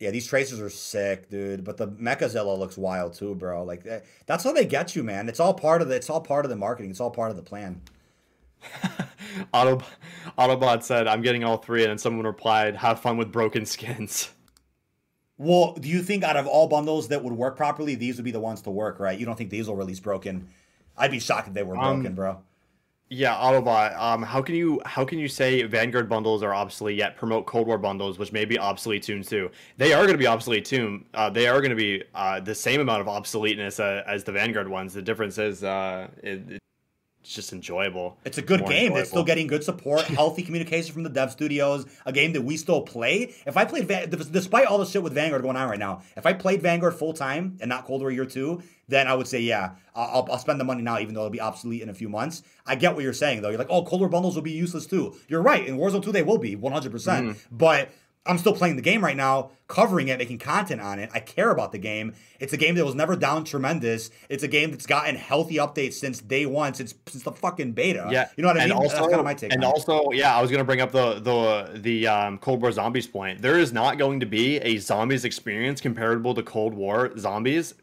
Yeah, 0.00 0.10
these 0.10 0.26
tracers 0.26 0.60
are 0.60 0.70
sick, 0.70 1.28
dude. 1.28 1.62
But 1.62 1.76
the 1.76 1.88
Mechazilla 1.88 2.58
looks 2.58 2.78
wild 2.78 3.12
too, 3.12 3.34
bro. 3.34 3.64
Like 3.64 3.84
eh, 3.86 4.00
that's 4.24 4.44
how 4.44 4.52
they 4.52 4.64
get 4.64 4.96
you, 4.96 5.02
man. 5.04 5.28
It's 5.28 5.40
all 5.40 5.52
part 5.52 5.82
of 5.82 5.88
the. 5.88 5.96
It's 5.96 6.08
all 6.08 6.22
part 6.22 6.46
of 6.46 6.50
the 6.50 6.56
marketing. 6.56 6.90
It's 6.90 7.00
all 7.00 7.10
part 7.10 7.30
of 7.30 7.36
the 7.36 7.42
plan. 7.42 7.82
Auto, 9.52 9.84
Autobot 10.38 10.82
said, 10.82 11.06
"I'm 11.06 11.20
getting 11.20 11.44
all 11.44 11.58
three, 11.58 11.82
and 11.82 11.90
then 11.90 11.98
someone 11.98 12.24
replied, 12.24 12.76
"Have 12.76 13.00
fun 13.00 13.18
with 13.18 13.30
broken 13.30 13.66
skins." 13.66 14.30
Well, 15.36 15.74
do 15.74 15.88
you 15.88 16.02
think 16.02 16.22
out 16.22 16.36
of 16.36 16.46
all 16.46 16.68
bundles 16.68 17.08
that 17.08 17.22
would 17.22 17.32
work 17.32 17.56
properly, 17.56 17.94
these 17.96 18.16
would 18.16 18.24
be 18.24 18.30
the 18.30 18.40
ones 18.40 18.62
to 18.62 18.70
work, 18.70 19.00
right? 19.00 19.18
You 19.18 19.26
don't 19.26 19.36
think 19.36 19.50
these 19.50 19.66
will 19.66 19.76
release 19.76 20.00
broken? 20.00 20.48
I'd 20.96 21.10
be 21.10 21.18
shocked 21.18 21.48
if 21.48 21.54
they 21.54 21.64
were 21.64 21.74
broken, 21.74 22.06
um, 22.06 22.14
bro. 22.14 22.38
Yeah, 23.10 23.34
Autobot. 23.34 23.96
Um, 23.98 24.22
how 24.22 24.40
can 24.40 24.54
you 24.54 24.80
how 24.86 25.04
can 25.04 25.18
you 25.18 25.28
say 25.28 25.62
Vanguard 25.64 26.08
bundles 26.08 26.42
are 26.42 26.54
obsolete 26.54 26.96
yet 26.96 27.16
promote 27.16 27.46
Cold 27.46 27.66
War 27.66 27.78
bundles, 27.78 28.18
which 28.18 28.32
may 28.32 28.44
be 28.44 28.58
obsolete 28.58 29.04
soon 29.04 29.22
too? 29.22 29.50
They 29.76 29.92
are 29.92 30.02
going 30.02 30.14
to 30.14 30.18
be 30.18 30.26
obsolete 30.26 30.64
too. 30.64 31.04
Uh, 31.12 31.28
they 31.30 31.46
are 31.46 31.60
going 31.60 31.70
to 31.70 31.76
be 31.76 32.02
uh, 32.14 32.40
the 32.40 32.54
same 32.54 32.80
amount 32.80 33.02
of 33.02 33.06
obsoleteness 33.06 33.78
uh, 33.78 34.02
as 34.06 34.24
the 34.24 34.32
Vanguard 34.32 34.68
ones. 34.68 34.94
The 34.94 35.02
difference 35.02 35.36
is 35.38 35.62
uh, 35.62 36.08
it, 36.22 36.58
it's 37.24 37.34
just 37.34 37.54
enjoyable. 37.54 38.18
It's 38.26 38.36
a 38.36 38.42
good 38.42 38.66
game 38.66 38.68
enjoyable. 38.70 38.96
that's 38.96 39.08
still 39.08 39.24
getting 39.24 39.46
good 39.46 39.64
support, 39.64 40.02
healthy 40.02 40.42
communication 40.42 40.92
from 40.92 41.04
the 41.04 41.08
dev 41.08 41.32
studios. 41.32 41.86
A 42.04 42.12
game 42.12 42.34
that 42.34 42.42
we 42.42 42.58
still 42.58 42.82
play. 42.82 43.34
If 43.46 43.56
I 43.56 43.64
played, 43.64 43.88
Van- 43.88 44.10
despite 44.10 44.66
all 44.66 44.76
the 44.76 44.84
shit 44.84 45.02
with 45.02 45.14
Vanguard 45.14 45.40
going 45.40 45.56
on 45.56 45.66
right 45.70 45.78
now, 45.78 46.02
if 46.18 46.26
I 46.26 46.34
played 46.34 46.60
Vanguard 46.60 46.94
full 46.94 47.14
time 47.14 47.56
and 47.60 47.70
not 47.70 47.86
Cold 47.86 48.02
War 48.02 48.10
Year 48.10 48.26
Two, 48.26 48.62
then 48.88 49.08
I 49.08 49.14
would 49.14 49.26
say 49.26 49.40
yeah, 49.40 49.70
I'll, 49.94 50.28
I'll 50.30 50.38
spend 50.38 50.60
the 50.60 50.64
money 50.64 50.82
now, 50.82 50.98
even 50.98 51.14
though 51.14 51.22
it'll 51.22 51.30
be 51.30 51.40
obsolete 51.40 51.80
in 51.80 51.88
a 51.88 51.94
few 51.94 52.10
months. 52.10 52.42
I 52.66 52.74
get 52.74 52.94
what 52.94 53.02
you're 53.02 53.14
saying 53.14 53.40
though. 53.40 53.48
You're 53.48 53.58
like, 53.58 53.68
oh, 53.70 53.84
Cold 53.84 54.02
War 54.02 54.10
bundles 54.10 54.34
will 54.34 54.42
be 54.42 54.52
useless 54.52 54.84
too. 54.84 55.16
You're 55.26 55.42
right. 55.42 55.66
In 55.66 55.78
Warzone 55.78 56.04
Two, 56.04 56.12
they 56.12 56.22
will 56.22 56.38
be 56.38 56.56
100. 56.56 56.88
Mm. 56.88 56.92
percent 56.92 57.38
But 57.50 57.90
I'm 58.26 58.38
still 58.38 58.54
playing 58.54 58.76
the 58.76 58.82
game 58.82 59.04
right 59.04 59.16
now, 59.16 59.50
covering 59.68 60.08
it, 60.08 60.18
making 60.18 60.38
content 60.38 60.80
on 60.80 60.98
it. 60.98 61.10
I 61.12 61.20
care 61.20 61.50
about 61.50 61.72
the 61.72 61.78
game. 61.78 62.14
It's 62.40 62.54
a 62.54 62.56
game 62.56 62.74
that 62.76 62.84
was 62.84 62.94
never 62.94 63.16
down 63.16 63.44
tremendous. 63.44 64.10
It's 64.30 64.42
a 64.42 64.48
game 64.48 64.70
that's 64.70 64.86
gotten 64.86 65.14
healthy 65.14 65.56
updates 65.56 65.94
since 65.94 66.20
day 66.20 66.46
one, 66.46 66.72
since 66.72 66.94
since 67.06 67.22
the 67.22 67.32
fucking 67.32 67.72
beta. 67.72 68.08
Yeah, 68.10 68.28
you 68.36 68.42
know 68.42 68.48
what 68.48 68.56
I 68.56 68.62
and 68.62 68.70
mean. 68.70 68.78
Also, 68.78 68.96
that's 68.96 69.08
kind 69.08 69.18
of 69.18 69.24
my 69.24 69.34
take. 69.34 69.52
And 69.52 69.62
also, 69.62 70.08
it. 70.08 70.16
yeah, 70.16 70.34
I 70.34 70.40
was 70.40 70.50
gonna 70.50 70.64
bring 70.64 70.80
up 70.80 70.90
the 70.90 71.20
the 71.20 71.78
the 71.78 72.06
um, 72.06 72.38
Cold 72.38 72.62
War 72.62 72.72
zombies 72.72 73.06
point. 73.06 73.42
There 73.42 73.58
is 73.58 73.74
not 73.74 73.98
going 73.98 74.20
to 74.20 74.26
be 74.26 74.56
a 74.58 74.78
zombies 74.78 75.26
experience 75.26 75.82
comparable 75.82 76.34
to 76.34 76.42
Cold 76.42 76.72
War 76.72 77.16
zombies 77.18 77.74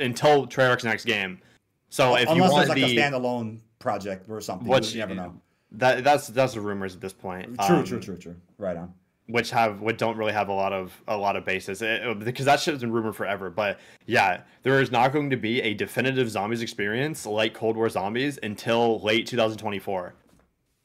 until 0.00 0.46
Treyarch's 0.46 0.84
next 0.84 1.06
game. 1.06 1.40
So 1.88 2.16
if 2.16 2.28
Unless 2.28 2.36
you 2.36 2.42
want 2.42 2.68
like 2.68 2.76
the, 2.76 2.84
a 2.84 2.94
standalone 2.94 3.60
project 3.78 4.28
or 4.28 4.42
something, 4.42 4.68
which 4.68 4.92
you 4.92 4.98
never 4.98 5.14
know. 5.14 5.40
That 5.72 6.04
that's 6.04 6.28
that's 6.28 6.54
the 6.54 6.60
rumors 6.60 6.94
at 6.94 7.00
this 7.00 7.12
point. 7.14 7.58
True, 7.66 7.76
um, 7.76 7.84
true, 7.84 8.00
true, 8.00 8.16
true. 8.16 8.36
Right 8.58 8.76
on 8.76 8.92
which 9.28 9.50
have 9.50 9.80
what 9.80 9.98
don't 9.98 10.16
really 10.16 10.32
have 10.32 10.48
a 10.48 10.52
lot 10.52 10.72
of 10.72 11.00
a 11.06 11.16
lot 11.16 11.36
of 11.36 11.44
basis 11.44 11.82
it, 11.82 12.02
eh, 12.02 12.14
because 12.14 12.46
that 12.46 12.58
shit 12.58 12.72
has 12.74 12.80
been 12.80 12.90
rumored 12.90 13.14
forever. 13.14 13.50
But 13.50 13.78
yeah, 14.06 14.42
there 14.62 14.80
is 14.80 14.90
not 14.90 15.12
going 15.12 15.30
to 15.30 15.36
be 15.36 15.60
a 15.60 15.74
definitive 15.74 16.30
zombies 16.30 16.62
experience 16.62 17.26
like 17.26 17.54
Cold 17.54 17.76
War 17.76 17.88
Zombies 17.88 18.38
until 18.42 19.00
late 19.00 19.26
2024. 19.26 20.14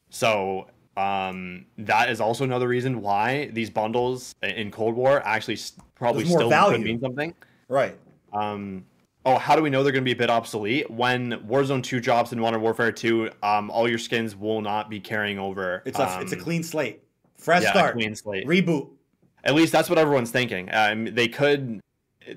So 0.10 0.68
um, 0.98 1.65
that 1.78 2.10
is 2.10 2.20
also 2.20 2.44
another 2.44 2.68
reason 2.68 3.02
why 3.02 3.48
these 3.53 3.70
bundles 3.70 4.36
in 4.44 4.72
Cold 4.72 4.95
War 4.95 5.26
actually 5.26 5.57
probably 5.95 6.26
still 6.26 6.49
value. 6.49 6.78
could 6.78 6.86
mean 6.86 6.99
something. 6.99 7.34
Right. 7.70 7.98
Um, 8.34 8.86
oh, 9.26 9.38
how 9.38 9.56
do 9.56 9.64
we 9.64 9.70
know 9.70 9.84
they're 9.84 9.94
going 9.94 10.03
to 10.03 10.06
be 10.06 10.11
a 10.11 10.15
bit 10.15 10.30
obsolete? 10.30 10.91
When 10.91 11.32
Warzone 11.48 11.82
2 11.82 11.99
drops 12.02 12.34
in 12.34 12.40
Modern 12.40 12.61
Warfare 12.61 12.91
2, 12.91 13.30
um, 13.41 13.72
all 13.72 13.90
your 13.90 13.98
skins 13.98 14.36
will 14.36 14.61
not 14.61 14.90
be 14.90 14.99
carrying 14.99 15.40
over. 15.40 15.82
It's 15.86 15.98
a, 15.98 16.18
um, 16.18 16.22
it's 16.22 16.34
a 16.34 16.38
clean 16.38 16.61
slate. 16.61 17.03
Fresh 17.44 17.64
yeah, 17.64 17.72
start. 17.72 17.95
Clean 17.95 18.15
slate. 18.15 18.48
Reboot. 18.48 18.90
At 19.44 19.53
least 19.53 19.74
that's 19.74 19.90
what 19.90 19.99
everyone's 19.99 20.32
thinking. 20.32 20.70
Um, 20.72 21.06
they 21.06 21.28
could 21.28 21.82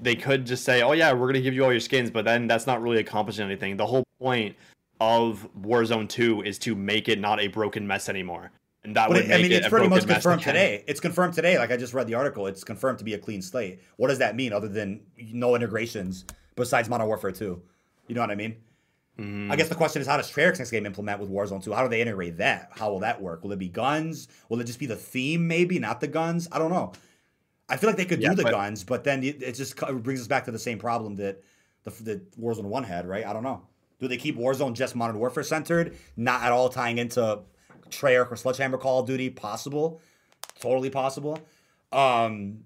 they 0.01 0.17
could 0.17 0.45
just 0.45 0.65
say, 0.65 0.83
"Oh 0.83 0.93
yeah, 0.93 1.13
we're 1.13 1.29
gonna 1.29 1.41
give 1.41 1.55
you 1.55 1.65
all 1.65 1.71
your 1.71 1.81
skins," 1.81 2.11
but 2.11 2.25
then 2.25 2.49
that's 2.49 2.67
not 2.67 2.83
really 2.83 2.99
accomplishing 2.99 3.45
anything. 3.45 3.77
The 3.77 3.87
whole 3.87 4.05
point 4.19 4.57
of 5.01 5.49
Warzone 5.61 6.09
Two 6.09 6.43
is 6.43 6.59
to 6.61 6.75
make 6.75 7.09
it 7.09 7.21
not 7.21 7.39
a 7.39 7.47
broken 7.47 7.87
mess 7.87 8.09
anymore, 8.09 8.51
and 8.83 8.97
that 8.97 9.09
but 9.09 9.19
would. 9.19 9.31
It, 9.31 9.35
I 9.35 9.43
mean, 9.43 9.53
it's 9.53 9.69
pretty 9.69 9.87
much 9.87 10.09
confirmed 10.09 10.43
today. 10.43 10.83
It's 10.89 10.99
confirmed 10.99 11.35
today. 11.35 11.57
Like 11.57 11.71
I 11.71 11.77
just 11.77 11.95
read 11.95 12.09
the 12.09 12.15
article, 12.15 12.49
it's 12.49 12.65
confirmed 12.65 12.99
to 12.99 13.05
be 13.05 13.15
a 13.15 13.19
clean 13.19 13.43
slate. 13.43 13.81
What 13.99 14.09
does 14.09 14.19
that 14.19 14.35
mean, 14.35 14.53
other 14.53 14.69
than 14.69 15.03
no 15.17 15.55
integrations 15.55 16.25
besides 16.57 16.89
Modern 16.89 17.07
Warfare 17.07 17.31
Two? 17.31 17.63
You 18.09 18.17
know 18.17 18.23
what 18.23 18.33
I 18.33 18.35
mean? 18.35 18.57
Mm. 19.19 19.51
I 19.51 19.57
guess 19.57 19.69
the 19.69 19.75
question 19.75 20.03
is 20.03 20.09
how 20.09 20.17
does 20.17 20.31
Treyarch's 20.31 20.59
next 20.59 20.71
game 20.71 20.85
implement 20.85 21.21
with 21.21 21.31
Warzone 21.31 21.63
2? 21.63 21.73
How 21.73 21.83
do 21.83 21.89
they 21.89 22.01
integrate 22.01 22.37
that? 22.39 22.69
How 22.73 22.91
will 22.91 23.01
that 23.01 23.21
work? 23.21 23.43
Will 23.45 23.53
it 23.53 23.59
be 23.59 23.69
guns? 23.69 24.29
Will 24.49 24.61
it 24.61 24.65
just 24.65 24.79
be 24.79 24.87
the 24.87 24.97
theme, 24.97 25.47
maybe, 25.47 25.79
not 25.79 26.01
the 26.01 26.07
guns? 26.07 26.49
I 26.53 26.59
don't 26.59 26.71
know. 26.71 26.93
I 27.69 27.77
feel 27.77 27.89
like 27.89 27.97
they 27.97 28.05
could 28.05 28.21
yeah, 28.21 28.31
do 28.31 28.37
the 28.37 28.43
but, 28.45 28.53
guns, 28.53 28.85
but 28.85 29.05
then 29.05 29.25
it 29.25 29.55
just 29.55 29.77
brings 29.77 30.21
us 30.21 30.27
back 30.27 30.45
to 30.45 30.53
the 30.53 30.59
same 30.59 30.79
problem 30.79 31.17
that 31.17 31.43
the 31.85 31.91
that 32.05 32.41
Warzone 32.41 32.65
1 32.65 32.85
had, 32.85 33.07
right? 33.07 33.27
I 33.27 33.33
don't 33.33 33.43
know. 33.43 33.63
Do 33.99 34.09
they 34.09 34.19
keep 34.19 34.37
Warzone 34.37 34.75
just 34.75 34.95
Modern 34.95 35.19
Warfare 35.19 35.43
centered, 35.43 35.97
not 36.17 36.43
at 36.43 36.53
all 36.53 36.69
tying 36.69 36.99
into 36.99 37.41
Treyarch 37.89 38.31
or 38.31 38.37
Sledgehammer 38.37 38.79
Call 38.79 39.01
of 39.01 39.07
Duty? 39.07 39.31
Possible. 39.31 40.01
Totally 40.61 40.91
possible. 40.91 41.39
Um, 41.93 42.65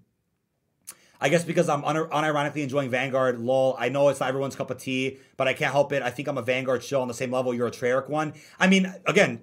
I 1.20 1.28
guess 1.28 1.44
because 1.44 1.68
I'm 1.68 1.84
un- 1.84 1.96
unironically 1.96 2.62
enjoying 2.62 2.90
Vanguard. 2.90 3.38
Lol. 3.38 3.76
I 3.78 3.88
know 3.90 4.08
it's 4.08 4.20
not 4.20 4.28
everyone's 4.28 4.56
cup 4.56 4.70
of 4.70 4.78
tea, 4.78 5.18
but 5.36 5.46
I 5.46 5.52
can't 5.52 5.72
help 5.72 5.92
it. 5.92 6.02
I 6.02 6.10
think 6.10 6.28
I'm 6.28 6.38
a 6.38 6.42
Vanguard 6.42 6.82
show 6.82 7.02
on 7.02 7.08
the 7.08 7.14
same 7.14 7.30
level 7.30 7.52
you're 7.52 7.66
a 7.66 7.70
Treyarch 7.70 8.08
one. 8.08 8.32
I 8.58 8.68
mean, 8.68 8.92
again, 9.06 9.42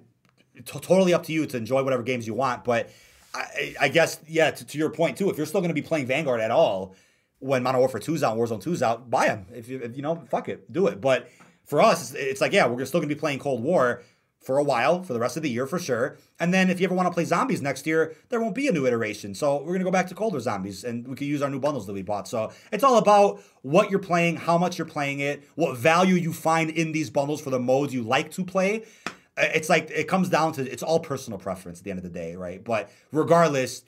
t- 0.56 0.62
totally 0.80 1.14
up 1.14 1.24
to 1.24 1.32
you 1.32 1.46
to 1.46 1.56
enjoy 1.56 1.84
whatever 1.84 2.02
games 2.02 2.26
you 2.26 2.34
want. 2.34 2.64
But 2.64 2.90
I, 3.34 3.74
I 3.80 3.88
guess, 3.88 4.18
yeah, 4.26 4.50
to, 4.50 4.66
to, 4.66 4.78
your 4.78 4.90
point 4.90 5.16
too, 5.16 5.30
if 5.30 5.36
you're 5.36 5.46
still 5.46 5.60
going 5.60 5.74
to 5.74 5.80
be 5.80 5.86
playing 5.86 6.06
Vanguard 6.06 6.40
at 6.40 6.50
all 6.50 6.96
when 7.38 7.62
Modern 7.62 7.78
Warfare 7.78 8.00
2's 8.00 8.24
out, 8.24 8.36
Warzone 8.36 8.62
2's 8.62 8.82
out, 8.82 9.08
buy 9.08 9.26
them. 9.26 9.46
If 9.54 9.68
you, 9.68 9.80
if, 9.80 9.96
you 9.96 10.02
know, 10.02 10.24
fuck 10.28 10.48
it, 10.48 10.72
do 10.72 10.88
it. 10.88 11.00
But 11.00 11.30
for 11.64 11.80
us, 11.80 12.12
it's, 12.12 12.20
it's 12.20 12.40
like, 12.40 12.52
yeah, 12.52 12.66
we're 12.66 12.84
still 12.86 13.00
going 13.00 13.08
to 13.08 13.14
be 13.14 13.18
playing 13.18 13.38
Cold 13.38 13.62
War 13.62 14.02
for 14.40 14.58
a 14.58 14.62
while, 14.62 15.02
for 15.02 15.12
the 15.12 15.20
rest 15.20 15.36
of 15.36 15.42
the 15.42 15.50
year 15.50 15.66
for 15.66 15.78
sure. 15.78 16.16
And 16.40 16.54
then 16.54 16.70
if 16.70 16.80
you 16.80 16.86
ever 16.86 16.94
want 16.94 17.06
to 17.06 17.12
play 17.12 17.24
zombies 17.24 17.60
next 17.60 17.86
year, 17.86 18.14
there 18.28 18.40
won't 18.40 18.54
be 18.54 18.68
a 18.68 18.72
new 18.72 18.86
iteration. 18.86 19.34
So 19.34 19.62
we're 19.62 19.72
gonna 19.72 19.84
go 19.84 19.90
back 19.90 20.06
to 20.08 20.14
Cold 20.14 20.32
War 20.32 20.40
zombies 20.40 20.84
and 20.84 21.06
we 21.06 21.16
can 21.16 21.26
use 21.26 21.42
our 21.42 21.50
new 21.50 21.60
bundles 21.60 21.86
that 21.86 21.92
we 21.92 22.02
bought. 22.02 22.28
So 22.28 22.52
it's 22.72 22.84
all 22.84 22.98
about 22.98 23.42
what 23.62 23.90
you're 23.90 23.98
playing, 23.98 24.36
how 24.36 24.56
much 24.56 24.78
you're 24.78 24.86
playing 24.86 25.20
it, 25.20 25.42
what 25.56 25.76
value 25.76 26.14
you 26.14 26.32
find 26.32 26.70
in 26.70 26.92
these 26.92 27.10
bundles 27.10 27.40
for 27.40 27.50
the 27.50 27.58
modes 27.58 27.92
you 27.92 28.02
like 28.02 28.30
to 28.32 28.44
play. 28.44 28.84
It's 29.36 29.68
like 29.68 29.90
it 29.90 30.08
comes 30.08 30.28
down 30.28 30.52
to 30.54 30.70
it's 30.70 30.82
all 30.82 31.00
personal 31.00 31.38
preference 31.38 31.80
at 31.80 31.84
the 31.84 31.90
end 31.90 31.98
of 31.98 32.04
the 32.04 32.10
day, 32.10 32.34
right? 32.34 32.62
But 32.62 32.90
regardless, 33.12 33.82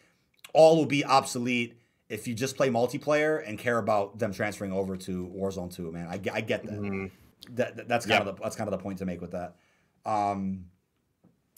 all 0.52 0.76
will 0.76 0.86
be 0.86 1.04
obsolete 1.04 1.76
if 2.08 2.26
you 2.26 2.34
just 2.34 2.56
play 2.56 2.68
multiplayer 2.68 3.42
and 3.48 3.58
care 3.58 3.78
about 3.78 4.18
them 4.18 4.32
transferring 4.32 4.72
over 4.72 4.96
to 4.96 5.32
Warzone 5.34 5.74
2, 5.74 5.92
man. 5.92 6.08
I, 6.08 6.20
I 6.32 6.40
get 6.40 6.64
that. 6.64 6.80
Mm-hmm. 6.80 7.06
that 7.54 7.88
that's 7.88 8.04
kind 8.04 8.24
yep. 8.24 8.26
of 8.26 8.36
the 8.36 8.42
that's 8.42 8.56
kind 8.56 8.68
of 8.68 8.72
the 8.72 8.82
point 8.82 8.98
to 8.98 9.06
make 9.06 9.20
with 9.20 9.30
that. 9.30 9.56
Um, 10.04 10.66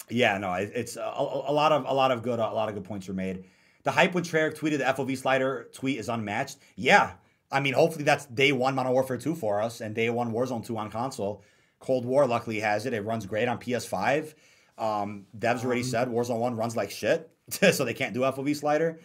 yeah, 0.09 0.39
no, 0.39 0.53
it, 0.55 0.73
it's 0.75 0.97
a, 0.97 1.01
a, 1.01 1.53
lot 1.53 1.73
of 1.73 1.85
a 1.87 1.93
lot 1.93 2.11
of 2.11 2.23
good 2.23 2.39
a 2.39 2.53
lot 2.53 2.69
of 2.69 2.75
good 2.75 2.85
points 2.85 3.09
were 3.09 3.15
made. 3.15 3.45
The 3.85 3.91
hype 3.91 4.15
when 4.15 4.25
Treyarch 4.25 4.57
tweeted 4.57 4.79
the 4.79 4.85
FOV 4.85 5.17
slider 5.17 5.69
tweet 5.73 5.99
is 5.99 6.09
unmatched. 6.09 6.59
Yeah, 6.77 7.13
I 7.51 7.61
mean, 7.61 7.75
hopefully 7.75 8.05
that's 8.05 8.27
day 8.27 8.53
one 8.53 8.75
Modern 8.75 8.93
Warfare 8.93 9.19
2 9.19 9.35
for 9.35 9.61
us 9.61 9.81
and 9.81 9.95
day 9.95 10.09
one 10.11 10.33
Warzone 10.33 10.65
2 10.65 10.77
on 10.77 10.91
console. 10.91 11.43
Cold 11.81 12.05
War 12.05 12.27
luckily 12.27 12.61
has 12.61 12.87
it. 12.87 12.95
It 12.95 13.05
runs 13.05 13.27
great 13.27 13.49
on 13.49 13.59
PS5. 13.59 14.35
Um, 14.79 15.27
devs 15.37 15.65
already 15.65 15.83
um, 15.83 15.87
said 15.87 16.09
Warzone 16.09 16.39
1 16.39 16.57
runs 16.57 16.77
like 16.77 16.91
shit, 16.91 17.31
so 17.51 17.85
they 17.85 17.95
can't 17.95 18.15
do 18.15 18.21
FOV 18.21 18.55
slider 18.57 19.01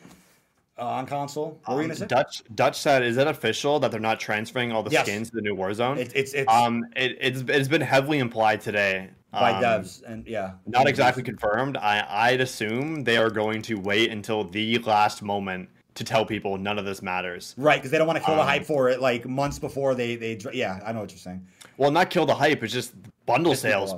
uh, 0.79 0.85
on 0.85 1.05
console. 1.05 1.59
What 1.65 1.75
were 1.75 1.81
you 1.81 1.87
gonna 1.87 1.93
um, 1.93 1.99
say? 1.99 2.07
Dutch 2.07 2.43
Dutch 2.55 2.79
said, 2.79 3.03
"Is 3.03 3.17
it 3.17 3.27
official 3.27 3.79
that 3.79 3.91
they're 3.91 3.99
not 3.99 4.19
transferring 4.19 4.71
all 4.71 4.83
the 4.83 4.91
yes. 4.91 5.05
skins 5.05 5.29
to 5.29 5.35
the 5.35 5.41
new 5.41 5.55
Warzone?" 5.55 5.97
It, 5.97 6.11
it's 6.15 6.33
it's 6.33 6.51
um 6.51 6.85
it, 6.95 7.17
it's 7.19 7.43
it's 7.47 7.67
been 7.67 7.81
heavily 7.81 8.19
implied 8.19 8.61
today 8.61 9.09
by 9.31 9.53
um, 9.53 9.63
devs 9.63 10.03
and 10.03 10.27
yeah, 10.27 10.53
not 10.65 10.87
exactly 10.87 11.23
confirmed. 11.23 11.77
I 11.77 12.05
I'd 12.09 12.41
assume 12.41 13.03
they 13.03 13.17
are 13.17 13.29
going 13.29 13.61
to 13.63 13.75
wait 13.75 14.11
until 14.11 14.43
the 14.43 14.77
last 14.79 15.21
moment 15.21 15.69
to 15.95 16.03
tell 16.03 16.25
people 16.25 16.57
none 16.57 16.77
of 16.77 16.85
this 16.85 17.01
matters. 17.01 17.55
Right, 17.57 17.77
because 17.77 17.89
they 17.89 17.97
don't 17.97 18.07
want 18.07 18.19
to 18.19 18.23
kill 18.23 18.35
um, 18.35 18.39
the 18.39 18.45
hype 18.45 18.65
for 18.65 18.89
it 18.89 19.01
like 19.01 19.25
months 19.25 19.59
before 19.59 19.95
they 19.95 20.15
they 20.15 20.39
yeah, 20.53 20.79
I 20.85 20.91
know 20.91 21.01
what 21.01 21.11
you're 21.11 21.17
saying. 21.17 21.45
Well, 21.77 21.91
not 21.91 22.09
kill 22.09 22.25
the 22.25 22.35
hype, 22.35 22.63
it's 22.63 22.73
just 22.73 22.93
bundle 23.25 23.55
sales 23.55 23.95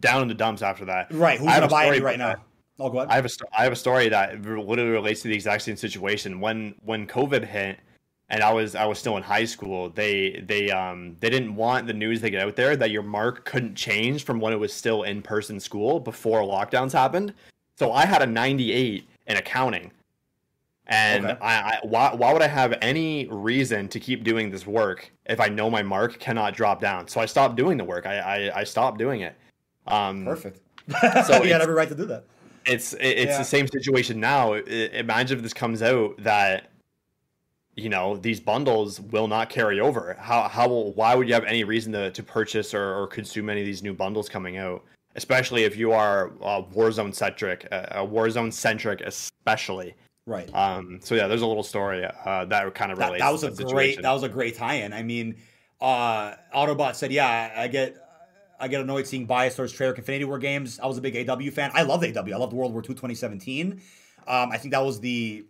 down 0.00 0.22
in 0.22 0.28
the 0.28 0.34
dumps 0.34 0.62
after 0.62 0.84
that. 0.84 1.12
Right, 1.12 1.38
who's 1.38 1.48
gonna 1.48 1.68
buy 1.68 1.86
it 1.86 2.02
right 2.02 2.18
now? 2.18 2.36
Oh, 2.78 2.90
go 2.90 2.98
ahead. 2.98 3.10
I 3.10 3.14
have 3.14 3.26
a 3.26 3.30
I 3.56 3.62
have 3.62 3.72
a 3.72 3.76
story 3.76 4.08
that 4.08 4.42
literally 4.42 4.90
relates 4.90 5.22
to 5.22 5.28
the 5.28 5.34
exact 5.34 5.62
same 5.62 5.76
situation. 5.76 6.40
When 6.40 6.74
when 6.84 7.06
COVID 7.06 7.44
hit, 7.44 7.78
and 8.30 8.42
I 8.42 8.52
was 8.52 8.74
I 8.74 8.84
was 8.84 8.98
still 8.98 9.16
in 9.16 9.22
high 9.22 9.44
school. 9.44 9.90
They 9.90 10.42
they 10.46 10.70
um 10.70 11.16
they 11.20 11.30
didn't 11.30 11.54
want 11.54 11.86
the 11.86 11.92
news 11.92 12.20
to 12.22 12.30
get 12.30 12.42
out 12.42 12.56
there 12.56 12.76
that 12.76 12.90
your 12.90 13.02
mark 13.02 13.44
couldn't 13.44 13.76
change 13.76 14.24
from 14.24 14.40
when 14.40 14.52
it 14.52 14.58
was 14.58 14.72
still 14.72 15.04
in 15.04 15.22
person 15.22 15.60
school 15.60 16.00
before 16.00 16.40
lockdowns 16.40 16.92
happened. 16.92 17.32
So 17.76 17.92
I 17.92 18.06
had 18.06 18.22
a 18.22 18.26
98 18.26 19.08
in 19.26 19.36
accounting. 19.36 19.90
And 20.86 21.26
okay. 21.26 21.38
I, 21.40 21.54
I 21.54 21.78
why 21.82 22.12
why 22.14 22.32
would 22.32 22.42
I 22.42 22.48
have 22.48 22.76
any 22.82 23.26
reason 23.28 23.88
to 23.88 24.00
keep 24.00 24.24
doing 24.24 24.50
this 24.50 24.66
work 24.66 25.10
if 25.26 25.40
I 25.40 25.46
know 25.46 25.70
my 25.70 25.82
mark 25.82 26.18
cannot 26.18 26.54
drop 26.54 26.80
down? 26.80 27.06
So 27.06 27.20
I 27.20 27.26
stopped 27.26 27.56
doing 27.56 27.78
the 27.78 27.84
work. 27.84 28.04
I 28.04 28.18
I, 28.18 28.60
I 28.60 28.64
stopped 28.64 28.98
doing 28.98 29.20
it. 29.20 29.34
Um, 29.86 30.24
Perfect. 30.24 30.60
so 31.26 31.42
you 31.42 31.52
had 31.52 31.62
every 31.62 31.74
right 31.74 31.88
to 31.88 31.94
do 31.94 32.04
that. 32.06 32.24
It's 32.66 32.94
it's 32.94 33.32
yeah. 33.32 33.38
the 33.38 33.44
same 33.44 33.66
situation 33.68 34.20
now. 34.20 34.54
Imagine 34.54 35.38
if 35.38 35.42
this 35.42 35.52
comes 35.52 35.82
out 35.82 36.16
that 36.18 36.70
you 37.76 37.88
know 37.88 38.16
these 38.16 38.40
bundles 38.40 39.00
will 39.00 39.28
not 39.28 39.50
carry 39.50 39.80
over. 39.80 40.16
How 40.18 40.48
how 40.48 40.68
will, 40.68 40.92
why 40.92 41.14
would 41.14 41.28
you 41.28 41.34
have 41.34 41.44
any 41.44 41.64
reason 41.64 41.92
to, 41.92 42.10
to 42.10 42.22
purchase 42.22 42.74
or, 42.74 42.94
or 42.94 43.06
consume 43.06 43.50
any 43.50 43.60
of 43.60 43.66
these 43.66 43.82
new 43.82 43.94
bundles 43.94 44.28
coming 44.28 44.56
out 44.56 44.84
especially 45.16 45.64
if 45.64 45.76
you 45.76 45.92
are 45.92 46.32
uh, 46.42 46.62
warzone 46.74 47.14
centric 47.14 47.66
uh, 47.70 48.04
warzone 48.04 48.52
centric 48.52 49.00
especially? 49.02 49.94
Right. 50.26 50.52
Um 50.54 51.00
so 51.02 51.14
yeah 51.14 51.26
there's 51.26 51.42
a 51.42 51.46
little 51.46 51.62
story 51.62 52.04
uh, 52.04 52.44
that 52.46 52.74
kind 52.74 52.90
of 52.90 52.98
relates 52.98 53.20
that, 53.20 53.26
that 53.26 53.32
was 53.32 53.60
a 53.60 53.64
great 53.64 54.00
that 54.00 54.12
was 54.12 54.22
a 54.22 54.28
great 54.28 54.56
tie-in. 54.56 54.92
I 54.92 55.02
mean 55.02 55.36
uh 55.80 56.34
autobot 56.54 56.94
said 56.94 57.12
yeah 57.12 57.52
i 57.56 57.66
get 57.66 57.96
I 58.58 58.68
get 58.68 58.80
annoyed 58.80 59.06
seeing 59.06 59.26
bias 59.26 59.56
towards 59.56 59.72
Treyarch 59.72 59.98
Infinity 59.98 60.24
Ward 60.24 60.40
games. 60.40 60.78
I 60.80 60.86
was 60.86 60.98
a 60.98 61.00
big 61.00 61.28
AW 61.28 61.50
fan. 61.50 61.70
I 61.74 61.82
love 61.82 62.04
AW. 62.04 62.32
I 62.32 62.36
loved 62.36 62.52
World 62.52 62.72
War 62.72 62.82
II 62.82 62.88
2017. 62.88 63.80
Um, 64.26 64.50
I 64.50 64.58
think 64.58 64.72
that 64.72 64.84
was 64.84 65.00
the 65.00 65.44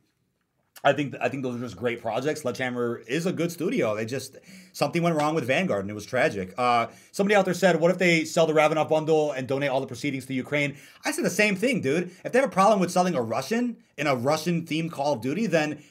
I 0.84 0.92
think 0.92 1.14
I 1.20 1.30
think 1.30 1.42
those 1.42 1.56
are 1.56 1.60
just 1.60 1.76
great 1.76 2.02
projects. 2.02 2.42
Sledgehammer 2.42 3.02
is 3.06 3.24
a 3.24 3.32
good 3.32 3.50
studio. 3.50 3.96
They 3.96 4.04
just 4.04 4.36
something 4.72 5.02
went 5.02 5.16
wrong 5.16 5.34
with 5.34 5.46
Vanguard 5.46 5.80
and 5.80 5.90
it 5.90 5.94
was 5.94 6.04
tragic. 6.04 6.52
Uh, 6.58 6.88
somebody 7.10 7.34
out 7.34 7.46
there 7.46 7.54
said, 7.54 7.80
"What 7.80 7.90
if 7.90 7.98
they 7.98 8.24
sell 8.26 8.46
the 8.46 8.52
Ravenov 8.52 8.90
bundle 8.90 9.32
and 9.32 9.48
donate 9.48 9.70
all 9.70 9.80
the 9.80 9.86
proceedings 9.86 10.26
to 10.26 10.34
Ukraine?" 10.34 10.76
I 11.04 11.10
said 11.10 11.24
the 11.24 11.30
same 11.30 11.56
thing, 11.56 11.80
dude. 11.80 12.10
If 12.24 12.32
they 12.32 12.38
have 12.38 12.48
a 12.48 12.52
problem 12.52 12.80
with 12.80 12.90
selling 12.90 13.14
a 13.14 13.22
Russian 13.22 13.78
in 13.96 14.06
a 14.06 14.14
Russian 14.14 14.66
themed 14.66 14.90
Call 14.90 15.14
of 15.14 15.22
Duty, 15.22 15.46
then 15.46 15.82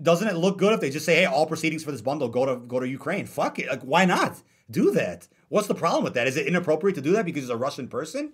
doesn't 0.00 0.28
it 0.28 0.36
look 0.36 0.58
good 0.58 0.74
if 0.74 0.80
they 0.80 0.90
just 0.90 1.06
say, 1.06 1.16
"Hey, 1.16 1.24
all 1.24 1.46
proceedings 1.46 1.82
for 1.82 1.90
this 1.90 2.02
bundle 2.02 2.28
go 2.28 2.46
to 2.46 2.56
go 2.56 2.78
to 2.78 2.86
Ukraine"? 2.86 3.26
Fuck 3.26 3.58
it. 3.58 3.68
Like, 3.68 3.82
why 3.82 4.04
not 4.04 4.42
do 4.70 4.92
that? 4.92 5.26
What's 5.50 5.66
the 5.66 5.74
problem 5.74 6.04
with 6.04 6.14
that? 6.14 6.26
Is 6.26 6.36
it 6.36 6.46
inappropriate 6.46 6.94
to 6.94 7.02
do 7.02 7.12
that 7.12 7.26
because 7.26 7.42
it's 7.42 7.52
a 7.52 7.56
Russian 7.56 7.88
person? 7.88 8.32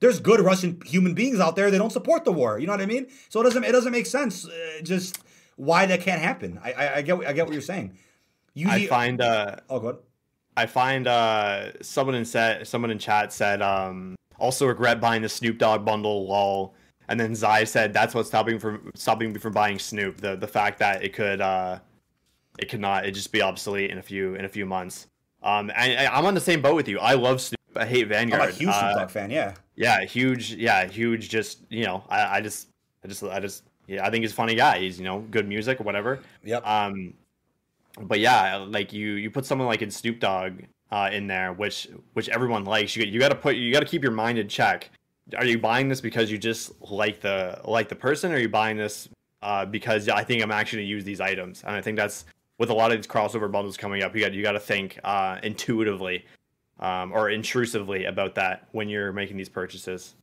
There's 0.00 0.20
good 0.20 0.40
Russian 0.40 0.80
human 0.84 1.14
beings 1.14 1.40
out 1.40 1.56
there. 1.56 1.70
They 1.70 1.78
don't 1.78 1.92
support 1.92 2.24
the 2.24 2.32
war. 2.32 2.58
You 2.58 2.66
know 2.66 2.72
what 2.72 2.82
I 2.82 2.86
mean? 2.86 3.06
So 3.30 3.40
it 3.40 3.44
doesn't 3.44 3.64
it 3.64 3.72
doesn't 3.72 3.92
make 3.92 4.04
sense. 4.04 4.46
Uh, 4.46 4.82
just 4.82 5.20
why 5.54 5.86
that 5.86 6.00
can't 6.02 6.20
happen. 6.20 6.60
I, 6.62 6.72
I, 6.72 6.96
I 6.96 7.02
get 7.02 7.24
I 7.24 7.32
get 7.32 7.46
what 7.46 7.52
you're 7.52 7.62
saying. 7.62 7.96
You, 8.52 8.68
I 8.68 8.86
find 8.88 9.20
uh 9.20 9.56
oh 9.70 9.78
good. 9.78 9.98
I 10.56 10.66
find 10.66 11.06
uh 11.06 11.80
someone 11.82 12.16
in 12.16 12.24
set 12.24 12.66
someone 12.66 12.90
in 12.90 12.98
chat 12.98 13.32
said 13.32 13.62
um 13.62 14.16
also 14.38 14.66
regret 14.66 15.00
buying 15.00 15.22
the 15.22 15.28
Snoop 15.28 15.58
Dogg 15.58 15.84
bundle 15.84 16.26
lol 16.26 16.74
and 17.08 17.18
then 17.18 17.34
Zai 17.34 17.64
said 17.64 17.92
that's 17.92 18.14
what's 18.14 18.28
stopping 18.28 18.58
from 18.58 18.90
stopping 18.94 19.32
me 19.32 19.38
from 19.38 19.52
buying 19.52 19.78
Snoop 19.78 20.20
the 20.20 20.36
the 20.36 20.48
fact 20.48 20.80
that 20.80 21.04
it 21.04 21.12
could 21.12 21.40
uh 21.40 21.78
it 22.58 22.68
could 22.68 22.80
not 22.80 23.06
it 23.06 23.12
just 23.12 23.32
be 23.32 23.40
obsolete 23.40 23.90
in 23.90 23.98
a 23.98 24.02
few 24.02 24.34
in 24.34 24.44
a 24.44 24.48
few 24.48 24.66
months. 24.66 25.06
Um 25.42 25.70
and 25.74 26.08
I'm 26.08 26.26
on 26.26 26.34
the 26.34 26.40
same 26.40 26.62
boat 26.62 26.74
with 26.74 26.88
you. 26.88 26.98
I 26.98 27.14
love 27.14 27.40
Snoop. 27.40 27.56
I 27.74 27.86
hate 27.86 28.08
Vanguard. 28.08 28.42
I'm 28.42 28.48
a 28.48 28.52
huge 28.52 28.72
Snoop 28.72 28.84
uh, 28.84 28.98
Dogg 29.00 29.10
fan. 29.10 29.30
Yeah. 29.30 29.54
Yeah, 29.76 30.04
huge. 30.04 30.54
Yeah, 30.54 30.86
huge. 30.86 31.28
Just 31.28 31.60
you 31.68 31.84
know, 31.84 32.02
I, 32.08 32.38
I 32.38 32.40
just 32.40 32.68
I 33.04 33.08
just 33.08 33.22
I 33.22 33.40
just 33.40 33.64
yeah, 33.86 34.04
I 34.04 34.10
think 34.10 34.22
he's 34.22 34.32
a 34.32 34.34
funny 34.34 34.54
guy. 34.54 34.80
He's 34.80 34.98
you 34.98 35.04
know 35.04 35.20
good 35.30 35.46
music 35.46 35.80
or 35.80 35.84
whatever. 35.84 36.20
Yep. 36.44 36.66
Um, 36.66 37.14
but 38.00 38.20
yeah, 38.20 38.56
like 38.56 38.92
you 38.92 39.12
you 39.12 39.30
put 39.30 39.46
someone 39.46 39.68
like 39.68 39.82
in 39.82 39.90
Snoop 39.90 40.20
Dogg 40.20 40.62
uh, 40.90 41.10
in 41.12 41.26
there, 41.26 41.52
which 41.52 41.88
which 42.14 42.28
everyone 42.28 42.64
likes. 42.64 42.96
You 42.96 43.04
you 43.04 43.20
got 43.20 43.28
to 43.28 43.34
put 43.34 43.56
you 43.56 43.72
got 43.72 43.80
to 43.80 43.86
keep 43.86 44.02
your 44.02 44.12
mind 44.12 44.38
in 44.38 44.48
check. 44.48 44.90
Are 45.36 45.44
you 45.44 45.58
buying 45.58 45.88
this 45.88 46.00
because 46.00 46.30
you 46.30 46.38
just 46.38 46.72
like 46.80 47.20
the 47.20 47.60
like 47.64 47.88
the 47.88 47.96
person, 47.96 48.32
or 48.32 48.36
are 48.36 48.38
you 48.38 48.48
buying 48.48 48.76
this 48.76 49.08
uh, 49.42 49.64
because 49.64 50.08
I 50.08 50.24
think 50.24 50.42
I'm 50.42 50.52
actually 50.52 50.82
gonna 50.82 50.88
use 50.88 51.04
these 51.04 51.20
items? 51.20 51.62
And 51.64 51.74
I 51.74 51.80
think 51.80 51.96
that's 51.96 52.24
with 52.58 52.70
a 52.70 52.74
lot 52.74 52.92
of 52.92 52.98
these 52.98 53.06
crossover 53.06 53.50
bundles 53.50 53.76
coming 53.76 54.02
up. 54.02 54.14
You 54.14 54.22
got 54.22 54.32
you 54.32 54.42
got 54.42 54.52
to 54.52 54.60
think 54.60 54.98
uh, 55.04 55.38
intuitively 55.42 56.24
um, 56.78 57.12
or 57.12 57.30
intrusively 57.30 58.04
about 58.04 58.34
that 58.36 58.68
when 58.72 58.88
you're 58.88 59.12
making 59.12 59.36
these 59.36 59.48
purchases. 59.48 60.14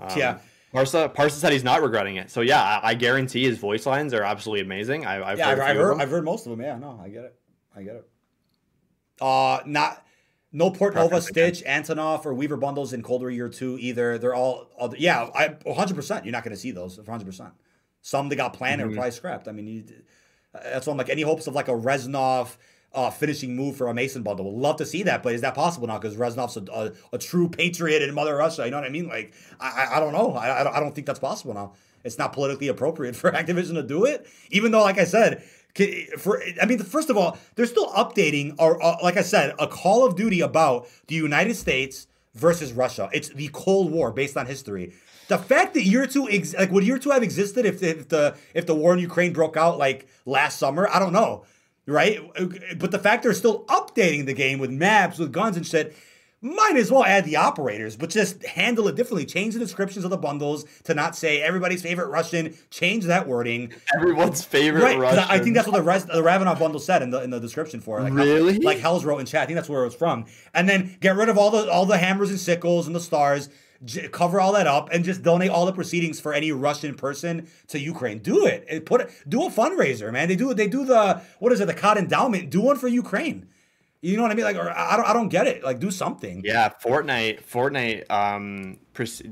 Um, 0.00 0.18
yeah, 0.18 0.38
Parsa 0.74 1.14
Parsa 1.14 1.32
said 1.32 1.52
he's 1.52 1.64
not 1.64 1.82
regretting 1.82 2.16
it. 2.16 2.30
So 2.30 2.40
yeah, 2.40 2.62
I, 2.62 2.90
I 2.90 2.94
guarantee 2.94 3.44
his 3.44 3.58
voice 3.58 3.86
lines 3.86 4.14
are 4.14 4.22
absolutely 4.22 4.64
amazing. 4.64 5.06
I, 5.06 5.30
have 5.30 5.38
yeah, 5.38 5.50
heard 5.50 5.60
I've, 5.60 5.70
I've 5.70 5.76
heard, 5.76 6.00
I've 6.00 6.10
heard 6.10 6.24
most 6.24 6.46
of 6.46 6.50
them. 6.50 6.60
Yeah, 6.60 6.78
no, 6.78 7.00
I 7.02 7.08
get 7.08 7.24
it. 7.24 7.38
I 7.74 7.82
get 7.82 7.96
it. 7.96 8.08
Uh, 9.20 9.60
not 9.66 10.04
no 10.52 10.70
Portnova, 10.70 11.22
Stitch, 11.22 11.62
Antonov, 11.64 12.26
or 12.26 12.34
Weaver 12.34 12.56
bundles 12.56 12.92
in 12.92 13.02
Cold 13.02 13.22
War 13.22 13.30
Year 13.30 13.48
Two 13.48 13.78
either. 13.80 14.18
They're 14.18 14.34
all, 14.34 14.68
all 14.76 14.94
yeah, 14.96 15.28
I 15.34 15.56
100. 15.64 15.94
percent 15.94 16.24
You're 16.24 16.32
not 16.32 16.44
going 16.44 16.54
to 16.54 16.60
see 16.60 16.70
those 16.70 16.98
100. 16.98 17.24
percent 17.24 17.52
Some 18.00 18.28
they 18.28 18.36
got 18.36 18.52
planned 18.52 18.80
mm-hmm. 18.80 18.88
and 18.88 18.96
probably 18.96 19.12
scrapped. 19.12 19.48
I 19.48 19.52
mean, 19.52 19.66
you, 19.66 19.84
that's 20.52 20.86
why 20.86 20.92
I'm 20.92 20.98
like 20.98 21.08
any 21.08 21.22
hopes 21.22 21.46
of 21.46 21.54
like 21.54 21.68
a 21.68 21.72
Reznov 21.72 22.56
uh, 22.94 23.10
finishing 23.10 23.56
move 23.56 23.76
for 23.76 23.88
a 23.88 23.94
Mason 23.94 24.22
bundle. 24.22 24.52
Would 24.52 24.60
love 24.60 24.76
to 24.76 24.86
see 24.86 25.02
that, 25.04 25.22
but 25.22 25.34
is 25.34 25.40
that 25.40 25.54
possible 25.54 25.86
now? 25.86 25.98
Because 25.98 26.16
Reznov's 26.16 26.56
a, 26.56 26.72
a, 26.72 26.92
a, 27.14 27.18
true 27.18 27.48
patriot 27.48 28.02
in 28.02 28.14
Mother 28.14 28.36
Russia. 28.36 28.64
You 28.64 28.70
know 28.70 28.78
what 28.78 28.86
I 28.86 28.90
mean? 28.90 29.08
Like, 29.08 29.32
I, 29.60 29.88
I, 29.92 30.00
don't 30.00 30.12
know. 30.12 30.34
I, 30.34 30.76
I 30.76 30.80
don't 30.80 30.94
think 30.94 31.06
that's 31.06 31.18
possible 31.18 31.54
now. 31.54 31.72
It's 32.04 32.18
not 32.18 32.32
politically 32.32 32.68
appropriate 32.68 33.16
for 33.16 33.30
Activision 33.30 33.74
to 33.74 33.82
do 33.82 34.04
it, 34.04 34.26
even 34.50 34.72
though, 34.72 34.82
like 34.82 34.98
I 34.98 35.04
said, 35.04 35.42
for 36.18 36.42
I 36.60 36.66
mean, 36.66 36.78
first 36.80 37.08
of 37.08 37.16
all, 37.16 37.38
they're 37.54 37.66
still 37.66 37.90
updating, 37.92 38.54
or 38.58 38.82
uh, 38.82 38.96
like 39.02 39.16
I 39.16 39.22
said, 39.22 39.54
a 39.58 39.66
Call 39.66 40.06
of 40.06 40.16
Duty 40.16 40.40
about 40.40 40.86
the 41.06 41.14
United 41.14 41.54
States 41.54 42.06
versus 42.34 42.72
Russia. 42.72 43.08
It's 43.12 43.30
the 43.30 43.48
Cold 43.52 43.90
War 43.90 44.12
based 44.12 44.36
on 44.36 44.46
history. 44.46 44.92
The 45.32 45.38
fact 45.38 45.72
that 45.74 45.84
year 45.84 46.06
two, 46.06 46.28
ex- 46.28 46.54
like 46.54 46.70
would 46.70 46.84
year 46.84 46.98
two 46.98 47.10
have 47.10 47.22
existed 47.22 47.64
if, 47.64 47.82
if 47.82 48.08
the 48.08 48.36
if 48.52 48.66
the 48.66 48.74
war 48.74 48.92
in 48.92 48.98
Ukraine 48.98 49.32
broke 49.32 49.56
out 49.56 49.78
like 49.78 50.06
last 50.26 50.58
summer? 50.58 50.88
I 50.92 50.98
don't 50.98 51.12
know 51.12 51.44
right? 51.86 52.20
But 52.78 52.90
the 52.90 52.98
fact 52.98 53.22
they're 53.22 53.34
still 53.34 53.64
updating 53.64 54.26
the 54.26 54.34
game 54.34 54.58
with 54.58 54.70
maps, 54.70 55.18
with 55.18 55.32
guns 55.32 55.56
and 55.56 55.66
shit, 55.66 55.96
might 56.44 56.74
as 56.76 56.90
well 56.90 57.04
add 57.04 57.24
the 57.24 57.36
operators, 57.36 57.96
but 57.96 58.10
just 58.10 58.44
handle 58.44 58.88
it 58.88 58.96
differently. 58.96 59.24
Change 59.24 59.54
the 59.54 59.60
descriptions 59.60 60.04
of 60.04 60.10
the 60.10 60.16
bundles 60.16 60.64
to 60.84 60.92
not 60.92 61.14
say 61.14 61.40
everybody's 61.40 61.82
favorite 61.82 62.08
Russian. 62.08 62.56
Change 62.68 63.04
that 63.04 63.28
wording. 63.28 63.72
Everyone's 63.94 64.44
favorite 64.44 64.82
right, 64.82 64.98
Russian. 64.98 65.24
I 65.28 65.38
think 65.38 65.54
that's 65.54 65.68
what 65.68 65.76
the 65.76 65.82
rest 65.82 66.08
the 66.08 66.20
Ravenov 66.20 66.58
bundle 66.58 66.80
said 66.80 67.00
in 67.00 67.10
the 67.10 67.22
in 67.22 67.30
the 67.30 67.38
description 67.38 67.80
for 67.80 68.00
it. 68.00 68.02
Like 68.02 68.14
really? 68.14 68.58
like 68.58 68.78
Hell's 68.78 69.04
wrote 69.04 69.18
in 69.18 69.26
chat. 69.26 69.42
I 69.42 69.46
think 69.46 69.54
that's 69.54 69.68
where 69.68 69.82
it 69.82 69.86
was 69.86 69.94
from. 69.94 70.26
And 70.52 70.68
then 70.68 70.96
get 71.00 71.14
rid 71.14 71.28
of 71.28 71.38
all 71.38 71.52
the 71.52 71.70
all 71.70 71.86
the 71.86 71.98
hammers 71.98 72.30
and 72.30 72.40
sickles 72.40 72.88
and 72.88 72.96
the 72.96 73.00
stars 73.00 73.48
cover 74.12 74.40
all 74.40 74.52
that 74.52 74.66
up 74.66 74.88
and 74.92 75.04
just 75.04 75.22
donate 75.22 75.50
all 75.50 75.66
the 75.66 75.72
proceedings 75.72 76.20
for 76.20 76.32
any 76.32 76.52
Russian 76.52 76.94
person 76.94 77.48
to 77.68 77.78
Ukraine. 77.78 78.18
Do 78.18 78.46
it. 78.46 78.86
Put 78.86 79.02
it. 79.02 79.10
Do 79.28 79.44
a 79.44 79.50
fundraiser, 79.50 80.12
man. 80.12 80.28
They 80.28 80.36
do. 80.36 80.54
They 80.54 80.68
do 80.68 80.84
the 80.84 81.20
what 81.38 81.52
is 81.52 81.60
it? 81.60 81.66
The 81.66 81.74
COD 81.74 81.98
endowment. 81.98 82.50
Do 82.50 82.60
one 82.60 82.76
for 82.76 82.88
Ukraine. 82.88 83.48
You 84.04 84.16
know 84.16 84.24
what 84.24 84.32
I 84.32 84.34
mean? 84.34 84.44
Like, 84.44 84.56
or 84.56 84.68
I 84.68 84.96
don't, 84.96 85.08
I 85.08 85.12
don't 85.12 85.28
get 85.28 85.46
it. 85.46 85.62
Like, 85.62 85.78
do 85.78 85.92
something. 85.92 86.42
Yeah, 86.44 86.70
Fortnite, 86.84 87.44
Fortnite, 87.44 88.10
um, 88.10 88.78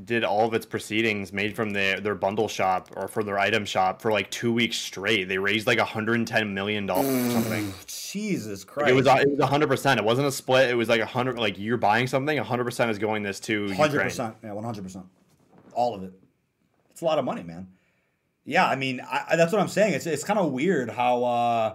did 0.04 0.22
all 0.22 0.46
of 0.46 0.54
its 0.54 0.64
proceedings 0.64 1.32
made 1.32 1.56
from 1.56 1.70
their 1.70 1.98
their 1.98 2.14
bundle 2.14 2.46
shop 2.46 2.88
or 2.94 3.08
for 3.08 3.24
their 3.24 3.36
item 3.36 3.64
shop 3.64 4.00
for 4.00 4.12
like 4.12 4.30
two 4.30 4.52
weeks 4.52 4.76
straight. 4.76 5.24
They 5.24 5.38
raised 5.38 5.66
like 5.66 5.78
110 5.78 6.54
million 6.54 6.86
dollars 6.86 7.26
or 7.26 7.30
something. 7.32 7.74
Jesus 7.88 8.62
Christ! 8.62 8.90
It 8.90 8.94
was 8.94 9.08
it 9.08 9.28
was 9.30 9.40
100. 9.40 9.66
percent 9.68 9.98
It 9.98 10.06
wasn't 10.06 10.28
a 10.28 10.32
split. 10.32 10.70
It 10.70 10.76
was 10.76 10.88
like 10.88 11.00
100. 11.00 11.36
Like 11.36 11.58
you're 11.58 11.76
buying 11.76 12.06
something, 12.06 12.36
100 12.36 12.64
percent 12.64 12.92
is 12.92 12.98
going 12.98 13.24
this 13.24 13.40
to 13.40 13.66
100 13.66 14.02
percent. 14.02 14.36
Yeah, 14.44 14.52
100 14.52 14.84
percent. 14.84 15.04
All 15.72 15.96
of 15.96 16.04
it. 16.04 16.12
It's 16.92 17.00
a 17.00 17.04
lot 17.04 17.18
of 17.18 17.24
money, 17.24 17.42
man. 17.42 17.66
Yeah, 18.44 18.68
I 18.68 18.76
mean, 18.76 19.00
I, 19.00 19.34
that's 19.34 19.50
what 19.52 19.60
I'm 19.60 19.66
saying. 19.68 19.94
It's 19.94 20.06
it's 20.06 20.22
kind 20.22 20.38
of 20.38 20.52
weird 20.52 20.90
how. 20.90 21.24
uh 21.24 21.74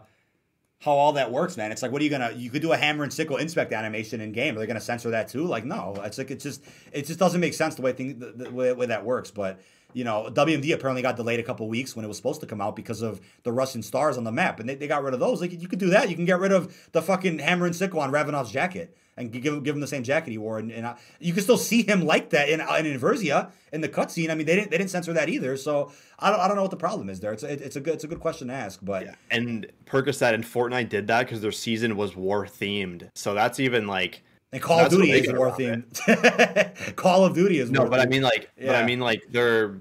how 0.86 0.91
all 0.91 1.14
that 1.14 1.32
works, 1.32 1.57
man. 1.57 1.72
It's 1.72 1.82
like, 1.82 1.91
what 1.91 1.99
are 1.99 2.03
you 2.06 2.12
gonna? 2.12 2.32
You 2.36 2.52
could 2.52 2.62
do 2.62 2.72
a 2.72 2.78
hammer 2.78 3.03
and 3.03 3.12
sickle 3.12 3.38
inspect 3.38 3.74
animation 3.74 4.22
in 4.22 4.32
game. 4.32 4.56
Are 4.56 4.60
they 4.60 4.68
gonna 4.68 4.80
censor 4.80 5.10
that 5.10 5.28
too? 5.28 5.44
Like, 5.44 5.66
no. 5.66 5.99
It's 6.03 6.20
like 6.20 6.30
it 6.30 6.40
just 6.40 6.64
it 6.94 7.07
just 7.07 7.18
doesn't 7.18 7.41
make 7.41 7.56
sense 7.56 7.74
the 7.74 7.82
way 7.82 7.91
thing 7.91 8.20
the, 8.20 8.28
the 8.28 8.52
way, 8.52 8.72
way, 8.72 8.86
that 8.86 9.03
works. 9.03 9.32
But 9.32 9.60
you 9.96 10.04
know, 10.04 10.28
WMD 10.30 10.74
apparently 10.74 11.02
got 11.02 11.16
delayed 11.16 11.40
a 11.40 11.44
couple 11.44 11.70
weeks 11.70 11.96
when 11.96 12.04
it 12.04 12.08
was 12.10 12.18
supposed 12.18 12.42
to 12.42 12.46
come 12.46 12.60
out 12.60 12.76
because 12.76 13.02
of 13.02 13.22
the 13.44 13.52
Russian 13.54 13.82
stars 13.82 14.18
on 14.18 14.26
the 14.26 14.32
map, 14.32 14.60
and 14.60 14.68
they, 14.68 14.76
they 14.76 14.88
got 14.88 15.02
rid 15.02 15.14
of 15.14 15.22
those. 15.22 15.40
Like 15.40 15.54
you 15.54 15.70
could 15.70 15.80
do 15.80 15.92
that. 15.92 16.10
You 16.10 16.18
can 16.18 16.26
get 16.26 16.38
rid 16.38 16.52
of 16.52 16.90
the 16.92 17.02
fucking 17.02 17.40
hammer 17.40 17.66
and 17.66 17.74
sickle 17.74 18.02
on 18.02 18.12
Ravenov's 18.12 18.52
jacket 18.52 18.94
and 19.16 19.32
give 19.32 19.64
give 19.64 19.74
him 19.74 19.80
the 19.80 19.88
same 19.88 20.04
jacket 20.04 20.32
he 20.32 20.38
wore, 20.38 20.60
and, 20.60 20.70
and 20.70 20.86
uh, 20.86 20.96
you 21.22 21.32
can 21.32 21.42
still 21.42 21.58
see 21.58 21.82
him 21.82 22.02
like 22.02 22.32
that 22.32 22.50
in 22.50 22.60
in 22.60 22.86
Inversion 22.86 23.48
in 23.72 23.80
the 23.80 23.88
cutscene. 23.88 24.30
I 24.30 24.36
mean, 24.36 24.46
they 24.46 24.58
didn't 24.58 24.70
they 24.70 24.78
didn't 24.78 24.90
censor 24.90 25.14
that 25.14 25.30
either, 25.30 25.56
so 25.56 25.94
I 26.20 26.30
don't 26.30 26.42
I 26.42 26.50
don't 26.50 26.58
know 26.58 26.64
what 26.64 26.72
the 26.72 26.78
problem 26.78 27.10
is 27.10 27.22
there. 27.22 27.32
It's 27.32 27.44
a, 27.44 27.66
it's 27.66 27.78
a 27.78 27.80
good 27.80 27.94
it's 27.94 28.04
a 28.04 28.08
good 28.10 28.20
question 28.20 28.50
to 28.50 28.54
ask, 28.54 28.82
but 28.84 29.06
yeah. 29.06 29.16
and 29.32 29.66
Percocet 29.86 30.34
and 30.34 30.44
Fortnite 30.44 30.90
did 30.90 31.08
that 31.08 31.26
because 31.26 31.40
their 31.40 31.54
season 31.54 31.96
was 31.96 32.18
war 32.18 32.46
themed, 32.46 33.10
so 33.16 33.34
that's 33.34 33.62
even 33.62 33.88
like. 33.88 34.24
And 34.52 34.62
Call 34.62 34.80
of 34.80 34.92
Duty 34.92 35.12
is 35.12 35.34
war 35.34 35.52
themed. 35.52 36.96
Call 36.96 37.26
of 37.26 37.34
Duty 37.34 37.60
is 37.60 37.72
no, 37.72 37.90
but 37.90 38.00
I 38.00 38.06
mean 38.06 38.22
like, 38.22 38.50
yeah. 38.58 38.68
but 38.68 38.76
I 38.76 38.86
mean 38.86 39.00
like 39.00 39.24
their 39.30 39.76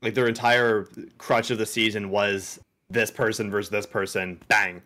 like 0.00 0.14
their 0.14 0.28
entire 0.28 0.88
crutch 1.18 1.50
of 1.50 1.58
the 1.58 1.66
season 1.66 2.10
was 2.10 2.60
this 2.90 3.10
person 3.10 3.50
versus 3.50 3.70
this 3.70 3.86
person. 3.86 4.40
Bang. 4.48 4.82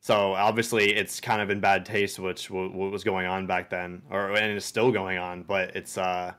So 0.00 0.34
obviously, 0.34 0.94
it's 0.94 1.20
kind 1.20 1.40
of 1.40 1.50
in 1.50 1.60
bad 1.60 1.86
taste, 1.86 2.18
which 2.18 2.50
what 2.50 2.74
was 2.74 3.04
going 3.04 3.26
on 3.26 3.46
back 3.46 3.70
then, 3.70 4.02
or 4.10 4.32
and 4.32 4.56
it's 4.56 4.66
still 4.66 4.92
going 4.92 5.18
on. 5.18 5.42
But 5.44 5.74
it's 5.74 5.96
uh, 5.96 6.32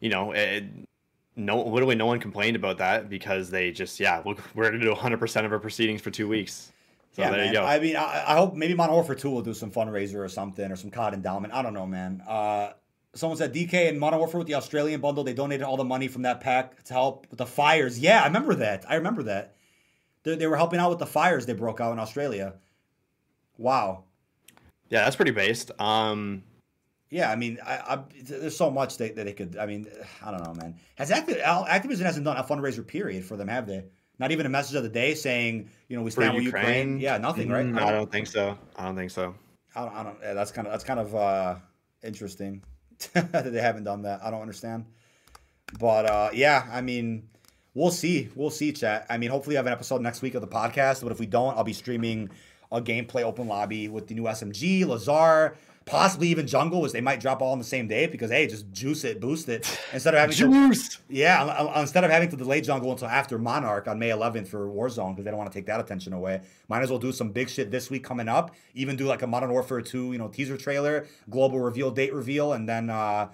you 0.00 0.10
know, 0.10 0.32
it, 0.32 0.64
no, 1.36 1.62
literally 1.62 1.94
no 1.94 2.06
one 2.06 2.20
complained 2.20 2.56
about 2.56 2.78
that 2.78 3.08
because 3.08 3.50
they 3.50 3.70
just 3.70 3.98
yeah, 4.00 4.20
we're, 4.24 4.34
we're 4.54 4.70
gonna 4.70 4.82
do 4.82 4.90
100 4.90 5.18
percent 5.18 5.46
of 5.46 5.52
our 5.52 5.58
proceedings 5.58 6.00
for 6.00 6.10
two 6.10 6.28
weeks. 6.28 6.72
So 7.16 7.22
yeah, 7.22 7.30
man. 7.30 7.56
I 7.56 7.78
mean, 7.78 7.96
I, 7.96 8.24
I, 8.28 8.36
hope 8.36 8.56
maybe 8.56 8.74
Modern 8.74 8.94
Warfare 8.94 9.14
2 9.14 9.30
will 9.30 9.40
do 9.40 9.54
some 9.54 9.70
fundraiser 9.70 10.16
or 10.16 10.28
something 10.28 10.70
or 10.70 10.76
some 10.76 10.90
COD 10.90 11.14
endowment. 11.14 11.54
I 11.54 11.62
don't 11.62 11.72
know, 11.72 11.86
man. 11.86 12.22
Uh, 12.28 12.72
someone 13.14 13.38
said 13.38 13.54
DK 13.54 13.88
and 13.88 13.98
Modern 13.98 14.18
Warfare 14.18 14.36
with 14.36 14.48
the 14.48 14.56
Australian 14.56 15.00
bundle, 15.00 15.24
they 15.24 15.32
donated 15.32 15.64
all 15.64 15.78
the 15.78 15.84
money 15.84 16.08
from 16.08 16.22
that 16.22 16.42
pack 16.42 16.84
to 16.84 16.92
help 16.92 17.26
with 17.30 17.38
the 17.38 17.46
fires. 17.46 17.98
Yeah, 17.98 18.20
I 18.20 18.26
remember 18.26 18.56
that. 18.56 18.84
I 18.86 18.96
remember 18.96 19.22
that. 19.22 19.56
They, 20.24 20.36
they 20.36 20.46
were 20.46 20.58
helping 20.58 20.78
out 20.78 20.90
with 20.90 20.98
the 20.98 21.06
fires 21.06 21.46
they 21.46 21.54
broke 21.54 21.80
out 21.80 21.94
in 21.94 21.98
Australia. 21.98 22.56
Wow. 23.56 24.04
Yeah, 24.90 25.04
that's 25.04 25.16
pretty 25.16 25.30
based. 25.30 25.70
Um, 25.80 26.42
yeah, 27.08 27.32
I 27.32 27.36
mean, 27.36 27.60
I, 27.64 27.76
I, 27.78 27.98
there's 28.24 28.58
so 28.58 28.70
much 28.70 28.98
that, 28.98 29.16
that 29.16 29.24
they 29.24 29.32
could. 29.32 29.56
I 29.56 29.64
mean, 29.64 29.86
I 30.22 30.30
don't 30.30 30.44
know, 30.44 30.52
man. 30.52 30.74
Has 30.96 31.10
Activ- 31.10 31.42
Activision 31.42 32.00
hasn't 32.00 32.26
done 32.26 32.36
a 32.36 32.44
fundraiser 32.44 32.86
period 32.86 33.24
for 33.24 33.38
them, 33.38 33.48
have 33.48 33.66
they? 33.66 33.84
Not 34.18 34.32
even 34.32 34.46
a 34.46 34.48
message 34.48 34.76
of 34.76 34.82
the 34.82 34.88
day 34.88 35.14
saying, 35.14 35.68
you 35.88 35.96
know, 35.96 36.02
we 36.02 36.10
stand 36.10 36.34
with 36.34 36.44
Ukraine. 36.44 36.66
Ukraine. 36.66 37.00
Yeah, 37.00 37.18
nothing, 37.18 37.50
right? 37.50 37.66
Mm, 37.66 37.76
I, 37.76 37.80
don't, 37.80 37.88
I 37.88 37.92
don't, 37.92 38.12
think 38.12 38.26
so. 38.26 38.56
I 38.76 38.84
don't 38.84 38.96
think 38.96 39.10
so. 39.10 39.34
I 39.74 39.84
don't. 39.84 39.94
I 39.94 40.02
don't 40.02 40.18
yeah, 40.22 40.34
that's 40.34 40.52
kind 40.52 40.66
of 40.66 40.72
that's 40.72 40.84
kind 40.84 41.00
of 41.00 41.14
uh, 41.14 41.56
interesting 42.02 42.62
that 43.12 43.52
they 43.52 43.60
haven't 43.60 43.84
done 43.84 44.02
that. 44.02 44.22
I 44.22 44.30
don't 44.30 44.40
understand. 44.40 44.86
But 45.78 46.06
uh, 46.06 46.30
yeah, 46.32 46.66
I 46.70 46.80
mean, 46.80 47.28
we'll 47.74 47.90
see. 47.90 48.30
We'll 48.34 48.50
see, 48.50 48.72
chat. 48.72 49.06
I 49.10 49.18
mean, 49.18 49.30
hopefully, 49.30 49.56
I 49.56 49.58
have 49.58 49.66
an 49.66 49.72
episode 49.72 50.00
next 50.00 50.22
week 50.22 50.34
of 50.34 50.40
the 50.40 50.48
podcast. 50.48 51.02
But 51.02 51.12
if 51.12 51.20
we 51.20 51.26
don't, 51.26 51.56
I'll 51.56 51.64
be 51.64 51.74
streaming 51.74 52.30
a 52.72 52.80
gameplay 52.80 53.22
open 53.22 53.48
lobby 53.48 53.88
with 53.88 54.08
the 54.08 54.14
new 54.14 54.24
SMG, 54.24 54.86
Lazar, 54.86 55.56
possibly 55.86 56.28
even 56.28 56.46
Jungle, 56.46 56.80
which 56.82 56.92
they 56.92 57.00
might 57.00 57.20
drop 57.20 57.40
all 57.40 57.52
on 57.52 57.58
the 57.58 57.64
same 57.64 57.86
day 57.88 58.06
because 58.06 58.30
hey, 58.30 58.46
just 58.46 58.70
juice 58.72 59.04
it, 59.04 59.20
boost 59.20 59.48
it 59.48 59.80
instead 59.92 60.12
of 60.14 60.20
having 60.20 60.36
juice. 60.36 60.96
To, 60.96 60.98
yeah, 61.08 61.80
instead 61.80 62.04
of 62.04 62.10
having 62.10 62.28
to 62.28 62.36
delay 62.36 62.60
Jungle 62.60 62.90
until 62.90 63.08
after 63.08 63.38
Monarch 63.38 63.88
on 63.88 63.98
May 63.98 64.10
11th 64.10 64.48
for 64.48 64.68
Warzone 64.68 65.12
because 65.12 65.24
they 65.24 65.30
don't 65.30 65.38
want 65.38 65.50
to 65.50 65.56
take 65.56 65.66
that 65.66 65.80
attention 65.80 66.12
away. 66.12 66.42
Might 66.68 66.82
as 66.82 66.90
well 66.90 66.98
do 66.98 67.12
some 67.12 67.30
big 67.30 67.48
shit 67.48 67.70
this 67.70 67.88
week 67.88 68.04
coming 68.04 68.28
up. 68.28 68.54
Even 68.74 68.96
do 68.96 69.06
like 69.06 69.22
a 69.22 69.26
Modern 69.26 69.50
Warfare 69.50 69.80
2, 69.80 70.12
you 70.12 70.18
know, 70.18 70.28
teaser 70.28 70.56
trailer, 70.56 71.06
global 71.30 71.60
reveal, 71.60 71.90
date 71.90 72.12
reveal, 72.12 72.52
and 72.52 72.68
then 72.68 72.90
uh 72.90 73.28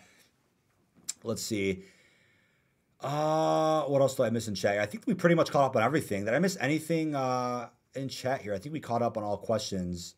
let's 1.24 1.42
see. 1.42 1.84
Uh, 3.00 3.82
what 3.82 4.00
else 4.00 4.14
do 4.14 4.22
I 4.22 4.30
miss 4.30 4.46
in 4.46 4.54
chat? 4.54 4.78
I 4.78 4.86
think 4.86 5.04
we 5.06 5.14
pretty 5.14 5.34
much 5.34 5.50
caught 5.50 5.64
up 5.64 5.74
on 5.74 5.82
everything. 5.82 6.24
Did 6.24 6.34
I 6.34 6.38
miss 6.38 6.56
anything? 6.60 7.16
Uh, 7.16 7.68
in 7.94 8.08
chat 8.08 8.40
here. 8.40 8.54
I 8.54 8.58
think 8.58 8.72
we 8.72 8.80
caught 8.80 9.02
up 9.02 9.16
on 9.16 9.24
all 9.24 9.36
questions. 9.36 10.14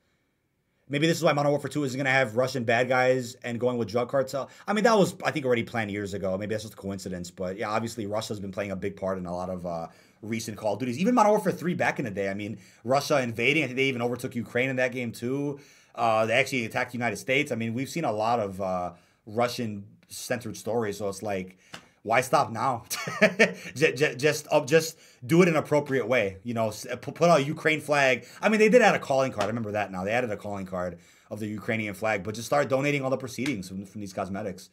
Maybe 0.89 1.07
this 1.07 1.17
is 1.17 1.25
why 1.25 1.33
Modern 1.33 1.51
Warfare 1.51 1.71
2 1.71 1.85
is 1.85 1.97
going 1.97 2.05
to 2.05 2.11
have 2.11 2.37
Russian 2.37 2.65
bad 2.65 2.89
guys 2.89 3.37
and 3.43 3.59
going 3.59 3.79
with 3.79 3.89
drug 3.89 4.11
cartel. 4.11 4.51
I 4.69 4.75
mean, 4.75 4.85
that 4.85 4.99
was, 4.99 5.15
I 5.25 5.31
think, 5.31 5.47
already 5.47 5.63
planned 5.63 5.91
years 5.91 6.13
ago. 6.13 6.37
Maybe 6.37 6.55
that's 6.55 6.65
just 6.65 6.75
a 6.75 6.77
coincidence. 6.77 7.31
But 7.31 7.57
yeah, 7.57 7.71
obviously, 7.71 8.07
Russia's 8.07 8.39
been 8.39 8.53
playing 8.53 8.71
a 8.71 8.77
big 8.77 8.95
part 8.97 9.17
in 9.17 9.25
a 9.25 9.35
lot 9.35 9.49
of 9.49 9.65
uh, 9.65 9.89
recent 10.21 10.59
Call 10.59 10.75
of 10.75 10.81
Duties. 10.81 10.99
Even 10.99 11.15
Modern 11.15 11.33
Warfare 11.33 11.53
3 11.53 11.73
back 11.73 11.99
in 11.99 12.05
the 12.05 12.11
day. 12.11 12.29
I 12.29 12.35
mean, 12.35 12.59
Russia 12.85 13.23
invading. 13.23 13.63
I 13.63 13.67
think 13.67 13.77
they 13.77 13.85
even 13.85 14.03
overtook 14.03 14.35
Ukraine 14.35 14.69
in 14.69 14.77
that 14.77 14.93
game, 14.93 15.11
too. 15.11 15.59
Uh, 15.95 16.27
they 16.27 16.35
actually 16.35 16.67
attacked 16.67 16.93
the 16.93 16.99
United 16.99 17.17
States. 17.17 17.51
I 17.51 17.55
mean, 17.55 17.73
we've 17.73 17.89
seen 17.89 18.05
a 18.05 18.13
lot 18.13 18.39
of 18.39 18.61
uh, 18.61 18.93
Russian 19.27 19.87
centered 20.09 20.57
stories. 20.57 20.99
So 20.99 21.09
it's 21.09 21.23
like, 21.23 21.57
why 22.05 22.21
stop 22.21 22.53
now? 22.53 22.85
just, 23.75 24.19
just, 24.19 24.47
uh, 24.51 24.65
just 24.65 24.99
do 25.27 25.41
it 25.41 25.49
in 25.49 25.55
an 25.55 25.57
appropriate 25.57 26.07
way. 26.07 26.37
You 26.45 26.53
know, 26.53 26.71
uh, 26.91 26.97
put, 26.97 27.23
a 27.23 27.43
Ukraine 27.43 27.81
flag. 27.81 28.27
I 28.43 28.51
mean, 28.51 28.61
they 28.61 28.69
did 28.69 28.83
add 28.83 28.95
a 28.95 28.99
calling 28.99 29.33
card. 29.33 29.45
I 29.45 29.49
remember 29.49 29.73
that 29.73 29.91
now. 29.91 30.05
They 30.05 30.13
added 30.13 30.31
a 30.31 30.37
calling 30.37 30.67
card 30.67 30.99
of 31.31 31.41
the 31.41 31.47
Ukrainian 31.47 31.95
flag, 31.95 32.23
but 32.23 32.35
just 32.35 32.47
start 32.47 32.69
donating 32.69 33.03
all 33.03 33.11
the 33.11 33.17
proceedings 33.17 33.69
from, 33.69 33.87
from 33.87 34.03
these 34.03 34.13
cosmetics. 34.13 34.69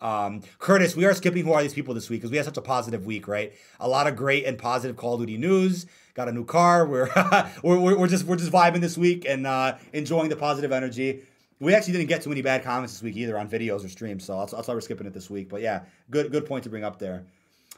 Um, 0.00 0.42
Curtis, 0.58 0.96
we 0.96 1.04
are 1.04 1.14
skipping 1.14 1.44
who 1.44 1.52
are 1.52 1.62
these 1.62 1.72
people 1.72 1.94
this 1.94 2.10
week 2.10 2.20
because 2.20 2.32
we 2.32 2.36
had 2.36 2.46
such 2.46 2.56
a 2.56 2.62
positive 2.62 3.06
week, 3.06 3.28
right? 3.28 3.52
A 3.78 3.88
lot 3.88 4.08
of 4.08 4.16
great 4.16 4.44
and 4.44 4.58
positive 4.58 4.96
Call 4.96 5.14
of 5.14 5.20
Duty 5.20 5.38
news. 5.38 5.86
Got 6.14 6.28
a 6.28 6.32
new 6.32 6.44
car. 6.44 6.84
We're 6.84 7.08
we're, 7.62 7.96
we're 7.96 8.08
just 8.08 8.24
we're 8.24 8.36
just 8.36 8.50
vibing 8.50 8.80
this 8.80 8.98
week 8.98 9.24
and 9.26 9.46
uh, 9.46 9.76
enjoying 9.92 10.30
the 10.30 10.36
positive 10.36 10.72
energy. 10.72 11.22
We 11.62 11.74
actually 11.74 11.92
didn't 11.92 12.08
get 12.08 12.22
too 12.22 12.28
many 12.28 12.42
bad 12.42 12.64
comments 12.64 12.92
this 12.92 13.02
week 13.02 13.16
either 13.16 13.38
on 13.38 13.48
videos 13.48 13.84
or 13.84 13.88
streams, 13.88 14.24
so 14.24 14.38
that's, 14.38 14.52
that's 14.52 14.66
why 14.66 14.74
we're 14.74 14.80
skipping 14.80 15.06
it 15.06 15.12
this 15.12 15.30
week. 15.30 15.48
But 15.48 15.60
yeah, 15.60 15.82
good 16.10 16.32
good 16.32 16.44
point 16.44 16.64
to 16.64 16.70
bring 16.70 16.82
up 16.82 16.98
there. 16.98 17.24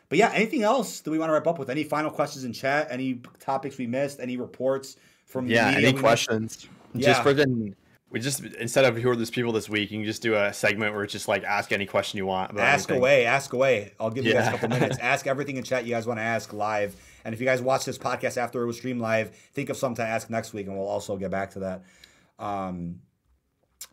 But 0.08 0.18
yeah, 0.18 0.30
anything 0.32 0.62
else 0.62 1.00
that 1.00 1.10
we 1.10 1.18
want 1.18 1.28
to 1.28 1.34
wrap 1.34 1.46
up 1.46 1.58
with? 1.58 1.68
Any 1.68 1.84
final 1.84 2.10
questions 2.10 2.44
in 2.44 2.52
chat? 2.52 2.88
Any 2.90 3.20
topics 3.40 3.76
we 3.76 3.86
missed? 3.86 4.20
Any 4.20 4.36
reports 4.36 4.96
from 5.26 5.48
yeah? 5.48 5.68
any 5.68 5.92
questions? 5.92 6.68
Yeah. 6.94 7.08
Just 7.08 7.22
for 7.22 7.34
the 7.34 7.74
we 8.14 8.20
just 8.20 8.44
instead 8.44 8.84
of 8.84 8.96
who 8.96 9.10
are 9.10 9.16
these 9.16 9.30
people 9.30 9.50
this 9.50 9.68
week, 9.68 9.90
you 9.90 9.98
can 9.98 10.06
just 10.06 10.22
do 10.22 10.34
a 10.34 10.52
segment 10.52 10.94
where 10.94 11.02
it's 11.02 11.12
just 11.12 11.26
like 11.26 11.42
ask 11.42 11.72
any 11.72 11.84
question 11.84 12.16
you 12.16 12.26
want. 12.26 12.56
ask 12.58 12.88
anything. 12.88 13.02
away, 13.02 13.26
ask 13.26 13.52
away. 13.52 13.92
I'll 13.98 14.10
give 14.10 14.24
you 14.24 14.32
yeah. 14.32 14.42
guys 14.42 14.48
a 14.48 14.50
couple 14.52 14.68
minutes. 14.80 14.98
ask 15.00 15.26
everything 15.26 15.56
in 15.56 15.64
chat 15.64 15.84
you 15.84 15.90
guys 15.90 16.06
want 16.06 16.20
to 16.20 16.24
ask 16.24 16.52
live. 16.52 16.94
And 17.24 17.34
if 17.34 17.40
you 17.40 17.46
guys 17.46 17.60
watch 17.60 17.84
this 17.84 17.98
podcast 17.98 18.36
after 18.36 18.62
it 18.62 18.66
was 18.66 18.76
streamed 18.76 19.00
live, 19.00 19.34
think 19.34 19.68
of 19.68 19.76
something 19.76 20.04
to 20.04 20.08
ask 20.08 20.30
next 20.30 20.52
week, 20.52 20.68
and 20.68 20.76
we'll 20.78 20.86
also 20.86 21.16
get 21.16 21.32
back 21.32 21.50
to 21.50 21.58
that. 21.58 21.82
Um, 22.38 23.00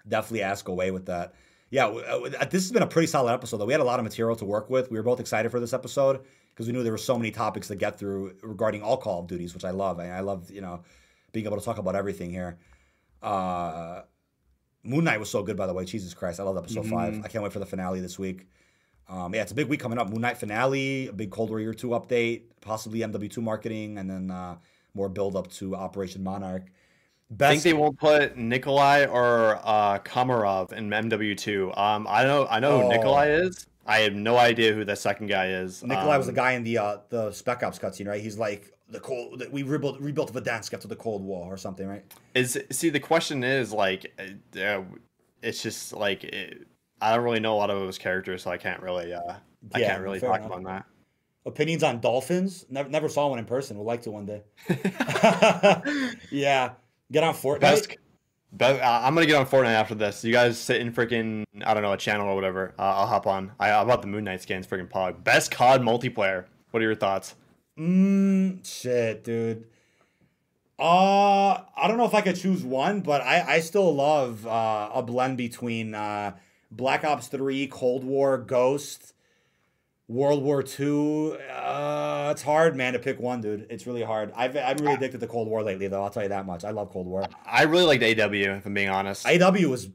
definitely 0.07 0.43
ask 0.43 0.67
away 0.67 0.91
with 0.91 1.05
that. 1.07 1.33
Yeah, 1.69 1.87
uh, 1.87 2.45
this 2.45 2.63
has 2.63 2.71
been 2.71 2.83
a 2.83 2.87
pretty 2.87 3.07
solid 3.07 3.31
episode. 3.31 3.57
Though 3.57 3.65
we 3.65 3.73
had 3.73 3.81
a 3.81 3.85
lot 3.85 3.99
of 3.99 4.03
material 4.03 4.35
to 4.37 4.45
work 4.45 4.69
with. 4.69 4.91
We 4.91 4.97
were 4.97 5.03
both 5.03 5.19
excited 5.19 5.51
for 5.51 5.59
this 5.59 5.73
episode 5.73 6.21
because 6.53 6.67
we 6.67 6.73
knew 6.73 6.83
there 6.83 6.91
were 6.91 6.97
so 6.97 7.17
many 7.17 7.31
topics 7.31 7.69
to 7.69 7.75
get 7.75 7.97
through 7.97 8.35
regarding 8.43 8.83
all 8.83 8.97
Call 8.97 9.21
of 9.21 9.27
Duties, 9.27 9.53
which 9.53 9.63
I 9.63 9.71
love. 9.71 9.99
I, 9.99 10.09
I 10.09 10.19
love 10.19 10.51
you 10.51 10.61
know 10.61 10.81
being 11.31 11.45
able 11.45 11.57
to 11.57 11.63
talk 11.63 11.77
about 11.77 11.95
everything 11.95 12.29
here. 12.29 12.57
Uh, 13.21 14.01
Moon 14.83 15.03
Knight 15.03 15.19
was 15.19 15.29
so 15.29 15.43
good, 15.43 15.55
by 15.55 15.67
the 15.67 15.73
way. 15.73 15.85
Jesus 15.85 16.13
Christ, 16.13 16.39
I 16.39 16.43
love 16.43 16.57
episode 16.57 16.85
mm-hmm. 16.85 16.93
five. 16.93 17.21
I 17.23 17.27
can't 17.27 17.43
wait 17.43 17.53
for 17.53 17.59
the 17.59 17.65
finale 17.65 18.01
this 18.01 18.17
week. 18.19 18.47
Um, 19.07 19.33
yeah, 19.33 19.41
it's 19.41 19.51
a 19.51 19.55
big 19.55 19.67
week 19.67 19.79
coming 19.79 19.99
up. 19.99 20.09
Moon 20.09 20.21
Knight 20.21 20.37
finale, 20.37 21.07
a 21.07 21.13
big 21.13 21.31
Cold 21.31 21.49
War 21.49 21.59
Year 21.59 21.73
2 21.73 21.89
update, 21.89 22.43
possibly 22.61 22.99
MW2 22.99 23.37
marketing, 23.39 23.97
and 23.97 24.09
then 24.09 24.31
uh, 24.31 24.55
more 24.93 25.09
build 25.09 25.35
up 25.35 25.51
to 25.53 25.75
Operation 25.75 26.23
Monarch. 26.23 26.63
Best... 27.31 27.49
I 27.49 27.53
think 27.53 27.63
they 27.63 27.73
won't 27.73 27.97
put 27.97 28.35
Nikolai 28.35 29.05
or 29.05 29.59
uh, 29.63 29.99
Komarov 29.99 30.73
in 30.73 30.89
MW2. 30.89 31.77
Um, 31.77 32.05
I 32.09 32.25
know 32.25 32.45
I 32.49 32.59
know 32.59 32.71
oh. 32.71 32.81
who 32.81 32.89
Nikolai 32.89 33.29
is. 33.29 33.67
I 33.85 33.99
have 33.99 34.13
no 34.13 34.37
idea 34.37 34.73
who 34.73 34.83
the 34.83 34.95
second 34.95 35.27
guy 35.27 35.47
is. 35.47 35.81
Nikolai 35.81 36.15
um, 36.15 36.17
was 36.17 36.27
the 36.27 36.33
um, 36.33 36.35
guy 36.35 36.51
in 36.51 36.63
the 36.63 36.77
uh, 36.77 36.97
the 37.09 37.31
Spec 37.31 37.63
Ops 37.63 37.79
cutscene, 37.79 38.07
right? 38.07 38.21
He's 38.21 38.37
like 38.37 38.73
the 38.89 38.99
cold. 38.99 39.41
We 39.49 39.63
rebuilt 39.63 40.01
rebuilt 40.01 40.33
Verdansk 40.33 40.73
after 40.73 40.89
the 40.89 40.95
Cold 40.95 41.23
War 41.23 41.51
or 41.51 41.57
something, 41.57 41.87
right? 41.87 42.03
Is 42.35 42.59
see 42.69 42.89
the 42.89 42.99
question 42.99 43.45
is 43.45 43.71
like, 43.71 44.13
uh, 44.61 44.81
it's 45.41 45.63
just 45.63 45.93
like 45.93 46.25
it, 46.25 46.67
I 47.01 47.15
don't 47.15 47.23
really 47.23 47.39
know 47.39 47.55
a 47.55 47.57
lot 47.57 47.69
of 47.69 47.79
those 47.79 47.97
characters, 47.97 48.43
so 48.43 48.51
I 48.51 48.57
can't 48.57 48.81
really 48.81 49.13
uh, 49.13 49.35
I 49.73 49.79
can't 49.79 50.03
really 50.03 50.19
talk 50.19 50.39
enough. 50.39 50.51
about 50.51 50.63
that. 50.65 50.85
Opinions 51.45 51.81
on 51.81 52.01
dolphins? 52.01 52.65
Never 52.69 52.89
never 52.89 53.07
saw 53.07 53.27
one 53.27 53.39
in 53.39 53.45
person. 53.45 53.77
Would 53.77 53.85
like 53.85 54.01
to 54.01 54.11
one 54.11 54.25
day. 54.25 54.43
yeah. 56.29 56.73
Get 57.11 57.23
on 57.23 57.33
Fortnite. 57.33 57.59
Best, 57.59 57.97
best, 58.53 58.81
uh, 58.81 59.01
I'm 59.03 59.13
gonna 59.13 59.25
get 59.25 59.35
on 59.35 59.45
Fortnite 59.45 59.73
after 59.73 59.95
this. 59.95 60.23
You 60.23 60.31
guys 60.31 60.57
sit 60.57 60.81
in 60.81 60.93
freaking 60.93 61.43
I 61.65 61.73
don't 61.73 61.83
know 61.83 61.93
a 61.93 61.97
channel 61.97 62.27
or 62.27 62.35
whatever. 62.35 62.73
Uh, 62.79 62.83
I'll 62.83 63.07
hop 63.07 63.27
on. 63.27 63.51
I, 63.59 63.71
I 63.71 63.83
bought 63.83 64.01
the 64.01 64.07
Moon 64.07 64.23
Knight 64.23 64.41
skins. 64.41 64.65
Freaking 64.65 64.89
pog. 64.89 65.23
Best 65.23 65.51
COD 65.51 65.81
multiplayer. 65.81 66.45
What 66.71 66.81
are 66.81 66.85
your 66.85 66.95
thoughts? 66.95 67.35
Mmm. 67.77 68.65
Shit, 68.65 69.23
dude. 69.23 69.65
Uh, 70.79 71.61
I 71.77 71.87
don't 71.87 71.97
know 71.97 72.05
if 72.05 72.15
I 72.15 72.21
could 72.21 72.35
choose 72.35 72.63
one, 72.63 73.01
but 73.01 73.21
I, 73.21 73.55
I 73.55 73.59
still 73.59 73.93
love 73.93 74.47
uh, 74.47 74.89
a 74.93 75.03
blend 75.03 75.37
between 75.37 75.93
uh, 75.93 76.35
Black 76.71 77.03
Ops 77.03 77.27
3, 77.27 77.67
Cold 77.67 78.03
War, 78.03 78.39
Ghost, 78.39 79.13
World 80.11 80.43
War 80.43 80.61
II. 80.61 81.37
Uh, 81.49 82.29
it's 82.31 82.41
hard, 82.41 82.75
man, 82.75 82.91
to 82.93 82.99
pick 82.99 83.17
one, 83.17 83.39
dude. 83.39 83.65
It's 83.69 83.87
really 83.87 84.03
hard. 84.03 84.33
I've, 84.35 84.57
I'm 84.57 84.75
really 84.77 84.95
addicted 84.95 85.21
to 85.21 85.27
Cold 85.27 85.47
War 85.47 85.63
lately, 85.63 85.87
though. 85.87 86.03
I'll 86.03 86.09
tell 86.09 86.23
you 86.23 86.29
that 86.29 86.45
much. 86.45 86.65
I 86.65 86.71
love 86.71 86.91
Cold 86.91 87.07
War. 87.07 87.23
I 87.45 87.63
really 87.63 87.97
liked 87.97 88.19
AW, 88.19 88.33
if 88.33 88.65
I'm 88.65 88.73
being 88.73 88.89
honest. 88.89 89.25
AW 89.25 89.51
was. 89.69 89.87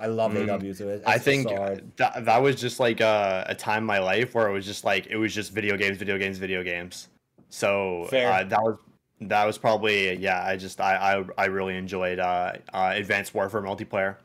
I 0.00 0.06
love 0.06 0.32
mm. 0.32 0.50
AW 0.50 0.58
too. 0.58 0.88
It's, 0.88 1.06
I 1.06 1.18
think 1.18 1.48
so 1.48 1.78
that 1.96 2.24
that 2.24 2.42
was 2.42 2.56
just 2.56 2.80
like 2.80 3.00
a, 3.00 3.46
a, 3.48 3.54
time 3.54 3.78
in 3.78 3.86
my 3.86 3.98
life 3.98 4.34
where 4.34 4.46
it 4.46 4.52
was 4.52 4.66
just 4.66 4.84
like 4.84 5.06
it 5.06 5.16
was 5.16 5.34
just 5.34 5.52
video 5.52 5.76
games, 5.76 5.96
video 5.96 6.18
games, 6.18 6.36
video 6.36 6.62
games. 6.62 7.08
So 7.48 8.04
uh, 8.04 8.44
that 8.44 8.62
was 8.62 8.76
that 9.22 9.44
was 9.44 9.56
probably 9.56 10.14
yeah. 10.16 10.44
I 10.44 10.56
just 10.56 10.80
I 10.82 10.96
I, 10.96 11.24
I 11.38 11.46
really 11.46 11.76
enjoyed 11.76 12.18
uh, 12.18 12.52
uh, 12.74 12.92
Advanced 12.94 13.34
Warfare 13.34 13.62
multiplayer. 13.62 14.16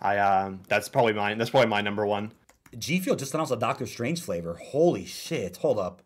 I 0.00 0.18
um 0.18 0.60
that's 0.68 0.88
probably 0.88 1.12
mine. 1.12 1.38
That's 1.38 1.50
probably 1.50 1.68
my 1.68 1.80
number 1.80 2.06
one. 2.06 2.32
G 2.78 3.00
Fuel 3.00 3.16
just 3.16 3.34
announced 3.34 3.52
a 3.52 3.56
Doctor 3.56 3.86
Strange 3.86 4.20
flavor. 4.20 4.54
Holy 4.54 5.04
shit! 5.04 5.58
Hold 5.58 5.78
up. 5.78 6.02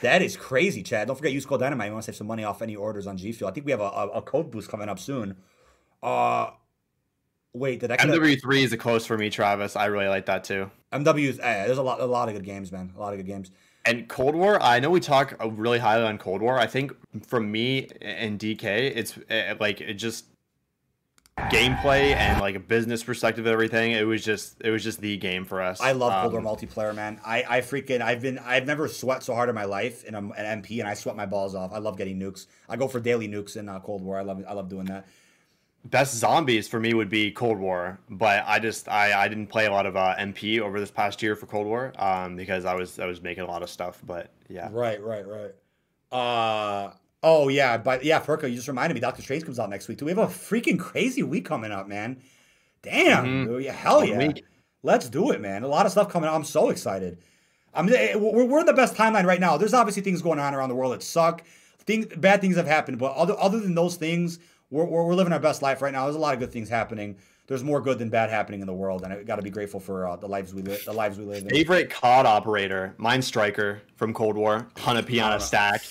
That 0.00 0.22
is 0.22 0.36
crazy, 0.36 0.82
Chad. 0.82 1.06
Don't 1.06 1.16
forget, 1.16 1.32
use 1.32 1.46
code 1.46 1.60
Dynamite. 1.60 1.86
You 1.88 1.92
want 1.92 2.04
to 2.04 2.12
save 2.12 2.16
some 2.16 2.26
money 2.26 2.44
off 2.44 2.62
any 2.62 2.76
orders 2.76 3.06
on 3.06 3.16
G 3.16 3.32
Fuel. 3.32 3.48
I 3.48 3.52
think 3.52 3.66
we 3.66 3.72
have 3.72 3.80
a, 3.80 3.84
a, 3.84 4.08
a 4.08 4.22
code 4.22 4.50
boost 4.50 4.68
coming 4.68 4.88
up 4.88 4.98
soon. 4.98 5.36
Uh, 6.02 6.50
wait, 7.52 7.80
did 7.80 7.90
I? 7.90 7.96
MW 7.96 8.40
three 8.40 8.62
is 8.62 8.72
a 8.72 8.76
close 8.76 9.06
for 9.06 9.16
me, 9.16 9.30
Travis. 9.30 9.76
I 9.76 9.86
really 9.86 10.08
like 10.08 10.26
that 10.26 10.44
too. 10.44 10.70
MW, 10.92 11.38
eh, 11.40 11.66
there's 11.66 11.78
a 11.78 11.82
lot, 11.82 12.00
a 12.00 12.06
lot 12.06 12.28
of 12.28 12.34
good 12.34 12.44
games, 12.44 12.72
man. 12.72 12.92
A 12.96 13.00
lot 13.00 13.12
of 13.12 13.18
good 13.18 13.26
games. 13.26 13.50
And 13.84 14.08
Cold 14.08 14.34
War, 14.34 14.60
I 14.60 14.80
know 14.80 14.90
we 14.90 14.98
talk 14.98 15.34
really 15.40 15.78
highly 15.78 16.04
on 16.04 16.18
Cold 16.18 16.42
War. 16.42 16.58
I 16.58 16.66
think 16.66 16.92
from 17.24 17.50
me 17.50 17.88
and 18.00 18.38
DK, 18.38 18.64
it's 18.64 19.16
eh, 19.30 19.54
like 19.60 19.80
it 19.80 19.94
just 19.94 20.26
gameplay 21.50 22.14
and 22.14 22.40
like 22.40 22.54
a 22.54 22.60
business 22.60 23.02
perspective 23.02 23.46
of 23.46 23.52
everything, 23.52 23.92
it 23.92 24.06
was 24.06 24.24
just 24.24 24.60
it 24.60 24.70
was 24.70 24.82
just 24.82 25.00
the 25.00 25.16
game 25.16 25.44
for 25.44 25.62
us. 25.62 25.80
I 25.80 25.92
love 25.92 26.22
Cold 26.22 26.34
um, 26.34 26.44
War 26.44 26.56
multiplayer, 26.56 26.94
man. 26.94 27.20
I, 27.24 27.44
I 27.48 27.60
freaking 27.60 28.00
I've 28.00 28.20
been 28.20 28.38
I've 28.38 28.66
never 28.66 28.88
sweat 28.88 29.22
so 29.22 29.34
hard 29.34 29.48
in 29.48 29.54
my 29.54 29.64
life 29.64 30.04
in 30.04 30.14
a, 30.14 30.18
an 30.18 30.62
MP, 30.62 30.80
and 30.80 30.88
I 30.88 30.94
sweat 30.94 31.16
my 31.16 31.26
balls 31.26 31.54
off. 31.54 31.72
I 31.72 31.78
love 31.78 31.96
getting 31.96 32.18
nukes. 32.18 32.46
I 32.68 32.76
go 32.76 32.88
for 32.88 33.00
daily 33.00 33.28
nukes 33.28 33.56
in 33.56 33.68
uh, 33.68 33.80
Cold 33.80 34.02
War. 34.02 34.18
I 34.18 34.22
love 34.22 34.42
I 34.48 34.52
love 34.52 34.68
doing 34.68 34.86
that. 34.86 35.06
Best 35.84 36.16
zombies 36.16 36.66
for 36.66 36.80
me 36.80 36.94
would 36.94 37.08
be 37.08 37.30
Cold 37.30 37.58
War, 37.58 38.00
but 38.10 38.42
I 38.46 38.58
just 38.58 38.88
I, 38.88 39.24
I 39.24 39.28
didn't 39.28 39.46
play 39.46 39.66
a 39.66 39.70
lot 39.70 39.86
of 39.86 39.96
uh, 39.96 40.16
MP 40.18 40.60
over 40.60 40.80
this 40.80 40.90
past 40.90 41.22
year 41.22 41.36
for 41.36 41.46
Cold 41.46 41.66
War 41.66 41.92
um, 41.98 42.36
because 42.36 42.64
I 42.64 42.74
was 42.74 42.98
I 42.98 43.06
was 43.06 43.22
making 43.22 43.44
a 43.44 43.46
lot 43.46 43.62
of 43.62 43.70
stuff. 43.70 44.00
But 44.04 44.30
yeah, 44.48 44.68
right, 44.72 45.00
right, 45.02 45.24
right. 45.26 45.52
Uh 46.10 46.92
Oh 47.22 47.48
yeah, 47.48 47.76
but 47.78 48.04
yeah, 48.04 48.20
Perko, 48.20 48.48
you 48.48 48.56
just 48.56 48.68
reminded 48.68 48.94
me. 48.94 49.00
Doctor 49.00 49.22
Strange 49.22 49.44
comes 49.44 49.58
out 49.58 49.70
next 49.70 49.88
week. 49.88 49.98
Do 49.98 50.04
we 50.04 50.12
have 50.12 50.18
a 50.18 50.26
freaking 50.26 50.78
crazy 50.78 51.22
week 51.22 51.44
coming 51.44 51.72
up, 51.72 51.88
man? 51.88 52.22
Damn, 52.82 53.24
mm-hmm. 53.24 53.60
yeah, 53.60 53.72
hell 53.72 54.04
yeah. 54.04 54.18
Week. 54.18 54.44
Let's 54.82 55.08
do 55.08 55.32
it, 55.32 55.40
man. 55.40 55.64
A 55.64 55.68
lot 55.68 55.86
of 55.86 55.92
stuff 55.92 56.08
coming 56.08 56.28
out. 56.28 56.34
I'm 56.34 56.44
so 56.44 56.70
excited. 56.70 57.18
I'm 57.74 57.92
eh, 57.92 58.14
we're, 58.14 58.44
we're 58.44 58.60
in 58.60 58.66
the 58.66 58.72
best 58.72 58.94
timeline 58.94 59.24
right 59.24 59.40
now. 59.40 59.56
There's 59.56 59.74
obviously 59.74 60.02
things 60.02 60.22
going 60.22 60.38
on 60.38 60.54
around 60.54 60.68
the 60.68 60.74
world 60.74 60.92
that 60.92 61.02
suck. 61.02 61.42
Things, 61.80 62.06
bad 62.16 62.40
things 62.40 62.56
have 62.56 62.66
happened, 62.66 62.98
but 62.98 63.14
other 63.14 63.34
other 63.38 63.60
than 63.60 63.74
those 63.74 63.96
things, 63.96 64.38
we're, 64.70 64.84
we're, 64.84 65.04
we're 65.04 65.14
living 65.14 65.32
our 65.32 65.40
best 65.40 65.62
life 65.62 65.82
right 65.82 65.92
now. 65.92 66.04
There's 66.04 66.16
a 66.16 66.20
lot 66.20 66.34
of 66.34 66.40
good 66.40 66.52
things 66.52 66.68
happening. 66.68 67.16
There's 67.46 67.62
more 67.62 67.80
good 67.80 67.98
than 67.98 68.08
bad 68.08 68.28
happening 68.28 68.60
in 68.60 68.66
the 68.66 68.74
world, 68.74 69.04
and 69.04 69.12
I 69.12 69.22
got 69.22 69.36
to 69.36 69.42
be 69.42 69.50
grateful 69.50 69.78
for 69.78 70.08
uh, 70.08 70.16
the 70.16 70.26
lives 70.26 70.52
we 70.52 70.62
live. 70.62 70.84
The 70.84 70.92
lives 70.92 71.16
we 71.16 71.24
live. 71.24 71.44
In. 71.44 71.48
Favorite 71.48 71.90
COD 71.90 72.26
operator, 72.26 72.94
Mine 72.98 73.22
Striker 73.22 73.82
from 73.94 74.12
Cold 74.12 74.36
War, 74.36 74.66
piano 74.74 75.38
stack. 75.38 75.82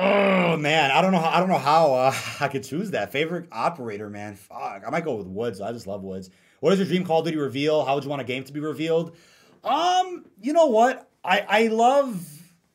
Oh 0.00 0.56
man, 0.56 0.92
I 0.92 1.02
don't 1.02 1.10
know. 1.10 1.18
How, 1.18 1.30
I 1.30 1.40
don't 1.40 1.48
know 1.48 1.58
how 1.58 1.92
uh, 1.92 2.14
I 2.40 2.46
could 2.48 2.62
choose 2.62 2.92
that 2.92 3.10
favorite 3.10 3.48
operator. 3.50 4.08
Man, 4.08 4.36
fuck, 4.36 4.84
I 4.86 4.90
might 4.90 5.04
go 5.04 5.16
with 5.16 5.26
Woods. 5.26 5.60
I 5.60 5.72
just 5.72 5.88
love 5.88 6.04
Woods. 6.04 6.30
What 6.60 6.72
is 6.72 6.78
your 6.78 6.86
dream 6.86 7.04
Call 7.04 7.20
of 7.20 7.24
Duty 7.24 7.36
reveal? 7.36 7.84
How 7.84 7.96
would 7.96 8.04
you 8.04 8.10
want 8.10 8.22
a 8.22 8.24
game 8.24 8.44
to 8.44 8.52
be 8.52 8.60
revealed? 8.60 9.16
Um, 9.64 10.24
you 10.40 10.52
know 10.52 10.66
what? 10.66 11.10
I 11.24 11.44
I 11.48 11.66
love 11.66 12.24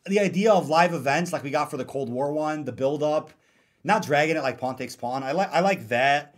the 0.05 0.19
idea 0.19 0.51
of 0.51 0.67
live 0.67 0.93
events 0.93 1.31
like 1.31 1.43
we 1.43 1.49
got 1.49 1.71
for 1.71 1.77
the 1.77 1.85
Cold 1.85 2.09
War 2.09 2.33
one, 2.33 2.65
the 2.65 2.73
build 2.73 3.01
up, 3.01 3.31
not 3.85 4.03
dragging 4.03 4.35
it 4.35 4.43
like 4.43 4.57
Pawn 4.57 4.75
takes 4.75 4.97
Pawn. 4.97 5.23
I 5.23 5.31
like 5.31 5.51
I 5.53 5.61
like 5.61 5.87
that. 5.87 6.35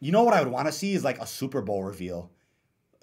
You 0.00 0.10
know 0.10 0.22
what 0.22 0.32
I 0.32 0.42
would 0.42 0.50
want 0.50 0.68
to 0.68 0.72
see 0.72 0.94
is 0.94 1.04
like 1.04 1.18
a 1.18 1.26
Super 1.26 1.60
Bowl 1.60 1.84
reveal 1.84 2.30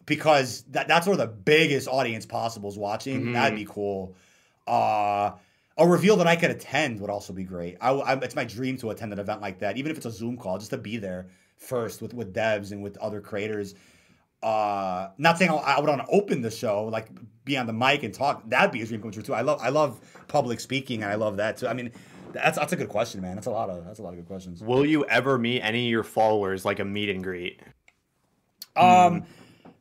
because 0.07 0.64
that, 0.72 0.88
that's 0.88 1.06
where 1.06 1.16
the 1.16 1.28
biggest 1.28 1.88
audience 1.88 2.26
possible 2.26 2.68
is 2.68 2.80
watching. 2.80 3.22
Mm-hmm. 3.22 3.34
That'd 3.34 3.60
be 3.60 3.66
cool. 3.66 4.16
Uh 4.66 5.34
a 5.80 5.88
reveal 5.88 6.18
that 6.18 6.28
I 6.28 6.36
could 6.36 6.52
attend 6.52 7.00
would 7.00 7.10
also 7.10 7.34
be 7.34 7.44
great. 7.44 7.78
I, 7.82 7.92
I, 7.92 8.14
it's 8.20 8.36
my 8.36 8.44
dream 8.44 8.78
to 8.78 8.92
attend 8.92 9.14
an 9.14 9.20
event 9.20 9.42
like 9.42 9.60
that, 9.60 9.78
even 9.78 9.92
if 9.92 9.98
it's 9.98 10.06
a 10.06 10.12
Zoom 10.12 10.38
call, 10.38 10.58
just 10.58 10.72
to 10.72 10.78
be 10.78 10.98
there 10.98 11.30
first 11.56 12.02
with 12.02 12.14
with 12.14 12.34
devs 12.34 12.72
and 12.72 12.84
with 12.84 12.98
other 12.98 13.22
creators. 13.22 13.76
Uh, 14.44 15.10
not 15.18 15.38
saying 15.38 15.52
I, 15.52 15.56
I 15.56 15.80
would 15.80 15.90
want 15.90 16.06
to 16.06 16.12
open 16.12 16.42
the 16.42 16.52
show, 16.52 16.86
like 16.86 17.10
be 17.46 17.58
on 17.58 17.66
the 17.66 17.74
mic 17.74 18.04
and 18.04 18.14
talk. 18.14 18.48
That'd 18.50 18.72
be 18.72 18.82
a 18.82 18.86
dream 18.86 19.02
come 19.02 19.12
true 19.12 19.24
too. 19.24 19.34
I 19.34 19.42
love 19.42 19.60
I 19.62 19.70
love 19.70 20.00
public 20.28 20.60
speaking, 20.60 21.02
and 21.02 21.12
I 21.12 21.16
love 21.16 21.38
that 21.38 21.58
too. 21.58 21.68
I 21.68 21.74
mean, 21.74 21.92
that's 22.34 22.60
that's 22.60 22.74
a 22.74 22.76
good 22.76 22.90
question, 22.90 23.22
man. 23.22 23.36
That's 23.36 23.48
a 23.48 23.52
lot 23.52 23.70
of 23.70 23.86
that's 23.86 24.00
a 24.00 24.04
lot 24.04 24.10
of 24.10 24.18
good 24.18 24.28
questions. 24.28 24.62
Will 24.62 24.86
you 24.86 25.06
ever 25.06 25.38
meet 25.38 25.62
any 25.62 25.88
of 25.88 25.92
your 25.92 26.04
followers 26.04 26.66
like 26.66 26.80
a 26.80 26.86
meet 26.86 27.10
and 27.10 27.24
greet? 27.24 27.62
Um. 28.76 28.86
Mm 28.86 29.26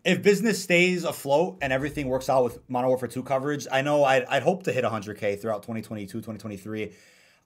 if 0.09 0.23
business 0.23 0.63
stays 0.63 1.05
afloat 1.05 1.59
and 1.61 1.71
everything 1.71 2.09
works 2.09 2.31
out 2.31 2.43
with 2.43 2.59
Modern 2.71 2.89
Warfare 2.89 3.11
2 3.11 3.23
coverage, 3.25 3.67
I 3.71 3.83
know 3.83 4.05
I'd, 4.05 4.25
I'd 4.25 4.43
hope 4.43 4.63
to 4.63 4.73
hit 4.73 4.83
100K 4.83 5.39
throughout 5.39 5.63
2022, 5.63 6.07
2023. 6.07 6.93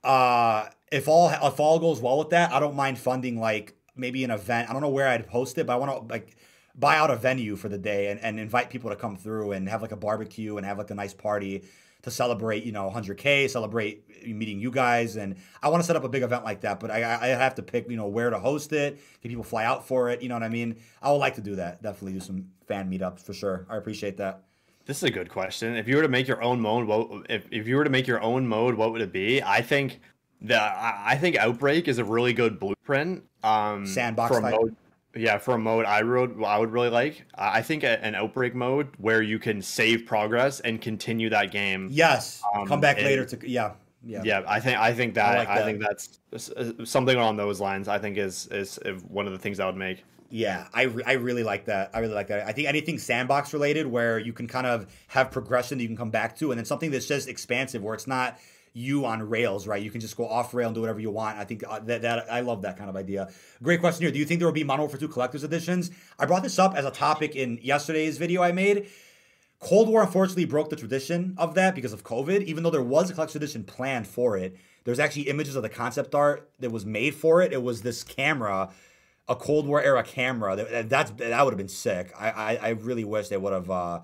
Uh, 0.01 0.69
if 0.89 1.09
all 1.09 1.29
if 1.29 1.59
all 1.59 1.79
goes 1.79 1.99
well 1.99 2.19
with 2.19 2.29
that, 2.29 2.53
I 2.53 2.61
don't 2.61 2.75
mind 2.75 2.97
funding 2.97 3.37
like 3.37 3.75
maybe 3.97 4.23
an 4.23 4.31
event. 4.31 4.69
I 4.69 4.73
don't 4.73 4.81
know 4.81 4.89
where 4.89 5.09
I'd 5.09 5.27
post 5.27 5.57
it, 5.57 5.67
but 5.67 5.73
I 5.73 5.75
want 5.75 6.07
to 6.07 6.13
like 6.13 6.37
buy 6.73 6.95
out 6.95 7.11
a 7.11 7.17
venue 7.17 7.57
for 7.57 7.67
the 7.67 7.77
day 7.77 8.09
and, 8.09 8.19
and 8.21 8.39
invite 8.39 8.69
people 8.69 8.89
to 8.91 8.95
come 8.95 9.17
through 9.17 9.51
and 9.51 9.67
have 9.67 9.81
like 9.81 9.91
a 9.91 9.97
barbecue 9.97 10.55
and 10.55 10.65
have 10.65 10.77
like 10.77 10.89
a 10.89 10.95
nice 10.95 11.13
party 11.13 11.65
to 12.03 12.11
celebrate, 12.11 12.63
you 12.63 12.71
know, 12.71 12.91
100K, 12.93 13.49
celebrate 13.49 14.27
meeting 14.27 14.59
you 14.59 14.71
guys. 14.71 15.15
And 15.15 15.35
I 15.61 15.69
want 15.69 15.81
to 15.81 15.87
set 15.87 15.95
up 15.95 16.03
a 16.03 16.09
big 16.09 16.21
event 16.21 16.43
like 16.43 16.61
that, 16.61 16.79
but 16.79 16.91
I, 16.91 16.97
I 16.97 17.27
have 17.27 17.55
to 17.55 17.63
pick, 17.63 17.89
you 17.89 17.97
know, 17.97 18.07
where 18.07 18.29
to 18.29 18.39
host 18.39 18.73
it. 18.73 18.99
Can 19.21 19.29
people 19.29 19.43
fly 19.43 19.65
out 19.65 19.87
for 19.87 20.09
it? 20.09 20.21
You 20.21 20.29
know 20.29 20.35
what 20.35 20.43
I 20.43 20.49
mean? 20.49 20.77
I 21.01 21.11
would 21.11 21.17
like 21.17 21.35
to 21.35 21.41
do 21.41 21.55
that. 21.55 21.81
Definitely 21.81 22.13
do 22.13 22.19
some 22.19 22.45
fan 22.67 22.89
meetups 22.91 23.21
for 23.21 23.33
sure. 23.33 23.65
I 23.69 23.77
appreciate 23.77 24.17
that. 24.17 24.43
This 24.85 24.97
is 24.97 25.03
a 25.03 25.11
good 25.11 25.29
question. 25.29 25.77
If 25.77 25.87
you 25.87 25.95
were 25.95 26.01
to 26.01 26.09
make 26.09 26.27
your 26.27 26.43
own 26.43 26.59
mode, 26.59 26.85
what 26.85 27.25
if, 27.29 27.47
if 27.51 27.67
you 27.67 27.77
were 27.77 27.85
to 27.85 27.89
make 27.89 28.05
your 28.05 28.21
own 28.21 28.45
mode, 28.45 28.75
what 28.75 28.91
would 28.91 29.01
it 29.01 29.13
be? 29.13 29.41
I 29.41 29.61
think 29.61 30.01
the 30.41 30.59
I 30.61 31.17
think 31.17 31.37
Outbreak 31.37 31.87
is 31.87 31.99
a 31.99 32.03
really 32.03 32.33
good 32.33 32.59
blueprint. 32.59 33.23
Um, 33.43 33.85
Sandbox 33.85 34.29
for 34.29 34.39
a 34.39 34.51
mode 34.51 34.75
yeah, 35.15 35.37
for 35.37 35.55
a 35.55 35.57
mode 35.57 35.85
I 35.85 36.03
would 36.03 36.43
I 36.43 36.57
would 36.57 36.71
really 36.71 36.89
like. 36.89 37.25
I 37.35 37.61
think 37.61 37.83
an 37.83 38.15
outbreak 38.15 38.55
mode 38.55 38.89
where 38.97 39.21
you 39.21 39.39
can 39.39 39.61
save 39.61 40.05
progress 40.05 40.59
and 40.59 40.81
continue 40.81 41.29
that 41.29 41.51
game. 41.51 41.89
Yes, 41.91 42.41
um, 42.55 42.67
come 42.67 42.81
back 42.81 42.97
and, 42.97 43.05
later 43.05 43.25
to 43.25 43.49
yeah. 43.49 43.73
Yeah. 44.05 44.21
yeah, 44.25 44.41
I 44.45 44.59
think 44.59 44.77
I 44.77 44.93
think 44.93 45.13
that 45.13 45.33
I, 45.33 45.37
like 45.37 45.47
that. 45.47 45.57
I 45.59 45.63
think 45.63 45.79
that's 45.79 46.19
uh, 46.51 46.83
something 46.83 47.15
along 47.15 47.37
those 47.37 47.61
lines. 47.61 47.87
I 47.87 47.99
think 47.99 48.17
is 48.17 48.47
is 48.47 48.77
one 49.07 49.27
of 49.27 49.31
the 49.31 49.39
things 49.39 49.61
I 49.61 49.65
would 49.65 49.77
make. 49.77 50.03
Yeah, 50.29 50.67
I, 50.73 50.83
re- 50.83 51.03
I 51.05 51.11
really 51.13 51.43
like 51.43 51.65
that. 51.65 51.91
I 51.93 51.99
really 51.99 52.15
like 52.15 52.27
that. 52.29 52.47
I 52.47 52.53
think 52.53 52.67
anything 52.67 52.97
sandbox 52.97 53.53
related 53.53 53.85
where 53.85 54.17
you 54.17 54.33
can 54.33 54.47
kind 54.47 54.65
of 54.65 54.87
have 55.09 55.29
progression 55.29 55.77
that 55.77 55.83
you 55.83 55.87
can 55.87 55.95
come 55.95 56.09
back 56.09 56.35
to, 56.37 56.51
and 56.51 56.57
then 56.57 56.65
something 56.65 56.89
that's 56.89 57.05
just 57.05 57.29
expansive 57.29 57.83
where 57.83 57.93
it's 57.93 58.07
not 58.07 58.39
you 58.73 59.05
on 59.05 59.29
rails, 59.29 59.67
right? 59.67 59.81
You 59.81 59.91
can 59.91 60.01
just 60.01 60.17
go 60.17 60.27
off 60.27 60.53
rail 60.53 60.67
and 60.67 60.75
do 60.75 60.81
whatever 60.81 60.99
you 60.99 61.11
want. 61.11 61.37
I 61.37 61.45
think 61.45 61.63
uh, 61.67 61.79
that, 61.81 62.01
that 62.01 62.31
I 62.31 62.41
love 62.41 62.63
that 62.63 62.77
kind 62.77 62.89
of 62.89 62.95
idea. 62.95 63.29
Great 63.61 63.79
question 63.79 64.01
here. 64.01 64.11
Do 64.11 64.17
you 64.17 64.25
think 64.25 64.39
there 64.39 64.47
will 64.47 64.53
be 64.53 64.63
Modern 64.63 64.81
Warfare 64.81 64.99
2 64.99 65.07
collector's 65.07 65.43
editions? 65.43 65.91
I 66.17 66.25
brought 66.25 66.43
this 66.43 66.57
up 66.57 66.75
as 66.75 66.83
a 66.83 66.91
topic 66.91 67.35
in 67.35 67.59
yesterday's 67.61 68.17
video 68.17 68.41
I 68.41 68.51
made. 68.51 68.87
Cold 69.59 69.87
War 69.87 70.01
unfortunately 70.01 70.45
broke 70.45 70.69
the 70.69 70.75
tradition 70.75 71.35
of 71.37 71.53
that 71.55 71.75
because 71.75 71.93
of 71.93 72.03
COVID, 72.03 72.43
even 72.43 72.63
though 72.63 72.69
there 72.69 72.81
was 72.81 73.09
a 73.09 73.13
collector's 73.13 73.37
edition 73.37 73.63
planned 73.63 74.07
for 74.07 74.35
it. 74.35 74.57
There's 74.83 74.99
actually 74.99 75.29
images 75.29 75.55
of 75.55 75.63
the 75.63 75.69
concept 75.69 76.13
art 76.13 76.49
that 76.59 76.71
was 76.71 76.85
made 76.85 77.15
for 77.15 77.41
it. 77.41 77.53
It 77.53 77.63
was 77.63 77.83
this 77.83 78.03
camera, 78.03 78.71
a 79.29 79.35
Cold 79.35 79.65
War 79.65 79.81
era 79.81 80.03
camera. 80.03 80.55
That 80.57 80.89
that's 80.89 81.11
that 81.11 81.45
would 81.45 81.53
have 81.53 81.57
been 81.57 81.69
sick. 81.69 82.11
I, 82.19 82.29
I, 82.29 82.55
I 82.55 82.69
really 82.69 83.05
wish 83.05 83.29
they 83.29 83.37
would 83.37 83.53
have 83.53 83.71
uh, 83.71 84.01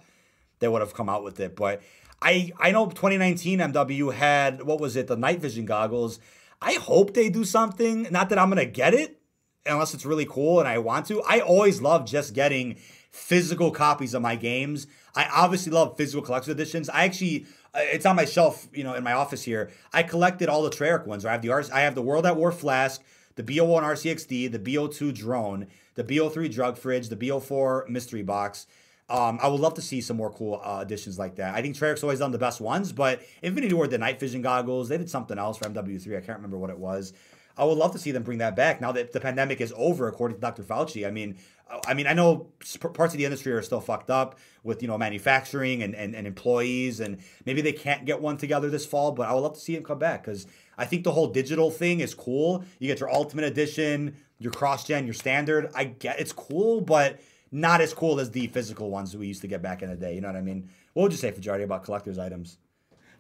they 0.60 0.70
would 0.70 0.82
have 0.82 0.94
come 0.94 1.10
out 1.10 1.26
with 1.26 1.42
it. 1.42 1.58
But 1.58 1.82
I 2.22 2.52
I 2.60 2.72
know 2.72 2.88
2019 2.88 3.60
MW 3.60 4.14
had 4.14 4.64
what 4.64 4.80
was 4.80 4.96
it 4.96 5.08
the 5.08 5.18
night 5.18 5.40
vision 5.40 5.66
goggles. 5.66 6.20
I 6.62 6.74
hope 6.74 7.14
they 7.14 7.30
do 7.30 7.46
something. 7.46 8.08
Not 8.12 8.30
that 8.30 8.40
I'm 8.40 8.50
gonna 8.50 8.66
get 8.66 8.94
it 8.94 9.20
unless 9.66 9.94
it's 9.94 10.06
really 10.06 10.26
cool 10.26 10.60
and 10.60 10.68
I 10.68 10.78
want 10.80 11.06
to. 11.08 11.22
I 11.24 11.40
always 11.40 11.82
love 11.82 12.06
just 12.06 12.34
getting 12.34 12.78
physical 13.12 13.72
copies 13.72 14.14
of 14.14 14.22
my 14.22 14.36
games. 14.36 14.88
I 15.16 15.28
obviously 15.34 15.72
love 15.72 15.98
physical 15.98 16.22
collection 16.22 16.52
editions. 16.52 16.90
I 16.90 17.06
actually 17.06 17.46
uh, 17.74 17.80
it's 17.82 18.06
on 18.06 18.16
my 18.16 18.26
shelf, 18.26 18.68
you 18.74 18.84
know, 18.84 18.96
in 18.96 19.04
my 19.04 19.14
office 19.14 19.44
here. 19.44 19.70
I 19.94 20.04
collected 20.04 20.50
all 20.50 20.64
the 20.64 20.70
Treyarch 20.70 21.06
ones. 21.06 21.26
I 21.26 21.32
have 21.32 21.42
the 21.42 21.52
I 21.74 21.82
have 21.82 21.96
the 21.96 22.02
World 22.02 22.26
at 22.26 22.36
War 22.36 22.52
flask, 22.52 23.02
the 23.36 23.44
BO1 23.44 23.84
RCXD, 23.84 24.52
the 24.52 24.60
BO2 24.60 25.14
drone, 25.14 25.68
the 25.96 26.04
BO3 26.04 26.52
drug 26.52 26.78
fridge, 26.78 27.10
the 27.10 27.16
BO4 27.16 27.88
mystery 27.88 28.24
box, 28.24 28.68
um, 29.10 29.40
I 29.42 29.48
would 29.48 29.60
love 29.60 29.74
to 29.76 29.82
see 29.82 30.02
some 30.02 30.18
more 30.18 30.32
cool 30.32 30.62
uh, 30.64 30.80
additions 30.82 31.18
like 31.18 31.36
that. 31.38 31.56
I 31.56 31.62
think 31.62 31.76
Treyarch's 31.76 32.04
always 32.04 32.20
done 32.20 32.32
the 32.32 32.38
best 32.38 32.62
ones, 32.62 32.92
but 32.92 33.22
Infinity 33.42 33.74
Ward, 33.74 33.90
the 33.90 33.98
night 33.98 34.20
vision 34.20 34.42
goggles, 34.42 34.90
they 34.90 34.98
did 34.98 35.10
something 35.10 35.38
else 35.38 35.58
for 35.58 35.66
MW3. 35.66 36.18
I 36.18 36.22
can't 36.22 36.38
remember 36.38 36.58
what 36.58 36.70
it 36.70 36.78
was. 36.78 37.14
I 37.58 37.66
would 37.66 37.78
love 37.78 37.92
to 37.92 38.00
see 38.00 38.12
them 38.12 38.24
bring 38.24 38.38
that 38.38 38.56
back 38.56 38.80
now 38.80 38.94
that 38.94 39.12
the 39.12 39.20
pandemic 39.20 39.60
is 39.60 39.74
over, 39.76 40.08
according 40.08 40.38
to 40.38 40.42
Dr. 40.42 40.64
Fauci. 40.64 41.06
I 41.06 41.12
mean, 41.12 41.38
I 41.86 41.94
mean, 41.94 42.08
I 42.08 42.14
know 42.14 42.48
parts 42.94 43.14
of 43.14 43.18
the 43.18 43.26
industry 43.26 43.52
are 43.52 43.62
still 43.62 43.82
fucked 43.82 44.10
up 44.10 44.40
with 44.64 44.82
you 44.82 44.88
know 44.88 44.98
manufacturing 44.98 45.84
and, 45.84 45.94
and, 45.94 46.16
and 46.16 46.26
employees, 46.26 47.00
and 47.00 47.18
maybe 47.46 47.62
they 47.62 47.74
can't 47.74 48.06
get 48.06 48.22
one 48.22 48.38
together 48.38 48.70
this 48.70 48.86
fall. 48.86 49.12
But 49.12 49.28
I 49.28 49.34
would 49.34 49.42
love 49.42 49.54
to 49.54 49.60
see 49.60 49.76
them 49.76 49.84
come 49.84 50.00
back 50.00 50.24
because 50.24 50.48
I 50.78 50.86
think 50.86 51.04
the 51.04 51.12
whole 51.12 51.28
digital 51.28 51.70
thing 51.70 52.00
is 52.00 52.14
cool. 52.14 52.64
You 52.80 52.88
get 52.88 53.02
your 53.02 53.14
Ultimate 53.14 53.46
Edition, 53.46 54.16
your 54.40 54.54
cross 54.54 54.86
gen, 54.86 55.06
your 55.06 55.14
standard. 55.14 55.70
I 55.76 55.84
get 55.84 56.20
it's 56.20 56.32
cool, 56.32 56.82
but 56.82 57.20
not 57.52 57.82
as 57.82 57.94
cool 57.94 58.20
as 58.20 58.32
the 58.32 58.48
physical 58.48 58.90
ones 58.90 59.16
we 59.16 59.28
used 59.28 59.42
to 59.42 59.48
get 59.48 59.62
back 59.62 59.82
in 59.82 59.90
the 59.90 59.96
day. 59.96 60.14
You 60.16 60.22
know 60.22 60.28
what 60.28 60.38
I 60.38 60.42
mean? 60.42 60.70
What 60.94 61.04
would 61.04 61.12
you 61.12 61.18
say, 61.18 61.32
Fajardi, 61.32 61.64
about 61.64 61.84
collector's 61.84 62.20
items? 62.20 62.58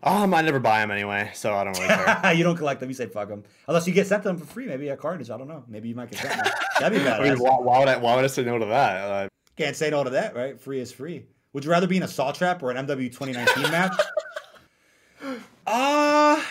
Um, 0.01 0.33
I 0.33 0.41
never 0.41 0.59
buy 0.59 0.79
them 0.79 0.91
anyway, 0.91 1.29
so 1.33 1.53
I 1.53 1.65
don't 1.65 1.77
really 1.77 1.89
care. 1.89 2.33
you 2.33 2.43
don't 2.43 2.55
collect 2.55 2.79
them. 2.79 2.89
You 2.89 2.95
say 2.95 3.07
fuck 3.07 3.27
them, 3.27 3.43
unless 3.67 3.85
you 3.85 3.93
get 3.93 4.07
sent 4.07 4.23
them 4.23 4.37
for 4.37 4.45
free. 4.45 4.65
Maybe 4.65 4.87
a 4.89 4.95
carnage. 4.95 5.29
I 5.29 5.37
don't 5.37 5.47
know. 5.47 5.63
Maybe 5.67 5.89
you 5.89 5.95
might 5.95 6.09
get 6.09 6.21
sent. 6.21 6.47
That'd 6.79 6.97
be 6.97 7.03
bad. 7.03 7.21
I 7.21 7.29
mean, 7.29 7.37
why, 7.39 7.57
why, 7.57 7.79
would 7.79 7.89
I? 7.89 7.97
Why 7.97 8.15
would 8.15 8.23
I 8.23 8.27
say 8.27 8.43
no 8.43 8.57
to 8.57 8.65
that? 8.67 8.95
Uh, 8.97 9.27
Can't 9.57 9.75
say 9.75 9.89
no 9.89 10.03
to 10.05 10.09
that, 10.11 10.35
right? 10.35 10.59
Free 10.59 10.79
is 10.79 10.91
free. 10.93 11.25
Would 11.51 11.65
you 11.65 11.71
rather 11.71 11.87
be 11.87 11.97
in 11.97 12.03
a 12.03 12.07
saw 12.07 12.31
trap 12.31 12.63
or 12.63 12.71
an 12.71 12.87
MW 12.87 13.11
2019 13.11 13.63
match? 13.71 13.99
Ah. 15.67 16.39
Uh, 16.39 16.43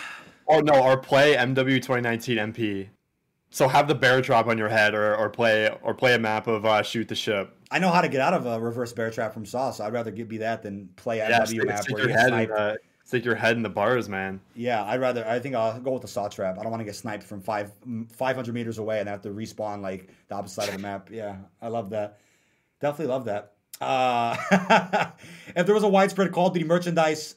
oh 0.48 0.60
no, 0.60 0.82
or 0.82 0.98
play 0.98 1.34
MW 1.34 1.76
2019 1.76 2.36
MP. 2.36 2.89
So 3.50 3.66
have 3.66 3.88
the 3.88 3.94
bear 3.94 4.20
trap 4.20 4.46
on 4.46 4.58
your 4.58 4.68
head, 4.68 4.94
or, 4.94 5.16
or 5.16 5.30
play 5.30 5.74
or 5.82 5.94
play 5.94 6.14
a 6.14 6.18
map 6.18 6.46
of 6.46 6.66
uh, 6.66 6.82
shoot 6.82 7.08
the 7.08 7.14
ship. 7.14 7.54
I 7.70 7.78
know 7.78 7.90
how 7.90 8.00
to 8.00 8.08
get 8.08 8.20
out 8.20 8.34
of 8.34 8.46
a 8.46 8.60
reverse 8.60 8.92
bear 8.92 9.10
trap 9.10 9.32
from 9.32 9.46
Saw, 9.46 9.70
so 9.70 9.84
I'd 9.84 9.92
rather 9.92 10.10
be 10.10 10.38
that 10.38 10.62
than 10.62 10.88
play 10.96 11.20
a 11.20 11.28
yeah, 11.28 11.44
stick, 11.44 11.64
map 11.66 11.82
stick 11.82 11.94
where 11.94 12.02
you 12.02 12.14
get 12.14 12.26
sniped. 12.28 12.50
In, 12.50 12.56
uh, 12.56 12.74
stick 13.04 13.24
your 13.24 13.34
head 13.34 13.56
in 13.56 13.62
the 13.62 13.70
bars, 13.70 14.08
man. 14.08 14.40
Yeah, 14.54 14.84
I'd 14.84 15.00
rather. 15.00 15.26
I 15.26 15.38
think 15.38 15.54
I'll 15.54 15.80
go 15.80 15.92
with 15.92 16.02
the 16.02 16.08
Saw 16.08 16.28
trap. 16.28 16.58
I 16.58 16.62
don't 16.62 16.70
want 16.70 16.80
to 16.80 16.84
get 16.84 16.94
sniped 16.94 17.24
from 17.24 17.40
five 17.40 17.72
500 18.12 18.54
meters 18.54 18.78
away 18.78 19.00
and 19.00 19.08
have 19.08 19.22
to 19.22 19.30
respawn 19.30 19.80
like 19.80 20.10
the 20.28 20.34
opposite 20.34 20.54
side 20.54 20.68
of 20.68 20.74
the 20.74 20.80
map. 20.80 21.08
Yeah, 21.10 21.36
I 21.62 21.68
love 21.68 21.90
that. 21.90 22.18
Definitely 22.80 23.12
love 23.12 23.24
that. 23.24 23.54
Uh, 23.80 24.36
if 25.56 25.64
there 25.64 25.74
was 25.74 25.84
a 25.84 25.88
widespread 25.88 26.32
Call 26.32 26.48
of 26.48 26.52
Duty 26.52 26.66
merchandise, 26.66 27.36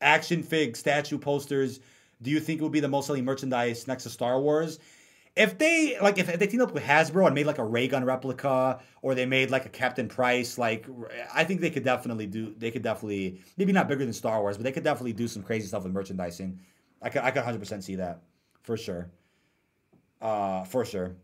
action 0.00 0.42
fig, 0.42 0.76
statue 0.76 1.18
posters, 1.18 1.80
do 2.22 2.30
you 2.30 2.40
think 2.40 2.60
it 2.60 2.62
would 2.62 2.72
be 2.72 2.80
the 2.80 2.88
most 2.88 3.06
selling 3.06 3.24
merchandise 3.24 3.86
next 3.86 4.04
to 4.04 4.10
Star 4.10 4.40
Wars? 4.40 4.78
If 5.34 5.56
they 5.56 5.96
like 6.00 6.18
if, 6.18 6.28
if 6.28 6.38
they 6.38 6.46
teamed 6.46 6.62
up 6.62 6.74
with 6.74 6.82
Hasbro 6.82 7.26
and 7.26 7.34
made 7.34 7.46
like 7.46 7.58
a 7.58 7.64
ray 7.64 7.88
gun 7.88 8.04
replica 8.04 8.80
or 9.00 9.14
they 9.14 9.24
made 9.24 9.50
like 9.50 9.64
a 9.64 9.70
Captain 9.70 10.08
Price, 10.08 10.58
like 10.58 10.86
I 11.32 11.44
think 11.44 11.60
they 11.60 11.70
could 11.70 11.84
definitely 11.84 12.26
do 12.26 12.54
they 12.58 12.70
could 12.70 12.82
definitely 12.82 13.40
maybe 13.56 13.72
not 13.72 13.88
bigger 13.88 14.04
than 14.04 14.12
Star 14.12 14.40
Wars, 14.40 14.56
but 14.56 14.64
they 14.64 14.72
could 14.72 14.84
definitely 14.84 15.14
do 15.14 15.26
some 15.26 15.42
crazy 15.42 15.66
stuff 15.66 15.84
with 15.84 15.92
merchandising. 15.92 16.58
I 17.00 17.08
could 17.08 17.22
I 17.22 17.30
could 17.30 17.42
100% 17.42 17.82
see 17.82 17.96
that. 17.96 18.20
For 18.62 18.76
sure. 18.76 19.10
Uh 20.20 20.64
for 20.64 20.84
sure. 20.84 21.16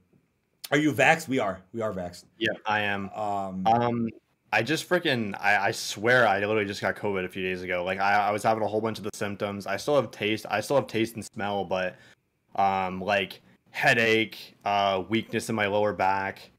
Are 0.71 0.79
you 0.79 0.93
vaxxed? 0.93 1.29
We 1.29 1.39
are. 1.39 1.61
We 1.73 1.83
are 1.83 1.93
vaxxed. 1.93 2.25
Yeah, 2.39 2.53
I 2.65 2.81
am. 2.81 3.11
Um, 3.11 3.67
um 3.67 4.09
I 4.51 4.63
just 4.63 4.89
freaking 4.89 5.37
I, 5.39 5.67
I 5.67 5.71
swear 5.73 6.27
I 6.27 6.41
literally 6.41 6.65
just 6.65 6.81
got 6.81 6.97
COVID 6.97 7.27
a 7.27 7.29
few 7.29 7.43
days 7.43 7.61
ago. 7.61 7.85
Like 7.85 8.01
I, 8.01 8.29
I 8.29 8.31
was 8.31 8.43
having 8.43 8.63
a 8.63 8.67
whole 8.67 8.81
bunch 8.81 8.97
of 8.97 9.05
the 9.05 9.11
symptoms. 9.13 9.67
I 9.67 9.77
still 9.77 9.97
have 9.97 10.11
taste. 10.11 10.47
I 10.51 10.63
still 10.63 10.77
have 10.77 10.87
taste 10.87 11.15
and 11.15 11.23
smell, 11.23 11.67
but 11.67 11.97
um 12.57 13.03
like 13.03 13.43
headache, 13.71 14.57
uh, 14.65 15.03
weakness 15.09 15.49
in 15.49 15.55
my 15.55 15.67
lower 15.67 15.93
back, 15.93 16.51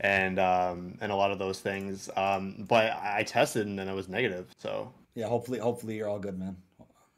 and 0.00 0.38
um, 0.38 0.98
and 1.00 1.12
a 1.12 1.16
lot 1.16 1.30
of 1.30 1.38
those 1.38 1.60
things. 1.60 2.10
Um, 2.16 2.64
but 2.68 2.92
I 3.02 3.22
tested 3.22 3.66
and 3.66 3.78
then 3.78 3.88
it 3.88 3.94
was 3.94 4.08
negative. 4.08 4.50
So 4.58 4.92
yeah, 5.14 5.26
hopefully, 5.26 5.58
hopefully 5.58 5.96
you're 5.96 6.08
all 6.08 6.18
good, 6.18 6.38
man. 6.38 6.56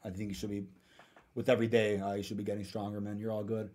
I 0.03 0.09
think 0.09 0.29
you 0.29 0.35
should 0.35 0.49
be 0.49 0.65
with 1.33 1.49
every 1.49 1.67
day. 1.67 1.99
Uh, 1.99 2.13
you 2.13 2.23
should 2.23 2.37
be 2.37 2.43
getting 2.43 2.63
stronger, 2.63 3.01
man. 3.01 3.17
You're 3.17 3.31
all 3.31 3.43
good. 3.43 3.69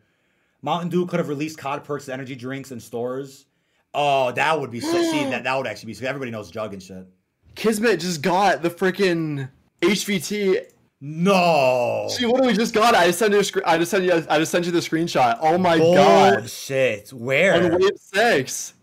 Mountain 0.63 0.91
Dew 0.91 1.07
could 1.07 1.19
have 1.19 1.29
released 1.29 1.59
Cod 1.59 1.85
Perks 1.85 2.09
energy 2.09 2.37
drinks 2.37 2.71
in 2.71 2.81
stores. 2.81 3.47
Oh, 3.95 4.31
that 4.33 4.61
would 4.61 4.71
be 4.71 4.81
so. 4.81 5.03
see, 5.03 5.25
that 5.31 5.45
that 5.45 5.57
would 5.57 5.67
actually 5.67 5.93
be. 5.93 6.07
Everybody 6.07 6.31
knows 6.31 6.51
Jug 6.51 6.73
and 6.73 6.83
shit. 6.83 7.07
Kismet 7.55 8.01
just 8.01 8.23
got 8.23 8.63
the 8.63 8.71
freaking 8.71 9.49
HVT 9.83 10.67
no. 11.01 12.09
She 12.17 12.27
literally 12.27 12.55
just 12.55 12.75
got. 12.75 12.95
I 12.95 13.07
just 13.07 13.19
sent 13.19 13.33
you. 13.33 13.41
A 13.41 13.69
I 13.69 13.79
just 13.79 13.91
sent 13.91 14.05
you. 14.05 14.13
I 14.29 14.39
just 14.39 14.53
sent 14.53 14.67
you 14.67 14.73
the 14.73 14.81
screenshot. 14.81 15.39
Oh 15.41 15.57
my 15.57 15.79
god. 15.79 16.49
Shit. 16.51 17.11
Where? 17.11 17.55
On 17.55 17.81
wave 17.81 17.93
six. 17.97 18.75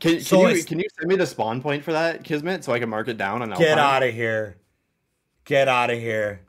Can, 0.00 0.16
can 0.16 0.20
so 0.20 0.48
you 0.48 0.62
can 0.62 0.78
you 0.78 0.86
send 0.98 1.08
me 1.08 1.16
the 1.16 1.26
spawn 1.26 1.60
point 1.60 1.82
for 1.82 1.92
that 1.92 2.22
Kismet 2.22 2.64
so 2.64 2.72
I 2.72 2.78
can 2.78 2.88
mark 2.88 3.08
it 3.08 3.16
down 3.16 3.42
on 3.42 3.50
Get 3.58 3.78
out 3.78 4.02
of 4.02 4.14
here. 4.14 4.56
Get 5.44 5.66
out 5.66 5.90
of 5.90 5.98
here. 5.98 6.42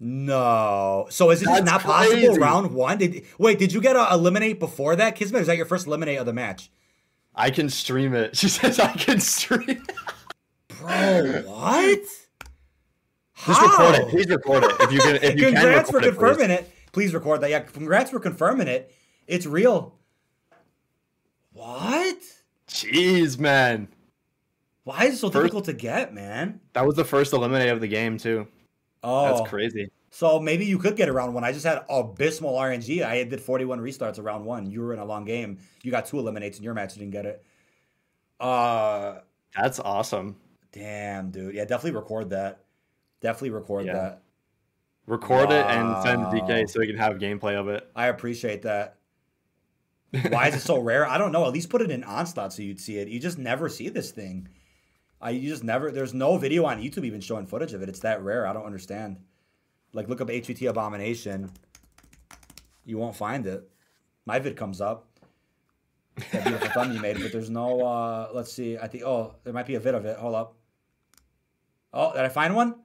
No. 0.00 1.06
So 1.10 1.30
is 1.30 1.42
it 1.42 1.64
not 1.64 1.82
crazy. 1.82 2.26
possible 2.26 2.36
round 2.36 2.72
one? 2.72 2.98
Did 2.98 3.24
wait, 3.38 3.58
did 3.58 3.72
you 3.72 3.80
get 3.80 3.94
a 3.94 4.08
eliminate 4.12 4.58
before 4.58 4.96
that? 4.96 5.16
Kismet, 5.16 5.42
is 5.42 5.46
that 5.48 5.56
your 5.56 5.66
first 5.66 5.86
eliminate 5.86 6.18
of 6.18 6.26
the 6.26 6.32
match? 6.32 6.70
I 7.34 7.50
can 7.50 7.68
stream 7.68 8.14
it. 8.14 8.36
She 8.36 8.48
says 8.48 8.80
I 8.80 8.92
can 8.92 9.20
stream 9.20 9.84
Bro, 10.68 11.42
what? 11.46 12.00
Just 13.46 13.60
record 13.62 13.94
it. 13.94 14.08
Please 14.08 14.26
record 14.26 14.64
it. 14.64 14.72
If 14.80 14.92
you 14.92 15.00
can, 15.00 15.16
if 15.16 15.36
you 15.36 15.44
can. 15.46 15.54
congrats 15.54 15.90
can 15.90 16.00
for 16.00 16.06
confirming 16.06 16.50
it, 16.50 16.60
it, 16.60 16.72
Please 16.92 17.14
record 17.14 17.40
that. 17.42 17.50
Yeah, 17.50 17.60
congrats 17.60 18.10
for 18.10 18.20
confirming 18.20 18.68
it. 18.68 18.92
It's 19.26 19.46
real. 19.46 19.94
What? 21.52 22.18
Jeez, 22.68 23.38
man. 23.38 23.88
Why 24.84 25.04
is 25.04 25.14
it 25.14 25.18
so 25.18 25.30
first, 25.30 25.42
difficult 25.44 25.64
to 25.66 25.74
get, 25.74 26.14
man? 26.14 26.60
That 26.72 26.86
was 26.86 26.96
the 26.96 27.04
first 27.04 27.32
eliminate 27.32 27.70
of 27.70 27.80
the 27.80 27.88
game 27.88 28.16
too. 28.16 28.48
Oh, 29.02 29.36
that's 29.36 29.48
crazy. 29.48 29.90
So 30.10 30.40
maybe 30.40 30.64
you 30.64 30.78
could 30.78 30.96
get 30.96 31.08
around 31.08 31.34
one. 31.34 31.44
I 31.44 31.52
just 31.52 31.66
had 31.66 31.84
abysmal 31.90 32.54
RNG. 32.54 33.04
I 33.04 33.22
did 33.24 33.40
41 33.40 33.78
restarts 33.80 34.18
around 34.18 34.44
one. 34.44 34.70
You 34.70 34.80
were 34.80 34.94
in 34.94 34.98
a 34.98 35.04
long 35.04 35.24
game. 35.24 35.58
You 35.82 35.90
got 35.90 36.06
two 36.06 36.18
eliminates 36.18 36.58
in 36.58 36.64
your 36.64 36.74
match. 36.74 36.96
You 36.96 37.00
didn't 37.00 37.12
get 37.12 37.26
it. 37.26 37.44
Uh, 38.40 39.18
that's 39.54 39.78
awesome. 39.78 40.36
Damn, 40.72 41.30
dude. 41.30 41.54
Yeah, 41.54 41.64
definitely 41.64 41.98
record 41.98 42.30
that. 42.30 42.64
Definitely 43.20 43.50
record 43.50 43.86
yeah. 43.86 43.92
that. 43.94 44.22
Record 45.06 45.48
wow. 45.48 45.60
it 45.60 45.66
and 45.66 46.02
send 46.02 46.22
it 46.22 46.46
to 46.46 46.52
DK 46.52 46.68
so 46.68 46.80
we 46.80 46.86
can 46.86 46.96
have 46.96 47.14
gameplay 47.16 47.54
of 47.54 47.68
it. 47.68 47.90
I 47.96 48.08
appreciate 48.08 48.62
that. 48.62 48.98
Why 50.30 50.48
is 50.48 50.54
it 50.54 50.60
so 50.60 50.78
rare? 50.78 51.06
I 51.06 51.18
don't 51.18 51.32
know. 51.32 51.46
At 51.46 51.52
least 51.52 51.70
put 51.70 51.82
it 51.82 51.90
in 51.90 52.04
Onslaught 52.04 52.52
so 52.52 52.62
you'd 52.62 52.80
see 52.80 52.98
it. 52.98 53.08
You 53.08 53.18
just 53.18 53.38
never 53.38 53.68
see 53.68 53.88
this 53.88 54.10
thing. 54.10 54.48
I 55.20 55.30
you 55.30 55.48
just 55.48 55.64
never. 55.64 55.90
There's 55.90 56.14
no 56.14 56.36
video 56.38 56.64
on 56.64 56.80
YouTube 56.80 57.04
even 57.04 57.20
showing 57.20 57.46
footage 57.46 57.72
of 57.72 57.82
it. 57.82 57.88
It's 57.88 58.00
that 58.00 58.22
rare. 58.22 58.46
I 58.46 58.52
don't 58.52 58.66
understand. 58.66 59.18
Like 59.92 60.08
look 60.08 60.20
up 60.20 60.28
HVT 60.28 60.68
Abomination. 60.68 61.50
You 62.84 62.98
won't 62.98 63.16
find 63.16 63.46
it. 63.46 63.68
My 64.26 64.38
vid 64.38 64.56
comes 64.56 64.80
up. 64.80 65.06
That 66.32 66.44
beautiful 66.44 66.68
thumb 66.68 66.92
you 66.92 67.00
made, 67.00 67.20
but 67.20 67.32
there's 67.32 67.50
no. 67.50 67.80
uh 67.84 68.28
Let's 68.32 68.52
see. 68.52 68.78
I 68.78 68.86
think. 68.88 69.04
Oh, 69.04 69.34
there 69.44 69.52
might 69.52 69.66
be 69.66 69.74
a 69.74 69.80
vid 69.80 69.94
of 69.94 70.04
it. 70.04 70.16
Hold 70.16 70.34
up. 70.34 70.54
Oh, 71.92 72.12
did 72.12 72.22
I 72.22 72.28
find 72.28 72.54
one? 72.54 72.76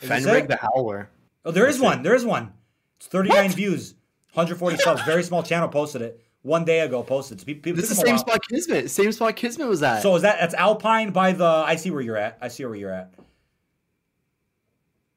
Fenrig 0.00 0.48
the 0.48 0.56
Howler. 0.56 1.10
Oh, 1.44 1.50
there 1.50 1.66
is 1.66 1.76
That's 1.76 1.84
one. 1.84 2.00
It. 2.00 2.02
There 2.02 2.14
is 2.14 2.24
one. 2.24 2.52
It's 2.98 3.06
39 3.06 3.44
what? 3.44 3.54
views, 3.54 3.94
140 4.32 4.76
subs. 4.76 5.02
Very 5.02 5.22
small 5.22 5.42
channel 5.42 5.68
posted 5.68 6.02
it 6.02 6.20
one 6.42 6.64
day 6.64 6.80
ago. 6.80 7.02
Posted. 7.02 7.44
people, 7.44 7.72
this 7.72 7.90
is 7.90 7.98
the 7.98 8.06
same 8.06 8.18
spot 8.18 8.40
Kismet. 8.48 8.90
Same 8.90 9.12
spot 9.12 9.36
Kismet 9.36 9.68
was 9.68 9.82
at. 9.82 10.02
So 10.02 10.14
is 10.16 10.22
that 10.22 10.38
that's 10.40 10.54
Alpine 10.54 11.10
by 11.10 11.32
the? 11.32 11.44
I 11.44 11.76
see 11.76 11.90
where 11.90 12.02
you're 12.02 12.16
at. 12.16 12.38
I 12.40 12.48
see 12.48 12.64
where 12.64 12.74
you're 12.74 12.92
at. 12.92 13.12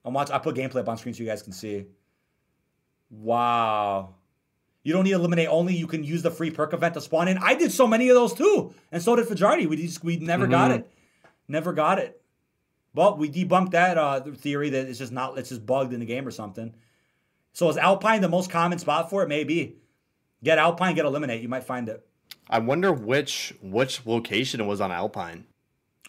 I'm 0.06 0.14
watching. 0.14 0.36
I 0.36 0.40
put 0.40 0.56
gameplay 0.56 0.78
up 0.78 0.90
on 0.90 0.98
screen 0.98 1.14
so 1.14 1.24
you 1.24 1.30
guys 1.30 1.42
can 1.42 1.54
see. 1.54 1.86
Wow. 3.10 4.16
You 4.84 4.92
don't 4.92 5.06
need 5.06 5.12
eliminate 5.12 5.48
only. 5.48 5.76
You 5.76 5.88
can 5.88 6.04
use 6.04 6.22
the 6.22 6.32
free 6.32 6.52
perk 6.52 6.74
event 6.74 6.96
to 6.96 7.02
spawn 7.02 7.30
in. 7.30 7.38
I 7.38 7.56
did 7.56 7.72
so 7.72 7.88
many 7.88 8.10
of 8.10 8.16
those 8.16 8.34
too, 8.34 8.74
and 8.92 9.02
so 9.02 9.16
did 9.16 9.28
Fajardi. 9.28 9.66
We 9.66 9.78
just 9.78 10.04
we 10.04 10.18
never 10.18 10.44
mm-hmm. 10.44 10.52
got 10.52 10.72
it. 10.72 10.92
Never 11.48 11.72
got 11.72 12.00
it. 12.00 12.22
But 12.94 13.18
we 13.18 13.30
debunked 13.30 13.72
that 13.72 13.98
uh, 13.98 14.22
theory 14.22 14.70
that 14.70 14.88
it's 14.88 15.00
just 15.00 15.12
not 15.12 15.38
it's 15.38 15.50
just 15.50 15.66
bugged 15.66 15.94
in 15.94 16.00
the 16.00 16.06
game 16.06 16.28
or 16.28 16.32
something. 16.32 16.74
So 17.54 17.70
is 17.70 17.78
Alpine 17.78 18.22
the 18.22 18.30
most 18.30 18.50
common 18.50 18.80
spot 18.80 19.10
for 19.10 19.24
it? 19.24 19.30
Maybe. 19.30 19.78
Get 20.44 20.58
Alpine, 20.58 20.96
get 20.96 21.06
eliminate. 21.06 21.42
You 21.42 21.50
might 21.50 21.64
find 21.64 21.88
it. 21.90 22.06
I 22.50 22.60
wonder 22.60 22.92
which 22.92 23.54
which 23.62 24.06
location 24.06 24.60
it 24.60 24.66
was 24.66 24.82
on 24.82 24.92
Alpine. 24.92 25.46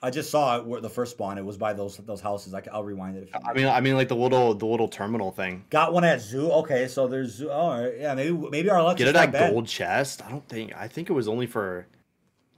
I 0.02 0.10
just 0.10 0.30
saw 0.30 0.58
it 0.58 0.66
where 0.66 0.82
the 0.82 0.90
first 0.90 1.12
spawn. 1.12 1.38
It 1.38 1.44
was 1.44 1.56
by 1.56 1.72
those 1.72 1.96
those 1.96 2.20
houses. 2.20 2.52
I, 2.52 2.62
I'll 2.70 2.84
rewind 2.84 3.16
it. 3.16 3.30
I 3.32 3.54
mean, 3.54 3.66
I 3.66 3.80
mean, 3.80 3.94
like 3.94 4.08
the 4.08 4.16
little 4.16 4.54
the 4.54 4.66
little 4.66 4.88
terminal 4.88 5.30
thing. 5.30 5.64
Got 5.70 5.94
one 5.94 6.04
at 6.04 6.20
Zoo. 6.20 6.50
Okay, 6.50 6.88
so 6.88 7.06
there's 7.06 7.32
Zoo. 7.32 7.48
Oh, 7.50 7.90
yeah, 7.98 8.14
maybe 8.14 8.32
maybe 8.32 8.68
our 8.68 8.82
luck. 8.82 8.98
Get 8.98 9.08
it 9.08 9.16
at 9.16 9.32
Gold 9.32 9.66
Chest. 9.66 10.22
I 10.22 10.30
don't 10.30 10.46
think. 10.46 10.74
I 10.76 10.88
think 10.88 11.08
it 11.08 11.14
was 11.14 11.26
only 11.26 11.46
for 11.46 11.86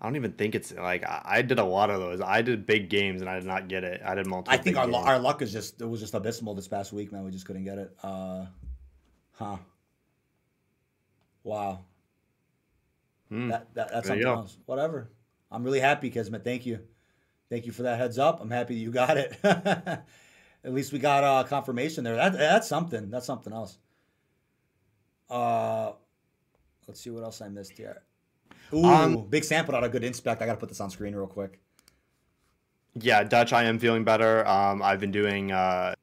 I 0.00 0.04
don't 0.04 0.16
even 0.16 0.32
think 0.32 0.54
it's 0.54 0.74
like 0.74 1.04
I, 1.06 1.40
did 1.40 1.58
a 1.58 1.64
lot 1.64 1.88
of 1.88 2.00
those. 2.00 2.20
I 2.20 2.42
did 2.42 2.66
big 2.66 2.90
games 2.90 3.22
and 3.22 3.30
I 3.30 3.38
did 3.38 3.46
not 3.46 3.66
get 3.68 3.82
it. 3.82 4.02
I 4.04 4.14
did 4.14 4.26
multiple. 4.26 4.52
I 4.52 4.58
think 4.58 4.76
our, 4.76 4.92
our 4.92 5.18
luck 5.18 5.40
is 5.40 5.52
just 5.52 5.80
it 5.80 5.88
was 5.88 6.00
just 6.00 6.12
abysmal 6.12 6.54
this 6.54 6.68
past 6.68 6.92
week, 6.92 7.12
man. 7.12 7.24
We 7.24 7.30
just 7.30 7.46
couldn't 7.46 7.64
get 7.64 7.78
it. 7.78 7.96
Uh, 8.02 8.46
huh. 9.32 9.56
Wow. 11.44 11.84
Hmm. 13.30 13.48
That, 13.48 13.74
that 13.74 13.90
that's 13.90 14.08
something 14.08 14.26
else. 14.26 14.58
Whatever. 14.66 15.10
I'm 15.50 15.64
really 15.64 15.80
happy, 15.80 16.10
Kismet. 16.10 16.44
Thank 16.44 16.66
you. 16.66 16.80
Thank 17.48 17.64
you 17.64 17.72
for 17.72 17.84
that 17.84 17.98
heads 17.98 18.18
up. 18.18 18.40
I'm 18.42 18.50
happy 18.50 18.74
that 18.74 18.80
you 18.80 18.90
got 18.90 19.16
it. 19.16 19.38
At 19.44 20.74
least 20.74 20.92
we 20.92 20.98
got 20.98 21.22
uh, 21.24 21.44
confirmation 21.44 22.04
there. 22.04 22.16
That, 22.16 22.32
that's 22.32 22.68
something. 22.68 23.08
That's 23.08 23.26
something 23.26 23.52
else. 23.52 23.78
Uh, 25.30 25.92
let's 26.86 27.00
see 27.00 27.10
what 27.10 27.22
else 27.22 27.40
I 27.40 27.48
missed 27.48 27.72
here. 27.72 28.02
Ooh, 28.72 28.84
um, 28.84 29.26
Big 29.26 29.44
sample 29.44 29.74
out 29.74 29.84
a 29.84 29.88
good 29.88 30.04
inspect. 30.04 30.42
I 30.42 30.46
got 30.46 30.52
to 30.52 30.58
put 30.58 30.68
this 30.68 30.80
on 30.80 30.90
screen 30.90 31.14
real 31.14 31.26
quick. 31.26 31.60
Yeah, 32.94 33.22
Dutch, 33.24 33.52
I 33.52 33.64
am 33.64 33.78
feeling 33.78 34.04
better. 34.04 34.46
Um, 34.46 34.82
I've 34.82 35.00
been 35.00 35.10
doing 35.10 35.52
uh, 35.52 35.94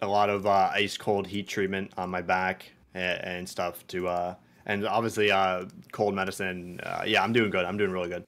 a 0.00 0.06
lot 0.06 0.30
of 0.30 0.46
uh, 0.46 0.70
ice 0.72 0.96
cold 0.96 1.26
heat 1.26 1.46
treatment 1.46 1.92
on 1.96 2.10
my 2.10 2.22
back 2.22 2.72
and, 2.94 3.20
and 3.24 3.48
stuff 3.48 3.86
to, 3.88 4.08
uh, 4.08 4.34
and 4.66 4.86
obviously 4.86 5.30
uh, 5.30 5.66
cold 5.92 6.14
medicine. 6.14 6.80
Uh, 6.82 7.02
yeah, 7.06 7.22
I'm 7.22 7.32
doing 7.32 7.50
good. 7.50 7.64
I'm 7.64 7.76
doing 7.76 7.90
really 7.90 8.08
good. 8.08 8.24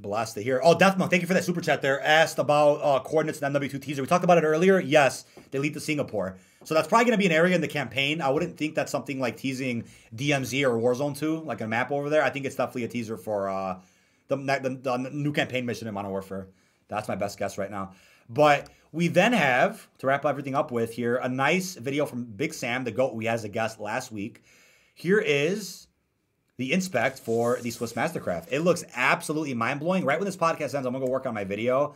Blessed 0.00 0.34
to 0.34 0.42
hear. 0.42 0.60
Oh, 0.62 0.76
Deathmo, 0.76 1.10
thank 1.10 1.22
you 1.22 1.26
for 1.26 1.34
that 1.34 1.44
super 1.44 1.60
chat 1.60 1.82
there. 1.82 2.00
Asked 2.00 2.38
about 2.38 2.74
uh, 2.76 3.00
coordinates 3.00 3.42
in 3.42 3.52
MW2 3.52 3.82
teaser. 3.82 4.00
We 4.00 4.06
talked 4.06 4.22
about 4.22 4.38
it 4.38 4.44
earlier. 4.44 4.78
Yes, 4.78 5.24
they 5.50 5.58
lead 5.58 5.74
to 5.74 5.80
Singapore. 5.80 6.36
So 6.62 6.74
that's 6.74 6.86
probably 6.86 7.06
going 7.06 7.18
to 7.18 7.18
be 7.18 7.26
an 7.26 7.32
area 7.32 7.54
in 7.54 7.60
the 7.60 7.68
campaign. 7.68 8.20
I 8.20 8.28
wouldn't 8.28 8.56
think 8.56 8.76
that's 8.76 8.92
something 8.92 9.18
like 9.18 9.36
teasing 9.36 9.84
DMZ 10.14 10.62
or 10.62 10.78
Warzone 10.78 11.18
2, 11.18 11.40
like 11.40 11.62
a 11.62 11.66
map 11.66 11.90
over 11.90 12.10
there. 12.10 12.22
I 12.22 12.30
think 12.30 12.46
it's 12.46 12.54
definitely 12.54 12.84
a 12.84 12.88
teaser 12.88 13.16
for 13.16 13.48
uh, 13.48 13.80
the, 14.28 14.36
the, 14.36 14.78
the 14.80 15.10
new 15.10 15.32
campaign 15.32 15.66
mission 15.66 15.88
in 15.88 15.94
Modern 15.94 16.12
Warfare. 16.12 16.46
That's 16.86 17.08
my 17.08 17.16
best 17.16 17.36
guess 17.36 17.58
right 17.58 17.70
now. 17.70 17.92
But 18.28 18.70
we 18.92 19.08
then 19.08 19.32
have, 19.32 19.88
to 19.98 20.06
wrap 20.06 20.24
everything 20.24 20.54
up 20.54 20.70
with 20.70 20.92
here, 20.92 21.16
a 21.16 21.28
nice 21.28 21.74
video 21.74 22.06
from 22.06 22.24
Big 22.24 22.54
Sam, 22.54 22.84
the 22.84 22.92
GOAT 22.92 23.14
we 23.14 23.24
had 23.24 23.34
as 23.34 23.44
a 23.44 23.48
guest 23.48 23.80
last 23.80 24.12
week. 24.12 24.42
Here 24.94 25.18
is 25.18 25.87
the 26.58 26.72
inspect 26.72 27.20
for 27.20 27.58
the 27.62 27.70
Swiss 27.70 27.92
Mastercraft. 27.92 28.48
It 28.50 28.60
looks 28.60 28.84
absolutely 28.94 29.54
mind 29.54 29.80
blowing. 29.80 30.04
Right 30.04 30.18
when 30.18 30.26
this 30.26 30.36
podcast 30.36 30.74
ends, 30.74 30.86
I'm 30.86 30.92
gonna 30.92 31.00
go 31.00 31.10
work 31.10 31.24
on 31.24 31.32
my 31.32 31.44
video. 31.44 31.94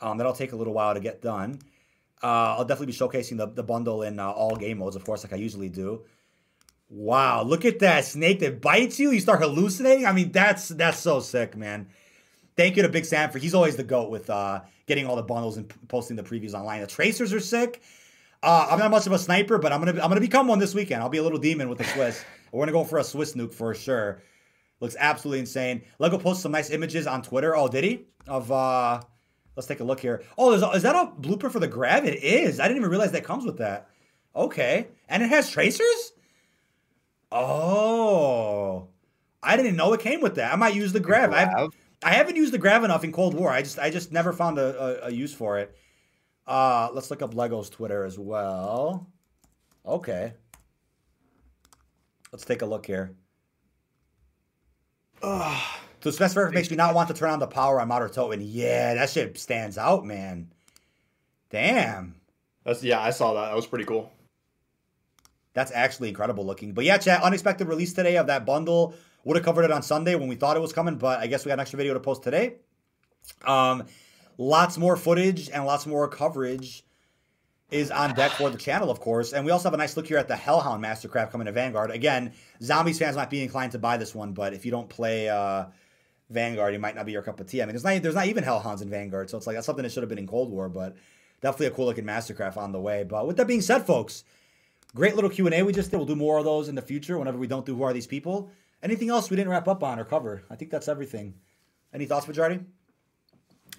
Um, 0.00 0.18
that'll 0.18 0.32
take 0.32 0.52
a 0.52 0.56
little 0.56 0.74
while 0.74 0.92
to 0.92 1.00
get 1.00 1.22
done. 1.22 1.60
Uh, 2.22 2.56
I'll 2.58 2.64
definitely 2.64 2.86
be 2.86 2.92
showcasing 2.92 3.36
the, 3.36 3.46
the 3.46 3.62
bundle 3.62 4.02
in 4.02 4.18
uh, 4.18 4.30
all 4.30 4.56
game 4.56 4.78
modes, 4.78 4.96
of 4.96 5.04
course, 5.04 5.24
like 5.24 5.32
I 5.32 5.36
usually 5.36 5.68
do. 5.68 6.02
Wow, 6.88 7.42
look 7.42 7.64
at 7.64 7.78
that 7.78 8.04
snake 8.04 8.40
that 8.40 8.60
bites 8.60 8.98
you. 9.00 9.12
You 9.12 9.20
start 9.20 9.40
hallucinating. 9.40 10.04
I 10.04 10.12
mean, 10.12 10.30
that's 10.32 10.68
that's 10.68 10.98
so 10.98 11.20
sick, 11.20 11.56
man. 11.56 11.88
Thank 12.56 12.76
you 12.76 12.82
to 12.82 12.88
Big 12.88 13.04
Sam 13.04 13.30
for 13.30 13.38
he's 13.38 13.54
always 13.54 13.76
the 13.76 13.84
goat 13.84 14.10
with 14.10 14.28
uh, 14.28 14.60
getting 14.86 15.06
all 15.06 15.16
the 15.16 15.22
bundles 15.22 15.56
and 15.56 15.72
posting 15.88 16.16
the 16.16 16.22
previews 16.22 16.54
online. 16.54 16.80
The 16.80 16.86
tracers 16.86 17.32
are 17.32 17.40
sick. 17.40 17.80
Uh, 18.42 18.66
I'm 18.70 18.78
not 18.80 18.90
much 18.90 19.06
of 19.06 19.12
a 19.12 19.18
sniper, 19.18 19.58
but 19.58 19.72
I'm 19.72 19.78
gonna 19.82 20.02
I'm 20.02 20.10
gonna 20.10 20.20
become 20.20 20.48
one 20.48 20.58
this 20.58 20.74
weekend. 20.74 21.02
I'll 21.02 21.08
be 21.08 21.18
a 21.18 21.22
little 21.22 21.38
demon 21.38 21.68
with 21.68 21.78
the 21.78 21.84
Swiss. 21.84 22.24
We're 22.52 22.60
gonna 22.60 22.72
go 22.72 22.84
for 22.84 22.98
a 22.98 23.04
Swiss 23.04 23.34
nuke 23.34 23.54
for 23.54 23.74
sure. 23.74 24.22
Looks 24.80 24.96
absolutely 24.98 25.40
insane. 25.40 25.82
Lego 25.98 26.18
posted 26.18 26.42
some 26.42 26.52
nice 26.52 26.70
images 26.70 27.06
on 27.06 27.22
Twitter. 27.22 27.56
Oh, 27.56 27.68
did 27.68 27.84
he? 27.84 28.06
Of 28.26 28.52
uh, 28.52 29.00
let's 29.56 29.66
take 29.66 29.80
a 29.80 29.84
look 29.84 30.00
here. 30.00 30.22
Oh, 30.36 30.52
a, 30.52 30.70
is 30.72 30.82
that 30.82 30.94
a 30.94 31.12
blooper 31.20 31.50
for 31.50 31.60
the 31.60 31.68
grav? 31.68 32.04
It 32.04 32.22
is. 32.22 32.60
I 32.60 32.64
didn't 32.64 32.78
even 32.78 32.90
realize 32.90 33.12
that 33.12 33.24
comes 33.24 33.44
with 33.44 33.58
that. 33.58 33.88
Okay, 34.36 34.88
and 35.08 35.22
it 35.22 35.28
has 35.30 35.50
tracers. 35.50 36.12
Oh, 37.30 38.88
I 39.42 39.56
didn't 39.56 39.76
know 39.76 39.92
it 39.94 40.00
came 40.00 40.20
with 40.20 40.34
that. 40.34 40.52
I 40.52 40.56
might 40.56 40.74
use 40.74 40.92
the 40.92 41.00
grav. 41.00 41.32
I've, 41.32 41.70
I 42.02 42.12
haven't 42.12 42.36
used 42.36 42.52
the 42.52 42.58
grav 42.58 42.84
enough 42.84 43.04
in 43.04 43.12
Cold 43.12 43.34
War. 43.34 43.50
I 43.50 43.62
just 43.62 43.78
I 43.78 43.88
just 43.90 44.12
never 44.12 44.32
found 44.32 44.58
a, 44.58 45.04
a, 45.04 45.06
a 45.06 45.10
use 45.10 45.32
for 45.32 45.58
it. 45.58 45.74
Uh, 46.46 46.90
let's 46.92 47.10
look 47.10 47.22
up 47.22 47.34
Lego's 47.34 47.70
Twitter 47.70 48.04
as 48.04 48.18
well. 48.18 49.08
Okay. 49.86 50.34
Let's 52.32 52.44
take 52.44 52.62
a 52.62 52.66
look 52.66 52.86
here. 52.86 53.14
Ugh. 55.22 55.62
So 56.02 56.10
specifier 56.10 56.52
makes 56.52 56.70
me 56.70 56.76
not 56.76 56.94
want 56.94 57.08
to 57.08 57.14
turn 57.14 57.30
on 57.30 57.38
the 57.38 57.46
power 57.46 57.80
on 57.80 57.88
Mauer 57.88 58.00
der 58.00 58.08
Toten. 58.08 58.40
Yeah, 58.42 58.94
that 58.94 59.10
shit 59.10 59.38
stands 59.38 59.78
out, 59.78 60.04
man. 60.04 60.50
Damn. 61.50 62.16
That's 62.64 62.82
yeah, 62.82 63.00
I 63.00 63.10
saw 63.10 63.34
that. 63.34 63.50
That 63.50 63.56
was 63.56 63.66
pretty 63.66 63.84
cool. 63.84 64.10
That's 65.54 65.70
actually 65.70 66.08
incredible 66.08 66.44
looking. 66.44 66.72
But 66.72 66.84
yeah, 66.84 66.98
chat, 66.98 67.22
unexpected 67.22 67.68
release 67.68 67.92
today 67.92 68.16
of 68.16 68.26
that 68.28 68.46
bundle. 68.46 68.94
Would 69.24 69.36
have 69.36 69.44
covered 69.44 69.64
it 69.64 69.70
on 69.70 69.82
Sunday 69.82 70.16
when 70.16 70.26
we 70.26 70.34
thought 70.34 70.56
it 70.56 70.60
was 70.60 70.72
coming, 70.72 70.96
but 70.96 71.20
I 71.20 71.28
guess 71.28 71.44
we 71.44 71.50
got 71.50 71.54
an 71.54 71.60
extra 71.60 71.76
video 71.76 71.94
to 71.94 72.00
post 72.00 72.24
today. 72.24 72.56
Um, 73.44 73.84
lots 74.38 74.78
more 74.78 74.96
footage 74.96 75.48
and 75.50 75.64
lots 75.64 75.86
more 75.86 76.08
coverage 76.08 76.84
is 77.72 77.90
on 77.90 78.14
deck 78.14 78.32
for 78.32 78.50
the 78.50 78.58
channel, 78.58 78.90
of 78.90 79.00
course. 79.00 79.32
And 79.32 79.44
we 79.44 79.50
also 79.50 79.64
have 79.64 79.74
a 79.74 79.78
nice 79.78 79.96
look 79.96 80.06
here 80.06 80.18
at 80.18 80.28
the 80.28 80.36
Hellhound 80.36 80.82
Mastercraft 80.84 81.30
coming 81.30 81.46
to 81.46 81.52
Vanguard. 81.52 81.90
Again, 81.90 82.32
Zombies 82.62 82.98
fans 82.98 83.16
might 83.16 83.30
be 83.30 83.42
inclined 83.42 83.72
to 83.72 83.78
buy 83.78 83.96
this 83.96 84.14
one, 84.14 84.32
but 84.32 84.52
if 84.52 84.64
you 84.64 84.70
don't 84.70 84.88
play 84.88 85.28
uh, 85.28 85.66
Vanguard, 86.30 86.74
it 86.74 86.80
might 86.80 86.94
not 86.94 87.06
be 87.06 87.12
your 87.12 87.22
cup 87.22 87.40
of 87.40 87.46
tea. 87.46 87.62
I 87.62 87.66
mean, 87.66 87.72
there's 87.74 87.84
not 87.84 88.02
there's 88.02 88.14
not 88.14 88.26
even 88.26 88.44
Hellhounds 88.44 88.82
in 88.82 88.90
Vanguard, 88.90 89.30
so 89.30 89.38
it's 89.38 89.46
like 89.46 89.56
that's 89.56 89.66
something 89.66 89.82
that 89.82 89.92
should 89.92 90.02
have 90.02 90.10
been 90.10 90.18
in 90.18 90.26
Cold 90.26 90.50
War, 90.50 90.68
but 90.68 90.96
definitely 91.40 91.66
a 91.66 91.70
cool 91.70 91.86
looking 91.86 92.04
Mastercraft 92.04 92.56
on 92.56 92.72
the 92.72 92.80
way. 92.80 93.04
But 93.04 93.26
with 93.26 93.36
that 93.38 93.46
being 93.46 93.62
said, 93.62 93.86
folks, 93.86 94.24
great 94.94 95.14
little 95.14 95.30
Q 95.30 95.46
and 95.46 95.54
A 95.54 95.62
we 95.62 95.72
just 95.72 95.90
did. 95.90 95.96
We'll 95.96 96.06
do 96.06 96.16
more 96.16 96.38
of 96.38 96.44
those 96.44 96.68
in 96.68 96.74
the 96.74 96.82
future 96.82 97.18
whenever 97.18 97.38
we 97.38 97.46
don't 97.46 97.66
do 97.66 97.76
Who 97.76 97.82
Are 97.82 97.92
These 97.92 98.06
People. 98.06 98.50
Anything 98.82 99.10
else 99.10 99.30
we 99.30 99.36
didn't 99.36 99.50
wrap 99.50 99.68
up 99.68 99.82
on 99.82 99.98
or 99.98 100.04
cover? 100.04 100.42
I 100.50 100.56
think 100.56 100.70
that's 100.70 100.88
everything. 100.88 101.34
Any 101.94 102.06
thoughts, 102.06 102.26
Fajardi? 102.26 102.60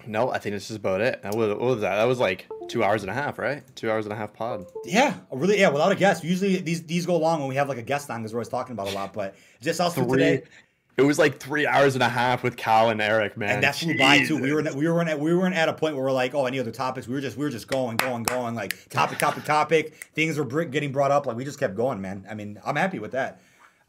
No, 0.06 0.30
I 0.30 0.38
think 0.38 0.54
this 0.54 0.70
is 0.70 0.76
about 0.76 1.00
it. 1.00 1.20
What, 1.22 1.60
was 1.60 1.80
that? 1.80 1.96
That 1.96 2.04
was 2.04 2.18
like 2.18 2.46
two 2.68 2.82
hours 2.82 3.02
and 3.02 3.10
a 3.10 3.14
half, 3.14 3.38
right? 3.38 3.62
Two 3.76 3.90
hours 3.90 4.06
and 4.06 4.12
a 4.12 4.16
half 4.16 4.32
pod. 4.32 4.66
Yeah, 4.84 5.18
really. 5.30 5.60
Yeah, 5.60 5.70
without 5.70 5.92
a 5.92 5.96
guest. 5.96 6.24
Usually 6.24 6.56
these 6.56 6.82
these 6.84 7.06
go 7.06 7.16
long 7.16 7.40
when 7.40 7.48
we 7.48 7.56
have 7.56 7.68
like 7.68 7.78
a 7.78 7.82
guest 7.82 8.10
on 8.10 8.20
because 8.20 8.32
we're 8.32 8.38
always 8.38 8.48
talking 8.48 8.72
about 8.72 8.88
a 8.88 8.94
lot. 8.94 9.12
But 9.12 9.34
just 9.60 9.80
us 9.80 9.94
three, 9.94 10.06
today. 10.06 10.42
It 10.96 11.02
was 11.02 11.18
like 11.18 11.40
three 11.40 11.66
hours 11.66 11.94
and 11.94 12.04
a 12.04 12.08
half 12.08 12.44
with 12.44 12.56
Cal 12.56 12.90
and 12.90 13.00
Eric, 13.00 13.36
man. 13.36 13.50
And 13.50 13.62
that 13.64 13.74
flew 13.74 13.98
by 13.98 14.24
too. 14.24 14.40
We 14.40 14.52
were 14.52 14.62
we 14.74 14.86
were 14.88 15.02
at, 15.02 15.18
we 15.18 15.34
weren't 15.34 15.56
at 15.56 15.68
a 15.68 15.72
point 15.72 15.96
where 15.96 16.04
we're 16.04 16.12
like, 16.12 16.34
oh, 16.34 16.46
any 16.46 16.60
other 16.60 16.70
topics? 16.70 17.08
We 17.08 17.14
were 17.14 17.20
just 17.20 17.36
we 17.36 17.44
were 17.44 17.50
just 17.50 17.66
going, 17.66 17.96
going, 17.96 18.22
going, 18.22 18.54
like 18.54 18.88
topic, 18.90 19.18
topic, 19.18 19.44
topic. 19.44 19.94
Things 20.14 20.38
were 20.38 20.64
getting 20.64 20.92
brought 20.92 21.10
up. 21.10 21.26
Like 21.26 21.36
we 21.36 21.44
just 21.44 21.58
kept 21.58 21.74
going, 21.74 22.00
man. 22.00 22.26
I 22.30 22.34
mean, 22.34 22.60
I'm 22.64 22.76
happy 22.76 23.00
with 23.00 23.12
that. 23.12 23.40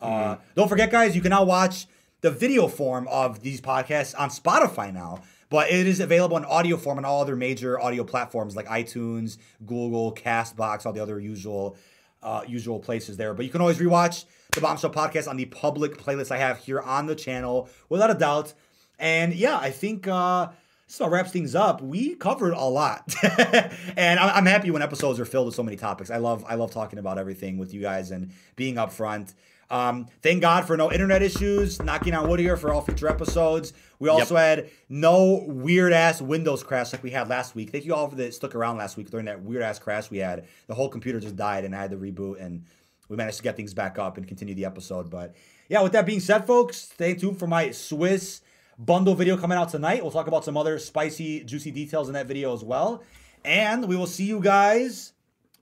Uh, 0.02 0.08
mm-hmm. 0.08 0.32
Uh, 0.32 0.36
don't 0.56 0.68
forget, 0.68 0.90
guys, 0.90 1.16
you 1.16 1.22
can 1.22 1.30
now 1.30 1.44
watch 1.44 1.86
the 2.22 2.32
video 2.32 2.68
form 2.68 3.08
of 3.10 3.42
these 3.42 3.62
podcasts 3.62 4.20
on 4.20 4.30
Spotify 4.30 4.92
now. 4.92 5.22
But 5.56 5.72
it 5.72 5.88
is 5.88 6.02
available 6.02 6.36
in 6.36 6.44
audio 6.44 6.76
form 6.76 6.98
on 6.98 7.06
all 7.06 7.22
other 7.22 7.38
major 7.38 7.80
audio 7.80 8.04
platforms 8.04 8.58
like 8.58 8.66
iTunes, 8.66 9.38
Google, 9.66 10.14
Castbox, 10.14 10.86
all 10.86 10.92
the 10.92 11.00
other 11.00 11.18
usual 11.18 11.78
uh, 12.22 12.42
usual 12.46 12.78
places 12.78 13.16
there. 13.16 13.34
But 13.34 13.46
you 13.46 13.52
can 13.54 13.62
always 13.62 13.78
rewatch 13.78 14.26
the 14.52 14.60
Bombshell 14.60 14.90
podcast 14.90 15.30
on 15.30 15.38
the 15.38 15.46
public 15.46 15.98
playlist 15.98 16.30
I 16.30 16.40
have 16.40 16.58
here 16.58 16.82
on 16.82 17.06
the 17.06 17.16
channel, 17.16 17.70
without 17.88 18.12
a 18.12 18.16
doubt. 18.16 18.54
And 19.00 19.34
yeah, 19.34 19.58
I 19.58 19.72
think 19.72 20.10
uh, 20.10 20.50
this 20.88 20.98
about 20.98 21.12
wraps 21.12 21.32
things 21.32 21.56
up. 21.56 21.82
We 21.82 22.16
covered 22.16 22.52
a 22.52 22.66
lot, 22.66 23.16
and 23.96 24.20
I'm 24.20 24.46
happy 24.46 24.72
when 24.72 24.82
episodes 24.82 25.22
are 25.22 25.26
filled 25.26 25.46
with 25.46 25.56
so 25.56 25.64
many 25.64 25.78
topics. 25.78 26.12
I 26.12 26.18
love 26.18 26.44
I 26.50 26.56
love 26.56 26.72
talking 26.72 27.00
about 27.00 27.18
everything 27.18 27.58
with 27.58 27.74
you 27.74 27.80
guys 27.80 28.12
and 28.12 28.34
being 28.58 28.76
upfront. 28.76 29.34
Um, 29.70 30.08
thank 30.22 30.42
God 30.42 30.66
for 30.66 30.78
no 30.78 30.92
internet 30.92 31.22
issues. 31.22 31.82
Knocking 31.82 32.14
on 32.14 32.30
wood 32.30 32.40
here 32.40 32.58
for 32.58 32.74
all 32.74 32.82
future 32.82 33.08
episodes. 33.08 33.74
We 34.00 34.10
also 34.10 34.36
yep. 34.36 34.58
had 34.58 34.70
no 34.90 35.44
weird 35.48 35.94
ass 35.94 36.22
Windows 36.22 36.64
crash 36.64 36.94
like 36.94 37.04
we 37.04 37.12
had 37.12 37.30
last 37.30 37.56
week. 37.56 37.72
Thank 37.72 37.86
you 37.86 37.96
all 37.96 38.08
for 38.08 38.16
that 38.16 38.34
stuck 38.34 38.56
around 38.56 38.78
last 38.78 38.98
week 38.98 39.10
during 39.10 39.26
that 39.26 39.42
weird 39.42 39.64
ass 39.64 39.80
crash 39.80 40.12
we 40.12 40.20
had. 40.20 40.46
The 40.68 40.76
whole 40.76 40.90
computer 40.90 41.20
just 41.20 41.36
died 41.36 41.66
and 41.66 41.76
I 41.76 41.82
had 41.82 41.92
to 41.92 41.98
reboot 41.98 42.42
and 42.42 42.66
we 43.10 43.16
managed 43.16 43.38
to 43.38 43.44
get 43.44 43.56
things 43.56 43.74
back 43.74 43.98
up 43.98 44.18
and 44.18 44.28
continue 44.28 44.56
the 44.56 44.66
episode. 44.66 45.10
But 45.10 45.36
yeah, 45.70 45.82
with 45.82 45.94
that 45.94 46.06
being 46.06 46.20
said, 46.20 46.46
folks, 46.46 46.78
stay 46.78 47.16
tuned 47.16 47.40
for 47.40 47.48
my 47.48 47.72
Swiss 47.72 48.42
bundle 48.78 49.16
video 49.16 49.38
coming 49.38 49.58
out 49.58 49.70
tonight. 49.70 50.02
We'll 50.02 50.12
talk 50.12 50.28
about 50.28 50.44
some 50.46 50.58
other 50.58 50.80
spicy, 50.80 51.44
juicy 51.44 51.72
details 51.72 52.08
in 52.08 52.14
that 52.14 52.28
video 52.28 52.54
as 52.54 52.64
well. 52.64 53.04
And 53.44 53.88
we 53.88 53.96
will 53.96 54.08
see 54.08 54.26
you 54.26 54.40
guys 54.40 55.14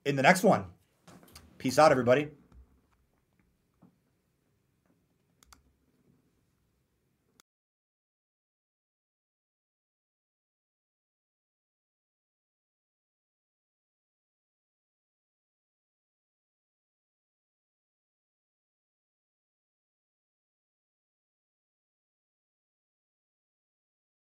in 0.05 0.15
the 0.15 0.23
next 0.23 0.43
one. 0.43 0.65
Peace 1.57 1.77
out, 1.77 1.91
everybody. 1.91 2.29